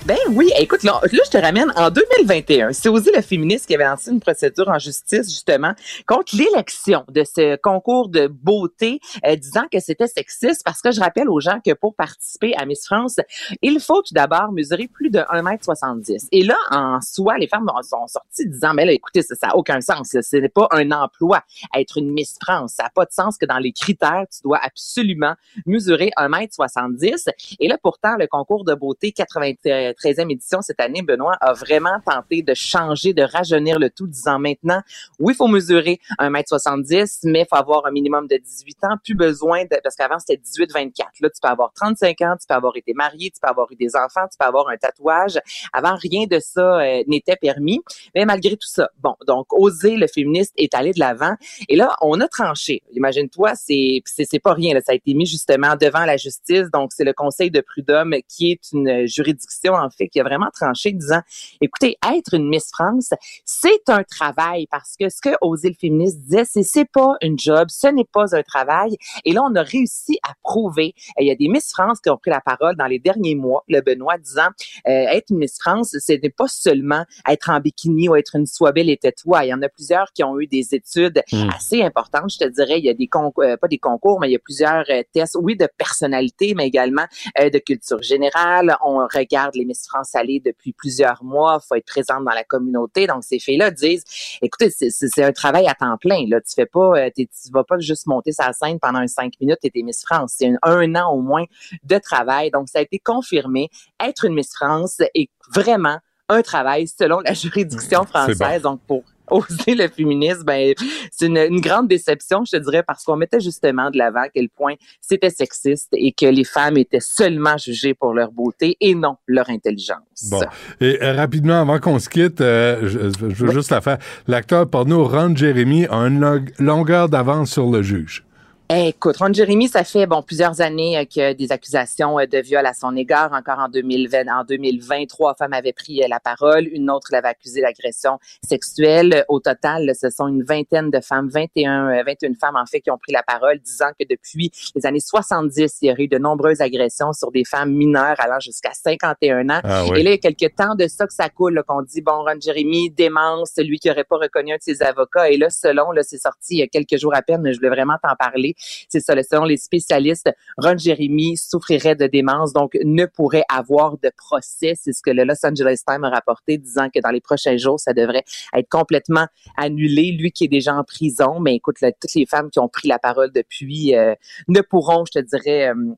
Ben 0.07 0.19
oui, 0.33 0.51
écoute, 0.59 0.83
là, 0.83 1.01
je 1.11 1.31
te 1.31 1.39
ramène 1.39 1.73
en 1.77 1.89
2021. 1.89 2.75
C'est 2.75 2.91
aussi 2.91 3.11
le 3.11 3.23
féministe 3.23 3.67
qui 3.67 3.75
avait 3.75 3.87
lancé 3.87 4.11
une 4.11 4.21
procédure 4.21 4.69
en 4.69 4.79
justice, 4.79 5.31
justement, 5.31 5.73
contre 6.07 6.37
l'élection 6.37 7.07
de 7.09 7.25
ce 7.25 7.57
concours 7.57 8.11
de 8.11 8.27
beauté, 8.27 9.01
euh, 9.25 9.35
disant 9.37 9.65
que 9.73 9.81
c'était 9.81 10.07
sexiste, 10.07 10.61
parce 10.63 10.83
que 10.83 10.93
je 10.93 11.01
rappelle 11.01 11.31
aux 11.31 11.41
gens 11.41 11.59
que 11.65 11.73
pour 11.73 11.95
participer 11.95 12.55
à 12.55 12.67
Miss 12.67 12.85
France, 12.85 13.17
il 13.63 13.81
faut 13.81 14.03
tout 14.03 14.13
d'abord 14.13 14.53
mesurer 14.53 14.89
plus 14.89 15.09
de 15.09 15.21
1m70. 15.21 16.29
Et 16.33 16.45
là, 16.45 16.59
en 16.71 17.01
soi, 17.01 17.39
les 17.39 17.49
femmes 17.49 17.71
sont 17.83 18.07
sorties 18.07 18.47
disant, 18.47 18.75
mais 18.75 18.85
là, 18.85 18.93
écoutez, 18.93 19.23
ça 19.23 19.35
n'a 19.47 19.57
aucun 19.57 19.81
sens. 19.81 20.09
Ce 20.21 20.37
n'est 20.37 20.51
pas 20.51 20.69
un 20.73 20.91
emploi 20.91 21.43
être 21.75 21.97
une 21.97 22.13
Miss 22.13 22.37
France. 22.43 22.75
Ça 22.77 22.83
n'a 22.83 22.91
pas 22.91 23.07
de 23.07 23.13
sens 23.13 23.39
que 23.39 23.47
dans 23.47 23.59
les 23.59 23.73
critères, 23.73 24.27
tu 24.31 24.43
dois 24.43 24.61
absolument 24.63 25.33
mesurer 25.65 26.11
1m70. 26.19 27.31
Et 27.59 27.69
là, 27.69 27.79
pourtant, 27.83 28.17
le 28.19 28.27
concours 28.27 28.65
de 28.65 28.75
beauté 28.75 29.11
80 29.13 29.94
13e 29.95 30.31
édition 30.31 30.63
cette 30.63 30.81
année, 30.81 31.03
Benoît 31.03 31.37
a 31.41 31.53
vraiment 31.53 32.01
tenté 32.05 32.43
de 32.43 32.55
changer, 32.55 33.13
de 33.13 33.23
rajeunir 33.23 33.79
le 33.79 33.91
tout, 33.91 34.07
disant 34.07 34.39
maintenant, 34.39 34.81
oui, 35.19 35.33
il 35.35 35.37
faut 35.37 35.49
mesurer 35.49 36.01
1m70, 36.19 37.21
mais 37.25 37.41
il 37.41 37.47
faut 37.49 37.57
avoir 37.57 37.87
un 37.87 37.91
minimum 37.91 38.27
de 38.29 38.37
18 38.37 38.85
ans, 38.85 38.97
plus 39.03 39.15
besoin 39.15 39.65
de, 39.65 39.81
parce 39.83 39.97
qu'avant 39.97 40.19
c'était 40.19 40.41
18-24. 40.43 40.91
Là, 41.21 41.31
tu 41.31 41.41
peux 41.43 41.49
avoir 41.49 41.73
35 41.73 42.21
ans, 42.23 42.35
tu 42.39 42.47
peux 42.47 42.55
avoir 42.55 42.77
été 42.77 42.93
marié, 42.95 43.31
tu 43.31 43.41
peux 43.41 43.49
avoir 43.49 43.71
eu 43.71 43.77
des 43.77 43.97
enfants, 43.97 44.27
tu 44.31 44.37
peux 44.39 44.47
avoir 44.47 44.69
un 44.69 44.77
tatouage. 44.77 45.39
Avant, 45.73 45.97
rien 45.97 46.27
de 46.27 46.39
ça 46.41 46.81
euh, 46.81 47.03
n'était 47.07 47.37
permis. 47.37 47.81
Mais 48.15 48.25
malgré 48.25 48.57
tout 48.57 48.69
ça, 48.69 48.91
bon, 49.03 49.15
donc 49.27 49.47
oser 49.53 49.97
le 49.97 50.07
féministe 50.07 50.53
est 50.57 50.75
allé 50.75 50.93
de 50.93 51.01
l'avant. 51.01 51.35
Et 51.69 51.77
là, 51.77 51.95
on 52.01 52.21
a 52.21 52.29
tranché. 52.29 52.83
Imagine-toi, 52.93 53.55
c'est 53.55 54.03
c'est 54.05 54.39
pas 54.39 54.55
rien. 54.55 54.75
Là. 54.75 54.81
Ça 54.81 54.93
a 54.93 54.95
été 54.95 55.15
mis 55.15 55.27
justement 55.27 55.77
devant 55.77 56.05
la 56.05 56.17
justice. 56.17 56.71
Donc, 56.73 56.93
c'est 56.93 57.05
le 57.05 57.13
Conseil 57.13 57.51
de 57.51 57.61
prud'homme 57.61 58.15
qui 58.29 58.53
est 58.53 58.73
une 58.73 59.07
juridiction 59.07 59.75
fait 59.91 60.09
qui 60.09 60.21
a 60.21 60.25
vraiment 60.25 60.51
tranché, 60.53 60.93
disant, 60.93 61.21
écoutez, 61.61 61.97
être 62.15 62.35
une 62.35 62.49
Miss 62.49 62.71
France, 62.71 63.11
c'est 63.45 63.89
un 63.89 64.03
travail 64.03 64.67
parce 64.71 64.97
que 64.99 65.09
ce 65.09 65.21
que 65.21 65.31
oser 65.41 65.69
le 65.69 65.75
féministe 65.75 66.21
disait, 66.21 66.45
c'est 66.45 66.63
c'est 66.63 66.85
pas 66.85 67.17
une 67.23 67.39
job, 67.39 67.69
ce 67.71 67.87
n'est 67.89 68.05
pas 68.05 68.35
un 68.35 68.43
travail. 68.43 68.97
Et 69.25 69.33
là, 69.33 69.43
on 69.45 69.55
a 69.55 69.63
réussi 69.63 70.19
à 70.23 70.33
prouver. 70.43 70.95
il 71.19 71.27
y 71.27 71.31
a 71.31 71.35
des 71.35 71.49
Miss 71.49 71.71
France 71.71 72.01
qui 72.01 72.11
ont 72.11 72.17
pris 72.17 72.31
la 72.31 72.41
parole 72.41 72.77
dans 72.77 72.87
les 72.87 72.99
derniers 72.99 73.35
mois, 73.35 73.65
le 73.69 73.81
Benoît 73.81 74.19
disant, 74.19 74.49
euh, 74.89 74.91
être 74.91 75.31
une 75.31 75.39
Miss 75.39 75.57
France, 75.61 75.97
ce 75.99 76.13
n'est 76.13 76.31
pas 76.31 76.49
seulement 76.49 77.05
être 77.29 77.51
en 77.51 77.61
bikini 77.61 78.09
ou 78.09 78.17
être 78.17 78.37
une 78.37 78.47
soie 78.47 78.73
belle 78.73 78.91
et 78.91 78.99
toi. 79.17 79.45
Il 79.45 79.49
y 79.49 79.55
en 79.55 79.63
a 79.63 79.69
plusieurs 79.69 80.13
qui 80.13 80.25
ont 80.25 80.41
eu 80.41 80.47
des 80.47 80.75
études 80.75 81.23
hmm. 81.33 81.49
assez 81.55 81.83
importantes. 81.83 82.33
Je 82.33 82.39
te 82.39 82.49
dirais, 82.49 82.79
il 82.79 82.85
y 82.85 82.91
a 82.91 82.95
des 82.95 83.07
concours, 83.07 83.45
euh, 83.45 83.57
pas 83.57 83.69
des 83.69 83.79
concours, 83.79 84.19
mais 84.21 84.29
il 84.29 84.33
y 84.33 84.37
a 84.37 84.41
plusieurs 84.41 84.85
euh, 84.91 85.03
tests, 85.13 85.37
oui, 85.41 85.57
de 85.57 85.69
personnalité, 85.79 86.55
mais 86.57 86.67
également 86.67 87.05
de 87.39 87.59
culture 87.59 88.03
générale. 88.03 88.77
On 88.85 89.07
regarde 89.07 89.55
les 89.55 89.65
Miss 89.65 89.74
France 89.87 90.15
aller 90.15 90.41
depuis 90.45 90.73
plusieurs 90.73 91.23
mois. 91.25 91.59
Il 91.63 91.67
faut 91.67 91.75
être 91.75 91.87
présente 91.87 92.25
dans 92.25 92.33
la 92.33 92.45
communauté. 92.45 93.07
Donc, 93.07 93.25
ces 93.25 93.39
filles-là 93.39 93.71
disent, 93.71 94.05
écoutez, 94.43 94.71
c'est 94.71 95.25
un 95.25 95.33
travail 95.33 95.67
à 95.67 95.75
temps 95.75 95.97
plein. 95.99 96.27
Là, 96.29 96.41
tu 96.41 96.55
fais 96.55 96.67
pas, 96.67 97.11
tu 97.11 97.27
vas 97.53 97.65
pas 97.65 97.79
juste 97.79 98.07
monter 98.07 98.33
sa 98.33 98.53
scène 98.53 98.79
pendant 98.81 99.01
un 99.01 99.07
cinq 99.07 99.35
minutes 99.41 99.59
et 99.63 99.71
t'es 99.71 99.83
Miss 99.83 100.03
France. 100.05 100.35
C'est 100.39 100.53
un 100.63 100.95
an 100.95 101.13
au 101.13 101.21
moins 101.21 101.45
de 101.83 101.99
travail. 101.99 102.51
Donc, 102.51 102.69
ça 102.69 102.79
a 102.79 102.83
été 102.83 102.99
confirmé. 102.99 103.69
Être 104.01 104.25
une 104.25 104.35
Miss 104.35 104.55
France 104.55 105.01
est 105.15 105.31
vraiment 105.55 105.99
un 106.29 106.43
travail 106.43 106.89
selon 106.89 107.21
la 107.21 107.33
juridiction 107.35 108.05
française. 108.05 108.63
Donc, 108.63 108.81
pour 108.87 109.05
oser 109.31 109.75
le 109.75 109.89
féminisme, 109.89 110.45
ben, 110.45 110.75
c'est 111.11 111.27
une, 111.27 111.61
grande 111.61 111.89
déception, 111.89 112.45
je 112.45 112.57
te 112.57 112.63
dirais, 112.63 112.83
parce 112.83 113.05
qu'on 113.05 113.17
mettait 113.17 113.41
justement 113.41 113.91
de 113.91 113.99
l'avant 113.99 114.23
à 114.23 114.29
quel 114.29 114.49
point 114.49 114.75
c'était 115.01 115.31
sexiste 115.31 115.89
et 115.93 116.13
que 116.13 116.27
les 116.27 116.45
femmes 116.45 116.77
étaient 116.77 117.01
seulement 117.01 117.57
jugées 117.57 117.95
pour 117.95 118.15
leur 118.15 118.31
beauté 118.31 118.77
et 118.81 118.95
non 118.95 119.17
leur 119.27 119.49
intelligence. 119.51 120.31
Bon. 120.31 120.41
Et 120.81 121.03
euh, 121.03 121.15
rapidement, 121.15 121.61
avant 121.61 121.79
qu'on 121.79 121.99
se 121.99 122.09
quitte, 122.09 122.41
euh, 122.41 122.89
je, 122.89 122.99
veux 122.99 123.53
juste 123.53 123.71
la 123.71 123.81
faire. 123.81 123.99
L'acteur 124.27 124.69
porno 124.69 125.07
Ron 125.07 125.35
Jeremy 125.35 125.87
a 125.87 125.97
une 125.97 126.47
longueur 126.59 127.09
d'avance 127.09 127.53
sur 127.53 127.71
le 127.71 127.83
juge. 127.83 128.24
Écoute, 128.71 129.19
Ron 129.19 129.31
Jeremy, 129.31 129.69
ça 129.69 129.85
fait 129.85 130.07
bon 130.07 130.23
plusieurs 130.23 130.63
années 130.63 130.97
euh, 130.97 131.05
que 131.05 131.35
des 131.35 131.53
accusations 131.53 132.19
euh, 132.19 132.25
de 132.25 132.39
viol 132.39 132.65
à 132.65 132.73
son 132.73 132.97
égard. 132.97 133.31
Encore 133.35 133.59
en 133.59 133.69
2020, 133.69 134.27
en 134.27 134.43
2020, 134.43 135.05
trois 135.07 135.35
femmes 135.35 135.53
avaient 135.53 135.75
pris 135.75 136.03
euh, 136.03 136.07
la 136.09 136.19
parole. 136.19 136.67
Une 136.69 136.91
autre 136.91 137.09
l'avait 137.13 137.29
accusé 137.29 137.61
d'agression 137.61 138.19
sexuelle. 138.43 139.27
Au 139.29 139.39
total, 139.39 139.93
ce 139.95 140.09
sont 140.09 140.29
une 140.29 140.43
vingtaine 140.43 140.91
de 140.91 141.01
femmes, 141.01 141.29
21, 141.29 142.05
21 142.05 142.35
femmes 142.41 142.57
en 142.57 142.65
fait, 142.65 142.81
qui 142.81 142.91
ont 142.91 142.97
pris 142.97 143.13
la 143.13 143.23
parole, 143.23 143.59
disant 143.59 143.91
que 144.01 144.07
depuis 144.09 144.51
les 144.75 144.87
années 144.87 144.99
70, 144.99 145.81
il 145.83 145.89
y 145.89 145.93
aurait 145.93 146.05
eu 146.05 146.09
de 146.09 146.17
nombreuses 146.17 146.63
agressions 146.63 147.13
sur 147.13 147.31
des 147.33 147.45
femmes 147.45 147.75
mineures 147.75 148.17
allant 148.19 148.41
jusqu'à 148.41 148.73
51 148.73 149.51
ans. 149.51 149.61
Ah 149.63 149.85
Et 149.95 150.03
là, 150.03 150.11
il 150.13 150.15
y 150.25 150.27
a 150.27 150.33
quelques 150.33 150.57
temps 150.57 150.75
de 150.75 150.89
ça 150.89 151.07
que 151.07 151.13
ça 151.13 151.29
coule, 151.29 151.63
qu'on 151.69 151.83
dit 151.83 152.01
bon, 152.01 152.25
Ron 152.25 152.41
Jeremy 152.41 152.89
démence 152.89 153.51
celui 153.55 153.79
qui 153.79 153.89
n'aurait 153.89 154.05
pas 154.05 154.17
reconnu 154.17 154.55
un 154.55 154.57
de 154.57 154.63
ses 154.63 154.83
avocats. 154.83 155.29
Et 155.29 155.37
là, 155.37 155.51
selon, 155.51 155.91
là, 155.91 156.03
c'est 156.03 156.17
sorti 156.17 156.55
il 156.55 156.59
y 156.61 156.63
a 156.63 156.67
quelques 156.67 156.97
jours 156.97 157.15
à 157.15 157.21
peine, 157.21 157.43
mais 157.43 157.53
je 157.53 157.59
voulais 157.59 157.69
vraiment 157.69 157.97
t'en 158.03 158.17
parler. 158.17 158.54
C'est 158.89 159.01
ça, 159.01 159.15
selon 159.23 159.45
les 159.45 159.57
spécialistes, 159.57 160.31
Ron 160.59 160.77
Jeremy 160.77 161.37
souffrirait 161.37 161.95
de 161.95 162.07
démence, 162.07 162.53
donc 162.53 162.77
ne 162.85 163.07
pourrait 163.07 163.45
avoir 163.49 163.99
de 163.99 164.11
procès. 164.17 164.75
C'est 164.81 164.93
ce 164.93 165.03
que 165.03 165.11
le 165.11 165.25
Los 165.25 165.45
Angeles 165.45 165.81
Times 165.87 166.05
a 166.05 166.11
rapporté, 166.11 166.59
disant 166.59 166.89
que 166.95 167.01
dans 167.01 167.11
les 167.11 167.21
prochains 167.21 167.57
jours, 167.57 167.81
ça 167.81 167.93
devrait 167.93 168.25
être 168.55 168.69
complètement 168.69 169.27
annulé. 169.57 170.13
Lui 170.13 170.33
qui 170.33 170.45
est 170.45 170.49
déjà 170.49 170.75
en 170.75 170.85
prison, 170.85 171.41
mais 171.41 171.57
écoute, 171.57 171.77
toutes 171.81 172.15
les 172.15 172.27
femmes 172.27 172.51
qui 172.51 172.59
ont 172.59 172.69
pris 172.69 172.89
la 172.89 172.99
parole 172.99 173.33
depuis 173.33 173.95
euh, 173.95 174.15
ne 174.49 174.61
pourront, 174.61 175.05
je 175.07 175.21
te 175.21 175.25
dirais, 175.25 175.69
euh, 175.69 175.95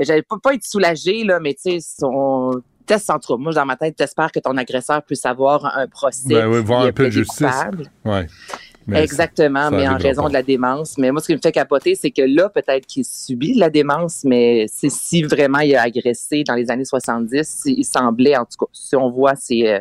j'allais 0.00 0.22
pas, 0.22 0.36
pas 0.42 0.54
être 0.54 0.64
soulagée, 0.64 1.24
là, 1.24 1.40
mais 1.40 1.54
tu 1.54 1.72
sais, 1.72 1.78
son 1.80 2.62
test 2.86 3.10
entre 3.10 3.36
moi 3.36 3.52
dans 3.52 3.66
ma 3.66 3.76
tête 3.76 3.96
t'espères 3.96 4.32
que 4.32 4.38
ton 4.38 4.56
agresseur 4.56 5.02
puisse 5.02 5.26
avoir 5.26 5.76
un 5.76 5.86
procès 5.88 6.28
ben 6.28 6.46
oui, 6.46 6.62
voir 6.62 6.82
un 6.82 6.92
peu 6.92 7.06
de 7.06 7.10
justice 7.10 7.44
ouais. 8.04 8.26
Exactement, 8.94 9.70
mais 9.70 9.88
en 9.88 9.96
raison 9.96 10.28
de 10.28 10.32
la 10.32 10.42
démence. 10.42 10.96
Mais 10.98 11.10
moi, 11.10 11.20
ce 11.20 11.26
qui 11.26 11.34
me 11.34 11.40
fait 11.40 11.52
capoter, 11.52 11.94
c'est 11.94 12.10
que 12.10 12.22
là, 12.22 12.48
peut-être 12.48 12.86
qu'il 12.86 13.04
subit 13.04 13.54
la 13.54 13.70
démence, 13.70 14.22
mais 14.24 14.66
c'est 14.72 14.90
si 14.90 15.22
vraiment 15.22 15.60
il 15.60 15.74
a 15.74 15.82
agressé 15.82 16.44
dans 16.44 16.54
les 16.54 16.70
années 16.70 16.84
70, 16.84 17.62
il 17.66 17.84
semblait, 17.84 18.36
en 18.36 18.44
tout 18.44 18.56
cas, 18.58 18.66
si 18.72 18.96
on 18.96 19.10
voit 19.10 19.34
ses, 19.34 19.66
euh, 19.66 19.80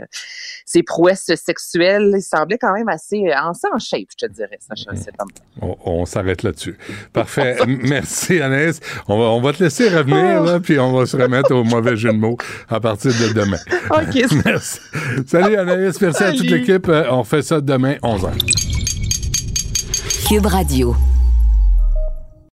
ses 0.65 0.83
prouesses 0.83 1.31
sexuelles, 1.35 2.13
il 2.15 2.21
semblait 2.21 2.57
quand 2.57 2.73
même 2.73 2.89
assez 2.89 3.27
euh, 3.27 3.39
en 3.39 3.51
en 3.73 3.79
shape, 3.79 4.07
je 4.19 4.27
te 4.27 4.31
dirais, 4.31 4.59
ça, 4.59 4.75
On, 5.61 5.75
on 5.85 6.05
s'arrête 6.05 6.43
là-dessus. 6.43 6.77
Parfait. 7.13 7.57
Merci, 7.67 8.39
Anaïs. 8.41 8.79
On 9.07 9.17
va, 9.17 9.25
on 9.25 9.41
va 9.41 9.53
te 9.53 9.63
laisser 9.63 9.89
revenir, 9.89 10.41
là, 10.43 10.59
puis 10.59 10.79
on 10.79 10.93
va 10.93 11.05
se 11.05 11.17
remettre 11.17 11.53
au 11.53 11.63
mauvais 11.63 11.95
jeu 11.95 12.11
de 12.11 12.17
mots 12.17 12.37
à 12.69 12.79
partir 12.79 13.11
de 13.11 13.33
demain. 13.33 13.57
OK. 13.89 14.41
Merci. 14.45 14.79
Salut, 15.27 15.55
Anaïs. 15.55 15.99
Merci 16.01 16.23
à 16.23 16.31
toute 16.31 16.49
l'équipe. 16.49 16.87
Euh, 16.89 17.05
on 17.09 17.23
fait 17.23 17.41
ça 17.41 17.61
demain, 17.61 17.95
11h. 18.03 18.74
Cube 20.25 20.47
Radio. 20.47 21.14